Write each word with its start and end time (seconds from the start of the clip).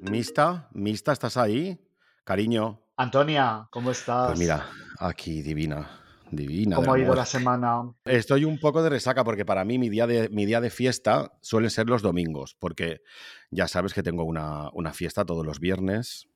Mista, 0.00 0.68
Mista, 0.72 1.12
¿estás 1.12 1.36
ahí? 1.36 1.78
Cariño. 2.24 2.82
Antonia, 2.96 3.68
¿cómo 3.70 3.92
estás? 3.92 4.26
Pues 4.26 4.38
mira, 4.38 4.66
aquí 4.98 5.42
divina, 5.42 5.88
divina. 6.30 6.76
¿Cómo 6.76 6.92
ha 6.92 6.98
ido 6.98 7.14
la 7.14 7.24
semana? 7.24 7.92
Estoy 8.04 8.44
un 8.44 8.58
poco 8.58 8.82
de 8.82 8.90
resaca 8.90 9.22
porque 9.22 9.44
para 9.44 9.64
mí 9.64 9.78
mi 9.78 9.88
día 9.88 10.06
de, 10.06 10.28
mi 10.30 10.44
día 10.44 10.60
de 10.60 10.70
fiesta 10.70 11.32
suelen 11.40 11.70
ser 11.70 11.88
los 11.88 12.02
domingos, 12.02 12.56
porque 12.58 13.02
ya 13.50 13.68
sabes 13.68 13.94
que 13.94 14.02
tengo 14.02 14.24
una, 14.24 14.70
una 14.72 14.92
fiesta 14.92 15.24
todos 15.24 15.46
los 15.46 15.60
viernes. 15.60 16.28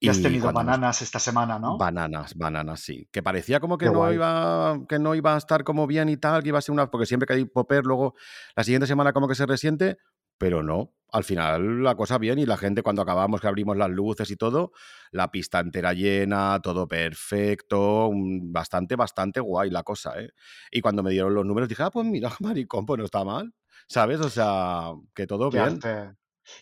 Y 0.00 0.08
has 0.08 0.22
tenido 0.22 0.52
bananas 0.52 1.02
esta 1.02 1.18
semana, 1.18 1.58
¿no? 1.58 1.76
Bananas, 1.76 2.34
bananas, 2.36 2.80
sí. 2.80 3.08
Que 3.10 3.22
parecía 3.22 3.58
como 3.58 3.78
que 3.78 3.86
Qué 3.86 3.90
no, 3.92 3.98
guay. 3.98 4.14
iba, 4.14 4.78
que 4.88 4.98
no 5.00 5.14
iba 5.16 5.34
a 5.34 5.38
estar 5.38 5.64
como 5.64 5.86
bien 5.88 6.08
y 6.08 6.16
tal, 6.16 6.42
que 6.42 6.50
iba 6.50 6.58
a 6.58 6.62
ser 6.62 6.72
una. 6.72 6.88
Porque 6.90 7.06
siempre 7.06 7.26
que 7.26 7.32
hay 7.32 7.44
popper, 7.44 7.84
luego 7.84 8.14
la 8.54 8.62
siguiente 8.62 8.86
semana 8.86 9.12
como 9.12 9.26
que 9.26 9.34
se 9.34 9.44
resiente, 9.46 9.98
pero 10.38 10.62
no. 10.62 10.92
Al 11.10 11.24
final 11.24 11.82
la 11.82 11.94
cosa 11.96 12.18
bien 12.18 12.38
y 12.38 12.44
la 12.44 12.58
gente 12.58 12.82
cuando 12.82 13.00
acabamos, 13.02 13.40
que 13.40 13.48
abrimos 13.48 13.76
las 13.78 13.88
luces 13.90 14.30
y 14.30 14.36
todo, 14.36 14.72
la 15.10 15.30
pista 15.30 15.58
entera 15.58 15.94
llena, 15.94 16.60
todo 16.62 16.86
perfecto, 16.86 18.10
bastante, 18.12 18.94
bastante 18.94 19.40
guay 19.40 19.70
la 19.70 19.82
cosa, 19.82 20.20
¿eh? 20.20 20.30
Y 20.70 20.80
cuando 20.80 21.02
me 21.02 21.10
dieron 21.10 21.34
los 21.34 21.46
números 21.46 21.68
dije, 21.68 21.82
ah, 21.82 21.90
pues 21.90 22.06
mira, 22.06 22.30
maricón, 22.40 22.84
pues 22.86 22.98
no 22.98 23.04
está 23.06 23.24
mal, 23.24 23.54
¿sabes? 23.88 24.20
O 24.20 24.28
sea, 24.28 24.92
que 25.14 25.26
todo 25.26 25.50
Qué 25.50 25.56
bien. 25.58 25.80
arte. 25.82 26.14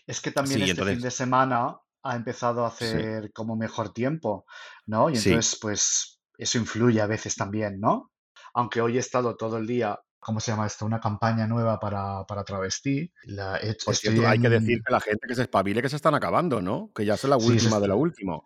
Es 0.05 0.21
que 0.21 0.31
también 0.31 0.59
Sí, 0.59 0.61
este 0.63 0.71
entonces- 0.71 0.95
fin 0.95 1.03
de 1.03 1.11
semana 1.11 1.77
ha 2.09 2.15
empezado 2.15 2.65
a 2.65 2.69
Sí. 2.79 2.97
hacer 2.97 3.31
como 3.33 3.55
mejor 3.55 3.93
tiempo, 3.93 4.45
¿no? 4.85 5.09
Y 5.09 5.17
Sí. 5.23 5.33
entonces, 5.37 5.59
pues, 5.61 6.21
eso 6.37 6.57
influye 6.57 7.01
a 7.01 7.07
veces 7.07 7.35
también, 7.35 7.79
¿no? 7.79 8.11
Aunque 8.53 8.81
hoy 8.81 8.97
he 8.97 8.99
estado 8.99 9.35
todo 9.37 9.57
el 9.57 9.67
día, 9.67 9.99
¿cómo 10.19 10.39
se 10.39 10.51
llama 10.51 10.67
esto? 10.67 10.85
Una 10.85 10.99
campaña 10.99 11.47
nueva 11.47 11.79
para, 11.79 12.23
para 12.25 12.43
travestí. 12.43 13.11
La 13.23 13.57
he- 13.59 13.77
Por 13.83 13.95
cierto, 13.97 14.27
hay 14.27 14.39
que 14.39 14.49
decir 14.49 14.79
que 14.85 14.91
la 14.93 14.99
gente 15.01 15.27
que 15.27 15.35
se 15.35 15.43
espabile 15.43 15.81
que 15.81 15.89
se 15.89 15.95
están 15.97 16.15
acabando, 16.15 16.61
¿no? 16.61 16.91
Que 16.95 17.05
ya 17.05 17.15
es 17.15 17.23
la 17.25 17.37
Sí, 17.37 17.59
última 17.59 17.79
de 17.79 17.87
la 17.89 17.95
última. 17.95 18.41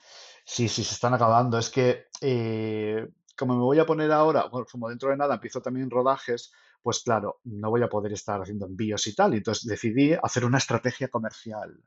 Sí, 0.45 0.67
sí, 0.69 0.83
se 0.83 0.93
están 0.93 1.13
acabando. 1.13 1.57
Es 1.57 1.69
que 1.69 2.05
eh, 2.21 3.07
como 3.37 3.55
me 3.55 3.61
voy 3.61 3.79
a 3.79 3.85
poner 3.85 4.11
ahora, 4.11 4.47
bueno, 4.51 4.65
como 4.71 4.89
dentro 4.89 5.09
de 5.09 5.17
nada 5.17 5.35
empiezo 5.35 5.61
también 5.61 5.89
rodajes, 5.89 6.51
pues 6.81 7.01
claro, 7.03 7.39
no 7.43 7.69
voy 7.69 7.83
a 7.83 7.89
poder 7.89 8.13
estar 8.13 8.41
haciendo 8.41 8.65
envíos 8.65 9.07
y 9.07 9.15
tal. 9.15 9.33
Entonces 9.33 9.65
decidí 9.67 10.13
hacer 10.21 10.45
una 10.45 10.57
estrategia 10.57 11.07
comercial. 11.09 11.83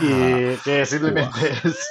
Y 0.00 0.56
que 0.64 0.86
simplemente 0.86 1.50
es, 1.64 1.90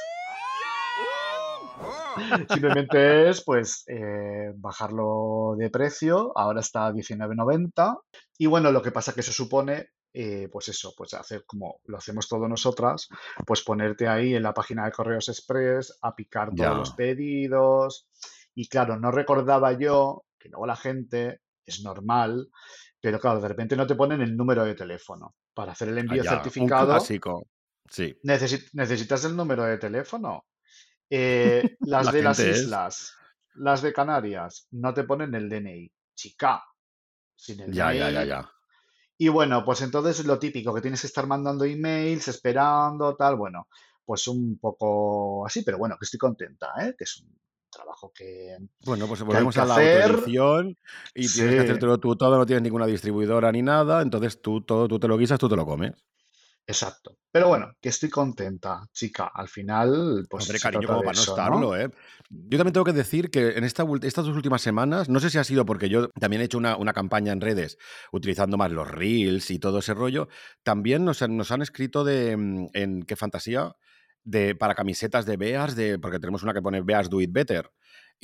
simplemente 2.49 3.29
es 3.29 3.43
pues 3.43 3.83
eh, 3.87 4.51
bajarlo 4.55 5.55
de 5.57 5.69
precio. 5.69 6.31
Ahora 6.37 6.61
está 6.61 6.87
a 6.87 6.93
19.90. 6.93 7.99
Y 8.37 8.45
bueno, 8.47 8.71
lo 8.71 8.81
que 8.81 8.91
pasa 8.91 9.13
que 9.13 9.21
eso 9.21 9.31
supone, 9.31 9.89
eh, 10.13 10.49
pues 10.51 10.69
eso, 10.69 10.93
pues 10.97 11.13
hacer 11.13 11.43
como 11.45 11.79
lo 11.85 11.97
hacemos 11.97 12.27
todos 12.27 12.49
nosotras, 12.49 13.07
pues 13.45 13.61
ponerte 13.61 14.07
ahí 14.07 14.35
en 14.35 14.43
la 14.43 14.53
página 14.53 14.85
de 14.85 14.91
Correos 14.91 15.29
Express 15.29 15.97
a 16.01 16.15
picar 16.15 16.53
todos 16.55 16.77
los 16.77 16.91
pedidos. 16.91 18.07
Y 18.55 18.67
claro, 18.67 18.97
no 18.97 19.11
recordaba 19.11 19.73
yo 19.73 20.25
que 20.37 20.49
luego 20.49 20.65
la 20.65 20.75
gente 20.75 21.41
es 21.65 21.83
normal, 21.83 22.49
pero 23.01 23.19
claro, 23.19 23.41
de 23.41 23.47
repente 23.47 23.75
no 23.75 23.85
te 23.87 23.95
ponen 23.95 24.21
el 24.21 24.37
número 24.37 24.63
de 24.63 24.75
teléfono. 24.75 25.35
Para 25.53 25.71
hacer 25.73 25.89
el 25.89 25.97
envío 25.97 26.21
Ah, 26.21 26.25
ya, 26.25 26.31
Un 26.31 26.37
certificado. 26.43 26.93
Sí. 27.89 28.15
necesi- 28.23 28.69
necesitas 28.73 29.25
el 29.25 29.35
número 29.35 29.63
de 29.65 29.77
teléfono. 29.77 30.45
Eh, 31.09 31.61
las 31.81 32.05
La 32.05 32.11
de 32.11 32.21
las 32.21 32.39
es- 32.39 32.59
islas, 32.61 33.13
las 33.55 33.81
de 33.81 33.91
Canarias, 33.91 34.67
no 34.71 34.93
te 34.93 35.03
ponen 35.03 35.33
el 35.35 35.49
DNI. 35.49 35.91
Chica, 36.15 36.63
sin 37.35 37.59
el 37.61 37.73
Ya, 37.73 37.91
ya, 37.93 38.09
ya, 38.11 38.23
ya. 38.23 38.51
Y 39.17 39.27
bueno, 39.29 39.63
pues 39.65 39.81
entonces 39.81 40.25
lo 40.25 40.39
típico, 40.39 40.73
que 40.73 40.81
tienes 40.81 41.01
que 41.01 41.07
estar 41.07 41.27
mandando 41.27 41.65
emails, 41.65 42.27
esperando, 42.27 43.15
tal, 43.15 43.35
bueno, 43.35 43.67
pues 44.05 44.27
un 44.27 44.57
poco 44.59 45.45
así, 45.45 45.63
pero 45.63 45.77
bueno, 45.77 45.95
que 45.99 46.05
estoy 46.05 46.17
contenta, 46.19 46.71
¿eh? 46.79 46.95
Que 46.97 47.03
es 47.03 47.17
un 47.17 47.35
trabajo 47.71 48.11
que... 48.13 48.57
Bueno, 48.85 49.07
pues 49.07 49.21
volvemos 49.23 49.55
que 49.55 49.61
a 49.61 49.65
la 49.65 49.75
autoedición 49.75 50.77
y 51.15 51.27
tienes 51.27 51.55
que 51.55 51.61
hacértelo 51.61 51.97
tú 51.99 52.15
todo, 52.15 52.37
no 52.37 52.45
tienes 52.45 52.61
ninguna 52.63 52.85
distribuidora 52.85 53.51
ni 53.51 53.61
nada, 53.61 54.01
entonces 54.01 54.41
tú 54.41 54.61
todo, 54.61 54.87
tú 54.87 54.99
te 54.99 55.07
lo 55.07 55.17
guisas, 55.17 55.39
tú 55.39 55.49
te 55.49 55.55
lo 55.55 55.65
comes. 55.65 55.93
Exacto. 56.67 57.17
Pero 57.31 57.47
bueno, 57.47 57.71
que 57.81 57.89
estoy 57.89 58.09
contenta, 58.09 58.83
chica. 58.93 59.31
Al 59.33 59.47
final, 59.49 60.25
pues 60.29 60.45
Hombre, 60.45 60.59
cariño, 60.59 60.87
como 60.87 60.99
para 61.01 61.13
no 61.15 61.21
eso, 61.21 61.31
estarlo, 61.31 61.59
¿no? 61.59 61.75
¿eh? 61.75 61.89
Yo 62.29 62.57
también 62.57 62.71
tengo 62.73 62.85
que 62.85 62.93
decir 62.93 63.29
que 63.31 63.57
en 63.57 63.63
esta, 63.63 63.83
estas 64.03 64.25
dos 64.25 64.35
últimas 64.35 64.61
semanas, 64.61 65.09
no 65.09 65.19
sé 65.19 65.29
si 65.29 65.37
ha 65.37 65.43
sido 65.43 65.65
porque 65.65 65.89
yo 65.89 66.09
también 66.19 66.41
he 66.41 66.45
hecho 66.45 66.57
una, 66.59 66.77
una 66.77 66.93
campaña 66.93 67.33
en 67.33 67.41
redes 67.41 67.77
utilizando 68.11 68.57
más 68.57 68.71
los 68.71 68.89
reels 68.89 69.49
y 69.49 69.59
todo 69.59 69.79
ese 69.79 69.93
rollo, 69.93 70.27
también 70.63 71.03
nos, 71.03 71.21
han- 71.23 71.35
nos 71.35 71.51
han 71.51 71.61
escrito 71.63 72.03
de, 72.03 72.37
mm, 72.37 72.67
en 72.73 73.03
qué 73.03 73.15
fantasía, 73.15 73.75
de, 74.23 74.55
para 74.55 74.75
camisetas 74.75 75.25
de 75.25 75.37
Bears, 75.37 75.75
de, 75.75 75.99
porque 75.99 76.19
tenemos 76.19 76.43
una 76.43 76.53
que 76.53 76.61
pone 76.61 76.81
Bears 76.81 77.09
Do 77.09 77.21
It 77.21 77.31
Better. 77.31 77.71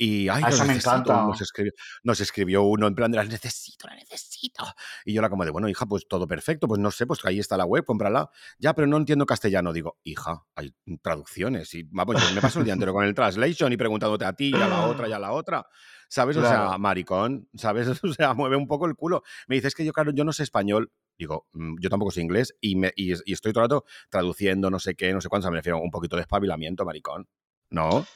Y, 0.00 0.28
ay, 0.28 0.44
Ah, 0.46 0.50
esa 0.50 0.64
me 0.64 0.74
encanta. 0.74 1.24
Nos 1.26 1.40
escribió, 1.40 1.72
nos 2.04 2.20
escribió 2.20 2.62
uno 2.62 2.86
en 2.86 2.94
plan 2.94 3.10
de 3.10 3.16
las 3.16 3.28
necesito, 3.28 3.88
la 3.88 3.96
necesito. 3.96 4.64
Y 5.04 5.12
yo 5.12 5.20
la 5.20 5.28
como 5.28 5.44
de, 5.44 5.50
bueno, 5.50 5.68
hija, 5.68 5.86
pues 5.86 6.06
todo 6.06 6.28
perfecto, 6.28 6.68
pues 6.68 6.80
no 6.80 6.92
sé, 6.92 7.04
pues 7.04 7.18
ahí 7.24 7.40
está 7.40 7.56
la 7.56 7.64
web, 7.64 7.84
cómprala. 7.84 8.30
Ya, 8.60 8.74
pero 8.74 8.86
no 8.86 8.96
entiendo 8.96 9.26
castellano. 9.26 9.72
Digo, 9.72 9.98
hija, 10.04 10.44
hay 10.54 10.72
traducciones. 11.02 11.74
Y 11.74 11.82
vamos, 11.90 12.14
yo 12.28 12.32
me 12.32 12.40
paso 12.40 12.60
el 12.60 12.64
día 12.64 12.74
entero 12.74 12.92
con 12.92 13.04
el 13.04 13.12
translation 13.12 13.72
y 13.72 13.76
preguntándote 13.76 14.24
a 14.24 14.32
ti 14.34 14.52
y 14.54 14.62
a 14.62 14.68
la 14.68 14.86
otra 14.86 15.08
y 15.08 15.12
a 15.12 15.18
la 15.18 15.32
otra. 15.32 15.66
¿Sabes? 16.08 16.36
O 16.36 16.42
sea, 16.42 16.50
Claro. 16.50 16.78
maricón, 16.78 17.48
¿sabes? 17.56 17.88
O 18.04 18.12
sea, 18.12 18.34
mueve 18.34 18.54
un 18.54 18.68
poco 18.68 18.86
el 18.86 18.94
culo. 18.94 19.24
Me 19.48 19.56
dices 19.56 19.74
que 19.74 19.84
yo, 19.84 19.92
claro, 19.92 20.12
yo 20.12 20.22
no 20.22 20.32
sé 20.32 20.44
español. 20.44 20.92
Digo, 21.18 21.46
"Mm, 21.52 21.76
yo 21.80 21.90
tampoco 21.90 22.12
sé 22.12 22.20
inglés 22.20 22.54
y, 22.60 22.76
me, 22.76 22.92
y, 22.96 23.12
y 23.28 23.32
estoy 23.32 23.52
todo 23.52 23.64
el 23.64 23.70
rato 23.70 23.84
traduciendo 24.08 24.70
no 24.70 24.78
sé 24.78 24.94
qué, 24.94 25.12
no 25.12 25.20
sé 25.20 25.28
cuánto. 25.28 25.42
O 25.42 25.46
sea, 25.46 25.50
me 25.50 25.58
refiero 25.58 25.78
a 25.78 25.82
un 25.82 25.90
poquito 25.90 26.16
de 26.16 26.22
espabilamiento, 26.22 26.84
maricón. 26.84 27.26
¿No? 27.70 28.06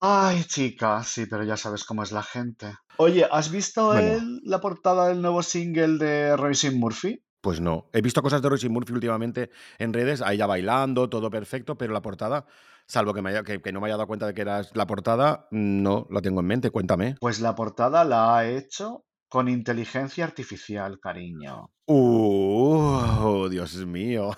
Ay, 0.00 0.44
chica, 0.44 1.02
sí, 1.02 1.26
pero 1.26 1.44
ya 1.44 1.56
sabes 1.56 1.84
cómo 1.84 2.02
es 2.02 2.12
la 2.12 2.22
gente. 2.22 2.72
Oye, 2.98 3.26
¿has 3.30 3.50
visto 3.50 3.92
Bueno. 3.92 4.12
el- 4.12 4.40
la 4.44 4.60
portada 4.60 5.08
del 5.08 5.20
nuevo 5.20 5.42
single 5.42 5.98
de 5.98 6.36
Roisin 6.36 6.78
Murphy? 6.78 7.22
Pues 7.40 7.60
no. 7.60 7.88
He 7.92 8.00
visto 8.00 8.22
cosas 8.22 8.40
de 8.42 8.48
Roisin 8.48 8.72
Murphy 8.72 8.92
últimamente 8.92 9.50
en 9.78 9.92
redes, 9.92 10.22
a 10.22 10.32
ella 10.32 10.46
bailando, 10.46 11.08
todo 11.08 11.30
perfecto, 11.30 11.76
pero 11.76 11.92
la 11.92 12.02
portada, 12.02 12.46
salvo 12.86 13.12
que, 13.14 13.22
me 13.22 13.30
haya- 13.30 13.42
que, 13.44 13.60
que 13.60 13.72
no 13.72 13.80
me 13.80 13.86
haya 13.86 13.96
dado 13.96 14.06
cuenta 14.08 14.26
de 14.26 14.34
que 14.34 14.40
era 14.42 14.62
la 14.74 14.86
portada, 14.86 15.46
no 15.50 16.06
la 16.10 16.20
tengo 16.22 16.40
en 16.40 16.46
mente. 16.46 16.70
Cuéntame. 16.70 17.16
Pues 17.20 17.40
la 17.40 17.54
portada 17.54 18.04
la 18.04 18.36
ha 18.38 18.48
hecho 18.48 19.04
con 19.28 19.48
inteligencia 19.48 20.24
artificial, 20.24 20.98
cariño. 21.00 21.70
Uh, 21.86 23.48
Dios 23.48 23.74
mío. 23.86 24.30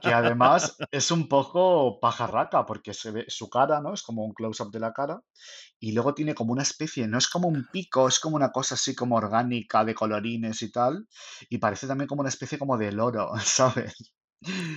Que 0.00 0.12
además 0.12 0.76
es 0.90 1.10
un 1.10 1.28
poco 1.28 1.98
pajarraca, 2.00 2.66
porque 2.66 2.92
se 2.94 3.10
ve 3.10 3.24
su 3.28 3.48
cara, 3.48 3.80
¿no? 3.80 3.94
Es 3.94 4.02
como 4.02 4.24
un 4.24 4.34
close-up 4.34 4.70
de 4.70 4.80
la 4.80 4.92
cara. 4.92 5.22
Y 5.80 5.92
luego 5.92 6.14
tiene 6.14 6.34
como 6.34 6.52
una 6.52 6.62
especie, 6.62 7.08
no 7.08 7.18
es 7.18 7.28
como 7.28 7.48
un 7.48 7.66
pico, 7.72 8.08
es 8.08 8.20
como 8.20 8.36
una 8.36 8.52
cosa 8.52 8.74
así 8.74 8.94
como 8.94 9.16
orgánica 9.16 9.84
de 9.84 9.94
colorines 9.94 10.62
y 10.62 10.70
tal. 10.70 11.06
Y 11.48 11.58
parece 11.58 11.86
también 11.86 12.08
como 12.08 12.20
una 12.20 12.28
especie 12.28 12.58
como 12.58 12.76
de 12.76 12.92
loro, 12.92 13.32
¿sabes? 13.42 14.14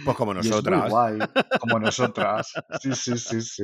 Pues 0.06 0.16
como 0.16 0.34
Y 0.40 0.50
es 0.50 0.64
muy 0.64 0.80
nosotras. 0.80 0.90
guay, 0.90 1.20
como 1.60 1.80
nosotras. 1.80 2.54
Sí, 2.82 2.96
sí, 2.96 3.18
sí, 3.18 3.42
sí. 3.42 3.64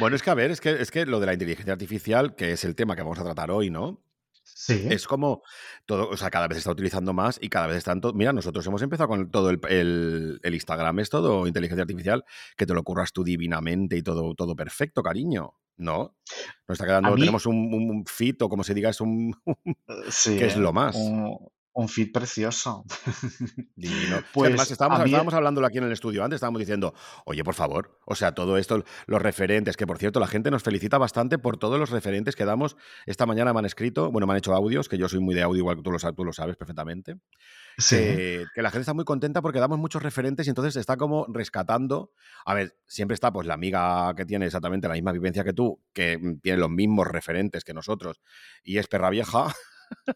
Bueno, 0.00 0.16
es 0.16 0.22
que 0.22 0.30
a 0.30 0.34
ver, 0.34 0.50
es 0.50 0.60
que, 0.60 0.70
es 0.80 0.90
que 0.90 1.06
lo 1.06 1.20
de 1.20 1.26
la 1.26 1.32
inteligencia 1.34 1.72
artificial, 1.72 2.34
que 2.34 2.52
es 2.52 2.64
el 2.64 2.74
tema 2.74 2.96
que 2.96 3.02
vamos 3.02 3.18
a 3.20 3.24
tratar 3.24 3.50
hoy, 3.52 3.70
¿no? 3.70 4.02
Sí. 4.44 4.86
Es 4.90 5.06
como 5.06 5.42
todo, 5.86 6.08
o 6.08 6.16
sea, 6.16 6.30
cada 6.30 6.46
vez 6.48 6.56
se 6.56 6.58
está 6.60 6.70
utilizando 6.72 7.12
más 7.12 7.38
y 7.40 7.48
cada 7.48 7.66
vez 7.66 7.78
están 7.78 8.00
todo. 8.00 8.12
Mira, 8.12 8.32
nosotros 8.32 8.66
hemos 8.66 8.82
empezado 8.82 9.08
con 9.08 9.30
todo 9.30 9.50
el, 9.50 9.58
el- 9.68 10.40
el 10.42 10.54
Instagram, 10.54 11.00
es 11.00 11.10
todo 11.10 11.46
inteligencia 11.46 11.82
artificial, 11.82 12.24
que 12.56 12.66
te 12.66 12.74
lo 12.74 12.82
curras 12.82 13.12
tú 13.12 13.24
divinamente 13.24 13.96
y 13.96 14.02
todo, 14.02 14.34
todo 14.34 14.54
perfecto, 14.54 15.02
cariño. 15.02 15.54
¿No? 15.76 16.16
Nos 16.68 16.76
está 16.76 16.86
quedando, 16.86 17.10
mí, 17.14 17.20
tenemos 17.22 17.46
un, 17.46 17.56
un 17.74 18.04
fit, 18.06 18.40
o 18.42 18.48
como 18.48 18.62
se 18.62 18.74
diga, 18.74 18.90
es 18.90 19.00
un 19.00 19.34
eh, 19.56 19.74
sí, 20.08 20.36
que 20.38 20.46
es 20.46 20.54
¿eh? 20.54 20.60
lo 20.60 20.72
más. 20.72 20.94
Un, 20.94 21.36
un 21.74 21.88
feed 21.88 22.12
precioso. 22.12 22.84
Divino. 23.76 24.16
Es 24.18 24.22
que 24.32 24.40
además 24.40 24.68
Pues 24.68 24.70
estábamos, 24.70 24.98
mí, 25.00 25.10
estábamos 25.10 25.34
hablándolo 25.34 25.66
aquí 25.66 25.78
en 25.78 25.84
el 25.84 25.92
estudio 25.92 26.24
antes, 26.24 26.36
estábamos 26.36 26.60
diciendo, 26.60 26.94
oye, 27.26 27.42
por 27.44 27.54
favor, 27.54 27.98
o 28.06 28.14
sea, 28.14 28.32
todo 28.32 28.56
esto, 28.58 28.84
los 29.06 29.20
referentes, 29.22 29.76
que 29.76 29.86
por 29.86 29.98
cierto, 29.98 30.20
la 30.20 30.26
gente 30.26 30.50
nos 30.50 30.62
felicita 30.62 30.98
bastante 30.98 31.38
por 31.38 31.56
todos 31.56 31.78
los 31.78 31.90
referentes 31.90 32.36
que 32.36 32.44
damos. 32.44 32.76
Esta 33.06 33.26
mañana 33.26 33.52
me 33.52 33.58
han 33.58 33.64
escrito, 33.66 34.10
bueno, 34.10 34.26
me 34.26 34.32
han 34.34 34.38
hecho 34.38 34.54
audios, 34.54 34.88
que 34.88 34.98
yo 34.98 35.08
soy 35.08 35.20
muy 35.20 35.34
de 35.34 35.42
audio, 35.42 35.58
igual 35.58 35.76
que 35.76 35.82
tú 35.82 35.90
lo, 35.90 35.98
sabes- 35.98 36.16
tú 36.16 36.24
lo 36.24 36.32
sabes 36.32 36.56
perfectamente, 36.56 37.16
sí, 37.78 37.96
que, 37.96 38.44
que 38.54 38.62
la 38.62 38.70
gente 38.70 38.82
está 38.82 38.94
muy 38.94 39.04
contenta 39.04 39.42
porque 39.42 39.58
damos 39.58 39.78
muchos 39.78 40.02
referentes 40.02 40.46
y 40.46 40.50
entonces 40.50 40.76
está 40.76 40.96
como 40.96 41.26
rescatando. 41.28 42.12
A 42.46 42.54
ver, 42.54 42.76
siempre 42.86 43.14
está 43.14 43.32
pues 43.32 43.46
la 43.46 43.54
amiga 43.54 44.14
que 44.16 44.24
tiene 44.24 44.46
exactamente 44.46 44.86
la 44.88 44.94
misma 44.94 45.12
vivencia 45.12 45.42
que 45.44 45.52
tú, 45.52 45.80
que 45.92 46.18
mm, 46.18 46.38
tiene 46.40 46.58
los 46.58 46.70
mismos 46.70 47.06
referentes 47.08 47.64
que 47.64 47.74
nosotros 47.74 48.20
y 48.62 48.78
es 48.78 48.86
perra 48.86 49.10
vieja. 49.10 49.52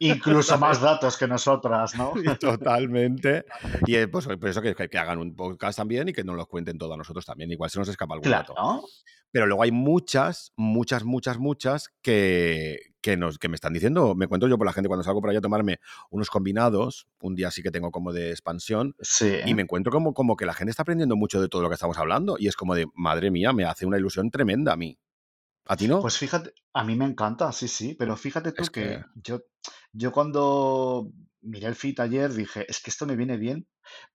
Incluso 0.00 0.58
más 0.58 0.80
datos 0.80 1.16
que 1.16 1.26
nosotras, 1.26 1.94
¿no? 1.94 2.12
Totalmente. 2.40 3.44
Y 3.86 3.96
eh, 3.96 4.08
pues 4.08 4.26
por 4.26 4.48
eso 4.48 4.62
que, 4.62 4.74
que, 4.74 4.98
hagan 4.98 5.18
un 5.18 5.34
podcast 5.34 5.78
también 5.78 6.08
y 6.08 6.12
que 6.12 6.24
nos 6.24 6.36
los 6.36 6.46
cuenten 6.46 6.78
todo 6.78 6.94
a 6.94 6.96
nosotros 6.96 7.24
también. 7.24 7.50
Igual 7.50 7.70
se 7.70 7.78
nos 7.78 7.88
escapa 7.88 8.14
algún 8.14 8.24
claro. 8.24 8.54
dato. 8.56 8.86
Pero 9.30 9.46
luego 9.46 9.62
hay 9.62 9.72
muchas, 9.72 10.52
muchas, 10.56 11.04
muchas, 11.04 11.38
muchas 11.38 11.90
que, 12.00 12.94
que, 13.02 13.16
nos, 13.16 13.38
que 13.38 13.48
me 13.48 13.56
están 13.56 13.74
diciendo, 13.74 14.14
me 14.14 14.26
cuento 14.26 14.48
yo 14.48 14.56
por 14.56 14.66
la 14.66 14.72
gente 14.72 14.88
cuando 14.88 15.04
salgo 15.04 15.20
por 15.20 15.28
allá 15.28 15.40
a 15.40 15.42
tomarme 15.42 15.80
unos 16.10 16.30
combinados, 16.30 17.06
un 17.20 17.34
día 17.34 17.50
sí 17.50 17.62
que 17.62 17.70
tengo 17.70 17.90
como 17.90 18.12
de 18.12 18.30
expansión, 18.30 18.94
sí. 19.00 19.36
y 19.44 19.54
me 19.54 19.62
encuentro 19.62 19.92
como, 19.92 20.14
como 20.14 20.34
que 20.34 20.46
la 20.46 20.54
gente 20.54 20.70
está 20.70 20.82
aprendiendo 20.82 21.14
mucho 21.14 21.42
de 21.42 21.48
todo 21.48 21.60
lo 21.60 21.68
que 21.68 21.74
estamos 21.74 21.98
hablando, 21.98 22.36
y 22.38 22.48
es 22.48 22.56
como 22.56 22.74
de, 22.74 22.86
madre 22.94 23.30
mía, 23.30 23.52
me 23.52 23.64
hace 23.64 23.84
una 23.84 23.98
ilusión 23.98 24.30
tremenda 24.30 24.72
a 24.72 24.76
mí. 24.76 24.98
¿A 25.72 25.76
ti 25.76 25.86
no? 25.88 26.00
Pues 26.00 26.16
fíjate, 26.16 26.52
a 26.74 26.84
mí 26.84 26.94
me 26.96 27.04
encanta, 27.06 27.50
sí, 27.52 27.68
sí, 27.68 27.94
pero 27.94 28.16
fíjate 28.16 28.52
tú 28.52 28.70
que... 28.72 28.72
que, 28.72 29.00
yo, 29.14 29.40
yo 29.92 30.12
cuando 30.12 31.10
miré 31.42 31.66
el 31.68 31.74
fit 31.74 32.00
ayer 32.00 32.32
dije, 32.32 32.64
es 32.68 32.80
que 32.82 32.90
esto 32.90 33.06
me 33.06 33.16
viene 33.16 33.36
bien 33.36 33.66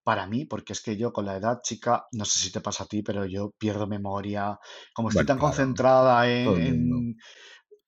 para 0.04 0.28
mí, 0.28 0.46
porque 0.46 0.74
es 0.74 0.82
que 0.82 0.98
yo 0.98 1.12
con 1.14 1.26
la 1.26 1.38
edad 1.38 1.60
chica, 1.64 2.06
no 2.14 2.26
sé 2.26 2.40
si 2.40 2.52
te 2.52 2.62
pasa 2.62 2.86
a 2.86 2.88
ti, 2.88 3.02
pero 3.04 3.26
yo 3.26 3.52
pierdo 3.58 3.88
memoria, 3.88 4.58
como 4.94 5.10
estoy 5.10 5.26
Bueno, 5.26 5.28
tan 5.28 5.38
claro, 5.38 5.40
concentrada 5.40 6.30
en, 6.30 6.58
en- 6.58 7.16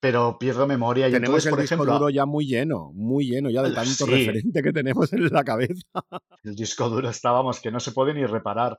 Pero 0.01 0.37
pierdo 0.39 0.67
memoria 0.67 1.09
y 1.09 1.13
Tenemos 1.13 1.15
entonces, 1.15 1.47
el 1.47 1.55
por 1.55 1.59
disco 1.59 1.85
ejemplo, 1.85 1.93
duro 1.93 2.09
ya 2.09 2.25
muy 2.25 2.45
lleno, 2.45 2.91
muy 2.93 3.25
lleno 3.25 3.49
ya 3.49 3.63
de 3.63 3.71
tanto 3.71 4.05
sí, 4.05 4.07
referente 4.07 4.61
que 4.61 4.73
tenemos 4.73 5.11
en 5.13 5.25
la 5.29 5.43
cabeza. 5.43 5.81
el 6.43 6.55
disco 6.55 6.89
duro 6.89 7.09
estábamos 7.09 7.59
que 7.59 7.71
no 7.71 7.79
se 7.79 7.91
puede 7.91 8.13
ni 8.13 8.25
reparar, 8.25 8.77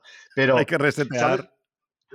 Hay 0.51 0.65
pero, 0.65 0.65
que 0.65 0.77
¿sabes? 1.11 1.41
resetear. 1.47 1.49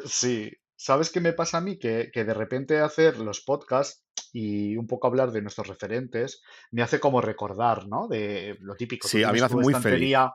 Sí, 0.07 0.51
¿sabes 0.84 1.11
qué 1.11 1.20
me 1.20 1.32
pasa 1.32 1.58
a 1.58 1.61
mí? 1.61 1.79
Que, 1.79 2.11
que 2.12 2.25
de 2.25 2.34
repente 2.34 2.81
hacer 2.81 3.19
los 3.19 3.40
podcasts 3.40 4.05
y 4.32 4.76
un 4.76 4.87
poco 4.87 5.06
hablar 5.06 5.31
de 5.31 5.43
nuestros 5.43 5.69
referentes 5.69 6.43
me 6.70 6.82
hace 6.82 6.99
como 6.99 7.20
recordar, 7.20 7.87
¿no? 7.87 8.08
De 8.08 8.56
lo 8.61 8.75
típico, 8.75 9.06
Sí, 9.08 9.23
a 9.23 9.29
mí 9.32 9.38
me 9.38 9.44
hace 9.46 9.55
tu 9.55 9.61
muy 9.61 9.73
feliz. 9.75 9.82
estantería, 9.84 10.34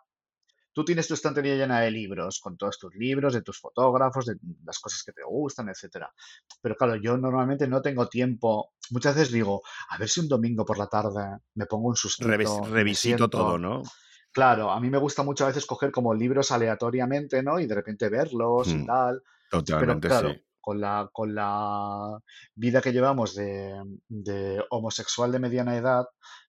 tú 0.73 0.85
tienes 0.85 1.07
tu 1.07 1.15
estantería 1.15 1.55
llena 1.55 1.81
de 1.81 1.91
libros, 1.91 2.39
con 2.39 2.55
todos 2.55 2.77
tus 2.79 2.93
libros, 2.95 3.33
de 3.33 3.41
tus 3.41 3.59
fotógrafos, 3.59 4.25
de 4.25 4.35
las 4.63 4.79
cosas 4.79 5.03
que 5.03 5.11
te 5.11 5.23
gustan, 5.23 5.67
etcétera. 5.69 6.13
Pero 6.61 6.75
claro, 6.75 6.95
yo 6.95 7.17
normalmente 7.17 7.67
no 7.67 7.81
tengo 7.81 8.07
tiempo. 8.07 8.73
Muchas 8.91 9.15
veces 9.15 9.33
digo, 9.33 9.61
a 9.89 9.97
ver 9.97 10.07
si 10.07 10.21
un 10.21 10.29
domingo 10.29 10.63
por 10.63 10.77
la 10.77 10.87
tarde 10.87 11.39
me 11.55 11.65
pongo 11.65 11.89
un 11.89 11.95
Revis- 11.95 12.57
y 12.57 12.61
me 12.61 12.69
revisito 12.69 13.29
todo. 13.29 13.57
¿no? 13.57 13.83
Claro, 14.31 14.71
a 14.71 14.79
mí 14.79 14.89
me 14.89 14.99
gusta 14.99 15.23
muchas 15.23 15.47
veces 15.47 15.65
coger 15.65 15.91
como 15.91 16.13
libros 16.13 16.51
aleatoriamente, 16.51 17.41
¿no? 17.41 17.59
Y 17.59 17.65
de 17.65 17.75
repente 17.75 18.07
verlos 18.09 18.67
y 18.67 18.77
Hmm, 18.77 18.85
tal. 19.49 19.63
Pero 19.79 19.99
Totalmente, 19.99 20.07
claro, 20.07 20.31
sí. 20.31 20.41
con 20.59 20.79
la, 20.81 21.09
con 21.11 21.35
la 21.35 22.19
vida 22.55 22.81
que 22.81 22.93
llevamos 22.93 23.35
de, 23.35 23.73
de 24.07 24.63
homosexual 24.69 25.31
de 25.31 25.39
mediana 25.39 25.77
edad, 25.77 26.05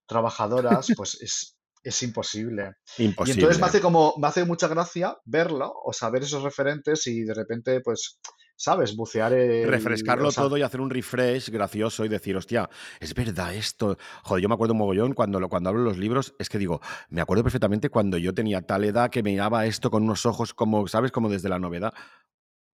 trabajadoras, 0.07 0.89
pues 0.97 1.21
es, 1.21 1.57
es 1.83 2.03
imposible. 2.03 2.73
Y 2.97 3.05
entonces 3.05 3.27
me 3.29 3.45
Imposible. 3.45 3.65
hace 3.67 3.81
como, 3.81 4.15
me 4.19 4.27
hace 4.29 4.45
mucha 4.45 4.69
gracia 4.69 5.17
verlo 5.25 5.73
o 5.85 5.93
saber 5.93 6.23
esos 6.23 6.43
referentes 6.43 7.07
y 7.07 7.23
de 7.23 7.35
repente, 7.35 7.81
pues, 7.81 8.19
¿sabes? 8.57 8.97
Bucear 8.97 9.33
el, 9.33 9.69
o 9.69 9.71
refrescarlo 9.71 10.31
sea, 10.31 10.45
todo 10.45 10.57
y 10.57 10.63
hacer 10.63 10.81
un 10.81 10.91
refresh 10.91 11.51
gracioso 11.51 12.05
y 12.05 12.09
decir, 12.09 12.37
hostia, 12.37 12.69
es 12.99 13.15
verdad 13.15 13.55
esto. 13.55 13.97
Joder, 14.25 14.43
yo 14.43 14.49
me 14.49 14.55
acuerdo 14.55 14.73
un 14.75 14.79
mogollón 14.79 15.15
cuando, 15.15 15.47
cuando 15.49 15.71
hablo 15.71 15.83
de 15.83 15.89
los 15.91 15.99
libros, 15.99 16.35
es 16.39 16.49
que 16.49 16.59
digo, 16.59 16.81
me 17.09 17.21
acuerdo 17.21 17.45
perfectamente 17.45 17.89
cuando 17.89 18.19
yo 18.19 18.35
tenía 18.35 18.63
tal 18.63 18.85
edad 18.85 19.11
que 19.11 19.23
miraba 19.23 19.67
esto 19.67 19.91
con 19.91 20.03
unos 20.03 20.27
ojos 20.27 20.55
como, 20.55 20.89
¿sabes? 20.89 21.13
Como 21.13 21.29
desde 21.29 21.49
la 21.49 21.59
novedad. 21.61 21.95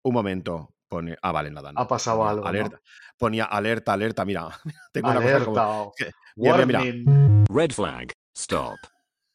Un 0.03 0.15
momento, 0.15 0.75
pone, 0.89 1.17
ah, 1.23 1.33
vale, 1.33 1.51
nada, 1.51 1.73
ha 1.75 1.87
pasado 1.87 2.19
Ponía 2.19 2.31
algo, 2.31 2.43
¿no? 2.43 2.49
alerta, 2.49 2.81
ponía 3.19 3.45
alerta, 3.45 3.93
alerta, 3.93 4.25
mira, 4.25 4.49
tengo 4.93 5.11
una 5.11 5.21
cosa 5.23 5.45
como, 5.45 5.61
Alerta 5.61 5.91
que- 5.97 6.11
mira, 6.37 6.67
mira, 6.67 6.67
mira, 6.67 6.79
warning. 6.81 7.45
Red 7.49 7.73
flag. 7.73 8.13
Stop. 8.35 8.79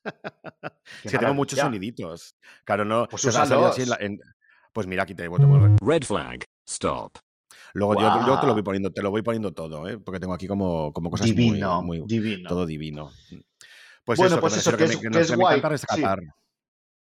Es 1.03 1.11
que 1.11 1.17
tengo 1.17 1.33
muchos 1.33 1.59
soniditos. 1.59 2.35
Claro, 2.63 2.85
no, 2.85 3.07
Pues 3.07 3.25
así 3.25 3.81
en 3.83 3.89
la, 3.89 3.97
en- 3.99 4.19
pues 4.73 4.87
mira, 4.87 5.03
aquí 5.03 5.15
te, 5.15 5.27
vuelvo- 5.27 5.75
Red 5.81 6.03
flag. 6.03 6.43
Stop. 6.67 7.17
Luego 7.73 7.99
yo, 7.99 8.25
yo 8.27 8.39
te 8.39 8.47
lo 8.47 8.53
voy 8.53 8.63
poniendo, 8.63 8.91
te 8.91 9.01
lo 9.01 9.11
voy 9.11 9.21
poniendo 9.21 9.53
todo, 9.53 9.87
¿eh? 9.87 9.97
porque 9.99 10.19
tengo 10.19 10.33
aquí 10.33 10.47
como, 10.47 10.93
como 10.93 11.09
cosas 11.11 11.27
muy, 11.27 11.35
Divino, 11.35 11.81
muy, 11.81 12.03
divino. 12.05 12.47
todo 12.49 12.65
divino. 12.65 13.11
Pues 14.05 14.17
Bueno, 14.17 14.27
eso, 14.27 14.35
que 14.37 14.41
pues 14.41 14.57
eso, 14.57 14.71
que 14.71 14.77
que 14.77 14.83
es, 14.85 14.89
me, 14.95 15.01
que 15.01 15.09
que 15.09 15.19
es 15.19 15.29
me 15.31 15.35
guay. 15.37 15.59
Sí, 15.61 15.67
rescatar. 15.67 16.19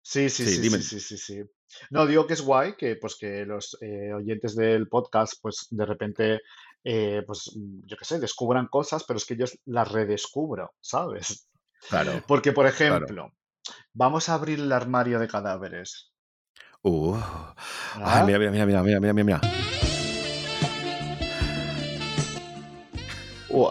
Sí, 0.06 0.30
sí, 0.30 0.44
Sí, 0.44 0.54
sí, 0.56 0.60
dime. 0.62 0.78
sí, 0.78 1.00
sí, 1.00 1.18
sí. 1.18 1.42
No, 1.90 2.06
digo 2.06 2.26
que 2.26 2.34
es 2.34 2.42
guay 2.42 2.76
que, 2.76 2.96
pues, 2.96 3.16
que 3.16 3.44
los 3.44 3.76
eh, 3.80 4.12
oyentes 4.14 4.54
del 4.54 4.88
podcast, 4.88 5.34
pues, 5.42 5.66
de 5.70 5.84
repente, 5.84 6.40
eh, 6.84 7.22
pues, 7.26 7.50
mm, 7.56 7.86
yo 7.86 7.96
qué 7.96 8.04
sé, 8.04 8.18
descubran 8.20 8.68
cosas, 8.68 9.04
pero 9.04 9.16
es 9.16 9.24
que 9.26 9.36
yo 9.36 9.46
las 9.66 9.90
redescubro, 9.90 10.74
¿sabes? 10.80 11.48
Claro, 11.88 12.22
Porque, 12.26 12.52
por 12.52 12.70
claro. 12.72 13.04
ejemplo, 13.04 13.32
vamos 13.92 14.28
a 14.28 14.34
abrir 14.34 14.60
el 14.60 14.72
armario 14.72 15.18
de 15.18 15.28
cadáveres. 15.28 16.12
Uh, 16.82 17.16
ay, 17.16 17.22
¿Ah? 18.04 18.22
mira, 18.24 18.38
mira, 18.38 18.50
mira, 18.52 18.66
mira, 18.66 19.00
mira, 19.00 19.00
mira, 19.12 19.24
mira. 19.24 19.40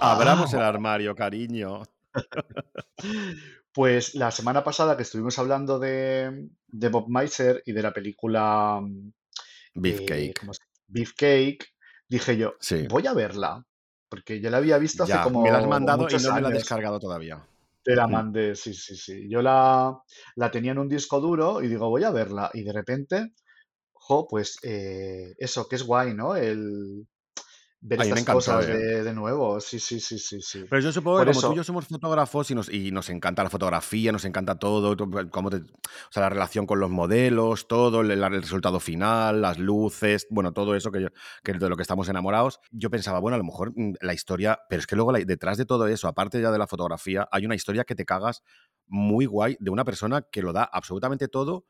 Abramos 0.02 0.54
el 0.54 0.62
armario, 0.62 1.16
cariño. 1.16 1.84
Pues 3.76 4.16
la 4.16 4.32
semana 4.32 4.64
pasada 4.64 4.96
que 4.96 5.04
estuvimos 5.04 5.38
hablando 5.38 5.80
de, 5.80 6.48
de 6.68 6.90
Bob 6.90 7.10
Meiser 7.10 7.62
y 7.66 7.74
de 7.74 7.82
la 7.82 7.92
película 7.92 8.80
mm, 8.82 9.10
eh, 9.10 9.12
Beefcake. 9.76 10.40
¿cómo 10.40 10.54
es? 10.54 10.60
Beefcake, 10.88 11.66
dije 12.08 12.38
yo, 12.38 12.54
Sí. 12.62 12.88
voy 12.90 13.06
a 13.06 13.14
verla, 13.14 13.66
porque 14.08 14.40
yo 14.40 14.50
la 14.50 14.58
había 14.58 14.78
visto 14.78 15.04
hace 15.04 15.12
Ya, 15.12 15.28
me 15.28 15.52
la 15.52 15.58
has 15.58 15.64
como 15.64 15.70
mandado 15.70 16.10
y 16.10 16.16
no 16.16 16.34
me 16.34 16.42
la 16.42 16.50
he 16.50 16.54
descargado 16.54 17.00
todavía. 17.00 17.46
Te 17.84 17.96
la 17.96 18.08
Mm. 18.08 18.12
mandé, 18.12 18.56
sí, 18.56 18.74
sí, 18.74 18.96
sí. 18.96 19.28
Yo 19.30 19.42
la, 19.42 19.94
la 20.38 20.52
tenía 20.52 20.72
en 20.72 20.80
un 20.80 20.88
disco 20.88 21.20
duro 21.20 21.62
y 21.62 21.68
digo, 21.68 21.90
voy 21.90 22.04
a 22.06 22.12
verla. 22.12 22.50
Y 22.54 22.64
de 22.64 22.72
repente, 22.72 23.34
jo, 23.92 24.26
pues 24.28 24.58
eh, 24.64 25.36
eso, 25.38 25.68
que 25.68 25.76
es 25.76 25.84
guay, 25.84 26.14
¿no? 26.14 26.36
El 26.36 27.06
ver 27.88 28.02
A 28.02 28.04
mí 28.04 28.10
me 28.12 28.20
estas 28.20 28.22
encantó, 28.22 28.38
cosas 28.38 28.66
¿eh? 28.68 28.78
de, 28.78 29.04
de 29.04 29.14
nuevo. 29.14 29.60
Sí, 29.60 29.80
sí, 29.80 30.00
sí, 30.00 30.18
sí, 30.18 30.42
sí. 30.42 30.66
Pero 30.70 30.82
yo 30.82 30.92
supongo 30.92 31.18
Por 31.18 31.28
que 31.28 31.34
como 31.34 31.42
tú 31.48 31.54
y 31.54 31.56
yo 31.56 31.62
eso, 31.62 31.68
somos 31.68 31.88
fotógrafos 31.88 32.50
y 32.50 32.56
nos, 32.56 32.70
y 32.74 32.92
nos 32.92 33.10
encanta 33.10 33.44
la 33.44 33.50
fotografía, 33.50 34.12
nos 34.12 34.26
encanta 34.26 34.56
todo, 34.56 34.96
to- 34.98 35.10
cómo 35.30 35.50
te- 35.52 35.58
o 35.58 36.12
sea, 36.12 36.24
la 36.24 36.30
relación 36.30 36.66
con 36.66 36.80
los 36.80 36.90
modelos, 36.90 37.68
todo, 37.68 38.02
el, 38.02 38.10
el 38.12 38.42
resultado 38.42 38.80
final, 38.80 39.42
las 39.42 39.60
luces, 39.60 40.26
bueno, 40.32 40.52
todo 40.54 40.76
eso 40.76 40.92
que, 40.92 41.04
yo- 41.04 41.10
que 41.44 41.54
de 41.54 41.70
lo 41.70 41.76
que 41.76 41.84
estamos 41.84 42.10
enamorados. 42.10 42.60
Yo 42.72 42.90
pensaba, 42.90 43.20
bueno, 43.20 43.36
a 43.36 43.38
lo 43.38 43.44
mejor 43.44 43.72
mm, 43.76 43.94
la 44.02 44.14
historia, 44.14 44.60
pero 44.68 44.80
es 44.80 44.88
que 44.88 44.96
luego 44.96 45.12
la- 45.12 45.20
detrás 45.20 45.58
de 45.58 45.66
todo 45.66 45.88
eso, 45.88 46.08
aparte 46.08 46.42
ya 46.42 46.52
de 46.52 46.58
la 46.58 46.68
fotografía, 46.68 47.28
hay 47.32 47.46
una 47.46 47.56
historia 47.56 47.84
que 47.84 47.94
te 47.96 48.06
cagas 48.06 48.42
muy 48.88 49.26
guay 49.28 49.58
de 49.60 49.70
una 49.70 49.84
persona 49.86 50.24
que 50.32 50.42
lo 50.42 50.52
da 50.54 50.64
absolutamente 50.64 51.28
todo 51.28 51.66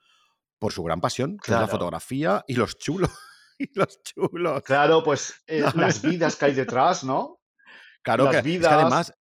por 0.59 0.71
su 0.71 0.83
gran 0.83 1.01
pasión, 1.01 1.37
que 1.37 1.51
es 1.51 1.59
la 1.59 1.67
fotografía 1.67 2.43
y 2.47 2.55
los 2.55 2.77
chulos. 2.77 3.11
Y 3.59 3.69
los 3.73 4.01
chulos. 4.03 4.63
Claro, 4.63 5.03
pues 5.03 5.33
eh, 5.47 5.63
las 5.75 6.01
vidas 6.01 6.35
que 6.35 6.45
hay 6.45 6.53
detrás, 6.53 7.03
¿no? 7.03 7.39
Claro 8.03 8.29
que 8.29 8.37
es 8.37 8.43
que 8.43 8.49
vidas. 8.49 8.71
además, 8.73 9.13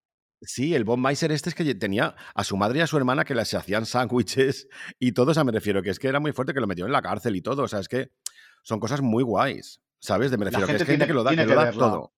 sí, 0.42 0.74
el 0.74 0.84
Bob 0.84 0.98
Meiser 0.98 1.30
este 1.32 1.48
es 1.50 1.54
que 1.54 1.74
tenía 1.74 2.14
a 2.34 2.44
su 2.44 2.56
madre 2.56 2.80
y 2.80 2.82
a 2.82 2.86
su 2.86 2.96
hermana 2.96 3.24
que 3.24 3.34
les 3.34 3.54
hacían 3.54 3.86
sándwiches 3.86 4.68
y 4.98 5.12
todo, 5.12 5.30
o 5.30 5.34
sea, 5.34 5.44
me 5.44 5.52
refiero 5.52 5.82
que 5.82 5.90
es 5.90 5.98
que 5.98 6.08
era 6.08 6.20
muy 6.20 6.32
fuerte 6.32 6.52
que 6.52 6.60
lo 6.60 6.66
metió 6.66 6.84
en 6.86 6.92
la 6.92 7.00
cárcel 7.02 7.36
y 7.36 7.40
todo, 7.42 7.62
o 7.62 7.68
sea, 7.68 7.78
es 7.80 7.88
que 7.88 8.10
son 8.62 8.80
cosas 8.80 9.00
muy 9.00 9.22
guays, 9.22 9.80
¿sabes? 10.00 10.30
De 10.30 10.36
me 10.38 10.44
La 10.46 10.50
refiero 10.50 10.66
que 10.66 10.72
es 10.76 10.78
gente 10.82 10.92
gente 10.92 11.06
que 11.06 11.14
lo 11.14 11.22
da, 11.22 11.30
que 11.30 11.36
que 11.36 11.46
lo 11.46 11.54
da 11.54 11.64
verla. 11.64 11.78
todo. 11.84 12.12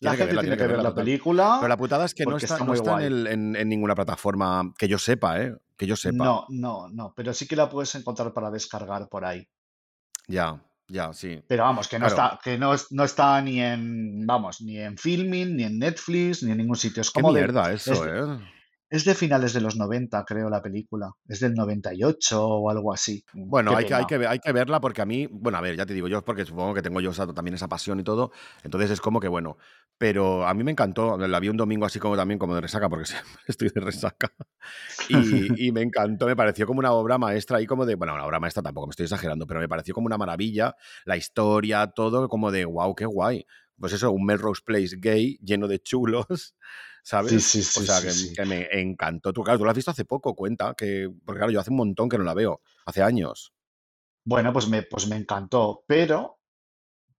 La 0.00 0.10
Tiene 0.10 0.16
que 0.16 0.18
gente 0.18 0.26
verla, 0.36 0.42
tiene 0.42 0.56
que 0.56 0.62
que 0.62 0.66
ver 0.66 0.76
la 0.76 0.82
total. 0.90 0.94
Pero 0.94 1.04
película 1.04 1.68
la 1.68 1.76
putada 1.78 2.04
es 2.04 2.14
que 2.14 2.24
no 2.26 2.36
está, 2.36 2.56
está 2.56 2.90
no 2.98 3.00
en- 3.00 3.56
en 3.56 3.68
ninguna 3.68 3.94
plataforma 3.94 4.74
que 4.76 4.88
yo 4.88 4.98
sepa, 4.98 5.40
¿eh? 5.40 5.54
Que 5.76 5.86
yo 5.86 5.96
sepa. 5.96 6.22
No, 6.24 6.44
no, 6.50 6.88
no. 6.88 7.14
Pero 7.16 7.32
sí 7.32 7.46
que 7.46 7.56
la 7.56 7.70
puedes 7.70 7.94
encontrar 7.94 8.32
para 8.34 8.50
descargar 8.50 9.08
por 9.08 9.24
ahí. 9.24 9.48
Ya, 10.28 10.62
ya, 10.88 11.12
sí. 11.12 11.40
Pero 11.48 11.64
vamos, 11.64 11.88
que 11.88 11.98
no 11.98 12.06
Claro. 12.06 12.22
está, 12.34 12.40
que 12.42 12.58
no, 12.58 12.74
es- 12.74 12.92
no 12.92 13.04
está 13.04 13.40
ni 13.42 13.60
en, 13.60 14.26
vamos, 14.26 14.60
ni 14.60 14.78
en 14.78 14.96
Filming, 14.96 15.56
ni 15.56 15.64
en 15.64 15.78
Netflix, 15.78 16.42
ni 16.42 16.52
en 16.52 16.58
ningún 16.58 16.76
sitio. 16.76 17.00
Es 17.00 17.10
Qué 17.10 17.20
como 17.20 17.32
de, 17.32 17.40
mierda 17.40 17.72
es, 17.72 17.86
eso, 17.88 18.04
¿eh? 18.06 18.38
Es 18.88 19.04
de 19.04 19.14
finales 19.14 19.52
de 19.52 19.60
los 19.60 19.76
90, 19.76 20.24
creo, 20.24 20.48
la 20.48 20.62
película. 20.62 21.10
Es 21.26 21.40
del 21.40 21.54
98 21.54 22.46
o 22.46 22.70
algo 22.70 22.92
así. 22.92 23.24
Mm, 23.32 23.48
Bueno, 23.50 23.74
hay 23.74 23.84
que, 23.84 23.94
hay, 23.94 24.04
que, 24.06 24.14
hay 24.26 24.38
que 24.38 24.52
verla 24.52 24.80
porque 24.80 25.02
a 25.02 25.06
mí, 25.06 25.26
bueno, 25.30 25.58
a 25.58 25.60
ver, 25.60 25.76
ya 25.76 25.86
te 25.86 25.94
digo 25.94 26.08
yo, 26.08 26.24
porque 26.24 26.44
supongo 26.44 26.74
que 26.74 26.82
tengo 26.82 27.00
yo 27.00 27.10
esa- 27.10 27.26
también 27.32 27.54
esa 27.54 27.68
pasión 27.68 28.00
y 28.00 28.04
todo, 28.04 28.30
entonces 28.62 28.90
es 28.90 29.00
como 29.00 29.20
que 29.20 29.28
bueno, 29.28 29.56
pero 29.98 30.46
a 30.46 30.54
mí 30.54 30.62
me 30.64 30.70
encantó, 30.72 31.16
la 31.18 31.40
vi 31.40 31.48
un 31.48 31.56
domingo 31.56 31.86
así 31.86 31.98
como 31.98 32.16
también 32.16 32.38
como 32.38 32.54
de 32.54 32.60
resaca, 32.60 32.88
porque 32.88 33.04
siempre 33.06 33.42
estoy 33.48 33.68
de 33.74 33.80
resaca, 33.80 34.32
y, 35.08 35.66
y 35.68 35.72
me 35.72 35.82
encantó, 35.82 36.26
me 36.26 36.36
pareció 36.36 36.66
como 36.66 36.80
una 36.80 36.92
obra 36.92 37.18
maestra 37.18 37.58
ahí 37.58 37.66
como 37.66 37.86
de, 37.86 37.94
bueno, 37.94 38.14
una 38.14 38.24
obra 38.26 38.40
maestra 38.40 38.62
tampoco, 38.62 38.86
me 38.88 38.90
estoy 38.92 39.04
exagerando, 39.04 39.46
pero 39.46 39.60
me 39.60 39.68
pareció 39.68 39.94
como 39.94 40.06
una 40.06 40.18
maravilla, 40.18 40.74
la 41.04 41.16
historia, 41.16 41.86
todo 41.88 42.28
como 42.28 42.50
de, 42.50 42.64
wow, 42.64 42.94
qué 42.94 43.06
guay. 43.06 43.46
Pues 43.78 43.92
eso, 43.92 44.10
un 44.12 44.24
Melrose 44.24 44.62
Place 44.64 44.96
gay 44.98 45.38
lleno 45.42 45.68
de 45.68 45.80
chulos, 45.80 46.26
Sí, 47.24 47.40
¿sabes? 47.42 47.42
sí, 47.42 47.58
O 47.60 47.62
sí, 47.62 47.86
sea, 47.86 48.00
sí, 48.00 48.06
que, 48.06 48.12
sí. 48.12 48.34
que 48.34 48.44
me 48.46 48.68
encantó. 48.80 49.32
Tú, 49.32 49.42
claro, 49.44 49.58
tú 49.58 49.64
lo 49.64 49.70
has 49.70 49.76
visto 49.76 49.90
hace 49.92 50.04
poco, 50.04 50.34
cuenta, 50.34 50.74
que, 50.74 51.08
porque 51.24 51.38
claro, 51.38 51.52
yo 51.52 51.60
hace 51.60 51.70
un 51.70 51.76
montón 51.76 52.08
que 52.08 52.18
no 52.18 52.24
la 52.24 52.34
veo, 52.34 52.60
hace 52.84 53.02
años. 53.02 53.52
Bueno, 54.24 54.52
pues 54.52 54.68
me, 54.68 54.82
pues 54.82 55.06
me 55.08 55.16
encantó, 55.16 55.84
pero 55.86 56.34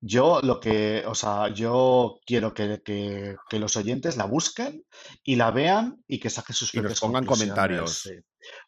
Yo 0.02 0.42
lo 0.44 0.60
que, 0.60 1.04
o 1.08 1.16
sea, 1.16 1.50
yo 1.54 2.20
quiero 2.26 2.54
que, 2.54 2.82
que- 2.86 3.36
que 3.50 3.60
los 3.60 3.76
oyentes 3.78 4.18
la 4.18 4.26
busquen 4.26 4.86
y 5.24 5.38
la 5.38 5.52
vean 5.52 6.04
y 6.08 6.20
que 6.20 6.30
saquen 6.30 6.56
sus 6.56 6.74
Y 6.74 6.82
nos 6.82 7.00
pongan 7.00 7.26
comentarios. 7.26 8.02
sí. 8.04 8.12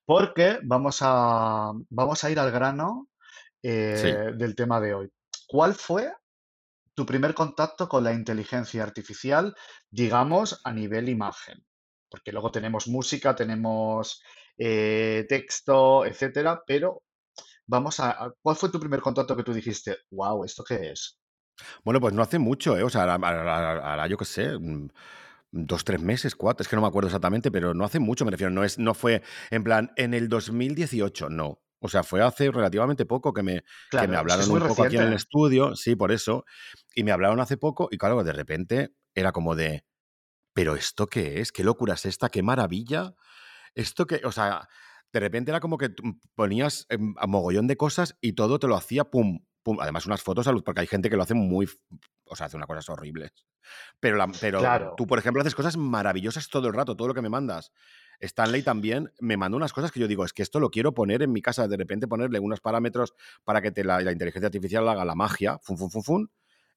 Porque 0.05 0.59
vamos 0.63 0.99
a, 1.01 1.71
vamos 1.89 2.23
a 2.23 2.31
ir 2.31 2.39
al 2.39 2.51
grano 2.51 3.09
eh, 3.63 4.31
del 4.37 4.55
tema 4.55 4.81
de 4.81 4.93
hoy. 4.95 5.09
¿Cuál 5.47 5.75
fue 5.75 6.11
tu 6.99 7.05
primer 7.05 7.33
contacto 7.33 7.87
con 7.87 8.03
la 8.03 8.11
inteligencia 8.11 8.83
artificial, 8.83 9.55
digamos, 9.89 10.59
a 10.65 10.73
nivel 10.73 11.07
imagen? 11.07 11.63
Porque 12.09 12.33
luego 12.33 12.51
tenemos 12.51 12.89
música, 12.89 13.33
tenemos 13.33 14.21
eh, 14.57 15.25
texto, 15.29 16.05
etcétera, 16.05 16.61
pero 16.67 17.03
vamos 17.65 18.01
a, 18.01 18.33
¿cuál 18.41 18.57
fue 18.57 18.67
tu 18.67 18.81
primer 18.81 18.99
contacto 18.99 19.33
que 19.33 19.43
tú 19.43 19.53
dijiste, 19.53 19.99
wow, 20.11 20.43
¿esto 20.43 20.65
qué 20.65 20.91
es? 20.91 21.17
Bueno, 21.85 22.01
pues 22.01 22.13
no 22.13 22.21
hace 22.21 22.37
mucho, 22.37 22.77
¿eh? 22.77 22.83
O 22.83 22.89
sea, 22.89 23.03
ahora 23.13 24.07
yo 24.07 24.17
qué 24.17 24.25
sé, 24.25 24.59
mm, 24.59 24.89
dos, 25.51 25.85
tres 25.85 26.01
meses, 26.01 26.35
cuatro, 26.35 26.63
es 26.63 26.67
que 26.67 26.75
no 26.75 26.81
me 26.81 26.89
acuerdo 26.89 27.07
exactamente, 27.07 27.49
pero 27.49 27.73
no 27.73 27.85
hace 27.85 27.99
mucho, 27.99 28.25
me 28.25 28.31
refiero, 28.31 28.51
no, 28.51 28.65
es, 28.65 28.77
no 28.77 28.93
fue 28.93 29.23
en 29.51 29.63
plan 29.63 29.93
en 29.95 30.13
el 30.13 30.27
2018, 30.27 31.29
no. 31.29 31.61
O 31.79 31.87
sea, 31.89 32.03
fue 32.03 32.21
hace 32.21 32.51
relativamente 32.51 33.05
poco 33.05 33.33
que 33.33 33.43
me, 33.43 33.63
que 33.95 34.07
me 34.07 34.17
Claro, 34.17 34.27
es 34.27 34.35
que 34.35 34.43
es 34.43 34.47
hablaron 34.47 34.49
muy 34.49 34.59
un 34.59 34.67
poco 34.67 34.83
aquí 34.83 34.95
en 34.95 35.01
el 35.03 35.13
estudio, 35.13 35.75
sí, 35.75 35.95
por 35.95 36.11
eso, 36.11 36.45
y 36.95 37.03
me 37.03 37.11
hablaron 37.11 37.39
hace 37.39 37.57
poco 37.57 37.87
y 37.91 37.97
claro, 37.97 38.23
de 38.23 38.33
repente 38.33 38.95
era 39.15 39.31
como 39.31 39.55
de, 39.55 39.85
pero 40.53 40.75
¿esto 40.75 41.07
qué 41.07 41.41
es? 41.41 41.51
¿Qué 41.51 41.63
locura 41.63 41.93
es 41.95 42.05
esta? 42.05 42.29
¿Qué 42.29 42.43
maravilla? 42.43 43.13
Esto 43.75 44.07
que, 44.07 44.21
o 44.25 44.31
sea, 44.31 44.67
de 45.13 45.19
repente 45.19 45.51
era 45.51 45.59
como 45.59 45.77
que 45.77 45.91
ponías 46.35 46.85
em, 46.89 47.15
a 47.19 47.27
mogollón 47.27 47.67
de 47.67 47.77
cosas 47.77 48.17
y 48.21 48.33
todo 48.33 48.59
te 48.59 48.67
lo 48.67 48.75
hacía 48.75 49.05
pum, 49.05 49.39
pum. 49.63 49.79
Además, 49.81 50.05
unas 50.07 50.21
fotos, 50.23 50.47
a 50.47 50.51
luz, 50.51 50.63
porque 50.63 50.81
hay 50.81 50.87
gente 50.87 51.09
que 51.09 51.17
lo 51.17 51.23
hace 51.23 51.35
muy, 51.35 51.69
o 52.25 52.35
sea, 52.35 52.47
hace 52.47 52.57
unas 52.57 52.67
cosas 52.67 52.89
horribles. 52.89 53.31
Pero, 53.99 54.17
la- 54.17 54.27
pero 54.39 54.59
Claro, 54.59 54.93
tú, 54.97 55.07
por 55.07 55.19
ejemplo, 55.19 55.41
haces 55.41 55.55
cosas 55.55 55.77
maravillosas 55.77 56.49
todo 56.49 56.67
el 56.67 56.73
rato, 56.73 56.95
todo 56.95 57.07
lo 57.09 57.13
que 57.13 57.21
me 57.21 57.29
mandas. 57.29 57.71
Stanley 58.19 58.63
también 58.63 59.11
me 59.19 59.37
manda 59.37 59.55
unas 59.57 59.73
cosas 59.73 59.91
que 59.91 59.99
yo 59.99 60.07
digo, 60.07 60.25
es 60.25 60.33
que 60.33 60.43
esto 60.43 60.59
lo 60.59 60.69
quiero 60.69 60.93
poner 60.93 61.21
en 61.21 61.31
mi 61.31 61.41
casa, 61.41 61.67
de 61.67 61.77
repente 61.77 62.07
ponerle 62.07 62.39
unos 62.39 62.59
parámetros 62.61 63.13
para 63.43 63.61
que 63.61 63.71
te 63.71 63.83
la, 63.83 64.01
la 64.01 64.11
inteligencia 64.11 64.47
artificial 64.47 64.87
haga 64.89 65.05
la 65.05 65.15
magia, 65.15 65.59
fun, 65.61 65.77
fun, 65.77 65.91
fun, 65.91 66.03
fun, 66.03 66.31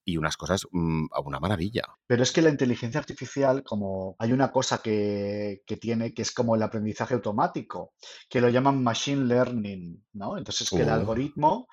y 0.04 0.16
unas 0.16 0.36
cosas, 0.36 0.66
mm, 0.70 1.06
una 1.24 1.38
maravilla. 1.38 1.82
pero 2.06 2.22
es 2.24 2.32
que 2.32 2.42
la 2.42 2.50
inteligencia 2.50 2.98
artificial, 3.00 3.62
como 3.62 4.16
hay 4.18 4.32
una 4.32 4.50
cosa 4.50 4.82
que, 4.82 5.62
que 5.66 5.76
tiene 5.76 6.12
que 6.12 6.22
es 6.22 6.32
como 6.32 6.56
el 6.56 6.62
aprendizaje 6.62 7.14
automático, 7.14 7.94
que 8.28 8.40
lo 8.40 8.48
llaman 8.48 8.82
machine 8.82 9.24
learning, 9.26 10.04
¿no? 10.14 10.36
Entonces 10.36 10.68
que 10.70 10.82
el 10.82 10.88
Uh, 10.88 10.92
algoritmo 10.94 11.68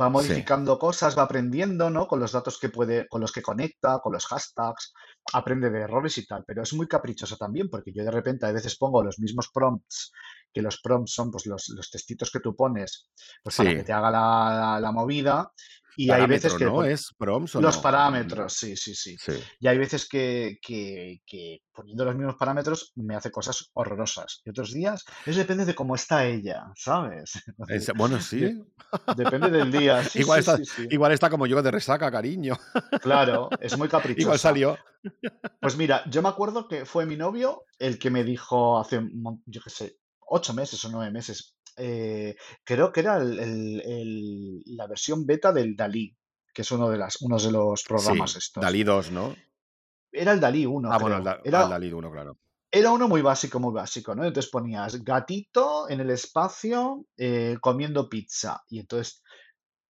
va 0.00 0.06
sí, 0.06 0.12
modificando 0.12 0.78
cosas, 0.78 1.16
va 1.16 1.22
aprendiendo, 1.22 1.90
¿no? 1.90 2.06
Con 2.06 2.20
los 2.20 2.32
datos 2.32 2.58
que 2.58 2.68
puede, 2.68 3.08
con 3.08 3.20
los 3.20 3.32
que 3.32 3.42
conecta, 3.42 3.98
con 4.00 4.12
los 4.12 4.26
hashtags, 4.26 4.92
aprende 5.32 5.70
de 5.70 5.80
errores 5.80 6.18
y 6.18 6.26
tal, 6.26 6.44
pero 6.46 6.62
es 6.62 6.72
muy 6.74 6.86
caprichoso 6.86 7.36
también, 7.36 7.68
porque 7.68 7.92
yo 7.92 8.04
de 8.04 8.10
repente 8.10 8.46
a 8.46 8.52
veces 8.52 8.76
pongo 8.76 9.02
los 9.02 9.18
mismos 9.18 9.50
prompts, 9.52 10.12
que 10.52 10.62
los 10.62 10.80
prompts 10.80 11.12
son 11.12 11.30
pues 11.30 11.46
los, 11.46 11.68
los 11.70 11.90
textitos 11.90 12.30
que 12.30 12.40
tú 12.40 12.54
pones, 12.54 13.10
pues 13.42 13.56
para 13.56 13.74
que 13.74 13.84
te 13.84 13.92
haga 13.92 14.10
la, 14.10 14.78
la 14.80 14.92
movida, 14.92 15.52
y 15.96 16.10
hay 16.10 16.26
veces 16.26 16.54
que 16.54 16.64
¿no? 16.66 16.84
¿Es 16.84 17.12
prompts 17.16 17.56
o 17.56 17.60
los 17.60 17.74
no? 17.76 17.80
Mm, 17.80 17.82
parámetros, 17.82 18.52
sí, 18.52 18.76
sí, 18.76 18.94
sí. 18.94 19.16
Sí. 19.18 19.32
Y 19.60 19.66
hay 19.68 19.78
veces 19.78 20.08
que, 20.08 20.58
que, 20.62 21.20
que 21.26 21.62
poniendo 21.72 22.04
los 22.04 22.14
mismos 22.14 22.36
parámetros 22.36 22.92
me 22.96 23.16
hace 23.16 23.30
cosas 23.30 23.70
horrorosas. 23.74 24.40
Y 24.44 24.50
otros 24.50 24.72
días, 24.72 25.04
eso 25.24 25.38
depende 25.38 25.64
de 25.64 25.74
cómo 25.74 25.94
está 25.94 26.24
ella, 26.26 26.64
¿sabes? 26.76 27.32
Bueno, 27.96 28.20
sí. 28.20 28.62
depende 29.16 29.50
del 29.50 29.72
día. 29.72 30.02
Sí, 30.10 30.20
Igual 30.20 30.42
sí, 30.42 30.50
está, 30.50 30.82
igual 30.90 31.12
está 31.12 31.30
como 31.30 31.46
yo 31.46 31.62
de 31.62 31.70
resaca, 31.70 32.10
cariño. 32.10 32.56
Claro, 33.00 33.48
es 33.60 33.76
muy 33.76 33.86
Igual 33.88 34.02
caprichosa. 34.02 34.38
salió. 34.38 34.78
Pues 35.60 35.76
mira, 35.76 36.02
yo 36.10 36.22
me 36.22 36.28
acuerdo 36.28 36.68
que 36.68 36.84
fue 36.84 37.06
mi 37.06 37.16
novio 37.16 37.64
el 37.78 37.98
que 37.98 38.10
me 38.10 38.24
dijo 38.24 38.78
hace, 38.78 39.00
yo 39.46 39.60
qué 39.62 39.70
sé, 39.70 39.96
ocho 40.26 40.52
meses 40.54 40.84
o 40.84 40.90
nueve 40.90 41.10
meses. 41.10 41.52
eh, 41.78 42.34
creo 42.64 42.90
que 42.90 43.00
era 43.00 43.18
el- 43.18 43.38
el- 43.38 43.80
el- 43.82 44.62
la 44.76 44.86
versión 44.86 45.26
beta 45.26 45.52
del 45.52 45.76
Dalí, 45.76 46.16
que 46.54 46.62
es 46.62 46.70
uno 46.72 46.88
de, 46.88 46.96
las, 46.96 47.20
uno 47.20 47.38
de 47.38 47.50
los 47.52 47.82
programas 47.84 48.30
Sí, 48.32 48.38
estos. 48.38 48.62
Dalí 48.62 48.82
2, 48.82 49.10
¿no? 49.10 49.36
Era 50.10 50.32
el 50.32 50.40
Dalí 50.40 50.64
1, 50.64 50.90
Ah, 50.90 50.96
bueno, 50.96 51.16
creo. 51.16 51.24
Da- 51.26 51.40
Era, 51.44 51.64
al 51.64 51.68
Dalí 51.70 51.92
1, 51.92 52.10
claro. 52.10 52.38
Era 52.70 52.90
uno 52.92 53.08
muy 53.08 53.20
básico, 53.20 53.60
muy 53.60 53.74
básico, 53.74 54.14
¿no? 54.14 54.24
Entonces 54.24 54.50
ponías 54.50 55.04
gatito 55.04 55.86
en 55.90 56.00
el 56.00 56.08
espacio 56.10 57.04
eh, 57.18 57.58
comiendo 57.60 58.08
pizza. 58.08 58.62
Y 58.70 58.78
entonces 58.80 59.22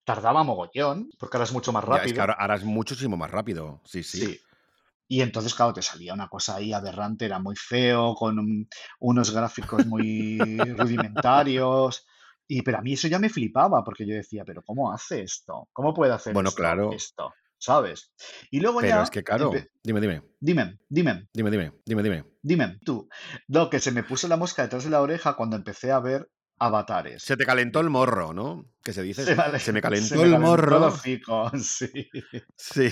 tardaba 0.05 0.43
mogollón, 0.43 1.09
porque 1.21 1.37
ahora 1.37 1.45
es 1.45 1.53
mucho 1.53 1.73
más 1.73 1.85
Ya, 1.85 1.97
es 1.97 2.01
que 2.03 2.07
rápido. 2.09 2.21
ahora, 2.23 2.35
ahora 2.35 2.55
es 2.57 2.65
muchísimo 2.65 3.17
más 3.17 3.31
rápido. 3.31 3.81
Sí, 3.85 4.03
sí. 4.03 4.19
Sí. 4.27 4.41
Y 5.09 5.21
entonces, 5.21 5.55
claro, 5.55 5.73
te 5.73 5.83
salía 5.83 6.15
una 6.15 6.29
cosa 6.29 6.57
ahí 6.57 6.73
aberrante, 6.73 7.25
era 7.27 7.39
muy 7.39 7.55
feo, 7.57 8.15
con 8.15 8.39
un- 8.39 8.69
unos 9.01 9.31
gráficos 9.33 9.87
muy 9.87 10.71
rudimentarios. 10.77 12.07
Y, 12.49 12.63
pero 12.63 12.79
a 12.79 12.83
mí 12.83 12.93
eso 12.95 13.09
ya 13.09 13.19
me 13.19 13.29
flipaba, 13.29 13.83
porque 13.85 14.07
yo 14.07 14.15
decía, 14.15 14.45
pero 14.45 14.63
¿cómo 14.63 14.93
hace 14.93 15.23
esto? 15.23 15.69
¿Cómo 15.73 15.93
puede 15.95 16.13
hacer 16.13 16.35
Bueno, 16.35 16.49
esto? 16.51 16.61
claro. 16.61 16.91
Esto, 16.93 17.33
¿sabes? 17.59 18.13
Y 18.51 18.61
luego 18.61 18.81
Pero 18.81 18.99
ya, 18.99 19.03
es 19.03 19.11
que, 19.11 19.23
claro. 19.25 19.51
Dime, 19.83 20.01
dime. 20.01 20.23
dime, 20.41 20.79
dime, 20.89 21.29
Dime, 21.33 21.51
dime. 21.51 21.73
Dime, 21.85 22.03
dime. 22.03 22.25
Dime, 22.43 22.79
tú. 22.85 23.09
No, 23.49 23.69
que 23.71 23.81
se 23.81 23.91
me 23.91 24.05
puso 24.05 24.29
la 24.29 24.37
mosca 24.37 24.63
detrás 24.63 24.85
de 24.85 24.91
la 24.91 25.01
oreja 25.01 25.35
cuando 25.35 25.57
empecé 25.57 25.91
a 25.91 25.99
ver 26.01 26.29
avatares. 26.59 27.23
Se 27.23 27.37
te 27.37 27.45
calentó 27.45 27.81
el 27.81 27.91
morro, 27.91 28.33
¿no? 28.33 28.67
Que 28.83 28.93
se 28.93 29.03
dice. 29.03 29.25
Se 29.25 29.35
me, 29.35 29.59
Se 29.59 29.73
me 29.73 29.79
se 29.79 29.83
calentó 29.83 30.15
me 30.17 30.23
el 30.23 30.31
calentó 30.33 30.39
morro. 30.51 30.87
hocico, 30.87 31.51
sí. 31.63 32.09
Sí. 32.57 32.89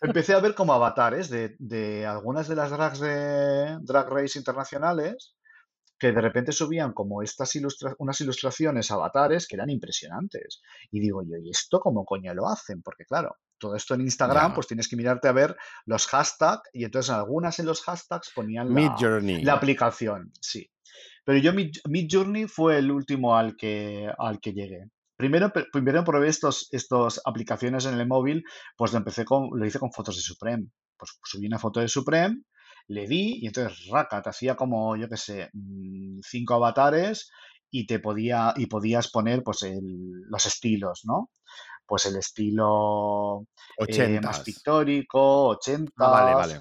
Empecé 0.00 0.34
a 0.34 0.40
ver 0.40 0.54
como 0.54 0.72
avatares 0.72 1.28
de, 1.28 1.56
de 1.58 2.06
algunas 2.06 2.48
de 2.48 2.56
las 2.56 2.70
drags 2.70 3.00
de 3.00 3.78
Drag 3.82 4.08
Race 4.08 4.38
internacionales 4.38 5.34
que 5.98 6.12
de 6.12 6.20
repente 6.20 6.52
subían 6.52 6.92
como 6.92 7.22
estas 7.22 7.54
ilustra- 7.56 7.94
unas 7.98 8.20
ilustraciones 8.20 8.90
avatares 8.90 9.46
que 9.48 9.56
eran 9.56 9.70
impresionantes. 9.70 10.60
Y 10.90 11.00
digo 11.00 11.22
yo, 11.22 11.38
¿y 11.42 11.48
esto 11.50 11.80
cómo 11.80 12.04
coño 12.04 12.34
lo 12.34 12.48
hacen? 12.48 12.82
Porque 12.82 13.04
claro, 13.06 13.36
todo 13.58 13.74
esto 13.76 13.94
en 13.94 14.02
Instagram, 14.02 14.52
pues 14.54 14.66
tienes 14.66 14.88
que 14.88 14.96
mirarte 14.96 15.28
a 15.28 15.32
ver 15.32 15.56
los 15.86 16.06
hashtags 16.08 16.68
y 16.74 16.84
entonces 16.84 17.10
algunas 17.10 17.58
en 17.60 17.66
los 17.66 17.80
hashtags 17.82 18.30
ponían 18.34 18.68
la, 18.68 18.74
la 19.42 19.52
aplicación, 19.54 20.32
sí. 20.38 20.70
Pero 21.26 21.38
yo 21.40 21.52
Mid, 21.52 21.72
Mid 21.88 22.08
Journey 22.10 22.46
fue 22.48 22.78
el 22.78 22.90
último 22.92 23.36
al 23.36 23.56
que, 23.56 24.08
al 24.18 24.40
que 24.40 24.52
llegué. 24.54 24.84
Primero, 25.16 25.52
primero 25.72 26.04
probé 26.04 26.28
estos, 26.28 26.68
estos 26.72 27.20
aplicaciones 27.26 27.86
en 27.86 27.98
el 28.00 28.06
móvil, 28.08 28.44
pues 28.76 28.92
lo 28.92 28.98
empecé 28.98 29.24
con, 29.26 29.50
lo 29.52 29.66
hice 29.66 29.80
con 29.80 29.92
fotos 29.92 30.16
de 30.16 30.22
Supreme. 30.22 30.68
Pues 30.98 31.12
subí 31.24 31.46
una 31.48 31.58
foto 31.58 31.80
de 31.80 31.88
Supreme, 31.88 32.42
le 32.88 33.06
di 33.08 33.40
y 33.42 33.46
entonces 33.48 33.88
raca, 33.90 34.22
te 34.22 34.30
hacía 34.30 34.56
como, 34.56 34.96
yo 34.96 35.08
qué 35.08 35.16
sé, 35.16 35.50
mm, 35.52 36.20
cinco 36.22 36.54
avatares 36.54 37.30
y 37.70 37.86
te 37.86 37.98
podía, 37.98 38.54
y 38.56 38.66
podías 38.66 39.10
poner 39.10 39.42
pues 39.42 39.62
el- 39.62 40.22
los 40.30 40.46
estilos, 40.46 41.02
¿no? 41.04 41.30
Pues 41.86 42.06
el 42.06 42.16
estilo 42.16 43.46
eh, 43.86 44.20
más 44.20 44.40
pictórico, 44.42 45.58
Ah, 45.98 46.08
vale, 46.10 46.34
vale. 46.34 46.60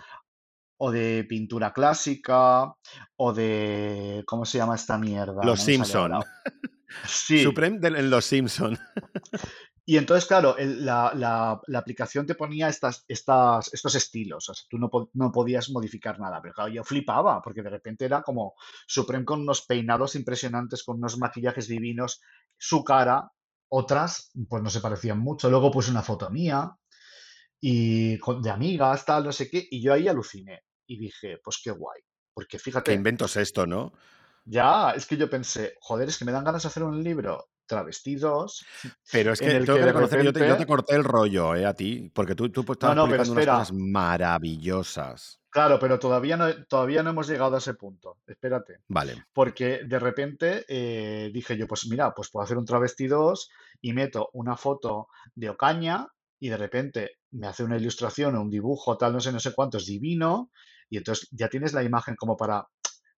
O 0.77 0.91
de 0.91 1.25
pintura 1.27 1.71
clásica, 1.73 2.73
o 3.15 3.33
de, 3.33 4.23
¿cómo 4.27 4.45
se 4.45 4.57
llama 4.57 4.75
esta 4.75 4.97
mierda? 4.97 5.43
Los 5.43 5.59
No 5.59 5.65
Simpson. 5.65 6.11
Sí, 7.07 7.43
Supreme 7.43 7.79
en 7.85 8.09
Los 8.09 8.23
Simpson. 8.25 8.77
y 9.85 9.97
entonces, 9.97 10.25
claro, 10.25 10.57
el- 10.57 10.85
la, 10.85 11.11
la- 11.13 11.59
la 11.67 11.79
aplicación 11.79 12.25
te 12.25 12.35
ponía 12.35 12.69
estas, 12.69 13.03
estas, 13.07 13.73
estos 13.73 13.95
estilos, 13.95 14.47
o 14.49 14.53
sea, 14.53 14.63
tú 14.69 14.77
no, 14.77 14.89
no 15.13 15.31
podías 15.31 15.69
modificar 15.71 16.19
nada, 16.19 16.41
pero 16.41 16.53
claro, 16.53 16.71
yo 16.71 16.83
flipaba, 16.85 17.41
porque 17.41 17.61
de 17.63 17.69
repente 17.69 18.05
era 18.05 18.21
como 18.21 18.53
Supreme 18.87 19.25
con 19.25 19.41
unos 19.41 19.65
peinados 19.65 20.15
impresionantes, 20.15 20.83
con 20.83 20.97
unos 20.97 21.17
maquillajes 21.17 21.67
divinos, 21.67 22.21
su 22.57 22.83
cara, 22.83 23.29
otras, 23.67 24.31
pues 24.47 24.63
no 24.63 24.69
se 24.69 24.79
parecían 24.79 25.19
mucho, 25.19 25.49
luego 25.49 25.71
puse 25.71 25.91
una 25.91 26.01
foto 26.03 26.29
mía, 26.29 26.71
y 27.69 28.19
con- 28.19 28.41
de 28.41 28.49
amigas, 28.51 29.05
tal, 29.05 29.23
no 29.25 29.31
sé 29.31 29.49
qué, 29.49 29.59
y 29.69 29.81
yo 29.81 29.93
ahí 29.93 30.07
aluciné, 30.07 30.63
y 30.87 30.97
dije, 30.99 31.39
pues 31.43 31.59
qué 31.63 31.71
guay, 31.71 32.01
porque 32.33 32.59
¿Qué 32.83 32.93
fíjate, 32.93 32.93
invento 32.93 33.25
es 33.25 33.35
esto, 33.37 33.65
no? 33.67 33.91
ya, 34.45 34.91
es 34.91 35.05
que 35.05 35.17
yo 35.17 35.29
pensé, 35.29 35.75
joder, 35.81 36.09
es 36.09 36.17
que 36.17 36.25
me 36.25 36.31
dan 36.31 36.43
ganas 36.43 36.63
de 36.63 36.67
hacer 36.67 36.83
un 36.83 37.03
libro 37.03 37.49
travestidos 37.67 38.63
Pero 39.11 39.31
es 39.33 39.41
que 39.41 39.55
el 39.55 39.65
tengo 39.65 39.79
que 39.79 39.79
que 39.79 39.83
de 39.83 39.85
reconocer 39.85 40.19
que 40.19 40.25
yo 40.25 40.33
te, 40.33 40.45
yo 40.45 40.55
te 40.57 40.65
repente... 40.65 40.65
corté 40.65 40.95
el 40.95 41.03
rollo, 41.03 41.55
¿eh? 41.55 41.65
A 41.65 41.73
ti. 41.73 42.11
Porque 42.13 42.35
tú, 42.35 42.49
tú 42.51 42.63
No, 42.63 42.73
estabas 42.73 42.95
no, 42.95 43.03
publicando 43.03 43.33
unas 43.33 43.47
cosas 43.47 43.71
maravillosas. 43.73 45.41
claro, 45.49 45.79
pero 45.79 45.99
todavía 45.99 46.37
no, 46.37 46.65
todavía 46.65 47.03
no 47.03 47.11
hemos 47.11 47.27
llegado 47.27 47.55
a 47.55 47.59
ese 47.59 47.73
punto. 47.75 48.19
Espérate, 48.27 48.79
Vale. 48.87 49.25
porque 49.33 49.81
de 49.85 49.99
repente 49.99 50.65
eh, 50.67 51.31
dije 51.33 51.57
yo, 51.57 51.67
pues 51.67 51.87
mira, 51.87 52.13
pues 52.13 52.29
puedo 52.29 52.43
hacer 52.43 52.57
un 52.57 52.65
travesti 52.65 53.07
2 53.07 53.49
y 53.81 53.93
meto 53.93 54.29
una 54.33 54.57
foto 54.57 55.07
de 55.33 55.49
Ocaña 55.49 56.07
y 56.39 56.49
de 56.49 56.57
repente 56.57 57.11
me 57.31 57.47
hace 57.47 57.63
una 57.63 57.77
ilustración 57.77 58.35
o 58.35 58.41
un 58.41 58.49
dibujo, 58.49 58.97
tal, 58.97 59.13
no 59.13 59.19
sé, 59.19 59.31
no 59.31 59.39
sé 59.39 59.53
cuánto, 59.53 59.77
es 59.77 59.85
divino, 59.85 60.51
y 60.89 60.97
entonces 60.97 61.27
ya 61.31 61.47
tienes 61.49 61.73
la 61.73 61.83
imagen 61.83 62.15
como 62.15 62.35
para 62.37 62.67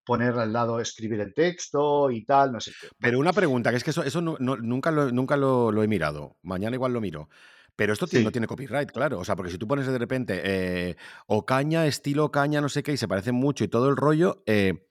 poner 0.06 0.34
al 0.40 0.54
lado, 0.54 0.80
escribir 0.80 1.20
el 1.20 1.34
texto 1.34 2.10
y 2.12 2.24
tal, 2.26 2.52
no 2.54 2.60
sé 2.62 2.72
qué. 2.80 2.88
Pero 3.00 3.20
una 3.20 3.34
pregunta, 3.34 3.72
que 3.72 3.78
es 3.78 3.84
que 3.84 3.90
eso, 3.92 4.04
eso 4.04 4.22
no- 4.22 4.38
no- 4.40 4.56
nunca, 4.56 4.90
lo, 4.92 5.12
nunca 5.12 5.36
lo, 5.36 5.72
lo 5.72 5.84
he 5.84 5.88
mirado. 5.88 6.38
Mañana 6.44 6.76
igual 6.76 6.94
lo 6.94 7.02
miro. 7.02 7.28
Pero 7.76 7.94
esto 7.94 8.08
no 8.24 8.32
tiene 8.32 8.48
copyright, 8.48 8.90
claro. 8.92 9.20
O 9.20 9.26
sea, 9.26 9.36
porque 9.36 9.52
si 9.52 9.58
tú 9.58 9.68
pones 9.68 9.86
de 9.86 9.98
repente 9.98 10.42
eh, 10.44 10.96
o 11.28 11.46
caña, 11.46 11.86
estilo 11.86 12.32
caña, 12.32 12.60
no 12.62 12.70
sé 12.70 12.82
qué, 12.82 12.94
y 12.94 12.98
se 12.98 13.08
parecen 13.08 13.36
mucho 13.36 13.64
y 13.64 13.68
todo 13.68 13.90
el 13.90 13.98
rollo, 13.98 14.42
eh, 14.48 14.88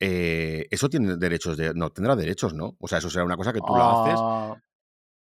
eh, 0.00 0.66
eso 0.70 0.88
tiene 0.88 1.16
derechos 1.16 1.56
de. 1.56 1.74
No, 1.74 1.90
tendrá 1.90 2.16
derechos, 2.16 2.54
¿no? 2.54 2.76
O 2.80 2.88
sea, 2.88 2.98
eso 2.98 3.10
será 3.10 3.24
una 3.24 3.36
cosa 3.36 3.52
que 3.52 3.60
tú 3.60 3.74
lo 3.74 3.84
haces 3.84 4.20
Ah, 4.22 4.54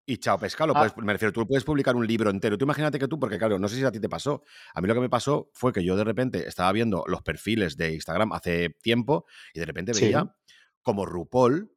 y 0.09 0.17
chao, 0.17 0.39
pescado. 0.39 0.73
ah, 0.75 0.91
me 0.97 1.13
refiero, 1.13 1.33
tú 1.33 1.47
puedes 1.47 1.65
publicar 1.65 1.95
un 1.95 2.07
libro 2.07 2.31
entero. 2.31 2.57
Tú 2.57 2.65
imagínate 2.65 2.99
que 2.99 3.07
tú, 3.07 3.21
porque 3.21 3.37
claro, 3.37 3.59
no 3.59 3.69
sé 3.69 3.77
si 3.77 3.85
a 3.85 3.93
ti 3.93 4.01
te 4.01 4.09
pasó. 4.09 4.43
A 4.73 4.81
mí 4.81 4.89
lo 4.89 4.95
que 4.95 5.01
me 5.01 5.11
pasó 5.11 5.51
fue 5.53 5.71
que 5.71 5.85
yo 5.85 5.97
de 5.97 6.05
repente 6.05 6.49
estaba 6.49 6.73
viendo 6.73 7.05
los 7.07 7.21
perfiles 7.23 7.77
de 7.77 7.93
Instagram 7.93 8.33
hace 8.33 8.71
tiempo 8.81 9.27
y 9.53 9.61
de 9.61 9.67
repente 9.67 9.93
sí, 9.93 10.07
veía 10.07 10.35
como 10.83 11.05
RuPaul, 11.05 11.71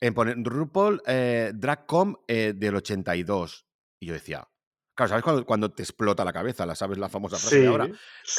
en 0.00 0.14
poner 0.14 0.36
RuPaul 0.40 1.02
eh, 1.06 1.50
Dragcom 1.52 2.14
eh, 2.28 2.52
del 2.54 2.76
82. 2.76 3.66
Y 3.98 4.06
yo 4.06 4.14
decía, 4.14 4.48
claro, 4.94 5.08
¿sabes 5.10 5.24
cuando, 5.24 5.44
cuando 5.46 5.70
te 5.72 5.82
explota 5.82 6.24
la 6.24 6.32
cabeza? 6.32 6.66
¿La 6.66 6.74
sabes 6.74 6.98
la 6.98 7.08
famosa 7.08 7.36
frase 7.38 7.60
de 7.60 7.66
ahora? 7.66 7.86
sí, 7.86 7.92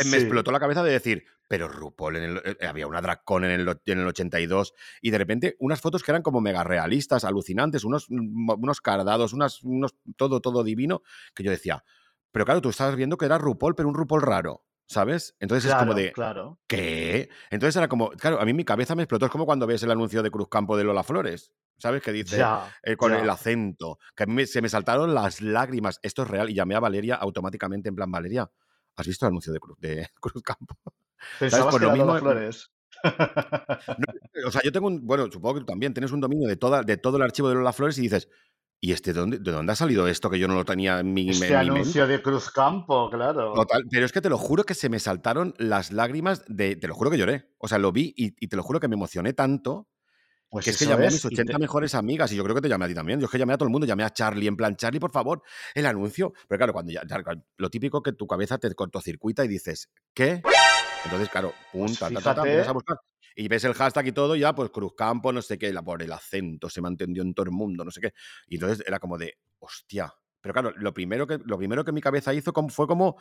Eh, 0.07 0.09
Me 0.09 0.17
explotó 0.17 0.51
la 0.51 0.59
cabeza 0.59 0.83
de 0.83 0.91
decir, 0.91 1.25
pero 1.47 1.67
RuPaul, 1.67 2.15
en 2.17 2.23
el, 2.23 2.37
eh, 2.59 2.67
había 2.67 2.87
una 2.87 3.01
dragcon 3.01 3.43
en 3.45 3.51
el, 3.51 3.79
en 3.85 3.99
el 3.99 4.07
82 4.07 4.73
y 5.01 5.11
de 5.11 5.17
repente 5.17 5.55
unas 5.59 5.81
fotos 5.81 6.03
que 6.03 6.11
eran 6.11 6.21
como 6.23 6.41
mega 6.41 6.63
realistas, 6.63 7.23
alucinantes, 7.25 7.83
unos, 7.83 8.05
mm, 8.09 8.49
unos 8.61 8.81
cardados, 8.81 9.33
unas, 9.33 9.63
unos, 9.63 9.95
todo, 10.17 10.39
todo 10.41 10.63
divino, 10.63 11.01
que 11.35 11.43
yo 11.43 11.51
decía, 11.51 11.83
pero 12.31 12.45
claro, 12.45 12.61
tú 12.61 12.69
estabas 12.69 12.95
viendo 12.95 13.17
que 13.17 13.25
era 13.25 13.37
RuPaul, 13.37 13.75
pero 13.75 13.89
un 13.89 13.95
RuPaul 13.95 14.21
raro, 14.21 14.65
¿sabes? 14.87 15.35
Entonces 15.39 15.69
es 15.71 15.75
como 15.75 15.93
Claro, 15.93 16.01
de, 16.05 16.11
claro. 16.11 16.59
¿qué? 16.67 17.29
Entonces 17.51 17.75
era 17.75 17.87
como, 17.87 18.09
claro, 18.11 18.39
a 18.41 18.45
mí 18.45 18.53
mi 18.53 18.65
cabeza 18.65 18.95
me 18.95 19.03
explotó, 19.03 19.25
es 19.25 19.31
como 19.31 19.45
cuando 19.45 19.67
ves 19.67 19.83
el 19.83 19.91
anuncio 19.91 20.23
de 20.23 20.31
Cruzcampo 20.31 20.75
de 20.77 20.83
Lola 20.83 21.03
Flores, 21.03 21.51
¿sabes? 21.77 22.01
Que 22.01 22.11
dice, 22.11 22.37
Ya, 22.37 22.71
eh, 22.83 22.95
con 22.95 23.13
el 23.13 23.29
acento, 23.29 23.97
que 24.15 24.23
a 24.23 24.25
mí 24.25 24.33
me- 24.33 24.45
se 24.45 24.61
me 24.61 24.69
saltaron 24.69 25.13
las 25.13 25.41
lágrimas, 25.41 25.99
esto 26.03 26.23
es 26.23 26.27
real, 26.29 26.49
y 26.49 26.53
llamé 26.53 26.75
a 26.75 26.79
Valeria 26.79 27.15
automáticamente 27.15 27.89
en 27.89 27.95
plan, 27.95 28.11
Valeria, 28.11 28.49
¿has 28.95 29.07
visto 29.07 29.25
el 29.25 29.29
anuncio 29.29 29.51
de, 29.53 29.59
Cruz, 29.59 29.77
de 29.79 30.07
Cruzcampo? 30.21 30.77
¿Sabes? 30.85 31.39
Pensabas 31.39 31.71
Pues 31.71 31.83
lo 31.83 31.91
mismo, 31.91 32.15
Flores. 32.17 32.71
no, 33.97 34.47
o 34.47 34.51
sea, 34.51 34.61
yo 34.63 34.71
tengo 34.71 34.87
un, 34.87 35.05
bueno, 35.05 35.27
supongo 35.31 35.55
que 35.55 35.59
tú 35.61 35.65
también 35.65 35.93
tienes 35.93 36.11
un 36.11 36.21
dominio 36.21 36.47
de, 36.47 36.55
toda, 36.55 36.83
de 36.83 36.97
todo 36.97 37.17
el 37.17 37.23
archivo 37.23 37.49
de 37.49 37.55
Lola 37.55 37.73
Flores 37.73 37.97
y 37.97 38.01
dices, 38.01 38.29
¿y 38.79 38.91
este 38.91 39.13
de 39.13 39.19
dónde, 39.19 39.39
de 39.39 39.51
dónde 39.51 39.71
ha 39.73 39.75
salido 39.75 40.07
esto 40.07 40.29
que 40.29 40.39
yo 40.39 40.47
no 40.47 40.55
lo 40.55 40.65
tenía 40.65 40.99
en 40.99 41.13
mi, 41.13 41.29
Este 41.29 41.45
en 41.45 41.49
mi 41.51 41.55
mente? 41.55 41.71
anuncio 41.71 42.07
de 42.07 42.21
Cruzcampo, 42.21 43.09
claro. 43.09 43.53
Total, 43.53 43.83
pero 43.89 44.05
es 44.05 44.11
que 44.11 44.21
te 44.21 44.29
lo 44.29 44.37
juro 44.37 44.63
que 44.63 44.73
se 44.73 44.89
me 44.89 44.99
saltaron 44.99 45.53
las 45.57 45.91
lágrimas 45.91 46.43
de, 46.47 46.75
te 46.75 46.87
lo 46.87 46.93
juro 46.95 47.09
que 47.11 47.17
lloré. 47.17 47.51
O 47.57 47.67
sea, 47.67 47.77
lo 47.77 47.91
vi 47.91 48.13
y, 48.17 48.33
y 48.39 48.47
te 48.47 48.55
lo 48.55 48.63
juro 48.63 48.79
que 48.79 48.87
me 48.87 48.95
emocioné 48.95 49.33
tanto 49.33 49.87
Pues 50.53 50.65
que 50.65 50.71
es 50.71 50.77
que 50.77 50.85
llamé 50.85 51.07
a 51.07 51.09
mis 51.09 51.25
y 51.25 51.27
80 51.29 51.53
te- 51.53 51.59
mejores 51.59 51.95
amigas 51.95 52.31
y 52.31 52.35
yo 52.35 52.43
creo 52.43 52.53
que 52.55 52.61
te 52.61 52.69
llamé 52.69 52.85
a 52.85 52.87
ti 52.87 52.93
también. 52.93 53.19
Yo 53.19 53.25
es 53.25 53.31
que 53.31 53.39
llamé 53.39 53.53
a 53.53 53.57
todo 53.57 53.65
el 53.65 53.71
mundo, 53.71 53.87
llamé 53.87 54.03
a 54.03 54.11
Charlie, 54.11 54.45
en 54.47 54.55
plan, 54.55 54.75
Charlie, 54.75 54.99
por 54.99 55.11
favor, 55.11 55.41
el 55.73 55.85
anuncio. 55.87 56.31
Pero 56.47 56.59
claro, 56.59 56.73
cuando 56.73 56.91
ya, 56.91 57.01
lo 57.57 57.69
típico 57.71 58.03
que 58.03 58.13
tu 58.13 58.27
cabeza 58.27 58.59
te 58.59 58.71
cortocircuita 58.75 59.43
y 59.43 59.47
dices, 59.47 59.89
¿qué? 60.13 60.43
Entonces, 61.05 61.29
claro, 61.29 61.53
pum, 61.71 61.87
Pues 61.87 61.97
ta, 61.97 62.09
ta, 62.21 62.35
ta, 62.35 62.69
a 62.69 62.71
buscar. 62.71 62.97
Y 63.35 63.47
ves 63.47 63.63
el 63.63 63.73
hashtag 63.73 64.07
y 64.07 64.11
todo, 64.11 64.35
ya, 64.35 64.53
pues 64.53 64.69
Cruzcampo, 64.69 65.33
no 65.33 65.41
sé 65.41 65.57
qué, 65.57 65.73
la, 65.73 65.81
por 65.81 66.03
el 66.03 66.11
acento, 66.11 66.69
se 66.69 66.83
me 66.83 66.87
entendió 66.87 67.23
en 67.23 67.33
todo 67.33 67.45
el 67.45 67.51
mundo, 67.51 67.83
no 67.83 67.89
sé 67.89 67.99
qué. 67.99 68.13
Y 68.47 68.55
entonces 68.55 68.83
era 68.85 68.99
como 68.99 69.17
de, 69.17 69.39
hostia. 69.57 70.13
Pero 70.43 70.53
claro, 70.53 70.73
lo 70.75 70.93
primero 70.93 71.25
que, 71.25 71.39
lo 71.45 71.57
primero 71.57 71.85
que 71.85 71.93
mi 71.93 72.01
cabeza 72.01 72.33
hizo 72.33 72.51
fue 72.67 72.85
como 72.85 73.17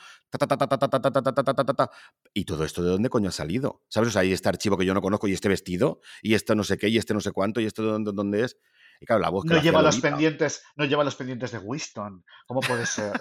y 2.35 2.45
todo 2.45 2.65
esto 2.65 2.83
de 2.83 2.91
dónde 2.91 3.09
coño 3.11 3.29
ha 3.29 3.33
salido. 3.33 3.85
¿Sabes? 3.89 4.09
O 4.09 4.13
sea, 4.13 4.23
hay 4.23 4.33
este 4.33 4.49
archivo 4.49 4.77
que 4.77 4.85
yo 4.85 4.93
no 4.93 5.01
conozco 5.01 5.29
y 5.29 5.33
este 5.33 5.49
vestido 5.49 6.01
y 6.21 6.35
esto 6.35 6.57
no 6.57 6.65
sé 6.65 6.79
qué 6.79 6.89
y 6.89 6.99
este 6.99 7.15
no 7.15 7.21
sé 7.21 7.31
cuánto 7.31 7.61
y 7.61 7.67
esto 7.67 7.97
de 7.97 8.13
dónde, 8.13 8.43
es. 8.43 8.59
Y 9.01 9.07
claro, 9.07 9.23
la 9.23 9.29
voz 9.29 9.45
no 9.45 9.63
lleva 9.63 9.83
los 9.83 10.01
pendientes, 10.01 10.65
no 10.75 10.85
lleva 10.85 11.05
los 11.05 11.15
pendientes 11.15 11.53
de 11.53 11.59
Winston. 11.59 12.25
¿Cómo 12.45 12.61
puede 12.61 12.87
ser? 12.87 13.13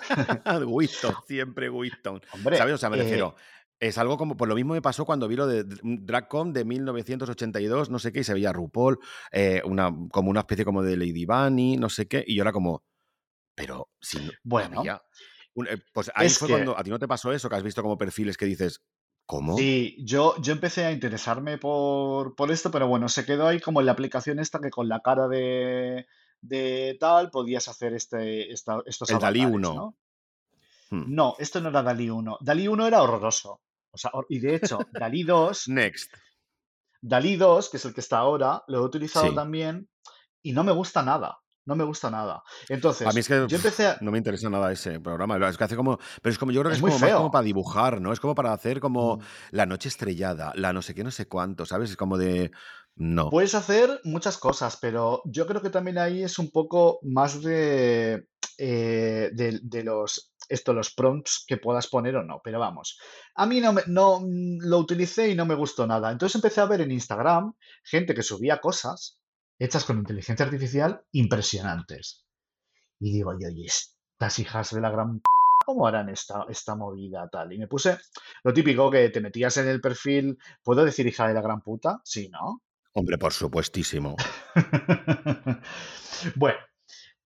Winston, 0.65 1.13
siempre 1.27 1.69
Winston. 1.69 2.21
Hombre, 2.33 2.57
¿sabes? 2.57 2.73
O 2.73 2.77
sea, 2.79 2.89
me 2.89 2.97
refiero 2.97 3.35
es 3.79 3.97
algo 3.97 4.15
como, 4.15 4.37
por 4.37 4.47
lo 4.47 4.53
mismo 4.53 4.75
me 4.75 4.81
pasó 4.81 5.05
cuando 5.05 5.27
vi 5.27 5.35
lo 5.35 5.47
de 5.47 5.63
DragCon 5.65 6.53
de 6.53 6.65
1982, 6.65 7.89
no 7.89 7.97
sé 7.97 8.11
qué, 8.11 8.19
y 8.19 8.23
se 8.23 8.35
veía 8.35 8.53
RuPaul, 8.53 8.99
una, 9.65 9.91
como 10.11 10.29
una 10.29 10.41
especie 10.41 10.63
como 10.63 10.83
de 10.83 10.97
Lady 10.97 11.25
Bunny, 11.25 11.77
no 11.77 11.89
sé 11.89 12.07
qué, 12.07 12.23
y 12.27 12.35
yo 12.35 12.43
era 12.43 12.51
como, 12.51 12.83
pero 13.61 13.89
si 13.99 14.19
no 14.19 14.31
bueno, 14.43 14.79
había. 14.81 15.01
eh, 15.69 15.77
pues 15.93 16.11
ahí 16.15 16.29
fue 16.29 16.47
que 16.47 16.53
cuando. 16.55 16.77
¿A 16.77 16.83
ti 16.83 16.89
no 16.89 16.99
te 16.99 17.07
pasó 17.07 17.31
eso? 17.31 17.49
Que 17.49 17.55
has 17.55 17.63
visto 17.63 17.81
como 17.81 17.97
perfiles 17.97 18.37
que 18.37 18.45
dices. 18.45 18.81
¿Cómo? 19.25 19.55
sí, 19.57 19.95
yo, 20.03 20.35
yo 20.41 20.51
empecé 20.51 20.83
a 20.83 20.91
interesarme 20.91 21.57
por, 21.57 22.35
por 22.35 22.51
esto, 22.51 22.69
pero 22.69 22.87
bueno, 22.87 23.07
se 23.07 23.23
quedó 23.25 23.47
ahí 23.47 23.61
como 23.61 23.79
en 23.79 23.85
la 23.85 23.93
aplicación 23.93 24.39
esta 24.39 24.59
que 24.59 24.69
con 24.69 24.89
la 24.89 24.99
cara 24.99 25.29
de, 25.29 26.05
de 26.41 26.97
tal 26.99 27.29
podías 27.29 27.67
hacer 27.69 27.93
este, 27.93 28.51
esta- 28.51 28.81
estos 28.85 29.09
El 29.09 29.19
Dalí 29.19 29.41
avatares, 29.41 29.69
1. 29.69 29.73
¿no? 29.73 29.97
Hmm. 30.89 31.05
No, 31.15 31.35
esto 31.39 31.61
no 31.61 31.69
era 31.69 31.81
Dalí 31.81 32.09
1. 32.09 32.39
Dalí 32.41 32.67
1 32.67 32.87
era 32.87 33.01
horroroso. 33.03 33.61
O 33.91 33.97
sea, 33.97 34.11
y 34.27 34.39
de 34.39 34.55
hecho, 34.55 34.79
Dalí 34.91 35.23
2, 35.23 35.69
Next. 35.69 36.13
Dalí 36.99 37.35
2, 37.37 37.69
que 37.69 37.77
es 37.77 37.85
el 37.85 37.93
que 37.93 38.01
está 38.01 38.17
ahora, 38.17 38.63
lo 38.67 38.79
he 38.79 38.81
utilizado 38.81 39.29
Sí. 39.29 39.35
también 39.35 39.87
y 40.41 40.51
no 40.51 40.63
me 40.65 40.73
gusta 40.73 41.03
nada. 41.03 41.39
No 41.71 41.75
me 41.77 41.83
gusta 41.85 42.11
nada. 42.11 42.35
A 42.35 42.41
mí 42.69 42.75
Entonces, 42.75 43.15
es 43.15 43.27
que 43.27 43.45
yo 43.47 43.55
empecé 43.57 43.87
a... 43.87 43.97
no 44.01 44.11
me 44.11 44.17
interesa 44.17 44.49
nada 44.49 44.71
ese 44.71 44.99
programa. 44.99 45.37
Es 45.49 45.57
que 45.57 45.63
hace 45.63 45.75
como. 45.77 45.97
Pero 46.21 46.31
es 46.33 46.37
como. 46.37 46.51
Yo 46.51 46.61
creo 46.61 46.69
que 46.69 46.73
Es 46.73 46.79
es 46.79 46.81
muy 46.81 46.91
como 46.91 46.99
más 46.99 47.11
como 47.11 47.23
feo. 47.27 47.31
para 47.31 47.43
dibujar, 47.43 48.01
¿no? 48.01 48.11
Es 48.11 48.19
como 48.19 48.35
para 48.35 48.51
hacer 48.53 48.79
como 48.81 49.17
Mm. 49.17 49.21
la 49.51 49.65
noche 49.65 49.87
estrellada, 49.89 50.51
la 50.55 50.73
no 50.73 50.81
sé 50.81 50.93
qué, 50.93 51.03
no 51.03 51.11
sé 51.11 51.27
cuánto, 51.27 51.65
¿sabes? 51.65 51.91
Es 51.91 51.97
como 51.97 52.17
de. 52.17 52.51
No. 52.95 53.29
Puedes 53.29 53.55
hacer 53.55 54.01
muchas 54.03 54.37
cosas, 54.37 54.77
pero 54.81 55.21
yo 55.25 55.47
creo 55.47 55.61
que 55.61 55.69
también 55.69 55.97
ahí 55.97 56.23
es 56.23 56.37
un 56.37 56.51
poco 56.51 56.99
más 57.03 57.41
de, 57.41 58.27
eh, 58.57 59.29
de, 59.33 59.59
de 59.63 59.83
los, 59.83 60.33
esto, 60.49 60.73
los 60.73 60.93
prompts 60.93 61.45
que 61.47 61.55
puedas 61.55 61.87
poner 61.87 62.17
o 62.17 62.23
no. 62.23 62.41
Pero 62.43 62.59
vamos, 62.59 62.99
a 63.35 63.45
mí 63.45 63.61
no, 63.61 63.71
me- 63.71 63.83
no 63.87 64.19
mm, 64.19 64.59
lo 64.67 64.77
utilicé 64.79 65.29
y 65.29 65.35
no 65.35 65.45
me 65.45 65.55
gustó 65.55 65.87
nada. 65.87 66.11
Entonces 66.11 66.35
empecé 66.35 66.59
a 66.59 66.65
ver 66.65 66.81
en 66.81 66.91
Instagram 66.91 67.53
gente 67.83 68.13
que 68.13 68.23
subía 68.23 68.59
cosas 68.59 69.20
hechas 69.63 69.85
con 69.85 69.97
inteligencia 69.97 70.45
artificial 70.45 71.03
impresionantes. 71.11 72.25
Y 72.99 73.11
digo 73.13 73.33
yo, 73.39 73.49
¿y 73.49 73.65
estas 73.65 74.39
hijas 74.39 74.73
de 74.73 74.81
la 74.81 74.89
gran 74.89 75.19
p***, 75.19 75.23
cómo 75.65 75.87
harán 75.87 76.09
esta, 76.09 76.45
esta 76.49 76.75
movida 76.75 77.29
tal? 77.29 77.53
Y 77.53 77.59
me 77.59 77.67
puse 77.67 77.97
lo 78.43 78.53
típico 78.53 78.89
que 78.89 79.09
te 79.09 79.21
metías 79.21 79.57
en 79.57 79.67
el 79.67 79.79
perfil, 79.79 80.37
¿puedo 80.63 80.83
decir 80.83 81.05
hija 81.07 81.27
de 81.27 81.33
la 81.33 81.41
gran 81.41 81.61
puta? 81.61 82.01
Sí, 82.03 82.29
¿no? 82.29 82.63
Hombre, 82.93 83.17
por 83.17 83.33
supuestísimo. 83.33 84.15
Bueno, 86.35 86.59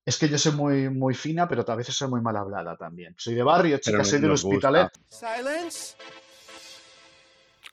es 0.06 0.18
que 0.18 0.30
yo 0.30 0.38
soy 0.38 0.54
muy, 0.54 0.90
muy 0.90 1.14
fina, 1.14 1.50
pero 1.50 1.66
a 1.68 1.76
veces 1.76 1.98
soy 1.98 2.10
muy 2.10 2.22
mal 2.22 2.38
hablada 2.38 2.78
también. 2.78 3.14
Soy 3.18 3.36
de 3.36 3.44
barrio, 3.44 3.78
chica, 3.80 4.06
soy 4.06 4.22
del 4.22 4.32
gusta. 4.32 4.48
Hospitalet. 4.48 4.90
Silence. 5.10 5.96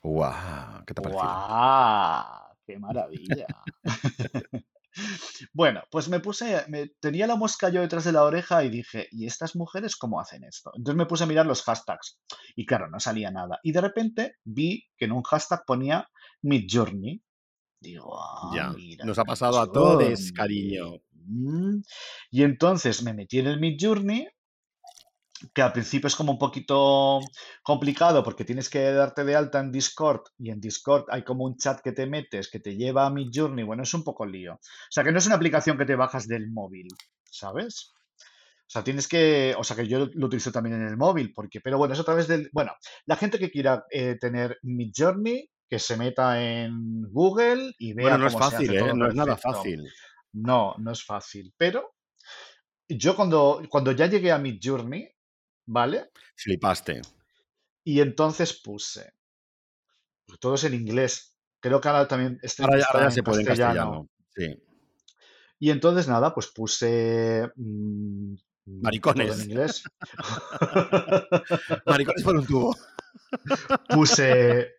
Guau, 0.01 0.83
¿qué 0.85 0.93
te 0.93 0.99
ha 0.99 1.03
parecido? 1.03 1.23
¡Guau! 1.23 2.42
¡Qué 2.65 2.79
maravilla! 2.79 3.47
Bueno, 5.53 5.81
pues 5.89 6.07
me 6.09 6.19
puse, 6.19 6.65
me, 6.67 6.89
tenía 6.99 7.27
la 7.27 7.35
mosca 7.35 7.69
yo 7.69 7.81
detrás 7.81 8.03
de 8.03 8.11
la 8.11 8.23
oreja 8.23 8.63
y 8.63 8.69
dije, 8.69 9.07
¿y 9.11 9.25
estas 9.25 9.55
mujeres 9.55 9.95
cómo 9.95 10.19
hacen 10.19 10.43
esto? 10.43 10.71
Entonces 10.75 10.97
me 10.97 11.05
puse 11.05 11.23
a 11.23 11.27
mirar 11.27 11.45
los 11.45 11.63
hashtags 11.63 12.19
y 12.55 12.65
claro, 12.65 12.89
no 12.89 12.99
salía 12.99 13.31
nada. 13.31 13.59
Y 13.63 13.71
de 13.71 13.81
repente 13.81 14.35
vi 14.43 14.85
que 14.97 15.05
en 15.05 15.13
un 15.13 15.23
hashtag 15.23 15.63
ponía 15.65 16.09
Midjourney. 16.43 17.23
Digo, 17.79 18.17
ah, 18.21 18.51
Ya. 18.55 18.69
mira, 18.69 19.05
Nos 19.05 19.17
ha 19.19 19.25
pasado 19.25 19.59
a 19.59 19.71
todos, 19.71 20.31
cariño. 20.31 20.99
Mm. 21.11 21.81
Y 22.31 22.43
entonces 22.43 23.03
me 23.03 23.13
metí 23.13 23.39
en 23.39 23.47
el 23.47 23.59
Midjourney, 23.59 24.27
que 25.53 25.61
al 25.61 25.73
principio 25.73 26.07
es 26.07 26.15
como 26.15 26.31
un 26.31 26.37
poquito 26.37 27.19
complicado 27.63 28.23
porque 28.23 28.45
tienes 28.45 28.69
que 28.69 28.91
darte 28.91 29.23
de 29.23 29.35
alta 29.35 29.59
en 29.59 29.71
Discord 29.71 30.21
y 30.37 30.51
en 30.51 30.59
Discord 30.59 31.05
hay 31.09 31.23
como 31.23 31.45
un 31.45 31.57
chat 31.57 31.81
que 31.81 31.91
te 31.91 32.05
metes 32.05 32.49
que 32.49 32.59
te 32.59 32.75
lleva 32.75 33.05
a 33.05 33.09
Midjourney. 33.09 33.63
Bueno, 33.63 33.83
es 33.83 33.93
un 33.93 34.03
poco 34.03 34.25
lío. 34.25 34.53
O 34.53 34.59
sea, 34.89 35.03
que 35.03 35.11
no 35.11 35.17
es 35.17 35.25
una 35.25 35.35
aplicación 35.35 35.77
que 35.77 35.85
te 35.85 35.95
bajas 35.95 36.27
del 36.27 36.51
móvil, 36.51 36.87
¿sabes? 37.25 37.93
O 38.65 38.69
sea, 38.73 38.83
tienes 38.83 39.07
que, 39.07 39.53
o 39.57 39.63
sea, 39.63 39.75
que 39.75 39.87
yo 39.87 40.07
lo 40.13 40.27
utilizo 40.27 40.51
también 40.51 40.75
en 40.75 40.87
el 40.87 40.97
móvil, 40.97 41.31
porque, 41.33 41.61
pero 41.61 41.77
bueno, 41.77 41.93
es 41.93 41.99
a 41.99 42.05
través 42.05 42.27
del, 42.27 42.49
bueno, 42.53 42.73
la 43.05 43.17
gente 43.17 43.37
que 43.37 43.51
quiera 43.51 43.85
eh, 43.91 44.17
tener 44.19 44.57
Midjourney, 44.63 45.49
que 45.69 45.79
se 45.79 45.97
meta 45.97 46.41
en 46.41 47.03
Google 47.11 47.73
y 47.77 47.93
vea 47.93 48.09
Bueno, 48.09 48.17
no 48.19 48.27
es 48.27 48.33
se 48.33 48.39
fácil, 48.39 48.69
hace 48.69 48.77
¿eh? 48.77 48.79
todo 48.79 48.93
No 48.95 49.07
es 49.07 49.15
nada 49.15 49.37
fácil. 49.37 49.87
No, 50.33 50.75
no 50.77 50.91
es 50.91 51.03
fácil. 51.03 51.53
Pero 51.57 51.93
yo 52.87 53.15
cuando, 53.15 53.61
cuando 53.69 53.91
ya 53.91 54.07
llegué 54.07 54.31
a 54.31 54.37
Midjourney, 54.37 55.12
¿vale? 55.65 56.11
Flipaste. 56.35 57.01
Y 57.83 57.99
entonces 58.01 58.53
puse, 58.53 59.13
porque 60.25 60.39
todo 60.39 60.55
es 60.55 60.63
en 60.63 60.73
inglés. 60.73 61.35
Creo 61.59 61.79
que 61.81 61.87
ahora 61.89 62.07
también 62.07 62.39
este 62.41 62.63
Ahora, 62.63 62.77
ya- 62.77 62.81
está 62.81 62.91
ahora 62.93 63.05
ya 63.05 63.09
en 63.09 63.15
se 63.15 63.23
puede 63.23 63.41
en 63.41 63.45
castellano. 63.47 64.09
castellano. 64.35 64.57
Sí. 64.57 64.63
Y 65.59 65.69
entonces 65.71 66.07
nada, 66.07 66.33
pues 66.33 66.47
puse 66.47 67.49
mm, 67.55 68.35
todo 68.35 68.41
en 68.65 68.81
Maricones. 68.81 69.45
inglés. 69.45 69.83
Maricones 71.85 72.23
por 72.23 72.35
un 72.37 72.45
tubo. 72.45 72.75
Puse 73.89 74.75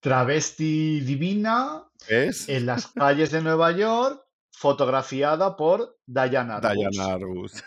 travesti 0.00 1.00
divina 1.00 1.84
¿Ves? 2.08 2.48
en 2.48 2.66
las 2.66 2.86
calles 2.88 3.30
de 3.30 3.40
Nueva 3.42 3.72
York, 3.72 4.22
fotografiada 4.52 5.56
por 5.56 5.98
Diana 6.06 6.60
Ross. 6.60 6.72
Diana 6.74 7.18
Rus. 7.18 7.62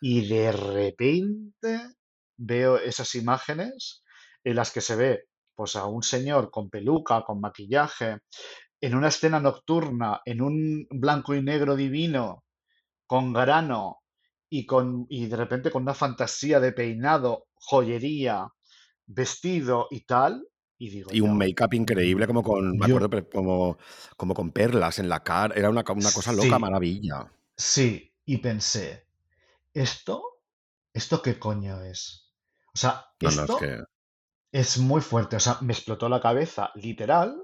Y 0.00 0.28
de 0.28 0.52
repente 0.52 1.94
veo 2.36 2.78
esas 2.78 3.14
imágenes 3.14 4.02
en 4.44 4.56
las 4.56 4.72
que 4.72 4.80
se 4.80 4.96
ve 4.96 5.24
pues 5.54 5.76
a 5.76 5.86
un 5.86 6.02
señor 6.02 6.50
con 6.50 6.70
peluca, 6.70 7.22
con 7.22 7.40
maquillaje, 7.40 8.18
en 8.80 8.94
una 8.94 9.08
escena 9.08 9.40
nocturna, 9.40 10.22
en 10.24 10.40
un 10.40 10.86
blanco 10.90 11.34
y 11.34 11.42
negro 11.42 11.76
divino, 11.76 12.44
con 13.06 13.32
grano 13.32 13.98
y 14.48 14.64
con 14.64 15.06
y 15.10 15.26
de 15.26 15.36
repente 15.36 15.70
con 15.70 15.82
una 15.82 15.94
fantasía 15.94 16.60
de 16.60 16.72
peinado, 16.72 17.46
joyería, 17.54 18.48
vestido 19.06 19.86
y 19.90 20.06
tal, 20.06 20.46
y 20.78 20.88
digo 20.88 21.10
Y 21.12 21.20
un 21.20 21.36
make-up 21.36 21.74
increíble, 21.74 22.26
como 22.26 22.42
con, 22.42 22.78
me 22.78 22.86
acuerdo, 22.86 23.10
como, 23.30 23.76
como 24.16 24.32
con 24.34 24.50
perlas 24.50 24.98
en 24.98 25.08
la 25.10 25.22
cara. 25.22 25.54
Era 25.54 25.68
una, 25.68 25.84
una 25.94 26.12
cosa 26.12 26.32
loca, 26.32 26.56
sí, 26.56 26.58
maravilla. 26.58 27.30
sí, 27.56 28.14
y 28.24 28.38
pensé, 28.38 29.09
¿esto? 29.74 30.22
¿Esto 30.92 31.22
qué 31.22 31.38
coño 31.38 31.82
es? 31.82 32.32
O 32.74 32.78
sea, 32.78 33.06
No, 33.20 33.30
no, 33.30 33.44
es 33.44 33.50
esto 33.50 33.56
que 33.58 33.84
es 34.52 34.78
muy 34.78 35.00
fuerte, 35.00 35.36
o 35.36 35.40
sea, 35.40 35.58
me 35.62 35.72
explotó 35.72 36.08
la 36.08 36.20
cabeza, 36.20 36.70
literal, 36.74 37.36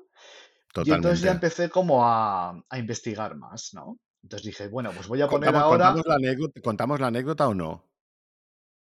y 0.84 0.92
entonces 0.92 1.22
ya 1.22 1.32
empecé 1.32 1.70
como 1.70 2.04
a, 2.06 2.50
a 2.68 2.78
investigar 2.78 3.36
más, 3.36 3.70
¿no? 3.74 3.98
Entonces 4.22 4.46
dije, 4.46 4.68
bueno, 4.68 4.92
pues 4.94 5.08
voy 5.08 5.22
a 5.22 5.28
poner 5.28 5.52
¿Contamos, 5.52 5.62
ahora, 5.62 5.86
contamos, 5.86 6.06
la 6.06 6.14
anécdota, 6.16 6.60
¿Contamos 6.62 7.00
la 7.00 7.06
anécdota 7.08 7.48
o 7.48 7.54
no? 7.54 7.84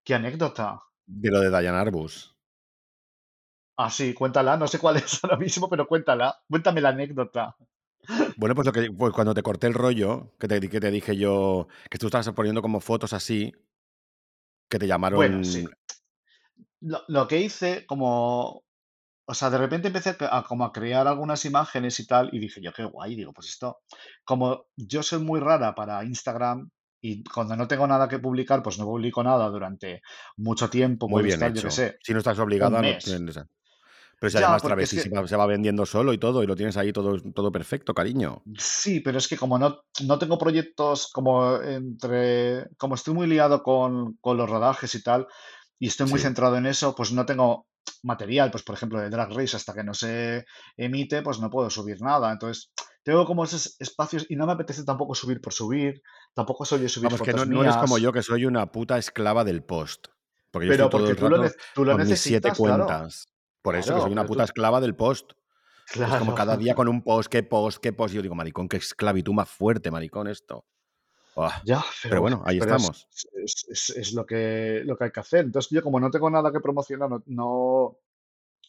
¿qué 0.05 0.15
anécdota? 0.15 0.79
De 1.07 1.29
lo 1.31 1.41
de 1.41 1.51
Diane 1.51 1.77
Arbus. 1.77 2.35
Ah, 3.77 3.91
sí, 3.91 4.15
cuéntala, 4.15 4.57
no 4.57 4.69
sé 4.69 4.79
cuál 4.79 4.97
es 4.99 5.19
ahora 5.25 5.37
mismo, 5.37 5.69
pero 5.69 5.87
cuéntala, 5.87 6.41
cuéntame 6.49 6.81
la 6.81 6.91
anécdota. 6.91 7.57
Bueno, 8.37 8.55
pues, 8.55 8.67
lo 8.67 8.73
que, 8.73 8.91
pues 8.91 9.13
cuando 9.13 9.35
te 9.35 9.43
corté 9.43 9.67
el 9.67 9.75
rollo, 9.75 10.33
que 10.39 10.49
te, 10.49 10.61
que 10.69 10.81
te 10.81 10.91
dije 10.91 11.17
yo, 11.17 11.69
que 11.91 11.99
tú 11.99 12.07
estabas 12.07 12.31
poniendo 12.31 12.63
como 12.63 12.81
fotos 12.81 13.13
así, 13.13 13.53
que 14.69 14.79
te 14.79 14.87
Bueno, 14.87 15.45
sí, 15.45 15.63
llamaron 15.63 15.75
lo, 16.81 17.03
lo 17.09 17.29
que 17.29 17.41
hice 17.41 17.87
como, 17.87 18.65
o 19.27 19.35
sea, 19.35 19.51
de 19.51 19.59
repente 19.59 19.89
empecé 19.89 20.17
a, 20.21 20.39
a 20.39 20.45
como 20.45 20.65
a 20.65 20.73
crear 20.73 21.07
algunas 21.07 21.45
imágenes 21.45 22.01
y 22.01 22.07
tal, 22.07 22.31
y 22.33 22.39
dije 22.39 22.61
yo, 22.63 22.73
qué 22.73 22.85
guay, 22.85 23.15
digo, 23.15 23.33
pues 23.33 23.49
esto, 23.49 23.81
como 24.25 24.67
yo 24.77 25.03
soy 25.03 25.21
muy 25.21 25.41
rara 25.41 25.75
para 25.75 26.05
Instagram 26.05 26.71
y 27.03 27.25
cuando 27.25 27.57
no 27.57 27.67
tengo 27.67 27.87
nada 27.87 28.09
que 28.09 28.19
publicar, 28.19 28.63
pues 28.63 28.79
no 28.79 28.85
publico 28.85 29.23
nada 29.23 29.49
durante 29.49 30.03
mucho 30.37 30.69
tiempo, 30.69 31.09
muy 31.09 31.23
bien 31.23 31.35
estar, 31.35 31.49
yo 31.51 31.55
qué 31.55 31.59
hecho. 31.61 31.71
sé, 31.71 31.99
Si 32.03 32.13
no 32.13 32.19
estás 32.19 32.39
obligada, 32.39 32.83
no 32.83 32.99
tienes... 32.99 33.39
Pero 34.21 34.31
si 34.31 34.37
Ya, 34.37 34.45
además 34.45 34.63
porque 34.63 34.83
es 34.85 34.91
Travesti 34.91 35.11
que 35.11 35.29
se 35.29 35.37
va, 35.37 35.47
vendiendo 35.47 35.87
solo 35.87 36.13
y 36.13 36.19
todo, 36.19 36.43
y 36.43 36.47
lo 36.47 36.55
tienes 36.55 36.77
ahí 36.77 36.93
todo, 36.93 37.19
todo 37.33 37.51
perfecto, 37.51 37.95
cariño. 37.95 38.43
Sí, 38.59 39.01
pero 39.01 39.17
es 39.19 39.27
que 39.27 39.37
como 39.39 39.59
no, 39.59 39.81
no 40.05 40.19
tengo 40.19 40.37
proyectos 40.39 41.11
como 41.13 41.57
entre, 41.57 42.69
como 42.77 42.95
estoy 42.95 43.15
muy 43.15 43.27
liado 43.27 43.63
con, 43.63 44.19
con 44.21 44.37
los 44.37 44.49
rodajes 44.49 44.95
y 44.95 45.03
tal, 45.03 45.27
y 45.79 45.89
estoy 45.89 46.07
muy 46.07 46.19
Sí. 46.19 46.25
centrado 46.25 46.57
en 46.57 46.67
eso, 46.67 46.95
pues 46.95 47.13
no 47.13 47.25
tengo 47.25 47.67
material, 48.03 48.51
pues 48.51 48.63
por 48.63 48.75
ejemplo 48.75 49.01
de 49.01 49.09
Drag 49.09 49.31
Race 49.33 49.57
hasta 49.57 49.73
que 49.73 49.85
no 49.85 49.95
se 49.95 50.45
emite, 50.77 51.23
pues 51.23 51.41
no 51.41 51.49
puedo 51.49 51.71
subir 51.71 52.01
nada. 52.03 52.31
Entonces, 52.31 52.71
tengo 53.03 53.25
como 53.25 53.45
esos 53.45 53.77
espacios 53.81 54.27
y 54.29 54.37
no 54.37 54.47
me 54.47 54.53
apetece 54.53 54.85
tampoco 54.85 55.15
subir 55.15 55.41
por 55.41 55.55
subir, 55.55 56.03
tampoco 56.35 56.67
soy 56.67 56.81
de 56.81 56.89
subir 56.91 57.11
Vamos, 57.11 57.23
que 57.23 57.33
no, 57.33 57.63
eres 57.63 57.77
como 57.79 57.97
yo, 57.99 58.13
que 58.13 58.23
soy 58.23 58.45
una 58.45 58.71
puta 58.71 58.99
esclava 58.99 59.45
del 59.45 59.63
post. 59.63 60.09
Porque 60.51 60.67
yo 60.67 60.73
estoy 60.73 60.89
pero 60.89 60.91
todo 60.91 61.01
porque 61.01 61.13
el 61.13 61.17
tú 61.17 61.29
lo, 61.31 61.37
rato 61.39 61.43
ne- 61.49 61.63
tú 61.75 61.85
lo 61.85 61.93
con 61.93 62.07
mis 62.07 62.21
siete 62.21 62.49
necesitas, 62.49 62.59
claro. 62.59 62.87
Por 63.63 63.77
eso, 63.77 63.95
que 63.95 64.01
soy 64.01 64.11
claro, 64.11 64.13
una 64.13 64.27
puta 64.27 64.43
tú, 64.43 64.45
esclava 64.45 64.81
del 64.81 64.95
post. 64.97 65.33
Es 65.87 65.97
como 65.97 66.09
claro. 66.11 66.35
cada 66.35 66.57
día 66.57 66.75
con 66.75 66.89
un 66.89 67.03
post, 67.03 67.31
qué 67.31 67.43
post, 67.43 67.79
qué 67.79 67.93
post. 67.93 68.13
Y 68.15 68.17
yo 68.17 68.23
digo, 68.23 68.35
maricón, 68.35 68.69
qué 68.69 68.77
esclavitud 68.77 69.33
más 69.33 69.49
fuerte, 69.51 69.91
maricón, 69.91 70.29
esto. 70.29 70.65
Buah. 71.35 71.63
Ya, 71.65 71.79
Pero 72.03 72.11
pero, 72.11 72.21
bueno, 72.23 72.43
ahí 72.45 72.59
pero 72.59 72.77
estamos. 72.77 73.07
es, 73.45 73.65
es- 73.69 73.91
es 73.91 74.13
lo 74.15 74.25
que, 74.27 74.83
lo 74.85 74.97
que 74.97 75.05
hay 75.05 75.11
que 75.13 75.21
hacer. 75.21 75.45
Entonces, 75.45 75.71
yo 75.71 75.83
como 75.83 75.99
no 76.01 76.11
tengo 76.11 76.31
nada 76.31 76.51
que 76.53 76.61
promocionar, 76.61 77.09
no, 77.11 77.23
no 77.27 77.97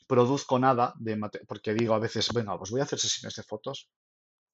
produzco 0.08 0.60
nada 0.60 0.94
de 1.00 1.18
porque 1.48 1.74
digo 1.74 1.94
a 1.94 2.00
veces, 2.00 2.28
venga, 2.34 2.58
pues 2.58 2.72
voy 2.72 2.82
a 2.82 2.84
hacer 2.84 3.00
sesiones 3.00 3.36
de 3.36 3.44
fotos, 3.44 3.90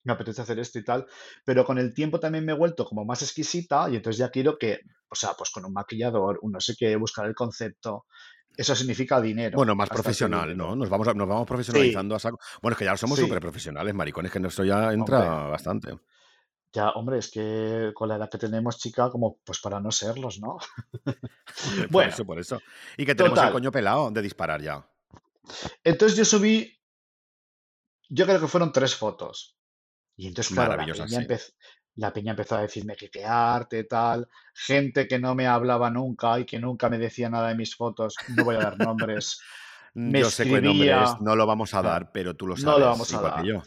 me 0.03 0.13
apetece 0.13 0.41
hacer 0.41 0.59
esto 0.59 0.79
y 0.79 0.83
tal, 0.85 1.05
pero 1.45 1.65
con 1.65 1.77
el 1.77 1.93
tiempo 1.93 2.19
también 2.19 2.45
me 2.45 2.53
he 2.53 2.55
vuelto 2.55 2.85
como 2.85 3.05
más 3.05 3.21
exquisita 3.23 3.89
y 3.89 3.95
entonces 3.97 4.19
ya 4.19 4.29
quiero 4.29 4.57
que, 4.57 4.79
o 5.09 5.15
sea, 5.15 5.33
pues 5.37 5.49
con 5.51 5.65
un 5.65 5.73
maquillador, 5.73 6.39
un 6.43 6.53
no 6.53 6.59
sé 6.61 6.75
qué, 6.77 6.95
buscar 6.95 7.25
el 7.27 7.35
concepto. 7.35 8.05
Eso 8.57 8.75
significa 8.75 9.21
dinero, 9.21 9.55
Bueno, 9.55 9.75
más 9.75 9.87
profesional. 9.87 10.57
¿no? 10.57 10.75
Nos 10.75 10.89
vamos, 10.89 11.05
nos 11.15 11.27
vamos 11.27 11.43
Sí, 11.43 11.47
profesionalizando 11.47 12.15
a 12.15 12.19
saco. 12.19 12.39
Bueno, 12.61 12.73
es 12.73 12.79
que 12.79 12.85
ya 12.85 12.97
somos 12.97 13.19
súper 13.19 13.37
sí, 13.37 13.41
profesionales, 13.41 13.93
maricones, 13.93 14.31
que 14.31 14.39
esto 14.39 14.65
ya 14.65 14.77
hombre. 14.77 14.95
entra 14.95 15.19
bastante. 15.43 15.99
Ya, 16.73 16.89
hombre, 16.91 17.19
es 17.19 17.29
que 17.31 17.91
con 17.93 18.09
la 18.09 18.15
edad 18.15 18.29
que 18.29 18.37
tenemos, 18.39 18.77
chica, 18.77 19.09
como 19.09 19.37
pues 19.43 19.59
para 19.59 19.79
no 19.79 19.91
serlos, 19.91 20.39
¿no? 20.39 20.57
Por 21.91 21.91
Bueno, 21.91 22.09
eso, 22.11 22.25
por 22.25 22.39
eso. 22.39 22.59
Y 22.97 23.05
que 23.05 23.15
tenemos 23.15 23.39
el 23.39 23.51
coño 23.51 23.71
pelado 23.71 24.11
de 24.11 24.21
disparar 24.21 24.61
ya. 24.61 24.85
Entonces 25.83 26.17
yo 26.17 26.25
subí, 26.25 26.77
yo 28.09 28.25
creo 28.25 28.39
que 28.39 28.47
fueron 28.47 28.71
tres 28.71 28.95
fotos. 28.95 29.55
Y 30.15 30.27
entonces, 30.27 30.53
claro, 30.53 30.75
la 30.75 30.85
peña, 30.85 31.07
sí. 31.07 31.15
empezó, 31.15 31.53
la 31.97 32.13
peña 32.13 32.31
empezó 32.31 32.55
a 32.55 32.61
decirme 32.61 32.95
que 32.95 33.09
qué 33.09 33.25
arte, 33.25 33.83
tal. 33.83 34.27
Gente 34.53 35.07
que 35.07 35.19
no 35.19 35.35
me 35.35 35.45
hablaba 35.47 35.89
nunca 35.89 36.39
y 36.39 36.45
que 36.45 36.59
nunca 36.59 36.89
me 36.89 36.97
decía 36.97 37.29
nada 37.29 37.49
de 37.49 37.55
mis 37.55 37.75
fotos, 37.75 38.15
no 38.35 38.43
voy 38.45 38.55
a 38.55 38.59
dar 38.59 38.77
nombres, 38.79 39.41
me 39.93 40.19
Yo 40.21 40.29
sé 40.29 40.45
qué 40.45 40.61
nombre 40.61 40.87
es, 40.91 40.93
escribía, 40.93 41.17
no 41.21 41.35
lo 41.35 41.45
vamos 41.45 41.73
a 41.73 41.81
claro, 41.81 41.93
dar, 41.93 42.11
pero 42.11 42.35
tú 42.35 42.47
lo 42.47 42.55
no 42.55 42.61
lo 42.61 42.71
sabes, 42.71 42.85
vamos 42.85 43.13
a 43.13 43.15
igual 43.15 43.31
que 43.31 43.37
dar. 43.37 43.45
yo. 43.45 43.63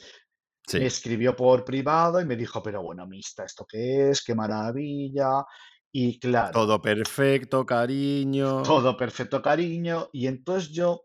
Me 0.78 0.86
escribió 0.86 1.34
por 1.34 1.64
privado 1.64 2.20
y 2.20 2.24
me 2.24 2.36
dijo, 2.36 2.62
pero 2.62 2.82
bueno, 2.82 3.04
Mista, 3.06 3.44
¿esto 3.44 3.66
qué 3.68 4.10
es? 4.10 4.22
¡Qué 4.22 4.36
maravilla! 4.36 5.44
Y 5.90 6.20
claro, 6.20 6.52
Todo 6.52 6.80
perfecto, 6.80 7.66
cariño. 7.66 8.62
todo 8.62 8.96
perfecto 8.96 9.42
cariño. 9.42 10.08
Y 10.12 10.28
entonces 10.28 10.70
yo 10.70 11.02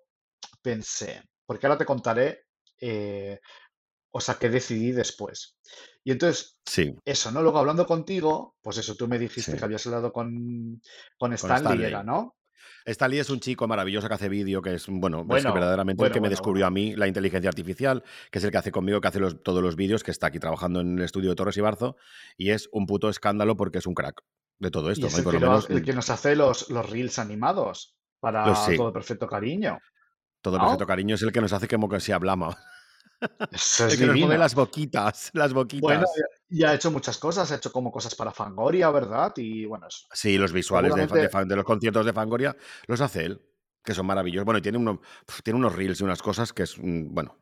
pensé, 0.61 1.23
porque 1.47 1.65
ahora 1.65 1.79
te 1.79 1.85
contaré, 1.85 2.45
eh, 2.79 3.39
o 4.17 4.21
sea, 4.21 4.35
qué 4.35 4.49
decidí 4.49 4.93
después. 4.93 5.57
Y 6.05 6.11
entonces, 6.11 6.57
Sí, 6.65 6.95
eso, 7.03 7.31
¿no? 7.31 7.41
Luego 7.41 7.59
hablando 7.59 7.85
contigo, 7.85 8.55
pues 8.61 8.77
eso, 8.77 8.95
tú 8.95 9.09
me 9.09 9.17
sí. 9.17 9.23
dijiste 9.25 9.57
que 9.57 9.65
habías 9.65 9.85
hablado 9.87 10.13
con, 10.13 10.81
con 11.17 11.31
Con 11.31 11.33
Stanley, 11.33 11.83
era, 11.83 11.99
Stanley. 11.99 12.05
¿no? 12.05 12.35
Stanley 12.85 13.19
es 13.19 13.29
un 13.29 13.39
chico 13.41 13.67
maravilloso 13.67 14.07
que 14.07 14.13
hace 14.13 14.29
vídeo, 14.29 14.61
que 14.61 14.75
es, 14.75 14.85
bueno, 14.87 15.19
es 15.19 15.25
que 15.25 15.27
Bueno, 15.27 15.53
verdaderamente 15.53 16.01
el 16.01 16.09
bueno, 16.09 16.13
que 16.13 16.21
me 16.21 16.29
descubrió 16.29 16.65
a 16.65 16.69
mí 16.71 16.95
la 16.95 17.07
inteligencia 17.07 17.49
artificial, 17.49 18.03
que 18.31 18.37
es 18.39 18.45
el 18.45 18.51
que 18.51 18.57
hace 18.57 18.71
conmigo, 18.71 19.01
que 19.01 19.07
hace 19.09 19.19
los- 19.19 19.43
todos 19.43 19.61
los 19.61 19.75
vídeos, 19.75 20.03
que 20.03 20.11
está 20.11 20.27
aquí 20.27 20.39
trabajando 20.39 20.79
en 20.79 20.97
el 20.97 21.03
estudio 21.03 21.31
de 21.31 21.35
Torres 21.35 21.57
y 21.57 21.61
Barzo, 21.61 21.97
y 22.37 22.51
es 22.51 22.69
un 22.71 22.85
puto 22.85 23.09
escándalo 23.09 23.57
porque 23.57 23.79
es 23.79 23.85
un 23.85 23.95
crack 23.95 24.21
de 24.59 24.71
todo 24.71 24.87
Y 24.89 24.91
esto, 24.93 25.07
es. 25.07 25.13
Y 25.13 25.17
el 25.17 25.23
por 25.25 25.33
que, 25.33 25.39
lo 25.39 25.45
lo 25.45 25.49
menos, 25.51 25.65
hace- 25.65 25.73
el 25.73 25.83
que 25.83 25.93
nos 25.93 26.09
hace 26.09 26.35
los, 26.37 26.69
los 26.69 26.89
reels 26.89 27.19
animados 27.19 27.95
para 28.21 28.55
sí. 28.55 28.77
todo 28.77 28.93
perfecto 28.93 29.27
cariño, 29.27 29.77
Todo 30.41 30.59
perfecto 30.59 30.85
cariño 30.87 31.15
es 31.15 31.21
el 31.23 31.31
que 31.31 31.41
nos 31.41 31.53
hace 31.53 31.67
como 31.67 31.89
que 31.89 31.99
si 31.99 32.11
hablamos. 32.13 32.55
Eso 33.51 33.85
El 33.85 33.91
es 33.91 33.97
que 33.99 34.05
nos 34.05 34.39
las 34.39 34.55
boquitas, 34.55 35.31
las 35.33 35.53
Bueno, 35.53 36.01
boquitas. 36.01 36.09
y 36.49 36.63
ha 36.63 36.73
hecho 36.73 36.91
muchas 36.91 37.17
cosas, 37.17 37.51
ha 37.51 37.55
hecho 37.55 37.71
como 37.71 37.91
cosas 37.91 38.15
para 38.15 38.31
Fangoria, 38.31 38.89
¿verdad? 38.91 39.33
Y 39.37 39.65
bueno, 39.65 39.87
es- 39.87 40.07
Sí, 40.13 40.37
los 40.37 40.51
visuales 40.51 40.93
de, 40.95 41.55
los 41.55 41.65
conciertos 41.65 42.05
de 42.05 42.13
Fangoria 42.13 42.55
los 42.87 43.01
hace 43.01 43.25
él, 43.25 43.41
que 43.83 43.93
son 43.93 44.05
maravillosos. 44.05 44.45
Bueno, 44.45 44.59
y 44.59 44.61
tiene, 44.61 44.77
uno, 44.77 45.01
tiene 45.43 45.59
unos 45.59 45.75
reels 45.75 45.99
y 46.01 46.03
unas 46.03 46.21
cosas 46.21 46.53
que 46.53 46.63
es, 46.63 46.75
bueno, 46.79 47.37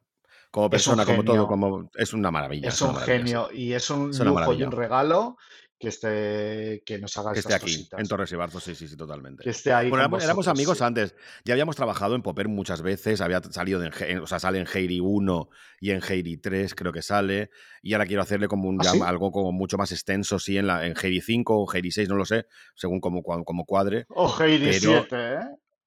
como 0.51 0.69
persona, 0.69 1.05
como 1.05 1.23
todo, 1.23 1.47
como 1.47 1.89
es 1.95 2.13
una 2.13 2.29
maravilla, 2.31 2.69
Es 2.69 2.81
un 2.81 2.93
maravilla, 2.93 3.05
sí. 3.17 3.21
genio 3.23 3.49
y 3.51 3.73
es 3.73 3.89
un 3.89 4.11
Es 4.11 4.19
lujo 4.19 4.53
y 4.53 4.63
un 4.63 4.71
regalo 4.71 5.37
que 5.83 5.89
esté, 5.89 6.81
que 6.85 6.97
nos 6.97 7.17
haga 7.17 7.33
Que 7.33 7.39
esté 7.39 7.53
aquí, 7.53 7.89
en. 7.97 8.07
Torres 8.07 8.31
y 8.31 8.37
Barzo, 8.37 8.61
sí, 8.61 8.73
sí, 8.73 8.87
sí, 8.87 8.95
totalmente. 8.95 9.43
Que 9.43 9.49
esté 9.49 9.73
ahí 9.73 9.89
Bueno, 9.89 10.03
éramos, 10.05 10.23
vosotros, 10.23 10.47
amigos 10.47 10.77
sí. 10.77 10.83
antes. 10.85 11.13
Ya 11.43 11.53
habíamos 11.55 11.75
trabajado 11.75 12.15
en 12.15 12.21
Popper 12.21 12.47
muchas 12.47 12.81
veces. 12.81 13.19
Había 13.19 13.41
salido 13.43 13.83
en, 13.83 13.91
en- 13.99 14.19
o 14.19 14.27
sea, 14.27 14.39
sale 14.39 14.59
en 14.59 14.65
Heidi 14.73 15.01
1 15.01 15.49
y 15.81 15.91
en 15.91 16.01
Heidi 16.01 16.37
3, 16.37 16.73
creo 16.73 16.93
que 16.93 17.01
sale. 17.01 17.49
Y 17.81 17.91
ahora 17.91 18.05
quiero 18.05 18.21
hacerle 18.21 18.47
como 18.47 18.69
un, 18.69 18.77
¿Ah, 18.79 18.85
ya 18.85 18.91
sí? 18.91 19.01
algo 19.03 19.31
como 19.33 19.51
mucho 19.51 19.77
más 19.77 19.91
extenso, 19.91 20.39
sí, 20.39 20.57
en, 20.57 20.67
la, 20.67 20.85
en 20.87 20.93
Heidi 20.95 21.19
5 21.19 21.57
o 21.65 21.73
Heidi 21.73 21.91
6, 21.91 22.07
no 22.07 22.15
lo 22.15 22.23
sé, 22.23 22.45
según 22.75 23.01
como, 23.01 23.21
cua- 23.21 23.43
como 23.43 23.65
cuadre. 23.65 24.05
O 24.07 24.33
Heidi 24.41 24.67
Pero, 24.79 25.05
7, 25.09 25.33
¿eh? 25.33 25.39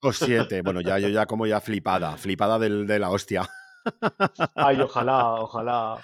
o 0.02 0.12
7, 0.12 0.60
bueno, 0.60 0.82
ya 0.82 0.98
yo 0.98 1.08
ya 1.08 1.24
como 1.24 1.46
ya 1.46 1.62
flipada, 1.62 2.18
flipada 2.18 2.58
del, 2.58 2.86
de 2.86 2.98
la 2.98 3.08
hostia. 3.08 3.48
Ay, 4.54 4.78
ojalá, 4.78 5.34
ojalá. 5.40 5.96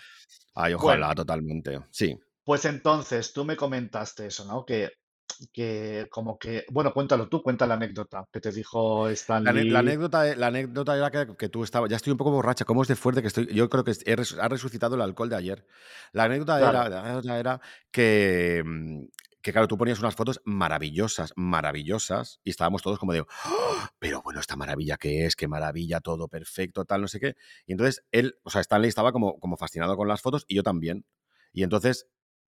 Ay, 0.55 0.73
ojalá, 0.75 1.07
Bueno, 1.09 1.15
totalmente. 1.15 1.79
Sí. 1.91 2.19
Pues 2.45 2.65
entonces 2.65 3.33
tú 3.33 3.45
me 3.45 3.57
comentaste 3.57 4.27
eso, 4.27 4.45
¿no? 4.45 4.65
Que, 4.65 4.91
que 5.53 6.07
como 6.11 6.39
que, 6.39 6.65
bueno, 6.71 6.93
cuéntalo 6.93 7.29
tú, 7.29 7.43
cuenta 7.43 7.67
la 7.67 7.75
anécdota 7.75 8.27
que 8.33 8.41
te 8.41 8.53
dijo 8.53 9.07
La, 9.09 9.13
ane- 9.13 9.15
la 9.15 9.15
Stanley. 9.15 9.77
anécdota, 9.77 10.29
e- 10.31 10.37
la 10.37 10.49
anécdota 10.49 10.97
era 10.97 11.11
que, 11.11 11.37
que 11.37 11.49
tú 11.49 11.65
estabas. 11.65 11.91
Ya 11.91 11.97
estoy 11.97 12.11
un 12.13 12.17
poco 12.19 12.31
borracha. 12.31 12.65
¿Cómo 12.65 12.83
es 12.83 12.89
de 12.89 12.97
fuerte 12.97 13.23
que 13.23 13.29
estoy? 13.29 13.47
Yo 13.47 13.69
creo 13.71 13.85
que 13.85 13.93
he 14.05 14.17
res- 14.17 14.37
ha 14.39 14.49
resucitado 14.49 14.95
el 14.95 15.01
alcohol 15.03 15.29
de 15.29 15.37
ayer. 15.37 15.67
La 16.13 16.25
anécdota 16.25 16.59
era, 16.59 16.71
Claro. 16.71 16.91
la 16.91 17.01
anécdota 17.03 17.39
era 17.39 17.61
que, 17.91 18.63
mm, 18.65 19.03
que, 19.41 19.53
claro, 19.53 19.67
tú 19.69 19.77
ponías 19.79 19.99
unas 19.99 20.15
fotos 20.15 20.41
maravillosas, 20.45 21.33
maravillosas, 21.35 22.41
y 22.45 22.51
estábamos 22.51 22.83
todos 22.83 22.99
como 22.99 23.13
de, 23.13 23.23
"¡Oh! 23.23 23.89
pero 23.99 24.23
bueno, 24.23 24.39
esta 24.41 24.55
maravilla 24.57 24.97
que 24.99 25.27
es, 25.27 25.35
qué 25.35 25.49
maravilla, 25.49 26.01
todo 26.01 26.29
perfecto, 26.29 26.85
tal, 26.85 27.01
no 27.01 27.09
sé 27.09 27.19
qué. 27.19 27.35
Y 27.67 27.73
entonces 27.73 28.05
él, 28.13 28.37
o 28.45 28.51
sea, 28.51 28.61
Stanley 28.61 28.89
estaba 28.89 29.11
como, 29.13 29.41
como 29.41 29.57
fascinado 29.57 29.97
con 29.97 30.07
las 30.09 30.21
fotos 30.21 30.45
y 30.47 30.55
yo 30.57 30.63
también. 30.63 31.05
Y 31.53 31.65
entonces 31.65 32.07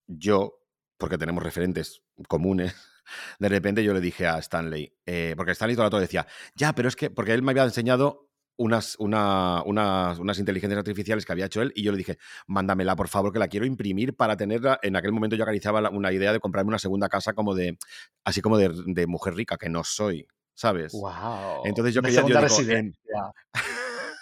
yo, 0.09 0.59
porque 0.97 1.17
tenemos 1.17 1.43
referentes 1.43 2.01
comunes, 2.27 2.75
de 3.39 3.49
repente 3.49 3.83
yo 3.83 3.93
le 3.93 4.01
dije 4.01 4.27
a 4.27 4.37
Stanley, 4.39 4.93
eh, 5.05 5.33
porque 5.37 5.51
Stanley 5.53 5.75
todo 5.75 5.85
el 5.85 5.91
rato 5.91 5.99
decía, 6.01 6.27
ya, 6.55 6.73
pero 6.73 6.89
es 6.89 6.95
que, 6.95 7.09
porque 7.09 7.33
él 7.33 7.41
me 7.43 7.51
había 7.51 7.63
enseñado 7.63 8.25
unas, 8.57 8.97
una- 8.99 9.61
unas, 9.65 10.19
unas 10.19 10.37
inteligencias 10.39 10.77
artificiales 10.79 11.25
que 11.25 11.31
había 11.31 11.45
hecho 11.45 11.61
él 11.61 11.71
y 11.75 11.83
yo 11.83 11.91
le 11.93 11.97
dije, 11.99 12.17
mándamela 12.47 12.95
por 12.97 13.07
favor 13.07 13.31
que 13.31 13.39
la 13.39 13.47
quiero 13.47 13.65
imprimir 13.65 14.15
para 14.17 14.35
tenerla. 14.35 14.79
En 14.81 14.97
aquel 14.97 15.13
momento 15.13 15.37
yo 15.37 15.43
acariciaba 15.43 15.89
una 15.91 16.11
idea 16.11 16.33
de 16.33 16.41
comprarme 16.41 16.67
una 16.69 16.79
segunda 16.79 17.07
casa 17.07 17.31
como 17.33 17.55
de, 17.55 17.77
así 18.25 18.41
como 18.41 18.57
de, 18.57 18.69
de 18.85 19.07
mujer 19.07 19.35
rica, 19.35 19.55
que 19.57 19.69
no 19.69 19.85
soy, 19.85 20.27
¿sabes? 20.55 20.91
Wow. 20.91 21.61
Entonces 21.67 21.93
yo 21.93 22.01
Una 22.01 22.09
quería, 22.09 22.21
yo 22.21 22.27
digo, 22.27 22.39
en- 22.39 22.43
residencia. 22.43 23.31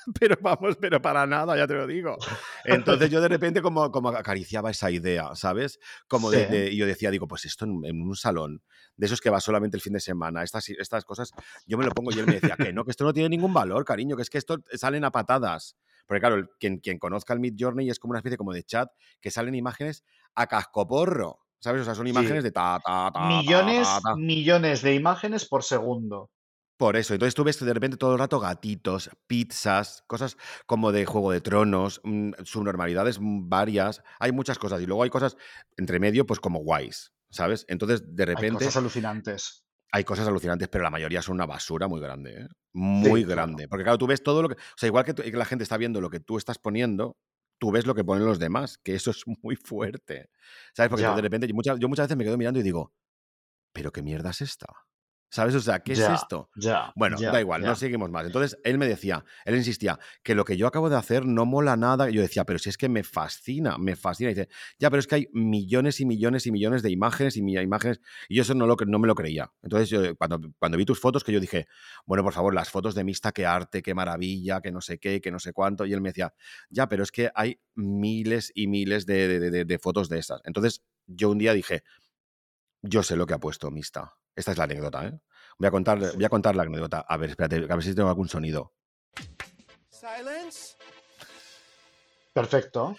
pero 0.19 0.37
vamos, 0.41 0.77
pero 0.79 1.01
para 1.01 1.25
nada, 1.25 1.55
ya 1.57 1.67
te 1.67 1.73
lo 1.73 1.85
digo. 1.87 2.17
Entonces 2.63 3.09
yo 3.09 3.21
de 3.21 3.27
repente 3.27 3.61
como, 3.61 3.91
como 3.91 4.09
acariciaba 4.09 4.71
esa 4.71 4.89
idea, 4.91 5.35
¿sabes? 5.35 5.79
Como 6.07 6.31
Sí. 6.31 6.37
de- 6.37 6.75
yo 6.75 6.85
decía, 6.85 7.11
digo, 7.11 7.27
pues 7.27 7.45
esto 7.45 7.65
en, 7.65 7.83
en 7.85 8.01
un 8.01 8.15
salón, 8.15 8.61
de 8.95 9.05
esos 9.05 9.21
que 9.21 9.29
va 9.29 9.39
solamente 9.39 9.77
el 9.77 9.81
fin 9.81 9.93
de 9.93 9.99
semana, 9.99 10.43
estas, 10.43 10.69
estas 10.69 11.05
cosas, 11.05 11.31
yo 11.65 11.77
me 11.77 11.85
lo 11.85 11.91
pongo 11.91 12.11
y 12.11 12.19
él 12.19 12.25
me 12.27 12.33
decía, 12.39 12.55
que 12.57 12.73
no, 12.73 12.83
que 12.85 12.91
esto 12.91 13.03
no 13.03 13.13
tiene 13.13 13.29
ningún 13.29 13.53
valor, 13.53 13.85
cariño, 13.85 14.15
que 14.15 14.21
es 14.23 14.29
que 14.29 14.37
esto 14.37 14.57
salen 14.73 15.03
a 15.03 15.11
patadas. 15.11 15.75
Porque 16.07 16.21
claro, 16.21 16.47
quien, 16.59 16.77
quien 16.79 16.99
conozca 16.99 17.33
el 17.33 17.41
Mid 17.41 17.55
Journey 17.59 17.89
es 17.89 17.99
como 17.99 18.11
una 18.11 18.19
especie 18.19 18.37
como 18.37 18.53
de 18.53 18.63
chat 18.63 18.89
que 19.19 19.29
salen 19.29 19.55
imágenes 19.55 20.05
a 20.35 20.47
cascoporro, 20.47 21.39
¿sabes? 21.59 21.81
O 21.81 21.85
sea, 21.85 21.95
son 21.95 22.05
Sí. 22.05 22.11
imágenes 22.11 22.43
de 22.45 22.51
ta, 22.51 22.79
ta, 22.83 23.11
ta, 23.11 23.19
ta, 23.19 23.27
Millones, 23.27 23.87
ta, 23.87 23.99
ta. 24.01 24.15
millones 24.15 24.81
de 24.83 24.93
imágenes 24.95 25.45
por 25.45 25.63
segundo. 25.63 26.29
Por 26.77 26.95
eso, 26.95 27.13
entonces 27.13 27.33
tú 27.33 27.43
ves 27.43 27.59
de 27.59 27.73
repente 27.73 27.97
todo 27.97 28.13
el 28.13 28.19
rato 28.19 28.39
gatitos, 28.39 29.09
pizzas, 29.25 30.03
cosas 30.05 30.37
como 30.67 30.91
de 30.91 31.05
Juego 31.05 31.31
de 31.31 31.41
Tronos, 31.41 32.01
mm, 32.03 32.33
subnormalidades 32.43 33.17
varias, 33.21 34.03
hay 34.19 34.31
muchas 34.31 34.59
cosas 34.59 34.79
y 34.81 34.85
luego 34.85 35.01
hay 35.03 35.09
cosas 35.09 35.37
entre 35.75 35.99
medio 35.99 36.25
pues 36.27 36.39
como 36.39 36.59
guays, 36.59 37.13
¿sabes? 37.31 37.65
Entonces 37.67 38.03
de 38.15 38.23
Hay 38.25 38.35
repente 38.35 38.65
cosas 38.65 38.77
alucinantes. 38.77 39.63
hay 39.91 40.03
cosas 40.03 40.27
alucinantes, 40.27 40.67
pero 40.67 40.83
la 40.83 40.89
mayoría 40.91 41.21
son 41.21 41.35
una 41.35 41.45
basura 41.45 41.87
muy 41.87 41.99
grande, 42.01 42.41
¿eh? 42.41 42.47
Muy 42.73 43.21
Sí, 43.21 43.25
claro. 43.25 43.47
grande. 43.47 43.67
Porque 43.67 43.83
claro, 43.83 43.97
tú 43.97 44.05
ves 44.07 44.21
todo 44.21 44.41
lo 44.43 44.49
que... 44.49 44.55
O 44.55 44.57
sea, 44.75 44.87
igual 44.87 45.05
que, 45.05 45.13
tú- 45.13 45.23
que 45.23 45.31
la 45.31 45.45
gente 45.45 45.63
está 45.63 45.77
viendo 45.77 45.99
lo 46.01 46.09
que 46.09 46.19
tú 46.19 46.37
estás 46.37 46.59
poniendo, 46.59 47.17
tú 47.59 47.71
ves 47.71 47.87
lo 47.87 47.95
que 47.95 48.03
ponen 48.03 48.25
los 48.25 48.37
demás, 48.37 48.77
que 48.77 48.93
eso 48.95 49.09
es 49.11 49.23
muy 49.41 49.55
fuerte. 49.55 50.29
¿Sabes? 50.75 50.89
Porque 50.89 51.03
Ya. 51.03 51.15
de 51.15 51.21
repente, 51.21 51.47
yo 51.47 51.55
muchas, 51.55 51.79
yo 51.79 51.87
muchas 51.89 52.05
veces 52.07 52.17
me 52.17 52.23
quedo 52.25 52.37
mirando 52.37 52.59
y 52.59 52.63
digo, 52.63 52.93
¿pero 53.73 53.91
qué 53.91 54.01
mierda 54.03 54.31
es 54.31 54.41
esta? 54.41 54.67
¿Sabes? 55.29 55.55
O 55.55 55.59
sea, 55.59 55.79
¿qué 55.79 55.93
Ya, 55.93 56.13
es 56.15 56.21
esto? 56.21 56.49
Ya. 56.55 56.93
Bueno, 56.95 57.17
ya, 57.19 57.31
da 57.31 57.41
igual, 57.41 57.61
no 57.61 57.75
seguimos 57.75 58.09
más. 58.09 58.25
Entonces, 58.25 58.57
él 58.63 58.77
me 58.77 58.87
decía, 58.87 59.25
él 59.43 59.55
insistía, 59.57 59.99
que 60.23 60.35
lo 60.35 60.45
que 60.45 60.55
yo 60.55 60.67
acabo 60.67 60.89
de 60.89 60.95
hacer 60.95 61.25
no 61.25 61.45
mola 61.45 61.75
nada. 61.75 62.09
Y 62.09 62.13
yo 62.13 62.21
decía, 62.21 62.45
pero 62.45 62.59
si 62.59 62.69
es 62.69 62.77
que 62.77 62.87
me 62.87 63.03
fascina, 63.03 63.77
me 63.77 63.95
fascina. 63.97 64.31
Y 64.31 64.35
dice, 64.35 64.47
ya, 64.79 64.89
pero 64.89 64.99
es 65.01 65.07
que 65.07 65.15
hay 65.15 65.27
millones 65.33 65.99
y 65.99 66.05
millones 66.05 66.47
y 66.47 66.51
millones 66.51 66.81
de 66.81 66.91
imágenes 66.91 67.35
y 67.35 67.41
imágenes. 67.41 67.99
Y 68.29 68.35
yo 68.35 68.43
eso 68.43 68.53
no, 68.53 68.65
lo, 68.67 68.77
no 68.87 68.99
me 68.99 69.07
lo 69.07 69.15
creía. 69.15 69.51
Entonces, 69.61 69.89
yo, 69.89 70.15
cuando, 70.15 70.39
cuando 70.59 70.77
vi 70.77 70.85
tus 70.85 70.99
fotos, 71.01 71.23
que 71.25 71.33
yo 71.33 71.41
dije, 71.41 71.67
bueno, 72.05 72.23
por 72.23 72.31
favor, 72.33 72.53
las 72.55 72.69
fotos 72.69 72.95
de 72.95 73.03
Mista, 73.03 73.33
qué 73.33 73.45
arte, 73.45 73.81
qué 73.81 73.93
maravilla, 73.93 74.61
que 74.61 74.71
no 74.71 74.79
sé 74.79 74.97
qué, 74.97 75.19
que 75.19 75.31
no 75.31 75.39
sé 75.39 75.51
cuánto. 75.51 75.85
Y 75.85 75.91
él 75.93 75.99
me 76.01 76.09
decía, 76.09 76.33
ya, 76.69 76.87
pero 76.87 77.03
es 77.03 77.11
que 77.11 77.31
hay 77.35 77.59
miles 77.75 78.51
y 78.55 78.67
miles 78.67 79.05
de, 79.05 79.27
de- 79.27 79.51
de- 79.51 79.65
de 79.65 79.79
fotos 79.79 80.07
de 80.07 80.19
estas. 80.19 80.39
Entonces, 80.45 80.83
yo 81.05 81.29
un 81.31 81.37
día 81.37 81.53
dije, 81.53 81.83
yo 82.81 83.03
sé 83.03 83.15
lo 83.15 83.25
que 83.25 83.33
ha 83.33 83.39
puesto 83.39 83.71
Mista. 83.71 84.13
Esta 84.37 84.51
es 84.51 84.57
la 84.57 84.63
anécdota, 84.65 85.05
¿eh? 85.07 85.19
Voy 85.57 85.67
a 85.67 85.71
contar, 85.71 85.97
voy 86.13 86.23
a 86.23 86.29
contar 86.29 86.55
la 86.55 86.63
anécdota. 86.63 86.99
A 86.99 87.17
ver, 87.17 87.31
espérate, 87.31 87.55
a 87.57 87.75
ver 87.75 87.83
si 87.83 87.95
tengo 87.95 88.07
algún 88.09 88.29
sonido. 88.29 88.73
Silence. 89.89 90.75
Perfecto. 92.33 92.95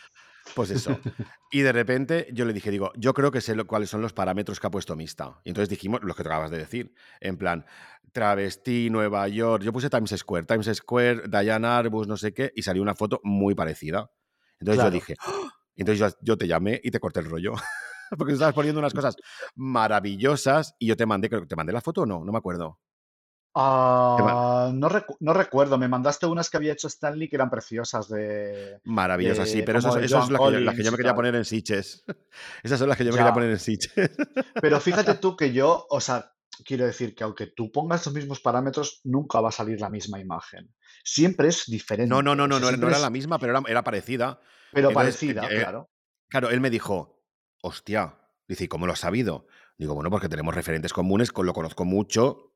Pues 0.54 0.70
eso. 0.70 0.98
Y 1.50 1.62
de 1.62 1.72
repente 1.72 2.28
yo 2.34 2.44
le 2.44 2.52
dije, 2.52 2.70
digo, 2.70 2.92
yo 2.94 3.14
creo 3.14 3.30
que 3.30 3.40
sé 3.40 3.54
lo- 3.56 3.66
cuáles 3.66 3.88
son 3.88 4.02
los 4.02 4.12
parámetros 4.12 4.60
que 4.60 4.66
ha 4.66 4.70
puesto 4.70 4.94
Mista. 4.96 5.40
Y 5.44 5.48
entonces 5.48 5.70
dijimos 5.70 6.00
los 6.02 6.14
que 6.14 6.22
te 6.22 6.28
acabas 6.28 6.50
de 6.50 6.58
decir. 6.58 6.92
En 7.20 7.38
plan, 7.38 7.64
travesti, 8.12 8.90
Nueva 8.90 9.26
York. 9.28 9.62
Yo 9.62 9.72
puse 9.72 9.88
Times 9.88 10.10
Square, 10.14 10.44
Times 10.44 10.66
Square, 10.76 11.22
Diana 11.26 11.78
Arbus, 11.78 12.06
no 12.06 12.18
sé 12.18 12.34
qué, 12.34 12.52
y 12.54 12.60
salió 12.64 12.82
una 12.82 12.94
foto 12.94 13.18
muy 13.24 13.54
parecida. 13.54 14.10
Entonces 14.60 14.74
Claro. 14.82 14.90
yo 14.90 14.92
dije, 14.92 15.14
¡Ah! 15.20 15.48
entonces 15.74 15.98
yo, 16.00 16.18
yo 16.20 16.36
te 16.36 16.46
llamé 16.46 16.78
y 16.84 16.90
te 16.90 17.00
corté 17.00 17.20
el 17.20 17.30
rollo. 17.30 17.54
Porque 18.16 18.32
estabas 18.32 18.54
poniendo 18.54 18.78
unas 18.78 18.94
cosas 18.94 19.16
maravillosas 19.54 20.74
y 20.78 20.86
yo 20.86 20.96
te 20.96 21.06
mandé, 21.06 21.28
creo 21.28 21.42
que 21.42 21.46
te 21.46 21.56
mandé 21.56 21.72
la 21.72 21.80
foto 21.80 22.02
o 22.02 22.06
no, 22.06 22.24
no 22.24 22.32
me 22.32 22.38
acuerdo. 22.38 22.78
Ah, 23.54 24.70
no, 24.72 24.88
recu- 24.88 25.16
no 25.20 25.32
recuerdo, 25.32 25.78
me 25.78 25.88
mandaste 25.88 26.26
unas 26.26 26.48
que 26.48 26.58
había 26.58 26.72
hecho 26.74 26.86
Stanley 26.86 27.28
que 27.28 27.36
eran 27.36 27.50
preciosas 27.50 28.08
de... 28.08 28.78
Maravillosas, 28.84 29.48
sí, 29.48 29.62
pero 29.62 29.78
eso, 29.80 29.88
como 29.88 30.00
de 30.00 30.06
eso 30.06 30.18
es 30.18 30.28
Joan 30.28 30.32
las 30.32 30.74
que, 30.74 30.84
yo, 30.84 30.84
que 30.84 30.90
me 30.92 30.96
quería 30.96 31.14
poner 31.14 31.34
en 31.34 31.44
Sitches. 31.44 32.04
Esas 32.62 32.78
son 32.78 32.88
las 32.88 32.96
que 32.96 33.04
yo 33.04 33.10
me 33.12 33.18
quería 33.18 33.32
poner 33.32 33.50
en 33.50 33.58
Sitches. 33.58 34.10
Pero 34.60 34.78
fíjate 34.80 35.14
tú 35.14 35.36
que 35.36 35.52
yo, 35.52 35.86
o 35.90 36.00
sea, 36.00 36.32
quiero 36.64 36.86
decir 36.86 37.14
que 37.16 37.24
aunque 37.24 37.46
tú 37.48 37.72
pongas 37.72 38.06
los 38.06 38.14
mismos 38.14 38.40
parámetros, 38.40 39.00
nunca 39.04 39.40
va 39.40 39.48
a 39.48 39.52
salir 39.52 39.80
la 39.80 39.90
misma 39.90 40.20
imagen. 40.20 40.72
Siempre 41.02 41.48
es 41.48 41.64
diferente. 41.66 42.10
No, 42.14 42.22
no, 42.22 42.36
no, 42.36 42.44
o 42.44 42.48
no, 42.48 42.58
sea, 42.60 42.76
no, 42.76 42.86
era 42.86 42.96
es- 42.96 43.02
la 43.02 43.10
misma, 43.10 43.38
pero 43.40 43.58
era, 43.58 43.62
era 43.68 43.82
parecida. 43.82 44.38
Pero 44.72 44.90
Entonces, 44.90 45.16
parecida, 45.16 45.48
eh, 45.50 45.62
claro. 45.62 45.90
Claro, 46.28 46.50
él 46.50 46.60
me 46.60 46.70
dijo, 46.70 47.17
hostia, 47.62 48.18
dice, 48.46 48.64
¿y 48.64 48.68
cómo 48.68 48.86
lo 48.86 48.92
has 48.92 49.00
sabido? 49.00 49.46
Digo, 49.76 49.94
bueno, 49.94 50.10
porque 50.10 50.28
tenemos 50.28 50.54
referentes 50.54 50.92
comunes, 50.92 51.32
con- 51.32 51.46
lo 51.46 51.52
conozco 51.52 51.84
mucho, 51.84 52.54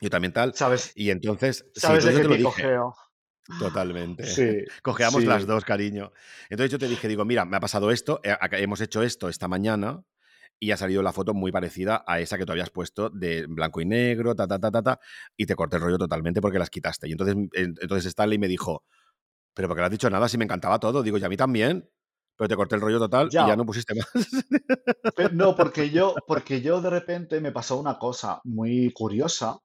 yo 0.00 0.10
también 0.10 0.32
tal. 0.32 0.54
¿Sabes, 0.54 0.92
Y 0.94 1.10
entonces, 1.10 1.66
sí, 1.74 1.80
sabes 1.80 2.04
entonces 2.04 2.22
de 2.22 2.28
qué 2.28 2.36
te 2.36 2.42
cogeo? 2.42 2.94
Totalmente. 3.58 4.24
Sí. 4.26 4.64
Cojeamos 4.82 5.22
sí. 5.22 5.28
las 5.28 5.46
dos, 5.46 5.64
cariño. 5.64 6.12
Entonces 6.48 6.70
yo 6.72 6.78
te 6.78 6.88
dije, 6.88 7.08
digo, 7.08 7.24
mira, 7.24 7.44
me 7.44 7.56
ha 7.56 7.60
pasado 7.60 7.90
esto, 7.90 8.20
eh, 8.24 8.36
hemos 8.52 8.80
hecho 8.80 9.02
esto 9.02 9.28
esta 9.28 9.48
mañana 9.48 10.02
y 10.58 10.70
ha 10.70 10.76
salido 10.76 11.02
la 11.02 11.12
foto 11.12 11.34
muy 11.34 11.52
parecida 11.52 12.04
a 12.06 12.20
esa 12.20 12.38
que 12.38 12.46
tú 12.46 12.52
habías 12.52 12.70
puesto 12.70 13.10
de 13.10 13.46
blanco 13.46 13.80
y 13.80 13.84
negro, 13.86 14.34
ta, 14.34 14.46
ta, 14.46 14.58
ta, 14.58 14.70
ta, 14.70 14.82
ta, 14.82 15.00
y 15.36 15.46
te 15.46 15.54
corté 15.56 15.76
el 15.76 15.82
rollo 15.82 15.98
totalmente 15.98 16.40
porque 16.40 16.58
las 16.58 16.70
quitaste. 16.70 17.08
Y 17.08 17.12
entonces, 17.12 17.34
en- 17.34 17.50
entonces 17.80 18.06
Stanley 18.06 18.38
me 18.38 18.48
dijo, 18.48 18.84
pero 19.54 19.68
porque 19.68 19.80
no 19.80 19.86
has 19.86 19.92
dicho 19.92 20.10
nada, 20.10 20.28
si 20.28 20.38
me 20.38 20.44
encantaba 20.44 20.78
todo. 20.80 21.02
Digo, 21.02 21.18
y 21.18 21.24
a 21.24 21.28
mí 21.28 21.36
también, 21.36 21.90
pero 22.36 22.48
te 22.48 22.56
corté 22.56 22.74
el 22.76 22.80
rollo 22.80 22.98
total 22.98 23.28
Ya. 23.30 23.44
y 23.44 23.48
ya 23.48 23.56
no 23.56 23.64
pusiste 23.66 23.94
más. 23.94 24.08
No, 25.32 25.54
porque 25.56 25.90
yo, 25.90 26.14
porque 26.26 26.60
yo 26.60 26.80
de 26.80 26.90
repente 26.90 27.40
me 27.40 27.52
pasó 27.52 27.78
una 27.78 27.98
cosa 27.98 28.40
muy 28.44 28.92
curiosa 28.92 29.58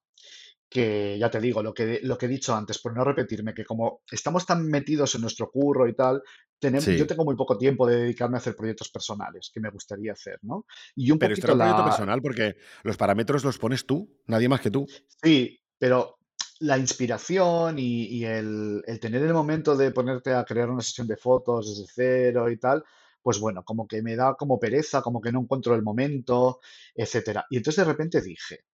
que 0.72 1.18
ya 1.20 1.32
te 1.32 1.42
digo, 1.42 1.64
lo 1.64 1.74
que, 1.74 2.00
lo 2.04 2.16
que 2.16 2.28
he 2.28 2.30
dicho 2.30 2.54
antes, 2.56 2.78
por 2.80 2.96
no 2.96 3.04
repetirme, 3.04 3.56
que 3.56 3.66
como 3.66 4.02
estamos 4.12 4.46
tan 4.46 4.68
metidos 4.68 5.16
en 5.16 5.22
nuestro 5.22 5.50
curro 5.50 5.88
y 5.88 5.96
tal, 5.96 6.22
tenemos, 6.60 6.84
Sí. 6.84 6.96
yo 6.96 7.08
tengo 7.08 7.26
muy 7.26 7.36
poco 7.36 7.58
tiempo 7.58 7.88
de 7.88 7.96
dedicarme 7.96 8.38
a 8.38 8.40
hacer 8.40 8.56
proyectos 8.56 8.90
personales 8.92 9.50
que 9.52 9.60
me 9.62 9.72
gustaría 9.72 10.12
hacer, 10.14 10.38
¿no? 10.44 10.68
Y 10.96 11.10
un 11.10 11.18
Pero 11.18 11.34
esto 11.34 11.48
era 11.48 11.54
un 11.54 11.60
proyecto 11.60 11.86
personal 11.86 12.22
porque 12.22 12.56
los 12.84 12.98
parámetros 12.98 13.44
los 13.44 13.58
pones 13.58 13.88
tú, 13.88 14.16
nadie 14.28 14.48
más 14.48 14.62
que 14.62 14.70
tú. 14.70 14.86
Sí, 15.24 15.60
pero 15.80 16.19
la 16.60 16.78
inspiración 16.78 17.80
y, 17.80 18.06
y 18.06 18.26
el, 18.26 18.84
el 18.86 19.00
tener 19.00 19.24
el 19.24 19.34
momento 19.34 19.76
de 19.76 19.92
ponerte 19.92 20.34
a 20.34 20.44
crear 20.44 20.70
una 20.70 20.82
sesión 20.82 21.08
de 21.08 21.18
fotos 21.18 21.70
desde 21.70 21.92
cero 21.94 22.50
y 22.50 22.58
tal, 22.58 22.84
pues 23.22 23.40
bueno, 23.40 23.64
como 23.64 23.88
que 23.88 24.02
me 24.02 24.16
da 24.16 24.36
como 24.36 24.60
pereza, 24.60 25.02
como 25.02 25.22
que 25.22 25.32
no 25.32 25.42
encuentro 25.42 25.76
el 25.76 25.84
momento, 25.84 26.60
etcétera. 26.94 27.46
Y 27.50 27.58
entonces 27.58 27.86
de 27.86 27.92
repente 27.92 28.22
dije, 28.22 28.66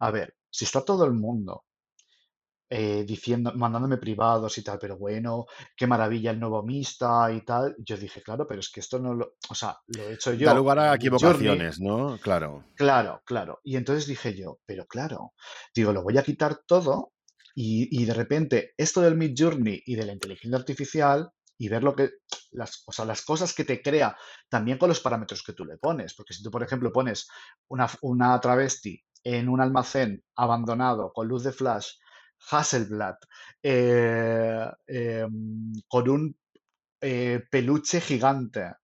a 0.00 0.10
ver, 0.10 0.36
si 0.50 0.64
está 0.64 0.82
todo 0.82 1.04
el 1.04 1.12
mundo 1.12 1.64
eh, 2.68 3.04
diciendo, 3.06 3.52
mandándome 3.54 3.96
privados 3.96 4.58
y 4.58 4.62
tal, 4.62 4.78
pero 4.78 4.96
bueno, 4.96 5.46
qué 5.76 5.86
maravilla 5.86 6.32
el 6.32 6.40
nuevo 6.40 6.62
Mista 6.62 7.30
y 7.32 7.42
tal, 7.42 7.76
yo 7.78 7.96
dije, 7.96 8.22
claro, 8.22 8.46
pero 8.46 8.60
es 8.60 8.70
que 8.70 8.80
esto 8.80 8.98
no 8.98 9.14
lo, 9.14 9.36
o 9.48 9.54
sea, 9.54 9.78
lo 9.86 10.02
he 10.02 10.14
hecho 10.14 10.32
yo 10.32 10.46
da 10.46 10.54
lugar 10.54 10.78
a 10.78 10.82
Journey, 10.88 10.96
equivocaciones, 10.96 11.80
¿no? 11.80 12.18
Claro. 12.18 12.64
Claro, 12.74 13.22
claro. 13.24 13.60
Y 13.62 13.76
entonces 13.76 14.06
dije 14.06 14.34
yo, 14.34 14.58
pero 14.66 14.86
claro, 14.86 15.32
digo, 15.74 15.92
lo 15.92 16.02
voy 16.02 16.18
a 16.18 16.24
quitar 16.24 16.62
todo 16.66 17.12
y, 17.58 18.04
de 18.04 18.12
repente 18.12 18.74
esto 18.76 19.00
del 19.00 19.16
Mid 19.16 19.34
Journey 19.34 19.82
y 19.86 19.96
de 19.96 20.04
la 20.04 20.12
inteligencia 20.12 20.58
artificial 20.58 21.30
y 21.56 21.70
ver 21.70 21.82
lo 21.82 21.96
que, 21.96 22.10
las, 22.50 22.82
o 22.86 22.92
sea, 22.92 23.06
las 23.06 23.22
cosas 23.22 23.54
que 23.54 23.64
te 23.64 23.80
crea 23.80 24.14
también 24.50 24.76
con 24.76 24.90
los 24.90 25.00
parámetros 25.00 25.42
que 25.42 25.54
tú 25.54 25.64
le 25.64 25.78
pones. 25.78 26.12
Porque 26.14 26.34
si 26.34 26.42
tú, 26.42 26.50
por 26.50 26.62
ejemplo, 26.62 26.92
pones 26.92 27.26
una, 27.68 27.88
una 28.02 28.38
travesti 28.40 29.02
en 29.24 29.48
un 29.48 29.62
almacén 29.62 30.22
abandonado 30.36 31.12
con 31.14 31.28
luz 31.28 31.44
de 31.44 31.52
flash, 31.52 31.92
Hasselblad, 32.50 33.16
eh, 33.62 34.70
em, 34.86 35.72
con 35.88 36.10
un 36.10 36.36
eh, 37.00 37.42
peluche 37.50 38.02
gigante 38.02 38.74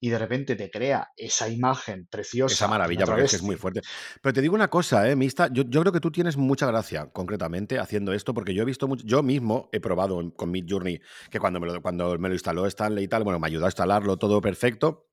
y 0.00 0.10
de 0.10 0.18
repente 0.18 0.56
te 0.56 0.70
crea 0.70 1.10
esa 1.16 1.48
imagen 1.48 2.06
preciosa 2.06 2.54
Esa 2.54 2.68
maravilla, 2.68 3.04
porque 3.06 3.22
es 3.22 3.30
que 3.30 3.36
es 3.36 3.42
muy 3.42 3.56
fuerte. 3.56 3.82
Pero 4.22 4.32
te 4.32 4.40
digo 4.40 4.54
una 4.54 4.68
cosa, 4.68 5.08
¿eh, 5.08 5.16
Mista? 5.16 5.48
Yo, 5.52 5.64
yo 5.66 5.80
creo 5.80 5.92
que 5.92 6.00
tú 6.00 6.10
tienes 6.10 6.36
mucha 6.36 6.66
gracia, 6.66 7.10
concretamente, 7.12 7.78
haciendo 7.78 8.12
esto, 8.12 8.34
porque 8.34 8.54
yo 8.54 8.62
he 8.62 8.66
visto 8.66 8.88
mucho. 8.88 9.04
Yo 9.06 9.22
mismo 9.22 9.68
he 9.72 9.80
probado 9.80 10.32
con 10.34 10.50
Mid 10.50 10.66
Journey, 10.68 11.00
que 11.30 11.40
cuando 11.40 11.60
me, 11.60 11.66
lo, 11.66 11.82
cuando 11.82 12.18
me 12.18 12.28
lo 12.28 12.34
instaló 12.34 12.66
Stanley 12.66 13.04
y 13.04 13.08
tal, 13.08 13.24
bueno, 13.24 13.38
me 13.38 13.46
ayudó 13.46 13.64
a 13.64 13.68
instalarlo 13.68 14.16
todo 14.16 14.40
perfecto. 14.40 15.08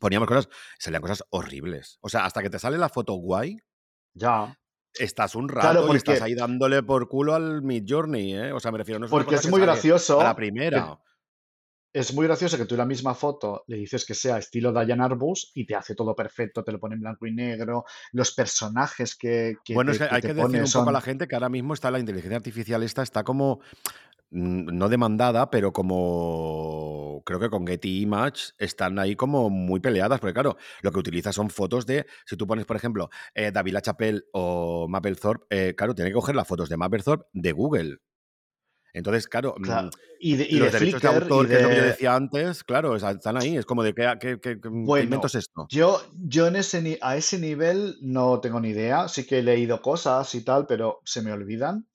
Poníamos 0.00 0.26
cosas, 0.26 0.48
salían 0.78 1.02
cosas 1.02 1.24
horribles. 1.30 1.98
O 2.00 2.08
sea, 2.08 2.24
hasta 2.24 2.42
que 2.42 2.50
te 2.50 2.58
sale 2.58 2.78
la 2.78 2.88
foto 2.88 3.14
guay, 3.14 3.58
Ya, 4.14 4.58
estás 4.94 5.34
un 5.34 5.48
claro, 5.48 5.82
rato 5.82 5.94
y 5.94 5.96
estás 5.96 6.22
ahí 6.22 6.34
dándole 6.34 6.82
por 6.82 7.08
culo 7.08 7.34
al 7.34 7.62
Mid 7.62 7.84
Journey, 7.86 8.34
¿eh? 8.34 8.52
O 8.52 8.60
sea, 8.60 8.72
me 8.72 8.78
refiero, 8.78 8.98
no 8.98 9.06
es 9.06 9.10
porque 9.10 9.36
es 9.36 9.48
muy 9.48 9.62
a 9.62 9.66
la 9.66 9.72
gracioso 9.72 10.18
que, 10.18 10.34
primera. 10.34 10.98
Es 11.92 12.14
muy 12.14 12.26
gracioso 12.26 12.56
que 12.56 12.64
tú 12.64 12.76
la 12.76 12.86
misma 12.86 13.14
foto 13.14 13.64
le 13.66 13.76
dices 13.76 14.04
que 14.06 14.14
sea 14.14 14.38
estilo 14.38 14.72
Diane 14.72 15.04
Arbus 15.04 15.52
y 15.54 15.66
te 15.66 15.74
hace 15.74 15.94
todo 15.94 16.14
perfecto, 16.14 16.64
te 16.64 16.72
lo 16.72 16.80
pone 16.80 16.94
en 16.94 17.02
blanco 17.02 17.26
y 17.26 17.34
negro, 17.34 17.84
los 18.12 18.32
personajes 18.32 19.14
que, 19.14 19.56
que 19.64 19.74
Bueno, 19.74 19.90
te, 19.90 19.96
es 19.96 20.02
que 20.02 20.08
que 20.08 20.14
hay 20.14 20.22
que 20.22 20.34
decir 20.34 20.62
un 20.62 20.72
poco 20.72 20.88
a 20.88 20.92
la 20.92 21.00
gente 21.00 21.28
que 21.28 21.34
ahora 21.34 21.48
mismo 21.48 21.74
está 21.74 21.90
la 21.90 21.98
inteligencia 21.98 22.36
artificial 22.36 22.82
esta, 22.82 23.02
está 23.02 23.24
como 23.24 23.60
mm, 24.30 24.74
no 24.74 24.88
demandada, 24.88 25.50
pero 25.50 25.72
como 25.72 27.22
creo 27.26 27.40
que 27.40 27.50
con 27.50 27.66
Getty 27.66 28.02
Image 28.02 28.52
están 28.58 28.98
ahí 28.98 29.14
como 29.14 29.50
muy 29.50 29.80
peleadas, 29.80 30.18
porque 30.18 30.34
claro, 30.34 30.56
lo 30.80 30.92
que 30.92 30.98
utiliza 30.98 31.32
son 31.32 31.50
fotos 31.50 31.84
de, 31.84 32.06
si 32.24 32.36
tú 32.36 32.46
pones, 32.46 32.64
por 32.64 32.76
ejemplo, 32.76 33.10
eh, 33.34 33.50
David 33.52 33.74
LaChapelle 33.74 34.22
o 34.32 34.86
Mapplethorpe, 34.88 35.46
eh, 35.50 35.74
claro, 35.74 35.94
tiene 35.94 36.10
que 36.10 36.14
coger 36.14 36.36
las 36.36 36.48
fotos 36.48 36.70
de 36.70 36.76
Mapplethorpe 36.78 37.26
de 37.32 37.52
Google. 37.52 37.98
Entonces, 38.94 39.26
claro, 39.26 39.54
mm, 39.58 39.62
Claro, 39.62 39.90
y 40.20 40.36
de, 40.36 40.46
y 40.48 40.54
de 40.54 40.60
los 40.60 40.72
derechos 40.72 41.00
de 41.02 41.08
Flickr 41.08 41.22
y 41.22 41.22
autor, 41.24 41.48
que 41.48 41.56
es 41.56 41.62
lo 41.62 41.68
que 41.70 41.76
yo 41.76 41.82
de... 41.82 41.88
decía 41.88 42.14
antes, 42.14 42.64
claro, 42.64 42.96
están 42.96 43.36
ahí, 43.36 43.56
es 43.56 43.64
como 43.66 43.82
de 43.82 43.94
qué, 43.94 44.12
qué, 44.20 44.38
qué- 44.40 44.60
qué 44.60 44.68
invento 44.68 45.26
es 45.26 45.34
esto. 45.36 45.66
yo, 45.70 46.00
yo 46.18 46.46
en 46.46 46.56
ese, 46.56 46.98
a 47.00 47.16
ese 47.16 47.38
nivel 47.38 47.96
no 48.02 48.40
tengo 48.40 48.60
ni 48.60 48.68
idea. 48.70 49.08
Sí 49.08 49.26
que 49.26 49.38
he 49.38 49.42
leído 49.42 49.80
cosas 49.80 50.34
y 50.34 50.44
tal, 50.44 50.66
pero 50.66 51.00
se 51.04 51.22
me 51.22 51.32
olvidan. 51.32 51.86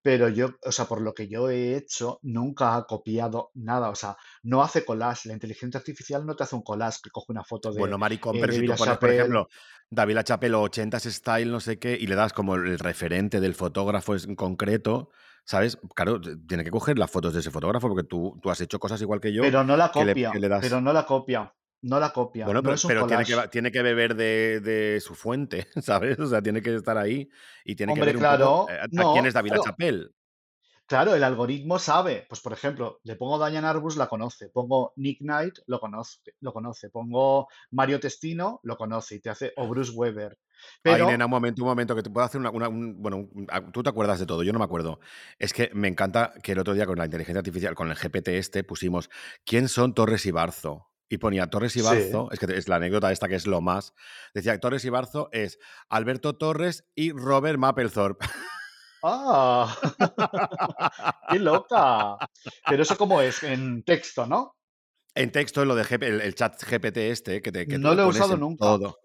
Pero 0.00 0.28
yo, 0.28 0.50
o 0.64 0.72
sea, 0.72 0.84
por 0.86 1.02
lo 1.02 1.12
que 1.12 1.28
yo 1.28 1.50
he 1.50 1.76
hecho, 1.76 2.18
nunca 2.22 2.76
ha 2.76 2.84
copiado 2.84 3.50
nada. 3.54 3.90
O 3.90 3.94
sea, 3.96 4.16
no 4.44 4.62
hace 4.62 4.84
collage. 4.84 5.28
La 5.28 5.34
inteligencia 5.34 5.76
artificial 5.78 6.24
no 6.24 6.34
te 6.36 6.44
hace 6.44 6.54
un 6.54 6.62
collage 6.62 7.00
que 7.02 7.10
coge 7.10 7.32
una 7.32 7.44
foto 7.44 7.72
de 7.72 7.80
Bueno, 7.80 7.98
maricón, 7.98 8.36
eh, 8.36 8.38
pero 8.40 8.52
si 8.52 8.64
tú 8.64 8.74
pones, 8.76 8.96
por 8.96 9.10
ejemplo, 9.10 9.48
David 9.90 10.14
LaChapelle 10.14 10.54
o 10.54 10.62
80s 10.62 11.10
Style, 11.12 11.50
no 11.50 11.60
sé 11.60 11.78
qué, 11.78 11.98
y 12.00 12.06
le 12.06 12.14
das 12.14 12.32
como 12.32 12.54
el 12.54 12.78
referente 12.78 13.40
del 13.40 13.54
fotógrafo 13.54 14.14
en 14.14 14.36
concreto, 14.36 15.10
¿sabes? 15.48 15.78
Claro, 15.94 16.20
tiene 16.46 16.62
que 16.62 16.70
coger 16.70 16.98
las 16.98 17.10
fotos 17.10 17.32
de 17.32 17.40
ese 17.40 17.50
fotógrafo 17.50 17.88
porque 17.88 18.06
tú, 18.06 18.38
tú 18.42 18.50
has 18.50 18.60
hecho 18.60 18.78
cosas 18.78 19.00
igual 19.00 19.18
que 19.18 19.32
yo 19.32 19.40
Pero 19.42 19.64
no 19.64 19.78
la 19.78 19.90
que 19.90 20.04
le, 20.04 20.12
copia. 20.12 20.30
que 20.30 20.40
le 20.40 20.48
Pero 20.60 20.80
no 20.82 20.92
la 20.92 21.06
copia. 21.06 21.54
No 21.80 21.98
la 21.98 22.12
copia. 22.12 22.44
Bueno, 22.44 22.58
No 22.58 22.64
pero, 22.64 22.74
es 22.74 22.84
un 22.84 22.88
pero 22.88 23.06
tiene, 23.06 23.24
que, 23.24 23.32
collage. 23.32 23.48
tiene 23.48 23.72
que 23.72 23.82
beber 23.82 24.14
de, 24.14 24.60
de 24.60 25.00
su 25.00 25.14
fuente, 25.14 25.66
¿sabes? 25.82 26.18
O 26.18 26.26
sea, 26.26 26.42
tiene 26.42 26.60
que 26.60 26.74
estar 26.74 26.98
ahí 26.98 27.30
y 27.64 27.76
tiene 27.76 27.94
que 27.94 28.00
ver 28.00 28.16
un 28.16 28.22
poco 28.22 28.66
claro. 28.66 28.66
eh, 28.68 28.78
a 28.82 28.88
quién 28.88 29.22
No, 29.22 29.26
es 29.26 29.32
David 29.34 29.50
claro. 29.50 29.62
LaChapelle. 29.64 30.08
Claro, 30.86 31.14
el 31.14 31.22
algoritmo 31.24 31.78
sabe, 31.78 32.26
pues 32.28 32.40
por 32.40 32.52
ejemplo, 32.52 33.00
le 33.04 33.16
pongo 33.16 33.38
Diane 33.38 33.66
Arbus, 33.66 33.96
la 33.96 34.06
conoce, 34.08 34.48
pongo 34.50 34.92
Nick 34.96 35.18
Knight, 35.20 35.58
lo 35.66 35.80
conoce, 35.80 36.18
lo 36.40 36.52
conoce, 36.52 36.88
pongo 36.90 37.48
Mario 37.70 38.00
Testino, 38.00 38.60
lo 38.62 38.76
conoce 38.76 39.16
y 39.16 39.20
te 39.20 39.30
hace, 39.30 39.52
o 39.56 39.66
Bruce 39.68 39.92
Weber. 39.92 40.38
Ay, 40.84 41.04
nena, 41.04 41.06
Pero, 41.06 41.24
un 41.26 41.30
momento, 41.30 41.62
un 41.62 41.68
momento, 41.68 41.94
que 41.96 42.02
te 42.02 42.10
puedo 42.10 42.24
hacer 42.26 42.40
una, 42.40 42.50
una- 42.50 42.68
un- 42.68 43.00
bueno, 43.02 43.16
un- 43.18 43.46
tú 43.72 43.82
te 43.82 43.88
acuerdas 43.90 44.18
de 44.20 44.26
todo, 44.26 44.42
yo 44.42 44.52
no 44.52 44.58
me 44.58 44.64
acuerdo. 44.64 45.00
Es 45.38 45.52
que 45.52 45.70
me 45.74 45.88
encanta 45.88 46.32
que 46.42 46.52
el 46.52 46.58
otro 46.58 46.74
día 46.74 46.86
con 46.86 46.98
la 46.98 47.04
inteligencia 47.04 47.38
artificial, 47.40 47.74
con 47.74 47.90
el 47.90 47.96
GPT 47.96 48.38
este, 48.38 48.64
pusimos 48.64 49.10
¿quién 49.44 49.68
son 49.68 49.94
Torres 49.94 50.24
y 50.26 50.30
Barzo? 50.30 50.86
Y 51.10 51.18
ponía 51.18 51.46
Torres 51.48 51.74
y 51.76 51.80
sí. 51.80 51.84
Barzo, 51.86 52.28
es 52.32 52.38
que 52.38 52.46
es 52.56 52.68
la 52.68 52.76
anécdota 52.76 53.10
esta 53.10 53.28
que 53.28 53.34
es 53.34 53.46
lo 53.46 53.60
más. 53.62 53.94
Decía 54.34 54.58
Torres 54.60 54.84
y 54.84 54.90
Barzo 54.90 55.30
es 55.32 55.58
Alberto 55.88 56.36
Torres 56.36 56.84
y 56.94 57.12
Robert 57.12 57.58
Mapplethorpe. 57.58 58.26
¡Ah! 59.02 59.74
¡Qué 61.30 61.38
loca! 61.38 62.18
Pero 62.68 62.82
eso 62.82 62.96
cómo 62.98 63.20
es, 63.20 63.42
en 63.42 63.82
texto, 63.84 64.26
¿no? 64.26 64.56
En 65.14 65.32
texto, 65.32 65.64
lo 65.64 65.74
de 65.74 65.82
el, 66.00 66.20
el 66.20 66.34
chat 66.34 66.62
GPT 66.62 67.10
este, 67.10 67.40
que 67.42 67.50
te, 67.52 67.66
que 67.66 67.78
No 67.78 67.90
lo 67.90 67.96
lo 67.96 68.02
he 68.02 68.06
usado 68.08 68.34
en 68.34 68.40
nunca. 68.40 68.64
todo. 68.64 68.98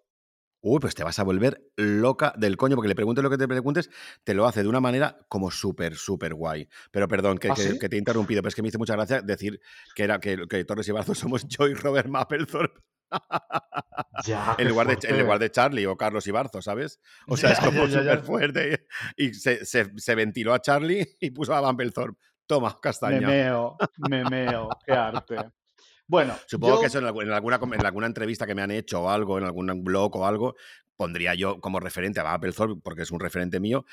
Uy, 0.65 0.80
pues 0.80 0.95
te 0.95 1.04
vas 1.04 1.19
a 1.19 1.23
volver 1.23 1.62
loca 1.76 2.34
del 2.38 2.56
coño, 2.56 2.76
porque 2.78 2.88
le 2.88 2.95
preguntes 2.95 3.21
lo 3.21 3.30
que 3.30 3.38
te 3.38 3.49
preguntes, 3.49 3.89
te 4.23 4.34
lo 4.34 4.45
hace 4.47 4.63
de 4.63 4.69
una 4.69 4.80
manera 4.80 5.19
como 5.28 5.52
súper, 5.52 5.95
súper 5.95 6.34
guay. 6.34 6.69
Pero 6.89 7.10
perdón, 7.10 7.38
que, 7.38 7.49
¿Ah, 7.49 7.56
que- 7.56 7.62
sí? 7.73 7.80
que 7.80 7.89
te 7.89 7.97
he 7.97 7.99
interrumpido, 7.99 8.41
pero 8.41 8.47
es 8.47 8.56
que 8.56 8.62
me 8.62 8.69
hizo 8.69 8.80
mucha 8.80 8.93
gracia 8.93 9.21
decir 9.21 9.60
que 9.93 10.04
era 10.06 10.19
que, 10.21 10.47
que 10.47 10.63
Torres 10.63 10.88
y 10.88 10.93
Barzo 10.93 11.13
somos 11.15 11.45
yo 11.49 11.67
y 11.67 11.73
Robert 11.73 12.08
Mapplethorpe 12.08 12.80
Ya, 14.26 14.56
en 14.58 14.69
lugar, 14.69 14.88
de, 14.88 15.10
en 15.10 15.19
lugar 15.19 15.39
de 15.39 15.52
Charlie 15.52 15.86
o 15.86 15.97
Carlos 15.97 16.26
Ibarzo, 16.28 16.62
¿sabes? 16.62 17.02
O 17.28 17.36
sea, 17.36 17.52
es 17.52 17.60
como 17.60 17.86
súper 17.88 18.21
fuerte. 18.23 18.88
Y 19.17 19.34
se, 19.34 19.65
se- 19.65 19.91
se 19.97 20.15
ventiló 20.15 20.54
a 20.54 20.62
Charlie 20.62 21.17
y 21.19 21.32
puso 21.32 21.54
a 21.54 21.62
Mapplethorpe. 21.62 22.19
Toma, 22.45 22.69
Me 22.69 22.80
castaña. 22.82 23.28
meo, 23.28 23.78
me 23.97 24.23
meo, 24.26 24.69
qué 24.86 24.93
arte. 24.93 25.49
Bueno, 26.07 26.35
Supongo 26.47 26.79
que 26.81 26.87
eso 26.87 26.99
en, 26.99 27.05
algu- 27.05 27.23
en 27.23 27.31
alguna, 27.31 27.59
en 27.61 27.85
alguna 27.85 28.07
entrevista 28.07 28.45
que 28.45 28.55
me 28.55 28.61
han 28.61 28.71
hecho 28.71 29.01
o 29.03 29.09
algo, 29.09 29.37
en 29.37 29.45
algún 29.45 29.83
blog 29.83 30.15
o 30.17 30.25
algo, 30.27 30.55
pondría 30.95 31.33
yo 31.33 31.59
como 31.59 31.79
referente 31.79 32.19
a 32.19 32.23
Mapplethorpe, 32.23 32.81
porque 32.83 33.03
es 33.03 33.11
un 33.11 33.19
referente 33.19 33.59
mío, 33.59 33.85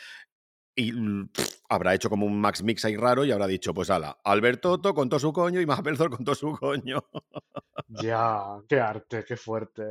y 0.74 0.92
pff, 0.92 1.60
habrá 1.68 1.94
hecho 1.94 2.10
como 2.10 2.26
un 2.26 2.40
Max 2.40 2.62
Mix 2.62 2.84
ahí 2.84 2.96
raro 2.96 3.24
y 3.24 3.32
habrá 3.32 3.46
dicho, 3.46 3.72
pues 3.74 3.90
ala, 3.90 4.18
Albertoto 4.24 4.94
con 4.94 5.08
todo 5.08 5.20
su 5.20 5.32
coño 5.32 5.60
y 5.60 5.66
Mapplethorpe 5.66 6.16
con 6.16 6.24
todo 6.24 6.34
su 6.34 6.52
coño. 6.52 7.04
ya, 7.88 8.60
qué 8.68 8.80
arte, 8.80 9.24
qué 9.24 9.36
fuerte. 9.36 9.82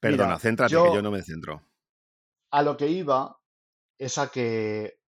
Perdona, 0.00 0.26
Mira, 0.26 0.38
céntrate, 0.38 0.70
que 0.70 0.76
yo 0.76 0.94
yo 0.94 1.02
no 1.02 1.10
me 1.10 1.22
centro. 1.22 1.62
a 2.50 2.62
lo 2.62 2.76
que 2.76 2.88
iba 2.88 3.38
es 3.98 4.18
a 4.18 4.28
que 4.30 5.00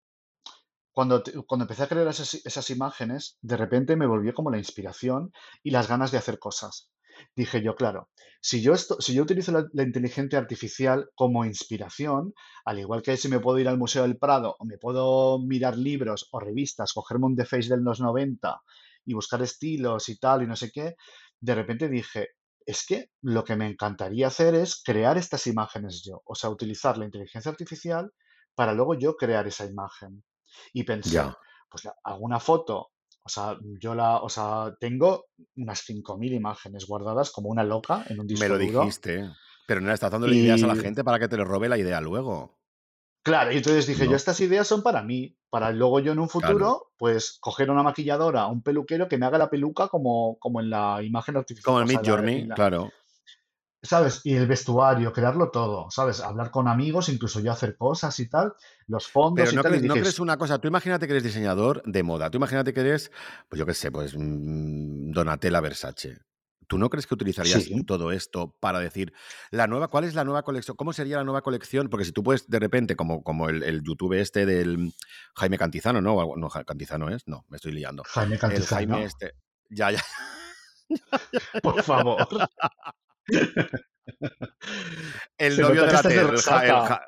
Cuando, 0.96 1.22
cuando 1.46 1.64
empecé 1.64 1.82
a 1.82 1.88
crear 1.88 2.08
esas, 2.08 2.70
imágenes, 2.70 3.36
de 3.42 3.58
repente 3.58 3.96
me 3.96 4.06
volvió 4.06 4.32
como 4.32 4.50
la 4.50 4.56
inspiración 4.56 5.30
y 5.62 5.70
las 5.70 5.88
ganas 5.88 6.10
de 6.10 6.16
hacer 6.16 6.38
cosas. 6.38 6.90
Dije 7.36 7.62
yo, 7.62 7.74
claro, 7.74 8.08
si 8.40 8.62
yo, 8.62 8.72
esto, 8.72 8.98
si 8.98 9.12
yo 9.12 9.24
utilizo 9.24 9.52
la, 9.52 9.66
la 9.74 9.82
inteligencia 9.82 10.38
artificial 10.38 11.10
como 11.14 11.44
inspiración, 11.44 12.32
al 12.64 12.78
igual 12.78 13.02
que 13.02 13.18
si 13.18 13.28
me 13.28 13.40
puedo 13.40 13.58
ir 13.58 13.68
al 13.68 13.76
Museo 13.76 14.04
del 14.04 14.16
Prado 14.16 14.56
o 14.58 14.64
me 14.64 14.78
puedo 14.78 15.38
mirar 15.38 15.76
libros 15.76 16.30
o 16.32 16.40
revistas, 16.40 16.94
cogerme 16.94 17.26
un 17.26 17.36
The 17.36 17.44
Face 17.44 17.68
de 17.68 17.76
los 17.76 18.00
90 18.00 18.58
y 19.04 19.12
buscar 19.12 19.42
estilos 19.42 20.08
y 20.08 20.16
tal 20.18 20.44
y 20.44 20.46
no 20.46 20.56
sé 20.56 20.70
qué, 20.70 20.94
de 21.38 21.54
repente 21.54 21.90
dije, 21.90 22.28
es 22.64 22.86
que 22.86 23.10
lo 23.20 23.44
que 23.44 23.56
me 23.56 23.68
encantaría 23.68 24.28
hacer 24.28 24.54
es 24.54 24.82
crear 24.82 25.18
estas 25.18 25.46
imágenes 25.46 26.02
yo, 26.02 26.22
o 26.24 26.34
sea, 26.34 26.48
utilizar 26.48 26.96
la 26.96 27.04
inteligencia 27.04 27.50
artificial 27.50 28.14
para 28.54 28.72
luego 28.72 28.94
yo 28.94 29.14
crear 29.14 29.46
esa 29.46 29.66
imagen. 29.66 30.24
Y 30.72 30.84
pensé, 30.84 31.10
Ya. 31.10 31.36
pues 31.70 31.84
la- 31.84 31.94
hago 32.04 32.20
una 32.20 32.40
foto, 32.40 32.90
o 33.22 33.28
sea, 33.28 33.56
yo 33.80 33.94
la, 33.94 34.18
o 34.18 34.28
sea, 34.28 34.74
tengo 34.78 35.26
unas 35.56 35.80
5.000 35.80 36.32
imágenes 36.32 36.86
guardadas 36.86 37.30
como 37.30 37.48
una 37.48 37.64
loca 37.64 38.04
en 38.08 38.20
un 38.20 38.26
Me 38.26 38.34
disco 38.34 38.48
lo 38.48 38.58
duro. 38.58 38.80
dijiste. 38.80 39.28
Pero 39.66 39.80
no 39.80 39.88
le 39.88 39.94
estás 39.94 40.12
dándole 40.12 40.36
ideas 40.36 40.62
a 40.62 40.68
la 40.68 40.76
gente 40.76 41.02
para 41.02 41.18
que 41.18 41.26
te 41.26 41.36
le 41.36 41.42
robe 41.44 41.68
la 41.68 41.76
idea 41.78 42.00
luego. 42.00 42.56
claro, 43.24 43.50
y 43.50 43.56
entonces 43.56 43.88
dije, 43.88 44.06
yo 44.08 44.14
estas 44.14 44.38
ideas 44.40 44.68
son 44.68 44.84
para 44.84 45.02
mí, 45.02 45.36
para 45.50 45.72
luego 45.72 45.98
yo 45.98 46.12
en 46.12 46.20
un 46.20 46.28
Claro. 46.28 46.46
futuro, 46.54 46.92
pues 46.96 47.38
coger 47.40 47.68
una 47.70 47.82
maquilladora, 47.82 48.46
un 48.46 48.62
peluquero 48.62 49.08
que 49.08 49.18
me 49.18 49.26
haga 49.26 49.38
la 49.38 49.50
peluca 49.50 49.88
como, 49.88 50.38
como 50.38 50.60
en 50.60 50.70
la 50.70 51.02
imagen 51.02 51.36
artificial, 51.36 51.64
Como 51.64 51.80
el 51.80 51.86
Mid 51.88 51.96
la- 51.96 52.02
Journey, 52.04 52.44
la- 52.44 52.54
claro. 52.54 52.92
¿Sabes? 53.82 54.20
Y 54.24 54.34
el 54.34 54.46
vestuario, 54.46 55.12
crearlo 55.12 55.50
todo, 55.50 55.90
¿sabes? 55.90 56.20
Hablar 56.20 56.50
con 56.50 56.68
amigos, 56.68 57.08
incluso 57.08 57.40
yo 57.40 57.52
hacer 57.52 57.76
cosas 57.76 58.18
y 58.20 58.28
tal, 58.28 58.54
los 58.86 59.06
fondos 59.06 59.44
Pero 59.44 59.52
y 59.52 59.56
no 59.56 59.62
tal, 59.62 59.74
y 59.74 59.78
crees, 59.78 59.88
no 59.88 59.94
crees 59.94 60.18
una 60.18 60.36
cosa, 60.36 60.58
tú 60.58 60.68
imagínate 60.68 61.06
que 61.06 61.12
eres 61.12 61.24
diseñador 61.24 61.82
de 61.84 62.02
moda, 62.02 62.30
tú 62.30 62.38
imagínate 62.38 62.72
que 62.72 62.80
eres, 62.80 63.10
pues 63.48 63.58
yo 63.58 63.66
qué 63.66 63.74
sé, 63.74 63.90
pues 63.90 64.14
mm, 64.16 65.12
Donatella 65.12 65.60
Versace. 65.60 66.18
¿Tú 66.68 66.78
no 66.78 66.90
crees 66.90 67.06
que 67.06 67.14
utilizarías 67.14 67.62
sí, 67.62 67.84
todo 67.84 68.10
esto 68.10 68.56
para 68.58 68.80
decir, 68.80 69.12
la 69.52 69.68
nueva, 69.68 69.86
¿cuál 69.88 70.02
es 70.02 70.14
la 70.14 70.24
nueva 70.24 70.42
colección? 70.42 70.76
¿Cómo 70.76 70.92
sería 70.92 71.16
la 71.16 71.22
nueva 71.24 71.42
colección? 71.42 71.88
Porque 71.88 72.04
si 72.04 72.10
tú 72.10 72.24
puedes 72.24 72.48
de 72.48 72.58
repente, 72.58 72.96
como, 72.96 73.22
como 73.22 73.48
el, 73.48 73.62
el 73.62 73.82
YouTube 73.84 74.14
este 74.14 74.46
del 74.46 74.92
Jaime 75.36 75.58
Cantizano, 75.58 76.00
¿no? 76.00 76.34
No, 76.36 76.48
Cantizano 76.48 77.08
es, 77.08 77.22
no, 77.28 77.44
me 77.48 77.56
estoy 77.56 77.70
liando. 77.70 78.02
Jaime 78.04 78.34
El 78.34 78.40
Cantizano, 78.40 78.94
Jaime 78.94 79.04
este, 79.04 79.34
ya, 79.70 79.92
ya. 79.92 80.02
por 81.62 81.82
favor. 81.84 82.26
El 85.38 85.58
novio 85.60 85.82
de 85.82 85.86
la 85.92 85.96
estás 85.96 86.02
de 86.04 86.08
Ter, 86.10 86.18
el 86.18 86.24
Ja- 86.26 86.30
el 86.30 86.36
resaca. 86.36 86.86
Ja- 86.86 87.06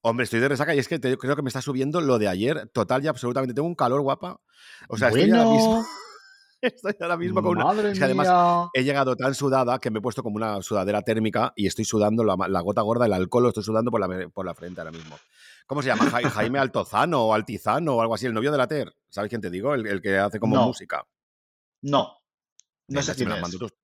Hombre, 0.00 0.24
estoy 0.24 0.38
de 0.40 0.48
resaca 0.48 0.74
y 0.74 0.78
es 0.78 0.86
que 0.88 0.98
te- 1.00 1.18
creo 1.18 1.34
que 1.34 1.42
me 1.42 1.48
está 1.48 1.60
subiendo 1.60 2.00
lo 2.00 2.18
de 2.18 2.28
ayer, 2.28 2.68
total 2.72 3.04
y 3.04 3.08
absolutamente. 3.08 3.52
Tengo 3.54 3.66
un 3.66 3.74
calor 3.74 4.00
guapa. 4.00 4.40
O 4.88 4.96
sea, 4.96 5.08
estoy 5.08 5.30
ahora 5.32 5.50
mismo, 5.50 5.84
estoy 6.62 6.94
ahora 7.00 7.16
mismo 7.16 7.42
con 7.42 7.56
una. 7.56 7.64
madre 7.64 7.90
Es 7.90 7.98
que 7.98 8.04
además 8.04 8.28
mía. 8.28 8.68
he 8.74 8.84
llegado 8.84 9.16
tan 9.16 9.34
sudada 9.34 9.78
que 9.80 9.90
me 9.90 9.98
he 9.98 10.02
puesto 10.02 10.22
como 10.22 10.36
una 10.36 10.62
sudadera 10.62 11.02
térmica 11.02 11.52
y 11.56 11.66
estoy 11.66 11.84
sudando 11.84 12.22
la, 12.22 12.60
gota 12.60 12.80
gorda, 12.82 13.06
el 13.06 13.12
alcohol 13.12 13.42
lo 13.42 13.48
estoy 13.48 13.64
sudando 13.64 13.90
por 13.90 14.00
la, 14.00 14.28
por 14.28 14.46
la 14.46 14.54
frente 14.54 14.80
ahora 14.80 14.92
mismo. 14.92 15.18
¿Cómo 15.66 15.82
se 15.82 15.88
llama? 15.88 16.08
Ja- 16.10 16.20
Jaime 16.30 16.60
Altozano 16.60 17.24
o 17.26 17.34
Altizano 17.34 17.96
o 17.96 18.00
algo 18.00 18.14
así, 18.14 18.24
el 18.26 18.32
novio 18.34 18.52
de 18.52 18.58
la 18.58 18.68
Ter. 18.68 18.94
¿Sabes 19.10 19.28
quién 19.28 19.40
te 19.40 19.50
digo? 19.50 19.74
El, 19.74 19.86
el 19.86 20.00
que 20.00 20.16
hace 20.16 20.38
como 20.38 20.54
No, 20.54 20.66
música. 20.68 21.04
no, 21.82 22.16
no 22.86 23.02
sé 23.02 23.14
si 23.14 23.24
me 23.24 23.32
quién 23.32 23.42
mando 23.42 23.56
es. 23.56 23.60
tú. 23.72 23.76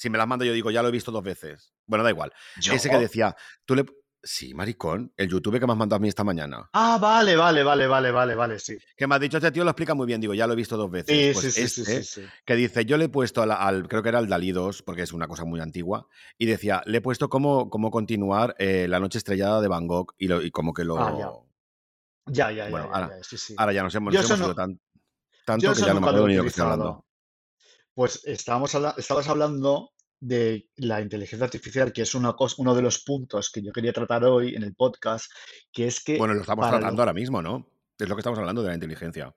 Si 0.00 0.08
me 0.08 0.16
las 0.16 0.26
mando 0.26 0.46
yo 0.46 0.54
digo, 0.54 0.70
ya 0.70 0.80
lo 0.80 0.88
he 0.88 0.92
visto 0.92 1.12
dos 1.12 1.22
veces. 1.22 1.74
Bueno, 1.84 2.02
da 2.02 2.08
igual. 2.08 2.32
Ese 2.56 2.88
que 2.88 2.96
decía, 2.96 3.36
tú 3.66 3.74
le... 3.74 3.84
Sí, 4.22 4.54
maricón, 4.54 5.12
el 5.16 5.28
YouTube 5.28 5.58
que 5.60 5.66
me 5.66 5.72
has 5.72 5.78
mandado 5.78 5.96
a 5.96 6.00
mí 6.00 6.08
esta 6.08 6.24
mañana. 6.24 6.70
Ah, 6.72 6.96
vale, 6.98 7.36
vale, 7.36 7.62
vale, 7.62 7.86
vale, 7.86 8.10
vale, 8.10 8.34
vale, 8.34 8.58
sí. 8.58 8.78
Que 8.96 9.06
me 9.06 9.14
has 9.14 9.20
dicho, 9.20 9.36
este 9.36 9.52
tío 9.52 9.62
lo 9.62 9.70
explica 9.70 9.92
muy 9.94 10.06
bien. 10.06 10.18
Digo, 10.22 10.32
ya 10.32 10.46
lo 10.46 10.54
he 10.54 10.56
visto 10.56 10.78
dos 10.78 10.90
veces. 10.90 11.14
Sí, 11.14 11.30
Pues 11.34 11.54
sí, 11.54 11.68
sí, 11.68 11.68
sí, 11.68 11.84
sí, 11.84 11.92
este, 11.92 12.04
sí. 12.22 12.26
que 12.46 12.56
dice, 12.56 12.86
yo 12.86 12.96
le 12.96 13.04
he 13.04 13.08
puesto 13.10 13.42
al, 13.42 13.50
al- 13.50 13.88
creo 13.88 14.02
que 14.02 14.08
era 14.08 14.18
el 14.20 14.26
Dalí 14.28 14.52
2, 14.52 14.82
porque 14.82 15.02
es 15.02 15.12
una 15.12 15.28
cosa 15.28 15.44
muy 15.44 15.60
antigua, 15.60 16.06
y 16.38 16.46
decía, 16.46 16.82
le 16.86 16.98
he 16.98 17.00
puesto 17.02 17.28
cómo, 17.28 17.68
cómo 17.68 17.90
continuar 17.90 18.54
eh, 18.58 18.86
La 18.88 19.00
noche 19.00 19.18
estrellada 19.18 19.60
de 19.60 19.68
Van 19.68 19.86
Gogh, 19.86 20.14
y, 20.16 20.28
lo, 20.28 20.40
y 20.40 20.50
como 20.50 20.72
que 20.72 20.82
Ah, 20.82 20.84
ya. 21.18 21.26
lo... 21.26 21.46
Ya, 22.26 22.50
ya, 22.50 22.64
ya, 22.64 22.70
Bueno, 22.70 22.86
ya, 22.88 22.94
ahora, 22.94 23.16
ya, 23.18 23.24
sí, 23.24 23.36
sí. 23.36 23.54
ahora 23.58 23.72
ya 23.74 23.82
nos 23.82 23.94
hemos, 23.94 24.14
nos 24.14 24.24
ido 24.38 24.48
no, 24.48 24.54
tan, 24.54 24.72
yo 24.74 24.80
tanto 25.44 25.74
que 25.74 25.80
ya 25.80 25.94
no 25.94 26.00
me 26.00 26.06
acuerdo 26.08 26.26
ni 26.28 26.36
lo 26.36 26.42
que 26.42 26.48
estoy 26.48 26.62
hablando. 26.64 27.06
Pues 27.94 28.22
estábamos 28.24 28.74
estabas 28.98 29.28
hablando 29.28 29.92
de 30.20 30.68
la 30.76 31.00
inteligencia 31.00 31.44
artificial, 31.46 31.92
que 31.92 32.02
es 32.02 32.14
una 32.14 32.34
cosa, 32.34 32.56
uno 32.58 32.74
de 32.74 32.82
los 32.82 33.02
puntos 33.02 33.50
que 33.50 33.62
yo 33.62 33.72
quería 33.72 33.92
tratar 33.92 34.24
hoy 34.24 34.54
en 34.54 34.62
el 34.62 34.74
podcast, 34.74 35.30
que 35.72 35.86
es 35.86 36.02
que 36.04 36.18
Bueno, 36.18 36.34
lo 36.34 36.42
estamos 36.42 36.68
tratando 36.68 36.96
lo... 36.96 37.02
ahora 37.02 37.14
mismo, 37.14 37.42
¿no? 37.42 37.66
Es 37.98 38.08
lo 38.08 38.14
que 38.16 38.20
estamos 38.20 38.38
hablando 38.38 38.62
de 38.62 38.68
la 38.68 38.74
inteligencia. 38.74 39.34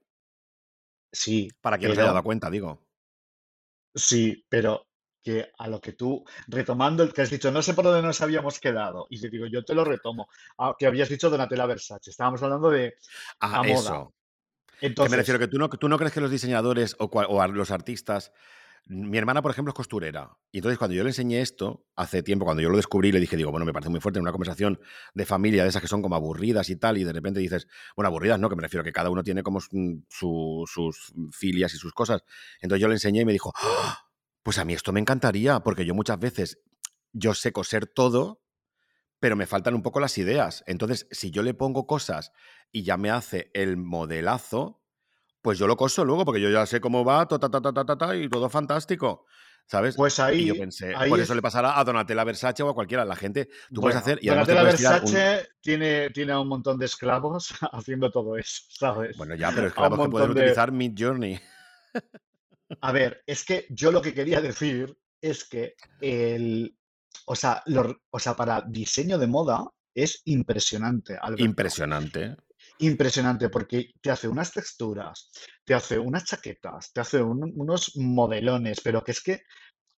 Sí, 1.11 1.47
Para 1.61 1.77
quien 1.77 1.89
no 1.89 1.95
se 1.95 2.01
haya 2.01 2.11
dado 2.11 2.21
pero 2.21 2.23
cuenta, 2.23 2.49
digo. 2.49 2.85
sí, 3.95 4.45
pero 4.49 4.87
que 5.21 5.51
a 5.57 5.67
lo 5.69 5.79
que 5.79 5.93
tú, 5.93 6.23
retomando 6.47 7.01
el 7.03 7.13
que 7.13 7.21
has 7.21 7.29
dicho, 7.29 7.49
no 7.51 7.61
sé 7.61 7.73
por 7.73 7.85
dónde 7.85 8.01
nos 8.01 8.19
habíamos 8.21 8.59
quedado, 8.59 9.07
y 9.09 9.21
te 9.21 9.29
digo, 9.29 9.45
yo 9.47 9.63
te 9.63 9.73
lo 9.73 9.85
retomo, 9.85 10.27
ah, 10.57 10.75
que 10.77 10.85
habías 10.85 11.07
dicho 11.09 11.29
Donatella 11.29 11.65
Versace, 11.65 12.09
estábamos 12.09 12.43
hablando 12.43 12.69
de 12.69 12.95
Ah, 13.39 13.59
a 13.59 13.63
moda. 13.63 13.73
eso. 13.73 14.15
Que 14.99 15.09
me 15.09 15.17
refiero 15.17 15.37
Entonces, 15.37 15.39
que 15.39 15.47
tú 15.47 15.57
no, 15.57 15.69
tú 15.69 15.87
no 15.89 15.97
crees 15.97 16.13
que 16.13 16.21
los 16.21 16.31
diseñadores 16.31 16.95
o, 16.99 17.41
a 17.41 17.47
los 17.47 17.71
artistas. 17.71 18.31
Mi 18.85 19.17
hermana, 19.17 19.41
por 19.41 19.49
ejemplo, 19.51 19.69
es 19.71 19.75
costurera. 19.75 20.37
Y 20.51 20.57
entonces, 20.57 20.77
cuando 20.77 20.93
yo 20.93 21.03
le 21.03 21.09
enseñé 21.11 21.39
esto, 21.39 21.85
hace 21.95 22.21
tiempo, 22.21 22.43
cuando 22.43 22.61
yo 22.61 22.69
lo 22.69 22.75
descubrí, 22.75 23.13
le 23.13 23.21
dije, 23.21 23.37
digo, 23.37 23.49
bueno, 23.49 23.65
me 23.65 23.71
parece 23.71 23.89
muy 23.89 24.01
fuerte 24.01 24.19
en 24.19 24.23
una 24.23 24.33
conversación 24.33 24.77
de 25.13 25.25
familia, 25.25 25.63
de 25.63 25.69
esas 25.69 25.81
que 25.81 25.87
son 25.87 26.01
como 26.01 26.15
aburridas 26.15 26.69
y 26.69 26.75
tal, 26.75 26.97
y 26.97 27.05
de 27.05 27.13
repente 27.13 27.39
dices, 27.39 27.67
bueno, 27.95 28.07
aburridas 28.09 28.39
no, 28.41 28.49
que 28.49 28.57
me 28.57 28.61
refiero 28.61 28.81
a 28.81 28.83
que 28.83 28.91
cada 28.91 29.09
uno 29.09 29.23
tiene 29.23 29.41
como 29.41 29.61
su- 29.61 30.65
sus 30.67 31.13
filias 31.31 31.73
y 31.73 31.77
sus 31.77 31.93
cosas. 31.93 32.23
Entonces 32.61 32.81
yo 32.81 32.87
le 32.89 32.95
enseñé 32.95 33.21
y 33.21 33.25
me 33.25 33.31
dijo, 33.31 33.53
"Ah, 33.55 33.99
pues 34.43 34.57
a 34.57 34.65
mí 34.65 34.73
esto 34.73 34.91
me 34.91 34.99
encantaría, 34.99 35.61
porque 35.61 35.85
yo 35.85 35.95
muchas 35.95 36.19
veces, 36.19 36.59
yo 37.13 37.33
sé 37.33 37.53
coser 37.53 37.87
todo, 37.87 38.41
pero 39.19 39.35
me 39.35 39.47
faltan 39.47 39.75
un 39.75 39.83
poco 39.83 39.99
las 39.99 40.17
ideas. 40.17 40.63
Entonces, 40.67 41.07
si 41.11 41.31
yo 41.31 41.43
le 41.43 41.53
pongo 41.53 41.87
cosas 41.87 42.31
y 42.71 42.83
ya 42.83 42.97
me 42.97 43.09
hace 43.11 43.51
el 43.53 43.77
modelazo, 43.77 44.82
pues 45.43 45.59
yo 45.59 45.67
lo 45.67 45.75
coso 45.77 46.03
luego, 46.03 46.25
porque 46.25 46.41
yo 46.41 46.49
ya 46.49 46.65
sé 46.65 46.81
cómo 46.81 47.03
va, 47.05 47.27
ta, 47.27 47.37
ta, 47.37 47.49
ta, 47.51 47.61
ta, 47.61 47.73
ta, 47.85 47.97
ta, 47.97 48.15
y 48.15 48.29
todo 48.29 48.49
fantástico, 48.49 49.25
¿sabes? 49.67 49.95
pues 49.95 50.17
Y 50.33 50.45
yo 50.45 50.53
ahí, 50.53 50.59
pensé, 50.59 50.93
ahí 50.95 51.09
por 51.09 51.19
eso 51.19 51.33
es, 51.33 51.35
le 51.35 51.41
pasará 51.41 51.77
a 51.77 51.83
Donatella 51.83 52.23
Versace 52.23 52.63
o 52.63 52.69
a 52.69 52.73
cualquiera. 52.73 53.03
La 53.03 53.15
gente, 53.17 53.49
tú 53.71 53.81
puedes 53.81 53.97
hacer, 53.97 54.19
y 54.21 54.27
Donatella 54.29 54.61
un... 54.61 54.67
Versace 54.67 55.47
tiene, 55.61 56.09
tiene 56.11 56.31
a 56.31 56.39
un 56.39 56.47
montón 56.47 56.79
de 56.79 56.85
esclavos 56.85 57.53
haciendo 57.73 58.09
todo 58.09 58.37
eso, 58.37 58.63
¿sabes? 58.69 59.17
Bueno, 59.17 59.35
ya, 59.35 59.51
pero 59.53 59.67
esclavos 59.67 59.99
que 59.99 60.09
pueden 60.09 60.33
de... 60.33 60.39
utilizar 60.41 60.71
Mid 60.71 60.93
Journey. 60.97 61.39
A 62.81 62.91
ver, 62.91 63.21
es 63.27 63.43
que 63.45 63.67
yo 63.69 63.91
lo 63.91 64.01
que 64.01 64.13
quería 64.13 64.41
decir 64.41 64.97
es 65.21 65.43
que 65.43 65.75
el, 66.01 66.75
o 67.25 67.35
sea, 67.35 67.61
lo- 67.65 68.01
o 68.09 68.19
sea, 68.19 68.35
para 68.35 68.61
diseño 68.61 69.17
de 69.19 69.27
moda 69.27 69.65
es 69.93 70.21
impresionante, 70.25 71.17
Alberto. 71.21 71.43
Impresionante. 71.43 72.35
Impresionante 72.89 73.49
porque 73.49 73.91
te 74.01 74.11
hace 74.11 74.27
unas 74.27 74.51
texturas, 74.51 75.31
te 75.65 75.73
hace 75.73 75.97
unas 75.99 76.25
chaquetas, 76.25 76.91
te 76.93 77.01
hace 77.01 77.21
un- 77.21 77.53
unos 77.55 77.91
modelones, 77.95 78.81
pero 78.81 79.03
que 79.03 79.11
es 79.11 79.21
que, 79.21 79.41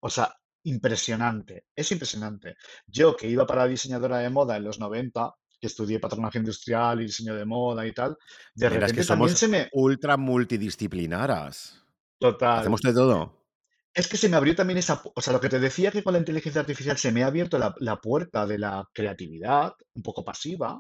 o 0.02 0.10
sea, 0.10 0.34
impresionante, 0.66 1.66
es 1.76 1.92
impresionante. 1.92 2.56
Yo 2.88 3.16
que 3.16 3.28
iba 3.30 3.46
para 3.48 3.68
diseñadora 3.68 4.20
de 4.20 4.30
moda 4.30 4.58
en 4.58 4.64
los 4.66 4.80
90, 4.80 5.32
que 5.60 5.68
estudié 5.68 6.00
patronaje 6.00 6.40
industrial 6.40 7.02
y 7.02 7.06
diseño 7.06 7.36
de 7.36 7.46
moda 7.46 7.88
y 7.88 7.94
tal, 7.94 8.18
de 8.56 8.68
es 8.68 8.72
que 8.72 8.80
repente 8.80 9.06
también 9.06 9.36
somos 9.36 9.40
se 9.40 9.48
me, 9.48 9.70
ultra 9.74 10.18
multidisciplinaras. 10.18 11.84
total, 12.20 12.60
Hacemos 12.60 12.82
de 12.82 12.94
todo. 12.94 13.46
Es 13.94 14.08
que 14.10 14.18
se 14.18 14.28
me 14.30 14.36
abrió 14.36 14.56
también 14.56 14.78
esa, 14.78 15.02
pu- 15.02 15.12
o 15.16 15.22
sea, 15.22 15.32
lo 15.34 15.40
que 15.40 15.50
te 15.50 15.60
decía 15.60 15.90
que 15.92 16.04
con 16.04 16.14
la 16.14 16.20
inteligencia 16.20 16.62
artificial 16.62 16.98
se 16.98 17.12
me 17.12 17.24
ha 17.24 17.28
abierto 17.28 17.58
la, 17.58 17.74
la 17.80 18.00
puerta 18.02 18.46
de 18.46 18.60
la 18.60 18.88
creatividad, 18.94 19.74
un 19.96 20.04
poco 20.04 20.24
pasiva, 20.26 20.78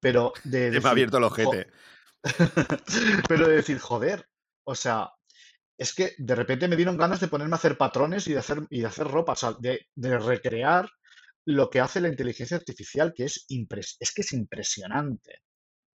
pero 0.00 0.32
de 0.44 0.70
me 0.70 0.76
ha 0.76 0.80
decir, 0.80 0.90
abierto 0.90 1.18
el 1.18 1.24
ojete. 1.24 1.66
pero 3.28 3.48
de 3.48 3.56
decir, 3.56 3.78
joder, 3.78 4.26
o 4.64 4.74
sea, 4.74 5.10
es 5.78 5.94
que 5.94 6.12
de 6.18 6.34
repente 6.34 6.68
me 6.68 6.76
dieron 6.76 6.96
ganas 6.96 7.20
de 7.20 7.28
ponerme 7.28 7.54
a 7.54 7.58
hacer 7.58 7.76
patrones 7.78 8.26
y 8.26 8.32
de 8.32 8.38
hacer, 8.38 8.66
y 8.70 8.80
de 8.80 8.86
hacer 8.86 9.06
ropa, 9.06 9.32
o 9.32 9.36
sea, 9.36 9.52
de, 9.58 9.86
de 9.94 10.18
recrear 10.18 10.88
lo 11.46 11.70
que 11.70 11.80
hace 11.80 12.00
la 12.00 12.08
inteligencia 12.08 12.56
artificial, 12.56 13.12
que 13.14 13.24
es, 13.24 13.46
impres- 13.50 13.96
es 14.00 14.12
que 14.12 14.22
es 14.22 14.32
impresionante. 14.32 15.40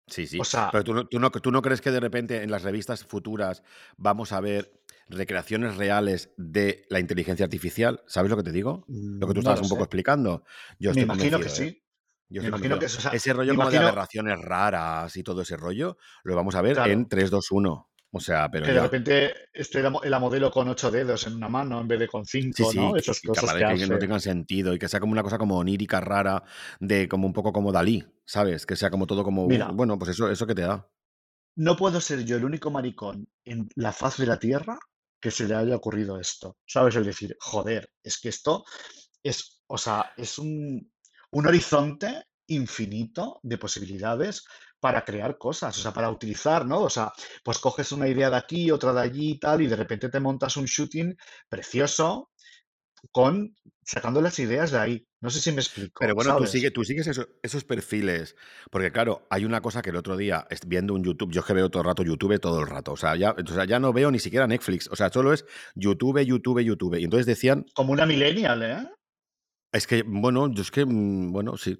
Sí, 0.06 0.22
O 0.22 0.26
sí. 0.26 0.38
sea, 0.44 0.70
Pero 0.72 0.84
tú 0.84 0.94
no, 0.94 1.06
tú, 1.06 1.18
no, 1.20 1.30
tú 1.30 1.50
no 1.52 1.62
crees 1.62 1.80
que 1.80 1.90
de 1.90 2.00
repente 2.00 2.42
en 2.42 2.50
las 2.50 2.62
revistas 2.62 3.04
futuras 3.04 3.62
vamos 3.98 4.32
a 4.32 4.40
ver 4.40 4.72
recreaciones 5.08 5.76
reales 5.76 6.30
de 6.36 6.86
la 6.88 6.98
inteligencia 6.98 7.44
artificial. 7.44 8.02
¿Sabes 8.06 8.30
lo 8.30 8.36
que 8.36 8.42
te 8.42 8.52
digo? 8.52 8.84
Lo 8.88 9.26
que 9.26 9.34
tú 9.34 9.34
no 9.34 9.40
estabas 9.40 9.60
un 9.62 9.68
poco 9.68 9.82
explicando. 9.84 10.44
Yo 10.78 10.90
Me 10.92 11.02
estoy 11.02 11.04
imagino 11.04 11.38
que 11.38 11.46
¿eh? 11.46 11.50
sí. 11.50 11.82
Yo 12.30 12.42
Me 12.42 12.48
imagino 12.48 12.78
que 12.78 12.86
o 12.86 12.88
sea, 12.88 13.10
Ese 13.12 13.32
rollo 13.32 13.52
me 13.52 13.56
como 13.58 13.70
de 13.70 13.76
imagino, 13.76 13.88
aberraciones 13.88 14.38
raras 14.40 15.16
y 15.16 15.22
todo 15.22 15.42
ese 15.42 15.56
rollo, 15.56 15.96
lo 16.24 16.36
vamos 16.36 16.54
a 16.54 16.62
ver 16.62 16.74
claro. 16.74 16.92
en 16.92 17.08
3, 17.08 17.30
2, 17.30 17.50
1. 17.52 17.84
O 18.10 18.20
sea, 18.20 18.50
pero 18.50 18.64
Que 18.64 18.70
de 18.70 18.76
ya. 18.78 18.82
repente 18.84 19.34
esté 19.52 19.82
la, 19.82 19.90
mo- 19.90 20.00
la 20.02 20.18
modelo 20.18 20.50
con 20.50 20.66
ocho 20.68 20.90
dedos 20.90 21.26
en 21.26 21.34
una 21.34 21.48
mano 21.50 21.78
en 21.78 21.88
vez 21.88 21.98
de 22.00 22.08
con 22.08 22.24
cinco, 22.24 22.70
sí, 22.70 22.78
¿no? 22.78 22.94
que, 22.94 23.00
Esas 23.00 23.20
que, 23.20 23.28
cosas 23.28 23.52
que 23.54 23.86
no 23.86 23.98
tengan 23.98 24.20
sentido 24.20 24.72
y 24.72 24.78
que 24.78 24.88
sea 24.88 24.98
como 24.98 25.12
una 25.12 25.22
cosa 25.22 25.36
como 25.36 25.58
onírica, 25.58 26.00
rara, 26.00 26.42
de 26.80 27.06
como 27.06 27.26
un 27.26 27.34
poco 27.34 27.52
como 27.52 27.70
Dalí, 27.70 28.02
¿sabes? 28.24 28.64
Que 28.64 28.76
sea 28.76 28.88
como 28.88 29.06
todo 29.06 29.22
como, 29.24 29.46
Mira, 29.46 29.68
bueno, 29.72 29.98
pues 29.98 30.12
eso, 30.12 30.30
eso 30.30 30.46
que 30.46 30.54
te 30.54 30.62
da. 30.62 30.88
no 31.56 31.76
puedo 31.76 32.00
ser 32.00 32.24
yo 32.24 32.36
el 32.38 32.46
único 32.46 32.70
maricón 32.70 33.28
en 33.44 33.68
la 33.74 33.92
faz 33.92 34.16
de 34.16 34.24
la 34.26 34.38
Tierra 34.38 34.78
que 35.20 35.30
se 35.30 35.46
le 35.46 35.54
haya 35.56 35.76
ocurrido 35.76 36.18
esto. 36.18 36.56
¿Sabes? 36.66 36.96
El 36.96 37.04
decir, 37.04 37.36
joder, 37.40 37.90
es 38.02 38.18
que 38.18 38.30
esto 38.30 38.64
es, 39.22 39.60
o 39.66 39.76
sea, 39.76 40.12
es 40.16 40.38
un, 40.38 40.90
un 41.30 41.46
horizonte 41.46 42.24
infinito 42.46 43.40
de 43.42 43.58
posibilidades 43.58 44.44
para 44.80 45.04
crear 45.04 45.36
cosas, 45.38 45.76
o 45.78 45.82
sea, 45.82 45.92
para 45.92 46.10
utilizar, 46.10 46.64
¿no? 46.64 46.80
O 46.82 46.90
sea, 46.90 47.12
pues 47.44 47.58
coges 47.58 47.92
una 47.92 48.08
idea 48.08 48.30
de 48.30 48.36
aquí, 48.36 48.70
otra 48.70 48.92
de 48.92 49.00
allí 49.00 49.30
y 49.32 49.38
tal, 49.38 49.60
y 49.62 49.66
de 49.66 49.76
repente 49.76 50.08
te 50.08 50.20
montas 50.20 50.56
un 50.56 50.64
shooting 50.66 51.16
precioso 51.48 52.30
con 53.12 53.54
sacando 53.84 54.20
las 54.20 54.38
ideas 54.38 54.70
de 54.70 54.78
ahí. 54.78 55.08
No 55.20 55.30
sé 55.30 55.40
si 55.40 55.50
me 55.50 55.56
Pero 55.56 55.62
explico, 55.62 56.14
bueno, 56.14 56.36
tú, 56.36 56.46
sigue, 56.46 56.62
¿sabes? 56.68 56.72
tú 56.74 56.84
sigues 56.84 57.06
eso- 57.06 57.26
esos 57.42 57.64
perfiles, 57.64 58.36
porque 58.70 58.92
claro, 58.92 59.26
hay 59.30 59.44
una 59.44 59.60
cosa 59.60 59.82
que 59.82 59.90
el 59.90 59.96
otro 59.96 60.16
día, 60.16 60.46
viendo 60.66 60.94
un 60.94 61.02
YouTube, 61.04 61.32
yo 61.32 61.40
es 61.40 61.46
que 61.46 61.54
veo 61.54 61.70
todo 61.70 61.82
el 61.82 61.86
rato 61.88 62.02
YouTube, 62.02 62.38
todo 62.38 62.60
el 62.60 62.66
rato, 62.68 62.92
o 62.92 62.96
sea, 62.96 63.16
ya, 63.16 63.32
o 63.32 63.52
sea, 63.52 63.64
ya 63.64 63.80
no 63.80 63.92
veo 63.92 64.10
ni 64.10 64.18
siquiera 64.18 64.46
Netflix, 64.46 64.88
o 64.90 64.96
sea, 64.96 65.10
solo 65.10 65.32
es 65.32 65.44
YouTube, 65.74 66.22
YouTube, 66.24 66.60
YouTube. 66.60 66.98
Y 66.98 67.04
entonces 67.04 67.26
decían, 67.26 67.66
Como 67.74 67.92
una 67.92 68.06
millennial, 68.06 68.62
¿eh? 68.62 68.88
Es 69.72 69.86
que, 69.86 70.02
bueno, 70.06 70.52
yo 70.52 70.62
es 70.62 70.70
que, 70.70 70.84
mm, 70.84 71.32
bueno, 71.32 71.56
sí. 71.56 71.78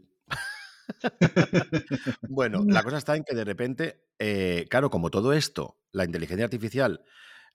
Bueno, 2.28 2.64
la 2.68 2.82
cosa 2.82 2.98
está 2.98 3.16
en 3.16 3.24
que 3.24 3.34
de 3.34 3.44
repente, 3.44 4.04
eh, 4.18 4.66
claro, 4.70 4.90
como 4.90 5.10
todo 5.10 5.32
esto, 5.32 5.78
la 5.92 6.04
inteligencia 6.04 6.44
artificial, 6.44 7.02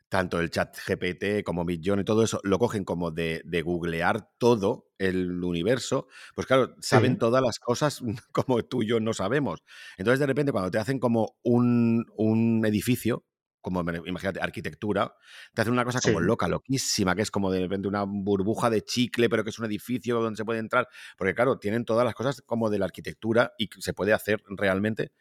tanto 0.09 0.39
el 0.39 0.51
chat 0.51 0.77
GPT 0.87 1.43
como 1.43 1.65
Midjourney 1.65 2.03
y 2.03 2.05
todo 2.05 2.23
eso, 2.23 2.39
lo 2.43 2.59
cogen 2.59 2.85
como 2.85 3.11
de, 3.11 3.41
de 3.45 3.61
googlear 3.63 4.29
todo 4.39 4.89
el 4.99 5.43
universo, 5.43 6.07
pues 6.35 6.47
claro, 6.47 6.75
saben 6.81 7.13
Sí, 7.13 7.19
todas 7.19 7.43
las 7.43 7.59
cosas 7.59 8.01
como 8.33 8.63
tú 8.65 8.83
y 8.83 8.87
yo 8.87 8.99
no 8.99 9.13
sabemos. 9.13 9.63
Entonces, 9.97 10.19
de 10.19 10.27
repente, 10.27 10.51
cuando 10.51 10.71
te 10.71 10.79
hacen 10.79 10.99
como 10.99 11.37
un, 11.43 12.05
un 12.17 12.65
edificio, 12.65 13.25
como 13.63 13.81
imagínate, 14.05 14.39
arquitectura, 14.39 15.15
te 15.53 15.61
hacen 15.61 15.73
una 15.73 15.85
cosa 15.85 16.01
como 16.01 16.19
sí. 16.19 16.25
loca, 16.25 16.47
loquísima, 16.47 17.15
que 17.15 17.23
es 17.23 17.31
como 17.31 17.49
de 17.49 17.61
repente 17.61 17.87
una 17.87 18.03
burbuja 18.03 18.69
de 18.69 18.83
chicle, 18.83 19.29
pero 19.29 19.43
que 19.43 19.49
es 19.49 19.57
un 19.57 19.65
edificio 19.65 20.21
donde 20.21 20.37
se 20.37 20.45
puede 20.45 20.59
entrar. 20.59 20.87
Porque 21.17 21.33
claro, 21.33 21.57
tienen 21.57 21.85
todas 21.85 22.05
las 22.05 22.13
cosas 22.13 22.43
como 22.45 22.69
de 22.69 22.77
la 22.77 22.85
arquitectura 22.85 23.53
y 23.57 23.69
se 23.79 23.93
puede 23.93 24.13
hacer 24.13 24.43
realmente 24.47 25.13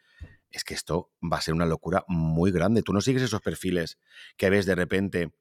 es 0.51 0.63
que 0.63 0.75
esto 0.75 1.09
va 1.21 1.37
a 1.37 1.41
ser 1.41 1.55
una 1.55 1.65
locura 1.65 2.05
muy 2.07 2.51
grande. 2.51 2.83
Tú 2.83 2.93
no 2.93 3.01
sigues 3.01 3.23
esos 3.23 3.41
perfiles 3.41 3.97
que 4.37 4.51
ves 4.51 4.67
de 4.67 4.75
repente 4.75 5.33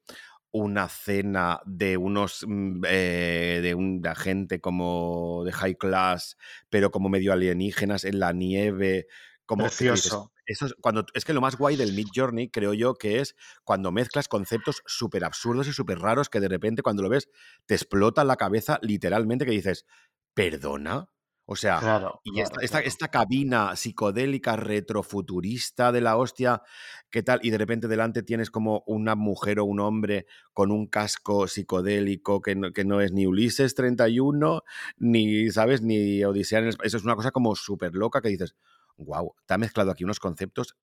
una 0.53 0.89
cena 0.89 1.61
de 1.67 1.97
unos 1.97 2.45
mm, 2.47 2.83
eh, 2.87 3.61
de 3.63 3.75
una 3.75 4.15
gente 4.15 4.61
como 4.61 5.43
de 5.45 5.53
high 5.53 5.77
class, 5.77 6.39
pero 6.71 6.91
como 6.91 7.11
medio 7.11 7.33
alienígenas 7.33 8.05
en 8.05 8.21
la 8.21 8.33
nieve, 8.33 9.07
como 9.45 9.65
Precioso. 9.65 10.32
Eso 10.47 10.67
es 10.67 10.75
cuando 10.81 11.07
es 11.15 11.25
que 11.25 11.33
lo 11.33 11.41
más 11.41 11.57
guay 11.57 11.77
del 11.77 11.93
Mid 11.93 12.09
Journey 12.15 12.49
creo 12.51 12.75
yo 12.75 12.95
que 12.95 13.21
es 13.21 13.37
cuando 13.65 13.93
mezclas 13.93 14.29
conceptos 14.29 14.83
súper 14.87 15.25
absurdos 15.25 15.69
y 15.69 15.73
súper 15.73 15.99
raros 15.99 16.29
que 16.29 16.41
de 16.41 16.49
repente 16.49 16.83
cuando 16.83 17.03
lo 17.03 17.09
ves 17.09 17.29
te 17.67 17.75
explota 17.75 18.25
la 18.25 18.37
cabeza 18.37 18.79
literalmente 18.83 19.45
que 19.45 19.53
dices, 19.53 19.87
¿perdona? 20.35 21.09
O 21.45 21.57
sea, 21.57 21.81
Claro, 21.81 22.21
y 22.23 22.33
claro, 22.33 22.45
esta, 22.45 22.65
esta, 22.65 22.79
claro. 22.79 22.89
esta 22.89 23.09
cabina 23.09 23.77
psicodélica 23.77 24.57
retrofuturista 24.57 25.91
de 25.91 26.01
la 26.01 26.17
hostia, 26.17 26.63
¿qué 27.11 27.23
tal? 27.23 27.41
Y 27.43 27.51
de 27.51 27.59
repente 27.59 27.89
delante 27.89 28.23
tienes 28.23 28.51
como 28.51 28.85
una 28.87 29.17
mujer 29.17 29.59
o 29.59 29.65
un 29.65 29.81
hombre 29.81 30.27
con 30.53 30.71
un 30.71 30.87
casco 30.87 31.49
psicodélico 31.49 32.41
que 32.41 32.55
no, 32.55 32.73
que 32.73 32.85
no 32.85 33.01
es 33.01 33.13
ni 33.13 33.27
Ulises 33.27 33.75
31, 33.75 34.63
ni, 34.99 35.51
¿sabes? 35.51 35.83
Ni 35.83 36.25
Odisea 36.25 36.61
Eso 36.61 36.97
es 36.97 37.05
una 37.05 37.17
cosa 37.17 37.33
como 37.33 37.57
súper 37.57 37.97
loca 37.97 38.23
que 38.23 38.29
dices, 38.29 38.55
wow, 38.97 39.35
te 39.47 39.55
ha 39.55 39.59
mezclado 39.59 39.91
aquí 39.91 40.05
unos 40.05 40.21
conceptos 40.21 40.77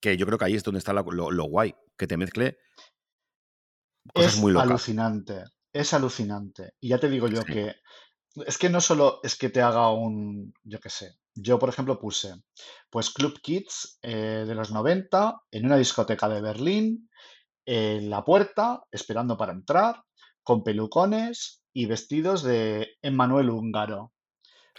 que 0.00 0.16
yo 0.16 0.26
creo 0.26 0.38
que 0.38 0.44
ahí 0.44 0.54
es 0.54 0.62
donde 0.64 0.78
está 0.78 0.92
la- 0.92 1.04
lo, 1.10 1.30
lo 1.30 1.44
guay, 1.44 1.74
que 1.96 2.06
te 2.06 2.16
mezcle 2.16 2.58
cosas 4.14 4.34
Es 4.34 4.40
muy 4.40 4.52
locas. 4.52 4.68
alucinante, 4.68 5.44
es 5.72 5.92
alucinante. 5.94 6.72
Y 6.80 6.88
ya 6.90 6.98
te 6.98 7.08
digo 7.10 7.28
yo 7.28 7.42
Sí. 7.42 7.52
que 7.52 7.74
es 8.46 8.58
que 8.58 8.68
no 8.68 8.80
solo 8.82 9.20
es 9.22 9.36
que 9.36 9.48
te 9.48 9.62
haga 9.62 9.90
un, 9.90 10.52
yo 10.62 10.78
qué 10.78 10.90
sé, 10.90 11.16
yo 11.34 11.58
por 11.58 11.70
ejemplo 11.70 11.98
puse 11.98 12.34
pues 12.90 13.08
Club 13.10 13.40
Kids 13.40 13.98
eh, 14.02 14.44
de 14.46 14.54
los 14.54 14.70
90 14.72 15.40
en 15.50 15.64
una 15.64 15.76
discoteca 15.78 16.28
de 16.28 16.42
Berlín 16.42 17.08
en 17.64 18.10
la 18.10 18.24
puerta, 18.24 18.82
esperando 18.92 19.36
para 19.38 19.52
entrar, 19.52 20.02
con 20.42 20.62
pelucones 20.62 21.62
y 21.72 21.86
vestidos 21.86 22.42
de 22.42 22.96
Emmanuel 23.02 23.50
Húngaro. 23.50 24.12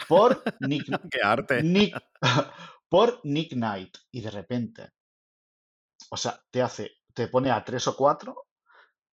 Por 0.08 0.44
Nick, 0.60 0.86
¡Qué 1.12 1.20
arte! 1.24 1.64
Nick, 1.64 1.96
por 2.90 3.20
Nick 3.24 3.54
Knight. 3.54 3.98
Y 4.12 4.22
de 4.22 4.32
repente, 4.32 4.92
o 6.10 6.18
sea, 6.18 6.40
te 6.52 6.62
hace, 6.62 6.92
te 7.14 7.28
pone 7.28 7.52
a 7.52 7.64
tres 7.64 7.88
o 7.88 7.96
cuatro, 7.96 8.48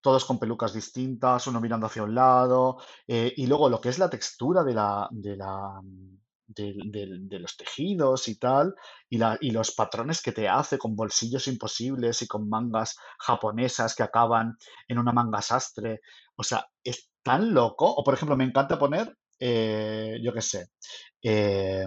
todos 0.01 0.25
con 0.25 0.39
pelucas 0.39 0.75
distintas, 0.75 1.47
uno 1.47 1.61
mirando 1.61 1.87
hacia 1.87 2.03
un 2.05 2.15
lado, 2.15 2.79
eh, 3.07 3.33
y 3.37 3.47
luego 3.47 3.69
lo 3.69 3.81
que 3.81 3.89
es 3.91 3.99
la 3.99 4.11
textura 4.11 4.65
de 4.65 4.75
la, 4.75 5.09
de 5.11 5.37
la, 5.37 5.81
de 6.47 7.39
los 7.41 7.57
tejidos 7.57 8.29
y 8.29 8.39
tal, 8.39 8.75
y, 9.09 9.19
la, 9.19 9.39
y 9.41 9.51
los 9.51 9.73
patrones 9.73 10.23
que 10.23 10.33
te 10.33 10.49
hace 10.49 10.79
con 10.79 10.95
bolsillos 10.95 11.47
imposibles 11.49 12.23
y 12.23 12.27
con 12.29 12.49
mangas 12.49 12.97
japonesas 13.19 13.95
que 13.95 14.03
acaban 14.03 14.57
en 14.89 14.99
una 14.99 15.13
manga 15.13 15.41
sastre. 15.43 16.01
O 16.37 16.43
sea, 16.43 16.67
es 16.83 17.11
tan 17.23 17.55
loco. 17.55 17.87
O 17.91 18.05
por 18.05 18.15
ejemplo, 18.15 18.37
me 18.37 18.45
encanta 18.45 18.79
poner, 18.79 19.17
eh, 19.39 20.19
yo 20.23 20.33
qué 20.33 20.43
sé, 20.43 20.69
eh, 21.23 21.87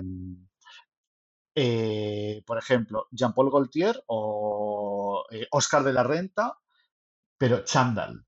eh, 1.55 2.43
por 2.45 2.57
ejemplo, 2.57 3.07
Jean-Paul 3.11 3.51
Gaultier 3.51 4.03
o 4.07 5.25
eh, 5.31 5.47
Oscar 5.51 5.83
de 5.83 5.93
la 5.93 6.03
Renta, 6.03 6.57
pero 7.37 7.63
chándal. 7.63 8.25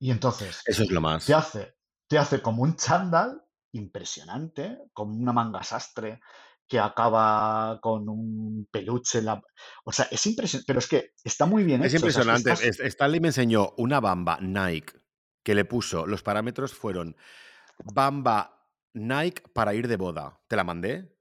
Y 0.00 0.10
entonces 0.10 0.62
Eso 0.66 0.82
es 0.82 0.90
lo 0.90 1.00
te 1.00 1.02
más. 1.02 1.28
hace, 1.34 1.76
te 2.08 2.18
hace 2.18 2.42
como 2.42 2.62
un 2.62 2.76
chándal 2.76 3.42
impresionante, 3.72 4.78
con 4.92 5.10
una 5.10 5.32
manga 5.32 5.62
sastre 5.62 6.20
que 6.68 6.78
acaba 6.80 7.80
con 7.80 8.08
un 8.08 8.68
peluche. 8.70 9.22
la- 9.22 9.42
O 9.84 9.92
sea, 9.92 10.08
es 10.10 10.26
impresionante, 10.26 10.66
pero 10.66 10.80
es 10.80 10.88
que 10.88 11.12
está 11.24 11.46
muy 11.46 11.64
bien 11.64 11.82
Es 11.84 11.94
hecho. 11.94 12.06
o 12.06 12.10
sea, 12.10 12.22
es 12.22 12.28
impresionante. 12.28 12.88
Stanley 12.88 13.20
me 13.20 13.28
enseñó 13.28 13.74
una 13.78 14.00
bamba 14.00 14.38
Nike 14.40 14.94
que 15.42 15.54
le 15.54 15.64
puso, 15.64 16.06
los 16.06 16.22
parámetros 16.22 16.74
fueron 16.74 17.16
bamba 17.84 18.66
Nike 18.94 19.42
para 19.52 19.74
ir 19.74 19.88
de 19.88 19.96
boda. 19.96 20.40
¿Te 20.48 20.56
la 20.56 20.64
mandé? 20.64 21.14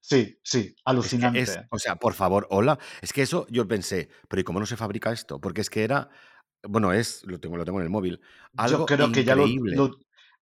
Sí, 0.00 0.38
sí, 0.42 0.60
Es 0.60 0.74
que 0.76 0.84
alucinante. 0.84 1.40
es, 1.42 1.60
o 1.70 1.78
sea, 1.78 1.96
por 1.96 2.14
favor, 2.14 2.46
hola. 2.50 2.78
Es 3.02 3.12
que 3.12 3.22
eso 3.22 3.46
yo 3.50 3.66
pensé, 3.68 4.08
pero 4.28 4.40
¿y 4.40 4.44
cómo 4.44 4.60
no 4.60 4.66
se 4.66 4.76
fabrica 4.76 5.12
esto? 5.12 5.40
Porque 5.40 5.60
es 5.60 5.70
que 5.70 5.84
era, 5.84 6.10
bueno, 6.62 6.92
es, 6.92 7.24
lo 7.24 7.38
tengo, 7.40 7.56
lo 7.56 7.64
tengo 7.64 7.78
en 7.78 7.84
el 7.84 7.90
móvil, 7.90 8.20
Yo 8.52 8.58
algo 8.58 8.86
creo 8.86 9.12
que 9.12 9.24
ya 9.24 9.34
lo, 9.34 9.44
increíble. 9.44 9.76
lo- 9.76 9.98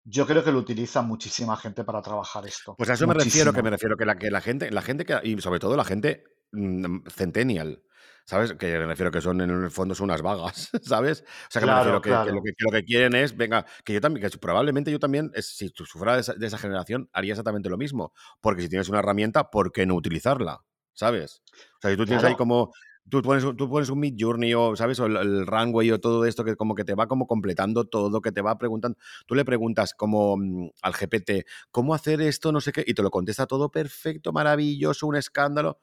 yo 0.04 0.26
creo 0.26 0.42
que 0.42 0.50
lo 0.52 0.58
utiliza 0.58 1.00
muchísima 1.02 1.56
gente 1.56 1.84
para 1.84 2.02
trabajar 2.02 2.46
esto. 2.46 2.74
Pues 2.76 2.90
a 2.90 2.94
eso 2.94 3.06
me 3.06 3.14
refiero, 3.14 3.52
que 3.52 3.62
me 3.62 3.70
refiero 3.70 3.96
que 3.96 4.04
la, 4.04 4.16
que 4.16 4.30
la 4.30 4.40
gente, 4.40 4.70
la 4.70 4.82
gente 4.82 5.04
que, 5.04 5.18
y 5.22 5.40
sobre 5.40 5.60
todo 5.60 5.76
la 5.76 5.84
gente 5.84 6.24
mm, 6.52 7.06
centennial, 7.08 7.82
¿sabes? 8.24 8.54
Que 8.54 8.78
me 8.78 8.86
refiero 8.86 9.10
que 9.10 9.20
son 9.20 9.40
en 9.40 9.50
el 9.50 9.70
fondo 9.70 9.94
son 9.94 10.04
unas 10.04 10.22
vagas, 10.22 10.70
¿sabes? 10.82 11.22
O 11.22 11.50
sea, 11.50 11.60
que 11.60 11.66
me 11.66 11.74
refiero 11.74 12.00
Claro, 12.00 12.00
que, 12.00 12.20
que 12.20 12.30
lo 12.30 12.40
que, 12.42 12.52
que 12.56 12.64
lo 12.64 12.70
que 12.70 12.84
quieren 12.84 13.14
es, 13.14 13.36
venga, 13.36 13.66
que 13.84 13.92
yo 13.94 14.00
también, 14.00 14.28
que 14.30 14.38
probablemente 14.38 14.90
yo 14.90 14.98
también, 14.98 15.30
es- 15.34 15.48
si 15.56 15.70
tú 15.70 15.84
fuera 15.86 16.14
de 16.14 16.20
esa, 16.20 16.34
de 16.34 16.46
esa 16.46 16.58
generación, 16.58 17.08
haría 17.12 17.32
exactamente 17.32 17.68
lo 17.68 17.78
mismo. 17.78 18.12
Porque 18.40 18.62
si 18.62 18.68
tienes 18.68 18.88
una 18.88 19.00
herramienta, 19.00 19.50
¿por 19.50 19.72
qué 19.72 19.86
no 19.86 19.94
utilizarla? 19.94 20.64
¿Sabes? 20.94 21.42
O 21.78 21.80
sea, 21.80 21.90
si 21.90 21.96
tú 21.96 22.04
tienes 22.06 22.22
ahí 22.24 22.34
como, 22.36 22.72
tú 23.08 23.22
pones, 23.22 23.44
un- 23.44 23.56
tú 23.56 23.68
pones 23.68 23.88
un 23.90 24.00
Mid 24.00 24.14
Journey 24.18 24.54
o, 24.54 24.76
¿sabes? 24.76 25.00
O 25.00 25.06
el, 25.06 25.16
el 25.16 25.46
Runway 25.46 25.90
o 25.90 26.00
todo 26.00 26.24
esto 26.24 26.44
que 26.44 26.56
como 26.56 26.74
que 26.74 26.84
te 26.84 26.94
va 26.94 27.06
como 27.08 27.26
completando 27.26 27.84
todo, 27.86 28.20
que 28.20 28.32
te 28.32 28.42
va 28.42 28.58
preguntando. 28.58 28.98
Tú 29.26 29.34
le 29.34 29.44
preguntas 29.44 29.94
como 29.94 30.36
mm, 30.36 30.70
al 30.82 30.94
GPT, 30.94 31.44
¿cómo 31.70 31.94
hacer 31.94 32.20
esto? 32.22 32.52
No 32.52 32.60
sé 32.60 32.72
qué, 32.72 32.84
y 32.86 32.94
te 32.94 33.02
lo 33.02 33.10
contesta 33.10 33.46
todo 33.46 33.70
perfecto, 33.70 34.32
maravilloso, 34.32 35.06
un 35.06 35.16
escándalo. 35.16 35.78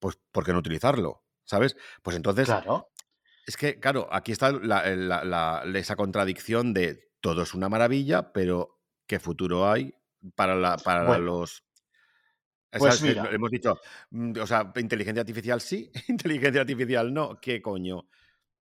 Pues, 0.00 0.18
¿por 0.32 0.44
qué 0.46 0.52
no 0.54 0.60
utilizarlo? 0.60 1.23
¿Sabes? 1.44 1.76
Pues 2.02 2.16
entonces, 2.16 2.48
Claro, 2.48 2.88
es 3.46 3.56
que, 3.56 3.78
claro, 3.80 4.08
aquí 4.10 4.32
está 4.32 4.52
la- 4.52 4.84
la- 4.96 5.24
la- 5.24 5.64
esa 5.78 5.96
contradicción 5.96 6.74
de 6.74 7.12
todo 7.20 7.42
es 7.42 7.54
una 7.54 7.68
maravilla, 7.68 8.32
pero 8.32 8.80
¿qué 9.06 9.20
futuro 9.20 9.70
hay 9.70 9.94
para, 10.34 10.56
la, 10.56 10.76
para 10.78 11.04
bueno, 11.06 11.24
los... 11.24 11.64
pues. 12.76 13.00
Que 13.00 13.08
mira, 13.08 13.30
hemos 13.32 13.50
dicho, 13.50 13.78
mm, 14.10 14.32
o 14.40 14.46
sea, 14.46 14.72
inteligencia 14.76 15.20
artificial 15.20 15.60
sí, 15.60 15.90
inteligencia 16.08 16.60
artificial 16.62 17.12
no, 17.12 17.38
¿qué 17.40 17.60
coño? 17.62 18.08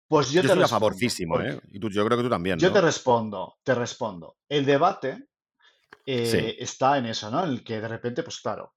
pues 0.08 0.30
yo 0.30 0.42
Yo 0.42 0.42
te 0.42 0.46
estoy 0.48 0.62
a 0.62 0.68
favorcísimo, 0.68 1.34
porque 1.34 1.50
¿eh? 1.50 1.60
Y 1.72 1.80
tú, 1.80 1.88
yo 1.88 2.04
creo 2.04 2.18
que 2.18 2.24
tú 2.24 2.30
también, 2.30 2.58
yo 2.58 2.70
te 2.72 2.80
respondo, 2.80 3.56
te 3.64 3.74
respondo. 3.74 4.36
El 4.48 4.66
debate 4.66 5.28
Sí, 6.24 6.38
eh, 6.38 6.56
está 6.58 6.98
en 6.98 7.06
eso, 7.06 7.30
¿no? 7.30 7.44
En 7.44 7.50
el 7.50 7.64
que 7.64 7.80
de 7.80 7.88
repente, 7.88 8.22
pues 8.22 8.40
claro, 8.40 8.74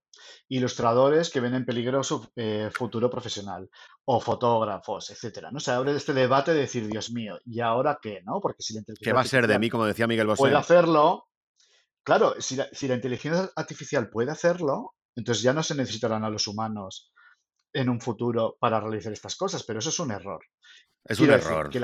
ilustradores 0.48 1.30
que 1.30 1.40
ven 1.40 1.54
en 1.54 1.64
peligro 1.64 2.02
su 2.02 2.26
eh, 2.36 2.70
futuro 2.72 3.10
profesional 3.10 3.68
o 4.04 4.20
fotógrafos, 4.20 5.10
etcétera, 5.10 5.50
¿no? 5.50 5.60
Se 5.60 5.70
abre 5.72 5.94
este 5.94 6.12
debate 6.12 6.52
de 6.54 6.60
decir, 6.60 6.86
Dios 6.88 7.10
mío, 7.10 7.38
¿y 7.44 7.60
ahora 7.60 7.98
qué, 8.00 8.22
no? 8.24 8.40
Porque 8.40 8.62
si 8.62 8.74
la 8.74 8.78
¿qué 8.78 8.92
inteligencia 8.92 9.14
va 9.14 9.20
a 9.20 9.24
ser 9.24 9.46
de 9.46 9.58
mí, 9.58 9.70
como 9.70 9.86
decía 9.86 10.06
Miguel 10.06 10.26
puede 10.36 10.54
Bosé? 10.54 10.56
hacerlo, 10.56 11.28
claro, 12.04 12.34
si 12.40 12.56
la, 12.56 12.68
si 12.72 12.88
la 12.88 12.94
inteligencia 12.94 13.50
artificial 13.56 14.08
puede 14.08 14.30
hacerlo, 14.30 14.94
entonces 15.16 15.42
ya 15.42 15.52
no 15.52 15.62
se 15.62 15.74
necesitarán 15.74 16.24
a 16.24 16.30
los 16.30 16.46
humanos 16.46 17.12
en 17.72 17.88
un 17.88 18.00
futuro 18.00 18.56
para 18.60 18.80
realizar 18.80 19.12
estas 19.12 19.36
cosas, 19.36 19.62
pero 19.64 19.80
eso 19.80 19.90
es 19.90 19.98
un 19.98 20.10
error. 20.10 20.40
Es 21.04 21.18
un 21.20 21.26
Quiero 21.26 21.42
error. 21.42 21.70
que 21.70 21.80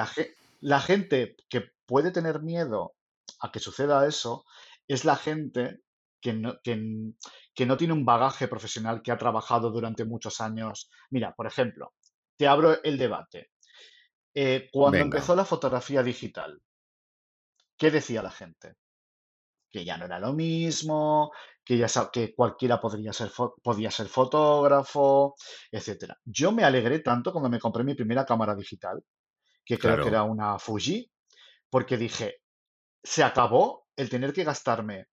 la 0.61 0.81
gente 0.81 1.37
que 1.49 1.73
puede 1.87 2.11
tener 2.13 2.41
miedo 2.41 2.95
a 3.41 3.51
que 3.51 3.59
suceda 3.61 4.07
eso 4.07 4.45
es 4.89 5.05
la 5.05 5.17
gente 5.17 5.81
que 6.23 6.33
no, 6.33 6.59
que, 6.63 7.13
que 7.55 7.67
no 7.67 7.77
tiene 7.77 7.93
un 7.93 8.07
bagaje 8.07 8.49
profesional 8.49 9.03
que 9.03 9.13
ha 9.13 9.19
trabajado 9.19 9.71
durante 9.71 10.05
muchos 10.05 10.41
años. 10.41 10.89
Mira, 11.11 11.35
por 11.35 11.47
ejemplo, 11.47 11.93
te 12.37 12.47
abro 12.47 12.83
el 12.83 12.97
debate. 12.97 13.51
Eh, 14.35 14.71
cuando 14.73 14.99
Venga. 14.99 15.19
empezó 15.19 15.37
la 15.37 15.45
fotografía 15.45 16.03
digital, 16.03 16.63
¿qué 17.77 17.91
decía 17.91 18.23
la 18.23 18.31
gente? 18.31 18.77
Que 19.69 19.85
ya 19.85 19.99
no 19.99 20.05
era 20.05 20.19
lo 20.19 20.33
mismo, 20.33 21.33
que 21.65 21.77
ya 21.77 21.89
que 22.13 22.35
cualquiera 22.35 22.81
podría 22.81 23.13
ser 23.13 23.31
podía 23.63 23.91
ser 23.91 24.07
fotógrafo, 24.07 25.35
etcétera. 25.71 26.19
Yo 26.25 26.53
me 26.53 26.65
alegré 26.65 27.01
tanto 27.01 27.33
cuando 27.33 27.51
me 27.51 27.59
compré 27.59 27.85
mi 27.85 27.95
primera 27.95 28.25
cámara 28.25 28.55
digital, 28.55 29.03
que 29.65 29.79
creo 29.79 30.03
que 30.03 30.09
era 30.09 30.23
una 30.23 30.59
Fuji, 30.59 31.11
porque 31.69 31.97
dije, 31.97 32.43
se 33.03 33.25
acabó 33.25 33.89
el 33.97 34.09
tener 34.09 34.33
que 34.33 34.45
gastarme, 34.45 35.09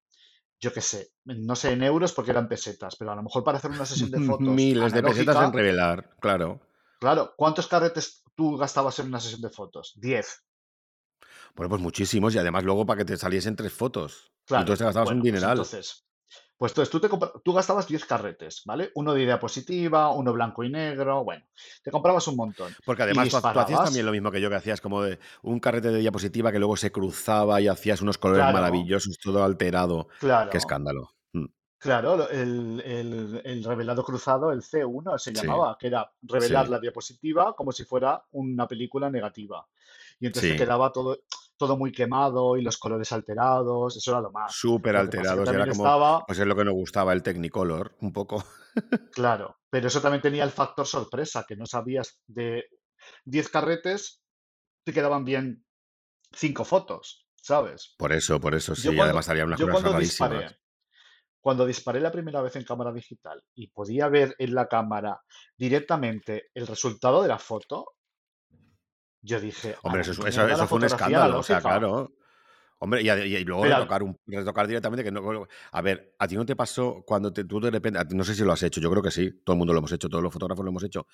yo 0.60 0.74
qué 0.74 0.82
sé, 0.82 1.12
no 1.24 1.56
sé 1.56 1.72
en 1.72 1.84
euros 1.84 2.12
porque 2.14 2.32
eran 2.32 2.48
pesetas, 2.50 2.96
pero 2.98 3.12
a 3.12 3.16
lo 3.16 3.24
mejor 3.24 3.44
para 3.44 3.58
hacer 3.58 3.72
una 3.72 3.86
sesión 3.86 4.12
de 4.12 4.20
fotos 4.28 4.48
Miles 4.48 4.94
de 4.94 5.04
pesetas 5.04 5.38
en 5.38 5.54
revelar, 5.54 6.16
claro. 6.20 6.60
claro, 7.00 7.34
¿cuántos 7.38 7.68
carretes 7.68 8.24
tú 8.36 8.58
gastabas 8.58 9.00
en 9.00 9.08
una 9.08 9.20
sesión 9.20 9.42
de 9.42 9.50
fotos? 9.50 9.94
Diez. 9.96 10.44
Bueno, 11.56 11.70
pues 11.70 11.82
muchísimos, 11.82 12.36
y 12.36 12.38
además 12.38 12.64
luego 12.64 12.86
para 12.86 13.00
que 13.00 13.06
te 13.06 13.18
saliesen 13.18 13.56
tres 13.56 13.74
fotos. 13.74 14.32
Claro, 14.46 14.62
entonces 14.62 14.80
te 14.80 14.86
gastabas 14.86 15.10
un 15.10 15.20
pues 15.20 15.26
dineral. 15.26 15.52
entonces, 15.52 16.09
pues 16.60 16.74
entonces 16.74 16.92
tú, 16.92 17.00
te 17.00 17.10
tú 17.44 17.54
gastabas 17.54 17.88
10 17.88 18.06
carretes, 18.06 18.64
¿vale? 18.66 18.92
Uno 18.96 19.14
de 19.14 19.26
diapositiva, 19.26 20.12
uno 20.14 20.34
blanco 20.34 20.64
y 20.64 20.70
negro, 20.70 21.24
bueno, 21.24 21.46
te 21.84 21.90
comprabas 21.90 22.28
un 22.28 22.36
montón 22.36 22.76
Porque 22.86 23.04
además 23.04 23.30
tú, 23.30 23.38
hacías 23.38 23.82
también 23.82 24.06
lo 24.06 24.12
mismo 24.12 24.30
que 24.32 24.42
yo, 24.42 24.50
que 24.50 24.56
hacías 24.58 24.82
como 24.82 25.02
de 25.04 25.20
un 25.42 25.60
carrete 25.60 25.90
de 25.90 26.00
diapositiva 26.00 26.52
que 26.52 26.60
luego 26.60 26.76
se 26.78 26.92
cruzaba 26.92 27.62
y 27.62 27.68
hacías 27.68 28.02
unos 28.02 28.18
colores 28.18 28.44
claro, 28.44 28.54
maravillosos, 28.54 29.18
todo 29.20 29.44
alterado. 29.44 30.10
Qué 30.10 30.18
claro, 30.20 30.58
escándalo. 30.58 31.12
Mm, 31.34 31.46
claro, 31.78 32.30
el, 32.30 32.82
el- 32.86 33.42
el 33.44 33.64
revelado 33.64 34.04
cruzado, 34.04 34.52
el 34.52 34.62
C1 34.64 35.18
se 35.18 35.32
Sí, 35.34 35.38
llamaba, 35.38 35.78
que 35.80 35.88
era 35.88 36.12
revelar 36.22 36.66
sí, 36.66 36.72
la 36.72 36.80
diapositiva 36.80 37.56
como 37.56 37.72
si 37.72 37.86
fuera 37.86 38.24
una 38.32 38.68
película 38.68 39.10
negativa. 39.10 39.68
Y 40.20 40.28
entonces 40.28 40.52
sí. 40.52 40.58
quedaba 40.58 40.92
todo, 40.92 41.20
todo 41.60 41.78
muy 41.78 41.92
quemado 41.92 42.56
y 42.58 42.62
los 42.64 42.78
colores 42.78 43.12
alterados, 43.12 43.98
eso 43.98 44.12
era 44.12 44.22
lo 44.22 44.32
más. 44.32 44.56
Súper 44.56 44.96
alterados. 44.96 45.48
Era 45.50 45.68
como, 45.68 45.84
estaba, 45.84 46.26
pues 46.26 46.40
es 46.40 46.48
lo 46.48 46.56
que 46.56 46.64
nos 46.64 46.74
gustaba, 46.74 47.14
el 47.14 47.22
Technicolor, 47.22 47.96
un 48.00 48.14
poco. 48.14 48.44
claro, 49.14 49.58
pero 49.70 49.90
eso 49.90 50.02
también 50.02 50.22
tenía 50.22 50.46
el 50.46 50.52
factor 50.52 50.88
sorpresa, 50.88 51.46
que 51.48 51.58
no 51.58 51.66
sabías 51.66 52.24
de 52.26 52.64
10 53.26 53.50
carretes, 53.50 54.24
te 54.86 54.94
quedaban 54.94 55.26
bien 55.26 55.66
5 56.32 56.64
fotos, 56.64 57.28
¿sabes? 57.36 57.94
Por 57.98 58.14
eso, 58.14 58.40
por 58.40 58.56
eso, 58.56 58.74
Yo 58.74 58.82
sí. 58.82 58.88
cuando, 58.88 59.04
Además 59.04 59.26
salían 59.26 59.48
unas 59.48 59.60
yo 59.60 59.66
cosas 59.68 59.82
cuando 59.82 59.98
rarísimas. 59.98 60.32
disparé, 60.32 60.60
cuando 61.42 61.66
disparé 61.66 62.00
la 62.00 62.12
primera 62.12 62.42
vez 62.42 62.56
en 62.56 62.64
cámara 62.64 62.94
digital 62.94 63.44
y 63.54 63.68
podía 63.68 64.08
ver 64.08 64.34
en 64.40 64.56
la 64.56 64.68
cámara 64.68 65.22
directamente 65.58 66.52
el 66.54 66.68
resultado 66.68 67.22
de 67.22 67.28
la 67.28 67.38
foto, 67.38 67.96
yo 69.22 69.40
dije, 69.40 69.76
Hombre, 69.84 70.00
la 70.00 70.02
eso, 70.04 70.12
es- 70.12 70.18
eso, 70.20 70.26
mierda 70.42 70.48
la 70.48 70.54
eso 70.54 70.68
fue 70.68 70.78
un 70.78 70.84
escándalo, 70.86 71.40
o 71.40 71.44
sea, 71.44 71.62
claro. 71.62 72.14
Hombre, 72.82 73.02
y, 73.02 73.10
a- 73.10 73.26
y- 73.26 73.36
y 73.36 73.44
luego 73.44 73.66
retocar, 73.66 74.04
un, 74.04 74.18
retocar 74.26 74.66
directamente, 74.66 75.04
que 75.04 75.12
no... 75.12 75.46
A 75.74 75.82
ver, 75.82 76.16
¿a 76.18 76.28
ti 76.30 76.36
no 76.36 76.46
te 76.46 76.56
pasó 76.56 77.04
cuando 77.06 77.34
te- 77.34 77.44
tú 77.44 77.60
de 77.60 77.72
repente, 77.72 78.00
no 78.16 78.24
sé 78.24 78.34
si 78.34 78.44
lo 78.46 78.54
has 78.54 78.64
hecho, 78.64 78.80
yo 78.80 78.90
creo 78.90 79.04
que 79.04 79.12
sí, 79.12 79.42
todo 79.44 79.56
el 79.56 79.58
mundo 79.58 79.74
lo 79.74 79.80
hemos 79.80 79.92
hecho, 79.92 80.08
todos 80.08 80.24
los 80.24 80.32
fotógrafos 80.32 80.64
lo 80.64 80.70
hemos 80.72 80.84
hecho, 80.84 81.06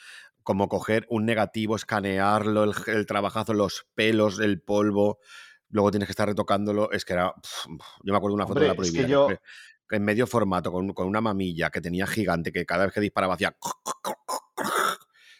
como 0.43 0.69
coger 0.69 1.07
un 1.09 1.25
negativo, 1.25 1.75
escanearlo, 1.75 2.65
el, 2.65 2.73
el 2.85 3.05
trabajazo, 3.07 3.55
los 3.55 3.87
pelos, 3.95 4.39
el 4.39 4.61
polvo, 4.61 5.17
luego 5.69 5.89
tienes 5.89 6.05
que 6.07 6.11
estar 6.11 6.27
retocándolo, 6.27 6.91
es 6.91 7.03
que 7.03 7.13
era... 7.13 7.33
yo 8.03 8.11
me 8.13 8.17
acuerdo 8.17 8.35
de 8.37 8.43
una 8.43 8.47
foto 8.47 8.59
de 8.59 8.67
la 8.67 8.73
hombre, 8.73 8.85
es 8.87 8.91
que 8.93 8.97
prohibida, 9.01 9.27
que, 9.27 9.33
yo, 9.33 9.39
en 9.97 10.03
medio 10.03 10.27
formato, 10.27 10.71
con, 10.71 10.93
con 10.93 11.07
una 11.07 11.21
mamilla 11.21 11.71
que 11.71 11.81
tenía 11.81 12.05
gigante, 12.05 12.51
que 12.51 12.63
cada 12.67 12.85
vez 12.85 12.93
que 12.93 13.01
disparaba 13.01 13.33
hacía... 13.33 13.55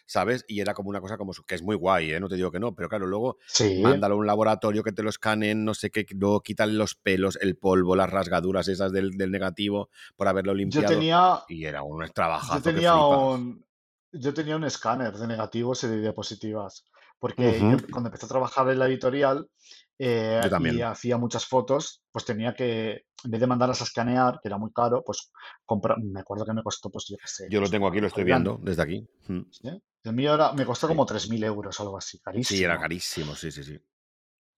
¿sabes? 0.06 0.44
Y 0.48 0.60
era 0.60 0.72
como 0.74 0.88
una 0.88 1.00
cosa 1.00 1.18
como 1.18 1.32
que 1.46 1.54
es 1.54 1.62
muy 1.62 1.76
guay, 1.76 2.12
¿eh? 2.12 2.20
No 2.20 2.28
te 2.28 2.36
digo 2.36 2.50
que 2.50 2.60
no, 2.60 2.74
pero 2.74 2.88
claro, 2.88 3.06
luego 3.06 3.38
Sí. 3.46 3.80
mándalo 3.82 4.14
a 4.14 4.18
un 4.18 4.26
laboratorio 4.26 4.82
que 4.82 4.92
te 4.92 5.02
lo 5.02 5.10
escanen, 5.10 5.64
no 5.64 5.74
sé 5.74 5.90
qué, 5.90 6.06
luego 6.10 6.40
quitan 6.40 6.78
los 6.78 6.94
pelos, 6.94 7.38
el 7.40 7.56
polvo, 7.56 7.96
las 7.96 8.10
rasgaduras 8.10 8.68
esas 8.68 8.92
del, 8.92 9.10
del 9.12 9.30
negativo 9.30 9.90
por 10.16 10.28
haberlo 10.28 10.52
Yo 10.52 10.56
limpiado. 10.56 10.88
tenía, 10.94 11.40
Y 11.48 11.64
era 11.64 11.82
un 11.82 12.04
yo 12.04 12.12
trabajazo 12.12 12.62
que 12.62 12.72
tenía 12.72 12.94
un, 12.96 13.64
yo 14.12 14.32
tenía 14.32 14.56
un 14.56 14.64
escáner 14.64 15.12
de 15.12 15.26
negativos 15.26 15.84
y 15.84 15.88
de 15.88 16.00
diapositivas, 16.00 16.84
porque 17.18 17.58
yo 17.60 17.76
cuando 17.90 18.08
empecé 18.08 18.26
a 18.26 18.28
trabajar 18.28 18.68
en 18.70 18.78
la 18.78 18.86
editorial 18.86 19.48
eh, 19.98 20.42
Yo 20.42 20.66
y 20.66 20.82
hacía 20.82 21.16
muchas 21.16 21.46
fotos, 21.46 22.02
pues 22.12 22.26
tenía 22.26 22.54
que, 22.54 23.06
en 23.24 23.30
vez 23.30 23.40
de 23.40 23.46
mandarlas 23.46 23.80
a 23.80 23.84
escanear, 23.84 24.38
que 24.42 24.48
era 24.48 24.58
muy 24.58 24.70
caro, 24.70 25.02
pues 25.04 25.30
comprar, 25.64 25.96
me 26.02 26.20
acuerdo 26.20 26.44
que 26.44 26.52
me 26.52 26.62
costó, 26.62 26.90
pues 26.90 27.06
yo 27.08 27.16
qué 27.16 27.26
sé, 27.26 27.46
Yo 27.50 27.60
lo 27.60 27.64
pues, 27.64 27.70
tengo 27.70 27.88
aquí, 27.88 28.00
lo 28.00 28.06
estoy 28.06 28.24
viendo 28.24 28.58
desde 28.62 28.82
aquí. 28.82 29.06
Mm. 29.28 29.40
¿sí? 29.50 29.82
El 30.06 30.14
mío 30.14 30.34
era, 30.34 30.52
me 30.52 30.64
costó 30.64 30.86
Sí. 30.86 30.92
como 30.92 31.04
3.000 31.06 31.42
euros, 31.44 31.78
algo 31.80 31.98
así, 31.98 32.16
Sí, 32.18 32.22
carísimo. 32.22 32.64
era 32.64 32.78
carísimo, 32.80 33.34
sí, 33.34 33.50
sí, 33.50 33.62
sí. 33.64 33.78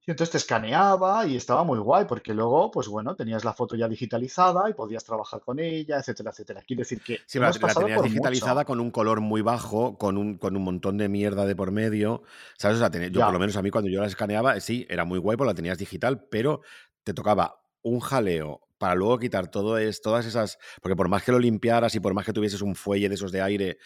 Y 0.07 0.11
entonces 0.13 0.31
te 0.33 0.39
escaneaba 0.39 1.27
y 1.27 1.37
estaba 1.37 1.65
muy 1.65 1.79
guay, 1.79 2.07
porque 2.07 2.33
luego, 2.33 2.71
pues 2.71 2.89
bueno, 2.89 3.15
tenías 3.15 3.45
la 3.45 3.53
foto 3.53 3.77
ya 3.77 3.87
digitalizada 3.89 4.71
y 4.71 4.73
podías 4.73 5.05
trabajar 5.05 5.41
con 5.43 5.59
ella, 5.59 5.99
etcétera, 5.99 6.31
etcétera. 6.31 6.63
Quiero 6.67 6.81
decir 6.81 7.03
que 7.03 7.19
Sí, 7.27 7.37
hemos 7.37 7.57
la 7.57 7.61
pasado 7.67 7.85
tenías 7.87 8.03
digitalizada 8.03 8.55
mucho. 8.63 8.67
con 8.69 8.81
un 8.81 8.91
color 8.91 9.21
muy 9.21 9.43
bajo, 9.43 9.99
con 9.99 10.17
un, 10.17 10.39
con 10.39 10.57
un 10.57 10.63
montón 10.65 10.97
de 10.97 11.11
mierda 11.11 11.45
de 11.45 11.55
por 11.55 11.73
medio. 11.73 12.23
¿Sabes? 12.57 12.77
O 12.79 12.81
sea, 12.81 12.91
tenía- 12.91 13.09
yo 13.09 13.21
por 13.21 13.35
lo 13.35 13.39
menos 13.39 13.57
a 13.59 13.63
mí 13.63 13.71
cuando 13.71 13.91
yo 13.91 14.01
la 14.01 14.07
escaneaba, 14.07 14.57
eh, 14.57 14.63
sí, 14.63 14.87
era 14.89 15.05
muy 15.05 15.19
guay 15.19 15.37
porque 15.37 15.49
la 15.51 15.55
tenías 15.55 15.77
digital, 15.77 16.25
pero 16.31 16.63
te 17.05 17.13
tocaba 17.13 17.61
un 17.83 18.01
jaleo 18.01 18.63
para 18.79 18.95
luego 18.95 19.19
quitar 19.19 19.51
todo 19.51 19.77
es, 19.77 20.01
todas 20.01 20.25
esas. 20.25 20.57
Porque 20.81 20.97
por 20.97 21.09
más 21.11 21.23
que 21.23 21.33
lo 21.33 21.39
limpiaras 21.39 21.95
y 21.97 22.01
por 22.01 22.15
más 22.15 22.25
que 22.25 22.33
tuvieses 22.33 22.63
un 22.63 22.77
fuelle 22.77 23.11
de 23.11 23.17
esos 23.17 23.31
de 23.31 23.43
aire 23.43 23.79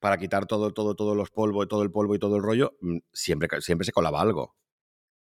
para 0.00 0.18
quitar 0.18 0.46
todo, 0.46 0.72
todo, 0.72 0.94
todos 0.96 1.16
los 1.16 1.30
polvos, 1.30 1.68
todo 1.68 1.82
el 1.82 1.92
polvo 1.92 2.14
y 2.14 2.18
todo 2.18 2.36
el 2.36 2.42
rollo, 2.42 2.72
mm, 2.80 2.98
siempre, 3.12 3.60
siempre 3.60 3.84
se 3.84 3.92
colaba 3.92 4.20
algo. 4.20 4.56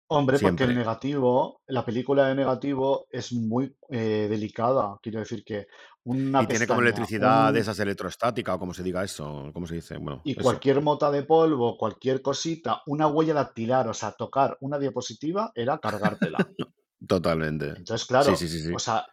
hombre, 0.07 0.39
porque 0.39 0.63
el 0.63 0.75
negativo, 0.75 1.61
la 1.67 1.85
película 1.85 2.27
de 2.27 2.33
negativo 2.33 3.05
es 3.11 3.31
muy 3.31 3.75
eh, 3.89 4.25
delicada. 4.27 4.97
Quiero 5.03 5.19
decir 5.19 5.43
que 5.43 5.67
una 6.03 6.41
Y 6.41 6.47
tiene 6.47 6.65
como 6.65 6.81
electricidad 6.81 7.53
de 7.53 7.59
esas 7.59 7.79
electrostática 7.79 8.55
o 8.55 8.59
como 8.59 8.73
se 8.73 8.81
diga 8.81 9.03
eso, 9.03 9.51
¿cómo 9.53 9.67
se 9.67 9.75
dice? 9.75 9.97
Bueno, 9.97 10.21
y 10.23 10.31
eso. 10.31 10.41
cualquier 10.41 10.81
mota 10.81 11.11
de 11.11 11.23
polvo, 11.23 11.77
cualquier 11.77 12.23
cosita, 12.23 12.81
una 12.87 13.05
huella 13.05 13.35
dactilar, 13.35 13.87
o 13.87 13.93
sea, 13.93 14.13
tocar 14.13 14.57
una 14.61 14.79
diapositiva 14.79 15.51
era 15.53 15.77
cargártela. 15.77 16.37
Totalmente. 17.07 17.67
Entonces, 17.67 18.07
claro, 18.07 18.35
sí, 18.35 18.47
sí, 18.47 18.59
sí. 18.59 18.73
o 18.73 18.79
sea, 18.79 19.05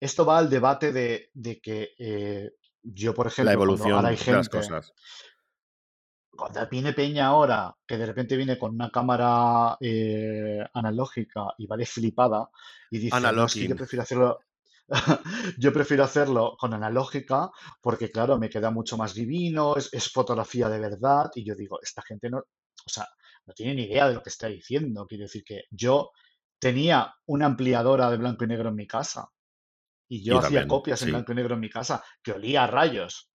esto 0.00 0.26
va 0.26 0.38
al 0.38 0.50
debate 0.50 0.92
de, 0.92 1.30
de 1.32 1.60
que 1.60 1.90
eh, 1.98 2.50
yo, 2.84 3.14
por 3.14 3.26
La 3.42 3.54
ejemplo, 3.54 3.58
ahora 3.94 4.08
hay 4.10 4.16
evolución 4.16 4.28
de 4.28 4.36
las 4.36 4.48
gente, 4.48 4.48
cosas. 4.50 4.92
cuando 6.30 6.68
viene 6.68 6.92
Peña 6.92 7.26
ahora, 7.26 7.76
que 7.86 7.96
de 7.98 8.06
repente 8.06 8.36
viene 8.36 8.58
con 8.58 8.74
una 8.74 8.90
cámara 8.90 9.76
eh, 9.80 10.64
analógica 10.74 11.54
y 11.58 11.66
va 11.66 11.76
de 11.76 11.86
flipada 11.86 12.50
y 12.90 12.98
dice, 12.98 13.32
no, 13.32 13.46
yo 13.68 13.76
prefiero 13.76 14.02
hacerlo, 14.02 14.38
yo 15.58 15.72
prefiero 15.72 16.04
hacerlo 16.04 16.56
con 16.58 16.74
analógica 16.74 17.50
porque, 17.80 18.10
claro, 18.10 18.38
me 18.38 18.50
queda 18.50 18.70
mucho 18.70 18.96
más 18.96 19.14
divino, 19.14 19.76
es, 19.76 19.92
es 19.92 20.10
fotografía 20.12 20.68
de 20.68 20.78
verdad 20.78 21.30
y 21.34 21.44
yo 21.44 21.54
digo, 21.54 21.80
esta 21.82 22.02
gente 22.02 22.30
no, 22.30 22.38
o 22.38 22.90
sea, 22.90 23.08
no 23.46 23.54
tiene 23.54 23.74
ni 23.74 23.82
idea 23.84 24.08
de 24.08 24.14
lo 24.14 24.22
que 24.22 24.30
está 24.30 24.48
diciendo. 24.48 25.06
Quiero 25.06 25.24
decir 25.24 25.44
que 25.44 25.64
yo 25.70 26.10
tenía 26.58 27.14
una 27.26 27.46
ampliadora 27.46 28.10
de 28.10 28.16
blanco 28.16 28.44
y 28.44 28.48
negro 28.48 28.70
en 28.70 28.76
mi 28.76 28.86
casa 28.86 29.30
y 30.14 30.22
yo 30.24 30.34
Yo 30.34 30.38
hacía 30.38 30.60
también, 30.60 30.68
copias 30.68 31.02
en 31.02 31.06
sí. 31.06 31.12
blanco 31.12 31.32
y 31.32 31.34
negro 31.36 31.54
en 31.54 31.60
mi 31.60 31.70
casa 31.70 32.02
que 32.22 32.32
olía 32.32 32.64
a 32.64 32.66
rayos, 32.66 33.30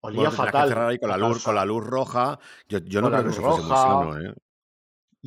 olía 0.00 0.30
Bueno, 0.30 0.30
que 0.30 0.36
fatal 0.36 0.72
ahí 0.88 0.98
con 0.98 1.08
la 1.10 1.16
luz, 1.18 1.42
con 1.44 1.54
la 1.54 1.64
luz 1.64 1.84
roja. 1.84 2.38
Yo, 2.68 2.78
yo 2.78 3.00
no 3.02 3.10
creo 3.10 3.24
que 3.24 3.30
eso 3.30 3.42
fuese 3.42 3.62
muy 3.62 3.76
sano, 3.76 4.18
¿eh? 4.18 4.34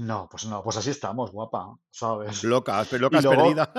No, 0.08 0.28
pues 0.30 0.46
no, 0.46 0.62
pues 0.64 0.78
así 0.78 0.90
estamos, 0.90 1.32
guapa, 1.32 1.78
¿sabes? 1.90 2.44
Locas, 2.44 2.92
Y 2.92 3.00
locas 3.00 3.22
luego, 3.22 3.38
perdidas. 3.38 3.70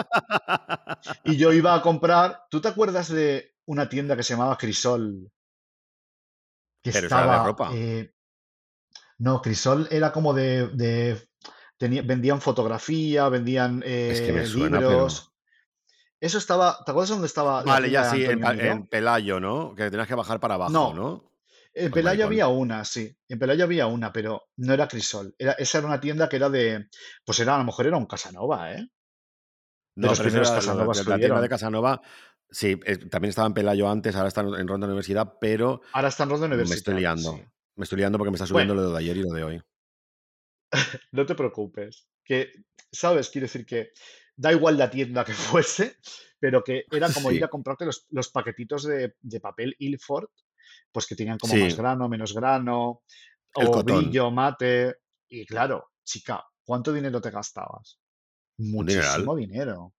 y 1.25 1.37
yo 1.37 1.53
iba 1.53 1.75
a 1.75 1.83
comprar, 1.83 2.45
¿tú 2.51 2.61
te 2.61 2.69
acuerdas 2.69 3.09
de 3.09 3.55
una 3.67 3.89
tienda 3.89 4.17
que 4.17 4.23
se 4.23 4.35
llamaba 4.35 4.57
Crisol? 4.59 5.31
Que 6.83 6.91
Pero 6.91 7.07
eso 7.09 7.19
era 7.19 7.33
de 7.33 7.39
estaba, 7.39 7.39
ropa. 7.41 7.69
eh, 7.73 8.13
no, 9.19 9.41
Crisol 9.41 9.89
era 9.91 10.13
como 10.13 10.35
de, 10.35 10.69
de 10.69 11.23
tenía- 11.79 12.03
vendían 12.03 12.41
fotografía, 12.41 13.29
vendían 13.29 13.83
Es 14.07 14.21
que 14.21 14.33
me 14.33 14.41
eh, 14.41 14.51
pero. 14.87 15.32
Eso 16.23 16.39
estaba, 16.39 16.79
¿te 16.87 16.93
acuerdas 16.93 17.09
dónde 17.11 17.27
estaba 17.27 17.65
Vale, 17.65 17.91
ya 17.91 18.05
sí, 18.09 18.25
en, 18.25 18.87
Pelayo, 18.87 19.41
¿no? 19.41 19.75
Que 19.75 19.91
tenías 19.91 20.07
que 20.07 20.15
bajar 20.15 20.39
para 20.39 20.55
abajo, 20.55 20.71
No, 20.71 20.95
¿no? 20.95 21.33
en 21.75 21.91
Pues 21.91 21.95
Pelayo 22.05 22.27
había 22.27 22.47
una, 22.47 22.85
sí, 22.85 23.13
en 23.29 23.41
Pelayo 23.41 23.65
había 23.65 23.89
una, 23.89 24.13
pero 24.13 24.45
no 24.59 24.73
era 24.73 24.87
Crisol. 24.87 25.35
Era, 25.37 25.53
esa 25.55 25.79
era 25.79 25.89
una 25.89 25.99
tienda 26.01 26.29
que 26.29 26.37
era 26.37 26.49
de, 26.49 26.87
pues 27.25 27.41
era, 27.41 27.57
a 27.57 27.59
lo 27.59 27.65
mejor 27.65 27.89
era 27.89 27.97
un 27.97 28.07
Casanova, 28.07 28.73
¿eh? 28.73 28.87
De 29.97 30.07
los 30.07 30.17
pero 30.17 30.29
primeros 30.29 30.49
era 30.51 30.61
Casanovas 30.61 31.07
la 31.09 31.19
tienda 31.19 31.41
de. 31.41 31.49
Casanova. 31.49 32.01
Sí, 32.49 32.79
eh, 32.87 32.99
también 32.99 33.31
estaba 33.31 33.49
en 33.49 33.55
Pelayo 33.55 33.91
antes, 33.91 34.15
ahora 34.15 34.29
está 34.29 34.43
en 34.43 34.69
Ronda 34.69 34.87
Universidad, 34.87 35.35
pero 35.41 35.81
Ahora 35.93 36.07
está 36.07 36.23
en 36.23 36.31
Ronda 36.31 36.47
me 36.47 36.63
estoy 36.63 37.01
liando. 37.01 37.33
sí. 37.33 37.45
Me 37.75 37.83
estoy 37.83 37.99
liando 37.99 38.19
porque 38.19 38.31
me 38.31 38.37
está 38.37 38.47
subiendo 38.47 38.75
Bueno, 38.75 38.91
lo 38.91 38.95
de 38.95 39.01
ayer 39.01 39.17
y 39.17 39.23
lo 39.23 39.33
de 39.33 39.43
hoy. 39.43 39.63
no 41.11 41.27
te 41.27 41.35
preocupes. 41.35 42.07
Que, 42.25 42.53
¿sabes? 42.93 43.29
Quiero 43.29 43.47
decir 43.47 43.67
que 43.67 43.91
da 44.43 44.53
igual 44.53 44.77
la 44.77 44.91
tienda 44.91 45.25
que 45.25 45.33
fuese, 45.49 45.97
pero 46.39 46.63
que 46.63 46.87
era 46.91 47.09
como 47.13 47.31
ir 47.31 47.45
a 47.45 47.49
comprarte 47.49 47.87
los, 47.87 48.07
los 48.11 48.29
paquetitos 48.31 48.85
de, 48.85 49.15
de 49.21 49.41
papel 49.41 49.75
Ilford, 49.79 50.29
pues 50.91 51.07
que 51.07 51.17
tenían 51.17 51.39
como 51.39 51.57
más 51.57 51.77
grano, 51.77 52.09
menos 52.09 52.35
grano, 52.35 53.03
el 53.55 53.69
o 53.69 53.71
cotón. 53.71 54.05
brillo, 54.05 54.31
mate. 54.31 54.97
Y 55.29 55.47
claro, 55.47 55.93
chica, 56.05 56.45
¿cuánto 56.65 56.93
dinero 56.93 57.21
te 57.21 57.31
gastabas? 57.31 57.99
Muchísimo 58.59 59.35
dinero, 59.37 59.95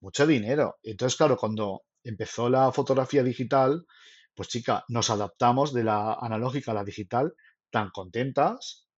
mucho 0.00 0.26
dinero. 0.26 0.78
Entonces, 0.82 1.16
claro, 1.16 1.36
cuando 1.36 1.82
empezó 2.04 2.48
la 2.48 2.72
fotografía 2.72 3.22
digital, 3.22 3.86
pues 4.34 4.48
chica, 4.48 4.84
nos 4.88 5.10
adaptamos 5.10 5.72
de 5.72 5.84
la 5.84 6.14
analógica 6.14 6.70
a 6.72 6.74
la 6.74 6.84
digital 6.84 7.34
tan 7.70 7.90
contentas 7.90 8.88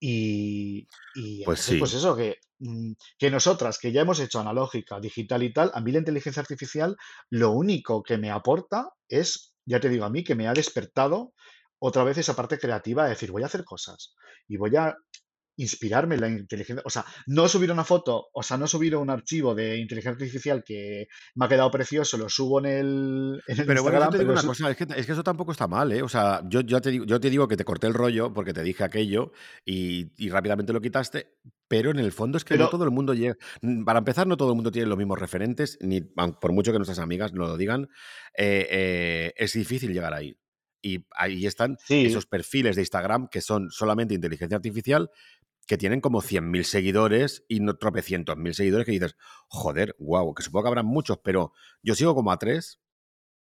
y, 0.00 0.88
y 1.14 1.42
Pues 1.44 1.58
entonces, 1.58 1.76
pues 1.76 1.90
sí. 1.90 1.96
eso, 1.96 2.16
que, 2.16 2.38
que 3.18 3.30
nosotras, 3.30 3.78
que 3.78 3.92
ya 3.92 4.02
hemos 4.02 4.20
hecho 4.20 4.40
analógica, 4.40 5.00
digital 5.00 5.42
y 5.42 5.52
tal, 5.52 5.70
a 5.74 5.80
mí 5.80 5.92
la 5.92 5.98
inteligencia 5.98 6.40
artificial 6.40 6.96
lo 7.30 7.52
único 7.52 8.02
que 8.02 8.18
me 8.18 8.30
aporta 8.30 8.90
es, 9.08 9.54
ya 9.64 9.80
te 9.80 9.88
digo, 9.88 10.04
a 10.04 10.10
mí 10.10 10.24
que 10.24 10.34
me 10.34 10.48
ha 10.48 10.52
despertado 10.52 11.32
otra 11.78 12.04
vez 12.04 12.18
esa 12.18 12.34
parte 12.34 12.58
creativa 12.58 13.04
de 13.04 13.10
decir, 13.10 13.30
voy 13.30 13.42
a 13.42 13.46
hacer 13.46 13.64
cosas 13.64 14.14
y 14.48 14.56
voy 14.56 14.74
a 14.76 14.96
inspirarme 15.58 16.14
en 16.14 16.20
la 16.20 16.28
inteligencia, 16.28 16.82
o 16.84 16.90
sea, 16.90 17.04
no 17.26 17.48
subir 17.48 17.70
una 17.70 17.84
foto, 17.84 18.28
o 18.32 18.42
sea, 18.42 18.56
no 18.56 18.66
subir 18.66 18.96
un 18.96 19.10
archivo 19.10 19.54
de 19.54 19.76
inteligencia 19.76 20.24
artificial 20.24 20.64
que 20.64 21.08
me 21.34 21.44
ha 21.44 21.48
quedado 21.48 21.70
precioso, 21.70 22.16
lo 22.16 22.28
subo 22.28 22.60
en 22.60 22.66
el, 22.66 23.42
en 23.46 23.60
el 23.60 23.66
Pero 23.66 23.82
bueno, 23.82 23.98
yo 23.98 24.04
Instagram, 24.04 24.10
te 24.10 24.18
digo 24.18 24.28
pero 24.30 24.40
una 24.40 24.48
cosa, 24.48 24.70
es 24.70 24.76
que, 24.76 24.86
es 24.96 25.06
que 25.06 25.12
eso 25.12 25.22
tampoco 25.24 25.52
está 25.52 25.66
mal, 25.66 25.92
¿eh? 25.92 26.02
O 26.02 26.08
sea, 26.08 26.42
yo, 26.48 26.60
yo, 26.62 26.80
te 26.80 26.90
digo, 26.90 27.04
yo 27.04 27.20
te 27.20 27.30
digo 27.30 27.46
que 27.48 27.56
te 27.56 27.64
corté 27.64 27.86
el 27.86 27.94
rollo 27.94 28.32
porque 28.32 28.52
te 28.52 28.62
dije 28.62 28.84
aquello 28.84 29.32
y, 29.64 30.12
y 30.16 30.30
rápidamente 30.30 30.72
lo 30.72 30.80
quitaste, 30.80 31.34
pero 31.68 31.90
en 31.90 31.98
el 31.98 32.12
fondo 32.12 32.38
es 32.38 32.44
que 32.44 32.56
no 32.56 32.68
todo 32.68 32.84
el 32.84 32.90
mundo 32.90 33.14
llega. 33.14 33.36
mm, 33.60 33.84
Para 33.84 33.98
empezar, 33.98 34.26
no 34.26 34.36
todo 34.36 34.50
el 34.50 34.56
mundo 34.56 34.70
tiene 34.70 34.88
los 34.88 34.98
mismos 34.98 35.18
referentes, 35.18 35.78
ni 35.80 36.00
por 36.00 36.52
mucho 36.52 36.72
que 36.72 36.78
nuestras 36.78 36.98
amigas 36.98 37.32
no 37.32 37.46
lo 37.46 37.56
digan, 37.56 37.88
eh, 38.36 38.66
eh, 38.70 39.32
es 39.36 39.52
difícil 39.52 39.92
llegar 39.92 40.14
ahí. 40.14 40.36
Y 40.80 41.06
ahí 41.16 41.44
están 41.44 41.76
esos 41.88 42.26
perfiles 42.26 42.76
de 42.76 42.82
Instagram 42.82 43.28
que 43.28 43.40
son 43.40 43.68
solamente 43.70 44.14
inteligencia 44.14 44.56
artificial, 44.56 45.10
que 45.68 45.76
tienen 45.76 46.00
como 46.00 46.22
100.000 46.22 46.64
seguidores 46.64 47.44
y 47.46 47.60
no 47.60 47.76
tropecientos 47.76 48.38
mil 48.38 48.54
seguidores 48.54 48.86
que 48.86 48.92
dices, 48.92 49.16
joder, 49.48 49.94
wow, 49.98 50.34
que 50.34 50.42
supongo 50.42 50.64
que 50.64 50.68
habrán 50.68 50.86
muchos, 50.86 51.18
pero 51.22 51.52
yo 51.82 51.94
sigo 51.94 52.14
como 52.14 52.32
a 52.32 52.38
tres 52.38 52.80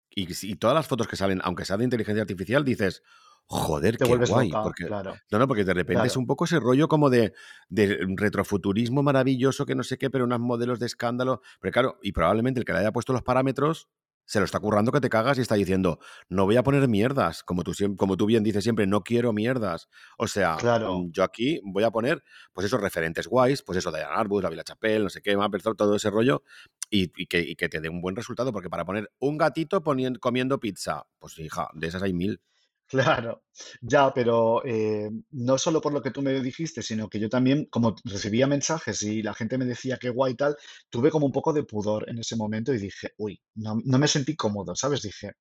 y, 0.09 0.57
todas 0.57 0.75
las 0.75 0.87
fotos 0.87 1.07
que 1.07 1.17
salen, 1.17 1.41
aunque 1.45 1.67
sea 1.67 1.77
de 1.77 1.85
inteligencia 1.85 2.23
artificial, 2.23 2.65
dices, 2.65 3.03
joder, 3.45 3.99
te 3.99 4.07
qué 4.07 4.17
guay. 4.17 4.51
Porque, 4.51 4.87
claro, 4.87 5.15
no, 5.31 5.39
no, 5.39 5.47
porque 5.47 5.65
de 5.65 5.75
repente 5.75 6.07
es 6.07 6.17
un 6.17 6.27
poco 6.27 6.47
ese 6.47 6.61
rollo 6.61 6.89
como 6.89 7.11
de, 7.11 7.35
de 7.69 7.99
retrofuturismo 8.17 9.03
maravilloso 9.03 9.67
que 9.67 9.75
no 9.75 9.83
sé 9.83 9.99
qué, 9.99 10.09
pero 10.09 10.25
unos 10.25 10.41
modelos 10.41 10.79
de 10.79 10.87
escándalo. 10.87 11.43
Pero 11.61 11.73
claro, 11.73 11.99
y 12.03 12.13
probablemente 12.13 12.59
el 12.59 12.65
que 12.65 12.73
le 12.73 12.79
haya 12.79 12.93
puesto 12.93 13.13
los 13.13 13.23
parámetros 13.23 13.91
se 14.27 14.39
lo 14.39 14.45
está 14.45 14.61
currando 14.61 14.93
que 14.93 15.01
te 15.01 15.09
cagas 15.09 15.39
y 15.39 15.43
está 15.43 15.55
diciendo, 15.55 15.99
no 16.29 16.45
voy 16.45 16.57
a 16.57 16.63
poner 16.63 16.89
mierdas, 16.89 17.43
como 17.43 17.63
tú, 17.63 17.73
como 17.97 18.17
tú 18.17 18.27
bien 18.27 18.43
dices 18.43 18.65
siempre, 18.65 18.87
no 18.87 19.03
quiero 19.03 19.33
mierdas. 19.33 19.89
O 20.19 20.27
sea, 20.27 20.57
claro, 20.57 20.99
mm, 20.99 21.13
yo 21.13 21.25
aquí 21.25 21.61
voy 21.65 21.85
a 21.85 21.91
poner, 21.91 22.23
pues 22.53 22.67
esos 22.67 22.81
referentes 22.81 23.27
guays, 23.27 23.63
pues 23.63 23.79
eso, 23.79 23.91
Diana 23.91 24.15
Arbus, 24.15 24.43
la 24.43 24.51
Villa 24.51 24.65
Chapelle, 24.65 25.05
no 25.05 25.11
sé 25.11 25.21
qué, 25.23 25.37
Mapplethorpe, 25.37 25.77
todo 25.77 25.97
ese 25.97 26.11
rollo, 26.11 26.43
y, 26.91 27.11
y 27.17 27.27
que, 27.27 27.41
y 27.41 27.57
que 27.57 27.69
te 27.69 27.81
dé 27.81 27.89
un 27.89 28.01
buen 28.01 28.17
resultado, 28.17 28.53
porque 28.53 28.71
para 28.71 28.85
poner 28.85 29.11
un 29.19 29.37
gatito 29.37 29.83
comiendo 29.83 30.59
pizza, 30.59 31.07
pues 31.19 31.39
hija, 31.39 31.69
de 31.75 31.87
esas 31.87 32.03
hay 32.03 32.13
mil. 32.13 32.41
Claro, 32.87 33.45
ya, 33.81 34.13
pero 34.13 34.63
eh, 34.65 35.09
no 35.31 35.57
solo 35.59 35.81
por 35.81 35.93
lo 35.93 36.03
que 36.03 36.11
tú 36.11 36.21
me 36.23 36.39
dijiste, 36.41 36.83
sino 36.83 37.09
que 37.09 37.19
yo 37.19 37.29
también, 37.29 37.67
como 37.71 37.95
recibía 38.05 38.47
mensajes 38.47 39.03
y 39.03 39.23
la 39.23 39.33
gente 39.35 39.57
me 39.59 39.65
decía 39.65 39.97
que 39.97 40.11
guay 40.11 40.35
y 40.35 40.37
tal, 40.37 40.55
tuve 40.91 41.11
como 41.11 41.27
un 41.27 41.33
poco 41.33 41.53
de 41.53 41.65
pudor 41.65 42.09
en 42.09 42.19
ese 42.19 42.37
momento 42.37 42.73
y 42.75 42.79
dije, 42.79 43.11
uy, 43.17 43.41
no, 43.55 43.79
no 43.85 43.99
me 43.99 44.07
sentí 44.07 44.37
cómodo, 44.37 44.77
¿sabes? 44.77 45.03
Dije, 45.03 45.33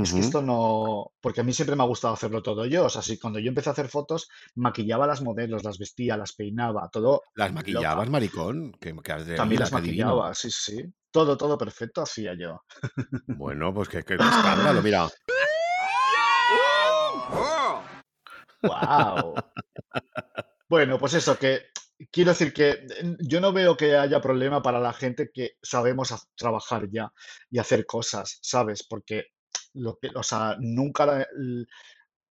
es 0.00 0.12
que 0.12 0.20
Ujú. 0.20 0.22
esto 0.22 0.42
no, 0.42 1.12
porque 1.20 1.40
a 1.40 1.44
mí 1.44 1.52
siempre 1.52 1.76
me 1.76 1.82
ha 1.84 1.86
gustado 1.86 2.14
hacerlo 2.14 2.42
todo 2.42 2.66
yo, 2.66 2.86
o 2.86 2.90
sea, 2.90 3.00
sí, 3.02 3.18
cuando 3.18 3.38
yo 3.38 3.48
empecé 3.48 3.70
a 3.70 3.72
hacer 3.72 3.88
fotos, 3.88 4.28
maquillaba 4.56 5.04
a 5.04 5.08
las 5.08 5.22
modelos, 5.22 5.64
las 5.64 5.78
vestía, 5.78 6.16
las 6.16 6.32
peinaba, 6.34 6.88
todo 6.92 7.22
¿Las 7.36 7.48
loca. 7.50 7.54
maquillabas, 7.54 8.10
maricón? 8.10 8.72
¿Qué, 8.80 8.94
qué 9.02 9.12
haces 9.12 9.26
de 9.28 9.36
También 9.36 9.60
las 9.60 9.70
Qué 9.70 9.76
divino. 9.80 10.08
maquillaba, 10.10 10.34
sí, 10.34 10.50
sí, 10.50 10.82
todo, 11.12 11.36
todo 11.36 11.56
perfecto 11.56 12.02
hacía 12.02 12.34
yo. 12.38 12.60
Bueno, 13.26 13.72
pues 13.72 13.88
qué, 13.88 14.02
qué- 14.02 14.16
qué 14.18 14.28
escándalo, 14.28 14.82
mira. 14.82 15.08
¡Wow! 17.32 17.82
Bueno, 20.68 20.98
pues 20.98 21.14
eso, 21.14 21.38
que 21.38 21.62
quiero 22.10 22.32
decir 22.32 22.52
que 22.52 22.70
eh, 22.70 23.16
yo 23.20 23.40
no 23.40 23.52
veo 23.54 23.74
que 23.76 23.96
haya 23.96 24.20
problema 24.20 24.60
para 24.62 24.78
la 24.78 24.92
gente 24.92 25.30
que 25.32 25.52
sabemos 25.62 26.14
trabajar 26.36 26.88
ya 26.90 27.10
y 27.50 27.58
hacer 27.58 27.86
cosas, 27.86 28.38
¿sabes? 28.42 28.86
Porque 28.86 29.28
lo 29.74 29.96
que, 30.00 30.10
o 30.14 30.22
sea, 30.22 30.56
nunca 30.60 31.06
la- 31.06 31.26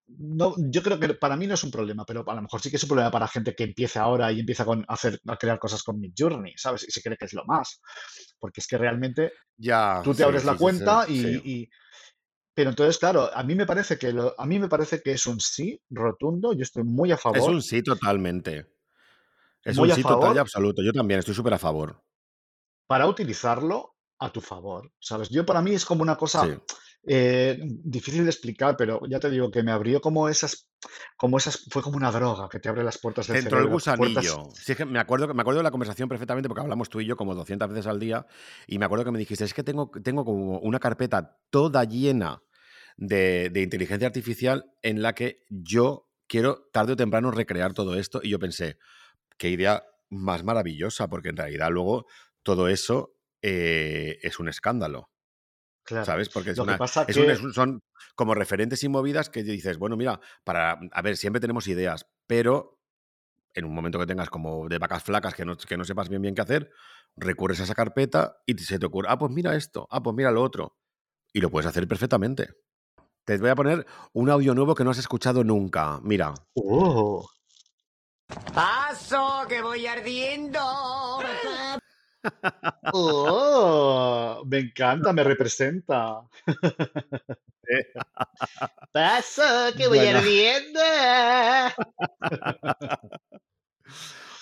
no, 0.06 0.54
yo 0.58 0.82
creo 0.82 1.00
que 1.00 1.14
para 1.14 1.36
mí 1.36 1.46
no 1.46 1.54
es 1.54 1.64
un 1.64 1.70
problema, 1.70 2.04
pero 2.04 2.28
a 2.28 2.34
lo 2.34 2.42
mejor 2.42 2.60
sí 2.60 2.70
que 2.70 2.76
es 2.76 2.82
un 2.82 2.88
problema 2.90 3.10
para 3.10 3.28
gente 3.28 3.54
que 3.54 3.64
empieza 3.64 4.02
ahora 4.02 4.30
y 4.32 4.40
empieza 4.40 4.64
con, 4.64 4.84
a 4.86 4.94
hacer, 4.94 5.18
a 5.26 5.36
crear 5.36 5.58
cosas 5.58 5.82
con 5.82 5.98
Midjourney, 5.98 6.54
¿sabes? 6.56 6.86
Y 6.86 6.90
se 6.90 7.00
cree 7.02 7.16
que 7.16 7.24
es 7.24 7.32
lo 7.32 7.44
más. 7.46 7.80
Porque 8.38 8.60
es 8.60 8.66
que 8.66 8.76
realmente 8.78 9.32
Ya, 9.56 10.00
tú 10.02 10.10
te 10.12 10.18
sí, 10.18 10.24
abres 10.24 10.44
la 10.44 10.52
sí, 10.52 10.58
sí, 10.58 10.58
sí. 10.58 10.60
cuenta 10.62 11.06
sí. 11.06 11.12
y, 11.14 11.52
y- 11.62 11.70
pero 12.54 12.70
entonces, 12.70 12.98
claro, 12.98 13.30
a 13.34 13.42
mí 13.42 13.54
me 13.54 13.66
parece 13.66 13.98
que 13.98 14.12
lo- 14.12 14.34
a 14.38 14.46
mí 14.46 14.58
me 14.58 14.68
parece 14.68 15.02
que 15.02 15.12
es 15.12 15.26
un 15.26 15.40
sí 15.40 15.80
rotundo. 15.90 16.52
Yo 16.52 16.62
estoy 16.62 16.84
muy 16.84 17.10
a 17.10 17.16
Es 17.16 17.20
favor, 17.22 17.50
un 17.50 17.62
sí 17.62 17.82
totalmente. 17.82 18.70
Es 19.64 19.76
un 19.76 19.82
muy 19.82 19.90
a 19.90 19.94
sí 19.96 20.02
total 20.02 20.18
y 20.18 20.22
favor 20.22 20.38
absoluto. 20.38 20.82
Yo 20.82 20.92
también 20.92 21.18
estoy 21.20 21.34
súper 21.34 21.54
a 21.54 21.58
favor. 21.58 22.00
para 22.86 23.06
utilizarlo 23.06 23.94
a 24.20 24.30
tu 24.30 24.40
favor, 24.40 24.92
¿sabes? 25.00 25.28
Yo 25.30 25.44
para 25.46 25.62
mí 25.62 25.72
es 25.74 25.84
como 25.84 26.02
una 26.02 26.16
cosa 26.16 26.44
Sí. 26.46 26.52
Eh, 27.06 27.58
difícil 27.62 28.24
de 28.24 28.30
explicar, 28.30 28.76
pero 28.76 29.00
ya 29.08 29.20
te 29.20 29.30
digo 29.30 29.50
que 29.50 29.62
me 29.62 29.72
abrió 29.72 30.00
como 30.00 30.28
esas, 30.28 30.70
como 31.16 31.38
esas, 31.38 31.66
fue 31.70 31.82
como 31.82 31.96
una 31.96 32.10
droga 32.10 32.48
que 32.48 32.60
te 32.60 32.68
abre 32.68 32.84
las 32.84 32.98
puertas 32.98 33.26
del 33.26 33.36
Te 33.36 33.42
entró 33.42 33.58
el 33.58 33.64
cerebro, 33.64 33.96
puertas, 33.96 34.24
gusanillo. 34.24 34.50
Sí, 34.54 34.72
es 34.72 34.78
que 34.78 34.84
me 34.84 34.98
acuerdo, 34.98 35.32
me 35.34 35.40
acuerdo 35.42 35.58
de 35.58 35.64
la 35.64 35.70
conversación 35.70 36.08
perfectamente 36.08 36.48
porque 36.48 36.62
hablamos 36.62 36.88
tú 36.88 37.00
y 37.00 37.06
yo 37.06 37.16
como 37.16 37.34
200 37.34 37.68
veces 37.68 37.86
al 37.86 38.00
día 38.00 38.26
y 38.66 38.78
me 38.78 38.86
acuerdo 38.86 39.04
que 39.04 39.10
me 39.10 39.18
dijiste, 39.18 39.44
es 39.44 39.54
que 39.54 39.62
tengo, 39.62 39.90
tengo 40.02 40.24
como 40.24 40.58
una 40.60 40.80
carpeta 40.80 41.38
toda 41.50 41.84
llena 41.84 42.42
de, 42.96 43.50
de 43.50 43.62
inteligencia 43.62 44.06
artificial 44.06 44.72
en 44.82 45.02
la 45.02 45.14
que 45.14 45.44
yo 45.48 46.08
quiero 46.26 46.68
tarde 46.72 46.94
o 46.94 46.96
temprano 46.96 47.30
recrear 47.30 47.74
todo 47.74 47.96
esto 47.96 48.20
y 48.22 48.30
yo 48.30 48.38
pensé, 48.38 48.78
qué 49.36 49.50
idea 49.50 49.84
más 50.10 50.44
maravillosa 50.44 51.08
porque 51.08 51.30
en 51.30 51.36
realidad 51.36 51.70
luego 51.70 52.06
todo 52.42 52.68
eso 52.68 53.16
eh, 53.42 54.18
es 54.22 54.38
un 54.38 54.48
escándalo. 54.48 55.10
Claro. 55.84 56.04
¿Sabes? 56.04 56.28
Porque 56.28 56.50
es 56.50 56.58
una, 56.58 56.78
es 57.06 57.16
que, 57.16 57.20
un- 57.42 57.52
son 57.54 57.82
como 58.14 58.34
referentes 58.34 58.82
y 58.84 58.88
movidas 58.88 59.30
que 59.30 59.42
dices, 59.42 59.78
bueno, 59.78 59.96
mira, 59.96 60.20
para, 60.44 60.78
a 60.92 61.02
ver, 61.02 61.16
siempre 61.16 61.40
tenemos 61.40 61.66
ideas, 61.68 62.06
pero 62.26 62.80
en 63.54 63.64
un 63.64 63.74
momento 63.74 63.98
que 63.98 64.06
tengas 64.06 64.30
como 64.30 64.68
de 64.68 64.78
vacas 64.78 65.04
flacas 65.04 65.34
que 65.34 65.44
no, 65.44 65.56
que 65.56 65.76
no 65.76 65.84
sepas 65.84 66.08
bien 66.08 66.22
bien 66.22 66.34
qué 66.34 66.42
hacer, 66.42 66.70
recurres 67.16 67.60
a 67.60 67.64
esa 67.64 67.74
carpeta 67.74 68.38
y 68.46 68.58
se 68.58 68.78
te 68.78 68.86
ocurre, 68.86 69.08
ah, 69.10 69.18
pues 69.18 69.30
mira 69.30 69.54
esto, 69.54 69.86
ah, 69.90 70.02
pues 70.02 70.16
mira 70.16 70.30
lo 70.32 70.42
otro. 70.42 70.76
Y 71.32 71.40
lo 71.40 71.50
puedes 71.50 71.66
hacer 71.68 71.86
perfectamente. 71.86 72.48
Te 73.24 73.38
voy 73.38 73.50
a 73.50 73.54
poner 73.54 73.86
un 74.12 74.28
audio 74.30 74.54
nuevo 74.54 74.74
que 74.74 74.84
no 74.84 74.90
has 74.90 74.98
escuchado 74.98 75.44
nunca. 75.44 75.98
Mira. 76.02 76.34
¡oh! 76.54 77.28
¡Paso, 78.52 79.44
que 79.48 79.62
voy 79.62 79.86
ardiendo! 79.86 80.60
¡Oh! 82.92 84.42
Me 84.46 84.58
encanta, 84.58 85.12
me 85.12 85.24
representa. 85.24 86.22
Paso, 88.92 89.42
que 89.76 89.88
voy 89.88 89.98
Bueno. 89.98 90.18
ardiendo. 90.18 90.80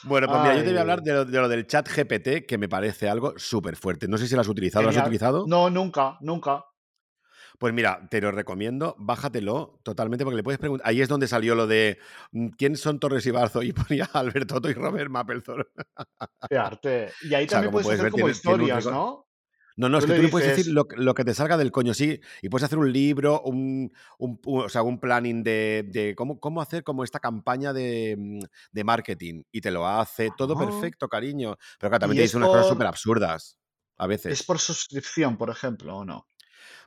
Bueno, 0.04 0.26
pues 0.28 0.42
mira, 0.42 0.54
yo 0.56 0.64
te 0.64 0.70
voy 0.70 0.78
a 0.78 0.80
hablar 0.80 1.02
de 1.02 1.12
lo, 1.12 1.24
de 1.24 1.38
lo 1.38 1.48
del 1.48 1.66
chat 1.66 1.88
GPT, 1.88 2.44
que 2.46 2.58
me 2.58 2.68
parece 2.68 3.08
algo 3.08 3.34
súper 3.38 3.76
fuerte. 3.76 4.08
No 4.08 4.18
sé 4.18 4.26
si 4.26 4.34
lo 4.34 4.40
has 4.40 4.48
utilizado. 4.48 4.82
¿Lo 4.82 4.90
has 4.90 4.96
utilizado? 4.96 5.44
No, 5.46 5.70
nunca, 5.70 6.18
nunca. 6.20 6.64
Pues 7.62 7.72
mira, 7.72 8.08
te 8.10 8.20
lo 8.20 8.32
recomiendo, 8.32 8.96
bájatelo 8.98 9.78
totalmente 9.84 10.24
porque 10.24 10.34
le 10.38 10.42
puedes 10.42 10.58
preguntar. 10.58 10.84
Ahí 10.84 11.00
es 11.00 11.08
donde 11.08 11.28
salió 11.28 11.54
lo 11.54 11.68
de 11.68 11.96
mm, 12.32 12.48
¿quién 12.58 12.76
son 12.76 12.98
Torres 12.98 13.24
y 13.24 13.30
Barzo? 13.30 13.62
Y 13.62 13.72
ponía 13.72 14.04
Alberto 14.14 14.56
Otto 14.56 14.68
y 14.68 14.72
Robert 14.72 15.08
Mapplethorpe. 15.08 15.84
Qué 16.50 16.56
arte. 16.58 17.12
Y 17.22 17.32
ahí 17.34 17.44
O 17.44 17.48
sea, 17.48 17.60
también 17.60 17.70
puedes 17.70 17.86
puedes 17.86 18.00
hacer 18.00 18.04
ver, 18.06 18.10
como 18.10 18.28
historias. 18.28 18.86
¿no? 18.86 19.28
No, 19.76 19.88
no, 19.88 19.98
es 19.98 20.06
que 20.06 20.14
tú 20.14 20.22
le 20.22 20.28
puedes 20.28 20.56
decir 20.56 20.72
lo, 20.72 20.86
que- 20.88 20.96
lo 20.96 21.14
que 21.14 21.24
te 21.24 21.34
salga 21.34 21.56
del 21.56 21.70
coño, 21.70 21.94
sí, 21.94 22.18
y 22.42 22.48
puedes 22.48 22.64
hacer 22.64 22.78
un 22.78 22.92
libro, 22.92 23.40
un, 23.42 23.92
un- 24.18 24.40
un- 24.44 24.64
o 24.64 24.68
sea, 24.68 24.82
un 24.82 24.98
planning 24.98 25.44
de, 25.44 25.84
de 25.88 26.16
cómo, 26.16 26.40
cómo 26.40 26.60
hacer 26.60 26.82
como 26.82 27.04
esta 27.04 27.20
campaña 27.20 27.72
de, 27.72 28.16
mm, 28.18 28.40
de 28.72 28.84
marketing, 28.84 29.44
y 29.52 29.60
te 29.60 29.70
lo 29.70 29.86
hace 29.86 30.30
todo 30.36 30.54
ah, 30.54 30.58
perfecto, 30.66 31.08
cariño. 31.08 31.56
Pero 31.78 31.90
claro, 31.90 32.00
también 32.00 32.16
te 32.18 32.24
es 32.24 32.30
dice 32.30 32.38
unas 32.38 32.48
cosas 32.50 32.66
súper 32.66 32.88
absurdas, 32.88 33.56
a 33.98 34.04
es 34.04 34.08
veces. 34.08 34.42
por 34.42 34.58
suscripción, 34.58 35.36
por 35.38 35.48
ejemplo, 35.48 35.96
¿o 35.96 36.04
no? 36.04 36.28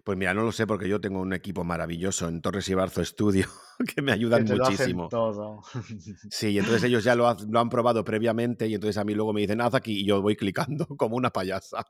Pues 0.05 0.17
mira, 0.19 0.33
no 0.35 0.43
lo 0.43 0.51
sé 0.51 0.67
porque 0.67 0.87
yo 0.87 1.01
tengo 1.01 1.19
un 1.19 1.33
equipo 1.33 1.63
maravilloso 1.63 2.27
en 2.27 2.39
Torres 2.39 2.69
y 2.69 2.75
Barzo 2.75 3.03
Studio 3.03 3.47
que 3.95 4.01
me 4.03 4.11
ayudan 4.11 4.45
muchísimo. 4.45 5.09
todo. 5.09 5.63
Sí, 6.29 6.49
y 6.49 6.59
entonces 6.59 6.83
ellos 6.83 7.03
ya 7.03 7.15
lo, 7.15 7.27
ha- 7.27 7.35
lo 7.49 7.59
han 7.59 7.69
probado 7.69 8.03
previamente 8.05 8.67
y 8.67 8.75
entonces 8.75 8.97
a 8.97 9.03
mí 9.03 9.15
luego 9.15 9.33
me 9.33 9.41
dicen, 9.41 9.61
haz 9.61 9.73
aquí 9.73 10.01
y 10.01 10.05
yo 10.05 10.21
voy 10.21 10.35
clicando 10.35 10.85
como 10.97 11.15
una 11.17 11.31
payasa, 11.31 11.83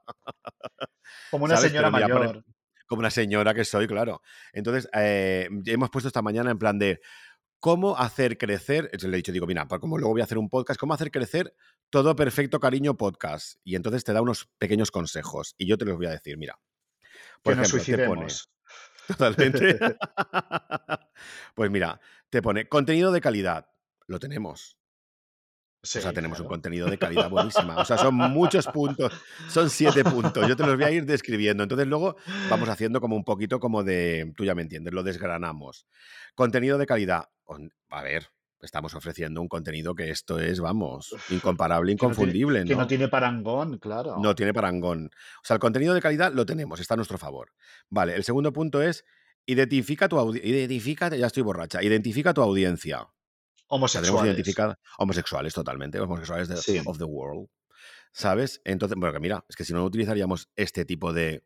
Como 1.29 1.45
una 1.45 1.55
¿sabes? 1.57 1.71
señora 1.71 1.91
Pero 1.91 2.05
mira, 2.05 2.15
pone- 2.15 2.27
mayor. 2.27 2.45
como 2.87 2.99
una 3.01 3.09
señora 3.09 3.53
que 3.53 3.65
soy, 3.65 3.85
claro. 3.87 4.21
Entonces, 4.53 4.87
eh, 4.93 5.49
hemos 5.65 5.89
puesto 5.89 6.07
esta 6.07 6.21
mañana 6.21 6.51
en 6.51 6.57
plan 6.57 6.79
de 6.79 7.01
cómo 7.59 7.97
hacer 7.97 8.37
crecer, 8.37 8.85
entonces 8.85 9.09
le 9.09 9.17
he 9.17 9.19
dicho, 9.19 9.31
digo, 9.33 9.45
mira, 9.47 9.67
como 9.67 9.97
luego 9.97 10.13
voy 10.13 10.21
a 10.21 10.25
hacer 10.25 10.37
un 10.37 10.49
podcast, 10.49 10.79
cómo 10.79 10.93
hacer 10.93 11.11
crecer 11.11 11.53
todo 11.89 12.15
perfecto 12.15 12.59
cariño 12.61 12.95
podcast. 12.95 13.59
Y 13.65 13.75
entonces 13.75 14.03
te 14.05 14.13
da 14.13 14.21
unos 14.21 14.49
pequeños 14.57 14.89
consejos 14.91 15.53
y 15.57 15.67
yo 15.67 15.77
te 15.77 15.83
los 15.83 15.97
voy 15.97 16.05
a 16.05 16.11
decir, 16.11 16.37
mira, 16.37 16.57
por 17.41 17.53
Que 17.53 17.59
nos 17.59 17.73
ejemplo, 17.73 17.97
te 17.97 18.07
pone 18.07 18.29
suicidemos. 18.29 18.49
totalmente, 19.07 19.79
pues 21.55 21.71
mira, 21.71 21.99
te 22.29 22.41
pone 22.41 22.67
contenido 22.67 23.11
de 23.11 23.21
calidad, 23.21 23.67
lo 24.07 24.19
tenemos. 24.19 24.77
O 25.85 25.87
sea, 25.87 26.13
tenemos 26.13 26.39
un 26.39 26.47
contenido 26.47 26.87
de 26.87 26.97
calidad 26.97 27.29
buenísima. 27.29 27.77
O 27.77 27.85
sea, 27.85 27.97
son 27.97 28.15
muchos 28.15 28.65
puntos, 28.67 29.13
son 29.47 29.69
siete 29.69 30.03
puntos. 30.03 30.47
Yo 30.47 30.55
te 30.55 30.65
los 30.65 30.75
voy 30.75 30.83
a 30.83 30.91
ir 30.91 31.05
describiendo. 31.05 31.61
Entonces 31.61 31.85
luego 31.85 32.15
vamos 32.49 32.69
haciendo 32.69 32.99
como 32.99 33.15
un 33.15 33.23
poquito 33.23 33.59
como 33.59 33.83
de, 33.83 34.33
tú 34.35 34.45
ya 34.45 34.55
me 34.55 34.63
entiendes, 34.63 34.93
lo 34.93 35.03
desgranamos. 35.03 35.85
Contenido 36.33 36.79
de 36.79 36.87
calidad. 36.87 37.29
A 37.89 38.01
ver, 38.01 38.29
estamos 38.61 38.93
ofreciendo 38.95 39.41
un 39.41 39.47
contenido 39.47 39.93
que 39.95 40.09
esto 40.09 40.39
es, 40.39 40.59
vamos, 40.59 41.15
incomparable, 41.29 41.91
Que 41.91 41.95
no 41.95 41.99
tiene, 41.99 42.13
inconfundible, 42.13 42.63
que 42.65 42.73
no 42.75 42.81
¿no? 42.81 42.87
tiene 42.87 43.07
parangón, 43.07 43.71
No 43.71 43.79
claro. 43.79 44.35
tiene 44.35 44.53
parangón. 44.53 45.07
O 45.07 45.45
sea, 45.45 45.55
el 45.55 45.59
contenido 45.59 45.93
de 45.93 46.01
calidad 46.01 46.33
lo 46.33 46.45
tenemos, 46.45 46.79
está 46.79 46.93
a 46.95 46.97
nuestro 46.97 47.17
favor. 47.17 47.51
Vale, 47.89 48.15
el 48.15 48.23
segundo 48.23 48.51
punto 48.53 48.81
es, 48.81 49.05
identifica 49.45 50.07
tu 50.09 50.17
audiencia, 50.17 50.49
identifica, 50.49 51.09
ya 51.15 51.27
estoy 51.27 51.43
borracha, 51.43 51.83
identifica 51.83 52.33
tu 52.33 52.41
audiencia. 52.41 53.07
Homosexuales. 53.67 54.25
identificada 54.25 54.79
homosexuales 54.99 55.53
totalmente, 55.53 55.99
homosexuales 55.99 56.47
de, 56.47 56.57
Sí. 56.57 56.81
of 56.85 56.97
the 56.97 57.03
world, 57.03 57.47
¿sabes? 58.13 58.61
Entonces, 58.63 58.95
bueno, 58.97 59.13
que 59.13 59.19
mira, 59.19 59.43
es 59.49 59.55
que 59.55 59.65
si 59.65 59.73
no 59.73 59.83
utilizaríamos 59.83 60.49
este 60.55 60.85
tipo 60.85 61.13
de... 61.13 61.43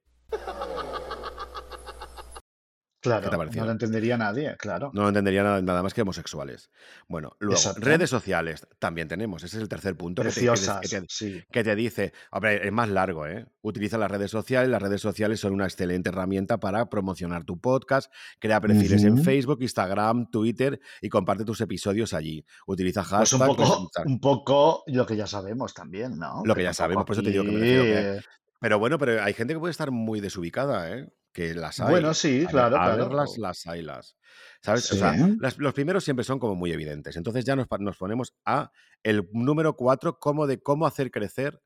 ¿Qué 3.02 3.10
te 3.10 3.16
ha 3.16 3.20
Claro, 3.30 3.50
no 3.56 3.66
lo 3.66 3.72
entendería 3.72 4.18
nadie, 4.18 4.56
claro. 4.58 4.92
No 4.94 5.04
lo 5.04 5.08
entendería 5.08 5.42
nada, 5.44 5.62
nada 5.62 5.82
más 5.84 5.94
que 5.94 6.02
homosexuales. 6.02 6.70
Bueno, 7.08 7.32
luego, 7.40 7.56
Exacto. 7.60 7.82
redes 7.82 8.10
sociales 8.10 8.68
también 8.78 9.08
tenemos. 9.08 9.44
Ese 9.44 9.58
es 9.58 9.62
el 9.64 9.70
tercer 9.70 9.96
punto 9.96 10.22
que 10.22 10.30
te, 10.30 10.34
que 10.36 10.48
Preciosas, 10.48 10.82
te- 10.82 11.04
sí. 11.08 11.42
que 11.52 11.64
te 11.64 11.76
dice, 11.76 12.14
hombre, 12.32 12.68
es 12.68 12.72
más 12.74 12.90
largo, 12.90 13.26
¿eh? 13.26 13.46
Utiliza 13.62 13.98
las 13.98 14.12
redes 14.12 14.32
sociales. 14.32 14.70
Las 14.70 14.82
redes 14.82 15.02
sociales 15.02 15.40
son 15.40 15.54
una 15.54 15.66
excelente 15.66 16.10
herramienta 16.10 16.60
para 16.60 16.90
promocionar 16.90 17.46
tu 17.46 17.60
podcast, 17.60 18.12
crea 18.40 18.60
perfiles 18.60 19.04
en. 19.04 19.24
Facebook, 19.24 19.60
Instagram, 19.62 20.30
Twitter 20.30 20.80
y 21.02 21.10
comparte 21.10 21.46
tus 21.46 21.62
episodios 21.62 22.14
allí. 22.14 22.46
Utiliza 22.68 23.04
Pues 23.04 23.34
un 23.34 23.40
hashtags, 23.40 23.58
poco, 23.58 23.90
un 24.06 24.20
poco 24.20 24.84
lo 24.88 25.06
que 25.06 25.16
ya 25.16 25.28
sabemos 25.28 25.74
también, 25.74 26.18
¿no? 26.18 26.42
lo 26.44 26.54
Que 26.54 26.60
que 26.60 26.64
ya 26.66 26.74
sabemos, 26.74 27.06
por 27.06 27.14
eso 27.16 27.24
te 27.24 27.32
digo 27.32 27.44
que 27.44 27.52
me 27.52 27.60
refiero 27.60 27.84
que... 27.84 28.22
Pero 28.62 28.78
bueno, 28.78 28.98
pero 28.98 29.24
hay 29.24 29.34
gente 29.34 29.54
que 29.54 29.60
puede 29.60 29.72
estar 29.72 29.90
muy 29.90 30.20
desubicada, 30.20 30.92
¿eh? 30.92 31.08
Que 31.32 31.54
las 31.54 31.80
hay. 31.80 31.90
Bueno, 31.92 32.14
sí, 32.14 32.44
A, 32.48 32.50
claro, 32.50 32.76
a 32.78 32.86
claro. 32.86 33.04
verlas, 33.08 33.38
las 33.38 33.68
hay, 33.68 33.82
las. 33.84 34.18
¿Sabes? 34.64 34.90
O 34.92 34.96
Sí. 34.96 35.00
sea, 35.00 35.14
las- 35.40 35.58
los 35.60 35.74
primeros 35.74 36.04
siempre 36.04 36.24
son 36.26 36.40
como 36.40 36.56
muy 36.56 36.72
evidentes. 36.72 37.16
Entonces 37.18 37.46
ya 37.46 37.56
nos, 37.56 37.68
nos 37.80 37.98
ponemos 37.98 38.34
a 38.46 38.72
el 39.04 39.30
número 39.32 39.76
cuatro, 39.76 40.18
cómo 40.20 40.48
de 40.48 40.62
cómo 40.62 40.88
hacer 40.88 41.12
crecer 41.12 41.62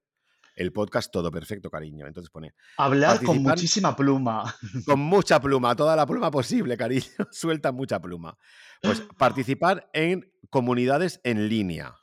el 0.55 0.71
podcast 0.71 1.11
todo 1.11 1.31
perfecto, 1.31 1.71
cariño. 1.71 2.05
Entonces 2.05 2.29
pone 2.29 2.53
Hablar 2.77 3.23
con 3.23 3.41
muchísima 3.41 3.95
pluma. 3.95 4.53
con 4.85 4.99
mucha 4.99 5.39
pluma, 5.41 5.75
toda 5.75 5.95
la 5.95 6.05
pluma 6.05 6.29
posible, 6.29 6.77
cariño. 6.77 7.03
Suelta 7.31 7.71
mucha 7.71 7.99
pluma. 8.01 8.37
Pues 8.81 9.01
participar 9.17 9.89
en 9.93 10.31
comunidades 10.49 11.21
en 11.23 11.47
línea. 11.49 11.95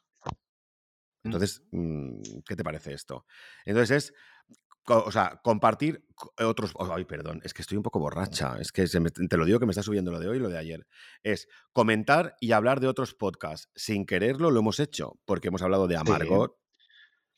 Entonces, 1.22 1.62
mm, 1.70 2.22
¿qué 2.46 2.56
te 2.56 2.64
parece 2.64 2.94
esto? 2.94 3.26
Entonces 3.66 3.90
es, 4.04 4.14
o 4.87 5.11
sea, 5.12 5.41
compartir 5.45 6.05
co- 6.14 6.33
otros... 6.39 6.72
oh, 6.74 6.93
Ay, 6.93 7.05
perdón, 7.05 7.41
es 7.45 7.55
que 7.55 7.62
estoy 7.62 7.76
un 7.76 7.83
poco 7.83 7.99
borracha. 8.01 8.57
Es 8.61 8.72
que 8.72 8.87
se 8.87 9.01
me- 9.01 9.11
te 9.11 9.37
lo 9.37 9.45
digo 9.45 9.59
que 9.61 9.66
me 9.66 9.72
está 9.72 9.83
subiendo 9.83 10.11
lo 10.11 10.18
de 10.20 10.28
hoy 10.28 10.37
y 10.39 10.41
lo 10.41 10.49
de 10.49 10.59
ayer. 10.59 10.87
Es 11.22 11.49
comentar 11.72 12.35
y 12.41 12.53
hablar 12.53 12.81
de 12.81 12.89
otros 12.89 13.14
podcasts. 13.14 13.68
Sin 13.74 14.07
quererlo 14.07 14.51
lo 14.51 14.61
hemos 14.61 14.81
hecho, 14.81 15.18
porque 15.24 15.49
hemos 15.49 15.62
hablado 15.62 15.87
de 15.87 15.97
Amargot, 15.97 16.57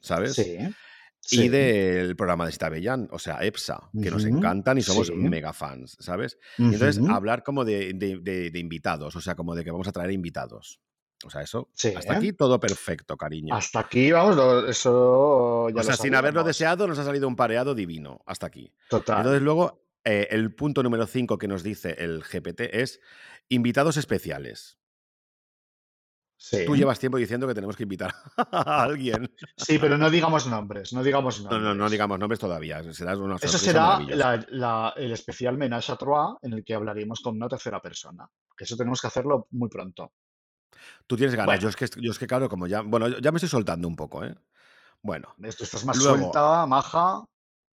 ¿sabes? 0.00 0.34
Sí. 0.34 0.56
Y 1.30 1.36
sí. 1.36 1.48
del 1.48 2.16
programa 2.16 2.46
de 2.46 2.52
Stabellán, 2.52 3.06
o 3.12 3.18
sea, 3.20 3.44
EPSA, 3.44 3.90
que 4.02 4.10
nos 4.10 4.24
encantan 4.24 4.78
y 4.78 4.82
somos 4.82 5.06
sí. 5.06 5.12
mega 5.14 5.52
fans, 5.52 5.96
¿sabes? 6.00 6.36
Entonces 6.58 6.98
hablar 7.08 7.44
como 7.44 7.64
de, 7.64 7.92
de- 7.94 8.18
de- 8.20 8.50
de 8.50 8.58
invitados, 8.58 9.14
o 9.14 9.20
sea, 9.20 9.36
como 9.36 9.54
de 9.54 9.62
que 9.62 9.70
vamos 9.70 9.86
a 9.86 9.92
traer 9.92 10.10
invitados. 10.10 10.80
O 11.24 11.30
sea, 11.30 11.42
eso, 11.42 11.68
Sí. 11.72 11.94
hasta 11.96 12.16
aquí 12.16 12.32
todo 12.32 12.58
perfecto, 12.60 13.16
cariño. 13.16 13.54
Hasta 13.54 13.80
aquí, 13.80 14.10
vamos, 14.12 14.36
lo- 14.36 14.66
eso 14.68 15.68
ya 15.70 15.80
o 15.80 15.84
sea, 15.84 15.92
lo 15.96 16.02
sin 16.02 16.14
haberlo 16.14 16.44
deseado, 16.44 16.86
nos 16.86 16.98
ha 16.98 17.04
salido 17.04 17.28
un 17.28 17.36
pareado 17.36 17.74
divino, 17.74 18.20
hasta 18.26 18.46
aquí. 18.46 18.72
Total. 18.88 19.18
Entonces 19.18 19.42
luego, 19.42 19.84
eh, 20.04 20.28
el 20.30 20.54
punto 20.54 20.82
número 20.82 21.06
5 21.06 21.38
que 21.38 21.48
nos 21.48 21.62
dice 21.62 21.94
el 21.98 22.22
GPT 22.24 22.80
es 22.82 23.00
invitados 23.48 23.96
especiales. 23.96 24.78
sí. 26.36 26.64
Tú 26.66 26.74
llevas 26.74 26.98
tiempo 26.98 27.18
diciendo 27.18 27.46
que 27.46 27.54
tenemos 27.54 27.76
que 27.76 27.84
invitar 27.84 28.12
a 28.50 28.82
alguien. 28.82 29.32
Sí, 29.56 29.78
pero 29.78 29.96
no 29.96 30.10
digamos 30.10 30.48
nombres, 30.48 30.92
no 30.92 31.04
digamos 31.04 31.38
No, 31.40 31.50
nombres. 31.50 31.62
no, 31.62 31.74
no 31.76 31.88
digamos 31.90 32.18
nombres 32.18 32.40
todavía. 32.40 32.82
Será 32.92 33.16
una 33.16 33.36
Eso 33.36 33.58
será 33.58 34.00
la- 34.48 34.92
el 34.96 35.12
especial 35.12 35.56
Menage 35.56 35.92
a 35.92 35.96
Trois 35.96 36.34
en 36.42 36.54
el 36.54 36.64
que 36.64 36.74
hablaremos 36.74 37.20
con 37.20 37.36
una 37.36 37.48
tercera 37.48 37.80
persona. 37.80 38.28
Que 38.56 38.64
eso 38.64 38.76
tenemos 38.76 39.00
que 39.00 39.06
hacerlo 39.06 39.46
muy 39.52 39.68
pronto. 39.68 40.12
Tú 41.06 41.16
tienes 41.16 41.34
ganas. 41.34 41.46
Bueno. 41.46 41.62
Yo, 41.62 41.68
es 41.68 41.76
que, 41.76 41.86
yo 42.00 42.10
es 42.10 42.18
que, 42.18 42.26
claro, 42.26 42.48
como 42.48 42.66
ya. 42.66 42.80
Bueno, 42.82 43.08
ya 43.20 43.30
me 43.32 43.36
estoy 43.36 43.48
soltando 43.48 43.86
un 43.88 43.96
poco, 43.96 44.24
¿eh? 44.24 44.34
Bueno, 45.02 45.34
Esto 45.42 45.64
estás 45.64 45.84
más 45.84 45.96
Luego- 45.98 46.16
suelta, 46.16 46.64
maja. 46.66 47.24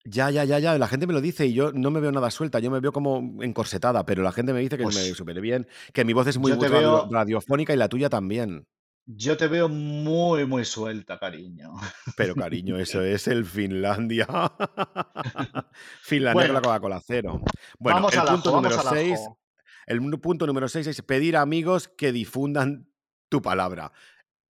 ya, 0.05 0.31
ya, 0.31 0.45
ya, 0.45 0.59
ya. 0.59 0.79
La 0.79 0.89
gente 0.89 1.07
me 1.07 1.13
lo 1.13 1.21
dice 1.21 1.47
y 1.47 1.53
yo 1.53 1.73
no 1.73 1.91
me 1.91 2.01
veo 2.01 2.11
nada 2.13 2.31
suelta. 2.31 2.59
Yo 2.59 2.71
me 2.71 2.81
veo 2.81 2.93
como 2.93 3.43
encorsetada, 3.43 4.07
pero 4.07 4.23
la 4.23 4.33
gente 4.33 4.53
me 4.53 4.61
dice 4.61 4.77
que 4.79 4.85
Pues, 4.85 4.97
me 4.97 5.15
súper 5.15 5.41
bien, 5.41 5.67
que 5.93 6.05
mi 6.05 6.13
voz 6.15 6.27
es 6.27 6.39
muy 6.39 6.53
radio- 6.53 6.69
veo- 6.71 7.09
radiofónica 7.11 7.75
y 7.75 7.77
la 7.77 7.89
tuya 7.89 8.09
también. 8.09 8.67
Yo 9.11 9.39
te 9.39 9.49
veo 9.49 9.69
muy, 9.71 10.45
muy 10.47 10.65
suelta, 10.67 11.19
cariño. 11.19 11.73
Pero 12.17 12.35
cariño, 12.35 12.77
eso 12.79 13.03
es 13.03 13.27
el 13.29 13.45
Finlandia. 13.47 14.27
Finlandia 16.03 16.47
con 16.47 16.55
la 16.55 16.61
Coca-Cola 16.63 17.01
cero. 17.07 17.41
Bueno, 17.79 17.97
vamos 17.97 18.13
el 18.15 18.21
al 18.21 18.27
punto 18.29 18.49
ajo, 18.51 18.57
número 18.57 18.77
vamos 18.77 18.93
al 18.93 18.99
6 18.99 19.15
ajo. 19.15 19.39
El 19.87 20.01
punto 20.21 20.47
número 20.47 20.69
6 20.69 20.87
es 20.87 21.03
pedir 21.03 21.37
a 21.37 21.41
amigos 21.41 21.89
que 21.89 22.13
difundan 22.13 22.88
tu 23.29 23.43
palabra. 23.43 23.93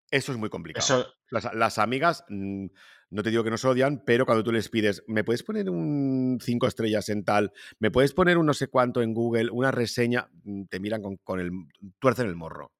Eso 0.09 0.31
es 0.31 0.37
muy 0.37 0.49
complicado. 0.49 0.85
Eso, 0.85 1.13
Las, 1.29 1.53
las 1.53 1.77
amigas, 1.77 2.23
mm, 2.29 2.67
no 3.09 3.23
te 3.23 3.29
digo 3.29 3.43
que 3.43 3.49
nos 3.49 3.63
odian, 3.65 4.03
pero 4.05 4.25
cuando 4.25 4.43
tú 4.43 4.51
les 4.51 4.69
pides, 4.69 5.03
¿me 5.07 5.23
puedes 5.23 5.43
poner 5.43 5.69
un 5.69 6.39
5 6.41 6.67
estrellas 6.67 7.09
en 7.09 7.23
tal? 7.23 7.51
¿Me 7.79 7.91
puedes 7.91 8.13
poner 8.13 8.37
un 8.37 8.45
no 8.45 8.53
sé 8.53 8.67
cuánto 8.67 9.01
en 9.01 9.13
Google? 9.13 9.49
Una 9.51 9.71
reseña, 9.71 10.29
mm, 10.43 10.63
te 10.65 10.79
miran 10.79 11.01
con, 11.01 11.17
con 11.17 11.39
el. 11.39 11.51
tuercen 11.99 12.27
el 12.27 12.35
morro. 12.35 12.71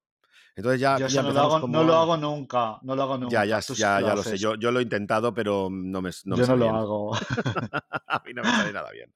Entonces 0.56 0.82
ya, 0.82 0.98
yo 0.98 1.08
ya 1.08 1.22
no 1.22 1.32
lo, 1.32 1.40
hago, 1.40 1.62
como 1.62 1.78
no 1.78 1.84
lo 1.84 1.96
hago 1.96 2.18
nunca, 2.18 2.80
no 2.82 2.96
lo 2.96 3.04
hago 3.04 3.18
nunca. 3.20 3.46
Ya, 3.46 3.46
ya, 3.46 3.62
Tú 3.62 3.76
ya, 3.76 4.00
lo 4.02 4.24
sé. 4.24 4.38
Yo, 4.40 4.56
yo 4.56 4.72
lo 4.72 4.80
he 4.80 4.84
intentado, 4.84 5.32
pero 5.32 5.70
no 5.72 6.02
me, 6.02 6.10
no 6.26 6.36
me 6.36 6.42
yo 6.42 6.42
no 6.42 6.46
sale 6.46 6.60
lo 6.60 6.66
bien. 6.66 6.76
hago. 6.76 7.14
A 8.08 8.24
mí 8.26 8.34
no 8.34 8.42
me 8.42 8.50
sale 8.50 8.74
nada 8.74 8.90
bien. 8.92 9.14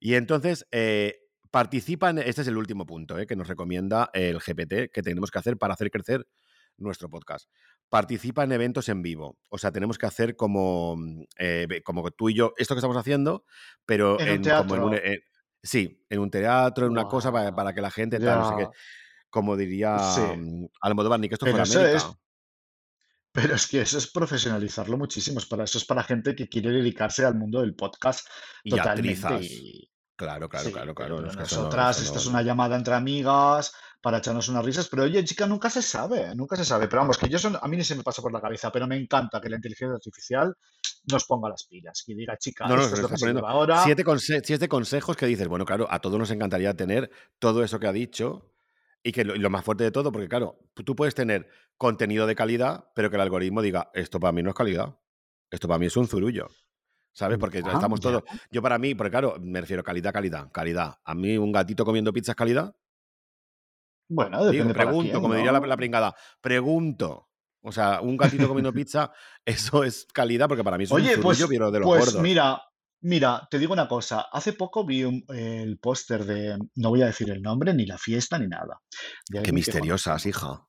Y 0.00 0.14
entonces, 0.14 0.66
eh, 0.72 1.25
participan, 1.60 2.18
este 2.18 2.42
es 2.42 2.48
el 2.48 2.58
último 2.58 2.84
punto 2.84 3.18
eh, 3.18 3.26
que 3.26 3.34
nos 3.34 3.48
recomienda 3.48 4.10
el 4.12 4.38
GPT 4.40 4.92
que 4.92 5.02
tenemos 5.02 5.30
que 5.30 5.38
hacer 5.38 5.56
para 5.56 5.72
hacer 5.72 5.90
crecer 5.90 6.26
nuestro 6.76 7.08
podcast. 7.08 7.48
Participa 7.88 8.44
en 8.44 8.52
eventos 8.52 8.90
en 8.90 9.00
vivo. 9.00 9.38
O 9.48 9.56
sea, 9.56 9.72
tenemos 9.72 9.96
que 9.96 10.04
hacer 10.04 10.36
como, 10.36 10.98
eh, 11.38 11.80
como 11.82 12.10
tú 12.10 12.28
y 12.28 12.34
yo, 12.34 12.52
esto 12.58 12.74
que 12.74 12.80
estamos 12.80 12.98
haciendo, 12.98 13.46
pero 13.86 14.20
En 14.20 14.28
un 14.40 14.46
en, 14.48 14.56
como 14.58 14.74
en 14.76 14.82
un... 14.82 14.90
teatro. 14.90 15.10
en- 15.12 15.20
sí, 15.62 16.04
en 16.10 16.18
un 16.18 16.30
teatro, 16.30 16.84
en 16.84 16.92
una 16.92 17.04
cosa 17.04 17.32
para, 17.32 17.54
para 17.56 17.72
que 17.72 17.80
la 17.80 17.90
gente 17.90 18.20
tal, 18.20 18.38
no 18.38 18.48
sé 18.50 18.54
qué. 18.58 18.68
Como 19.30 19.56
diría 19.56 19.98
Sí. 19.98 20.20
mm, 20.20 20.66
Almodóvar, 20.82 21.18
ni 21.20 21.28
que 21.28 21.36
esto 21.36 21.46
Pero 21.46 21.64
fuera 21.64 21.80
América. 21.80 21.96
es, 21.96 22.16
pero 23.32 23.54
es 23.54 23.66
que 23.66 23.80
eso 23.80 23.96
es 23.96 24.12
profesionalizarlo 24.12 24.98
muchísimo. 24.98 25.38
Es 25.38 25.46
para 25.46 25.64
eso 25.64 25.78
es 25.78 25.86
para 25.86 26.02
gente 26.02 26.34
que 26.36 26.48
quiere 26.50 26.70
dedicarse 26.70 27.24
al 27.24 27.34
mundo 27.34 27.62
del 27.62 27.74
podcast 27.74 28.28
Y 28.62 28.70
totalmente. 28.70 29.24
actrizas. 29.26 29.42
Y, 29.50 29.90
Claro, 30.16 30.48
claro, 30.48 30.66
sí, 30.66 30.72
claro, 30.72 30.94
claro. 30.94 31.18
es 31.18 31.34
no- 31.34 31.40
nosotras, 31.42 32.10
no- 32.12 32.18
es 32.18 32.26
una 32.26 32.42
llamada 32.42 32.74
entre 32.76 32.94
amigas 32.94 33.74
para 34.00 34.18
echarnos 34.18 34.48
unas 34.48 34.64
risas. 34.64 34.88
Pero 34.88 35.02
oye, 35.02 35.22
chica, 35.24 35.46
nunca 35.46 35.68
se 35.68 35.82
sabe, 35.82 36.34
nunca 36.34 36.56
se 36.56 36.64
sabe. 36.64 36.88
Pero 36.88 37.02
vamos, 37.02 37.18
que 37.18 37.28
yo 37.28 37.38
son, 37.38 37.58
a 37.60 37.68
mí 37.68 37.76
ni 37.76 37.84
se 37.84 37.94
me 37.94 38.02
pasa 38.02 38.22
por 38.22 38.32
la 38.32 38.40
cabeza, 38.40 38.72
pero 38.72 38.86
me 38.86 38.96
encanta 38.96 39.40
que 39.40 39.50
la 39.50 39.56
inteligencia 39.56 39.94
artificial 39.94 40.54
nos 41.10 41.24
ponga 41.26 41.50
las 41.50 41.64
pilas 41.64 42.02
y 42.06 42.14
diga, 42.14 42.36
chica, 42.38 42.66
No, 42.66 42.76
esto 42.80 42.94
es 42.96 43.02
lo 43.02 43.08
que 43.10 43.18
se 43.18 43.26
lleva 43.26 43.50
ahora. 43.50 43.82
siete, 43.84 44.04
conse- 44.04 44.42
siete 44.42 44.68
consejos 44.68 45.16
que 45.16 45.26
dices, 45.26 45.48
bueno, 45.48 45.64
claro, 45.66 45.86
a 45.90 46.00
todos 46.00 46.18
nos 46.18 46.30
encantaría 46.30 46.74
tener 46.74 47.10
todo 47.38 47.62
eso 47.62 47.78
que 47.78 47.86
ha 47.86 47.92
dicho 47.92 48.50
y 49.02 49.12
que 49.12 49.24
lo, 49.24 49.34
y 49.36 49.38
lo 49.38 49.50
más 49.50 49.64
fuerte 49.64 49.84
de 49.84 49.90
todo, 49.90 50.10
porque 50.12 50.28
claro, 50.28 50.58
tú 50.84 50.96
puedes 50.96 51.14
tener 51.14 51.48
contenido 51.76 52.26
de 52.26 52.34
calidad, 52.34 52.86
pero 52.94 53.10
que 53.10 53.16
el 53.16 53.22
algoritmo 53.22 53.60
diga, 53.60 53.90
esto 53.92 54.18
para 54.18 54.32
mí 54.32 54.42
no 54.42 54.50
es 54.50 54.56
calidad, 54.56 54.96
esto 55.50 55.68
para 55.68 55.78
mí 55.78 55.86
es 55.86 55.96
un 55.96 56.08
zurullo, 56.08 56.48
¿sabes? 57.16 57.38
Porque 57.38 57.62
Ah, 57.64 57.72
estamos 57.72 57.98
todos, 58.00 58.22
yo 58.50 58.60
para 58.60 58.76
mí, 58.78 58.94
porque 58.94 59.10
claro, 59.10 59.36
me 59.40 59.60
refiero 59.60 59.82
calidad, 59.82 60.12
calidad, 60.12 60.50
calidad. 60.52 60.98
A 61.02 61.14
mí 61.14 61.38
un 61.38 61.50
gatito 61.50 61.84
comiendo 61.84 62.12
pizza 62.12 62.32
es 62.32 62.36
calidad. 62.36 62.76
Bueno, 64.08 64.38
Digo, 64.38 64.52
depende 64.52 64.74
para 64.74 64.84
pregunto, 64.86 65.10
quién, 65.10 65.22
como 65.22 65.34
diría 65.34 65.50
la, 65.52 65.76
pringada, 65.76 66.14
pregunto. 66.42 67.30
O 67.62 67.72
sea, 67.72 68.00
un 68.02 68.16
gatito 68.16 68.46
comiendo 68.46 68.72
pizza, 68.74 69.12
eso 69.46 69.82
es 69.82 70.06
calidad, 70.12 70.46
porque 70.46 70.62
para 70.62 70.76
mí 70.76 70.84
es 70.84 70.90
un 70.90 70.98
Oye, 70.98 71.14
zurullo, 71.14 71.46
pues, 71.46 71.48
pero 71.48 71.70
de 71.70 71.80
los 71.80 71.88
pues 71.88 72.06
gordos. 72.06 72.22
mira, 72.22 72.62
mira, 73.00 73.48
te 73.50 73.58
digo 73.58 73.72
una 73.72 73.88
cosa. 73.88 74.26
Hace 74.30 74.52
poco 74.52 74.84
vi 74.84 75.02
un- 75.04 75.24
el 75.28 75.78
póster 75.78 76.24
de, 76.26 76.58
no 76.76 76.90
voy 76.90 77.02
a 77.02 77.06
decir 77.06 77.30
el 77.30 77.40
nombre, 77.40 77.72
ni 77.72 77.86
la 77.86 77.96
fiesta, 77.98 78.38
ni 78.38 78.46
nada. 78.46 78.80
Qué 79.32 79.40
que 79.40 79.52
misteriosas, 79.52 80.26
hija. 80.26 80.66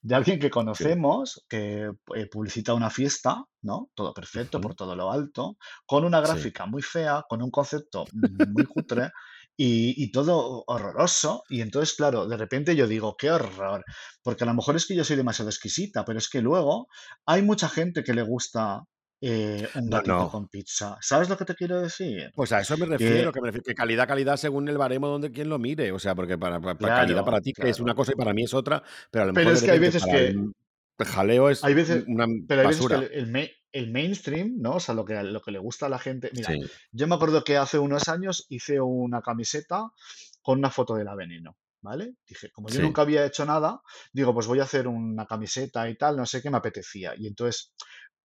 De 0.00 0.14
alguien 0.14 0.38
que 0.38 0.50
conocemos, 0.50 1.44
que 1.48 1.90
eh, 2.14 2.26
publicita 2.30 2.74
una 2.74 2.90
fiesta, 2.90 3.44
¿no? 3.62 3.90
Todo 3.94 4.14
perfecto, 4.14 4.60
por 4.60 4.74
todo 4.74 4.94
lo 4.94 5.10
alto, 5.10 5.56
con 5.86 6.04
una 6.04 6.20
Sí. 6.22 6.44
gráfica 6.46 6.66
muy 6.66 6.82
fea, 6.82 7.24
con 7.28 7.42
un 7.42 7.50
concepto 7.50 8.06
muy 8.12 8.64
cutre 8.66 9.10
y, 9.56 10.02
y 10.02 10.12
todo 10.12 10.62
horroroso. 10.66 11.42
Y 11.48 11.60
entonces, 11.62 11.96
claro, 11.96 12.26
de 12.28 12.36
repente 12.36 12.76
yo 12.76 12.86
digo, 12.86 13.16
qué 13.16 13.30
horror. 13.30 13.84
Porque 14.22 14.44
a 14.44 14.46
lo 14.46 14.54
mejor 14.54 14.76
es 14.76 14.86
que 14.86 14.94
yo 14.94 15.04
soy 15.04 15.16
demasiado 15.16 15.50
exquisita, 15.50 16.04
pero 16.04 16.18
es 16.18 16.28
que 16.28 16.40
luego 16.42 16.86
hay 17.26 17.42
mucha 17.42 17.68
gente 17.68 18.04
que 18.04 18.14
le 18.14 18.22
gusta 18.22 18.82
eh, 19.20 19.68
un 19.74 19.90
gatito 19.90 20.12
no. 20.12 20.30
con 20.30 20.48
pizza. 20.48 20.96
¿Sabes 21.00 21.28
lo 21.28 21.36
que 21.36 21.44
te 21.44 21.54
quiero 21.54 21.80
decir? 21.80 22.30
Pues 22.34 22.52
a 22.52 22.60
eso 22.60 22.76
me 22.78 22.86
refiero, 22.86 23.32
que 23.32 23.40
me 23.40 23.48
refiero 23.48 23.64
que 23.64 23.74
calidad, 23.74 24.06
calidad 24.06 24.36
según 24.36 24.68
el 24.68 24.78
baremo 24.78 25.08
donde 25.08 25.32
quien 25.32 25.48
lo 25.48 25.58
mire. 25.58 25.90
O 25.92 25.98
sea, 25.98 26.14
porque 26.14 26.38
para, 26.38 26.60
calidad 26.60 27.24
para 27.24 27.40
ti 27.40 27.52
es 27.56 27.80
una 27.80 27.94
cosa 27.94 28.12
y 28.12 28.14
para 28.14 28.32
mí 28.32 28.44
es 28.44 28.54
otra, 28.54 28.82
pero 29.10 29.24
a 29.24 29.26
lo 29.26 29.32
mejor 29.32 29.52
de 29.52 29.58
es 29.58 29.62
que 29.64 29.70
hay 29.72 29.78
veces 29.80 30.04
que, 30.04 30.28
el 30.28 31.06
jaleo 31.06 31.50
es 31.50 31.64
hay 31.64 31.74
veces, 31.74 32.04
una 32.06 32.26
pero 32.46 32.60
hay 32.60 32.68
veces 32.68 32.86
que 32.86 32.94
basura. 32.94 33.06
el, 33.06 33.12
el 33.12 33.32
ma- 33.32 33.48
el 33.72 33.90
mainstream, 33.90 34.54
¿no? 34.58 34.76
O 34.76 34.80
sea, 34.80 34.94
lo 34.94 35.04
que, 35.04 35.20
lo 35.22 35.40
que 35.40 35.50
le 35.50 35.58
gusta 35.58 35.86
a 35.86 35.88
la 35.88 35.98
gente. 35.98 36.30
Mira, 36.34 36.48
Sí, 36.48 36.60
yo 36.92 37.06
me 37.06 37.14
acuerdo 37.16 37.44
que 37.44 37.56
hace 37.56 37.78
unos 37.78 38.08
años 38.08 38.46
hice 38.48 38.80
una 38.80 39.20
camiseta 39.20 39.90
con 40.42 40.58
una 40.58 40.70
foto 40.70 40.94
de 40.94 41.04
la 41.04 41.14
veneno, 41.14 41.56
¿vale? 41.82 42.14
Dije, 42.26 42.50
como 42.50 42.68
yo 42.68 42.76
sí, 42.76 42.82
nunca 42.82 43.02
había 43.02 43.26
hecho 43.26 43.44
nada, 43.44 43.80
digo, 44.12 44.32
pues 44.32 44.46
voy 44.46 44.60
a 44.60 44.62
hacer 44.62 44.88
una 44.88 45.26
camiseta 45.26 45.88
y 45.90 45.96
tal, 45.96 46.16
no 46.16 46.24
sé 46.24 46.40
qué 46.40 46.50
me 46.50 46.56
apetecía. 46.56 47.14
Y 47.16 47.26
entonces 47.26 47.74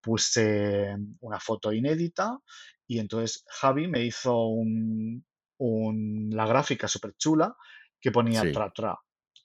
puse 0.04 0.94
una 1.20 1.40
foto 1.40 1.72
inédita 1.72 2.38
y 2.86 2.98
entonces 2.98 3.44
Javi 3.48 3.88
me 3.88 4.02
hizo 4.04 4.36
un, 4.48 5.24
un- 5.58 6.30
la 6.30 6.46
gráfica 6.46 6.86
súper 6.86 7.14
chula 7.16 7.56
que 8.00 8.10
ponía 8.12 8.42
sí, 8.42 8.52
tra 8.52 8.70
tra. 8.70 8.96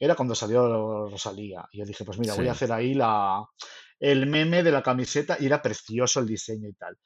Era 0.01 0.15
cuando 0.15 0.35
salió 0.35 1.07
Rosalía. 1.09 1.65
Y 1.71 1.79
yo 1.79 1.85
dije, 1.85 2.03
pues 2.05 2.19
mira, 2.19 2.33
voy 2.35 2.47
a 2.47 2.51
hacer 2.53 2.71
ahí 2.71 2.93
la, 2.93 3.43
el 3.99 4.27
meme 4.27 4.63
de 4.63 4.71
la 4.71 4.81
camiseta 4.83 5.37
y 5.39 5.45
era 5.45 5.61
precioso 5.61 6.19
el 6.19 6.25
diseño 6.27 6.67
y 6.69 6.73
tal. 6.73 6.97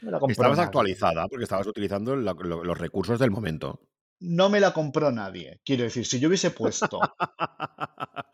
Me 0.00 0.10
la 0.12 0.18
Estabas 0.28 0.56
nadie. 0.58 0.66
actualizada 0.66 1.26
porque 1.28 1.44
estabas 1.44 1.66
utilizando 1.66 2.14
la- 2.16 2.34
lo- 2.38 2.62
los 2.64 2.78
recursos 2.78 3.18
del 3.18 3.30
momento. 3.32 3.80
No 4.20 4.48
me 4.48 4.58
la 4.60 4.72
compró 4.72 5.10
nadie. 5.12 5.60
Quiero 5.64 5.84
decir, 5.84 6.04
si 6.06 6.18
yo 6.20 6.28
hubiese 6.28 6.50
puesto, 6.50 6.98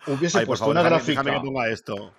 hubiese 0.07 0.39
Ay, 0.39 0.47
puesto 0.47 0.65
favor, 0.65 0.77
una 0.77 0.83
déjame, 0.83 1.03
déjame 1.03 1.31
que 1.31 1.37
gráfica 1.37 1.43
ponga 1.43 1.69
esto. 1.71 2.15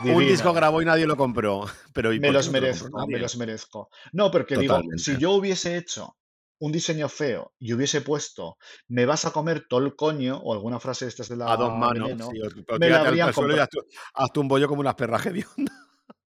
Un 0.00 0.18
disco 0.20 0.48
divino, 0.48 0.52
grabó 0.52 0.82
y 0.82 0.84
nadie 0.84 1.06
lo 1.06 1.16
compró. 1.16 1.64
Pero 1.94 2.12
¿y 2.12 2.20
me 2.20 2.30
los 2.32 2.46
no 2.46 2.52
lo 2.52 2.60
merezco, 2.60 3.06
me 3.06 3.18
los 3.18 3.36
merezco. 3.36 3.88
No, 4.12 4.30
porque 4.30 4.56
digo, 4.56 4.76
si 4.76 4.86
Totalmente. 4.86 5.18
yo 5.18 5.30
hubiese 5.32 5.76
hecho 5.76 6.16
un 6.58 6.72
diseño 6.72 7.08
feo 7.08 7.52
y 7.58 7.72
hubiese 7.74 8.00
puesto, 8.00 8.56
me 8.88 9.04
vas 9.04 9.24
a 9.26 9.30
comer 9.30 9.66
todo 9.68 9.80
el 9.80 9.94
coño, 9.94 10.38
o 10.38 10.54
alguna 10.54 10.80
frase 10.80 11.04
de 11.04 11.10
estas 11.10 11.28
de 11.28 11.34
A 11.34 11.56
dos 11.56 11.72
la 11.72 11.78
manos, 11.78 12.08
veneno, 12.08 12.30
sí, 12.30 12.40
me 12.78 12.88
la 12.88 13.00
habrían 13.00 13.32
comprado. 13.32 13.68
hazte 14.14 14.40
un 14.40 14.48
bollo 14.48 14.68
como 14.68 14.80
unas 14.80 14.94
perras 14.94 15.22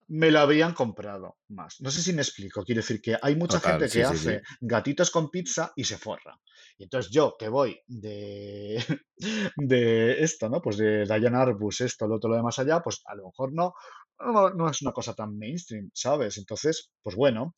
me 0.09 0.31
lo 0.31 0.41
habrían 0.41 0.73
comprado 0.73 1.37
más. 1.49 1.81
No 1.81 1.91
sé 1.91 2.03
si 2.03 2.13
me 2.13 2.23
explico. 2.23 2.65
Quiero 2.65 2.81
decir 2.81 3.01
que 3.01 3.17
hay 3.21 3.37
mucha 3.37 3.59
Total, 3.59 3.73
gente 3.73 3.85
que 3.87 3.91
sí, 3.91 3.99
sí, 3.99 4.03
hace 4.03 4.39
sí. 4.41 4.57
gatitos 4.61 5.11
con 5.11 5.31
pizza 5.31 5.73
y 5.77 5.85
se 5.85 5.99
forra. 5.99 6.41
Y 6.79 6.85
entonces 6.85 7.11
yo, 7.13 7.35
que 7.39 7.49
voy 7.49 7.81
de, 7.87 8.83
de 9.57 10.23
esto, 10.23 10.49
¿no? 10.49 10.63
Pues 10.63 10.77
de 10.77 11.05
Diane 11.05 11.37
Arbus, 11.37 11.81
esto, 11.81 12.07
lo 12.07 12.17
otro, 12.17 12.31
lo 12.31 12.37
demás 12.37 12.59
allá, 12.59 12.81
pues 12.81 13.01
a 13.05 13.15
lo 13.17 13.27
mejor 13.27 13.53
no, 13.53 13.75
no, 14.21 14.51
no 14.51 14.71
es 14.71 14.81
una 14.83 14.93
cosa 14.93 15.13
tan 15.15 15.37
mainstream, 15.37 15.91
¿sabes? 15.93 16.39
Entonces, 16.39 16.91
pues 17.03 17.17
bueno, 17.17 17.55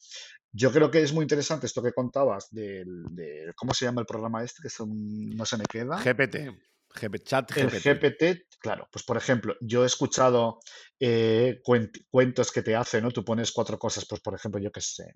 yo 0.53 0.73
creo 0.73 0.91
que 0.91 1.03
es 1.03 1.13
muy 1.13 1.23
interesante 1.23 1.67
esto 1.67 1.83
que 1.83 1.93
contabas 1.93 2.49
del, 2.51 3.05
de, 3.11 3.53
¿cómo 3.57 3.75
se 3.75 3.85
llama 3.85 4.01
el 4.01 4.07
programa 4.07 4.43
este? 4.43 4.63
Que 4.63 4.71
son, 4.71 4.91
no 5.37 5.45
se 5.45 5.59
me 5.59 5.65
queda. 5.65 6.03
GPT, 6.03 6.51
GP, 6.95 7.19
chat 7.23 7.57
El 7.57 7.71
GPT. 7.71 7.85
GPT, 7.85 8.47
claro, 8.59 8.89
pues 8.91 9.05
por 9.05 9.17
ejemplo, 9.17 9.55
yo 9.61 9.83
he 9.85 9.87
escuchado 9.87 10.61
eh, 10.99 11.61
cuent- 11.65 12.05
cuentos 12.11 12.51
que 12.51 12.63
te 12.63 12.75
hace, 12.75 13.01
¿no? 13.01 13.11
Tú 13.11 13.25
pones 13.25 13.53
cuatro 13.53 13.79
cosas, 13.79 14.07
pues 14.09 14.21
por 14.23 14.35
ejemplo, 14.35 14.61
yo 14.61 14.73
qué 14.73 14.81
sé, 14.81 15.15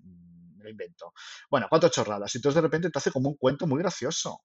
lo 0.65 0.69
invento. 0.71 1.13
Bueno, 1.49 1.67
cuatro 1.69 1.89
chorradas, 1.89 2.35
y 2.35 2.39
entonces 2.39 2.55
de 2.55 2.61
repente 2.61 2.89
te 2.89 2.97
hace 2.99 3.11
como 3.11 3.29
un 3.29 3.37
cuento 3.37 3.65
muy 3.67 3.79
gracioso. 3.79 4.41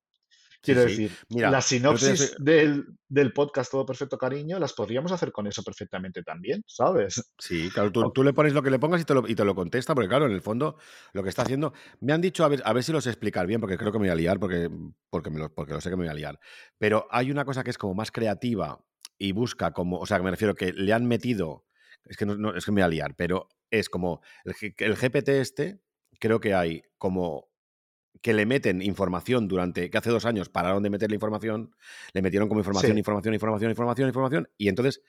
Sí, 0.63 0.75
Quiero 0.75 0.83
sí. 0.83 0.89
decir, 0.89 1.11
Mira, 1.31 1.51
la 1.51 1.63
sinopsis 1.63 2.35
del, 2.39 2.85
del 3.09 3.33
podcast 3.33 3.71
Todo 3.71 3.87
Perfecto 3.87 4.19
Cariño 4.19 4.59
las 4.59 4.75
podríamos 4.75 5.11
hacer 5.11 5.33
con 5.33 5.47
eso 5.47 5.63
perfectamente 5.63 6.23
también, 6.23 6.63
¿sabes? 6.67 7.33
Sí, 7.39 7.71
claro, 7.73 7.91
tú, 7.91 8.23
le 8.23 8.35
pones 8.35 8.53
lo 8.53 8.63
que 8.63 8.71
le 8.71 8.79
pongas 8.79 9.01
y 9.01 9.05
te, 9.07 9.15
lo, 9.15 9.27
y 9.27 9.35
te 9.35 9.47
lo 9.47 9.55
contesta, 9.55 9.95
porque 9.95 10.09
claro, 10.09 10.27
en 10.27 10.33
el 10.33 10.43
fondo 10.43 10.77
lo 11.15 11.23
que 11.23 11.31
está 11.31 11.43
haciendo. 11.43 11.73
Me 12.01 12.13
han 12.13 12.21
dicho, 12.21 12.45
a 12.45 12.49
ver, 12.49 12.61
a 12.67 12.75
ver 12.75 12.85
si 12.85 12.93
lo 12.93 13.01
sé 13.01 13.09
explicar 13.09 13.47
bien, 13.47 13.59
porque 13.59 13.79
creo 13.79 13.91
que 13.91 13.99
me 13.99 14.09
voy 14.09 14.11
a 14.11 14.15
liar, 14.15 14.39
porque, 14.39 14.71
porque, 15.09 15.31
me 15.31 15.39
lo, 15.39 15.55
porque 15.55 15.73
lo 15.73 15.81
sé 15.81 15.89
que 15.89 15.97
me 15.97 16.03
voy 16.03 16.11
a 16.11 16.15
liar. 16.15 16.39
Pero 16.77 17.07
hay 17.11 17.31
una 17.31 17.47
cosa 17.47 17.65
que 17.65 17.71
es 17.71 17.79
como 17.79 17.95
más 17.95 18.13
creativa 18.13 18.85
y 19.17 19.33
busca 19.33 19.73
como. 19.73 19.99
O 19.99 20.05
sea, 20.05 20.19
que 20.19 20.25
me 20.25 20.31
refiero 20.31 20.55
que 20.55 20.75
le 20.75 20.93
han 20.93 21.07
metido. 21.07 21.65
Es 22.05 22.19
que 22.19 22.27
no, 22.27 22.37
no- 22.37 22.55
es 22.55 22.67
que 22.67 22.73
me 22.73 22.83
voy 22.83 22.87
a 22.87 22.89
liar, 22.89 23.15
pero 23.17 23.49
es 23.71 23.89
como. 23.89 24.21
El, 24.45 24.55
el 24.77 24.97
GPT 24.97 25.41
este, 25.41 25.81
creo 26.21 26.39
que 26.41 26.55
hay 26.55 26.83
como 26.99 27.51
que 28.23 28.35
le 28.35 28.47
meten 28.47 28.83
información 28.83 29.49
durante, 29.49 29.91
que 29.91 29.99
hace 29.99 30.11
dos 30.11 30.27
años 30.27 30.49
pararon 30.49 30.83
de 30.83 30.91
meterle 30.91 31.17
información, 31.17 31.75
le 32.13 32.23
metieron 32.23 32.49
como 32.49 32.61
información, 32.61 32.93
Sí, 32.93 32.99
información, 32.99 33.35
información, 33.35 33.71
información, 33.71 34.09
información, 34.09 34.49
y 34.59 34.69
entonces 34.69 35.03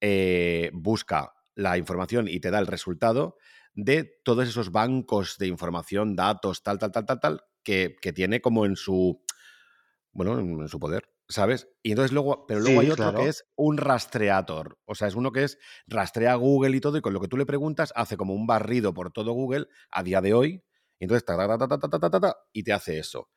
eh, 0.00 0.70
busca 0.72 1.34
la 1.54 1.76
información 1.76 2.28
y 2.28 2.40
te 2.40 2.50
da 2.50 2.58
el 2.60 2.66
resultado 2.66 3.36
de 3.74 4.04
todos 4.22 4.48
esos 4.48 4.70
bancos 4.70 5.38
de 5.38 5.48
información, 5.48 6.14
datos, 6.14 6.62
tal, 6.62 6.78
tal, 6.78 6.92
tal, 6.92 7.04
tal, 7.04 7.20
tal, 7.20 7.40
que, 7.62 7.96
que 8.00 8.12
tiene 8.12 8.40
como 8.40 8.64
en 8.64 8.76
su, 8.76 9.22
bueno, 10.12 10.38
en, 10.38 10.60
en 10.60 10.68
su 10.68 10.78
poder, 10.78 11.11
¿sabes? 11.32 11.68
Y 11.82 11.90
entonces 11.90 12.12
luego, 12.12 12.46
pero 12.46 12.60
luego 12.60 12.80
hay 12.80 12.90
otro 12.90 13.14
que 13.14 13.28
es 13.28 13.44
un 13.56 13.76
rastreador. 13.78 14.78
O 14.84 14.94
sea, 14.94 15.08
es 15.08 15.14
uno 15.14 15.32
que 15.32 15.44
es 15.44 15.58
rastrea 15.86 16.34
Google 16.34 16.76
y 16.76 16.80
todo, 16.80 16.96
y 16.96 17.00
con 17.00 17.12
lo 17.12 17.20
que 17.20 17.28
tú 17.28 17.36
le 17.36 17.46
preguntas, 17.46 17.92
hace 17.96 18.16
como 18.16 18.34
un 18.34 18.46
barrido 18.46 18.94
por 18.94 19.12
todo 19.12 19.32
Google 19.32 19.66
a 19.90 20.02
día 20.02 20.20
de 20.20 20.34
hoy. 20.34 20.62
Y 20.98 21.04
entonces, 21.04 21.24
ta, 21.24 21.36
ta, 21.36 21.58
ta, 21.58 21.78
ta, 21.78 22.10
ta, 22.10 22.20
ta, 22.20 22.36
y 22.52 22.62
te 22.62 22.72
hace 22.72 22.98
eso. 22.98 23.28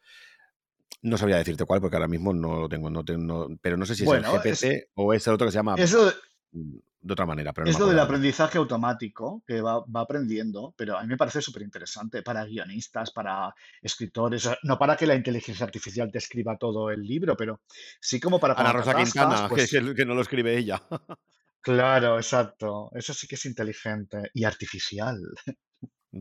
No 1.02 1.18
sabría 1.18 1.38
decirte 1.38 1.66
cuál, 1.66 1.82
porque 1.82 1.96
ahora 1.96 2.08
mismo 2.08 2.34
no 2.34 2.62
lo 2.62 2.70
tengo, 2.70 2.90
no 2.90 3.04
tengo 3.04 3.24
no, 3.24 3.58
pero 3.62 3.78
no 3.78 3.86
sé 3.86 3.96
si 3.96 4.04
es 4.04 4.12
el 4.12 4.24
GPT 4.24 4.90
o 4.96 5.14
es 5.14 5.26
el 5.28 5.34
otro 5.34 5.48
que 5.48 5.52
se 5.52 5.58
llama. 5.58 5.76
Eso, 5.78 6.12
mm, 6.52 6.78
de 7.08 7.14
otra 7.14 7.26
manera, 7.26 7.54
pero 7.54 7.68
no 7.68 7.72
es 7.72 7.80
lo 7.80 7.88
del 7.88 8.00
aprendizaje 8.00 8.58
automático 8.58 9.44
que 9.48 9.60
va, 9.62 9.80
va 9.86 10.02
aprendiendo, 10.02 10.74
pero 10.78 10.98
a 10.98 11.02
mí 11.02 11.08
me 11.08 11.18
parece 11.18 11.42
súper 11.42 11.64
interesante 11.64 12.22
para 12.22 12.46
guionistas, 12.46 13.12
para 13.12 13.54
escritores, 13.82 14.50
no 14.64 14.78
para 14.78 14.96
que 14.96 15.08
la 15.08 15.16
inteligencia 15.16 15.66
artificial 15.66 16.12
te 16.12 16.20
escriba 16.20 16.58
todo 16.58 16.90
el 16.92 17.02
libro, 17.02 17.36
pero 17.36 17.62
sí 18.00 18.20
como 18.20 18.40
para 18.40 18.54
Ana 18.54 18.74
Rosa 18.74 18.94
Quintana, 18.96 19.36
que, 19.44 19.50
pues 19.50 19.70
que- 19.72 19.96
que 19.96 20.06
no 20.06 20.14
lo 20.16 20.22
escribe 20.22 20.58
ella. 20.58 20.82
claro, 21.62 22.18
exacto, 22.18 22.90
eso 22.94 23.14
sí 23.14 23.28
que 23.28 23.36
es 23.36 23.46
inteligente 23.46 24.30
y 24.34 24.44
artificial. 24.44 25.18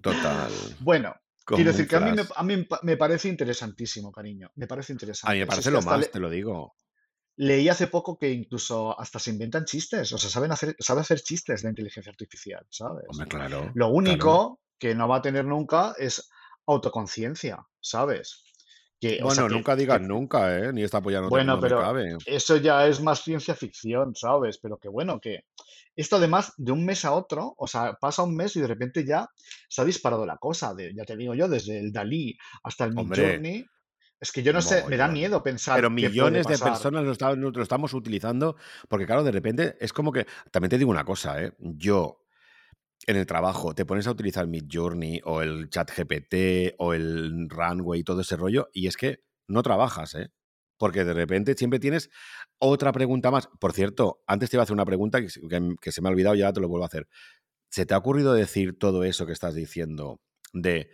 Total. 0.03 0.51
Bueno, 0.81 1.15
quiero 1.47 1.71
decir 1.71 1.87
que 1.87 1.97
a 1.97 2.01
mí, 2.01 2.13
me, 2.13 2.23
a 2.23 2.43
mí 2.43 2.97
parece 2.97 3.29
interesantísimo, 3.29 4.11
cariño, 4.11 4.51
me 4.57 4.67
parece 4.67 4.93
A 4.93 4.95
mí 4.95 4.97
me 4.97 5.01
interesante. 5.01 5.43
Es 5.43 5.47
parece 5.47 5.71
lo 5.71 5.83
más, 5.83 6.01
le- 6.01 6.07
te 6.09 6.21
lo 6.21 6.31
digo. 6.31 6.75
Leí 7.37 7.69
hace 7.69 7.87
poco 7.89 8.17
que 8.19 8.31
incluso 8.31 8.99
hasta 8.99 9.19
se 9.19 9.31
inventan 9.31 9.65
chistes, 9.65 10.13
o 10.13 10.19
sea, 10.19 10.31
saben 10.31 10.53
hacer, 10.53 10.77
sabe 10.79 11.01
hacer 11.01 11.21
chistes 11.21 11.63
de 11.63 11.69
inteligencia 11.71 12.11
artificial, 12.11 12.65
¿sabes? 12.71 13.05
Hombre, 13.09 13.27
claro, 13.29 13.61
Lo 13.75 13.87
claro. 13.87 13.89
único 13.93 14.61
que 14.79 14.95
no 14.95 15.09
va 15.09 15.17
a 15.17 15.23
tener 15.23 15.45
nunca 15.45 15.95
es 15.99 16.29
autoconciencia, 16.67 17.67
¿sabes? 17.81 18.45
Que, 19.01 19.15
o 19.23 19.31
sea, 19.31 19.43
Bueno, 19.43 19.49
que, 19.49 19.55
nunca 19.55 19.77
digas 19.77 19.99
que- 20.01 20.07
nunca, 20.07 20.59
¿eh? 20.59 20.73
Ni 20.73 20.83
está 20.83 20.99
apoyando, 20.99 21.29
bueno, 21.29 21.57
no 21.57 21.61
pero 21.61 21.81
cabe. 21.81 22.17
eso 22.27 22.57
ya 22.57 22.87
es 22.87 23.01
más 23.01 23.23
ciencia 23.23 23.55
ficción, 23.55 24.15
¿sabes? 24.15 24.59
Pero 24.59 24.79
que 24.79 24.89
bueno, 24.89 25.21
que 25.21 25.41
esto 25.97 26.17
además 26.17 26.53
de 26.57 26.73
un 26.73 26.85
mes 26.85 27.05
a 27.05 27.13
otro, 27.13 27.55
o 27.59 27.67
sea, 27.67 27.95
pasa 28.01 28.23
un 28.23 28.35
mes 28.35 28.57
y 28.57 28.61
de 28.61 28.67
repente 28.67 29.05
ya 29.07 29.29
se 29.69 29.83
ha 29.83 29.85
disparado 29.85 30.25
la 30.27 30.37
cosa, 30.39 30.75
de, 30.75 30.93
ya 30.97 31.05
te 31.05 31.17
digo 31.17 31.35
yo, 31.35 31.49
desde 31.49 31.79
el 31.79 31.93
Dalí 31.93 32.37
hasta 32.63 32.85
el 32.85 32.95
Midjourney, 32.95 33.65
es 34.21 34.33
que 34.33 34.43
yo 34.43 34.53
no 34.53 34.63
sé, 34.63 34.85
me 34.89 34.97
da 34.97 35.09
miedo 35.09 35.43
pensar 35.43 35.77
Pero 35.77 35.91
millones 35.91 36.47
de 36.47 36.59
personas 36.59 37.05
lo, 37.05 37.13
está- 37.13 37.35
lo 37.35 37.63
estamos 37.63 37.93
utilizando 37.95 38.57
porque, 38.89 39.07
claro, 39.07 39.25
de 39.25 39.33
repente 39.33 39.77
es 39.81 39.93
como 39.93 40.13
que. 40.13 40.27
También 40.51 40.71
te 40.71 40.79
digo 40.79 40.91
una 40.91 41.05
cosa, 41.05 41.43
¿eh? 41.43 41.53
Yo 41.59 42.21
en 43.07 43.17
el 43.17 43.27
trabajo 43.27 43.75
te 43.75 43.85
pones 43.85 44.07
a 44.07 44.13
utilizar 44.13 44.47
Midjourney 44.47 45.21
o 45.25 45.43
el 45.43 45.69
chat 45.69 45.91
GPT 45.91 46.75
o 46.79 46.95
el 46.95 47.49
Runway 47.51 48.01
y 48.01 48.05
todo 48.05 48.23
ese 48.23 48.37
rollo 48.37 48.69
y 48.73 48.87
es 48.87 48.97
que 48.97 49.25
no 49.49 49.63
trabajas, 49.63 50.15
¿eh? 50.15 50.31
Porque 50.79 51.05
de 51.05 51.13
repente 51.15 51.55
siempre 51.55 51.79
tienes 51.79 52.11
otra 52.59 52.93
pregunta 52.93 53.31
más. 53.31 53.49
Por 53.61 53.73
cierto, 53.73 54.23
antes 54.27 54.51
te 54.51 54.57
iba 54.57 54.63
a 54.63 54.65
hacer 54.65 54.75
una 54.75 54.87
pregunta 54.87 55.21
que, 55.21 55.29
se- 55.29 55.41
que- 55.49 55.75
que 55.81 55.93
se 55.93 56.01
me 56.01 56.09
ha 56.09 56.13
olvidado 56.13 56.35
y 56.37 56.43
ahora 56.43 56.55
te 56.55 56.61
lo 56.61 56.69
vuelvo 56.69 56.85
a 56.85 56.89
hacer. 56.89 57.09
¿Se 57.71 57.87
te 57.87 57.95
ha 57.95 57.99
ocurrido 57.99 58.35
decir 58.35 58.79
todo 58.79 59.05
eso 59.05 59.27
que 59.27 59.33
estás 59.33 59.55
diciendo 59.55 60.21
de, 60.53 60.91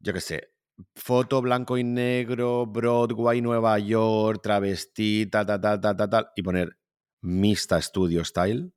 yo 0.00 0.12
qué 0.12 0.20
sé, 0.20 0.50
foto 0.94 1.40
blanco 1.40 1.78
y 1.78 1.84
negro, 1.84 2.66
Broadway, 2.66 3.40
Nueva 3.40 3.78
York, 3.78 4.40
travesti, 4.42 5.26
tal, 5.26 5.46
tal, 5.46 5.60
tal, 5.60 5.80
tal, 5.80 5.96
tal, 5.96 6.10
tal, 6.10 6.28
y 6.36 6.42
poner 6.42 6.78
Mista 7.22 7.80
Studio 7.80 8.24
Style? 8.24 8.72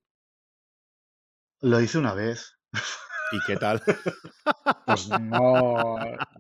Lo 1.61 1.79
hice 1.79 1.97
una 1.97 2.13
vez. 2.13 2.57
¿Y 3.31 3.39
qué 3.45 3.55
tal? 3.55 3.81
Pues 4.85 5.07
no, 5.07 5.97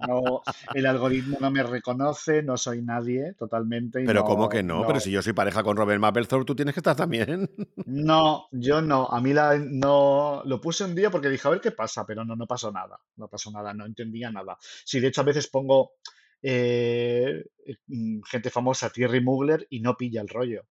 no, 0.07 0.41
el 0.73 0.85
algoritmo 0.85 1.37
no 1.39 1.51
me 1.51 1.63
reconoce, 1.63 2.43
no 2.43 2.57
soy 2.57 2.81
nadie 2.81 3.33
totalmente 3.33 4.01
y 4.01 4.05
Pero 4.05 4.23
¿cómo 4.23 4.49
que 4.49 4.61
no, 4.61 4.79
no? 4.79 4.81
Pero 4.81 4.95
no, 4.95 4.99
si 4.99 5.11
yo 5.11 5.21
soy 5.21 5.33
pareja 5.33 5.63
con 5.63 5.77
Robert 5.77 6.01
Mapplethorpe, 6.01 6.45
tú 6.45 6.55
tienes 6.55 6.73
que 6.73 6.79
estar 6.79 6.95
también. 6.95 7.49
no, 7.85 8.47
yo 8.51 8.81
no. 8.81 9.07
A 9.07 9.21
mí 9.21 9.33
la, 9.33 9.57
no, 9.57 10.41
lo 10.45 10.59
puse 10.59 10.83
un 10.83 10.95
día 10.95 11.09
porque 11.09 11.29
dije, 11.29 11.47
a 11.47 11.51
ver 11.51 11.61
qué 11.61 11.71
pasa, 11.71 12.05
pero 12.05 12.25
no, 12.25 12.35
no 12.35 12.47
pasó 12.47 12.71
nada, 12.71 12.99
no 13.15 13.27
pasó 13.27 13.51
nada, 13.51 13.73
no 13.73 13.85
entendía 13.85 14.31
nada. 14.31 14.57
Sí, 14.61 14.99
de 14.99 15.07
hecho 15.07 15.21
a 15.21 15.25
veces 15.25 15.47
pongo 15.47 15.93
eh, 16.41 17.45
mm, 17.87 18.21
gente 18.23 18.49
famosa, 18.49 18.89
Thierry 18.89 19.21
Mugler, 19.21 19.65
y 19.69 19.79
no 19.79 19.95
pilla 19.95 20.21
el 20.21 20.27
rollo, 20.27 20.65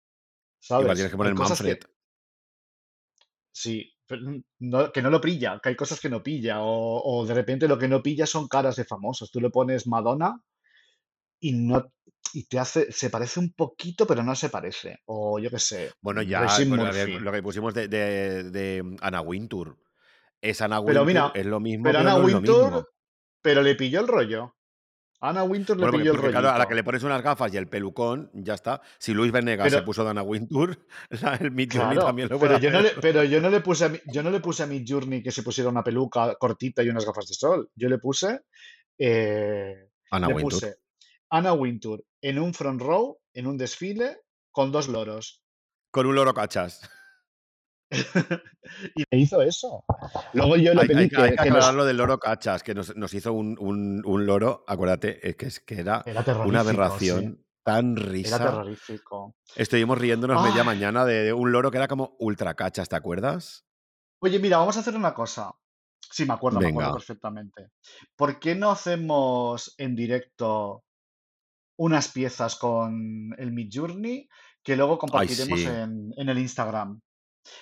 Igual 0.68 0.96
tienes 0.96 0.98
¿sabes? 0.98 1.10
que 1.10 1.16
poner 1.16 1.34
que, 1.34 1.38
Manfred. 1.40 1.78
sí, 3.52 3.92
no- 4.58 4.92
que 4.92 5.02
no 5.02 5.10
lo 5.10 5.20
pilla, 5.20 5.60
que 5.62 5.70
hay 5.70 5.76
cosas 5.76 6.00
que 6.00 6.08
no 6.08 6.22
pilla, 6.22 6.60
o, 6.62 7.02
o 7.04 7.26
de 7.26 7.34
repente 7.34 7.68
lo 7.68 7.78
que 7.78 7.88
no 7.88 8.02
pilla 8.02 8.26
son 8.26 8.48
caras 8.48 8.76
de 8.76 8.84
famosos. 8.84 9.30
Tú 9.30 9.40
le 9.40 9.50
pones 9.50 9.86
Madonna 9.86 10.40
y 11.40 11.52
no 11.52 11.90
y 12.34 12.44
te 12.44 12.58
hace, 12.58 12.92
se 12.92 13.10
parece 13.10 13.40
un 13.40 13.52
poquito, 13.52 14.06
pero 14.06 14.22
no 14.22 14.34
se 14.34 14.50
parece. 14.50 14.98
O 15.06 15.38
yo 15.38 15.50
qué 15.50 15.58
sé, 15.58 15.92
Bueno, 16.02 16.22
ya, 16.22 16.46
lo 17.20 17.32
que 17.32 17.42
pusimos 17.42 17.72
de, 17.74 17.88
de, 17.88 18.44
de 18.50 18.96
Anna 19.00 19.20
Wintour. 19.22 19.78
Es 20.40 20.60
Pero 20.60 20.80
Wintour, 20.80 21.06
mira, 21.06 21.32
es 21.34 21.46
lo 21.46 21.58
mismo, 21.60 21.84
pero 21.84 21.98
pero 22.00 22.10
no 22.10 22.18
lo 22.18 22.24
Wintour, 22.24 22.88
pero 23.42 23.62
le 23.62 23.74
pilló 23.74 24.00
el 24.00 24.08
rollo. 24.08 24.54
Anna 25.20 25.42
Wintour 25.42 25.76
le 25.76 25.80
Bueno, 25.82 25.90
porque, 25.92 26.02
pilló 26.02 26.12
el 26.12 26.16
porque 26.18 26.30
claro, 26.32 26.50
a 26.50 26.58
la 26.58 26.66
que 26.68 26.74
le 26.76 26.84
pones 26.84 27.02
unas 27.02 27.22
gafas 27.22 27.52
y 27.52 27.56
el 27.56 27.66
pelucón, 27.66 28.30
ya 28.34 28.54
está. 28.54 28.80
Si 28.98 29.12
Luis 29.14 29.32
Venegas 29.32 29.72
se 29.72 29.82
puso 29.82 30.04
de 30.04 30.10
Anna 30.10 30.22
Wintour, 30.22 30.78
la- 31.22 31.34
el 31.36 31.50
Midjourney 31.50 31.94
claro, 31.96 32.06
también 32.06 32.28
lo 32.28 32.38
puede 32.38 32.58
pero 32.58 32.62
yo 32.62 32.70
no 32.70 32.80
le, 32.80 32.88
hacer. 32.88 33.00
pero 33.00 33.24
yo 33.24 33.40
no 33.40 33.50
le 33.50 33.60
puse 33.60 33.84
a 33.86 33.92
yo 34.12 34.22
no 34.22 34.30
le 34.30 34.40
puse 34.40 34.62
a 34.62 34.66
mi 34.66 34.84
Journey 34.86 35.22
que 35.22 35.32
se 35.32 35.42
pusiera 35.42 35.70
una 35.70 35.82
peluca 35.82 36.34
cortita 36.36 36.82
y 36.82 36.88
unas 36.88 37.04
gafas 37.04 37.26
de 37.26 37.34
sol. 37.34 37.68
Yo 37.74 37.88
le 37.88 37.98
puse, 37.98 38.42
eh, 38.98 39.88
Anna 40.10 40.28
le 40.28 40.34
puse 40.36 40.76
Anna 41.30 41.52
Wintour 41.52 42.04
en 42.22 42.38
un 42.38 42.54
front 42.54 42.80
row, 42.80 43.18
en 43.34 43.46
un 43.46 43.58
desfile, 43.58 44.20
con 44.52 44.70
dos 44.72 44.88
loros. 44.88 45.42
Con 45.90 46.06
un 46.06 46.14
loro 46.14 46.32
cachas. 46.34 46.88
y 48.94 49.04
me 49.10 49.18
hizo 49.18 49.40
eso. 49.42 49.84
Luego 50.34 50.56
yo 50.56 50.74
le 50.74 50.80
Hay, 50.82 50.88
hay 50.88 50.88
pedí 50.88 51.08
que- 51.08 51.16
hay 51.16 51.30
que, 51.30 51.30
que 51.30 51.36
que 51.36 51.48
aclarar 51.48 51.68
nos... 51.68 51.74
lo 51.76 51.84
del 51.84 51.96
loro 51.96 52.18
cachas, 52.18 52.62
que 52.62 52.74
nos, 52.74 52.94
nos 52.96 53.12
hizo 53.14 53.32
un, 53.32 53.56
un- 53.58 54.02
un 54.04 54.26
loro, 54.26 54.64
acuérdate, 54.66 55.26
es 55.28 55.36
que, 55.36 55.46
es 55.46 55.60
que 55.60 55.80
era 55.80 56.02
Era 56.06 56.20
una 56.44 56.62
sí. 56.62 56.68
aberración 56.68 57.44
tan 57.62 57.96
Era 57.96 58.06
risa. 58.08 58.38
terrorífico. 58.38 59.36
Estuvimos 59.56 59.98
riéndonos 59.98 60.42
media 60.42 60.60
Ay, 60.62 60.66
mañana 60.66 61.04
de, 61.04 61.32
un 61.32 61.52
loro 61.52 61.70
que 61.70 61.76
era 61.78 61.88
como 61.88 62.16
ultra 62.18 62.54
cachas, 62.54 62.88
¿te 62.88 62.96
acuerdas? 62.96 63.64
Oye, 64.20 64.38
mira, 64.38 64.58
vamos 64.58 64.76
a 64.76 64.80
hacer 64.80 64.96
una 64.96 65.14
cosa. 65.14 65.52
Sí, 66.10 66.24
me 66.24 66.32
acuerdo, 66.34 66.60
me 66.60 66.68
acuerdo 66.68 66.94
perfectamente. 66.94 67.68
¿Por 68.16 68.38
qué 68.40 68.54
no 68.54 68.70
hacemos 68.70 69.74
en 69.78 69.94
directo 69.94 70.84
unas 71.78 72.08
piezas 72.08 72.56
con 72.56 73.34
el 73.38 73.52
Midjourney 73.52 74.28
que 74.62 74.74
luego 74.76 74.94
Ay, 74.94 74.98
compartiremos 74.98 75.60
sí. 75.60 75.66
en, 75.66 76.12
en 76.16 76.28
el 76.28 76.38
Instagram? 76.38 77.00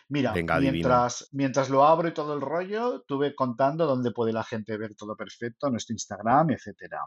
Mira, 0.08 0.32
Venga, 0.32 0.58
mientras, 0.60 1.28
mientras 1.32 1.70
lo 1.70 1.84
abro 1.84 2.08
y 2.08 2.14
todo 2.14 2.34
el 2.34 2.40
rollo, 2.40 3.02
tuve 3.06 3.34
contando 3.34 3.86
dónde 3.86 4.10
puede 4.12 4.32
la 4.32 4.44
gente 4.44 4.76
ver 4.76 4.94
todo 4.94 5.16
perfecto, 5.16 5.70
nuestro 5.70 5.94
Instagram, 5.94 6.50
etcétera. 6.50 7.00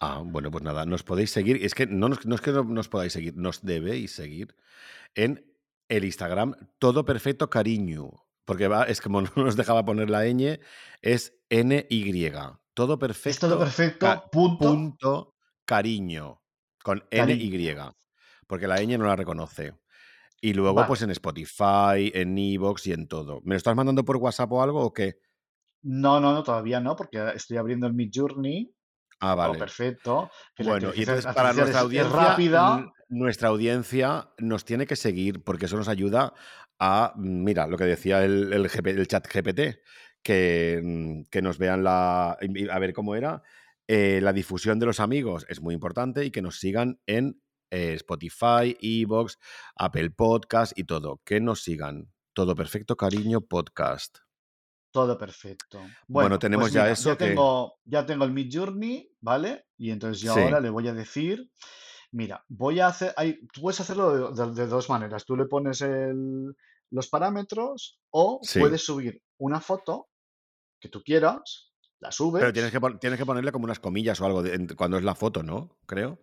Ah, 0.00 0.22
bueno, 0.24 0.50
pues 0.50 0.62
nada, 0.62 0.86
nos 0.86 1.02
podéis 1.02 1.30
seguir. 1.30 1.64
Es 1.64 1.74
que 1.74 1.86
no, 1.86 2.08
nos- 2.08 2.24
no 2.26 2.34
es 2.34 2.40
que 2.40 2.52
no 2.52 2.64
nos 2.64 2.88
podáis 2.88 3.12
seguir, 3.12 3.34
nos 3.36 3.62
debéis 3.64 4.12
seguir 4.14 4.54
en 5.14 5.44
el 5.88 6.04
Instagram 6.04 6.54
Todo 6.78 7.04
Perfecto 7.04 7.50
Cariño. 7.50 8.10
Porque 8.44 8.68
va, 8.68 8.84
es 8.84 9.00
como 9.00 9.20
no 9.22 9.30
nos 9.36 9.56
dejaba 9.56 9.84
poner 9.84 10.08
la 10.08 10.24
ñ, 10.24 10.60
es 11.02 11.34
NY. 11.50 12.30
Todo 12.74 12.98
perfecto. 12.98 13.30
Es 13.30 13.38
todo 13.40 13.58
perfecto, 13.58 14.06
ca- 14.06 14.28
punto. 14.30 14.68
punto 14.68 15.34
cariño. 15.64 16.40
Con 16.82 17.00
Cariño. 17.10 17.56
NY. 17.58 17.92
Porque 18.46 18.68
la 18.68 18.76
ñ 18.80 18.96
no 18.98 19.06
la 19.06 19.16
reconoce. 19.16 19.74
Y 20.40 20.52
luego, 20.52 20.74
Vale. 20.74 20.88
pues 20.88 21.02
en 21.02 21.10
Spotify, 21.10 22.10
en 22.14 22.36
Evox 22.36 22.86
y 22.86 22.92
en 22.92 23.08
todo. 23.08 23.40
¿Me 23.44 23.54
lo 23.54 23.56
estás 23.56 23.74
mandando 23.74 24.04
por 24.04 24.16
WhatsApp 24.18 24.52
o 24.52 24.62
algo 24.62 24.82
o 24.82 24.92
qué? 24.92 25.18
No, 25.82 26.20
no, 26.20 26.32
no, 26.32 26.42
todavía 26.42 26.80
no, 26.80 26.96
porque 26.96 27.32
estoy 27.34 27.56
abriendo 27.56 27.86
el 27.86 27.94
Mid 27.94 28.10
Journey. 28.14 28.72
Ah, 29.20 29.34
vale. 29.34 29.58
perfecto. 29.58 30.30
que 30.54 30.62
Bueno, 30.64 30.92
y 30.94 31.00
entonces 31.00 31.24
para 31.34 31.52
nuestra 31.54 31.64
es- 31.64 31.70
es 31.76 31.82
audiencia, 31.82 32.16
rápida. 32.28 32.92
nuestra 33.08 33.48
audiencia 33.48 34.30
nos 34.38 34.64
tiene 34.66 34.86
que 34.86 34.96
seguir 34.96 35.42
porque 35.42 35.66
eso 35.66 35.76
nos 35.78 35.88
ayuda 35.88 36.34
a, 36.78 37.14
mm, 37.16 37.44
mira, 37.44 37.66
lo 37.66 37.78
que 37.78 37.84
decía 37.84 38.22
el, 38.24 38.52
el, 38.52 38.68
GP 38.68 38.90
el 38.90 39.08
chat 39.08 39.26
GPT, 39.26 39.80
que, 40.22 40.80
mm, 40.84 41.22
que 41.30 41.40
nos 41.40 41.56
vean 41.56 41.82
la, 41.82 42.32
a 42.32 42.78
ver 42.78 42.92
cómo 42.92 43.14
era, 43.14 43.42
eh, 43.88 44.20
la 44.20 44.32
difusión 44.34 44.78
de 44.78 44.86
los 44.86 45.00
amigos 45.00 45.46
es 45.48 45.62
muy 45.62 45.72
importante 45.72 46.24
y 46.24 46.30
que 46.30 46.42
nos 46.42 46.58
sigan 46.58 47.00
en 47.06 47.40
eh, 47.70 47.94
Spotify, 47.94 48.76
Evox, 48.80 49.38
Apple 49.76 50.10
Podcast 50.10 50.78
y 50.78 50.84
todo. 50.84 51.20
Que 51.24 51.40
nos 51.40 51.62
sigan. 51.62 52.12
Todo 52.32 52.54
perfecto, 52.54 52.96
cariño, 52.96 53.40
podcast. 53.40 54.18
Todo 54.90 55.18
perfecto. 55.18 55.78
Bueno, 55.78 55.94
Bueno, 56.08 56.38
tenemos 56.38 56.64
pues 56.64 56.72
ya 56.74 56.82
mira, 56.82 56.92
eso 56.92 57.10
ya 57.10 57.16
que- 57.18 57.26
tengo, 57.28 57.78
ya 57.84 58.06
tengo 58.06 58.24
el 58.24 58.32
Mid 58.32 58.48
Journey, 58.52 59.10
¿vale? 59.20 59.66
Y 59.76 59.90
entonces 59.90 60.22
yo 60.22 60.32
Sí. 60.34 60.40
ahora 60.40 60.60
le 60.60 60.70
voy 60.70 60.88
a 60.88 60.94
decir, 60.94 61.50
mira, 62.12 62.44
voy 62.48 62.80
a 62.80 62.86
hacer, 62.88 63.12
hay, 63.16 63.46
tú 63.52 63.60
puedes 63.62 63.80
hacerlo 63.80 64.32
de, 64.32 64.44
de- 64.44 64.54
de 64.54 64.66
dos 64.66 64.88
maneras. 64.88 65.24
Tú 65.26 65.36
le 65.36 65.46
pones 65.46 65.82
el- 65.82 66.54
los 66.90 67.08
parámetros 67.08 68.00
o 68.10 68.38
Sí. 68.42 68.58
puedes 68.60 68.84
subir 68.84 69.22
una 69.38 69.60
foto 69.60 70.08
que 70.80 70.88
tú 70.88 71.02
quieras, 71.02 71.72
la 72.00 72.12
subes. 72.12 72.40
Pero 72.40 72.52
tienes 72.52 72.70
que, 72.72 72.80
tienes 73.00 73.18
que 73.18 73.26
ponerle 73.26 73.52
como 73.52 73.64
unas 73.64 73.80
comillas 73.80 74.20
o 74.20 74.26
algo 74.26 74.42
de- 74.42 74.74
cuando 74.76 74.96
es 74.98 75.04
la 75.04 75.14
foto, 75.14 75.42
¿no? 75.42 75.76
Creo. 75.86 76.20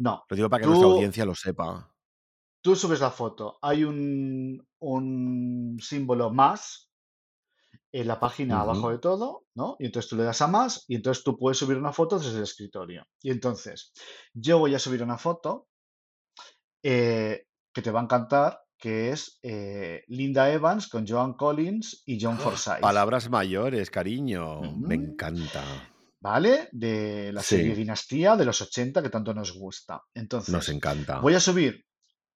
No, 0.00 0.24
Lo 0.28 0.36
digo 0.36 0.48
para 0.48 0.60
que 0.60 0.64
Tú- 0.64 0.70
nuestra 0.70 0.88
audiencia 0.88 1.24
lo 1.26 1.34
sepa. 1.34 1.92
tú 2.62 2.74
subes 2.74 3.00
la 3.00 3.10
foto, 3.10 3.58
hay 3.62 3.84
un, 3.84 4.66
un 4.80 5.76
símbolo 5.80 6.30
más 6.32 6.90
en 7.92 8.06
la 8.06 8.18
página 8.20 8.60
abajo 8.62 8.90
de 8.90 8.98
todo, 8.98 9.44
¿no? 9.54 9.76
Y 9.78 9.86
entonces 9.86 10.08
tú 10.08 10.16
le 10.16 10.22
das 10.24 10.40
a 10.42 10.46
más 10.46 10.84
y 10.88 10.94
entonces 10.94 11.24
tú 11.24 11.36
puedes 11.36 11.58
subir 11.58 11.76
una 11.76 11.92
foto 11.92 12.18
desde 12.18 12.36
el 12.38 12.44
escritorio. 12.44 13.04
Y 13.22 13.30
entonces 13.30 13.92
yo 14.32 14.58
voy 14.58 14.74
a 14.74 14.78
subir 14.78 15.02
una 15.02 15.18
foto 15.18 15.68
eh, 16.82 17.46
que 17.74 17.82
te 17.82 17.90
va 17.90 18.00
a 18.00 18.04
encantar, 18.04 18.60
que 18.78 19.10
es 19.10 19.38
eh, 19.42 20.04
Linda 20.08 20.50
Evans 20.50 20.88
con 20.88 21.06
Joan 21.06 21.34
Collins 21.34 22.02
y 22.06 22.18
John 22.22 22.38
Forsyth, 22.38 22.80
Palabras 22.80 23.28
mayores, 23.28 23.90
cariño. 23.90 24.60
Me 24.78 24.94
encanta. 24.94 25.62
¿Vale? 26.20 26.68
De 26.72 27.32
la 27.32 27.42
Sí. 27.42 27.56
serie 27.56 27.74
Dinastía 27.74 28.36
de 28.36 28.44
los 28.44 28.60
80 28.60 29.02
que 29.02 29.10
tanto 29.10 29.32
nos 29.34 29.52
gusta. 29.52 30.02
Entonces, 30.14 30.52
Nos 30.52 30.68
encanta. 30.68 31.18
voy 31.20 31.34
a 31.34 31.40
subir 31.40 31.84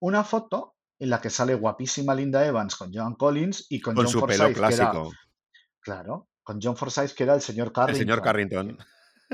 una 0.01 0.25
foto 0.25 0.75
en 0.99 1.11
la 1.11 1.21
que 1.21 1.31
sale 1.31 1.55
guapísima 1.55 2.15
Linda 2.15 2.45
Evans 2.47 2.77
con 2.77 2.93
Joan 2.93 3.15
Collins 3.15 3.67
y 3.69 3.81
con, 3.81 3.95
Con 3.95 4.05
John 4.05 4.13
su 4.13 4.21
pelo 4.27 4.45
Forsyth, 4.45 4.55
que 4.55 4.61
era, 4.75 4.91
clásico. 4.91 5.13
claro, 5.81 6.29
con 6.43 6.61
John 6.63 6.77
Forsyth, 6.77 7.13
que 7.15 7.25
era 7.25 7.35
el 7.35 7.41
señor 7.41 7.69
El 7.69 7.73
Carrington. 7.73 7.99
señor 8.01 8.23
Carrington. 8.23 8.79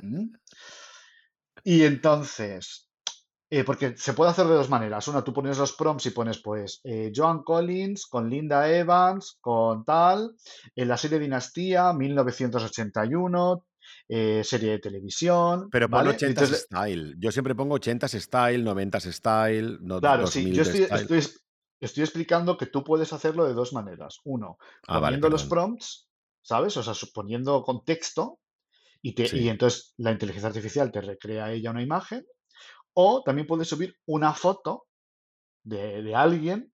¿Mm? 0.03 0.35
Y 1.65 1.83
entonces, 1.83 2.89
eh, 3.51 3.65
porque 3.65 3.97
se 3.97 4.15
puede 4.15 4.31
hacer 4.31 4.47
de 4.47 4.55
dos 4.55 4.71
maneras. 4.71 5.07
Una, 5.09 5.23
tú 5.23 5.33
pones 5.35 5.59
los 5.59 5.73
prompts 5.75 6.07
y 6.07 6.11
pones, 6.11 6.41
pues, 6.41 6.81
eh, 6.85 7.13
Joan 7.15 7.43
Collins 7.43 8.07
con 8.07 8.31
Linda 8.31 8.71
Evans, 8.71 9.37
con 9.41 9.85
tal, 9.85 10.35
en 10.75 10.89
la 10.89 10.97
serie 10.97 11.19
Dinastía, 11.19 11.93
1981, 11.93 13.67
eh, 14.09 14.43
serie 14.45 14.73
de 14.73 14.79
televisión. 14.79 15.69
Pero 15.71 15.89
pon 15.89 16.05
¿vale? 16.05 16.17
80s 16.17 16.29
Entonces, 16.29 16.63
style. 16.63 17.15
Yo 17.19 17.33
siempre 17.33 17.55
pongo 17.55 17.79
80s 17.79 18.21
style, 18.21 18.65
90s 18.65 19.13
style, 19.13 19.79
no 19.83 20.01
claro, 20.01 20.27
sí, 20.27 20.51
2000 20.51 20.55
yo 20.55 20.63
estoy, 21.83 22.03
explicando 22.03 22.57
que 22.57 22.67
tú 22.67 22.85
puedes 22.85 23.13
hacerlo 23.13 23.47
de 23.47 23.55
dos 23.55 23.73
maneras. 23.73 24.19
Uno, 24.25 24.59
Ah, 24.87 24.95
vale, 24.99 25.17
poniendo 25.17 25.29
los 25.31 25.45
prompts, 25.45 26.09
¿sabes? 26.43 26.77
O 26.77 26.83
sea, 26.83 26.95
suponiendo 26.95 27.63
contexto 27.63 28.39
y, 29.03 29.15
te, 29.15 29.25
y 29.25 29.29
Sí. 29.29 29.49
entonces 29.49 29.95
la 29.97 30.13
inteligencia 30.13 30.49
artificial 30.49 30.91
te 30.91 31.01
recrea 31.01 31.53
ella 31.53 31.71
una 31.71 31.83
imagen. 31.83 32.25
O 32.93 33.23
también 33.23 33.47
puedes 33.47 33.69
subir 33.69 33.95
una 34.07 34.35
foto 34.35 34.87
de, 35.63 36.03
de 36.03 36.15
alguien 36.15 36.70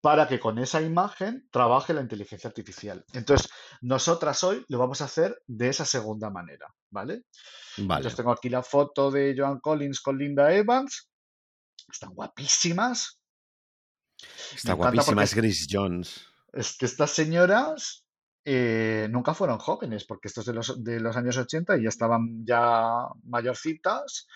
para 0.00 0.26
que 0.26 0.40
con 0.40 0.58
esa 0.58 0.80
imagen 0.80 1.48
trabaje 1.50 1.92
la 1.92 2.00
inteligencia 2.00 2.48
artificial. 2.48 3.04
Entonces, 3.12 3.50
nosotras 3.82 4.42
hoy 4.44 4.64
lo 4.68 4.78
vamos 4.78 5.00
a 5.00 5.04
hacer 5.04 5.42
de 5.46 5.68
esa 5.68 5.84
segunda 5.84 6.30
manera, 6.30 6.66
¿vale? 6.90 7.24
Vale. 7.76 7.98
Entonces 8.00 8.16
tengo 8.16 8.32
aquí 8.32 8.48
la 8.48 8.62
foto 8.62 9.10
de 9.10 9.34
Joan 9.36 9.60
Collins 9.60 10.00
con 10.00 10.18
Linda 10.18 10.52
Evans. 10.52 11.10
Están 11.90 12.14
guapísimas. 12.14 13.20
Está 14.54 14.72
guapísima, 14.74 15.22
es 15.22 15.34
Grace 15.34 15.66
Jones. 15.68 16.26
Es 16.52 16.76
que 16.76 16.86
estas 16.86 17.10
señoras 17.10 18.06
eh, 18.44 19.06
nunca 19.10 19.34
fueron 19.34 19.58
jóvenes, 19.58 20.04
porque 20.04 20.28
estos 20.28 20.46
de 20.46 20.54
los, 20.54 20.82
de 20.82 21.00
los 21.00 21.16
años 21.16 21.36
80 21.36 21.76
y 21.76 21.82
ya 21.84 21.88
estaban 21.88 22.44
ya 22.46 23.06
mayorcitas. 23.24 24.26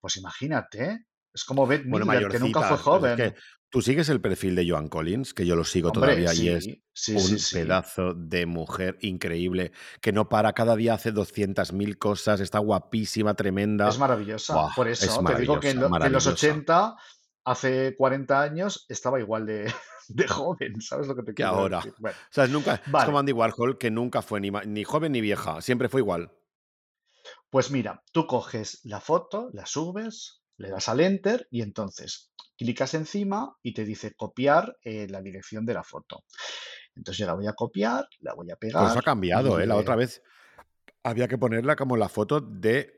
Pues 0.00 0.16
imagínate, 0.16 1.06
es 1.32 1.44
como 1.44 1.66
Beth 1.66 1.84
Bueno, 1.86 2.06
Midler, 2.06 2.28
que 2.28 2.38
nunca 2.38 2.60
fue 2.60 2.68
pues 2.68 2.80
es 2.80 2.84
joven. 2.84 3.16
que 3.16 3.34
tú 3.70 3.82
sigues 3.82 4.08
el 4.08 4.20
perfil 4.20 4.54
de 4.54 4.68
Joan 4.68 4.88
Collins, 4.88 5.34
que 5.34 5.46
yo 5.46 5.56
lo 5.56 5.64
sigo 5.64 5.88
Hombre, 5.90 6.00
todavía 6.16 6.34
y 6.34 6.48
es 6.48 6.64
sí, 6.92 7.14
un 7.14 7.20
sí, 7.20 7.54
pedazo 7.54 8.14
de 8.14 8.46
mujer 8.46 8.98
increíble, 9.00 9.72
que 10.00 10.12
no 10.12 10.28
para, 10.28 10.52
cada 10.52 10.76
día 10.76 10.94
hace 10.94 11.12
200.000 11.12 11.98
cosas, 11.98 12.40
está 12.40 12.58
guapísima, 12.58 13.34
tremenda. 13.34 13.88
Es 13.88 13.98
maravillosa. 13.98 14.54
Buah, 14.54 14.74
Por 14.74 14.88
es 14.88 15.02
eso 15.02 15.22
te 15.24 15.34
digo 15.36 15.60
que 15.60 15.70
en, 15.70 15.76
que 15.76 15.80
los 15.82 15.90
maravillosa. 15.90 16.30
80, 16.30 16.96
hace 17.44 17.94
40 17.96 18.42
años, 18.42 18.86
estaba 18.88 19.20
igual 19.20 19.46
de, 19.46 19.72
de 20.08 20.26
joven. 20.28 20.80
¿Sabes 20.80 21.06
lo 21.06 21.14
que 21.14 21.22
te 21.22 21.34
Que 21.34 21.34
quiero 21.42 21.50
ahora. 21.52 21.76
decir? 21.78 21.94
Bueno, 21.98 22.16
O 22.18 22.32
sea, 22.32 22.44
es 22.44 22.50
nunca, 22.50 22.74
es 22.74 23.04
como 23.04 23.18
Andy 23.18 23.32
Warhol, 23.32 23.78
que 23.78 23.90
nunca 23.90 24.22
fue 24.22 24.40
ni, 24.40 24.50
ni 24.66 24.84
joven 24.84 25.12
ni 25.12 25.20
vieja, 25.20 25.60
siempre 25.60 25.88
fue 25.88 26.00
igual. 26.00 26.32
Pues 27.50 27.70
mira, 27.70 28.02
tú 28.12 28.26
coges 28.26 28.80
la 28.84 29.00
foto, 29.00 29.50
la 29.52 29.66
subes, 29.66 30.42
le 30.58 30.70
das 30.70 30.88
al 30.88 31.00
enter 31.00 31.48
y 31.50 31.62
entonces 31.62 32.32
clicas 32.56 32.94
encima 32.94 33.56
y 33.62 33.74
te 33.74 33.84
dice 33.84 34.14
copiar 34.14 34.76
eh, 34.82 35.06
la 35.08 35.22
dirección 35.22 35.64
de 35.66 35.74
la 35.74 35.84
foto. 35.84 36.24
Entonces 36.96 37.18
yo 37.18 37.26
la 37.26 37.34
voy 37.34 37.46
a 37.48 37.54
copiar, 37.54 38.08
la 38.20 38.34
voy 38.34 38.50
a 38.50 38.56
Pues 38.76 38.90
pegar. 38.90 38.90
eso 38.90 38.98
ha 38.98 39.02
cambiado, 39.02 39.60
¿eh? 39.60 39.66
La 39.66 39.76
otra 39.76 39.96
vez 39.96 40.22
había 41.04 41.28
que 41.28 41.38
ponerla 41.38 41.76
como 41.76 41.96
la 41.96 42.08
foto 42.10 42.40
de. 42.40 42.94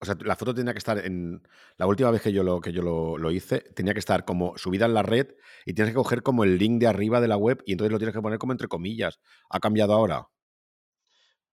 O 0.00 0.06
sea, 0.06 0.16
la 0.24 0.36
foto 0.36 0.54
tenía 0.54 0.74
que 0.74 0.78
estar 0.78 0.98
en. 0.98 1.42
La 1.78 1.86
última 1.86 2.10
vez 2.12 2.22
que 2.22 2.32
yo 2.32 2.44
lo, 2.44 2.60
que 2.60 2.72
yo 2.72 2.82
lo, 2.82 3.18
lo 3.18 3.30
hice, 3.32 3.60
tenía 3.76 3.94
que 3.94 4.00
estar 4.00 4.24
como 4.26 4.58
subida 4.58 4.86
en 4.86 4.94
la 4.94 5.02
red 5.02 5.28
y 5.66 5.74
tienes 5.74 5.92
que 5.92 5.96
coger 5.96 6.22
como 6.22 6.44
el 6.44 6.58
link 6.58 6.80
de 6.80 6.88
arriba 6.88 7.20
de 7.20 7.28
la 7.28 7.36
web 7.38 7.62
y 7.66 7.72
entonces 7.72 7.92
lo 7.92 7.98
tienes 7.98 8.14
que 8.14 8.22
poner 8.22 8.38
como 8.38 8.52
entre 8.52 8.68
comillas. 8.68 9.20
¿Ha 9.50 9.60
cambiado 9.60 9.94
ahora? 9.94 10.28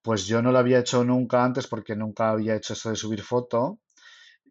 Pues 0.02 0.26
yo 0.26 0.42
no 0.42 0.52
lo 0.52 0.58
había 0.58 0.78
hecho 0.80 1.04
nunca 1.04 1.42
antes 1.42 1.66
porque 1.66 1.96
nunca 1.96 2.30
había 2.30 2.54
hecho 2.56 2.74
eso 2.74 2.90
de 2.90 2.96
subir 2.96 3.22
foto. 3.22 3.80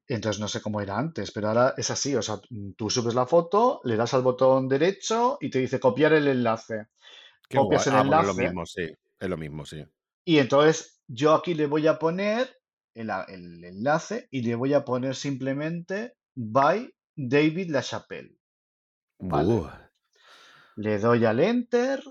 Entonces 0.10 0.39
no 0.39 0.47
sé 0.47 0.60
cómo 0.60 0.82
era 0.82 0.97
antes, 0.97 1.32
pero 1.32 1.49
ahora 1.49 1.76
es 1.78 1.91
así. 1.91 2.16
O 2.16 2.22
sea, 2.24 2.41
tú 2.76 2.89
subes 2.89 3.14
la 3.14 3.28
foto, 3.28 3.80
le 3.84 3.95
das 3.95 4.16
al 4.16 4.24
botón 4.24 4.68
derecho 4.68 5.38
y 5.39 5.51
te 5.51 5.60
dice 5.60 5.80
copiar 5.80 6.14
el 6.14 6.28
enlace. 6.28 6.88
Qué 7.47 7.60
Copias 7.60 7.86
guay. 7.86 7.95
el 7.95 7.95
Ah, 7.95 8.03
bueno, 8.03 8.22
es 8.22 8.28
lo 8.28 8.34
enlace. 8.34 8.43
mismo, 8.43 8.66
sí. 8.66 8.91
Es 9.20 9.30
lo 9.30 9.38
mismo, 9.38 9.66
sí. 9.66 9.86
Y 10.26 10.39
entonces 10.39 10.99
yo 11.07 11.36
aquí 11.36 11.53
le 11.53 11.68
voy 11.68 11.86
a 11.86 11.99
poner 11.99 12.49
el, 12.95 13.64
enlace 13.64 14.28
y 14.32 14.41
le 14.41 14.55
voy 14.55 14.74
a 14.74 14.83
poner 14.83 15.16
simplemente 15.16 16.16
by 16.36 16.92
David 17.16 17.70
LaChapelle. 17.70 18.36
Vale. 19.20 19.54
Uh, 19.54 19.67
Le 20.78 20.97
doy 20.97 21.25
al 21.25 21.39
enter 21.39 22.01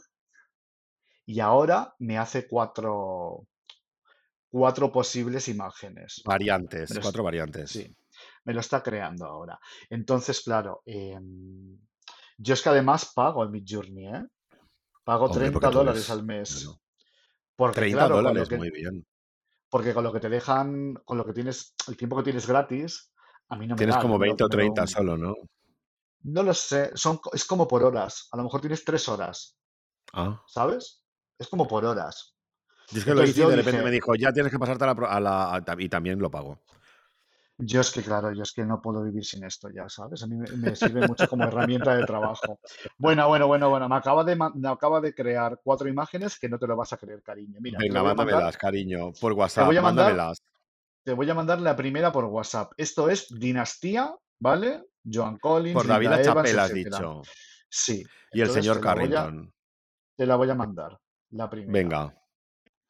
y 1.27 1.41
ahora 1.41 1.97
me 1.99 2.17
hace 2.17 2.47
cuatro, 2.47 3.48
cuatro 4.51 4.91
posibles 4.93 5.49
imágenes. 5.49 6.23
variantes, 6.25 6.99
cuatro 7.01 7.23
variantes. 7.23 7.71
sí, 7.71 7.95
me 8.45 8.55
lo 8.55 8.61
está 8.61 8.83
creando 8.83 9.27
ahora. 9.27 9.59
Entonces, 9.91 10.41
claro, 10.41 10.83
em, 10.87 11.79
yo 12.39 12.55
es 12.55 12.63
que 12.63 12.69
además 12.69 13.13
pago 13.15 13.43
el 13.43 13.51
Midjourney, 13.51 14.07
¿eh? 14.09 14.25
Pago 15.05 15.27
Hombre, 15.27 15.41
30 15.41 15.53
porque 15.61 15.73
tú 15.73 15.79
dólares 15.79 16.11
al 16.11 16.25
mes. 16.25 16.65
Bueno, 16.65 16.81
Porque 17.57 17.81
30 17.81 17.97
claro, 17.99 18.15
con 18.15 18.25
lo 18.25 18.29
dólares, 18.31 18.49
que, 18.49 18.57
muy 18.57 18.71
bien. 18.71 19.07
porque 19.71 19.93
con 19.95 20.05
lo 20.05 20.13
que 20.13 20.21
te 20.21 20.29
dejan, 20.29 20.95
con 21.05 21.17
lo 21.19 21.25
que 21.25 21.33
tienes, 21.33 21.75
el 21.89 21.97
tiempo 21.97 22.17
que 22.17 22.23
tienes 22.25 22.47
gratis, 22.47 23.11
a 23.49 23.57
mí 23.57 23.67
no 23.67 23.75
me 23.75 23.79
Tienes 23.79 23.97
da, 23.97 24.03
como 24.03 24.15
yo 24.15 24.19
me 24.21 24.27
lo, 24.27 24.31
20 24.37 24.45
o 24.45 24.47
me 24.49 24.55
lo- 24.55 24.57
30 24.59 24.87
solo, 24.87 25.17
¿no? 25.17 25.35
No 26.25 26.43
lo 26.43 26.53
sé, 26.55 26.91
son, 26.95 27.21
es 27.33 27.45
como 27.45 27.67
por 27.69 27.83
horas. 27.85 28.29
A 28.33 28.37
lo 28.37 28.43
mejor 28.45 28.61
tienes 28.61 28.85
tres 28.85 29.09
horas, 29.09 29.57
Ah. 30.13 30.43
¿sabes? 30.47 31.03
Es 31.39 31.49
como 31.49 31.67
por 31.69 31.85
horas. 31.85 32.35
Yo 32.91 32.99
es 32.99 33.05
que 33.05 33.15
lo 33.15 33.25
hice 33.25 33.43
y 33.43 33.45
de 33.45 33.51
repente 33.57 33.71
dije, 33.73 33.85
me 33.85 33.91
dijo, 33.91 34.15
ya 34.15 34.33
tienes 34.33 34.51
que 34.53 34.59
pasarte 34.59 34.85
a 34.85 34.87
la... 34.89 34.95
pro- 34.95 35.11
a 35.11 35.21
la- 35.21 35.55
a- 35.55 35.63
y 35.79 35.89
también 35.89 36.19
lo 36.19 36.31
pago. 36.31 36.59
yo 37.59 37.81
es 37.81 37.91
que, 37.91 38.03
claro, 38.03 38.33
yo 38.33 38.43
es 38.43 38.53
que 38.53 38.65
no 38.65 38.81
puedo 38.81 39.03
vivir 39.03 39.25
sin 39.25 39.45
esto 39.45 39.69
ya, 39.71 39.89
¿sabes? 39.89 40.23
A 40.23 40.27
mí 40.27 40.37
me, 40.37 40.49
me 40.57 40.77
sirve 40.77 41.07
mucho 41.07 41.29
como 41.29 41.45
herramienta 41.45 41.95
de 41.95 42.05
trabajo. 42.05 42.61
Bueno, 42.99 43.27
bueno, 43.29 43.47
bueno, 43.47 43.69
bueno, 43.69 43.89
me 43.89 43.97
acaba 43.97 44.25
de, 44.25 44.37
me 44.37 44.69
acaba 44.69 45.01
de 45.01 45.13
crear 45.15 45.61
cuatro 45.63 45.89
imágenes 45.89 46.39
que 46.39 46.49
no 46.49 46.59
te 46.59 46.67
lo 46.67 46.77
vas 46.77 46.93
a 46.93 46.97
creer, 46.97 47.23
cariño. 47.23 47.59
Mira, 47.61 47.79
te 47.79 47.85
Venga, 47.85 48.03
mandar, 48.03 48.17
mándamelas, 48.17 48.57
cariño, 48.57 49.13
por 49.21 49.33
te 49.33 49.39
WhatsApp, 49.39 49.67
voy 49.67 49.77
a 49.77 49.83
mandar, 49.83 50.07
mándamelas. 50.07 50.43
te 51.05 51.13
voy 51.13 51.29
a 51.31 51.35
mandar 51.35 51.61
la 51.61 51.75
primera 51.77 52.13
por 52.13 52.25
WhatsApp. 52.27 52.73
Esto 52.77 53.11
es 53.11 53.29
Dinastía, 53.29 54.15
¿vale? 54.41 54.85
Joan 55.05 55.39
Collins, 55.39 55.75
Por 55.75 55.87
David 55.87 56.11
Chapelle 56.23 56.61
has 56.61 56.73
dicho. 56.73 57.23
Sí, 57.69 58.05
Y 58.33 58.41
el 58.41 58.51
señor 58.51 58.77
te 58.77 58.83
Carrington. 58.83 59.53
te 60.17 60.27
la 60.27 60.37
voy 60.37 60.51
a 60.51 60.55
mandar, 60.55 60.99
la 61.31 61.51
primera. 61.51 61.73
Venga. 61.73 62.15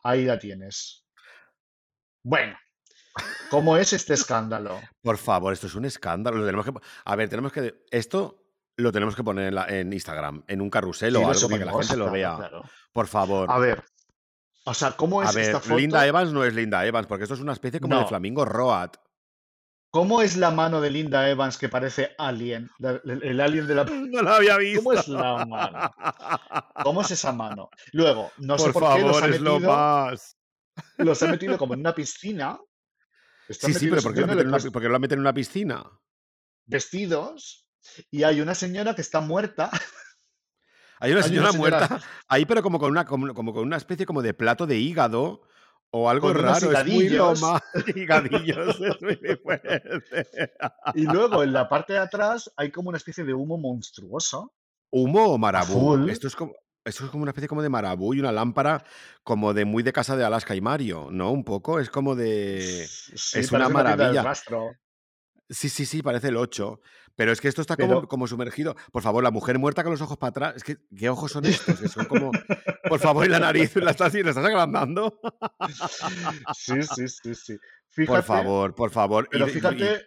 Ahí 0.03 0.25
la 0.25 0.39
tienes. 0.39 1.05
Bueno, 2.23 2.57
¿cómo 3.51 3.77
es 3.77 3.93
este 3.93 4.15
escándalo? 4.15 4.81
Por 5.03 5.19
favor, 5.19 5.53
esto 5.53 5.66
es 5.66 5.75
un 5.75 5.85
escándalo. 5.85 6.39
lo 6.39 6.45
tenemos 6.47 6.66
que... 6.66 6.73
A 7.05 7.16
ver, 7.16 7.29
tenemos 7.29 7.53
que... 7.53 7.85
Esto 7.91 8.45
lo 8.77 8.93
tenemos 8.93 9.16
que 9.16 9.25
poner 9.25 9.49
en, 9.49 9.55
la- 9.55 9.66
en 9.66 9.93
Instagram, 9.93 10.45
en 10.47 10.61
un 10.61 10.70
carrusel 10.70 11.16
o 11.16 11.29
algo 11.29 11.49
para 11.49 11.59
que 11.59 11.65
la 11.65 11.73
gente 11.73 11.97
lo 11.97 12.11
vea. 12.11 12.37
claro. 12.37 12.62
Por 12.93 13.07
favor. 13.09 13.51
A 13.51 13.59
ver, 13.59 13.85
o 14.65 14.75
sea, 14.75 14.93
¿cómo 14.93 15.20
A 15.20 15.25
es 15.25 15.35
ver, 15.35 15.55
esta 15.57 15.75
Linda 15.75 15.99
foto? 15.99 16.09
Evans 16.09 16.33
no 16.33 16.45
es 16.45 16.55
Linda 16.55 16.87
Evans, 16.87 17.07
porque 17.07 17.25
esto 17.25 17.35
es 17.35 17.41
una 17.41 17.53
especie 17.55 17.81
como 17.81 17.99
de 17.99 18.07
flamingo 18.07 18.45
Roat. 18.45 18.97
¿Cómo 19.90 20.20
es 20.20 20.36
la 20.36 20.51
mano 20.51 20.81
de 20.82 20.90
Linda 20.90 21.28
Evans 21.31 21.56
que 21.56 21.69
parece 21.69 22.15
alien? 22.19 22.70
La- 22.78 23.01
El, 23.05 23.23
el 23.24 23.40
alien 23.40 23.66
de 23.66 23.74
la... 23.74 23.85
No 24.12 24.23
lo 24.23 24.31
había 24.31 24.56
visto. 24.59 24.82
¿Cómo 24.82 24.93
es 24.93 25.09
la 25.09 25.47
mano? 25.47 25.90
¿Cómo 26.85 27.01
es 27.02 27.10
esa 27.10 27.32
mano? 27.32 27.70
Luego, 27.93 28.31
no 28.39 28.59
sé 28.59 28.65
Por 28.70 28.82
por 28.82 28.94
qué 28.97 29.02
los 29.02 29.16
favor, 29.19 29.35
es 29.35 29.40
lo 29.40 29.60
más. 29.60 30.36
los 30.98 31.23
ha 31.23 31.27
metido 31.28 31.56
como 31.56 31.74
en 31.74 31.81
una 31.81 31.94
piscina. 31.94 32.59
Están 33.48 33.73
Sí, 33.73 33.78
sí, 33.81 33.89
pero 33.89 34.02
¿por 34.02 34.12
qué, 34.15 34.20
lo 34.20 34.27
meten 34.27 34.43
en 34.43 34.48
una, 34.55 34.59
por 34.70 34.82
qué 34.82 34.89
lo 34.89 35.01
meten 35.01 35.16
en 35.16 35.20
una 35.20 35.32
piscina? 35.35 35.85
vestidos 36.66 37.66
y 38.10 38.23
hay 38.24 38.43
una 38.43 38.55
señora 38.55 38.94
que 38.94 39.01
está 39.01 39.20
muerta. 39.23 39.70
Hay 39.73 39.81
una 39.81 39.81
Hay 41.01 41.12
una 41.12 41.23
señora 41.23 41.52
señora 41.52 41.78
muerta 41.89 42.01
ahí, 42.28 42.44
pero 42.44 42.62
como 42.62 42.78
con 42.78 42.90
una, 42.90 43.06
como, 43.06 43.32
como 43.32 43.55
con 43.55 43.62
una 43.65 43.78
especie 43.78 44.05
como 44.05 44.20
de 44.20 44.35
plato 44.35 44.66
de 44.66 44.77
hígado 44.77 45.43
o 45.90 46.09
algo 46.09 46.32
raro. 46.32 46.56
Es 46.56 46.62
muy 46.65 46.70
lo 46.70 46.70
higadillos 46.70 47.43
más. 47.43 47.62
Higadillos, 47.97 48.81
es 48.81 49.02
muy 49.02 49.36
fuerte. 49.43 49.82
y 50.94 51.02
luego 51.02 51.43
en 51.43 51.52
la 51.52 51.69
parte 51.69 51.94
de 51.94 52.01
atrás 52.01 52.51
hay 52.56 52.70
como 52.70 52.89
una 52.89 52.98
especie 52.98 53.24
de 53.24 53.35
humo 53.35 53.59
monstruoso, 53.59 54.55
¿Humo 54.90 55.27
o 55.27 55.39
marabú? 55.39 56.09
Esto 56.09 56.28
es 56.28 56.36
como. 56.36 56.55
Esto 56.85 57.05
es 57.05 57.10
como 57.10 57.23
una 57.23 57.32
especie 57.32 57.48
como 57.48 57.60
de 57.60 57.69
marabú 57.69 58.15
y 58.15 58.20
una 58.20 58.32
lámpara 58.32 58.82
como 59.23 59.52
de 59.52 59.66
muy 59.66 59.82
de 59.82 59.93
casa 59.93 60.16
de 60.16 60.24
Alaska 60.24 60.55
y 60.55 60.62
Mario, 60.62 61.09
¿no? 61.10 61.31
Un 61.32 61.44
poco, 61.44 61.81
es 61.81 61.90
como 61.90 62.15
de... 62.15 62.86
Sí, 62.89 63.40
Es 63.40 63.52
una 63.52 63.69
maravilla. 63.69 64.32
Sí, 65.51 65.69
sí, 65.69 65.85
sí, 65.85 66.02
parece 66.02 66.28
el 66.28 66.39
8. 66.39 66.81
Pero 67.19 67.32
es 67.32 67.40
que 67.40 67.49
esto 67.49 67.61
está 67.62 67.77
como, 67.77 67.89
Pero 67.97 68.09
como 68.09 68.28
sumergido. 68.28 68.77
Por 68.93 69.03
favor, 69.03 69.24
la 69.24 69.32
mujer 69.32 69.59
muerta 69.59 69.82
con 69.82 69.90
los 69.90 70.01
ojos 70.01 70.16
para 70.19 70.28
atrás. 70.31 70.55
Es 70.57 70.62
que, 70.62 70.77
¿qué 70.97 71.09
ojos 71.11 71.32
son 71.32 71.45
estos? 71.47 71.81
Que 71.81 71.89
son 71.89 72.05
como. 72.07 72.31
Por 72.89 73.01
favor, 73.01 73.27
y 73.27 73.28
la 73.28 73.40
nariz, 73.40 73.74
¿la 73.74 73.90
estás, 73.90 74.15
la 74.15 74.20
estás 74.31 74.45
agrandando? 74.45 75.19
sí, 76.55 76.81
sí, 76.82 77.09
sí, 77.09 77.35
sí. 77.35 77.57
Por 77.57 77.62
Fíjate, 78.07 78.23
favor, 78.23 78.73
por 78.74 78.90
favor. 78.90 79.24
Y, 79.24 79.28
pero 79.32 79.47
de- 79.47 79.51
y- 79.51 79.55
y- 79.55 79.57
fíjate, 79.57 80.07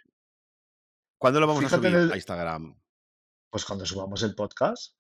¿Cuándo 1.18 1.40
lo 1.42 1.48
vamos 1.48 1.66
a 1.66 1.70
subir 1.70 1.94
el, 1.94 2.12
a 2.12 2.16
Instagram? 2.16 2.76
pues 3.50 3.66
cuando 3.66 3.86
subamos 3.86 4.24
el 4.24 4.34
podcast, 4.34 4.96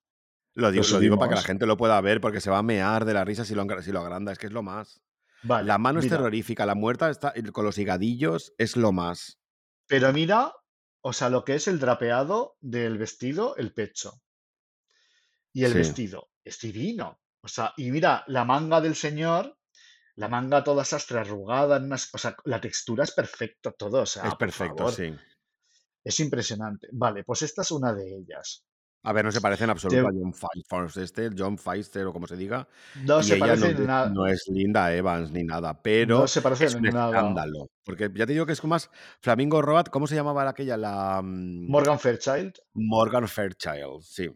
Lo 0.56 0.70
digo, 0.70 0.84
lo 0.92 1.00
digo 1.00 1.18
para 1.18 1.30
que 1.30 1.36
la 1.36 1.42
gente 1.44 1.66
lo 1.66 1.78
pueda 1.78 2.00
ver 2.02 2.20
porque 2.20 2.42
se 2.42 2.50
va 2.50 2.58
a 2.58 2.64
mear 2.64 3.06
de 3.06 3.14
la 3.14 3.24
risa 3.24 3.46
si 3.46 3.56
lo, 3.56 3.66
si 3.82 3.94
lo 3.94 4.02
agranda. 4.02 4.34
Es 4.34 4.38
que 4.38 4.48
es 4.48 4.52
lo 4.54 4.62
más. 4.64 5.02
Vale, 5.44 5.66
La 5.66 5.78
mano 5.78 6.02
es 6.02 6.10
terrorífica, 6.10 6.66
la 6.66 6.76
muerta 6.76 7.10
está 7.10 7.34
con 7.54 7.64
los 7.64 7.78
higadillos 7.78 8.54
es 8.58 8.76
lo 8.76 8.92
más. 8.92 9.40
pero 9.88 10.12
mira, 10.12 10.52
o 11.02 11.14
sea, 11.14 11.30
lo 11.30 11.44
que 11.46 11.56
es 11.56 11.68
el 11.68 11.80
drapeado 11.80 12.58
del 12.62 12.98
vestido, 12.98 13.56
el 13.58 13.74
pecho. 13.74 14.22
Y 15.54 15.64
el 15.64 15.74
Sí, 15.74 15.78
vestido 15.78 16.30
es 16.44 16.60
divino. 16.60 17.22
O 17.42 17.48
sea, 17.48 17.74
y 17.78 17.90
mira, 17.92 18.24
la 18.28 18.44
manga 18.46 18.82
del 18.82 18.96
señor, 18.96 19.58
la 20.16 20.28
manga 20.30 20.64
toda 20.64 20.86
sastre 20.86 21.20
arrugada, 21.20 21.78
en 21.78 21.86
unas, 21.86 22.10
o 22.14 22.18
sea, 22.18 22.36
la 22.46 22.62
textura 22.62 23.04
es 23.06 23.12
perfecta, 23.14 23.72
todo. 23.72 24.02
O 24.02 24.06
es 24.06 24.10
sea, 24.10 24.24
por 24.38 24.38
perfecto, 24.38 24.88
sí. 24.90 25.14
es 26.04 26.20
impresionante. 26.20 26.88
Vale, 26.92 27.24
pues 27.24 27.42
esta 27.42 27.62
es 27.64 27.72
una 27.72 27.94
de 27.94 28.18
ellas. 28.18 28.66
A 29.04 29.14
ver, 29.14 29.26
no 29.26 29.32
se 29.32 29.42
parece 29.42 29.64
en 29.64 29.72
absoluto 29.72 30.08
a 30.08 30.12
John 30.12 30.34
Feister, 30.34 31.34
John 31.36 31.58
Feister 31.58 32.06
o 32.06 32.14
como 32.14 32.28
se 32.28 32.38
diga. 32.38 32.68
no 32.96 33.20
Y 33.20 33.24
se 33.24 33.36
ella 33.38 33.56
no, 33.56 33.62
parece 33.62 33.70
en 33.72 33.88
nada, 33.88 34.10
no 34.10 34.28
es 34.28 34.44
Linda 34.48 34.94
Evans 34.94 35.32
ni 35.32 35.44
nada, 35.44 35.74
no 35.74 35.80
pero 35.82 36.28
se 36.28 36.42
parece 36.42 36.66
es 36.66 36.76
un 36.76 36.84
nada. 36.84 37.08
escándalo. 37.10 37.70
Porque 37.84 38.12
ya 38.14 38.26
te 38.28 38.34
digo 38.34 38.46
que 38.46 38.54
es 38.54 38.62
como 38.62 38.76
más 38.76 38.90
Flamingo 39.22 39.62
Road, 39.62 39.86
¿cómo 39.86 40.06
se 40.08 40.16
llamaba 40.16 40.48
aquella? 40.48 40.78
La 40.78 41.22
mm, 41.24 41.68
Morgan 41.70 42.00
Fairchild. 42.00 42.54
Morgan 42.74 43.28
Fairchild, 43.28 44.02
sí. 44.04 44.30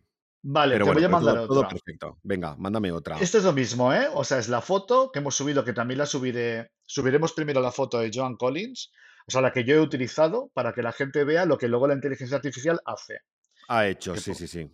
Vale, 0.47 0.73
Pero 0.73 0.85
te 0.85 0.91
bueno, 0.91 0.99
voy 0.99 1.05
a 1.05 1.09
mandar 1.09 1.35
todo, 1.35 1.47
todo 1.47 1.59
otra. 1.61 1.69
perfecto. 1.69 2.19
Venga, 2.23 2.55
mándame 2.57 2.91
otra. 2.91 3.17
Esto 3.19 3.39
es 3.39 3.43
lo 3.43 3.53
mismo, 3.53 3.91
¿eh? 3.93 4.07
O 4.13 4.23
sea, 4.23 4.37
es 4.37 4.47
la 4.47 4.61
foto 4.61 5.11
que 5.11 5.19
hemos 5.19 5.35
subido, 5.35 5.63
que 5.63 5.73
también 5.73 5.97
la 5.97 6.05
subiré. 6.05 6.71
Subiremos 6.85 7.33
primero 7.33 7.61
la 7.61 7.71
foto 7.71 7.97
de 7.99 8.11
Joan 8.13 8.35
Collins, 8.35 8.91
o 9.27 9.31
sea, 9.31 9.41
la 9.41 9.51
que 9.51 9.63
yo 9.63 9.75
he 9.75 9.79
utilizado 9.81 10.51
para 10.53 10.71
que 10.73 10.83
la 10.83 10.91
gente 10.91 11.23
vea 11.23 11.45
lo 11.45 11.57
que 11.57 11.67
luego 11.67 11.87
la 11.87 11.95
inteligencia 11.95 12.37
artificial 12.37 12.79
hace. 12.85 13.21
Ha 13.67 13.87
hecho, 13.87 14.15
sí, 14.15 14.33
sí, 14.33 14.47
sí. 14.47 14.69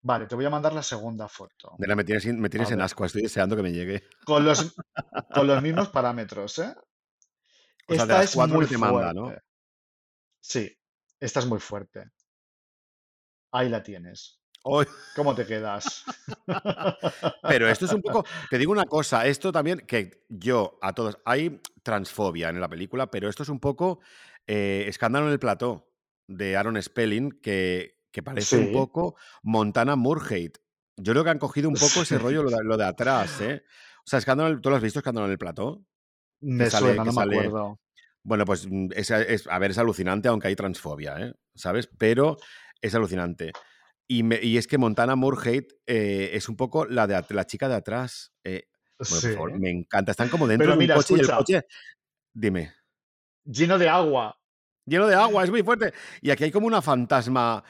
Vale, 0.00 0.26
te 0.26 0.34
voy 0.34 0.44
a 0.44 0.50
mandar 0.50 0.72
la 0.72 0.82
segunda 0.82 1.28
foto. 1.28 1.74
Mira, 1.78 1.96
me 1.96 2.04
tienes, 2.04 2.24
me 2.26 2.48
tienes 2.48 2.70
en 2.70 2.80
asco, 2.80 3.04
estoy 3.04 3.22
deseando 3.22 3.56
que 3.56 3.62
me 3.62 3.72
llegue. 3.72 4.02
con 4.24 4.44
los, 4.44 4.74
con 5.34 5.46
los 5.46 5.62
mismos 5.62 5.88
parámetros, 5.88 6.58
¿eh? 6.58 6.74
O 7.86 7.94
sea, 7.94 8.06
de 8.06 8.12
Esta 8.12 8.18
las 8.18 8.24
es 8.36 8.36
muy 8.36 8.66
que 8.66 8.72
te 8.74 8.78
manda, 8.78 9.12
¿no? 9.12 9.24
fuerte. 9.24 9.42
Sí, 10.40 10.78
esta 11.20 11.40
es 11.40 11.46
muy 11.46 11.58
fuerte. 11.58 12.04
Ahí 13.52 13.68
la 13.68 13.82
tienes. 13.82 14.40
Hoy- 14.62 14.86
¿Cómo 15.16 15.34
te 15.34 15.46
quedas? 15.46 16.04
Pero 17.42 17.68
esto 17.68 17.86
es 17.86 17.92
un 17.92 18.02
poco, 18.02 18.24
te 18.50 18.58
digo 18.58 18.72
una 18.72 18.84
cosa, 18.84 19.26
esto 19.26 19.50
también, 19.52 19.80
que 19.80 20.24
yo 20.28 20.78
a 20.82 20.92
todos, 20.92 21.18
hay 21.24 21.60
transfobia 21.82 22.50
en 22.50 22.60
la 22.60 22.68
película, 22.68 23.10
pero 23.10 23.28
esto 23.28 23.42
es 23.42 23.48
un 23.48 23.60
poco 23.60 24.00
eh, 24.46 24.84
escándalo 24.86 25.26
en 25.26 25.32
el 25.32 25.38
plató 25.38 25.90
de 26.26 26.56
Aaron 26.56 26.80
Spelling, 26.82 27.40
que, 27.40 27.97
que 28.18 28.22
parece 28.24 28.56
un 28.58 28.72
poco 28.72 29.16
Montana 29.42 29.94
Murhate. 29.96 30.54
Yo 30.96 31.12
creo 31.12 31.22
que 31.24 31.30
han 31.30 31.38
cogido 31.38 31.68
un 31.68 31.76
poco 31.76 32.02
ese 32.02 32.18
rollo, 32.18 32.42
lo 32.42 32.50
de, 32.50 32.64
lo 32.64 32.76
de 32.76 32.84
atrás, 32.84 33.40
¿eh? 33.40 33.62
O 33.98 34.08
sea, 34.10 34.18
escándalo, 34.18 34.60
¿tú 34.60 34.70
lo 34.70 34.76
has 34.76 34.82
visto, 34.82 34.98
escándalo 34.98 35.26
en 35.26 35.32
el 35.32 35.38
plató? 35.38 35.84
Que 36.40 36.46
Me 36.46 36.70
sale, 36.70 36.86
suena, 36.88 37.02
que 37.02 37.06
no 37.08 37.12
me 37.12 37.20
sale, 37.20 37.36
acuerdo. 37.38 37.80
bueno, 38.24 38.44
pues 38.44 38.66
mm, 38.68 38.88
es, 38.94 39.10
es- 39.10 39.46
a 39.46 39.58
ver, 39.58 39.70
es 39.70 39.78
alucinante, 39.78 40.28
aunque 40.28 40.48
hay 40.48 40.56
transfobia, 40.56 41.16
¿eh? 41.20 41.34
¿Sabes? 41.54 41.88
Pero 41.98 42.36
es 42.80 42.94
alucinante. 42.94 43.52
Y, 44.08 44.22
me- 44.24 44.42
y 44.42 44.56
es 44.56 44.66
que 44.66 44.78
Montana 44.78 45.14
Murhate 45.16 45.68
eh, 45.86 46.30
es 46.32 46.48
un 46.48 46.56
poco 46.56 46.86
la 46.86 47.06
de 47.06 47.22
la 47.30 47.46
chica 47.46 47.68
de 47.68 47.74
atrás. 47.76 48.32
Eh, 48.44 48.64
Sí. 49.00 49.28
me 49.60 49.70
encanta. 49.70 50.10
Están 50.10 50.28
como 50.28 50.48
dentro 50.48 50.64
Pero 50.64 50.72
de 50.72 50.76
un 50.78 50.78
mira, 50.82 50.94
coche 50.96 51.14
y 51.16 51.20
el 51.20 51.30
coche. 51.30 51.62
Dime. 52.34 52.72
lleno 53.44 53.78
de 53.78 53.88
agua. 53.88 54.36
Lleno 54.86 55.06
de 55.06 55.14
agua, 55.14 55.44
es 55.44 55.50
muy 55.50 55.62
fuerte. 55.62 55.92
Y 56.22 56.30
aquí 56.30 56.44
hay 56.44 56.50
como 56.50 56.66
una 56.66 56.82
fantasma 56.82 57.62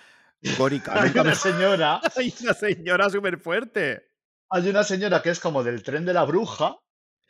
górica. 0.58 0.92
Hay 1.02 1.10
una 1.18 1.34
señora, 1.34 2.00
Hay 2.16 2.34
una 2.42 2.54
señora 2.54 3.10
súper 3.10 3.38
fuerte. 3.38 4.10
hay 4.50 4.68
una 4.68 4.84
señora 4.84 5.20
que 5.22 5.30
es 5.30 5.40
como 5.40 5.62
del 5.64 5.82
tren 5.82 6.04
de 6.04 6.12
la 6.14 6.24
bruja, 6.24 6.76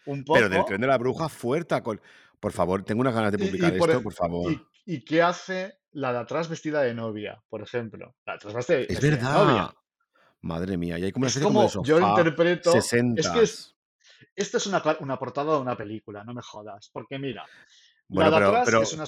un 0.06 0.24
Pero 0.24 0.48
del 0.48 0.58
poco, 0.58 0.68
tren 0.68 0.80
de 0.80 0.86
la 0.86 0.98
bruja 0.98 1.28
fuerte. 1.28 1.80
Con... 1.82 2.00
Por 2.40 2.52
favor, 2.52 2.84
tengo 2.84 3.00
unas 3.00 3.14
ganas 3.14 3.32
de 3.32 3.38
y, 3.38 3.42
y 3.42 3.46
publicar 3.50 3.76
por 3.78 3.90
esto, 3.90 4.00
e- 4.00 4.02
por 4.04 4.12
favor. 4.14 4.52
y, 4.52 4.60
y 4.86 5.04
qué 5.04 5.22
hace 5.22 5.78
la 5.92 6.12
de 6.12 6.18
atrás 6.18 6.48
vestida 6.48 6.82
de 6.82 6.94
novia, 6.94 7.42
por 7.48 7.62
ejemplo. 7.62 8.14
La 8.24 8.34
de 8.34 8.36
atrás 8.36 8.54
vesti- 8.54 8.86
Es 8.88 9.00
vestida 9.00 9.16
de 9.16 9.22
novia. 9.22 9.54
verdad. 9.54 9.74
Madre 10.40 10.76
mía, 10.76 10.98
y 10.98 11.04
hay 11.04 11.12
como 11.12 11.22
una 11.24 11.28
Es 11.28 11.36
especie 11.36 11.48
como 11.52 11.62
de 11.64 11.72
como, 11.72 11.84
yo 11.84 11.98
sofá, 11.98 12.08
interpreto, 12.10 12.72
es 12.76 12.90
que 13.32 13.42
es, 13.42 13.76
esto 14.36 14.56
es 14.58 14.66
una, 14.66 14.80
una 15.00 15.18
portada 15.18 15.54
de 15.54 15.60
una 15.60 15.76
película, 15.76 16.22
no 16.22 16.32
me 16.32 16.42
jodas, 16.42 16.90
porque 16.92 17.18
mira, 17.18 17.44
la 18.08 18.24
de 18.26 18.30
pero, 18.36 18.46
atrás 18.46 18.62
pero 18.64 18.82
es 18.82 18.92
una... 18.92 19.04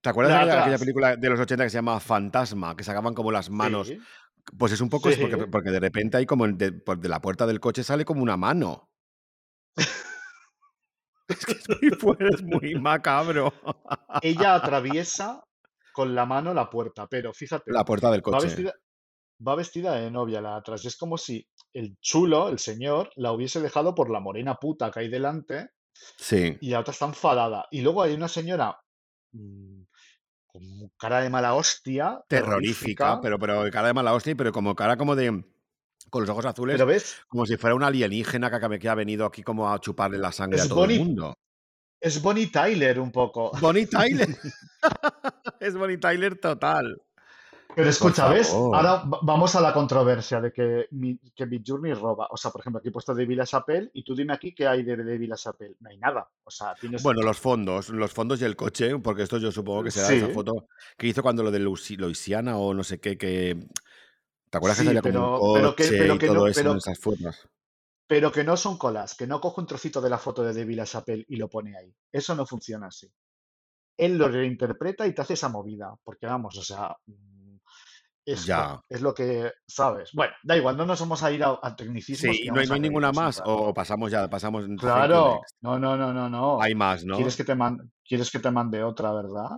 ¿te 0.00 0.08
acuerdas 0.08 0.46
de 0.46 0.52
aquella, 0.52 0.78
película 0.78 1.16
de 1.16 1.30
los 1.30 1.40
80 1.40 1.64
que 1.64 1.70
se 1.70 1.78
llama 1.78 2.00
Fantasma? 2.00 2.76
Que 2.76 2.84
sacaban 2.84 3.14
como 3.14 3.30
las 3.32 3.50
manos. 3.50 3.88
sí, 3.88 3.98
Pues 4.58 4.72
es 4.72 4.80
un 4.80 4.88
poco, 4.88 5.08
es 5.08 5.18
porque, 5.50 5.70
de 5.70 5.80
repente 5.80 6.16
hay 6.16 6.26
como 6.26 6.46
de, 6.48 6.82
la 7.02 7.20
puerta 7.20 7.46
del 7.46 7.60
coche 7.60 7.82
sale 7.84 8.04
como 8.04 8.22
una 8.22 8.36
mano. 8.36 8.90
Es 11.28 11.46
que 11.46 11.52
es 11.52 11.68
muy 11.68 11.90
fuerte, 11.90 12.28
es 12.34 12.42
muy 12.42 12.74
macabro. 12.74 13.52
Ella 14.20 14.56
atraviesa 14.56 15.44
con 15.92 16.12
la 16.14 16.26
mano 16.26 16.52
la 16.54 16.68
puerta, 16.68 17.06
pero 17.06 17.32
fíjate, 17.32 17.70
La 17.70 17.84
puerta 17.84 18.10
del 18.10 18.20
va 18.20 18.32
coche. 18.32 18.46
vestida, 18.46 18.72
va 19.46 19.54
vestida 19.54 19.94
de 19.94 20.10
novia 20.10 20.40
la 20.40 20.56
atrás. 20.56 20.84
y 20.84 20.88
Es 20.88 20.96
como 20.96 21.16
si 21.18 21.46
el 21.72 21.96
chulo, 22.00 22.48
el 22.48 22.58
señor, 22.58 23.10
la 23.14 23.30
hubiese 23.30 23.60
dejado 23.60 23.94
por 23.94 24.10
la 24.10 24.18
morena 24.18 24.56
puta 24.56 24.90
que 24.90 25.00
hay 25.00 25.08
delante 25.08 25.68
Sí. 26.16 26.56
y 26.60 26.70
la 26.70 26.80
otra 26.80 26.92
está 26.92 27.06
enfadada. 27.06 27.66
Y 27.70 27.82
luego 27.82 28.02
hay 28.02 28.14
una 28.14 28.28
señora 28.28 28.76
mm, 29.32 29.82
con 30.52 30.62
cara 30.98 31.20
de 31.20 31.30
mala 31.30 31.54
hostia, 31.54 32.20
Terrorífica, 32.28 33.20
terrorífica. 33.20 33.20
pero, 33.20 33.38
pero 33.38 33.70
cara 33.70 33.88
de 33.88 33.94
mala 33.94 34.12
hostia, 34.14 34.34
pero 34.36 34.52
como 34.52 34.74
cara 34.74 34.96
como 34.96 35.16
de. 35.16 35.44
Con 36.10 36.22
los 36.22 36.30
ojos 36.30 36.44
azules, 36.44 36.74
Pero 36.74 36.86
ves, 36.86 37.16
como 37.28 37.46
si 37.46 37.56
fuera 37.56 37.76
un 37.76 37.84
alienígena 37.84 38.50
que, 38.50 38.78
que 38.80 38.88
ha 38.88 38.94
venido 38.96 39.24
aquí 39.24 39.42
como 39.44 39.70
a 39.72 39.78
chuparle 39.78 40.18
la 40.18 40.32
sangre 40.32 40.58
a 40.60 40.64
es 40.64 40.68
todo 40.68 40.84
el 40.84 40.88
Bonnie, 40.90 40.98
mundo. 40.98 41.34
es 42.00 42.20
Bonnie 42.20 42.48
Tyler 42.48 42.98
un 42.98 43.12
poco. 43.12 43.52
Bonnie 43.60 43.86
Tyler. 43.86 44.28
es 45.60 45.76
Bonnie 45.76 45.98
Tyler 45.98 46.38
total. 46.40 47.00
Pero 47.76 47.88
escucha, 47.88 48.28
¿ves? 48.28 48.50
Ahora 48.52 49.04
va- 49.04 49.20
vamos 49.22 49.54
a 49.54 49.60
la 49.60 49.72
controversia 49.72 50.40
de 50.40 50.52
que, 50.52 50.86
mi, 50.90 51.18
que 51.34 51.46
Midjourney 51.46 51.94
roba. 51.94 52.26
O 52.30 52.36
sea, 52.36 52.50
por 52.50 52.60
ejemplo, 52.60 52.78
aquí 52.78 52.88
he 52.88 52.92
puesto 52.92 53.14
David 53.14 53.38
LaChapelle 53.38 53.90
y 53.94 54.02
tú 54.04 54.14
dime 54.14 54.32
aquí 54.34 54.54
qué 54.54 54.66
hay 54.66 54.82
de 54.82 54.96
David 54.96 55.28
LaChapelle. 55.30 55.76
No 55.80 55.90
hay 55.90 55.98
nada. 55.98 56.28
O 56.44 56.50
sea, 56.50 56.74
tienes... 56.74 57.02
Bueno, 57.02 57.22
los 57.22 57.38
fondos, 57.38 57.88
los 57.90 58.12
fondos 58.12 58.40
y 58.40 58.44
el 58.44 58.56
coche, 58.56 58.98
porque 58.98 59.22
esto 59.22 59.38
yo 59.38 59.52
supongo 59.52 59.84
que 59.84 59.90
será 59.90 60.12
esa 60.12 60.28
foto 60.28 60.66
que 60.96 61.06
hizo 61.06 61.22
cuando 61.22 61.42
lo 61.42 61.50
de 61.50 61.60
Luisi- 61.60 61.96
Luisiana 61.96 62.56
o 62.58 62.74
no 62.74 62.82
sé 62.84 63.00
qué, 63.00 63.16
que. 63.16 63.56
¿Te 64.50 64.58
acuerdas 64.58 64.78
que 64.80 64.84
salía 64.86 65.00
como 65.00 65.38
un 65.38 65.54
pero, 65.54 65.74
pero, 65.74 65.76
que, 65.76 65.84
pero, 65.88 66.14
y 66.14 66.18
que 66.18 66.26
todo 66.26 66.36
no, 66.36 66.46
eso 66.48 66.60
en 66.60 66.66
pero, 66.66 66.76
esas 66.78 66.98
fotos? 66.98 67.48
pero 68.08 68.32
que 68.32 68.42
no 68.42 68.56
son 68.56 68.76
colas, 68.76 69.14
que 69.14 69.28
no 69.28 69.40
coge 69.40 69.60
un 69.60 69.68
trocito 69.68 70.00
de 70.00 70.10
la 70.10 70.18
foto 70.18 70.42
de 70.42 70.52
David 70.52 70.78
LaChapelle 70.78 71.24
y 71.28 71.36
lo 71.36 71.48
pone 71.48 71.76
ahí. 71.76 71.94
Eso 72.10 72.34
no 72.34 72.44
funciona 72.44 72.88
así. 72.88 73.08
Él 73.96 74.18
lo 74.18 74.26
reinterpreta 74.28 75.06
y 75.06 75.14
te 75.14 75.22
hace 75.22 75.34
esa 75.34 75.48
movida. 75.48 75.94
Porque 76.02 76.26
vamos, 76.26 76.58
o 76.58 76.62
sea, 76.62 76.96
es, 78.32 78.46
bueno, 78.46 78.74
Ya. 78.74 78.80
es 78.88 79.00
lo 79.02 79.14
que 79.14 79.52
sabes. 79.66 80.10
Bueno, 80.12 80.32
da 80.42 80.56
igual, 80.56 80.76
no 80.76 80.86
nos 80.86 81.00
vamos 81.00 81.22
a 81.22 81.30
ir 81.30 81.42
a, 81.44 81.58
a 81.62 81.76
tecnicismos 81.76 82.36
Sí, 82.36 82.48
no 82.48 82.60
hay, 82.60 82.66
no 82.66 82.78
ninguna 82.78 83.12
más, 83.12 83.42
o, 83.44 83.72
pasamos 83.74 84.10
ya, 84.10 84.28
pasamos 84.28 84.66
Claro, 84.78 85.40
no, 85.60 85.78
no, 85.78 85.96
no, 85.96 86.12
no, 86.12 86.28
no. 86.28 86.62
Hay 86.62 86.74
más, 86.74 87.02
¿Quieres 87.04 87.34
¿no? 87.34 87.36
que 87.36 87.44
te 87.44 87.54
man- 87.54 87.92
¿Quieres 88.04 88.30
que 88.30 88.38
te 88.38 88.50
mande 88.50 88.82
otra, 88.82 89.12
verdad? 89.12 89.50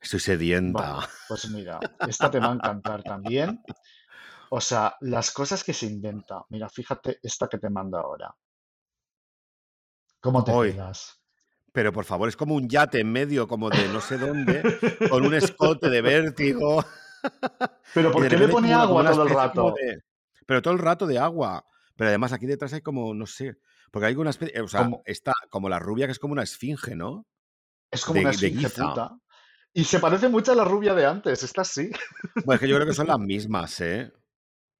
Estoy 0.00 0.20
sedienta. 0.20 1.08
pues 1.28 1.48
mira, 1.50 1.80
esta 2.00 2.30
te 2.30 2.38
va 2.38 2.50
a 2.50 2.54
encantar 2.54 3.02
también. 3.02 3.62
O 4.50 4.60
sea, 4.60 4.94
las 5.00 5.30
cosas 5.32 5.64
que 5.64 5.72
se 5.72 5.86
inventa. 5.86 6.44
Mira, 6.50 6.68
fíjate 6.68 7.18
esta 7.22 7.48
que 7.48 7.58
te 7.58 7.70
mando 7.70 7.98
ahora. 7.98 8.34
¿Cómo 10.20 10.44
te 10.44 10.52
Hoy. 10.52 10.72
quedas? 10.72 11.20
Pero 11.72 11.92
por 11.92 12.04
favor, 12.04 12.28
es 12.28 12.36
como 12.36 12.54
un 12.54 12.68
yate 12.68 13.00
en 13.00 13.10
medio, 13.10 13.48
como 13.48 13.68
de 13.68 13.88
no 13.88 14.00
sé 14.00 14.16
dónde, 14.16 14.62
con 15.10 15.26
un 15.26 15.34
escote 15.34 15.90
de 15.90 16.02
vértigo. 16.02 16.84
Pero 17.94 18.12
¿por 18.12 18.28
qué 18.28 18.36
le 18.36 18.48
pone 18.48 18.72
agua 18.72 19.10
todo 19.10 19.22
el 19.22 19.30
rato? 19.30 19.74
de. 19.76 20.02
Pero 20.46 20.62
todo 20.62 20.74
el 20.74 20.80
rato 20.80 21.06
de 21.06 21.18
agua. 21.18 21.66
Pero 21.96 22.08
además 22.08 22.32
aquí 22.32 22.46
detrás 22.46 22.72
hay 22.72 22.80
como, 22.80 23.14
no 23.14 23.26
sé. 23.26 23.56
Porque 23.90 24.06
hay 24.06 24.16
una 24.16 24.30
especie. 24.30 24.60
O 24.60 24.68
sea, 24.68 24.84
Como, 24.84 25.02
está 25.04 25.32
como 25.50 25.68
la 25.68 25.78
rubia 25.78 26.06
que 26.06 26.12
es 26.12 26.18
como 26.18 26.32
una 26.32 26.42
esfinge, 26.42 26.96
¿no? 26.96 27.26
es 27.90 28.04
como 28.04 28.20
una 28.20 28.30
De, 28.30 28.34
esfinge 28.34 28.68
puta. 28.70 29.16
Y 29.72 29.84
se 29.84 29.98
parece 29.98 30.28
mucho 30.28 30.52
a 30.52 30.54
la 30.54 30.64
rubia 30.64 30.94
de 30.94 31.06
antes. 31.06 31.42
Esta 31.42 31.64
sí. 31.64 31.90
Bueno, 32.44 32.54
es 32.54 32.60
que 32.60 32.68
yo 32.68 32.76
creo 32.76 32.86
que 32.86 32.94
son 32.94 33.06
las 33.06 33.18
mismas, 33.20 33.80
¿eh? 33.80 34.12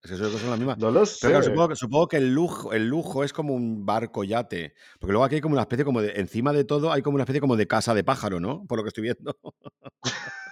Es 0.03 0.11
que 0.11 0.17
yo 0.17 0.25
creo 0.25 0.33
que 0.33 0.39
son 0.39 0.51
las 0.51 0.59
mismas. 0.59 0.79
No 0.79 0.91
lo 0.91 1.03
Pero 1.21 1.33
claro, 1.33 1.43
supongo 1.43 1.69
que, 1.69 1.77
supongo 1.77 2.09
que 2.09 2.17
el 2.19 2.35
lujo, 2.35 2.73
el 2.73 2.89
lujo 2.89 3.25
es 3.25 3.33
como 3.33 3.55
un 3.55 3.87
barco 3.87 4.23
yate. 4.23 4.75
Porque 4.99 5.13
luego 5.13 5.25
aquí 5.25 5.37
hay 5.37 5.41
como 5.41 5.55
una 5.55 5.63
especie 5.63 5.85
como 5.85 6.03
de. 6.03 6.13
Encima 6.17 6.53
de 6.53 6.65
todo 6.65 6.93
hay 6.93 7.03
como 7.03 7.15
una 7.15 7.25
especie 7.25 7.41
como 7.41 7.57
de 7.57 7.67
casa 7.67 7.95
de 7.95 8.05
pájaro, 8.05 8.39
¿no? 8.41 8.65
Por 8.67 8.79
lo 8.79 8.85
que 8.85 8.89
estoy 8.89 9.03
viendo. 9.03 9.37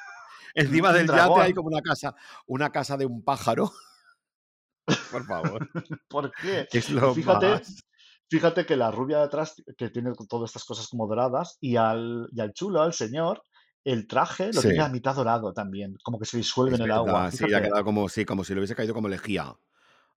Encima 0.54 0.92
del 0.92 1.06
yate 1.06 1.20
hay 1.20 1.28
dragón. 1.28 1.52
como 1.52 1.68
una 1.68 1.80
casa, 1.80 2.14
una 2.46 2.70
casa 2.70 2.96
de 2.96 3.06
un 3.06 3.22
pájaro. 3.22 3.72
Por 5.12 5.26
favor. 5.26 5.68
¿Por 6.08 6.32
qué? 6.32 6.68
Es 6.72 6.90
lo 6.90 7.14
fíjate, 7.14 7.48
más. 7.48 7.84
fíjate 8.28 8.66
que 8.66 8.76
la 8.76 8.90
rubia 8.90 9.18
de 9.18 9.24
atrás, 9.24 9.54
que 9.76 9.90
tiene 9.90 10.12
todas 10.28 10.50
estas 10.50 10.64
cosas 10.64 10.88
como 10.88 11.06
doradas, 11.06 11.56
y 11.60 11.76
al, 11.76 12.28
y 12.32 12.40
al 12.40 12.52
chulo, 12.52 12.82
al 12.82 12.92
señor, 12.92 13.42
el 13.84 14.06
traje 14.06 14.52
lo 14.52 14.60
Sí, 14.60 14.68
tiene 14.68 14.82
a 14.84 14.88
mitad 14.88 15.14
dorado 15.14 15.52
también, 15.52 15.96
como 16.02 16.18
que 16.18 16.26
se 16.26 16.36
disuelve 16.36 16.74
es 16.74 16.80
en 16.80 16.86
el 16.86 16.92
agua. 16.92 17.30
Sí, 17.30 17.44
ha 17.52 17.62
quedado 17.62 17.84
como, 17.84 18.08
sí, 18.08 18.24
como 18.24 18.44
si 18.44 18.54
le 18.54 18.60
hubiese 18.60 18.74
caído 18.74 18.94
como 18.94 19.08
lejía 19.08 19.54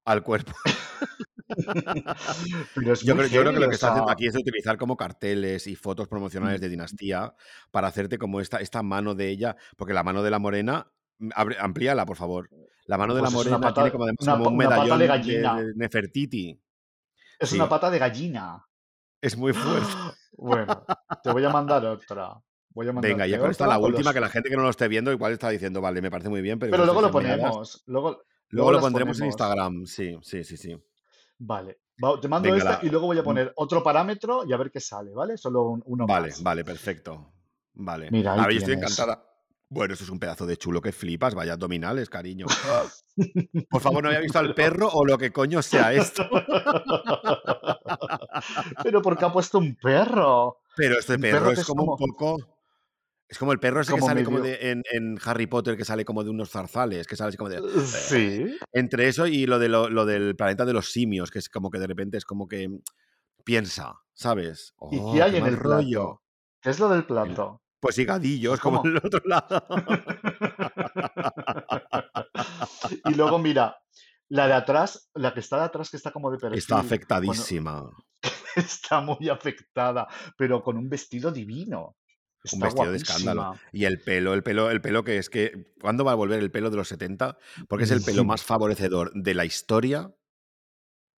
al 0.03 0.23
cuerpo. 0.23 0.53
Pero 2.75 2.93
es 2.93 3.01
Yo 3.01 3.15
creo, 3.15 3.27
yo 3.27 3.41
creo 3.41 3.53
que 3.53 3.59
lo 3.59 3.69
que 3.69 3.75
está 3.75 3.89
haciendo 3.89 4.11
aquí 4.11 4.27
es 4.27 4.35
utilizar 4.35 4.77
como 4.77 4.97
carteles 4.97 5.67
y 5.67 5.75
fotos 5.75 6.07
promocionales 6.07 6.61
de 6.61 6.69
Dinastía 6.69 7.33
para 7.71 7.87
hacerte 7.87 8.17
como 8.17 8.41
esta, 8.41 8.57
esta 8.57 8.81
mano 8.83 9.15
de 9.15 9.29
ella, 9.29 9.55
porque 9.77 9.93
la 9.93 10.03
mano 10.03 10.23
de 10.23 10.31
la 10.31 10.39
morena, 10.39 10.91
mm, 11.19 11.29
amplíala, 11.59 12.05
por 12.05 12.17
favor. 12.17 12.49
La 12.87 12.97
mano 12.97 13.15
de 13.15 13.21
la 13.21 13.27
pues 13.27 13.35
morena 13.35 13.57
tiene 13.57 13.73
pata, 13.73 13.91
como 13.91 14.03
además 14.03 14.21
una, 14.21 14.37
como 14.37 14.49
un 14.49 14.55
una 14.55 14.69
pata 14.69 14.75
de 14.75 14.79
medallón 14.79 14.99
de, 14.99 15.07
gallina. 15.07 15.61
de 15.61 15.73
Nefertiti. 15.75 16.61
Es 17.39 17.51
una 17.53 17.67
pata 17.67 17.89
de 17.89 17.99
gallina. 17.99 18.65
es 19.21 19.37
muy 19.37 19.53
fuerte. 19.53 19.87
Bueno, 20.37 20.85
te 21.23 21.31
voy 21.31 21.45
a 21.45 21.49
mandar 21.49 21.85
otra. 21.85 22.33
Voy 22.71 22.89
a 22.89 22.91
Venga, 22.91 23.25
ya 23.25 23.37
mandarte 23.37 23.39
con 23.39 23.51
esta 23.51 23.67
la 23.67 23.77
última, 23.79 24.03
los... 24.03 24.13
que 24.13 24.19
la 24.19 24.27
gente 24.27 24.49
que 24.49 24.57
no 24.57 24.63
lo 24.63 24.69
esté 24.69 24.89
viendo 24.89 25.09
igual 25.13 25.31
está 25.31 25.47
diciendo, 25.47 25.79
vale, 25.79 26.01
me 26.01 26.11
parece 26.11 26.27
muy 26.27 26.41
bien, 26.41 26.59
pero 26.59 26.75
luego 26.83 27.01
lo 27.01 27.09
ponemos. 27.09 27.83
Luego, 27.85 28.09
Luego 28.09 28.21
luego 28.49 28.71
lo 28.73 28.79
pondremos 28.81 29.19
en. 29.21 29.27
Instagram, 29.27 29.85
sí, 29.85 30.17
sí, 30.21 30.43
sí, 30.43 30.57
sí. 30.57 30.77
Vale. 31.37 31.79
Va- 32.03 32.19
te 32.19 32.27
mando 32.27 32.49
Venga, 32.49 32.57
esta 32.71 32.81
la... 32.81 32.87
y 32.87 32.89
luego 32.89 33.07
voy 33.07 33.17
a 33.17 33.21
mm, 33.21 33.25
poner 33.25 33.53
otro 33.55 33.83
parámetro 33.83 34.43
y 34.45 34.53
a 34.53 34.57
ver 34.57 34.71
qué 34.71 34.79
sale, 34.79 35.13
¿vale? 35.13 35.37
Solo 35.37 35.63
un- 35.63 35.83
uno 35.85 36.07
Vale, 36.07 36.29
más. 36.29 36.43
vale, 36.43 36.63
perfecto. 36.63 37.31
Vale. 37.73 38.09
Mira, 38.11 38.33
A 38.33 38.35
ahí 38.35 38.41
ver, 38.45 38.51
yo 38.53 38.57
estoy 38.59 38.73
encantada. 38.75 39.29
Bueno, 39.67 39.93
eso 39.95 40.03
es 40.03 40.09
un 40.09 40.19
pedazo 40.19 40.45
de 40.45 40.57
chulo 40.57 40.81
que 40.81 40.91
flipas, 40.91 41.33
vaya 41.33 41.53
abdominales, 41.53 42.09
cariño. 42.09 42.45
Por 43.69 43.81
favor, 43.81 44.03
no 44.03 44.09
había 44.09 44.21
visto 44.21 44.39
al 44.39 44.53
perro 44.53 44.89
o 44.93 45.05
lo 45.05 45.17
que 45.17 45.31
coño 45.31 45.61
sea 45.61 45.93
esto. 45.93 46.27
Pero 48.83 49.01
¿por 49.01 49.17
qué 49.17 49.25
ha 49.25 49.33
puesto 49.33 49.57
un 49.57 49.75
perro? 49.75 50.59
Pero 50.75 50.99
este 50.99 51.17
perro 51.17 51.51
es 51.51 51.59
es 51.59 51.65
como 51.65 51.83
un 51.83 51.97
como, 51.97 52.13
poco. 52.13 52.54
Es 53.27 53.39
como 53.39 53.51
el 53.51 53.59
perro 53.59 53.81
ese 53.81 53.93
que 53.95 54.01
sale 54.01 54.23
como 54.23 54.39
de 54.39 54.69
en, 54.71 54.83
en 54.91 55.17
Harry 55.25 55.47
Potter, 55.47 55.75
que 55.75 55.83
sale 55.85 56.05
como 56.05 56.23
de 56.23 56.29
unos 56.29 56.51
zarzales, 56.51 57.07
que 57.07 57.15
sale 57.15 57.29
así 57.29 57.37
como 57.37 57.49
de. 57.49 57.61
Sí. 57.85 58.57
Entre 58.71 59.07
eso 59.07 59.25
y 59.25 59.47
lo, 59.47 59.57
de 59.57 59.67
lo, 59.67 59.89
lo 59.89 60.05
del 60.05 60.35
planeta 60.35 60.63
de 60.65 60.73
los 60.73 60.91
simios, 60.91 61.31
que 61.31 61.39
es 61.39 61.49
como 61.49 61.71
que 61.71 61.79
de 61.79 61.87
repente 61.87 62.17
es 62.17 62.25
como 62.25 62.47
que 62.47 62.69
piensa, 63.43 63.93
¿sabes? 64.13 64.75
¿Y 64.91 64.99
Oh, 64.99 65.13
qué 65.13 65.23
hay 65.23 65.31
qué 65.31 65.37
en 65.39 65.45
el 65.47 65.57
rollo. 65.57 66.03
plato? 66.03 66.21
¿Qué 66.61 66.69
es 66.69 66.79
lo 66.79 66.89
del 66.89 66.99
El- 66.99 67.05
plato? 67.05 67.61
Pues 67.79 67.97
higadillos, 67.99 68.59
como 68.59 68.83
en 68.85 68.91
el 68.91 68.97
otro 68.97 69.21
lado. 69.25 69.65
Y 73.05 73.13
luego 73.15 73.39
mira, 73.39 73.77
la 74.29 74.47
de 74.47 74.53
atrás, 74.53 75.09
la 75.13 75.33
que 75.33 75.39
está 75.39 75.57
de 75.57 75.63
atrás, 75.65 75.89
que 75.89 75.97
está 75.97 76.11
como 76.11 76.29
de 76.31 76.37
Está 76.37 76.49
perfil, 76.49 76.67
con, 76.67 76.79
afectadísima. 76.79 77.89
está 78.55 79.01
muy 79.01 79.29
afectada, 79.29 80.07
pero 80.37 80.63
con 80.63 80.77
un 80.77 80.89
vestido 80.89 81.31
divino. 81.31 81.95
Un 82.53 82.59
vestido 82.59 82.91
de 82.91 82.97
escándalo. 82.97 83.55
Y 83.71 83.85
el 83.85 83.99
pelo, 84.01 84.33
el 84.33 84.43
pelo, 84.43 84.69
el 84.71 84.81
pelo 84.81 85.03
que 85.03 85.17
es 85.17 85.29
que. 85.29 85.73
¿Cuándo 85.81 86.03
va 86.05 86.11
a 86.13 86.15
volver 86.15 86.39
el 86.39 86.51
pelo 86.51 86.69
de 86.69 86.77
los 86.77 86.87
70? 86.87 87.37
Porque 87.67 87.83
es 87.85 87.91
el 87.91 88.01
pelo 88.03 88.23
más 88.23 88.43
favorecedor 88.43 89.11
de 89.13 89.33
la 89.33 89.45
historia 89.45 90.11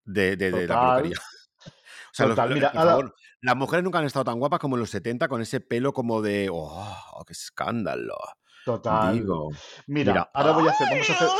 de, 0.05 0.37
de- 0.37 0.51
de 0.53 0.67
la 0.67 0.81
peluquería. 0.97 1.19
O 1.19 1.71
sea, 2.13 2.27
los- 2.27 2.37
total. 2.37 2.55
Mira, 2.55 2.73
por 2.73 2.81
favor, 2.83 3.15
las 3.43 3.57
mujeres 3.57 3.85
nunca 3.85 3.99
han 3.99 4.05
estado 4.07 4.25
tan 4.25 4.39
guapas 4.39 4.59
como 4.61 4.77
en 4.77 4.81
los 4.81 4.91
70 4.91 5.29
con 5.29 5.43
ese 5.43 5.61
pelo 5.61 5.93
como 5.93 6.23
de. 6.23 6.49
¡Oh, 6.53 7.25
qué 7.27 7.33
escándalo! 7.33 8.17
total. 8.65 9.15
Digo. 9.15 9.51
Mira, 9.87 10.13
Mira. 10.13 10.31
ahora 10.35 10.51
voy 10.53 10.67
a 10.67 10.71
hacer, 10.73 10.89
vamos 10.91 11.11
a 11.11 11.13
hacer. 11.13 11.29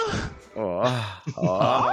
Oh, 0.59 0.83
oh. 1.37 1.91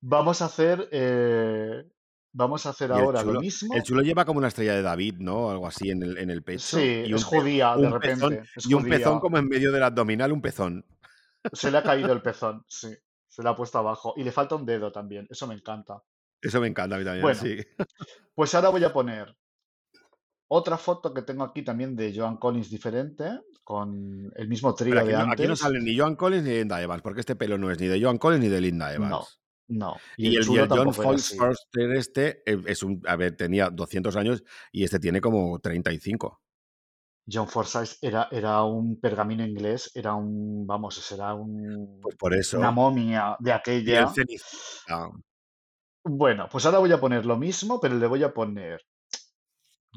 Vamos 0.00 0.42
a 0.42 0.46
hacer. 0.46 0.88
eh, 0.92 1.84
vamos 2.32 2.66
a 2.66 2.70
hacer 2.70 2.92
ahora 2.92 3.20
lo 3.22 3.26
chulo, 3.28 3.40
el 3.40 3.44
mismo. 3.44 3.74
chulo 3.82 4.02
lleva 4.02 4.24
como 4.24 4.38
una 4.38 4.48
estrella 4.48 4.74
de 4.74 4.82
David, 4.82 5.16
¿no? 5.18 5.50
Algo 5.50 5.66
así 5.66 5.90
en 5.90 6.02
el, 6.02 6.18
en 6.18 6.30
el 6.30 6.42
pecho. 6.42 6.76
Sí, 6.78 7.02
Y 7.06 7.12
es 7.14 7.24
un, 7.24 7.28
judía, 7.40 7.76
de 7.76 7.82
pezón, 7.98 8.00
repente. 8.32 8.50
Es 8.56 8.66
y 8.66 8.74
un 8.74 8.84
pezón 8.84 9.20
como 9.20 9.38
en 9.38 9.48
medio 9.48 9.72
del 9.72 9.82
abdominal, 9.82 10.32
un 10.32 10.40
pezón. 10.42 10.84
Se 11.52 11.70
le 11.70 11.78
ha 11.78 11.82
caído 11.82 12.12
el 12.12 12.22
pezón, 12.22 12.64
sí. 12.68 12.88
Se 13.26 13.42
le 13.42 13.48
ha 13.48 13.54
puesto 13.56 13.78
abajo. 13.78 14.14
Y 14.16 14.24
le 14.24 14.32
falta 14.32 14.54
un 14.56 14.66
dedo 14.66 14.90
también. 14.90 15.26
Eso 15.30 15.46
me 15.46 15.54
encanta. 15.54 16.02
Eso 16.40 16.60
me 16.60 16.68
encanta 16.68 16.96
a 16.96 16.98
mí 16.98 17.04
también, 17.04 17.22
Bueno, 17.22 17.40
sí. 17.40 17.56
pues 18.34 18.54
ahora 18.54 18.68
voy 18.68 18.84
a 18.84 18.92
poner 18.92 19.36
otra 20.50 20.78
foto 20.78 21.12
que 21.12 21.22
tengo 21.22 21.44
aquí 21.44 21.62
también 21.62 21.94
de 21.94 22.12
Joan 22.16 22.36
Collins 22.38 22.70
diferente, 22.70 23.40
con 23.64 24.30
el 24.34 24.48
mismo 24.48 24.74
trío 24.74 24.94
de 25.04 25.12
no, 25.12 25.18
aquí 25.32 25.42
no 25.42 25.48
antes. 25.48 25.58
sale 25.58 25.80
ni 25.80 25.96
Joan 25.98 26.16
Collins 26.16 26.44
ni 26.44 26.54
Linda 26.54 26.80
Evans, 26.80 27.02
porque 27.02 27.20
este 27.20 27.36
pelo 27.36 27.58
no 27.58 27.70
es 27.70 27.78
ni 27.78 27.86
de 27.86 28.00
Joan 28.00 28.16
Collins 28.18 28.42
ni 28.44 28.48
de 28.48 28.60
Linda 28.60 28.94
Evans. 28.94 29.10
no. 29.10 29.24
Y 30.16 30.28
Y 30.28 30.36
el 30.36 30.46
John 30.46 30.88
así. 31.14 31.36
Forster 31.36 31.92
este 31.92 32.42
eh, 32.46 32.60
es 32.66 32.82
un, 32.82 33.02
a 33.06 33.16
ver, 33.16 33.36
tenía 33.36 33.70
200 33.70 34.16
años 34.16 34.42
y 34.72 34.84
este 34.84 34.98
tiene 34.98 35.20
como 35.20 35.58
35. 35.58 36.40
John 37.30 37.46
Forsyth 37.46 37.98
era, 38.00 38.28
era 38.30 38.62
un 38.62 38.98
pergamino 38.98 39.44
inglés, 39.44 39.90
era 39.94 40.14
un, 40.14 40.66
vamos, 40.66 41.12
era 41.12 41.34
un, 41.34 42.00
Pues 42.00 42.16
por 42.16 42.32
una 42.32 42.40
eso. 42.40 42.72
momia 42.72 43.36
de 43.38 43.52
aquella. 43.52 44.10
Bueno, 46.04 46.48
pues 46.50 46.64
ahora 46.64 46.78
voy 46.78 46.92
a 46.92 47.00
poner 47.00 47.26
lo 47.26 47.36
mismo, 47.36 47.78
pero 47.80 47.96
le 47.96 48.06
voy 48.06 48.22
a 48.22 48.32
poner 48.32 48.80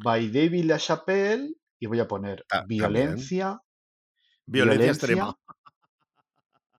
By 0.03 0.29
David 0.29 0.65
LaChapelle 0.65 1.55
y 1.79 1.85
voy 1.85 1.99
a 2.01 2.07
poner 2.07 2.45
Violencia 2.67 3.61
violencia, 4.45 4.91
extrema. 4.91 5.35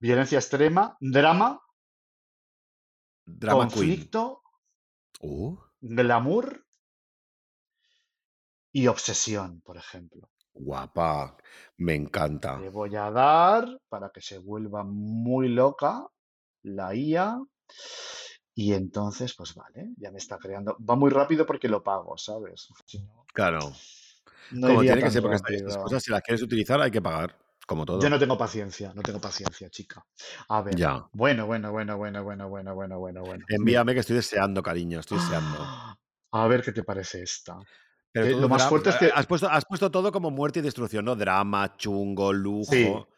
violencia 0.00 0.38
extrema, 0.38 0.96
drama, 1.00 1.61
Drama 3.26 3.68
Queen. 3.68 3.88
conflicto, 3.88 4.42
Uh, 5.22 5.56
glamour 5.82 6.46
y 8.72 8.86
Obsesión, 8.86 9.60
por 9.62 9.76
ejemplo. 9.76 10.28
Guapa, 10.54 11.36
me 11.78 11.94
encanta. 11.94 12.58
Le 12.60 12.70
voy 12.70 12.96
a 12.96 13.10
dar 13.10 13.66
para 13.88 14.10
que 14.10 14.20
se 14.20 14.38
vuelva 14.38 14.84
muy 14.84 15.48
loca 15.48 16.06
la 16.62 16.94
IA. 16.94 17.38
Y 18.54 18.72
entonces, 18.74 19.34
pues 19.36 19.54
vale, 19.54 19.90
ya 19.96 20.10
me 20.10 20.18
está 20.18 20.38
creando. 20.38 20.76
Va 20.88 20.94
muy 20.96 21.10
rápido 21.10 21.46
porque 21.46 21.68
lo 21.68 21.82
pago, 21.82 22.16
¿sabes? 22.18 22.68
Si 22.86 22.98
no, 23.00 23.26
Claro. 23.32 23.72
no 24.50 24.68
Como 24.68 24.80
tiene 24.80 25.02
que 25.02 25.10
ser, 25.10 25.22
porque 25.22 25.36
estas 25.36 25.78
cosas, 25.78 26.02
si 26.02 26.10
las 26.10 26.22
quieres 26.22 26.42
utilizar, 26.42 26.80
hay 26.80 26.90
que 26.90 27.00
pagar, 27.02 27.38
como 27.72 27.84
Yo 27.84 27.98
todo. 27.98 28.10
no 28.10 28.18
tengo 28.18 28.38
paciencia, 28.38 28.92
no 28.94 29.02
tengo 29.02 29.20
paciencia, 29.20 29.68
chica. 29.70 30.04
A 30.48 30.62
ver, 30.62 30.76
Ya. 30.76 31.06
bueno, 31.12 31.46
bueno, 31.46 31.72
bueno, 31.72 31.96
bueno, 31.96 32.22
bueno, 32.24 32.48
bueno, 32.48 32.74
bueno, 32.74 32.98
bueno, 32.98 33.22
bueno. 33.22 33.44
Envíame 33.48 33.94
que 33.94 34.00
estoy 34.00 34.16
deseando, 34.16 34.62
cariño, 34.62 35.00
estoy 35.00 35.18
deseando. 35.18 35.58
a 36.32 36.46
ver 36.48 36.62
qué 36.62 36.72
te 36.72 36.82
parece 36.84 37.22
esta. 37.22 37.58
Pero 38.12 38.30
todo 38.30 38.40
lo 38.42 38.48
más 38.48 38.64
fuerte 38.68 38.90
es 38.90 38.96
que 38.96 39.10
Has 39.14 39.26
puesto, 39.26 39.48
has 39.48 39.64
puesto 39.64 39.90
todo 39.90 40.12
como 40.12 40.30
muerte 40.30 40.58
y 40.58 40.62
destrucción, 40.62 41.04
¿no? 41.04 41.16
Drama, 41.16 41.76
chungo, 41.76 42.32
sí, 42.32 42.38
lujo, 42.42 43.08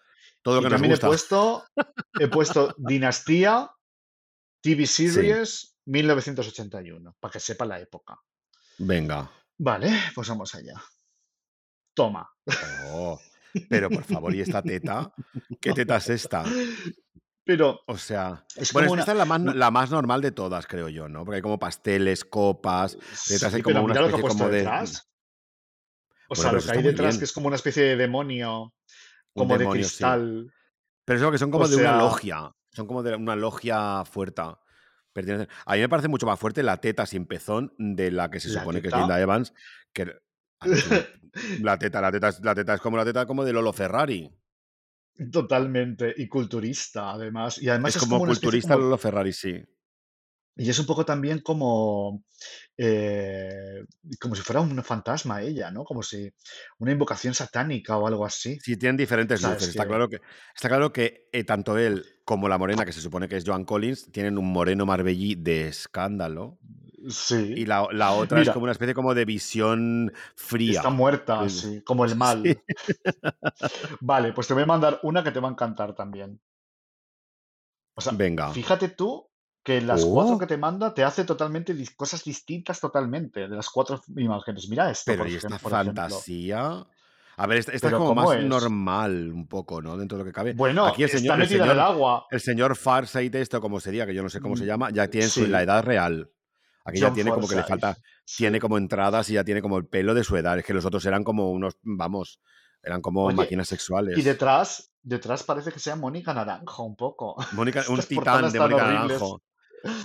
todo 0.43 0.55
lo 0.57 0.61
y 0.61 0.65
que 0.65 0.71
nos 0.71 0.71
también 0.71 0.93
he 0.93 0.95
gusta. 0.95 1.07
puesto, 1.09 1.65
he 2.19 2.29
puesto 2.29 2.75
Dinastía, 2.79 3.71
TV 4.63 4.87
Sí, 4.87 5.09
Series 5.09 5.77
1981, 5.87 7.17
para 7.21 7.33
que 7.33 7.41
sepa 7.41 7.65
la 7.65 7.81
época. 7.81 8.19
venga. 8.79 9.31
Vale, 9.59 9.91
pues 10.15 10.29
vamos 10.29 10.55
allá. 10.55 10.75
Toma. 11.95 12.29
Oh, 12.93 13.19
pero 13.69 13.89
por 13.91 14.05
favor, 14.05 14.35
¿y 14.35 14.41
esta 14.41 14.63
teta? 14.63 15.13
¿Qué 15.61 15.73
teta 15.73 15.97
es 15.97 16.09
esta? 16.11 16.45
Pero 17.47 17.81
O 17.87 17.99
sea, 17.99 18.45
es 18.57 18.73
bueno, 18.73 18.89
como 18.89 19.01
esta 19.01 19.13
una. 19.13 19.13
es 19.13 19.19
la 19.19 19.25
más, 19.27 19.41
no- 19.41 19.55
la 19.55 19.71
más 19.71 19.91
normal 19.91 20.23
de 20.23 20.33
todas, 20.33 20.67
creo 20.67 20.89
yo, 20.89 21.09
¿no? 21.09 21.25
Porque 21.25 21.37
hay 21.37 21.43
como 21.43 21.59
pasteles, 21.59 22.25
copas, 22.25 22.97
detrás 23.29 23.53
hay 23.55 23.63
como 23.63 23.83
una 23.85 23.95
especie 23.95 24.23
como 24.29 24.49
de... 24.49 24.57
detrás. 24.59 25.11
O 26.29 26.35
Bueno, 26.35 26.43
sea, 26.43 26.53
lo 26.53 26.59
eso 26.59 26.73
que 26.73 26.79
hay 26.79 26.85
detrás, 26.85 27.19
que 27.19 27.25
es 27.25 27.33
como 27.33 27.49
una 27.49 27.57
especie 27.57 27.83
de 27.83 27.97
demonio, 27.97 28.73
como 29.35 29.53
de 29.55 29.59
demonio, 29.59 29.85
sí. 29.85 29.89
cristal. 29.91 30.53
Pero 31.05 31.19
eso 31.19 31.31
que 31.31 31.37
son 31.39 31.51
O 31.51 31.53
como 31.53 31.69
de 31.69 31.77
una 31.77 31.99
logia. 31.99 32.51
Son 32.73 32.87
como 32.87 33.03
de 33.03 33.15
una 33.15 33.37
logia 33.37 34.05
fuerte. 34.07 34.41
A 34.41 34.57
mí 35.75 35.81
me 35.81 35.89
parece 35.89 36.09
mucho 36.09 36.27
más 36.27 36.41
fuerte 36.41 36.63
la 36.63 36.79
teta 36.79 37.05
sin 37.05 37.27
pezón 37.27 37.75
de 37.79 38.11
la 38.11 38.31
que 38.31 38.41
se 38.41 38.49
la 38.49 38.61
supone 38.61 38.81
que 38.81 38.89
es. 38.89 38.95
Linda 38.97 39.21
Evans. 39.21 39.53
Que 39.93 40.13
la 41.61 41.79
teta, 41.79 42.01
la 42.01 42.13
teta, 42.13 42.29
es- 42.29 42.41
la 42.43 42.55
teta 42.55 42.75
es 42.75 42.81
como 42.81 42.97
la 42.97 43.05
teta 43.05 43.27
como 43.27 43.45
de 43.45 43.53
Lolo 43.53 43.73
Ferrari. 43.73 44.31
Totalmente. 45.31 46.13
Y 46.17 46.29
culturista, 46.29 47.13
además. 47.13 47.61
Y 47.63 47.69
además 47.69 47.91
Es 47.97 48.03
es 48.03 48.09
como 48.09 48.19
culturista 48.25 48.75
como. 48.75 48.85
Lolo 48.85 48.99
Ferrari, 48.99 49.33
sí. 49.33 49.63
Y 50.57 50.71
es 50.71 50.79
un 50.79 50.87
poco 50.87 51.05
también 51.05 51.41
como. 51.41 52.25
eh, 52.77 53.85
como 54.21 54.35
si 54.35 54.43
fuera 54.43 54.61
un 54.61 54.83
fantasma 54.85 55.43
ella, 55.43 55.71
¿no? 55.71 55.85
Como 55.85 56.03
si. 56.03 56.31
Una 56.79 56.93
invocación 56.93 57.35
satánica 57.35 57.97
o 57.97 58.07
algo 58.07 58.25
así. 58.25 58.59
Sí, 58.61 58.77
tienen 58.77 58.97
diferentes 58.97 59.43
luces. 59.43 59.69
Está 59.69 59.87
claro 59.87 60.09
que, 60.09 60.21
está 60.55 60.69
claro 60.69 60.93
que 60.93 61.29
eh, 61.33 61.45
tanto 61.45 61.77
él 61.79 62.05
como 62.25 62.49
la 62.49 62.59
morena, 62.59 62.85
que 62.85 62.93
se 62.93 63.01
supone 63.01 63.29
que 63.29 63.37
es 63.37 63.45
Joan 63.47 63.65
Collins, 63.65 64.11
tienen 64.13 64.39
un 64.39 64.51
moreno 64.53 64.87
marbellí 64.87 65.35
de 65.35 65.69
escándalo. 65.69 66.59
Y 67.53 67.65
Sí. 67.65 67.65
la, 67.67 67.87
la 67.93 68.13
otra 68.13 68.43
es 68.43 68.51
como 68.51 68.65
una 68.65 68.73
especie 68.73 68.95
como 68.95 69.15
de 69.15 69.25
visión 69.25 70.13
está 70.15 70.37
fría. 70.37 70.91
muerta, 70.91 71.45
Es- 71.47 71.61
sí, 71.61 71.83
como 71.83 72.05
el 72.05 72.13
Sí. 72.13 72.17
mal. 72.17 72.65
Vale, 74.01 74.33
pues 74.33 74.47
te 74.49 74.55
voy 74.55 74.63
a 74.63 74.67
mandar 74.67 75.01
una 75.03 75.23
que 75.25 75.31
te 75.31 75.41
va 75.41 75.49
a 75.49 75.53
encantar 75.53 75.95
también. 75.95 76.41
O 77.97 78.01
sea, 78.01 78.13
Venga. 78.13 78.53
fíjate 78.53 78.89
tú 78.89 79.31
que 79.65 79.81
las 79.81 80.05
cuatro 80.07 80.37
Oh, 80.37 80.39
que 80.39 80.47
te 80.47 80.57
manda 80.59 80.93
te 80.95 81.03
hace 81.05 81.25
totalmente 81.25 81.75
cosas 81.97 82.23
distintas 82.25 82.81
totalmente 82.81 83.41
de 83.49 83.57
las 83.57 83.69
cuatro 83.71 84.01
imágenes. 84.17 84.69
Mira 84.69 84.91
esto, 84.91 85.17
pero 85.17 85.17
por, 85.17 85.29
¿y 85.29 85.35
esta 85.37 85.59
ejemplo. 85.59 85.65
fantasía? 85.71 86.87
A 87.37 87.47
ver, 87.47 87.59
esta, 87.59 87.73
esta 87.73 87.89
es 87.89 87.95
como 87.95 88.09
¿cómo 88.09 88.23
más 88.23 88.37
es? 88.39 88.45
normal 88.49 89.33
un 89.33 89.47
poco, 89.49 89.83
¿no? 89.83 89.97
Dentro 89.97 90.17
de 90.19 90.25
lo 90.25 90.29
que 90.31 90.33
cabe. 90.35 90.57
Bueno, 90.57 90.87
Aquí 90.89 91.03
el 91.03 91.09
está 91.09 91.19
señor, 91.19 91.41
el 91.41 91.47
metida 91.47 91.65
en 91.65 91.71
el 91.73 91.81
señor, 91.81 91.81
agua. 91.81 92.27
el 92.31 92.41
señor 92.41 92.77
Farsight, 92.77 93.35
esto 93.35 93.61
como 93.61 93.81
sería, 93.81 94.07
que 94.07 94.15
yo 94.15 94.23
no 94.23 94.31
sé 94.31 94.41
cómo 94.41 94.57
se 94.57 94.65
Mm, 94.65 94.67
llama, 94.67 94.91
ya 94.91 95.09
tiene 95.11 95.31
su, 95.31 95.47
la 95.47 95.59
Sí, 95.59 95.63
edad 95.63 95.83
real. 95.85 96.31
Aquí 96.85 97.01
ya 97.01 97.13
tiene 97.13 97.31
como 97.31 97.49
que 97.49 97.57
le 97.57 97.63
falta, 97.65 97.97
tiene 98.37 98.61
como 98.61 98.77
entradas 98.79 99.31
y 99.31 99.35
ya 99.35 99.45
tiene 99.45 99.63
como 99.63 99.79
el 99.79 99.87
pelo 99.87 100.13
de 100.15 100.23
su 100.25 100.37
edad. 100.37 100.59
Es 100.59 100.65
que 100.65 100.75
los 100.75 100.85
otros 100.85 101.05
eran 101.07 101.25
como 101.25 101.51
unos, 101.51 101.79
vamos, 101.83 102.41
eran 102.83 103.01
como 103.01 103.25
Oye, 103.25 103.37
máquinas 103.37 103.69
y 103.69 103.71
sexuales. 103.71 104.23
detrás, 104.25 104.93
detrás 105.03 105.43
parece 105.45 105.73
que 105.73 105.79
sea 105.79 105.97
Mónica 105.97 106.35
Naranjo 106.35 106.83
un 106.85 106.95
poco. 106.97 107.37
Mónica, 107.53 107.83
un 107.89 108.01
titán 108.01 108.53
de 108.53 108.59
Mónica 108.59 108.85
horribles. 108.85 109.21
Naranjo. 109.21 109.43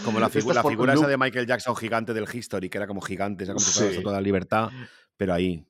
Como 0.03 0.19
la, 0.19 0.29
figu- 0.29 0.53
la 0.53 0.63
figura 0.63 0.93
esa 0.93 1.07
de 1.07 1.17
Michael 1.17 1.47
Jackson 1.47 1.75
gigante 1.75 2.13
del 2.13 2.27
History, 2.33 2.69
que 2.69 2.77
era 2.77 2.87
como 2.87 2.99
gigante, 3.01 3.43
era 3.45 3.53
como 3.53 3.65
Sí. 3.65 3.85
De 3.97 4.03
la 4.03 4.19
libertad, 4.21 4.69
pero 5.17 5.33
ahí. 5.33 5.65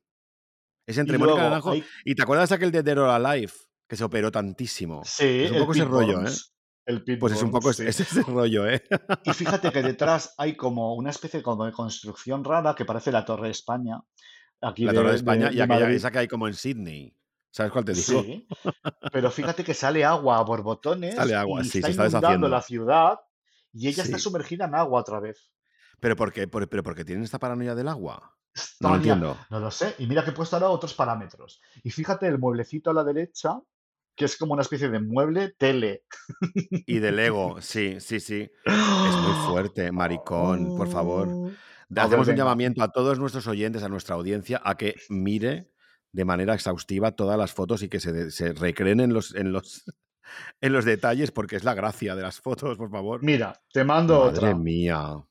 Es 0.87 0.97
Y 0.97 0.99
entre 0.99 1.17
Mónica 1.19 1.35
luego 1.35 1.49
Naranjo. 1.49 1.71
hay, 1.71 1.83
¿Y 2.05 2.15
te 2.15 2.23
acuerdas 2.23 2.51
aquel 2.51 2.71
de 2.71 2.81
Dead 2.83 2.97
or 2.97 3.09
Alive? 3.09 3.51
Que 3.87 3.95
se 3.95 4.03
operó 4.03 4.31
tantísimo. 4.31 5.01
sí, 5.05 5.43
Es 5.45 5.51
un 5.51 5.59
poco 5.59 5.71
ese 5.73 5.85
rollo, 5.85 6.21
¿eh? 6.25 6.31
El 6.89 7.03
Pues 7.19 7.33
es 7.33 7.43
un 7.43 7.51
poco 7.51 7.65
Burns, 7.67 7.79
es, 7.81 7.95
sí. 7.95 8.01
es 8.03 8.11
ese 8.11 8.23
rollo, 8.23 8.67
¿eh? 8.67 8.83
Y 9.23 9.33
fíjate 9.33 9.71
que 9.71 9.83
detrás 9.83 10.33
hay 10.39 10.55
como 10.55 10.95
una 10.95 11.11
especie 11.11 11.43
como 11.43 11.65
de 11.65 11.71
construcción 11.71 12.43
rara 12.43 12.73
que 12.75 12.83
parece 12.85 13.11
la 13.11 13.23
Torre 13.25 13.45
de 13.45 13.51
España, 13.51 14.01
aquí 14.61 14.85
La 14.85 14.93
Torre 14.93 15.11
de 15.11 15.15
España 15.17 15.49
de- 15.49 15.55
y 15.55 15.61
aquella, 15.61 15.91
esa 15.91 16.09
que 16.11 16.19
hay 16.19 16.27
como 16.27 16.47
en 16.47 16.55
Sydney. 16.55 17.15
¿Sabes 17.51 17.71
cuál 17.71 17.85
te 17.85 17.93
digo? 17.93 18.21
Sí, 18.23 18.47
pero 19.11 19.29
fíjate 19.31 19.63
que 19.63 19.73
sale 19.73 20.03
agua 20.05 20.37
a 20.37 20.43
borbotones 20.43 21.15
Sale 21.15 21.33
agua, 21.35 21.61
y 21.61 21.65
sí, 21.65 21.79
está 21.79 21.87
se 21.87 21.91
está 21.91 22.05
inundando 22.17 22.47
la 22.47 22.57
deshaciendo. 22.57 22.85
ciudad 22.85 23.19
y 23.73 23.87
ella 23.87 24.03
está 24.03 24.17
sumergida 24.19 24.65
en 24.65 24.75
agua 24.75 25.01
otra 25.01 25.19
vez. 25.19 25.51
¿Pero 25.99 26.15
por 26.15 26.31
qué? 26.31 26.47
¿Por, 26.47 26.67
¿Pero 26.69 26.83
porque 26.83 27.05
tienen 27.05 27.23
esta 27.23 27.37
paranoia 27.39 27.75
del 27.75 27.87
agua? 27.87 28.35
No 28.79 28.89
lo 28.89 28.95
entiendo. 28.95 29.37
no 29.51 29.59
lo 29.59 29.69
sé. 29.71 29.95
Y 29.99 30.07
mira 30.07 30.23
que 30.23 30.31
he 30.31 30.33
puesto 30.33 30.55
ahora 30.55 30.69
otros 30.69 30.93
parámetros. 30.95 31.61
Y 31.83 31.91
fíjate 31.91 32.25
el 32.27 32.39
mueblecito 32.39 32.89
a 32.89 32.93
la 32.93 33.03
derecha, 33.03 33.59
que 34.19 34.25
es 34.25 34.35
como 34.35 34.51
una 34.51 34.63
especie 34.63 34.89
de 34.89 34.99
mueble 34.99 35.53
tele. 35.57 36.03
Y 36.85 36.99
de 36.99 37.13
Lego, 37.13 37.55
sí, 37.61 38.01
sí, 38.01 38.19
sí. 38.19 38.51
Es 38.65 39.15
muy 39.15 39.33
fuerte, 39.47 39.93
maricón, 39.93 40.75
por 40.75 40.89
favor. 40.89 41.29
Oh. 41.29 41.49
Hacemos 41.95 42.27
un 42.27 42.35
llamamiento 42.35 42.83
a 42.83 42.91
todos 42.91 43.17
nuestros 43.17 43.47
oyentes, 43.47 43.81
a 43.81 43.87
nuestra 43.87 44.15
audiencia, 44.15 44.61
a 44.65 44.75
que 44.75 44.95
mire 45.07 45.71
de 46.11 46.25
manera 46.25 46.53
exhaustiva 46.53 47.13
todas 47.13 47.37
las 47.37 47.53
fotos 47.53 47.81
y 47.81 47.87
que 47.87 48.01
se, 48.01 48.51
recreen 48.53 48.99
en 48.99 49.13
los, 49.13 49.33
en, 49.35 49.53
los, 49.53 49.85
en 50.59 50.73
los 50.73 50.83
detalles, 50.83 51.31
porque 51.31 51.55
es 51.55 51.63
la 51.63 51.73
gracia 51.73 52.13
de 52.13 52.21
las 52.21 52.41
fotos, 52.41 52.77
por 52.77 52.91
favor. 52.91 53.23
Mira, 53.23 53.61
te 53.71 53.85
mando 53.85 54.25
Madre 54.25 54.37
otra. 54.37 54.55
mía. 54.55 55.25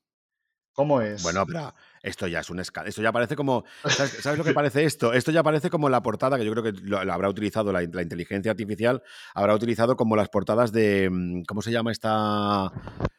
¿Cómo 0.73 1.03
es? 1.03 1.23
Bueno, 1.23 1.45
pero 1.45 1.75
esto 2.03 2.27
ya 2.27 2.41
es 2.41 2.51
un 2.51 2.61
escándalo. 2.61 2.89
Esto 2.91 3.03
ya 3.03 3.13
parece 3.13 3.37
como. 3.37 3.65
¿sabes, 3.89 4.13
sabes 4.23 4.39
lo 4.39 4.45
que 4.45 4.53
parece 4.53 4.85
esto? 4.85 5.13
Esto 5.13 5.31
ya 5.31 5.43
parece 5.43 5.71
como 5.71 5.89
la 5.89 6.03
portada 6.03 6.39
que 6.39 6.45
yo 6.45 6.53
creo 6.53 6.63
que 6.65 6.73
lo, 6.83 7.05
lo 7.05 7.13
habrá 7.13 7.29
utilizado 7.29 7.73
la, 7.73 7.81
la 7.83 8.03
inteligencia 8.03 8.51
artificial, 8.51 9.03
habrá 9.35 9.55
utilizado 9.55 9.97
como 9.97 10.17
las 10.17 10.29
portadas 10.29 10.73
de. 10.73 11.09
mm, 11.11 11.43
¿Cómo 11.45 11.63
se 11.63 11.71
llama 11.73 11.93
esta? 11.93 12.71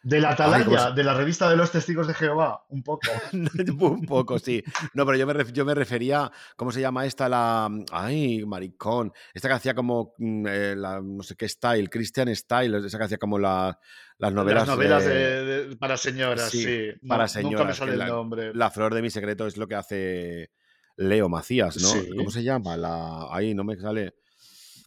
De 0.04 0.20
la 0.22 0.30
Ay, 0.30 0.36
¿cómo 0.64 0.76
atalaya, 0.78 0.92
de 0.92 1.04
la 1.04 1.14
revista 1.14 1.50
de 1.50 1.58
los 1.58 1.72
testigos 1.72 2.08
de 2.08 2.14
Jehová, 2.14 2.64
un 2.70 2.84
poco. 2.84 3.08
Un 3.80 4.06
poco, 4.06 4.40
sí. 4.40 4.64
No, 4.94 5.06
pero 5.06 5.18
yo 5.18 5.28
me, 5.28 5.34
ref- 5.34 5.52
yo 5.52 5.66
me 5.66 5.74
refería. 5.76 6.32
¿Cómo 6.56 6.72
se 6.72 6.82
llama 6.82 7.06
esta? 7.06 7.28
La. 7.30 7.70
Ay, 7.92 8.46
maricón. 8.46 9.12
Esta 9.34 9.48
que 9.48 9.54
hacía 9.56 9.74
como. 9.74 10.14
mm, 10.18 10.46
eh, 10.48 10.76
la, 10.78 11.02
no 11.02 11.24
sé 11.24 11.36
qué 11.36 11.48
style, 11.48 11.90
Christian 11.90 12.34
Style. 12.36 12.86
Esa 12.86 12.98
que 12.98 13.04
hacía 13.06 13.18
como 13.18 13.38
la- 13.40 13.78
las 14.20 14.32
novelas. 14.34 14.68
Las 14.68 14.76
novelas 14.78 15.06
de, 15.06 15.44
de- 15.70 15.76
para 15.78 15.98
señoras, 15.98 16.50
sí, 16.52 16.64
sí. 16.64 17.08
para 17.08 17.26
No, 17.26 17.42
Nunca 17.42 17.64
me 17.66 17.74
señoras, 17.74 17.76
que 17.76 17.80
sale 17.80 17.92
el 17.94 18.00
la- 18.00 18.08
nombre. 18.08 18.54
La 18.54 18.70
flor 18.70 18.94
de 18.94 19.02
mi 19.02 19.10
secreto 19.10 19.48
es 19.48 19.58
lo 19.58 19.68
que 19.68 19.76
hace 19.76 20.52
Leo 20.98 21.28
Macías, 21.30 21.78
¿no? 21.82 21.88
Sí. 21.90 22.10
¿Cómo 22.16 22.30
se 22.30 22.44
llama? 22.44 22.78
La... 22.78 23.28
Ahí 23.34 23.54
no 23.56 23.64
me 23.64 23.76
sale. 23.78 24.16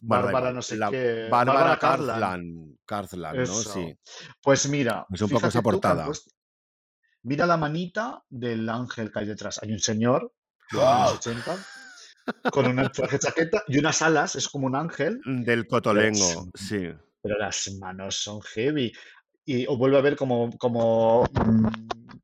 Bárbara 0.01 0.51
no 0.51 0.61
sé 0.61 0.77
La- 0.77 0.89
qué. 0.91 1.27
Bárbara. 1.29 1.77
Carzlan. 1.79 2.77
Carzlan, 2.85 3.37
¿no? 3.37 3.45
Sí. 3.45 3.97
Pues 4.41 4.67
mira, 4.69 5.05
Es 5.11 5.21
un 5.21 5.29
poco 5.29 5.47
esa 5.47 5.61
portada. 5.61 6.07
Mira 7.23 7.45
la 7.45 7.55
manita 7.57 8.23
del 8.29 8.67
ángel 8.69 9.11
que 9.11 9.19
hay 9.19 9.25
detrás. 9.25 9.59
Hay 9.63 9.71
un 9.71 9.79
señor 9.79 10.33
de 10.71 10.77
los 10.77 10.85
años 10.85 11.13
80 11.15 11.57
con 12.51 12.67
una 12.67 12.91
chaqueta 12.91 13.63
y 13.67 13.79
unas 13.79 14.01
alas, 14.01 14.35
es 14.35 14.47
como 14.49 14.67
un 14.67 14.75
ángel, 14.75 15.21
Del 15.25 15.65
cotolengo, 15.67 16.49
sí. 16.53 16.89
pero 17.21 17.37
las 17.37 17.71
manos 17.79 18.15
son 18.17 18.41
heavy. 18.41 18.91
Y 19.45 19.65
o 19.67 19.77
vuelve 19.77 19.97
a 19.97 20.01
ver 20.01 20.15
como, 20.15 20.49
como, 20.57 21.23
mm, 21.23 21.67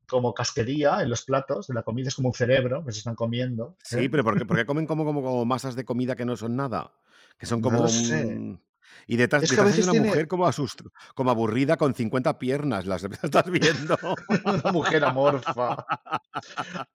como 0.08 0.32
casquería 0.34 1.02
en 1.02 1.10
los 1.10 1.22
platos 1.24 1.66
de 1.66 1.74
la 1.74 1.82
comida, 1.82 2.08
es 2.08 2.14
como 2.14 2.28
un 2.28 2.34
cerebro 2.34 2.84
que 2.84 2.92
se 2.92 2.98
están 2.98 3.14
comiendo. 3.14 3.76
Sí, 3.84 3.98
¿eh? 3.98 4.10
pero 4.10 4.24
¿por 4.24 4.38
qué, 4.38 4.44
por 4.46 4.56
qué 4.56 4.64
comen 4.66 4.86
como, 4.86 5.04
como, 5.04 5.22
como 5.22 5.44
masas 5.44 5.76
de 5.76 5.84
comida 5.84 6.16
que 6.16 6.24
no 6.24 6.36
son 6.36 6.56
nada? 6.56 6.92
Que 7.38 7.46
son 7.46 7.60
No 7.60 7.68
como 7.68 7.82
lo 7.82 7.88
sé. 7.88 8.24
un- 8.26 8.62
Y 9.06 9.16
detrás, 9.16 9.42
Es 9.42 9.50
que 9.52 9.60
a 9.60 9.64
detrás 9.64 9.76
hay 9.78 9.82
una 9.84 9.92
tiene- 9.92 10.06
mujer 10.08 10.28
como, 10.28 10.46
asust... 10.46 10.80
como 11.14 11.30
aburrida 11.30 11.76
con 11.76 11.94
50 11.94 12.38
piernas, 12.38 12.86
las 12.86 13.04
estás 13.04 13.50
viendo. 13.50 13.96
Una 14.44 14.72
mujer 14.72 15.04
amorfa. 15.04 15.84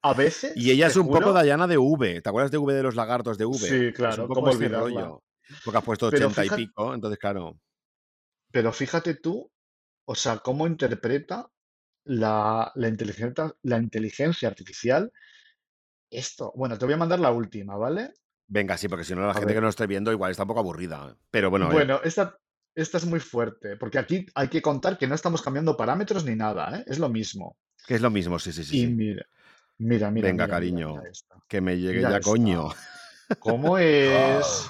A 0.01 0.13
veces. 0.13 0.53
Y 0.55 0.71
ella 0.71 0.87
es 0.87 0.95
un 0.95 1.07
juro- 1.07 1.19
poco 1.27 1.41
Diana 1.43 1.67
de 1.67 1.77
V. 1.77 2.21
¿Te 2.21 2.29
acuerdas 2.29 2.51
de 2.51 2.57
V 2.57 2.73
de 2.73 2.83
los 2.83 2.95
lagartos 2.95 3.37
de 3.37 3.45
V? 3.45 3.57
Sí, 3.57 3.75
Es 3.87 3.93
claro, 3.95 4.23
un 4.23 4.27
poco 4.29 4.41
¿cómo 4.49 4.67
rollo. 4.69 5.23
Porque 5.63 5.77
has 5.77 5.83
puesto 5.83 6.09
Pero 6.09 6.27
80 6.27 6.41
fíjate- 6.43 6.61
y 6.61 6.65
pico, 6.67 6.93
entonces 6.95 7.19
claro. 7.19 7.59
Pero 8.51 8.71
fíjate 8.73 9.15
tú, 9.15 9.51
o 10.05 10.15
sea, 10.15 10.39
cómo 10.39 10.67
interpreta 10.67 11.49
la, 12.05 12.71
la 12.75 12.87
inteligencia, 12.89 13.53
la 13.63 13.77
inteligencia 13.77 14.47
artificial 14.49 15.11
esto. 16.09 16.51
Bueno, 16.55 16.77
te 16.77 16.85
voy 16.85 16.93
a 16.95 16.97
mandar 16.97 17.19
la 17.19 17.31
última, 17.31 17.75
¿vale? 17.77 18.13
Venga, 18.47 18.77
sí, 18.77 18.87
porque 18.87 19.03
si 19.05 19.15
no 19.15 19.21
la 19.25 19.33
A 19.33 19.35
gente 19.35 19.53
ver. 19.53 19.55
que 19.55 19.61
no 19.61 19.69
esté 19.69 19.87
viendo 19.87 20.11
igual 20.11 20.31
está 20.31 20.43
un 20.43 20.47
poco 20.47 20.59
aburrida. 20.61 21.17
Pero 21.31 21.49
bueno, 21.49 21.71
eh, 21.73 21.73
Bueno, 21.73 21.99
esta, 22.03 22.37
esta 22.75 22.97
es 22.97 23.05
muy 23.05 23.19
fuerte, 23.19 23.77
porque 23.77 23.99
aquí 23.99 24.25
hay 24.35 24.47
que 24.49 24.61
contar 24.61 24.97
que 24.97 25.07
no 25.07 25.15
estamos 25.15 25.41
cambiando 25.41 25.77
parámetros 25.77 26.25
ni 26.25 26.35
nada, 26.35 26.79
¿eh? 26.79 26.83
Es 26.87 26.99
lo 26.99 27.09
mismo. 27.09 27.57
que 27.85 27.95
es 27.95 28.01
lo 28.01 28.09
mismo, 28.11 28.39
sí, 28.39 28.51
sí, 28.51 28.63
sí. 28.63 28.77
Y 28.77 28.87
sí. 28.87 28.87
mira, 28.87 29.25
mira, 29.77 30.11
mira. 30.11 30.29
Venga, 30.29 30.37
mira, 30.37 30.47
cariño. 30.47 30.87
Mira, 30.87 31.01
mira 31.01 31.09
esta. 31.11 31.35
Que 31.47 31.61
me 31.61 31.77
llegue 31.77 31.99
Mira 31.99 32.09
ya, 32.09 32.19
esta. 32.19 32.21
coño. 32.21 32.69
¿Cómo 33.39 33.77
es? 33.79 34.67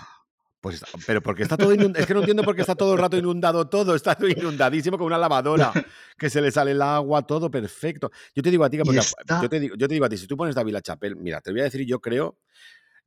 Pues 0.66 0.82
está- 0.82 0.98
pero 1.06 1.22
porque 1.22 1.44
está 1.44 1.56
todo 1.58 1.72
inundado. 1.74 2.02
Es 2.02 2.08
que 2.08 2.14
no 2.16 2.22
entiendo 2.22 2.42
por 2.42 2.56
qué 2.56 2.62
está 2.62 2.74
todo 2.74 2.94
el 2.94 3.00
rato 3.00 3.16
inundado 3.18 3.68
todo. 3.70 3.94
Está 3.94 4.16
todo 4.16 4.28
inundadísimo 4.28 4.98
como 4.98 5.06
una 5.08 5.18
lavadora. 5.20 5.72
Que 6.18 6.30
se 6.30 6.42
le 6.42 6.50
sale 6.50 6.72
el 6.72 6.82
agua, 6.82 7.22
todo 7.28 7.52
perfecto. 7.52 8.10
Yo 8.34 8.42
te 8.42 8.50
digo 8.50 8.64
a 8.64 8.70
ti 8.70 8.78
porque 8.80 8.98
está- 9.00 9.42
yo, 9.44 9.50
te 9.50 9.60
digo, 9.60 9.76
yo 9.76 9.88
te 9.88 9.94
digo 9.94 10.06
a 10.06 10.10
ti, 10.10 10.18
si 10.18 10.26
tú 10.26 10.36
pones 10.38 10.56
David 10.56 10.72
La 10.74 10.82
Chapelle, 10.82 11.14
mira, 11.16 11.40
te 11.42 11.52
voy 11.52 11.60
a 11.60 11.66
decir, 11.66 11.86
yo 11.86 12.00
creo, 12.00 12.40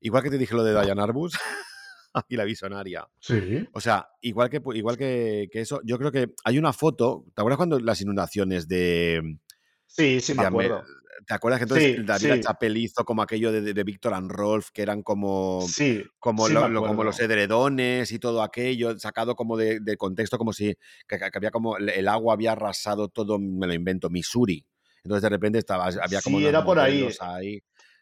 igual 0.00 0.22
que 0.22 0.30
te 0.30 0.38
dije 0.38 0.54
lo 0.54 0.62
de 0.62 0.80
Diane 0.80 1.02
Arbus 1.02 1.32
y 2.28 2.36
la 2.36 2.44
visionaria. 2.44 3.08
Sí. 3.18 3.66
O 3.72 3.80
sea, 3.80 4.08
igual 4.20 4.50
que 4.50 4.60
igual 4.74 4.96
que, 4.96 5.48
que 5.50 5.60
eso, 5.62 5.80
yo 5.84 5.98
creo 5.98 6.12
que 6.12 6.34
hay 6.44 6.58
una 6.58 6.72
foto. 6.72 7.24
¿Te 7.34 7.40
acuerdas 7.40 7.56
cuando 7.56 7.80
las 7.80 8.00
inundaciones 8.00 8.68
de, 8.68 9.38
Sí, 9.86 10.20
sí, 10.20 10.34
me 10.34 10.44
acuerdo. 10.44 10.84
¿Te 11.26 11.34
acuerdas 11.34 11.58
que 11.60 11.64
entonces 11.64 11.90
Sí, 11.92 11.96
David 11.96 12.28
sí. 12.28 12.28
Lachapelle 12.28 12.78
hizo 12.80 13.04
como 13.04 13.22
aquello 13.22 13.52
de, 13.52 13.60
de, 13.60 13.74
de 13.74 13.84
Víctor 13.84 14.14
and 14.14 14.30
Rolf, 14.30 14.70
que 14.72 14.82
eran 14.82 15.02
como, 15.02 15.74
Sí, 15.74 16.04
como, 16.18 16.48
lo- 16.48 16.68
lo- 16.68 16.84
como 16.84 17.04
los 17.04 17.18
edredones 17.20 18.12
y 18.12 18.18
todo 18.18 18.42
aquello, 18.42 18.98
sacado 18.98 19.34
como 19.36 19.56
de, 19.56 19.80
de 19.80 19.96
contexto, 19.96 20.38
como 20.38 20.52
si 20.52 20.74
que, 21.08 21.18
que 21.18 21.30
había 21.34 21.50
como 21.50 21.76
el, 21.78 22.08
agua 22.08 22.34
había 22.34 22.52
arrasado 22.52 23.08
todo, 23.08 23.38
me 23.38 23.66
lo 23.66 23.74
invento, 23.74 24.10
Missouri. 24.10 24.66
Entonces 25.04 25.22
de 25.22 25.28
repente 25.30 25.58
estaba, 25.58 25.86
había 26.02 26.22
como 26.22 26.40
Sí, 26.40 26.46
era 26.46 26.64
por 26.64 26.78
ahí. 26.78 27.08
modelos 27.08 27.18
ahí. 27.20 27.60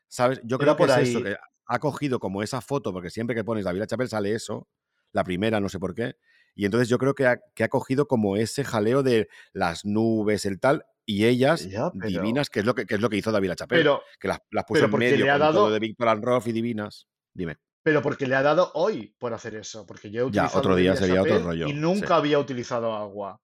¿Sabes? 0.09 0.41
Yo 0.45 0.59
Era 0.59 0.61
creo 0.61 0.77
que 0.77 0.85
por 0.85 0.87
es 0.87 0.97
eso, 0.97 1.21
ahí. 1.21 1.23
que 1.23 1.37
ha 1.67 1.79
cogido 1.81 2.19
como 2.21 2.43
esa 2.43 2.61
foto, 2.61 2.93
porque 2.93 3.11
siempre 3.11 3.35
que 3.37 3.45
pones 3.45 3.65
David 3.65 3.81
Lachapelle 3.81 4.09
sale 4.09 4.33
eso, 4.35 4.69
la 5.13 5.25
primera, 5.25 5.61
no 5.61 5.69
sé 5.69 5.79
por 5.79 5.95
qué. 5.95 6.15
Y 6.55 6.65
entonces 6.65 6.89
yo 6.89 6.99
creo 6.99 7.15
que 7.15 7.27
ha, 7.27 7.39
que 7.55 7.65
ha 7.65 7.69
cogido 7.69 8.07
como 8.07 8.37
ese 8.37 8.65
jaleo 8.65 9.03
de 9.03 9.29
las 9.53 9.85
nubes, 9.85 10.47
el 10.47 10.61
tal, 10.61 10.85
y 11.07 11.25
ellas 11.25 11.69
Ya, 11.69 11.91
pero- 11.93 12.09
divinas, 12.09 12.51
que 12.51 12.61
es 12.61 12.67
lo 12.67 12.75
que, 12.75 12.85
que 12.85 12.97
es 12.97 13.01
lo 13.01 13.09
que 13.09 13.17
hizo 13.17 13.31
David 13.33 13.49
Lachapelle, 13.49 13.81
Pero, 13.81 14.03
que 14.21 14.29
las, 14.29 14.41
las 14.51 14.65
puso 14.65 14.85
en 14.85 14.91
medio 14.99 15.25
le 15.25 15.31
ha 15.31 15.35
con 15.35 15.41
dado- 15.41 15.55
todo 15.55 15.71
de 15.71 15.79
Víctor 15.79 16.09
and 16.09 16.25
Rolf 16.25 16.47
y 16.49 16.53
divinas. 16.53 17.07
Dime. 17.33 17.57
pero 17.83 18.03
porque 18.03 18.27
le 18.27 18.35
ha 18.35 18.43
dado 18.43 18.73
hoy 18.75 19.15
por 19.19 19.33
hacer 19.33 19.55
eso. 19.55 19.87
Porque 19.87 20.11
yo 20.11 20.23
he 20.23 20.25
Ya, 20.33 20.43
utilizado 20.43 20.59
otro 20.59 20.75
día 20.77 20.97
sería 20.97 21.23
otro 21.23 21.39
rollo, 21.39 21.69
Y 21.69 21.73
nunca 21.73 22.09
sí. 22.09 22.13
había 22.15 22.39
utilizado 22.41 22.93
agua. 22.95 23.41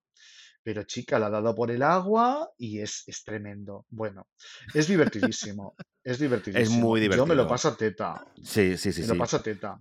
Pero 0.64 0.82
chica, 0.84 1.18
la 1.18 1.26
ha 1.26 1.30
dado 1.30 1.54
por 1.54 1.70
el 1.70 1.82
agua 1.82 2.50
y 2.58 2.80
es, 2.80 3.04
es 3.06 3.22
tremendo. 3.24 3.84
Bueno, 3.90 4.28
es 4.74 4.86
divertidísimo. 5.36 5.74
es 6.04 6.18
divertidísimo. 6.18 6.80
muy 6.80 7.00
Yo 7.00 7.08
me 7.08 7.14
divertido. 7.16 7.34
lo 7.36 7.46
paso 7.48 7.68
a 7.68 7.76
teta. 7.76 8.26
Sí, 8.42 8.76
sí, 8.76 8.92
sí. 8.92 9.00
me 9.02 9.06
sí. 9.06 9.12
lo 9.12 9.18
paso 9.18 9.36
a 9.36 9.42
teta. 9.42 9.80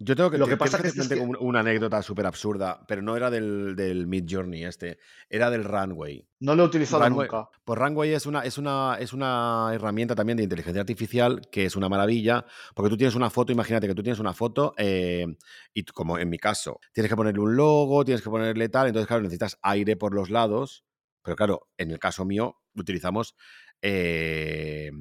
Yo 0.00 0.14
tengo 0.14 0.30
que, 0.30 0.38
Lo 0.38 0.44
que 0.46 0.56
¿quieres 0.56 0.58
pasa 0.72 0.76
que 0.80 0.90
que 0.92 0.94
te 0.94 1.00
es 1.00 1.08
que- 1.08 1.36
una 1.40 1.58
anécdota 1.58 2.00
súper 2.02 2.24
absurda, 2.26 2.84
pero 2.86 3.02
no 3.02 3.16
era 3.16 3.30
del, 3.30 3.74
del 3.74 4.06
Mid 4.06 4.26
Journey 4.30 4.64
este, 4.64 4.98
era 5.28 5.50
del 5.50 5.64
Runway. 5.64 6.24
No 6.38 6.54
lo 6.54 6.62
he 6.62 6.66
utilizado 6.66 7.02
Runway- 7.02 7.26
nunca. 7.26 7.48
Pues 7.64 7.78
Runway 7.80 8.12
es 8.12 8.24
una, 8.26 8.42
es, 8.42 8.58
una, 8.58 8.96
es 9.00 9.12
una 9.12 9.70
herramienta 9.72 10.14
también 10.14 10.36
de 10.36 10.44
inteligencia 10.44 10.80
artificial 10.82 11.40
que 11.50 11.64
es 11.64 11.74
una 11.74 11.88
maravilla, 11.88 12.46
porque 12.76 12.90
tú 12.90 12.96
tienes 12.96 13.16
una 13.16 13.28
foto, 13.28 13.50
imagínate 13.50 13.88
que 13.88 13.94
tú 13.96 14.02
tienes 14.04 14.20
una 14.20 14.32
foto 14.34 14.72
eh, 14.78 15.26
y 15.74 15.82
como 15.84 16.16
en 16.16 16.28
mi 16.30 16.38
caso, 16.38 16.78
tienes 16.92 17.10
que 17.10 17.16
ponerle 17.16 17.40
un 17.40 17.56
logo, 17.56 18.04
tienes 18.04 18.22
que 18.22 18.30
ponerle 18.30 18.68
tal, 18.68 18.86
entonces 18.86 19.08
claro, 19.08 19.22
necesitas 19.24 19.58
aire 19.62 19.96
por 19.96 20.14
los 20.14 20.30
lados, 20.30 20.84
pero 21.24 21.34
claro, 21.34 21.68
en 21.76 21.90
el 21.90 21.98
caso 21.98 22.24
mío 22.24 22.56
utilizamos 22.76 23.34
eh, 23.82 24.92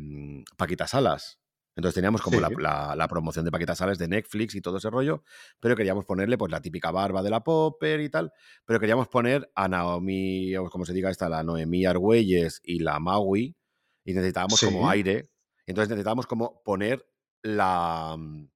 Paquita 0.57 0.88
Salas. 0.88 1.40
Entonces 1.77 1.93
teníamos 1.95 2.21
como 2.21 2.41
la, 2.41 2.49
Sí. 2.49 2.55
la- 2.57 2.95
la 2.97 3.07
promoción 3.07 3.45
de 3.45 3.51
Paquita 3.51 3.75
Salas 3.75 3.97
de 3.97 4.07
Netflix 4.09 4.55
y 4.55 4.61
todo 4.61 4.77
ese 4.77 4.89
rollo, 4.89 5.23
pero 5.59 5.75
queríamos 5.75 6.03
ponerle 6.05 6.37
pues 6.37 6.51
la 6.51 6.59
típica 6.59 6.91
barba 6.91 7.21
de 7.23 7.29
la 7.29 7.43
Popper 7.43 8.01
y 8.01 8.09
tal, 8.09 8.33
pero 8.65 8.79
queríamos 8.79 9.07
poner 9.07 9.49
a 9.55 9.67
Naomi, 9.69 10.55
o 10.57 10.69
como 10.69 10.85
se 10.85 10.91
diga 10.93 11.09
esta, 11.11 11.29
la 11.29 11.43
Noemí 11.43 11.85
Argüelles 11.85 12.59
y 12.65 12.79
la 12.79 12.99
Maui, 12.99 13.55
y 14.03 14.13
necesitábamos 14.13 14.59
como 14.59 14.89
aire. 14.89 15.29
Entonces 15.65 15.89
necesitábamos 15.89 16.25
como 16.27 16.61
poner 16.63 17.07
la, 17.43 18.15
mm, 18.17 18.49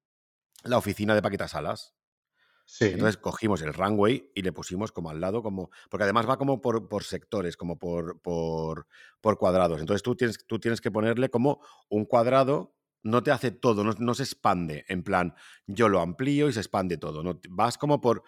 la 0.64 0.77
oficina 0.77 1.14
de 1.15 1.22
Paquita 1.22 1.48
Salas. 1.48 1.93
Sí. 2.65 2.85
Entonces 2.85 3.18
cogimos 3.18 3.61
el 3.64 3.73
runway 3.73 4.31
y 4.34 4.43
le 4.43 4.53
pusimos 4.53 4.91
como 4.93 5.10
al 5.10 5.19
lado, 5.19 5.43
como. 5.43 5.69
Porque 5.89 6.06
además 6.06 6.27
va 6.30 6.38
como 6.38 6.61
por, 6.61 6.88
por 6.88 7.03
sectores, 7.03 7.57
como 7.57 7.77
por, 7.77 8.22
por, 8.22 8.88
por 9.19 9.38
cuadrados. 9.38 9.81
Entonces 9.81 10.02
tú 10.03 10.15
tienes, 10.15 10.45
tú 10.48 10.57
tienes 10.57 10.80
que 10.80 10.89
ponerle 10.89 11.30
como 11.30 11.60
un 11.89 12.06
cuadrado, 12.06 12.73
no 13.03 13.23
te 13.23 13.32
hace 13.32 13.52
todo, 13.52 13.84
no, 13.84 13.94
no 13.98 14.14
se 14.14 14.23
expande. 14.23 14.86
En 14.88 15.03
plan, 15.03 15.34
yo 15.68 15.90
lo 15.90 16.02
amplío 16.02 16.48
y 16.49 16.53
se 16.53 16.60
expande 16.60 16.98
todo. 16.98 17.23
No, 17.23 17.40
vas 17.49 17.78
como 17.78 17.99
por 18.02 18.23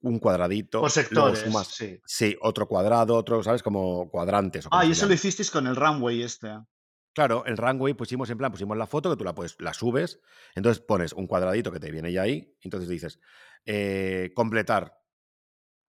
un 0.00 0.18
cuadradito. 0.18 0.80
Por 0.80 0.90
sectores. 0.90 1.44
sumas- 1.44 1.68
Sí. 1.68 2.00
Sí, 2.04 2.36
otro 2.42 2.68
cuadrado, 2.68 3.16
otro, 3.16 3.42
¿sabes? 3.42 3.62
Como 3.62 4.10
cuadrantes. 4.10 4.66
o 4.66 4.68
Ah, 4.72 4.84
y 4.84 4.90
eso 4.92 5.06
lo 5.06 5.14
hicisteis 5.14 5.50
con 5.50 5.66
el 5.66 5.76
runway 5.76 6.22
este. 6.22 6.48
Claro, 7.14 7.44
el 7.46 7.56
runway 7.56 7.94
pusimos 7.94 8.28
en 8.30 8.36
plan, 8.38 8.50
pusimos 8.50 8.76
la 8.76 8.86
foto 8.88 9.08
que 9.10 9.16
tú 9.16 9.22
la 9.24 9.34
puedes, 9.34 9.54
la 9.60 9.72
subes, 9.72 10.18
entonces 10.56 10.82
pones 10.84 11.12
un 11.12 11.26
cuadradito 11.28 11.70
que 11.70 11.78
te 11.78 11.90
viene 11.92 12.12
ya 12.12 12.22
ahí, 12.22 12.56
entonces 12.60 12.88
dices, 12.88 13.20
eh, 13.64 14.32
completar. 14.34 15.00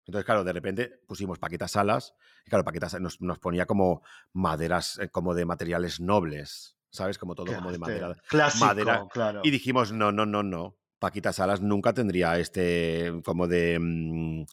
Entonces, 0.05 0.23
claro, 0.25 0.43
de 0.43 0.53
repente 0.53 1.01
pusimos 1.07 1.39
Paquita 1.39 1.67
Salas, 1.67 2.13
y 2.45 2.49
claro, 2.51 2.63
Paquita 2.63 2.89
Sa- 2.89 2.99
nos, 2.99 3.21
nos 3.21 3.39
ponía 3.39 3.65
como 3.65 4.03
maderas, 4.33 4.99
eh, 4.99 5.09
como 5.09 5.33
de 5.33 5.45
materiales 5.45 5.99
nobles, 5.99 6.77
¿sabes? 6.95 7.17
Como 7.19 7.35
todo 7.35 7.53
como 7.53 7.71
de 7.71 7.77
madera. 7.77 8.15
Clásico, 8.27 8.65
madera. 8.65 9.05
claro. 9.11 9.41
Y 9.43 9.51
dijimos, 9.51 9.91
no, 9.91 10.11
no, 10.11 10.25
no, 10.25 10.41
no. 10.41 10.77
Paquita 10.97 11.31
Salas 11.33 11.61
nunca 11.61 11.93
tendría 11.93 12.39
este, 12.39 13.21
como 13.23 13.47
de... 13.47 13.77
mm, 13.79 14.45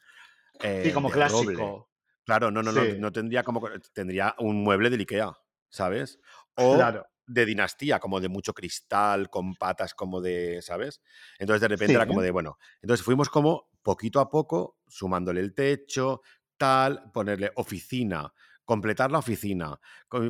sí, 0.61 0.69
eh, 0.69 0.91
como 0.93 1.09
de 1.09 1.15
clásico. 1.15 1.43
roble. 1.45 1.85
Claro, 2.25 2.51
no, 2.51 2.63
no, 2.63 2.71
no, 2.73 2.85
Sí. 2.85 2.97
no 2.99 3.11
tendría 3.11 3.43
como, 3.43 3.63
tendría 3.93 4.35
un 4.39 4.63
mueble 4.63 4.91
del 4.91 5.01
Ikea, 5.01 5.33
¿sabes? 5.71 6.21
O 6.55 6.75
Claro. 6.77 7.07
de 7.27 7.47
dinastía, 7.47 7.99
como 7.99 8.21
de 8.21 8.29
mucho 8.29 8.53
cristal, 8.53 9.29
con 9.31 9.55
patas 9.55 9.95
como 9.95 10.21
de, 10.21 10.61
¿sabes? 10.63 11.01
Entonces 11.39 11.61
de 11.63 11.69
repente 11.69 11.95
era 11.95 12.07
como 12.07 12.21
de, 12.23 12.31
bueno, 12.31 12.59
entonces 12.81 13.05
fuimos 13.05 13.29
como 13.29 13.71
poquito 13.83 14.21
a 14.21 14.29
poco 14.31 14.79
sumándole 14.87 15.41
el 15.41 15.55
techo, 15.55 16.21
tal, 16.57 17.11
ponerle 17.13 17.51
oficina, 17.57 18.33
completar 18.73 19.11
la 19.11 19.19
oficina, 19.19 19.79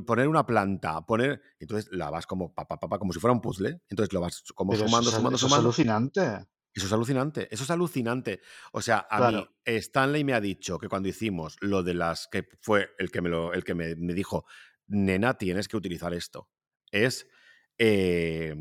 poner 0.06 0.28
una 0.28 0.44
planta, 0.46 1.00
poner, 1.06 1.40
entonces 1.60 1.90
la 1.92 2.10
vas 2.10 2.26
como 2.26 2.52
pa, 2.54 2.66
pa, 2.66 2.76
pa, 2.80 2.88
pa, 2.88 2.98
como 2.98 3.12
si 3.12 3.20
fuera 3.20 3.32
un 3.32 3.40
puzzle, 3.40 3.80
entonces 3.88 4.12
lo 4.12 4.20
vas 4.20 4.42
como 4.54 4.72
Pero 4.72 4.86
sumando, 4.86 5.10
eso, 5.10 5.16
es, 5.16 5.16
sumando, 5.16 5.36
eso 5.36 5.46
es 5.46 5.52
alucinante. 5.58 6.22
Eso 6.74 6.86
es 6.86 6.92
alucinante, 6.92 7.48
eso 7.54 7.64
es 7.64 7.70
alucinante. 7.70 8.40
O 8.72 8.80
sea, 8.80 9.06
a 9.10 9.18
Claro. 9.18 9.38
mí, 9.38 9.46
Stanley 9.66 10.24
me 10.24 10.32
ha 10.32 10.40
dicho 10.40 10.78
que 10.78 10.88
cuando 10.88 11.08
hicimos 11.08 11.56
lo 11.60 11.82
de 11.82 11.92
las, 11.94 12.28
que 12.28 12.48
fue 12.62 12.90
el 12.98 13.10
que 13.10 13.20
me, 13.20 13.28
lo, 13.28 13.52
el 13.52 13.62
que 13.62 13.74
me, 13.74 13.94
me 13.96 14.14
dijo, 14.14 14.46
nena, 14.86 15.36
tienes 15.36 15.68
que 15.68 15.76
utilizar 15.76 16.14
esto. 16.14 16.48
Es 16.90 17.26
eh, 17.76 18.54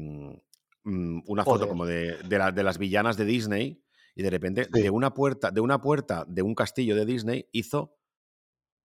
mm, 0.84 1.20
una 1.28 1.46
foto 1.46 1.68
Joder. 1.68 1.70
como 1.70 1.86
de, 1.86 2.18
de, 2.24 2.38
la- 2.38 2.52
de 2.52 2.64
las 2.64 2.78
villanas 2.78 3.16
de 3.18 3.26
Disney 3.26 3.84
y 4.16 4.24
de 4.24 4.30
repente 4.30 4.68
Sí. 4.74 4.82
de 4.82 4.90
una 4.90 5.14
puerta, 5.14 5.52
de 5.52 5.62
una 5.62 5.82
puerta 5.82 6.26
de 6.28 6.42
un 6.42 6.54
castillo 6.56 6.96
de 6.98 7.06
Disney 7.06 7.48
hizo 7.54 7.98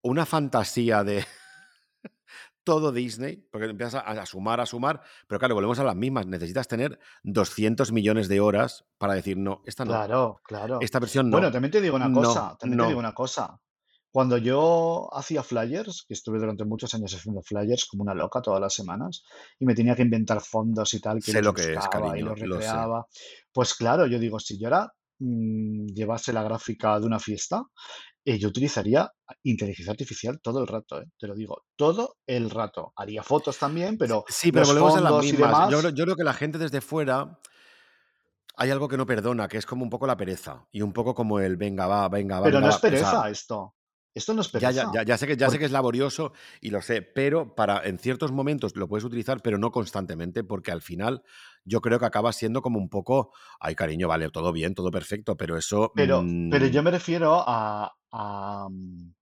una 0.03 0.27
fantasía 0.27 1.05
de 1.05 1.25
todo 2.65 2.91
Disney, 2.93 3.47
porque 3.51 3.67
empiezas 3.67 3.95
a, 3.95 4.01
a 4.11 4.27
sumar, 4.27 4.61
a 4.61 4.67
sumar, 4.67 5.01
pero 5.29 5.39
claro, 5.39 5.55
volvemos 5.55 5.79
a 5.79 5.85
las 5.85 5.95
mismas. 5.97 6.27
Necesitas 6.27 6.67
tener 6.69 6.99
200 7.23 7.93
millones 7.93 8.29
de 8.29 8.41
horas 8.41 8.85
para 8.99 9.15
decir, 9.15 9.37
no, 9.37 9.63
esta 9.67 9.85
no, 9.85 9.93
Claro, 9.93 10.41
claro. 10.45 10.79
esta 10.81 10.99
versión 10.99 11.31
no. 11.31 11.37
Bueno, 11.37 11.53
también 11.53 11.71
te 11.71 11.81
digo 11.81 11.97
una 11.97 12.09
No, 12.09 12.21
cosa, 12.23 12.57
también 12.59 12.79
no. 12.79 12.85
te 12.85 12.89
digo 12.89 12.99
una 13.01 13.15
cosa. 13.15 13.61
Cuando 14.11 14.39
yo 14.39 15.11
hacía 15.13 15.43
flyers, 15.43 16.05
que 16.09 16.15
estuve 16.15 16.39
durante 16.39 16.65
muchos 16.65 16.95
años 16.95 17.15
haciendo 17.15 17.43
flyers 17.43 17.85
como 17.85 18.03
una 18.03 18.15
loca 18.15 18.41
todas 18.41 18.61
las 18.63 18.73
semanas, 18.73 19.23
y 19.59 19.67
me 19.67 19.75
tenía 19.75 19.95
que 19.95 20.03
inventar 20.03 20.41
fondos 20.41 20.95
y 20.95 21.01
tal, 21.01 21.19
que 21.23 21.33
Sé 21.33 21.43
los 21.43 21.45
lo 21.47 21.53
que 21.55 21.73
es, 21.73 21.77
buscaba 21.77 22.07
y 22.07 22.11
cariño, 22.11 22.31
los 22.31 22.41
lo 22.41 22.57
recreaba, 22.57 23.07
pues 23.53 23.75
claro, 23.75 24.07
yo 24.07 24.19
digo, 24.19 24.41
si 24.41 24.59
yo 24.59 24.69
ahora 24.69 24.91
mm, 25.19 25.89
llevase 25.89 26.33
la 26.33 26.43
gráfica 26.43 26.99
de 26.99 27.05
una 27.07 27.19
fiesta, 27.19 27.63
eh, 28.29 28.39
yo 28.39 28.49
utilizaría 28.49 29.11
inteligencia 29.45 29.93
artificial 29.93 30.41
todo 30.43 30.61
el 30.61 30.67
rato, 30.67 31.01
eh, 31.01 31.07
te 31.17 31.29
lo 31.29 31.35
digo, 31.37 31.63
todo 31.77 32.17
el 32.27 32.51
rato. 32.51 32.93
Haría 32.97 33.23
fotos 33.23 33.57
también, 33.59 33.97
pero 33.97 34.25
Sí, 34.29 34.51
pero 34.51 34.67
volvemos 34.67 34.97
a 34.97 35.01
las 35.01 35.15
mismas. 35.23 35.51
demás, 35.51 35.71
Yo, 35.71 35.79
creo- 35.79 35.91
yo 35.95 36.05
creo 36.05 36.17
que 36.17 36.25
la 36.25 36.35
gente 36.35 36.59
desde 36.59 36.81
fuera 36.81 37.39
hay 38.57 38.71
algo 38.71 38.89
que 38.89 38.97
no 38.97 39.07
perdona, 39.07 39.47
que 39.49 39.59
es 39.59 39.67
como 39.67 39.85
un 39.85 39.91
poco 39.91 40.07
la 40.09 40.17
pereza 40.17 40.67
y 40.73 40.83
un 40.83 40.93
poco 40.93 41.15
como 41.15 41.39
el 41.39 41.57
venga, 41.57 41.87
va, 41.87 42.09
venga, 42.09 42.41
va, 42.41 42.45
pero 42.47 42.57
venga, 42.59 42.67
no 42.67 42.71
es 42.71 42.77
O 42.77 42.81
sea, 42.81 42.91
pereza 42.91 43.31
esto. 43.31 43.76
Esto 44.17 44.33
no 44.33 44.41
es 44.41 44.51
Ya, 44.51 44.71
ya, 44.71 45.03
ya, 45.05 45.19
sé 45.19 45.27
que, 45.27 45.37
ya 45.37 45.51
sé 45.51 45.59
que 45.59 45.67
es 45.67 45.71
laborioso 45.71 46.33
y 46.63 46.71
lo 46.71 46.81
sé, 46.81 47.03
pero 47.03 47.55
para 47.55 47.87
en 47.87 47.99
ciertos 47.99 48.33
momentos 48.33 48.75
lo 48.75 48.89
puedes 48.89 49.05
utilizar, 49.05 49.43
pero 49.43 49.59
no 49.59 49.71
constantemente, 49.71 50.43
porque 50.43 50.73
al 50.73 50.81
final 50.81 51.23
yo 51.67 51.83
creo 51.83 51.99
que 51.99 52.07
acaba 52.07 52.33
siendo 52.33 52.63
como 52.63 52.79
un 52.79 52.89
poco, 52.89 53.33
ay 53.61 53.75
cariño, 53.75 54.09
vale, 54.09 54.31
todo 54.31 54.53
bien, 54.53 54.75
todo 54.75 54.91
perfecto, 54.91 55.37
pero 55.37 55.59
eso... 55.59 55.93
Pero, 55.95 56.25
pero 56.51 56.65
mm, 56.65 56.71
yo 56.71 56.83
me 56.83 56.93
refiero 56.93 57.45
a, 57.47 57.95
a, 58.11 58.69
mm, 58.71 59.13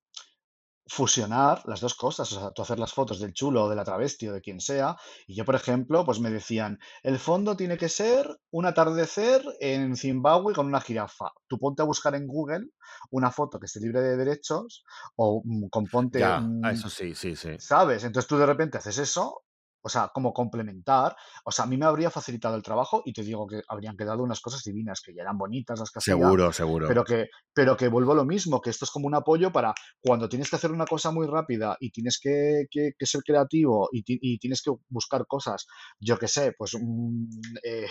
fusionar 0.87 1.63
las 1.67 1.81
dos 1.81 1.95
cosas, 1.95 2.31
o 2.33 2.41
sea, 2.41 2.51
tú 2.51 2.63
hacer 2.63 2.79
las 2.79 2.93
fotos 2.93 3.19
del 3.19 3.33
chulo 3.33 3.65
o 3.65 3.69
de 3.69 3.77
la 3.77 3.85
travesti 3.85 4.29
o 4.29 4.35
de 4.35 4.41
quien 4.41 4.61
sea, 4.61 4.97
y 5.27 5.35
yo, 5.35 5.45
por 5.45 5.55
ejemplo, 5.55 6.05
pues 6.05 6.21
me 6.21 6.31
decían, 6.31 6.79
el 7.03 7.19
fondo 7.19 7.57
tiene 7.57 7.79
que 7.79 7.89
ser 7.89 8.29
un 8.51 8.67
atardecer 8.67 9.43
en 9.61 9.97
Zimbabue 9.97 10.55
con 10.55 10.67
una 10.67 10.81
jirafa. 10.81 11.33
Tú 11.47 11.59
ponte 11.59 11.83
a 11.83 11.87
buscar 11.87 12.15
en 12.15 12.27
Google 12.27 12.69
una 13.11 13.31
foto 13.31 13.59
que 13.59 13.67
esté 13.67 13.81
libre 13.81 14.03
de 14.03 14.17
derechos 14.17 14.85
o 15.17 15.43
mm, 15.45 15.69
con 15.69 15.87
ponte, 15.87 16.19
Ya, 16.19 16.47
eso 16.71 16.91
sí, 16.91 17.15
sí, 17.15 17.35
sí. 17.35 17.57
¿sabes? 17.59 18.05
Entonces 18.05 18.29
tú 18.29 18.37
de 18.37 18.47
repente 18.47 18.79
haces 18.79 18.99
eso, 18.99 19.43
o 19.85 19.89
sea, 19.91 20.11
como 20.15 20.33
complementar, 20.33 21.15
o 21.45 21.53
sea, 21.53 21.67
a 21.67 21.69
mí 21.69 21.77
me 21.77 21.85
habría 21.85 22.11
facilitado 22.11 22.57
el 22.57 22.63
trabajo 22.63 23.03
y 23.05 23.13
te 23.13 23.23
digo 23.23 23.47
que 23.47 23.61
habrían 23.69 23.97
quedado 23.97 24.23
unas 24.23 24.41
cosas 24.41 24.63
divinas, 24.65 25.03
que 25.05 25.15
ya 25.15 25.23
eran 25.23 25.37
bonitas 25.37 25.79
las 25.79 25.91
que 25.91 25.99
hacía, 25.99 26.15
Seguro, 26.15 26.53
seguro. 26.53 26.89
pero 26.89 27.05
que, 27.05 27.27
pero 27.53 27.77
que 27.77 27.89
vuelvo 27.89 28.13
a 28.13 28.17
lo 28.17 28.25
mismo, 28.25 28.61
que 28.63 28.71
esto 28.71 28.87
es 28.87 28.91
como 28.91 29.07
un 29.07 29.15
apoyo 29.15 29.53
para 29.53 29.75
cuando 30.01 30.29
tienes 30.29 30.49
que 30.49 30.57
hacer 30.57 30.73
una 30.73 30.87
cosa 30.87 31.11
muy 31.11 31.27
rápida 31.27 31.77
y 31.81 31.91
tienes 31.91 32.19
que, 32.19 32.65
que- 32.71 32.93
que 32.99 33.07
ser 33.07 33.23
creativo 33.23 33.89
y, 33.93 34.03
ti- 34.03 34.19
y 34.23 34.39
tienes 34.39 34.63
que 34.63 34.73
buscar 34.89 35.27
cosas, 35.27 35.67
yo 36.01 36.19
qué 36.19 36.29
sé, 36.29 36.53
pues 36.57 36.73
mm, 36.81 37.25
eh, 37.65 37.87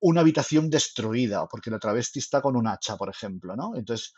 una 0.00 0.20
habitación 0.20 0.68
destruida, 0.68 1.46
porque 1.50 1.70
la 1.70 1.78
travesti 1.78 2.18
está 2.18 2.42
con 2.42 2.54
un 2.56 2.68
hacha, 2.68 2.96
por 2.96 3.08
ejemplo, 3.08 3.56
¿no? 3.56 3.74
Entonces, 3.76 4.12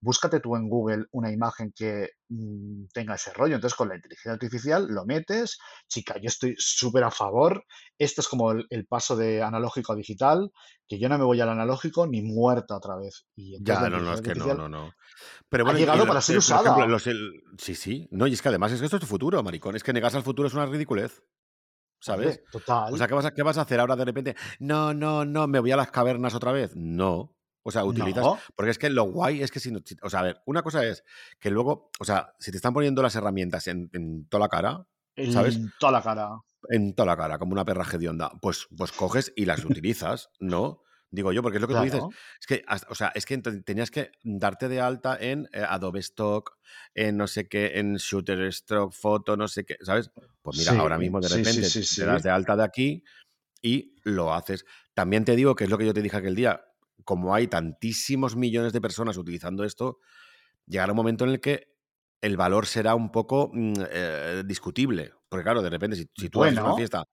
búscate 0.00 0.40
tú 0.40 0.56
en 0.56 0.68
Google 0.68 1.06
una 1.12 1.30
imagen 1.32 1.72
que 1.74 2.10
mm, 2.28 2.86
tenga 2.92 3.14
ese 3.16 3.32
rollo. 3.32 3.54
Entonces, 3.56 3.76
con 3.76 3.88
la 3.88 3.96
inteligencia 3.96 4.32
artificial 4.32 4.86
lo 4.88 5.04
metes. 5.04 5.58
Chica, 5.88 6.14
yo 6.20 6.28
estoy 6.28 6.54
súper 6.58 7.04
a 7.04 7.10
favor. 7.10 7.64
Esto 7.98 8.20
es 8.20 8.28
como 8.28 8.52
el, 8.52 8.66
el 8.70 8.86
paso 8.86 9.16
de 9.16 9.42
analógico 9.42 9.92
a 9.92 9.96
digital, 9.96 10.50
que 10.86 10.98
yo 10.98 11.08
no 11.08 11.18
me 11.18 11.24
voy 11.24 11.40
al 11.40 11.48
analógico 11.48 12.06
ni 12.06 12.22
muerta 12.22 12.76
otra 12.76 12.96
vez. 12.96 13.26
Y 13.36 13.56
entonces 13.56 13.80
la 13.82 13.88
Ya, 13.88 13.90
no, 13.90 14.04
no, 14.04 14.14
es 14.14 14.20
que 14.22 14.34
no, 14.34 14.54
no, 14.54 14.68
no. 14.68 14.92
Pero 15.48 15.64
bueno, 15.64 15.78
llegado 15.78 16.06
para 16.06 16.20
ser 16.20 16.36
eh, 16.36 16.38
ejemplo, 16.38 16.72
usada. 16.72 16.86
los, 16.86 17.06
el- 17.06 17.42
sí, 17.58 17.74
sí. 17.74 18.08
No, 18.10 18.26
y 18.26 18.32
es 18.34 18.42
que 18.42 18.48
además 18.48 18.72
es 18.72 18.80
que 18.80 18.86
esto 18.86 18.96
es 18.96 19.00
tu 19.00 19.06
futuro, 19.06 19.42
maricón. 19.42 19.76
Es 19.76 19.82
que 19.82 19.92
negarse 19.92 20.16
al 20.16 20.22
futuro 20.22 20.48
es 20.48 20.54
una 20.54 20.66
ridiculez, 20.66 21.22
¿sabes? 22.00 22.28
Hombre, 22.28 22.44
O 22.48 22.52
total. 22.52 22.98
sea, 22.98 23.08
¿qué 23.08 23.14
vas 23.14 23.24
a, 23.26 23.34
qué 23.34 23.42
vas 23.42 23.58
a 23.58 23.62
hacer 23.62 23.80
ahora 23.80 23.96
de 23.96 24.04
repente? 24.06 24.36
No, 24.60 24.94
no, 24.94 25.24
no, 25.24 25.48
me 25.48 25.60
voy 25.60 25.72
a 25.72 25.76
las 25.76 25.90
cavernas 25.90 26.34
otra 26.34 26.52
vez. 26.52 26.72
No. 26.76 27.37
O 27.62 27.70
sea, 27.70 27.84
utilizas. 27.84 28.24
No, 28.24 28.38
Porque 28.54 28.70
es 28.70 28.78
que 28.78 28.90
lo 28.90 29.04
guay 29.04 29.42
es 29.42 29.50
que 29.50 29.60
si 29.60 29.70
no. 29.70 29.80
O 30.02 30.10
sea, 30.10 30.20
a 30.20 30.24
ver, 30.24 30.42
una 30.46 30.62
cosa 30.62 30.84
es 30.86 31.04
que 31.38 31.50
luego. 31.50 31.90
O 31.98 32.04
sea, 32.04 32.34
si 32.38 32.50
te 32.50 32.56
están 32.56 32.72
poniendo 32.72 33.02
las 33.02 33.14
herramientas 33.14 33.66
en, 33.66 33.90
en 33.92 34.26
toda 34.28 34.42
la 34.44 34.48
cara, 34.48 34.86
¿sabes? 35.32 35.56
en 35.56 35.72
toda 35.78 35.92
la 35.92 36.02
cara. 36.02 36.30
En 36.70 36.94
toda 36.94 37.06
la 37.06 37.16
cara, 37.16 37.38
como 37.38 37.52
una 37.52 37.64
perra 37.64 37.86
hedionda. 37.92 38.30
Pues, 38.40 38.68
pues 38.76 38.92
coges 38.92 39.32
y 39.36 39.44
las 39.44 39.64
utilizas, 39.64 40.30
¿no? 40.38 40.82
Digo 41.10 41.32
yo, 41.32 41.42
porque 41.42 41.56
es 41.56 41.62
lo 41.62 41.68
que 41.68 41.74
tú 41.74 41.80
dices. 41.80 42.00
Claro. 42.00 42.14
Es 42.38 42.46
que, 42.46 42.64
o 42.88 42.94
sea, 42.94 43.12
es 43.14 43.24
que 43.24 43.38
tenías 43.38 43.90
que 43.90 44.12
darte 44.22 44.68
de 44.68 44.80
alta 44.80 45.16
en 45.18 45.48
eh, 45.52 45.64
Adobe 45.66 46.00
Stock, 46.00 46.58
en 46.94 47.16
no 47.16 47.26
sé 47.26 47.48
qué, 47.48 47.78
en 47.78 47.96
Shutterstock, 47.96 48.92
Photo, 48.92 49.36
no 49.36 49.48
sé 49.48 49.64
qué, 49.64 49.76
¿sabes? 49.80 50.10
Pues 50.42 50.58
mira, 50.58 50.78
ahora 50.78 50.98
mismo 50.98 51.20
de 51.20 51.28
sí, 51.28 51.36
repente 51.36 51.64
sí, 51.64 51.96
te 52.00 52.04
das 52.04 52.22
de 52.22 52.30
alta 52.30 52.56
de 52.56 52.64
aquí 52.64 53.04
y 53.62 53.94
lo 54.04 54.34
haces. 54.34 54.66
También 54.92 55.24
te 55.24 55.34
digo 55.34 55.54
que 55.54 55.64
es 55.64 55.70
lo 55.70 55.78
que 55.78 55.86
yo 55.86 55.94
te 55.94 56.02
dije 56.02 56.16
aquel 56.16 56.34
día, 56.34 56.62
como 57.04 57.34
hay 57.34 57.48
tantísimos 57.48 58.36
millones 58.36 58.72
de 58.72 58.80
personas 58.80 59.16
utilizando 59.16 59.64
esto, 59.64 59.98
llegará 60.66 60.92
un 60.92 60.96
momento 60.98 61.24
en 61.24 61.30
el 61.32 61.40
que 61.40 61.68
el 62.22 62.36
valor 62.36 62.66
será 62.66 62.94
un 62.94 63.10
poco 63.12 63.50
mm, 63.52 63.74
eh, 63.90 64.42
discutible. 64.46 65.12
Porque 65.28 65.44
claro, 65.44 65.62
de 65.62 65.70
repente, 65.70 65.96
si, 65.96 66.06
si 66.16 66.30
tú 66.30 66.44
haces 66.44 66.60
una 66.60 66.72
Bueno, 66.72 66.74
fiesta, 66.74 67.04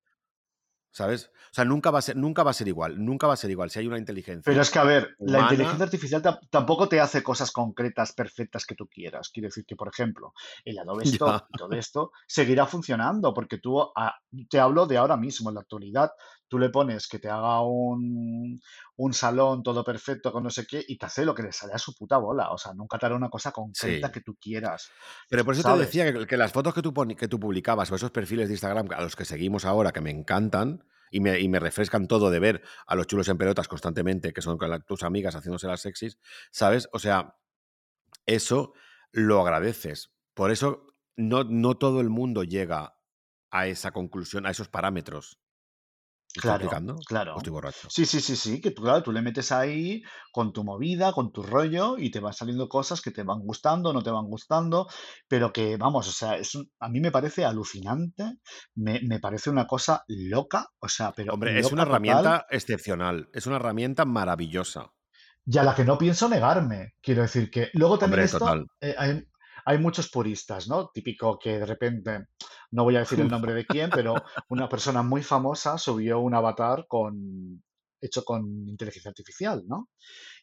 ¿sabes? 0.91 1.31
O 1.51 1.53
sea, 1.53 1.65
nunca 1.65 1.91
va 1.91 1.99
a 1.99 2.01
ser, 2.01 2.15
nunca 2.17 2.43
va 2.43 2.51
a 2.51 2.53
ser 2.53 2.67
igual, 2.67 3.03
nunca 3.03 3.27
va 3.27 3.33
a 3.33 3.37
ser 3.37 3.51
igual 3.51 3.69
si 3.69 3.79
hay 3.79 3.87
una 3.87 3.99
Pero 4.43 4.61
inteligencia 4.61 4.61
es 4.61 4.69
que, 4.69 4.77
a 4.77 4.83
ver, 4.83 5.15
la 5.23 5.41
inteligencia 5.41 5.85
artificial 5.85 6.21
tam- 6.21 6.39
tampoco 6.51 6.87
te 6.87 6.99
hace 6.99 7.23
cosas 7.23 7.51
concretas, 7.51 8.13
perfectas 8.13 8.65
que 8.67 8.75
tú 8.75 8.87
quieras. 8.87 9.31
Quiero 9.33 9.47
decir 9.47 9.65
que, 9.65 9.75
por 9.75 9.87
ejemplo, 9.87 10.33
el 10.63 10.77
Adobe 10.77 11.03
Stock 11.05 11.45
y 11.47 11.55
todo 11.55 11.73
esto 11.73 12.11
seguirá 12.27 12.67
funcionando 12.67 13.33
porque 13.33 13.57
tú, 13.57 13.81
ah, 13.95 14.13
te 14.49 14.59
hablo 14.59 14.85
de 14.85 14.97
ahora 14.97 15.17
mismo, 15.17 15.49
en 15.49 15.55
la 15.55 15.61
actualidad, 15.61 16.11
tú 16.47 16.59
le 16.59 16.69
pones 16.69 17.07
que 17.07 17.19
te 17.19 17.29
haga 17.29 17.61
un, 17.61 18.59
un 18.97 19.13
salón 19.13 19.63
todo 19.63 19.83
perfecto 19.83 20.31
con 20.31 20.43
no 20.43 20.49
sé 20.49 20.65
qué 20.65 20.83
y 20.87 20.97
te 20.97 21.05
hace 21.05 21.25
lo 21.25 21.33
que 21.33 21.43
le 21.43 21.51
sale 21.51 21.73
a 21.73 21.77
su 21.77 21.93
puta 21.95 22.17
bola. 22.17 22.51
O 22.51 22.57
sea, 22.57 22.73
nunca 22.73 22.97
te 22.97 23.05
hará 23.05 23.15
una 23.15 23.29
cosa 23.29 23.51
concreta 23.51 24.07
sí. 24.07 24.13
que 24.13 24.21
tú 24.21 24.35
quieras, 24.35 24.89
Pero 25.29 25.43
por 25.43 25.53
eso 25.55 25.63
te 25.63 25.79
decía 25.79 26.11
que, 26.11 26.27
que 26.27 26.37
las 26.37 26.51
fotos 26.51 26.73
que 26.73 26.81
tú, 26.81 26.93
que 26.93 27.27
tú 27.27 27.39
publicabas 27.39 27.91
o 27.91 27.95
esos 27.95 28.11
perfiles 28.11 28.47
de 28.47 28.53
Instagram 28.53 28.87
a 28.95 29.01
los 29.01 29.15
que 29.15 29.25
seguimos 29.25 29.65
ahora, 29.65 29.91
que 29.91 30.01
me 30.01 30.11
encantan 30.11 30.83
y 31.11 31.19
me, 31.19 31.39
y 31.39 31.47
me 31.47 31.59
refrescan 31.59 32.07
todo 32.07 32.29
de 32.29 32.39
ver 32.39 32.61
a 32.87 32.95
los 32.95 33.07
chulos 33.07 33.27
en 33.29 33.37
pelotas 33.37 33.67
constantemente, 33.67 34.33
que 34.33 34.41
son 34.41 34.57
con 34.57 34.69
la- 34.69 34.79
tus 34.79 35.03
amigas 35.03 35.35
haciéndose 35.35 35.67
las 35.67 35.81
sexys, 35.81 36.17
¿sabes? 36.51 36.89
O 36.91 36.99
sea, 36.99 37.35
eso 38.25 38.73
lo 39.11 39.41
agradeces. 39.41 40.13
Por 40.33 40.51
eso 40.51 40.87
no, 41.15 41.43
no 41.43 41.77
todo 41.77 42.01
el 42.01 42.09
mundo 42.09 42.43
llega 42.43 42.97
a 43.51 43.67
esa 43.67 43.91
conclusión, 43.91 44.45
a 44.45 44.51
esos 44.51 44.67
parámetros. 44.69 45.39
¿Me 46.35 46.39
estoy 46.39 46.55
Claro, 46.57 46.69
claro. 47.05 47.35
estoy 47.35 47.51
borracho? 47.51 47.89
Sí, 47.89 48.05
sí, 48.05 48.19
sí, 48.21 48.35
sí, 48.35 48.61
que 48.61 48.71
tú, 48.71 48.81
claro, 48.83 49.03
tú 49.03 49.11
le 49.11 49.21
metes 49.21 49.51
ahí 49.51 50.01
con 50.31 50.51
tu 50.53 50.63
movida, 50.63 51.13
con 51.13 51.31
tu 51.31 51.43
rollo 51.43 51.97
y 51.97 52.11
te 52.11 52.19
van 52.19 52.33
saliendo 52.33 52.67
cosas 52.67 53.01
que 53.01 53.11
te 53.11 53.23
van 53.23 53.39
gustando, 53.41 53.93
no 53.93 54.01
te 54.03 54.11
van 54.11 54.25
gustando, 54.27 54.87
pero 55.27 55.53
que, 55.53 55.77
vamos, 55.77 56.07
o 56.07 56.11
sea, 56.11 56.35
es 56.37 56.55
un- 56.55 56.69
a 56.79 56.89
mí 56.89 56.99
me 56.99 57.11
parece 57.11 57.45
alucinante, 57.45 58.39
me, 58.75 58.99
me 59.01 59.19
parece 59.19 59.49
una 59.49 59.65
cosa 59.67 60.03
loca, 60.07 60.67
o 60.79 60.89
sea, 60.89 61.13
pero 61.13 61.33
Hombre, 61.33 61.59
es 61.59 61.71
una 61.71 61.83
total, 61.83 61.83
herramienta 61.83 62.47
excepcional, 62.49 63.29
es 63.31 63.45
una 63.45 63.57
herramienta 63.57 64.05
maravillosa. 64.05 64.95
y 65.45 65.57
a 65.57 65.63
la 65.63 65.75
que 65.75 65.83
no 65.85 65.97
pienso 65.97 66.27
negarme. 66.29 66.93
Quiero 67.01 67.21
decir 67.21 67.49
que 67.51 67.69
luego 67.73 67.97
también 67.99 68.23
Hombre, 68.23 68.23
esto, 68.23 68.59
eh, 68.81 68.95
hay, 69.65 69.77
muchos 69.79 70.09
puristas, 70.09 70.67
¿no? 70.67 70.89
Típico 70.93 71.37
que 71.39 71.59
de 71.59 71.65
repente, 71.65 72.25
no 72.71 72.83
voy 72.83 72.95
a 72.95 72.99
decir 72.99 73.19
el 73.19 73.27
nombre 73.27 73.53
de 73.53 73.65
quién, 73.65 73.89
pero 73.89 74.15
una 74.49 74.69
persona 74.69 75.03
muy 75.03 75.23
famosa 75.23 75.77
subió 75.77 76.19
un 76.19 76.33
avatar 76.33 76.85
con, 76.87 77.63
hecho 78.01 78.23
con 78.23 78.67
inteligencia 78.67 79.09
artificial, 79.09 79.63
¿no? 79.67 79.89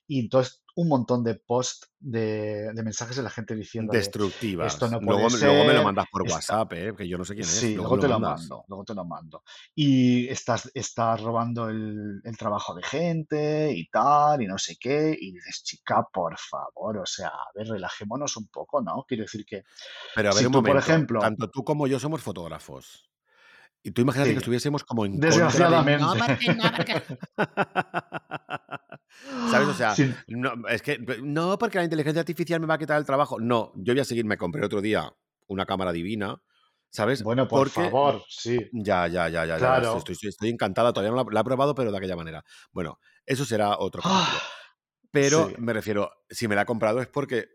Y 0.07 0.20
entonces 0.20 0.62
un 0.74 0.89
montón 0.89 1.23
de 1.23 1.35
posts 1.35 1.93
de, 1.99 2.73
de 2.73 2.83
mensajes 2.83 3.16
de 3.16 3.23
la 3.23 3.31
gente 3.31 3.55
diciéndole, 3.55 3.99
esto 3.99 4.19
Destructivas. 4.19 4.81
no 4.91 5.01
puede 5.01 5.20
Luego, 5.20 5.37
luego 5.37 5.65
me 5.65 5.74
lo 5.74 5.85
mandas 5.85 6.07
por 6.11 6.23
WhatsApp, 6.23 6.73
¿eh? 6.73 6.95
que 6.97 7.07
yo 7.07 7.19
no 7.19 7.24
sé 7.24 7.35
quién 7.35 7.45
es. 7.45 7.51
Sí, 7.51 7.74
Luego 7.74 7.99
te 7.99 8.09
lo 8.09 8.19
mando, 8.19 8.65
luego 8.69 8.85
te 8.85 8.95
lo 8.95 9.05
mando. 9.05 9.43
Y 9.74 10.29
estás, 10.29 10.70
estás 10.74 11.20
robando 11.20 11.69
el, 11.69 12.20
el 12.24 12.37
trabajo 12.37 12.74
de 12.74 12.83
gente 12.83 13.73
y 13.73 13.89
tal, 13.89 14.43
y 14.43 14.47
no 14.47 14.59
sé 14.59 14.77
qué, 14.81 15.16
y 15.19 15.33
dices, 15.33 15.62
chica, 15.62 16.07
por 16.12 16.39
favor, 16.39 16.99
o 16.99 17.07
sea, 17.07 17.29
a 17.29 17.51
ver, 17.55 17.69
relajémonos 17.69 18.37
un 18.37 18.49
poco, 18.49 18.81
¿no? 18.81 19.05
Quiero 19.07 19.24
decir 19.24 19.45
que 19.45 19.65
Pero 20.15 20.31
a 20.31 20.35
ver 20.35 20.41
si 20.41 20.47
un 20.47 20.53
tú, 20.53 20.62
por 20.62 20.77
ejemplo, 20.77 21.20
tanto 21.20 21.51
tú 21.51 21.65
como 21.65 21.87
yo 21.87 21.99
somos 21.99 22.23
fotógrafos. 22.23 23.12
Y 23.83 23.91
tú 23.91 24.03
imagínate 24.03 24.33
que 24.33 24.39
estuviésemos 24.39 24.85
como 24.85 25.05
en 25.07 25.13
contra 25.13 25.71
de 25.71 25.97
no, 25.99 26.15
desgraciadamente, 26.15 26.19
porque 26.19 26.55
no, 26.55 26.73
porque. 26.77 27.03
¿Sabes? 29.45 29.69
O 29.69 29.75
sea, 29.75 29.95
sí, 29.95 30.15
no, 30.29 30.69
es 30.69 30.83
que 30.83 30.99
no, 31.23 31.59
porque 31.59 31.79
la 31.79 31.85
inteligencia 31.85 32.21
artificial 32.21 32.61
me 32.61 32.67
va 32.67 32.75
a 32.75 32.79
quitar 32.79 32.99
el 32.99 33.05
trabajo. 33.05 33.39
No, 33.41 33.73
yo 33.77 33.93
voy 33.93 34.01
a 34.01 34.05
seguir, 34.05 34.25
me 34.25 34.37
compré 34.37 34.65
otro 34.65 34.81
día 34.81 35.13
una 35.49 35.67
cámara 35.67 35.93
divina, 35.93 36.43
¿sabes? 36.91 37.23
bueno, 37.25 37.47
por 37.49 37.69
Porque 37.69 37.83
favor, 37.83 38.23
sí, 38.29 38.69
ya, 38.73 39.07
ya, 39.09 39.29
ya, 39.29 39.45
ya, 39.45 39.59
ya, 39.59 39.59
claro. 39.59 39.99
estoy, 39.99 40.13
estoy, 40.15 40.29
estoy 40.31 40.49
encantada, 40.51 40.93
todavía 40.93 41.11
no 41.11 41.23
la, 41.23 41.31
la 41.31 41.41
he 41.41 41.45
probado, 41.45 41.75
pero 41.75 41.91
de 41.93 41.99
aquella 41.99 42.17
manera. 42.17 42.45
Bueno, 42.73 42.99
eso 43.27 43.45
será 43.45 43.79
otro 43.79 44.01
capítulo. 44.03 44.39
Ah, 44.39 44.53
Pero 45.11 45.49
sí, 45.49 45.55
me 45.59 45.73
refiero, 45.75 46.11
si 46.31 46.49
me 46.49 46.55
la 46.55 46.63
he 46.63 46.67
comprado 46.67 47.01
es 47.03 47.09
porque 47.09 47.49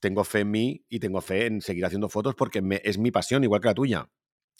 tengo 0.00 0.24
fe 0.24 0.40
en 0.40 0.50
mí 0.50 0.86
y 0.88 1.00
tengo 1.00 1.20
fe 1.20 1.46
en 1.46 1.60
seguir 1.60 1.84
haciendo 1.84 2.08
fotos 2.08 2.34
porque 2.36 2.62
me- 2.62 2.80
es 2.84 2.98
mi 2.98 3.10
pasión, 3.10 3.42
igual 3.44 3.60
que 3.60 3.68
la 3.68 3.74
tuya, 3.74 4.08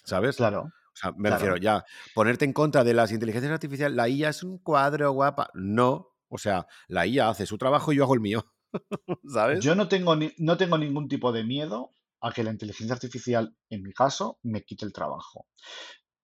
¿sabes? 0.04 0.36
claro, 0.36 0.72
O 0.94 0.96
sea, 0.96 1.12
me 1.16 1.30
refiero 1.30 1.56
ya, 1.56 1.84
ponerte 2.14 2.44
en 2.44 2.52
contra 2.52 2.84
de 2.84 2.94
las 2.94 3.12
inteligencias 3.12 3.52
artificiales, 3.52 3.96
la 3.96 4.08
IA 4.08 4.28
es 4.30 4.42
un 4.42 4.58
cuadro 4.58 5.10
guapa. 5.12 5.50
No, 5.54 6.14
o 6.28 6.38
sea, 6.38 6.66
la 6.88 7.06
IA 7.06 7.28
hace 7.30 7.46
su 7.46 7.58
trabajo 7.58 7.92
y 7.92 7.96
yo 7.96 8.04
hago 8.04 8.14
el 8.14 8.20
mío, 8.20 8.52
¿sabes? 9.28 9.60
Yo 9.60 9.74
no 9.74 9.88
tengo, 9.88 10.16
ni- 10.16 10.32
no 10.38 10.56
tengo 10.56 10.78
ningún 10.78 11.08
tipo 11.08 11.32
de 11.32 11.44
miedo 11.44 11.92
a 12.20 12.32
que 12.32 12.44
la 12.44 12.50
inteligencia 12.52 12.94
artificial, 12.94 13.56
en 13.70 13.82
mi 13.82 13.92
caso, 13.92 14.38
me 14.42 14.62
quite 14.62 14.84
el 14.84 14.92
trabajo. 14.92 15.46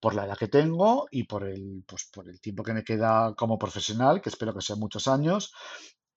Por 0.00 0.14
la 0.14 0.26
edad 0.26 0.38
que 0.38 0.48
tengo 0.48 1.08
y 1.10 1.24
por 1.24 1.44
el, 1.48 1.84
pues, 1.86 2.08
por 2.12 2.28
el 2.28 2.40
tiempo 2.40 2.62
que 2.62 2.72
me 2.74 2.84
queda 2.84 3.34
como 3.36 3.58
profesional, 3.58 4.20
que 4.22 4.28
espero 4.30 4.54
que 4.54 4.62
sean 4.62 4.78
muchos 4.80 5.08
años, 5.08 5.52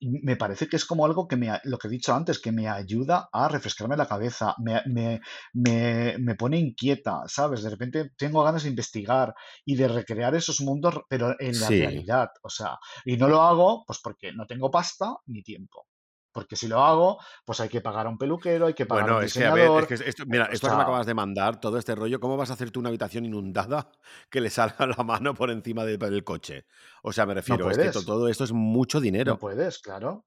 me 0.01 0.35
parece 0.35 0.67
que 0.67 0.75
es 0.77 0.85
como 0.85 1.05
algo 1.05 1.27
que 1.27 1.37
me, 1.37 1.49
lo 1.63 1.77
que 1.77 1.87
he 1.87 1.91
dicho 1.91 2.13
antes, 2.13 2.39
que 2.39 2.51
me 2.51 2.67
ayuda 2.67 3.29
a 3.31 3.47
refrescarme 3.47 3.95
la 3.97 4.07
cabeza, 4.07 4.55
me, 4.59 4.81
me, 4.87 5.21
me, 5.53 6.17
me 6.19 6.35
pone 6.35 6.57
inquieta, 6.59 7.21
¿sabes? 7.27 7.63
De 7.63 7.69
repente 7.69 8.11
tengo 8.17 8.43
ganas 8.43 8.63
de 8.63 8.69
investigar 8.69 9.33
y 9.65 9.75
de 9.75 9.87
recrear 9.87 10.35
esos 10.35 10.61
mundos, 10.61 10.95
pero 11.09 11.35
en 11.39 11.59
la 11.59 11.69
Sí. 11.69 11.81
realidad, 11.81 12.29
o 12.43 12.49
sea, 12.49 12.77
y 13.05 13.17
no 13.17 13.27
lo 13.27 13.41
hago 13.41 13.83
pues 13.85 13.99
porque 14.03 14.33
no 14.33 14.45
tengo 14.47 14.71
pasta 14.71 15.15
ni 15.27 15.43
tiempo. 15.43 15.87
Porque 16.31 16.55
si 16.55 16.67
lo 16.67 16.79
hago, 16.83 17.19
pues 17.45 17.59
hay 17.59 17.69
que 17.69 17.81
pagar 17.81 18.07
a 18.07 18.09
un 18.09 18.17
peluquero, 18.17 18.67
hay 18.67 18.73
que 18.73 18.85
pagar 18.85 19.09
a 19.09 19.13
un 19.13 19.19
es 19.23 19.31
que 19.31 19.45
a 19.45 19.51
ver, 19.51 19.75
es 19.77 19.85
diseñador, 19.85 19.87
que 19.87 19.93
esto, 19.95 20.23
mira, 20.25 20.49
o 20.49 20.51
esto 20.51 20.69
que 20.69 20.75
me 20.75 20.81
sea, 20.81 20.83
acabas 20.83 21.05
de 21.05 21.13
mandar, 21.13 21.59
todo 21.59 21.77
este 21.77 21.95
rollo, 21.95 22.19
¿cómo 22.19 22.37
vas 22.37 22.49
a 22.49 22.53
hacer 22.53 22.71
tú 22.71 22.79
una 22.79 22.89
habitación 22.89 23.25
inundada 23.25 23.91
que 24.29 24.41
le 24.41 24.49
salga 24.49 24.85
la 24.87 25.03
mano 25.03 25.33
por 25.33 25.49
encima 25.51 25.85
de- 25.85 25.97
del 25.97 26.23
coche? 26.23 26.65
O 27.03 27.11
sea, 27.13 27.25
me 27.25 27.33
no 27.45 27.59
refiero, 27.59 27.69
es 27.69 27.77
que 27.77 27.89
to- 27.89 28.03
puedes, 28.03 28.05
todo 28.05 28.27
esto 28.27 28.43
es 28.43 28.51
mucho 28.51 28.99
no 29.23 29.37
dinero, 29.37 29.39
puedes, 29.39 29.79
claro. 29.79 30.25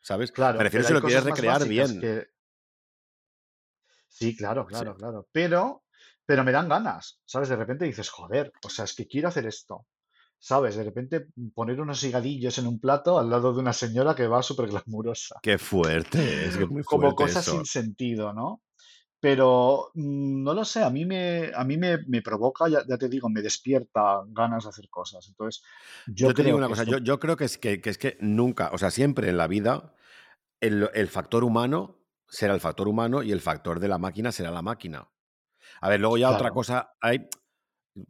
¿sabes? 0.00 0.32
Me 0.32 0.34
Claro, 0.34 0.58
refiero 0.64 0.82
pero 0.82 0.88
si 0.88 0.92
lo 0.94 1.02
quieres 1.02 1.24
recrear 1.24 1.66
bien. 1.66 2.00
que, 2.00 2.28
Sí, 4.08 4.36
claro, 4.36 4.66
Sí. 4.66 4.68
claro, 4.68 4.94
claro. 4.96 5.28
Pero, 5.32 5.84
pero 6.26 6.44
me 6.44 6.52
dan 6.52 6.68
ganas, 6.68 7.20
¿sabes? 7.24 7.48
De 7.48 7.56
repente 7.56 7.84
dices, 7.84 8.10
joder, 8.10 8.52
o 8.64 8.68
sea, 8.70 8.84
es 8.84 8.94
que 8.94 9.06
quiero 9.06 9.28
hacer 9.28 9.46
esto, 9.46 9.86
¿sabes? 10.40 10.74
De 10.74 10.82
repente 10.84 11.28
poner 11.54 11.80
unos 11.80 12.02
higadillos 12.02 12.58
en 12.58 12.66
un 12.66 12.80
plato 12.80 13.18
al 13.18 13.30
lado 13.30 13.52
de 13.52 13.60
una 13.60 13.72
señora 13.74 14.14
que 14.14 14.26
va 14.26 14.42
súper 14.42 14.68
glamurosa. 14.68 15.36
Qué 15.42 15.58
fuerte, 15.58 16.46
es 16.46 16.56
que 16.56 16.66
muy 16.66 16.82
Como 16.84 17.02
fuerte 17.02 17.24
cosas 17.24 17.46
eso. 17.46 17.56
sin 17.56 17.66
sentido, 17.66 18.32
¿no? 18.32 18.62
Pero 19.20 19.90
mm, 19.94 20.42
no 20.42 20.54
lo 20.54 20.64
sé, 20.64 20.82
a 20.82 20.88
mí 20.90 21.04
me, 21.04 21.52
a 21.54 21.62
mí 21.62 21.76
me, 21.76 21.98
me 22.08 22.22
provoca, 22.22 22.68
ya, 22.68 22.82
ya 22.88 22.96
te 22.96 23.08
digo, 23.10 23.28
me 23.28 23.42
despierta 23.42 24.22
ganas 24.28 24.64
de 24.64 24.70
hacer 24.70 24.88
cosas. 24.88 25.28
Entonces, 25.28 25.62
yo 26.06 26.28
Yo 26.28 26.34
te 26.34 26.42
digo 26.42 26.56
una 26.56 26.66
que 26.66 26.70
cosa, 26.72 26.82
esto, 26.84 26.98
yo, 26.98 27.04
yo 27.04 27.20
creo 27.20 27.36
que 27.36 27.44
es 27.44 27.58
que, 27.58 27.82
que 27.82 27.90
es 27.90 27.98
que 27.98 28.16
nunca, 28.20 28.70
o 28.72 28.78
sea, 28.78 28.90
siempre 28.90 29.28
en 29.28 29.36
la 29.36 29.46
vida, 29.46 29.94
el, 30.60 30.88
el 30.94 31.08
factor 31.08 31.44
humano 31.44 31.98
será 32.26 32.54
el 32.54 32.60
factor 32.60 32.88
humano 32.88 33.22
y 33.22 33.32
el 33.32 33.40
factor 33.42 33.78
de 33.78 33.88
la 33.88 33.98
máquina 33.98 34.32
será 34.32 34.50
la 34.50 34.62
máquina. 34.62 35.10
A 35.82 35.88
ver, 35.88 36.00
luego 36.00 36.16
ya 36.16 36.30
otra 36.30 36.50
cosa 36.50 36.92
hay, 37.00 37.28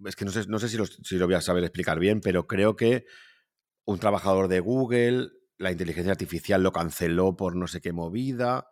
es 0.04 0.16
que 0.16 0.24
no 0.24 0.30
sé, 0.30 0.46
no 0.48 0.58
sé 0.58 0.68
si, 0.68 0.76
lo, 0.76 0.86
si 0.86 1.16
lo 1.16 1.26
voy 1.26 1.34
a 1.34 1.40
saber 1.40 1.64
explicar 1.64 1.98
bien, 1.98 2.20
pero 2.20 2.46
creo 2.46 2.76
que 2.76 3.04
un 3.84 3.98
trabajador 3.98 4.48
de 4.48 4.60
Google, 4.60 5.28
la 5.58 5.70
inteligencia 5.72 6.12
artificial 6.12 6.62
lo 6.62 6.72
canceló 6.72 7.36
por 7.36 7.56
no 7.56 7.66
sé 7.66 7.80
qué 7.80 7.92
movida 7.92 8.66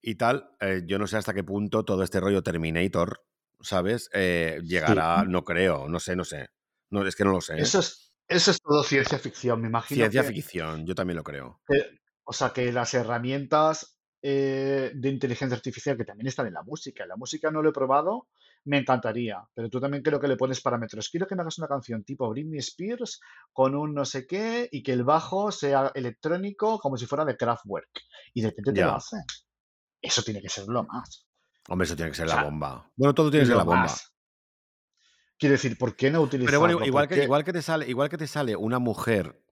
y 0.00 0.14
tal. 0.16 0.50
eh, 0.60 0.82
yo 0.86 0.98
no 0.98 1.06
sé 1.06 1.16
hasta 1.16 1.34
qué 1.34 1.44
punto 1.44 1.84
todo 1.84 2.02
este 2.02 2.20
rollo 2.20 2.42
Terminator, 2.42 3.24
¿sabes? 3.60 4.08
Eh, 4.12 4.58
sí. 4.60 4.68
llegará, 4.68 5.24
no 5.24 5.44
creo, 5.44 5.88
no 5.88 5.98
sé, 6.00 6.16
no 6.16 6.24
sé. 6.24 6.48
No, 6.90 7.06
es 7.06 7.16
que 7.16 7.24
no 7.24 7.32
lo 7.32 7.40
sé. 7.40 7.54
¿eh? 7.54 7.62
Eso 7.62 7.78
es, 7.80 8.14
eso 8.28 8.50
es 8.50 8.60
todo 8.60 8.82
ciencia 8.84 9.18
ficción. 9.18 9.60
Me 9.60 9.68
imagino 9.68 9.98
Ciencia 9.98 10.22
que, 10.22 10.28
ficción, 10.34 10.86
yo 10.86 10.94
también 10.94 11.16
lo 11.16 11.24
creo. 11.24 11.60
que- 11.66 11.98
o 12.24 12.32
sea, 12.32 12.52
que 12.52 12.70
las 12.72 12.94
herramientas 12.94 13.98
eh, 14.22 14.92
de 14.94 15.08
inteligencia 15.08 15.56
artificial 15.56 15.96
que 15.96 16.04
también 16.04 16.28
están 16.28 16.46
en 16.46 16.54
la 16.54 16.62
música. 16.62 17.02
En 17.02 17.08
la 17.08 17.16
música 17.16 17.50
no 17.50 17.60
lo 17.62 17.70
he 17.70 17.72
probado, 17.72 18.28
me 18.64 18.78
encantaría, 18.78 19.42
pero 19.54 19.68
tú 19.68 19.80
también 19.80 20.02
creo 20.02 20.20
que 20.20 20.28
le 20.28 20.36
pones 20.36 20.60
parámetros. 20.60 21.08
Quiero 21.08 21.26
que 21.26 21.34
me 21.34 21.42
hagas 21.42 21.58
una 21.58 21.68
canción 21.68 22.04
tipo 22.04 22.28
Britney 22.30 22.58
Spears 22.58 23.20
con 23.52 23.74
un 23.74 23.94
no 23.94 24.04
sé 24.04 24.26
qué 24.26 24.68
y 24.70 24.82
que 24.82 24.92
el 24.92 25.04
bajo 25.04 25.50
sea 25.50 25.90
electrónico 25.94 26.78
como 26.78 26.96
si 26.96 27.06
fuera 27.06 27.24
de 27.24 27.36
Kraftwerk. 27.36 27.90
Y 28.34 28.42
de 28.42 28.48
repente 28.48 28.72
te 28.72 28.82
lo 28.82 28.92
hace. 28.94 29.16
Eso 30.00 30.22
tiene 30.22 30.40
que 30.40 30.48
ser 30.48 30.66
lo 30.68 30.84
más. 30.84 31.26
Hombre, 31.68 31.86
eso 31.86 31.96
tiene 31.96 32.10
que 32.10 32.16
ser 32.16 32.26
O 32.26 32.28
la 32.28 32.42
bomba. 32.44 32.90
Bueno, 32.96 33.14
todo 33.14 33.30
tiene 33.30 33.42
que 33.44 33.48
ser 33.48 33.56
la 33.56 33.64
bomba. 33.64 33.82
más. 33.82 34.12
Quiero 35.38 35.54
decir, 35.54 35.76
¿por 35.76 35.96
qué 35.96 36.10
no 36.10 36.28
Pero 36.30 36.60
bueno, 36.60 36.84
igual 36.84 37.08
¿Por 37.08 37.16
que, 37.16 37.24
igual 37.24 37.44
que 37.44 37.52
te 37.52 37.62
sale, 37.62 37.88
igual 37.88 38.08
que 38.08 38.18
te 38.18 38.28
sale 38.28 38.54
una 38.54 38.78
mujer 38.78 39.42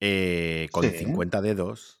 eh, 0.00 0.68
con 0.70 0.84
Sí, 0.84 0.90
50 0.90 1.40
dedos, 1.40 2.00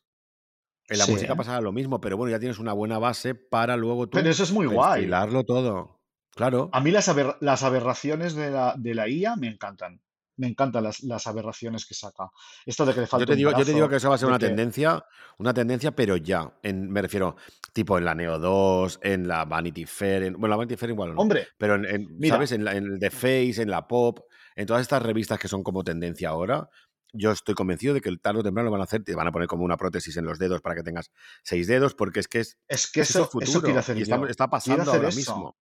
en 0.88 0.98
la 0.98 1.06
sí. 1.06 1.12
música 1.12 1.34
pasará 1.34 1.60
lo 1.60 1.72
mismo, 1.72 2.00
pero 2.00 2.16
bueno, 2.16 2.30
ya 2.30 2.38
tienes 2.38 2.58
una 2.60 2.72
buena 2.72 2.98
base 2.98 3.34
para 3.34 3.76
luego 3.76 4.08
Pero 4.08 4.24
tú 4.24 4.30
eso 4.30 4.42
es 4.44 4.52
muy 4.52 4.66
guay. 4.66 5.10
todo. 5.44 5.95
Claro. 6.36 6.68
A 6.72 6.80
mí 6.80 6.90
las, 6.90 7.08
aber- 7.08 7.38
las 7.40 7.62
aberraciones 7.62 8.34
de 8.34 8.50
la, 8.50 8.74
de 8.76 8.94
la 8.94 9.08
IA 9.08 9.36
me 9.36 9.48
encantan. 9.48 10.00
Me 10.38 10.46
encantan 10.46 10.84
las, 10.84 11.02
las 11.02 11.26
aberraciones 11.26 11.86
que 11.86 11.94
saca. 11.94 12.28
Esto 12.66 12.84
de 12.84 12.92
que 12.92 13.00
le 13.00 13.06
Yo 13.06 13.10
falta 13.10 13.32
un 13.32 13.38
yo 13.38 13.54
te 13.64 13.72
digo 13.72 13.88
que 13.88 13.96
eso 13.96 14.10
va 14.10 14.16
a 14.16 14.18
ser 14.18 14.28
una 14.28 14.38
que... 14.38 14.46
tendencia, 14.48 15.02
una 15.38 15.54
tendencia, 15.54 15.92
pero 15.96 16.18
ya. 16.18 16.52
En, 16.62 16.90
me 16.90 17.00
refiero, 17.00 17.36
tipo 17.72 17.96
en 17.96 18.04
la 18.04 18.14
Neo 18.14 18.38
2, 18.38 19.00
en 19.02 19.26
la 19.26 19.46
Vanity 19.46 19.86
Fair, 19.86 20.24
en- 20.24 20.34
bueno, 20.34 20.48
la 20.48 20.56
Vanity 20.56 20.76
Fair 20.76 20.90
igual 20.90 21.14
no, 21.14 21.22
Hombre, 21.22 21.48
pero 21.56 21.76
en, 21.76 21.86
en, 21.86 22.18
mira, 22.18 22.34
¿sabes? 22.34 22.52
En, 22.52 22.64
la- 22.66 22.74
en 22.76 22.98
The 22.98 23.10
Face, 23.10 23.62
en 23.62 23.70
la 23.70 23.88
Pop, 23.88 24.20
en 24.56 24.66
todas 24.66 24.82
estas 24.82 25.02
revistas 25.02 25.38
que 25.38 25.48
son 25.48 25.62
como 25.62 25.82
tendencia 25.82 26.28
ahora, 26.28 26.68
yo 27.14 27.30
estoy 27.32 27.54
convencido 27.54 27.94
de 27.94 28.02
que 28.02 28.14
tarde 28.18 28.40
o 28.40 28.42
temprano 28.42 28.66
lo 28.66 28.72
van 28.72 28.82
a 28.82 28.84
hacer, 28.84 29.02
te 29.02 29.14
van 29.14 29.26
a 29.28 29.32
poner 29.32 29.48
como 29.48 29.64
una 29.64 29.78
prótesis 29.78 30.18
en 30.18 30.26
los 30.26 30.38
dedos 30.38 30.60
para 30.60 30.74
que 30.74 30.82
tengas 30.82 31.10
seis 31.42 31.66
dedos, 31.66 31.94
porque 31.94 32.20
es 32.20 32.28
que 32.28 32.40
es, 32.40 32.58
es 32.68 32.90
que 32.92 33.00
es 33.00 33.06
que 33.08 33.18
eso 33.18 33.20
es 33.22 33.48
eso, 33.48 33.60
futuro 33.62 33.78
hacer 33.78 33.96
y 33.96 34.02
está, 34.02 34.20
está 34.28 34.50
pasando 34.50 34.92
ahora 34.92 35.08
eso. 35.08 35.16
mismo. 35.16 35.56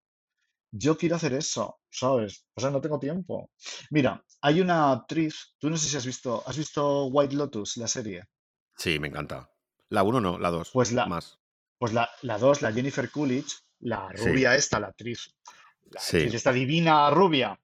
Yo 0.77 0.97
quiero 0.97 1.15
hacer 1.15 1.33
eso, 1.33 1.79
¿sabes? 1.89 2.45
O 2.55 2.61
sea, 2.61 2.69
no 2.69 2.81
tengo 2.81 2.99
tiempo. 2.99 3.49
Mira, 3.91 4.21
hay 4.41 4.61
una 4.61 4.91
actriz, 4.91 5.53
tú 5.57 5.69
no 5.69 5.77
sé 5.77 5.87
si 5.87 5.95
has 5.97 6.05
visto, 6.05 6.43
¿has 6.45 6.57
visto 6.57 7.05
White 7.05 7.35
Lotus, 7.35 7.77
la 7.77 7.87
serie? 7.87 8.23
Sí, 8.77 8.99
me 8.99 9.07
encanta. 9.07 9.49
La 9.89 10.03
1 10.03 10.21
no, 10.21 10.37
la 10.39 10.49
2, 10.49 10.71
Pues 10.73 10.91
la, 10.91 11.05
más. 11.07 11.39
pues 11.77 11.93
la, 11.93 12.09
la 12.23 12.37
dos, 12.37 12.61
la 12.61 12.71
Jennifer 12.73 13.09
Coolidge, 13.09 13.53
la 13.79 14.09
Sí, 14.09 14.17
rubia 14.25 14.55
esta, 14.55 14.79
la 14.79 14.87
actriz, 14.87 15.29
la 15.91 16.01
actriz 16.01 16.31
sí, 16.31 16.35
esta 16.35 16.51
divina 16.51 17.09
rubia, 17.09 17.57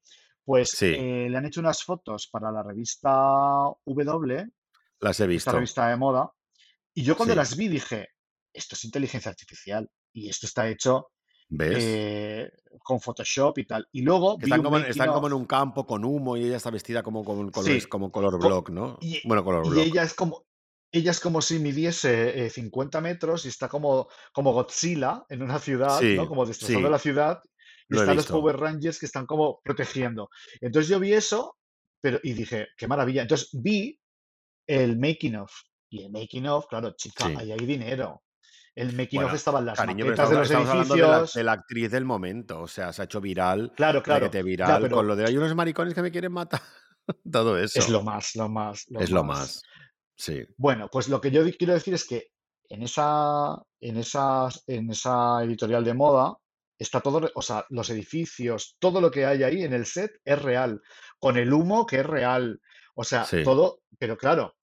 pues 0.46 0.70
sí, 0.72 0.94
eh, 0.98 1.28
le 1.30 1.38
han 1.38 1.46
hecho 1.46 1.60
unas 1.60 1.84
fotos 1.84 2.28
para 2.32 2.52
la 2.52 2.64
revista 2.64 3.10
W, 3.86 4.48
las 5.00 5.20
he 5.20 5.24
esta 5.24 5.52
visto. 5.52 5.52
revista 5.52 5.88
de 5.88 5.98
moda, 5.98 6.32
y 6.94 7.04
yo 7.04 7.16
cuando 7.18 7.36
las 7.36 7.56
vi 7.58 7.68
dije, 7.68 8.10
esto 8.54 8.76
es 8.76 8.84
inteligencia 8.86 9.32
artificial 9.32 9.90
y 10.14 10.30
esto 10.30 10.46
está 10.46 10.70
hecho 10.70 11.12
¿Ves? 11.52 11.84
eh, 11.84 12.50
con 12.84 13.00
Photoshop 13.00 13.58
y 13.60 13.66
tal. 13.66 13.88
Y 13.92 14.02
luego 14.02 14.38
están 14.42 14.64
como, 14.64 14.78
como 15.14 15.28
en 15.28 15.34
un 15.34 15.46
campo 15.46 15.86
con 15.86 16.04
humo 16.06 16.38
y 16.38 16.46
ella 16.46 16.58
está 16.58 16.72
vestida 16.72 17.04
como 17.04 17.24
con 17.24 17.50
colores, 17.52 17.84
sí, 17.84 17.90
como 17.90 18.12
color 18.12 18.38
co- 18.38 18.48
block, 18.48 18.70
¿no? 18.70 18.98
y, 19.00 19.22
Bueno, 19.28 19.44
color 19.44 19.66
y 19.66 19.70
block. 19.70 19.88
ella 19.88 20.04
es 20.04 20.14
como, 20.14 20.46
ella 20.92 21.12
es 21.12 21.20
como 21.20 21.42
si 21.42 21.60
midiese 21.60 22.46
eh, 22.46 22.50
50 22.50 23.02
metros 23.02 23.46
y 23.46 23.50
está 23.50 23.70
como, 23.70 24.08
como 24.34 24.54
Godzilla 24.54 25.24
en 25.30 25.42
una 25.44 25.60
ciudad, 25.60 26.00
Como 26.28 26.46
destrozando 26.46 26.88
sí, 26.88 26.92
la 26.92 27.00
ciudad 27.00 27.40
y 27.90 27.94
lo 27.94 28.00
están 28.00 28.16
los. 28.16 28.26
Power 28.28 28.58
Rangers 28.58 29.00
que 29.00 29.06
están 29.06 29.26
como 29.26 29.60
protegiendo. 29.64 30.30
Entonces 30.62 30.90
yo 30.90 31.00
vi 31.00 31.14
eso, 31.14 31.58
pero 32.02 32.20
y 32.24 32.34
dije, 32.34 32.68
qué 32.78 32.88
maravilla. 32.88 33.22
Entonces 33.24 33.50
vi 33.54 34.00
el 34.68 34.98
making 34.98 35.36
of 35.38 35.52
y 35.90 36.04
el 36.04 36.12
making 36.12 36.48
of, 36.48 36.66
claro, 36.68 36.94
chica, 36.98 37.32
ahí 37.36 37.52
hay 37.52 37.66
dinero. 37.66 38.24
El 38.76 38.96
making 38.96 39.20
of 39.20 39.24
Bueno, 39.26 39.36
estaban 39.36 39.66
las 39.66 39.78
cariño, 39.78 40.06
maquetas 40.06 40.30
de 40.30 40.42
estamos, 40.42 40.50
los 40.50 40.50
estamos 40.50 40.70
hablando 40.70 40.96
de 40.96 41.02
la, 41.02 41.08
de 41.08 41.20
edificios. 41.20 41.46
la 41.46 41.52
actriz 41.52 41.92
del 41.92 42.06
momento. 42.06 42.62
O 42.62 42.68
sea, 42.68 42.94
se 42.94 43.02
ha 43.02 43.06
hecho 43.06 43.20
viral, 43.22 43.74
Claro, 43.76 44.02
claro, 44.02 44.30
viral, 44.30 44.82
con 44.82 44.90
pero 44.90 45.04
lo 45.04 45.16
de 45.16 45.26
hay 45.26 45.38
unos 45.38 45.54
maricones 45.56 45.94
que 45.94 46.02
me 46.02 46.12
quieren 46.12 46.32
matar. 46.32 46.62
Todo 47.32 47.58
es 47.58 47.76
eso. 47.76 47.92
lo 47.92 48.04
más, 48.04 48.36
lo 48.36 48.48
más, 48.50 48.86
lo 48.90 49.00
Es 49.02 49.10
lo 49.12 49.24
más. 49.24 49.62
Sí. 50.16 50.44
Bueno, 50.58 50.88
pues 50.92 51.10
lo 51.10 51.20
que 51.20 51.32
yo 51.32 51.44
quiero 51.58 51.74
decir 51.74 51.94
es 51.94 52.06
que 52.06 52.28
en 52.70 52.84
esa, 52.84 53.58
en 53.82 53.98
esas, 53.98 54.64
en 54.68 54.90
esa 54.92 55.44
editorial 55.44 55.84
de 55.84 55.94
moda 55.94 56.38
está 56.78 57.02
todo, 57.02 57.30
o 57.36 57.42
sea, 57.42 57.66
los 57.70 57.90
edificios, 57.90 58.76
todo 58.80 59.02
lo 59.02 59.12
que 59.12 59.26
hay 59.26 59.44
ahí 59.44 59.64
en 59.64 59.74
el 59.74 59.86
set 59.86 60.12
es 60.24 60.42
real, 60.42 60.82
con 61.20 61.38
el 61.38 61.52
humo 61.54 61.86
que 61.86 62.00
es 62.00 62.06
real, 62.06 62.60
o 62.96 63.04
sea, 63.04 63.26
Sí. 63.26 63.44
todo, 63.44 63.82
pero 64.00 64.18
claro, 64.18 64.56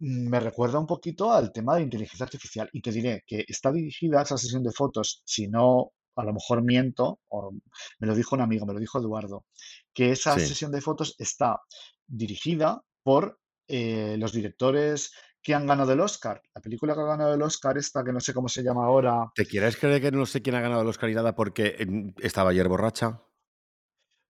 me 0.00 0.40
recuerda 0.40 0.78
un 0.78 0.86
poquito 0.86 1.32
al 1.32 1.52
tema 1.52 1.76
de 1.76 1.82
inteligencia 1.82 2.24
artificial 2.24 2.68
y 2.72 2.80
te 2.82 2.90
diré 2.92 3.22
que 3.26 3.44
está 3.48 3.72
dirigida 3.72 4.22
esa 4.22 4.36
sesión 4.36 4.62
de 4.62 4.72
fotos, 4.72 5.22
si 5.24 5.48
no, 5.48 5.92
a 6.16 6.24
lo 6.24 6.32
mejor 6.32 6.62
miento, 6.62 7.20
o 7.28 7.52
me 7.98 8.06
lo 8.06 8.14
dijo 8.14 8.36
un 8.36 8.42
amigo, 8.42 8.66
me 8.66 8.72
lo 8.74 8.80
dijo 8.80 8.98
Eduardo, 8.98 9.44
que 9.92 10.10
esa 10.10 10.38
Sí. 10.38 10.46
sesión 10.46 10.72
de 10.72 10.80
fotos 10.80 11.14
está 11.18 11.60
dirigida 12.06 12.82
por 13.02 13.38
eh, 13.68 14.16
los 14.18 14.32
directores 14.32 15.12
que 15.42 15.54
han 15.54 15.66
ganado 15.66 15.92
el 15.92 16.00
Oscar. 16.00 16.40
La 16.54 16.60
película 16.60 16.94
que 16.94 17.00
ha 17.00 17.04
ganado 17.04 17.34
el 17.34 17.42
Oscar, 17.42 17.76
esta 17.78 18.02
que 18.04 18.12
no 18.12 18.20
sé 18.20 18.32
cómo 18.32 18.48
se 18.48 18.62
llama 18.62 18.86
ahora, 18.86 19.26
¿Te 19.34 19.44
quieres 19.46 19.76
creer 19.76 20.00
que 20.00 20.10
no 20.10 20.24
sé 20.26 20.40
quién 20.42 20.56
ha 20.56 20.60
ganado 20.60 20.82
el 20.82 20.88
Oscar 20.88 21.10
y 21.10 21.14
nada 21.14 21.34
porque 21.34 21.84
mm, 21.86 22.10
estaba 22.22 22.50
ayer 22.50 22.68
borracha? 22.68 23.20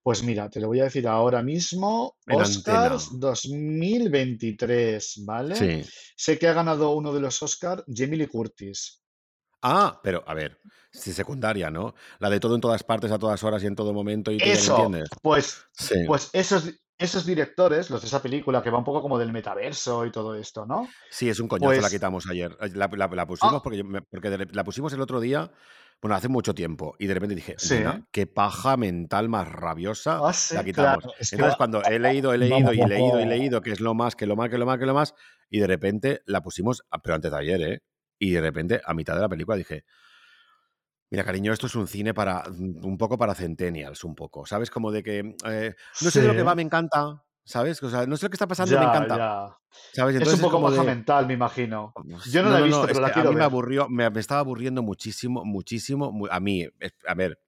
Pues 0.04 0.22
mira, 0.22 0.48
te 0.50 0.60
lo 0.60 0.68
voy 0.68 0.80
a 0.80 0.84
decir 0.84 1.08
ahora 1.08 1.42
mismo, 1.42 2.18
En 2.26 2.38
antena. 2.38 2.94
Oscars 2.94 3.18
2023, 3.18 5.22
¿vale? 5.24 5.56
Sí. 5.56 5.82
Sé 6.14 6.38
que 6.38 6.46
ha 6.46 6.52
ganado 6.52 6.94
uno 6.94 7.14
de 7.14 7.22
los 7.22 7.42
Oscars 7.42 7.84
Jamie 7.88 8.18
Lee 8.18 8.26
Curtis. 8.26 9.02
Ah, 9.66 10.00
pero 10.02 10.22
a 10.26 10.34
ver, 10.34 10.60
sí, 10.90 11.12
secundaria, 11.12 11.70
¿no? 11.70 11.94
La 12.18 12.28
de 12.30 12.38
todo 12.40 12.54
en 12.54 12.60
todas 12.60 12.84
partes, 12.84 13.10
a 13.12 13.18
todas 13.18 13.42
horas 13.44 13.62
y 13.64 13.66
en 13.66 13.76
todo 13.76 13.92
momento, 13.94 14.30
y 14.30 14.40
tú 14.42 14.52
ya 14.52 14.62
me 14.62 14.68
Eso, 14.68 14.68
entiendes. 14.68 15.08
pues, 15.22 15.64
Sí. 15.78 15.96
pues 16.04 16.30
esos, 16.32 16.70
esos 16.98 17.26
directores, 17.26 17.90
los 17.90 18.02
de 18.02 18.08
esa 18.08 18.22
película 18.22 18.62
que 18.62 18.70
va 18.70 18.78
un 18.78 18.84
poco 18.84 19.02
como 19.02 19.18
del 19.18 19.32
metaverso 19.32 20.04
y 20.06 20.12
todo 20.12 20.34
esto, 20.34 20.66
¿no? 20.66 20.96
Sí, 21.10 21.28
es 21.28 21.38
un 21.40 21.48
coñazo, 21.48 21.80
la 21.80 21.90
Pues, 21.90 21.90
quitamos 21.90 22.26
ayer. 22.28 22.56
Eh, 22.60 22.70
La, 22.74 22.88
la- 22.92 23.06
la 23.08 23.26
pusimos 23.26 23.60
ah, 23.60 23.62
porque, 23.62 23.78
yo 23.78 23.84
porque 24.10 24.30
de 24.30 24.46
la 24.52 24.64
pusimos 24.64 24.92
el 24.92 25.00
otro 25.00 25.20
día, 25.20 25.50
bueno, 26.00 26.16
hace 26.16 26.28
mucho 26.28 26.54
tiempo, 26.54 26.96
y 26.98 27.06
de 27.06 27.14
repente 27.14 27.34
dije, 27.36 27.56
sí, 27.56 27.76
qué 28.10 28.26
paja 28.26 28.76
mental 28.76 29.28
más 29.28 29.48
rabiosa, 29.48 30.24
ah, 30.26 30.32
la 30.50 30.64
quitamos. 30.64 31.08
claro, 31.08 31.14
es 31.18 31.30
Entonces, 31.30 31.56
cuando 31.56 31.84
he 31.84 31.98
leído, 31.98 32.32
he 32.34 32.38
leído 32.38 32.72
vamos 32.72 32.74
y 32.74 32.84
leído 32.84 33.20
y 33.20 33.26
leído 33.26 33.60
que 33.60 33.70
es 33.72 33.80
lo 33.80 33.94
más, 33.94 34.16
que 34.16 34.26
lo 34.26 34.36
más, 34.36 34.50
que 34.50 34.58
lo 34.58 34.66
más, 34.66 34.78
que 34.78 34.86
lo 34.86 34.94
más, 34.94 35.14
y 35.50 35.60
de 35.60 35.66
repente 35.66 36.22
la 36.26 36.42
pusimos, 36.42 36.82
ah, 36.90 37.00
pero 37.02 37.14
antes 37.14 37.30
de 37.30 37.38
ayer, 37.38 37.60
¿eh? 37.62 37.80
Y 38.18 38.32
de 38.32 38.40
repente, 38.40 38.80
a 38.84 38.94
mitad 38.94 39.14
de 39.14 39.22
la 39.22 39.28
película, 39.28 39.56
dije, 39.56 39.84
Mira, 41.10 41.24
cariño, 41.24 41.52
esto 41.52 41.66
es 41.66 41.74
un 41.76 41.86
cine 41.86 42.12
para 42.14 42.42
mm, 42.50 42.84
un 42.84 42.98
poco 42.98 43.16
para 43.18 43.34
centennials, 43.34 44.04
un 44.04 44.14
poco, 44.14 44.46
¿sabes? 44.46 44.70
Como 44.70 44.90
de 44.90 45.02
que 45.02 45.36
eh, 45.46 45.74
no 46.00 46.10
sé 46.10 46.20
de 46.20 46.28
lo 46.28 46.34
que 46.34 46.42
va, 46.42 46.54
me 46.54 46.62
encanta, 46.62 47.24
¿sabes? 47.44 47.82
O 47.82 47.90
sea, 47.90 48.06
no 48.06 48.16
sé 48.16 48.26
lo 48.26 48.30
que 48.30 48.34
está 48.36 48.48
pasando, 48.48 48.78
me 48.78 48.84
encanta, 48.86 49.16
ya. 49.16 49.56
¿sabes? 49.92 50.16
Es 50.18 50.32
un 50.32 50.40
poco 50.40 50.70
de, 50.70 50.84
mental, 50.84 51.26
me 51.26 51.34
imagino. 51.34 51.92
pues, 51.94 52.24
Yo 52.32 52.42
no 52.42 52.50
no, 52.50 52.50
la 52.50 52.60
he 52.60 52.62
visto, 52.62 52.86
no, 52.86 52.88
pero 52.88 53.00
la 53.00 53.10
que 53.12 53.20
a 53.20 53.24
quiero 53.24 53.24
mí 53.24 53.36
me 53.36 53.44
aburrió, 53.44 53.88
me, 53.88 54.08
me 54.10 54.20
estaba 54.20 54.40
aburriendo 54.40 54.82
muchísimo, 54.82 55.44
muchísimo, 55.44 56.12
mu- 56.12 56.26
a 56.30 56.40
mí, 56.40 56.66
a 57.06 57.14
ver, 57.14 57.40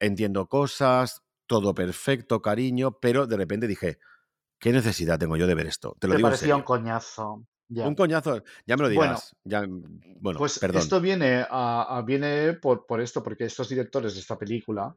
entiendo 0.00 0.48
cosas, 0.48 1.22
todo 1.46 1.74
perfecto, 1.74 2.42
cariño, 2.42 2.98
pero 3.00 3.26
de 3.26 3.36
repente 3.38 3.68
dije, 3.68 3.98
¿qué 4.60 4.72
necesidad 4.72 5.18
tengo 5.18 5.36
yo 5.38 5.46
de 5.48 5.54
ver 5.56 5.66
esto? 5.68 5.96
Te 6.00 6.08
lo 6.08 6.14
¿Te 6.14 6.16
digo 6.16 6.30
en 6.30 6.34
parecía 6.34 6.54
un 6.54 6.62
coñazo? 6.62 7.44
Ya. 7.68 7.88
Un 7.88 7.94
coñazo, 7.94 8.42
ya 8.66 8.76
me 8.76 8.82
lo 8.82 8.88
Bueno, 8.94 9.12
dirás. 9.12 9.34
Ya, 9.44 9.62
mm, 9.66 10.16
bueno, 10.20 10.38
pues 10.38 10.58
perdón. 10.58 10.82
esto 10.82 11.00
viene, 11.00 11.46
a, 11.48 11.96
a- 11.98 12.02
viene 12.02 12.54
por, 12.54 12.84
por 12.86 13.00
esto, 13.00 13.22
porque 13.22 13.44
estos 13.44 13.68
directores 13.68 14.14
de 14.14 14.20
esta 14.20 14.38
película, 14.38 14.94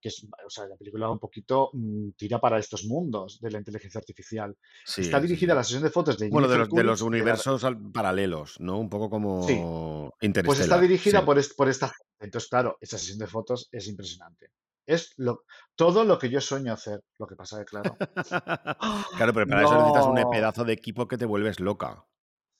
que 0.00 0.10
es, 0.10 0.26
o 0.46 0.50
sea, 0.50 0.66
la 0.66 0.76
película 0.76 1.10
un 1.10 1.18
poquito 1.18 1.70
mm, 1.72 2.10
tira 2.16 2.38
para 2.38 2.58
estos 2.58 2.84
mundos 2.84 3.40
de 3.40 3.50
la 3.50 3.58
inteligencia 3.58 3.98
artificial. 3.98 4.54
Sí, 4.84 5.00
Está 5.02 5.18
sí, 5.20 5.26
dirigida 5.26 5.52
sí. 5.52 5.56
la 5.56 5.64
sesión 5.64 5.82
de 5.84 5.90
fotos 5.90 6.18
de 6.18 6.28
Bueno, 6.28 6.48
de 6.48 6.58
los, 6.58 6.68
de 6.68 6.82
los 6.84 7.00
Coolidge, 7.00 7.00
de 7.00 7.04
la- 7.04 7.24
universos 7.32 7.64
al- 7.64 7.90
paralelos, 7.92 8.60
¿no? 8.60 8.78
Un 8.78 8.90
poco 8.90 9.06
Sí, 9.06 9.10
como 9.10 10.12
pues 10.44 10.60
está 10.60 10.78
dirigida 10.78 11.20
Sí. 11.20 11.24
por, 11.24 11.56
por 11.56 11.68
esta 11.70 11.88
gente. 11.88 12.04
Entonces, 12.20 12.50
claro, 12.50 12.76
esa 12.80 12.98
sesión 12.98 13.18
de 13.18 13.26
fotos 13.26 13.68
es 13.72 13.88
impresionante. 13.88 14.50
Es 14.86 15.14
lo, 15.16 15.44
todo 15.74 16.04
lo 16.04 16.18
que 16.18 16.30
yo 16.30 16.40
sueño 16.40 16.72
hacer. 16.72 17.00
Lo 17.18 17.26
que 17.26 17.34
pasa 17.36 17.58
que, 17.58 17.64
claro. 17.64 17.96
Claro, 19.16 19.32
pero 19.32 19.46
para 19.46 19.64
eso 19.64 19.74
necesitas 19.76 20.06
un 20.06 20.30
pedazo 20.30 20.64
de 20.64 20.72
equipo 20.72 21.08
que 21.08 21.18
te 21.18 21.24
vuelves 21.24 21.58
loca. 21.60 22.04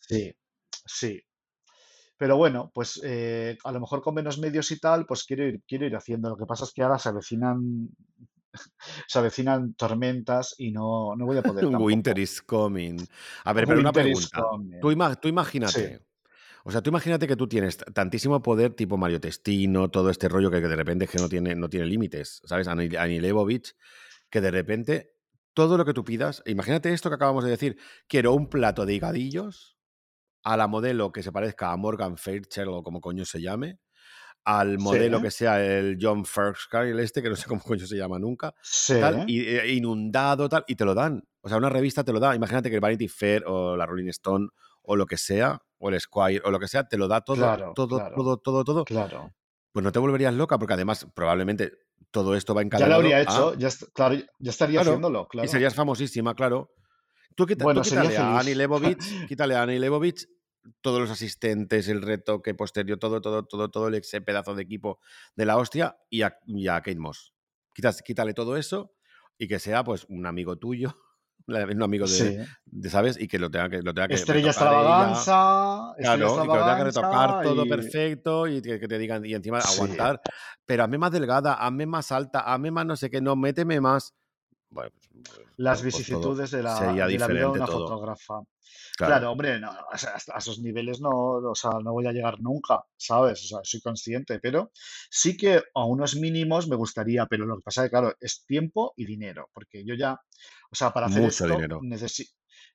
Sí, 0.00 0.34
sí. 0.86 1.20
Pero 2.18 2.36
bueno, 2.36 2.70
pues 2.74 3.00
eh, 3.04 3.58
a 3.62 3.72
lo 3.72 3.80
mejor 3.80 4.00
con 4.00 4.14
menos 4.14 4.38
medios 4.38 4.70
y 4.70 4.80
tal, 4.80 5.04
pues 5.06 5.24
quiero 5.24 5.44
ir, 5.46 5.62
quiero 5.68 5.84
ir 5.86 5.94
haciendo. 5.96 6.30
Lo 6.30 6.36
que 6.36 6.46
pasa 6.46 6.64
es 6.64 6.72
que 6.72 6.82
ahora 6.82 6.98
se 6.98 7.10
avecinan, 7.10 7.90
se 9.08 9.18
avecinan 9.18 9.74
tormentas 9.74 10.54
y 10.58 10.72
no, 10.72 11.14
no 11.14 11.26
voy 11.26 11.36
a 11.38 11.42
poder 11.42 11.64
Winter 11.78 12.14
tampoco. 12.14 12.20
is 12.22 12.40
coming. 12.42 12.98
A 13.44 13.52
ver, 13.52 13.66
pero 13.66 13.80
una 13.80 13.90
Winter 13.90 14.06
is 14.06 14.30
pregunta. 14.30 14.80
Tú, 14.80 14.90
ima- 14.90 15.14
tú 15.14 15.28
Sí, 15.28 15.30
imagínate. 15.30 16.00
O 16.66 16.72
sea, 16.72 16.82
tú 16.82 16.90
imagínate 16.90 17.28
que 17.28 17.36
tú 17.36 17.46
tienes 17.46 17.76
tantísimo 17.76 18.42
poder, 18.42 18.74
tipo 18.74 18.96
Mario 18.96 19.20
Testino, 19.20 19.88
todo 19.88 20.10
este 20.10 20.28
rollo 20.28 20.50
que, 20.50 20.60
que 20.60 20.66
de 20.66 20.74
repente 20.74 21.06
que 21.06 21.18
no 21.18 21.28
tiene, 21.28 21.54
no 21.54 21.68
tiene 21.68 21.86
límites, 21.86 22.42
¿sabes? 22.44 22.66
Ani- 22.66 22.96
Ani 22.96 23.20
Leibovitz, 23.20 23.76
que 24.30 24.40
de 24.40 24.50
repente 24.50 25.12
todo 25.54 25.78
lo 25.78 25.84
que 25.84 25.94
tú 25.94 26.02
pidas, 26.04 26.42
imagínate 26.44 26.92
esto 26.92 27.08
que 27.08 27.14
acabamos 27.14 27.44
de 27.44 27.50
decir, 27.50 27.78
quiero 28.08 28.34
un 28.34 28.48
plato 28.48 28.84
de 28.84 28.94
higadillos 28.94 29.78
a 30.42 30.56
la 30.56 30.66
modelo 30.66 31.12
que 31.12 31.22
se 31.22 31.30
parezca 31.30 31.70
a 31.70 31.76
Morgan 31.76 32.16
Fairchild 32.16 32.68
o 32.68 32.82
como 32.82 33.00
coño 33.00 33.24
se 33.24 33.40
llame, 33.40 33.78
al 34.44 34.78
modelo 34.78 35.18
sí, 35.18 35.22
que 35.22 35.30
sea 35.30 35.64
el 35.64 35.98
John 36.00 36.24
Ferskyle 36.24 36.98
este, 37.00 37.22
que 37.22 37.28
no 37.30 37.36
sé 37.36 37.46
cómo 37.46 37.62
coño 37.62 37.86
se 37.86 37.96
llama 37.96 38.18
nunca, 38.18 38.54
sí, 38.60 38.94
tal, 39.00 39.24
y, 39.28 39.40
eh, 39.46 39.72
inundado, 39.72 40.48
tal, 40.48 40.64
y 40.66 40.74
te 40.74 40.84
lo 40.84 40.94
dan. 40.94 41.22
O 41.42 41.48
sea, 41.48 41.58
una 41.58 41.68
revista 41.68 42.02
te 42.02 42.12
lo 42.12 42.18
da. 42.18 42.34
Imagínate 42.34 42.70
que 42.70 42.76
el 42.76 42.80
Vanity 42.80 43.06
Fair 43.06 43.44
o 43.46 43.76
la 43.76 43.86
Rolling 43.86 44.08
Stone 44.08 44.48
o 44.86 44.96
lo 44.96 45.06
que 45.06 45.16
sea, 45.18 45.60
o 45.78 45.90
el 45.90 46.00
Squire 46.00 46.40
o 46.44 46.50
lo 46.50 46.58
que 46.58 46.68
sea, 46.68 46.88
te 46.88 46.96
lo 46.96 47.08
da 47.08 47.20
todo, 47.20 47.36
claro, 47.36 47.72
todo, 47.74 47.98
claro, 47.98 48.14
todo, 48.16 48.36
todo, 48.38 48.64
todo. 48.64 48.84
claro. 48.84 49.34
Pues 49.72 49.84
no 49.84 49.92
te 49.92 49.98
volverías 49.98 50.32
loca, 50.32 50.58
porque 50.58 50.72
además 50.74 51.06
probablemente 51.14 51.72
todo 52.10 52.34
esto 52.34 52.54
va 52.54 52.62
Ya 52.62 52.64
lo 52.64 52.66
encadenado 52.66 53.00
habría 53.00 53.16
a. 53.18 53.20
hecho, 53.22 53.54
ya, 53.58 53.68
est- 53.68 53.92
claro, 53.92 54.14
ya 54.38 54.50
estaría 54.50 54.80
Claro, 54.80 54.92
haciéndolo, 54.92 55.24
y 55.24 55.28
claro. 55.28 55.48
serías 55.48 55.74
famosísima, 55.74 56.34
claro. 56.34 56.70
Tú, 57.34 57.44
quita- 57.44 57.58
tú 57.62 57.64
Bueno, 57.64 57.84
sería 57.84 58.08
quítale 58.08 58.16
a 58.18 58.38
Annie. 58.38 58.54
Leibovitz, 58.54 58.98
quítale 59.30 59.54
a 59.54 59.62
Annie 59.62 59.78
Leibovitz 59.78 60.28
todos 60.80 60.98
los 60.98 61.10
asistentes, 61.10 61.88
el 61.88 62.00
retoque 62.02 62.54
posterior, 62.54 62.98
todo, 62.98 63.20
todo, 63.20 63.44
todo, 63.44 63.68
todo 63.70 63.88
ese 63.88 64.20
pedazo 64.22 64.54
de 64.54 64.62
equipo 64.62 64.98
de 65.36 65.44
la 65.44 65.56
hostia 65.58 65.96
y 66.08 66.22
a, 66.22 66.38
y 66.46 66.68
a 66.68 66.76
Kate 66.80 66.96
Moss. 66.98 67.34
Quitas- 67.74 68.02
quítale 68.02 68.32
todo 68.32 68.56
eso 68.56 68.94
y 69.36 69.46
que 69.48 69.58
sea 69.58 69.84
pues 69.84 70.06
un 70.08 70.24
amigo 70.26 70.56
tuyo, 70.56 70.96
un 71.46 71.82
amigo 71.82 72.06
de, 72.06 72.12
Sí. 72.12 72.38
de, 72.66 72.90
¿sabes? 72.90 73.20
Y 73.20 73.28
que 73.28 73.38
lo 73.38 73.50
tenga 73.50 73.68
que, 73.68 73.82
lo 73.82 73.94
tenga 73.94 74.08
que 74.08 74.14
Estrella 74.14 74.48
extravaganza, 74.48 75.92
estrella 75.98 76.16
Claro, 76.16 76.26
y 76.26 76.40
que 76.40 76.46
lo 76.46 76.52
tenga 76.64 76.76
que 76.76 76.84
retocar 76.84 77.12
extravaganza 77.12 77.42
todo 77.42 77.64
y... 77.64 77.68
perfecto 77.68 78.46
y 78.48 78.62
que, 78.62 78.80
que 78.80 78.88
te 78.88 78.98
digan, 78.98 79.24
y 79.24 79.34
encima 79.34 79.60
Sí. 79.60 79.74
aguantar. 79.74 80.20
Pero 80.64 80.84
hazme 80.84 80.98
más 80.98 81.12
delgada, 81.12 81.54
hazme 81.54 81.86
más 81.86 82.10
alta, 82.12 82.40
hazme 82.40 82.70
más 82.70 82.86
no 82.86 82.96
sé 82.96 83.10
qué, 83.10 83.20
no, 83.20 83.36
méteme 83.36 83.80
más. 83.80 84.14
Bueno, 84.70 84.90
pues, 84.94 85.08
pues, 85.36 85.48
Las 85.56 85.82
pues 85.82 85.94
vicisitudes 85.94 86.50
de 86.50 86.62
la, 86.62 86.76
sería 86.76 87.06
de 87.06 87.18
la 87.18 87.28
vida 87.28 87.40
de 87.40 87.46
una 87.46 87.66
todo. 87.66 87.80
fotógrafa. 87.86 88.34
Claro. 88.96 89.10
Claro, 89.12 89.32
hombre, 89.32 89.60
no, 89.60 89.70
o 89.70 89.96
sea, 89.98 90.10
hasta 90.10 90.34
a 90.34 90.38
esos 90.38 90.58
niveles 90.58 91.00
no, 91.00 91.10
o 91.10 91.54
sea, 91.54 91.70
no 91.82 91.92
voy 91.92 92.06
a 92.06 92.12
llegar 92.12 92.40
nunca, 92.40 92.82
¿sabes? 92.96 93.44
O 93.44 93.46
sea, 93.46 93.58
soy 93.62 93.80
consciente, 93.80 94.38
pero 94.40 94.70
sí 95.10 95.36
que 95.36 95.62
a 95.74 95.84
unos 95.84 96.16
mínimos 96.16 96.66
me 96.68 96.76
gustaría, 96.76 97.26
pero 97.26 97.46
lo 97.46 97.56
que 97.56 97.62
pasa 97.62 97.82
es 97.82 97.86
que, 97.86 97.90
claro, 97.90 98.14
es 98.20 98.44
tiempo 98.44 98.92
y 98.96 99.06
dinero, 99.06 99.48
porque 99.54 99.84
yo 99.84 99.94
ya, 99.94 100.18
o 100.70 100.74
sea, 100.74 100.90
para 100.92 101.06
hacer 101.06 101.22
Mucho 101.22 101.44
esto 101.44 101.56
dinero. 101.56 101.80
necesi- 101.80 102.28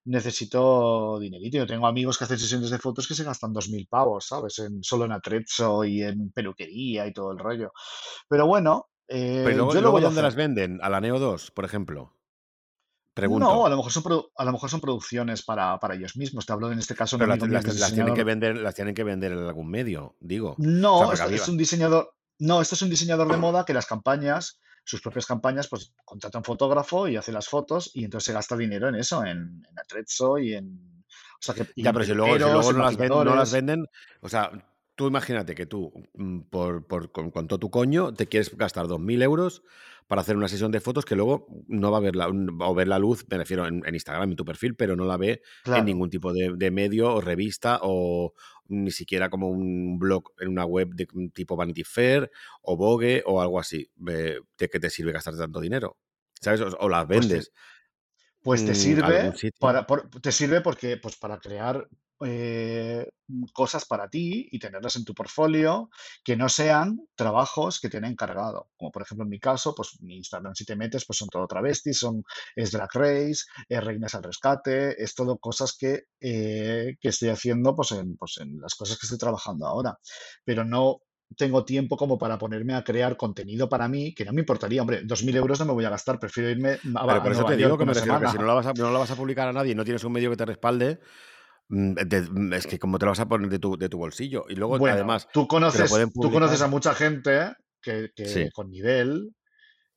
necesito 0.06 1.20
dinerito. 1.20 1.58
Yo 1.58 1.68
tengo 1.68 1.88
amigos 1.88 2.18
que 2.18 2.24
hacen 2.24 2.40
sesiones 2.40 2.70
de 2.70 2.80
fotos 2.80 3.08
que 3.08 3.14
se 3.16 3.24
gastan 3.24 3.54
2.000 3.54 3.88
pavos, 3.88 4.26
¿sabes? 4.28 4.60
En, 4.60 4.84
solo 4.84 5.06
en 5.06 5.12
atrezzo 5.12 5.84
y 5.84 6.02
en 6.04 6.32
peluquería 6.32 7.06
y 7.08 7.14
todo 7.14 7.32
el 7.32 7.40
rollo. 7.40 7.72
Pero 8.30 8.48
bueno, 8.48 8.91
Pero 9.12 9.50
eh, 9.50 9.54
luego, 9.56 9.70
yo 9.74 9.82
lo 9.82 9.82
luego 9.92 9.98
a 9.98 10.02
¿dónde 10.02 10.22
las 10.22 10.36
venden? 10.36 10.80
¿A 10.82 10.90
la 10.90 11.02
Neo 11.02 11.20
2, 11.20 11.52
por 11.52 11.66
ejemplo? 11.66 12.02
No, 12.04 13.12
a 13.12 13.14
Pregunto. 13.14 13.70
lo 13.70 13.76
mejor 13.78 13.92
son, 13.92 14.04
a 14.38 14.46
lo 14.46 14.52
mejor 14.54 14.70
son 14.70 14.80
producciones 14.80 15.44
para, 15.44 15.78
para 15.80 15.96
ellos 15.96 16.16
mismos. 16.16 16.46
Te 16.46 16.54
hablo 16.54 16.72
en 16.72 16.80
este 16.80 16.96
caso 16.96 17.18
Pero 17.18 17.36
las, 17.36 17.42
las- 17.66 17.78
las 17.80 17.94
tienen 17.94 18.14
que 18.14 18.24
vender, 18.24 18.58
las 18.58 18.74
tienen 18.74 18.96
que 18.96 19.04
vender 19.04 19.34
en 19.34 19.40
algún 19.40 19.70
medio, 19.70 20.16
digo. 20.22 20.52
O 20.52 20.56
sea, 20.62 20.66
No, 20.72 21.12
esto 21.12 21.26
es 21.30 21.48
un 21.50 21.58
diseñador. 21.58 22.14
No, 22.40 22.62
esto 22.62 22.76
es 22.76 22.82
un 22.82 22.90
diseñador 22.90 23.30
de 23.30 23.38
moda 23.38 23.66
que 23.66 23.74
las 23.74 23.86
campañas, 23.86 24.60
sus 24.86 25.02
propias 25.02 25.26
campañas, 25.26 25.68
pues 25.68 25.94
contrata 26.06 26.38
un 26.38 26.44
fotógrafo 26.46 27.08
y 27.08 27.18
hace 27.18 27.32
las 27.34 27.48
fotos 27.50 27.92
y 27.94 28.06
entonces 28.06 28.26
se 28.28 28.34
gasta 28.34 28.56
dinero 28.58 28.88
en 28.88 28.96
eso, 28.96 29.24
en, 29.26 29.62
en 29.70 29.80
atrezzo 29.80 30.38
y 30.40 30.54
en. 30.56 31.04
O 31.08 31.42
sea 31.44 31.54
que. 31.54 31.68
Ya, 31.76 31.92
pero 31.92 32.06
si 32.06 32.14
luego, 32.14 32.34
si 32.34 32.40
luego 32.40 32.72
no, 33.26 33.36
las 33.36 33.52
no 33.52 33.56
venden, 33.58 33.86
o 34.22 34.30
sea, 34.30 34.52
tú 35.02 35.08
imagínate 35.08 35.56
que 35.56 35.66
tú, 35.66 35.92
mm, 36.14 36.42
por, 36.50 36.86
por- 36.86 37.12
con, 37.12 37.32
con 37.32 37.48
todo 37.48 37.58
tu 37.60 37.70
coño, 37.72 38.14
te 38.14 38.28
quieres 38.28 38.56
gastar 38.56 38.88
2.000 38.88 39.22
euros 39.24 39.64
para 40.08 40.22
hacer 40.22 40.38
una 40.38 40.48
sesión 40.48 40.72
de 40.72 40.80
fotos 40.80 41.06
que 41.06 41.16
luego 41.16 41.48
no 41.68 41.90
va 41.90 41.98
a 41.98 42.02
ver 42.02 42.16
la, 42.16 42.28
va 42.28 42.68
a 42.68 42.74
ver 42.74 42.88
la 42.88 43.00
luz, 43.00 43.26
me 43.30 43.38
refiero 43.38 43.66
en, 43.66 43.82
en 43.86 43.96
Instagram, 43.96 44.30
en 44.30 44.36
tu 44.36 44.46
perfil, 44.46 44.76
pero 44.76 44.96
no 44.96 45.06
la 45.06 45.18
ve 45.18 45.42
en 45.80 45.86
ningún 45.86 46.10
tipo 46.10 46.34
de, 46.34 46.54
de 46.56 46.70
medio 46.72 47.14
o 47.14 47.22
revista 47.22 47.80
o 47.82 48.34
ni 48.68 48.92
siquiera 48.92 49.30
como 49.30 49.50
un 49.50 49.98
blog 49.98 50.32
en 50.40 50.50
una 50.50 50.66
web 50.66 50.90
de 50.94 51.08
tipo 51.34 51.56
Vanity 51.56 51.84
Fair 51.84 52.30
o 52.62 52.78
Vogue 52.78 53.24
o 53.26 53.42
algo 53.42 53.60
así. 53.60 53.90
Eh, 54.08 54.40
¿De 54.58 54.70
qué 54.70 54.80
te 54.80 54.90
sirve 54.90 55.12
gastarte 55.14 55.40
tanto 55.40 55.60
dinero? 55.60 55.98
¿Sabes? 56.40 56.62
O, 56.62 56.68
o 56.80 56.90
las 56.90 57.06
pues 57.06 57.28
te, 57.28 57.34
vendes 57.34 57.52
pues 58.42 58.66
te 58.66 58.72
mm, 58.72 58.76
sirve 58.76 59.34
para, 59.60 59.86
por- 59.88 60.10
te 60.10 60.32
sirve 60.32 60.62
porque, 60.62 60.98
pues 60.98 61.16
para 61.18 61.40
crear 61.40 61.88
eh, 62.26 63.10
cosas 63.54 63.86
para 63.86 64.10
ti 64.10 64.48
y 64.52 64.60
tenerlas 64.60 64.96
en 64.96 65.06
tu 65.06 65.14
portfolio 65.14 65.90
que 66.24 66.36
no 66.36 66.50
sean 66.50 67.08
trabajos 67.16 67.80
que 67.80 67.90
te 67.90 67.98
han 67.98 68.06
encargado. 68.06 68.70
Como 68.78 68.92
por 68.92 69.02
ejemplo 69.02 69.24
en 69.24 69.30
mi 69.30 69.40
caso, 69.40 69.74
pues 69.76 70.02
mi 70.02 70.18
Instagram 70.18 70.54
si 70.56 70.66
te 70.66 70.76
metes, 70.76 71.06
pues 71.06 71.18
son 71.18 71.30
todo 71.30 71.48
travestis, 71.48 72.00
son, 72.00 72.24
es 72.56 72.72
Drag 72.72 72.90
Race, 72.94 73.44
es 73.68 73.84
Reinas 73.84 74.16
al 74.16 74.24
Rescate, 74.24 75.02
es 75.02 75.16
todo 75.16 75.38
cosas 75.38 75.76
que, 75.78 76.06
eh, 76.20 76.98
que 77.00 77.10
estoy 77.10 77.30
haciendo 77.30 77.76
pues 77.76 77.92
en, 77.92 78.18
pues 78.18 78.38
en 78.40 78.60
las 78.60 78.76
cosas 78.76 78.98
que 78.98 79.06
estoy 79.06 79.18
trabajando 79.18 79.66
ahora. 79.66 79.98
Pero 80.44 80.66
no 80.66 81.02
tengo 81.38 81.64
tiempo 81.64 81.98
como 81.98 82.18
para 82.18 82.38
ponerme 82.38 82.76
a 82.76 82.84
crear 82.84 83.18
contenido 83.18 83.70
para 83.70 83.88
mí, 83.88 84.14
que 84.14 84.26
no 84.26 84.34
me 84.34 84.42
importaría, 84.42 84.82
hombre, 84.82 85.04
2.000 85.04 85.36
euros 85.36 85.60
no 85.60 85.66
me 85.66 85.74
voy 85.74 85.86
a 85.86 85.90
gastar, 85.90 86.20
prefiero 86.20 86.50
irme 86.50 86.72
a, 86.72 86.78
Pero 86.80 87.00
a 87.00 87.24
por 87.24 87.32
eso 87.32 87.42
Nueva 87.42 87.50
te 87.50 87.58
digo 87.58 87.70
York 87.70 87.80
que 87.80 87.86
me 87.86 87.92
una 87.92 88.00
refiero 88.00 88.20
que 88.20 88.28
si 88.28 88.38
no 88.38 88.46
la 88.46 88.54
vas 88.54 88.66
a, 88.66 88.74
no 88.74 88.92
la 88.92 89.00
vas 89.00 89.12
a 89.12 89.16
publicar 89.16 89.48
a 89.48 89.54
nadie 89.54 89.72
y 89.72 89.76
no 89.76 89.84
tienes 89.84 90.04
un 90.04 90.12
medio 90.12 90.30
que 90.30 90.38
te 90.38 90.46
respalde, 90.46 91.00
mm, 91.72 91.96
mm, 92.32 92.54
es 92.54 92.68
que 92.68 92.80
como 92.80 93.00
te 93.00 93.06
la 93.06 93.12
vas 93.12 93.20
a 93.20 93.28
poner 93.28 93.50
de 93.50 93.60
tu, 93.60 93.78
de 93.78 93.90
tu 93.90 93.98
bolsillo. 93.98 94.46
Y 94.50 94.56
luego, 94.56 94.78
Bueno, 94.78 94.96
además, 94.96 95.28
tú 95.34 95.42
lo 95.42 95.48
conoces, 95.48 95.92
tú 96.14 96.32
conoces 96.32 96.62
a 96.62 96.68
mucha 96.68 96.94
gente 96.94 97.54
que, 97.82 98.12
que 98.16 98.26
Sí, 98.26 98.50
con 98.54 98.70
nivel, 98.70 99.34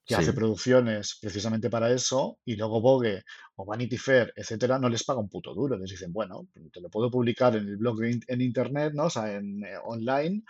que 0.06 0.14
hace 0.14 0.32
producciones 0.34 1.18
precisamente 1.20 1.70
para 1.70 1.90
eso, 1.90 2.38
y 2.44 2.56
luego 2.56 2.80
Vogue 2.80 3.22
o 3.56 3.64
Vanity 3.64 3.96
Fair, 3.96 4.32
etcétera, 4.36 4.78
no 4.78 4.88
les 4.88 5.04
paga 5.04 5.20
un 5.20 5.28
puto 5.30 5.54
duro. 5.54 5.76
Les 5.78 5.90
dicen, 5.90 6.12
bueno, 6.12 6.48
te 6.72 6.80
lo 6.80 6.90
puedo 6.90 7.10
publicar 7.10 7.56
en 7.56 7.66
el 7.68 7.76
blog 7.78 7.98
de 8.00 8.10
in- 8.12 8.24
en 8.28 8.40
internet, 8.40 8.92
¿no? 8.94 9.04
O 9.04 9.10
sea, 9.10 9.32
en 9.32 9.64
eh, 9.64 9.76
online, 9.84 10.42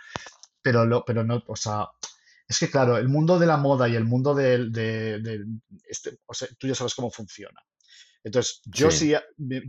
pero, 0.61 0.85
lo, 0.85 1.03
pero 1.05 1.23
no, 1.23 1.43
o 1.47 1.55
sea, 1.55 1.87
es 2.47 2.59
que 2.59 2.69
claro, 2.69 2.97
el 2.97 3.09
mundo 3.09 3.39
de 3.39 3.47
la 3.47 3.57
moda 3.57 3.87
y 3.89 3.95
el 3.95 4.05
mundo 4.05 4.35
del, 4.35 4.71
de, 4.71 5.19
del- 5.21 5.45
este, 5.87 6.19
o 6.25 6.33
sea, 6.33 6.47
tú 6.59 6.67
ya 6.67 6.75
sabes 6.75 6.95
cómo 6.95 7.09
funciona. 7.11 7.59
Entonces, 8.25 8.61
yo 8.65 8.89
Sí. 8.89 9.13
sí, 9.13 9.15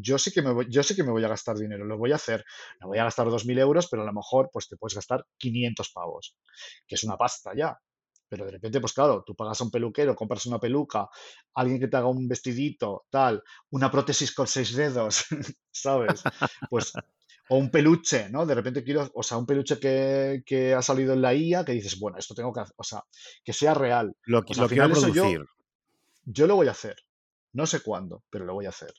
yo 0.00 0.16
sí 0.18 0.32
que 0.32 0.40
me 0.42 0.50
voy, 0.50 0.66
yo 0.70 0.82
sí 0.82 0.96
que 0.96 1.04
me 1.04 1.10
voy 1.12 1.22
a 1.22 1.28
gastar 1.28 1.56
dinero, 1.58 1.84
lo 1.84 1.98
voy 1.98 2.12
a 2.12 2.16
hacer. 2.16 2.42
No 2.80 2.88
voy 2.88 2.98
a 2.98 3.04
gastar 3.04 3.28
2.000 3.28 3.58
euros, 3.58 3.86
pero 3.90 4.02
a 4.02 4.06
lo 4.06 4.12
mejor 4.14 4.48
pues 4.52 4.66
te 4.66 4.76
puedes 4.78 4.94
gastar 4.94 5.26
500 5.36 5.92
pavos, 5.92 6.36
que 6.86 6.94
es 6.94 7.04
una 7.04 7.16
pasta 7.18 7.52
ya. 7.54 7.78
Pero 8.28 8.46
de 8.46 8.52
repente, 8.52 8.80
pues 8.80 8.92
claro, 8.94 9.22
tú 9.24 9.36
pagas 9.36 9.60
a 9.60 9.64
un 9.64 9.70
peluquero, 9.70 10.16
compras 10.16 10.46
una 10.46 10.58
peluca, 10.58 11.06
alguien 11.54 11.78
que 11.78 11.86
te 11.88 11.96
haga 11.98 12.08
un 12.08 12.26
vestidito, 12.26 13.04
tal, 13.10 13.42
una 13.70 13.90
prótesis 13.90 14.34
con 14.34 14.46
seis 14.48 14.74
dedos, 14.74 15.26
¿sabes? 15.70 16.22
Pues, 16.68 16.92
o 17.48 17.58
un 17.58 17.70
peluche, 17.70 18.28
¿no? 18.30 18.44
De 18.46 18.54
repente 18.54 18.82
quiero, 18.82 19.08
o 19.14 19.22
sea, 19.22 19.36
un 19.36 19.46
peluche 19.46 19.78
que, 19.78 20.42
que 20.44 20.74
ha 20.74 20.82
salido 20.82 21.12
en 21.12 21.22
la 21.22 21.34
IA, 21.34 21.64
que 21.64 21.72
dices, 21.72 22.00
bueno, 22.00 22.18
esto 22.18 22.34
tengo 22.34 22.52
que 22.52 22.60
hacer, 22.60 22.74
o 22.76 22.82
sea, 22.82 23.02
que 23.44 23.52
sea 23.52 23.74
real. 23.74 24.16
Lo, 24.24 24.42
Pues 24.44 24.58
lo 24.58 24.66
quiero 24.66 24.88
yo, 24.88 24.92
producir. 25.02 25.44
yo 26.24 26.46
lo 26.48 26.56
voy 26.56 26.68
a 26.68 26.72
hacer. 26.72 26.96
No 27.56 27.66
sé 27.66 27.80
cuándo, 27.80 28.22
pero 28.30 28.44
lo 28.44 28.52
voy 28.52 28.66
a 28.66 28.68
hacer 28.68 28.92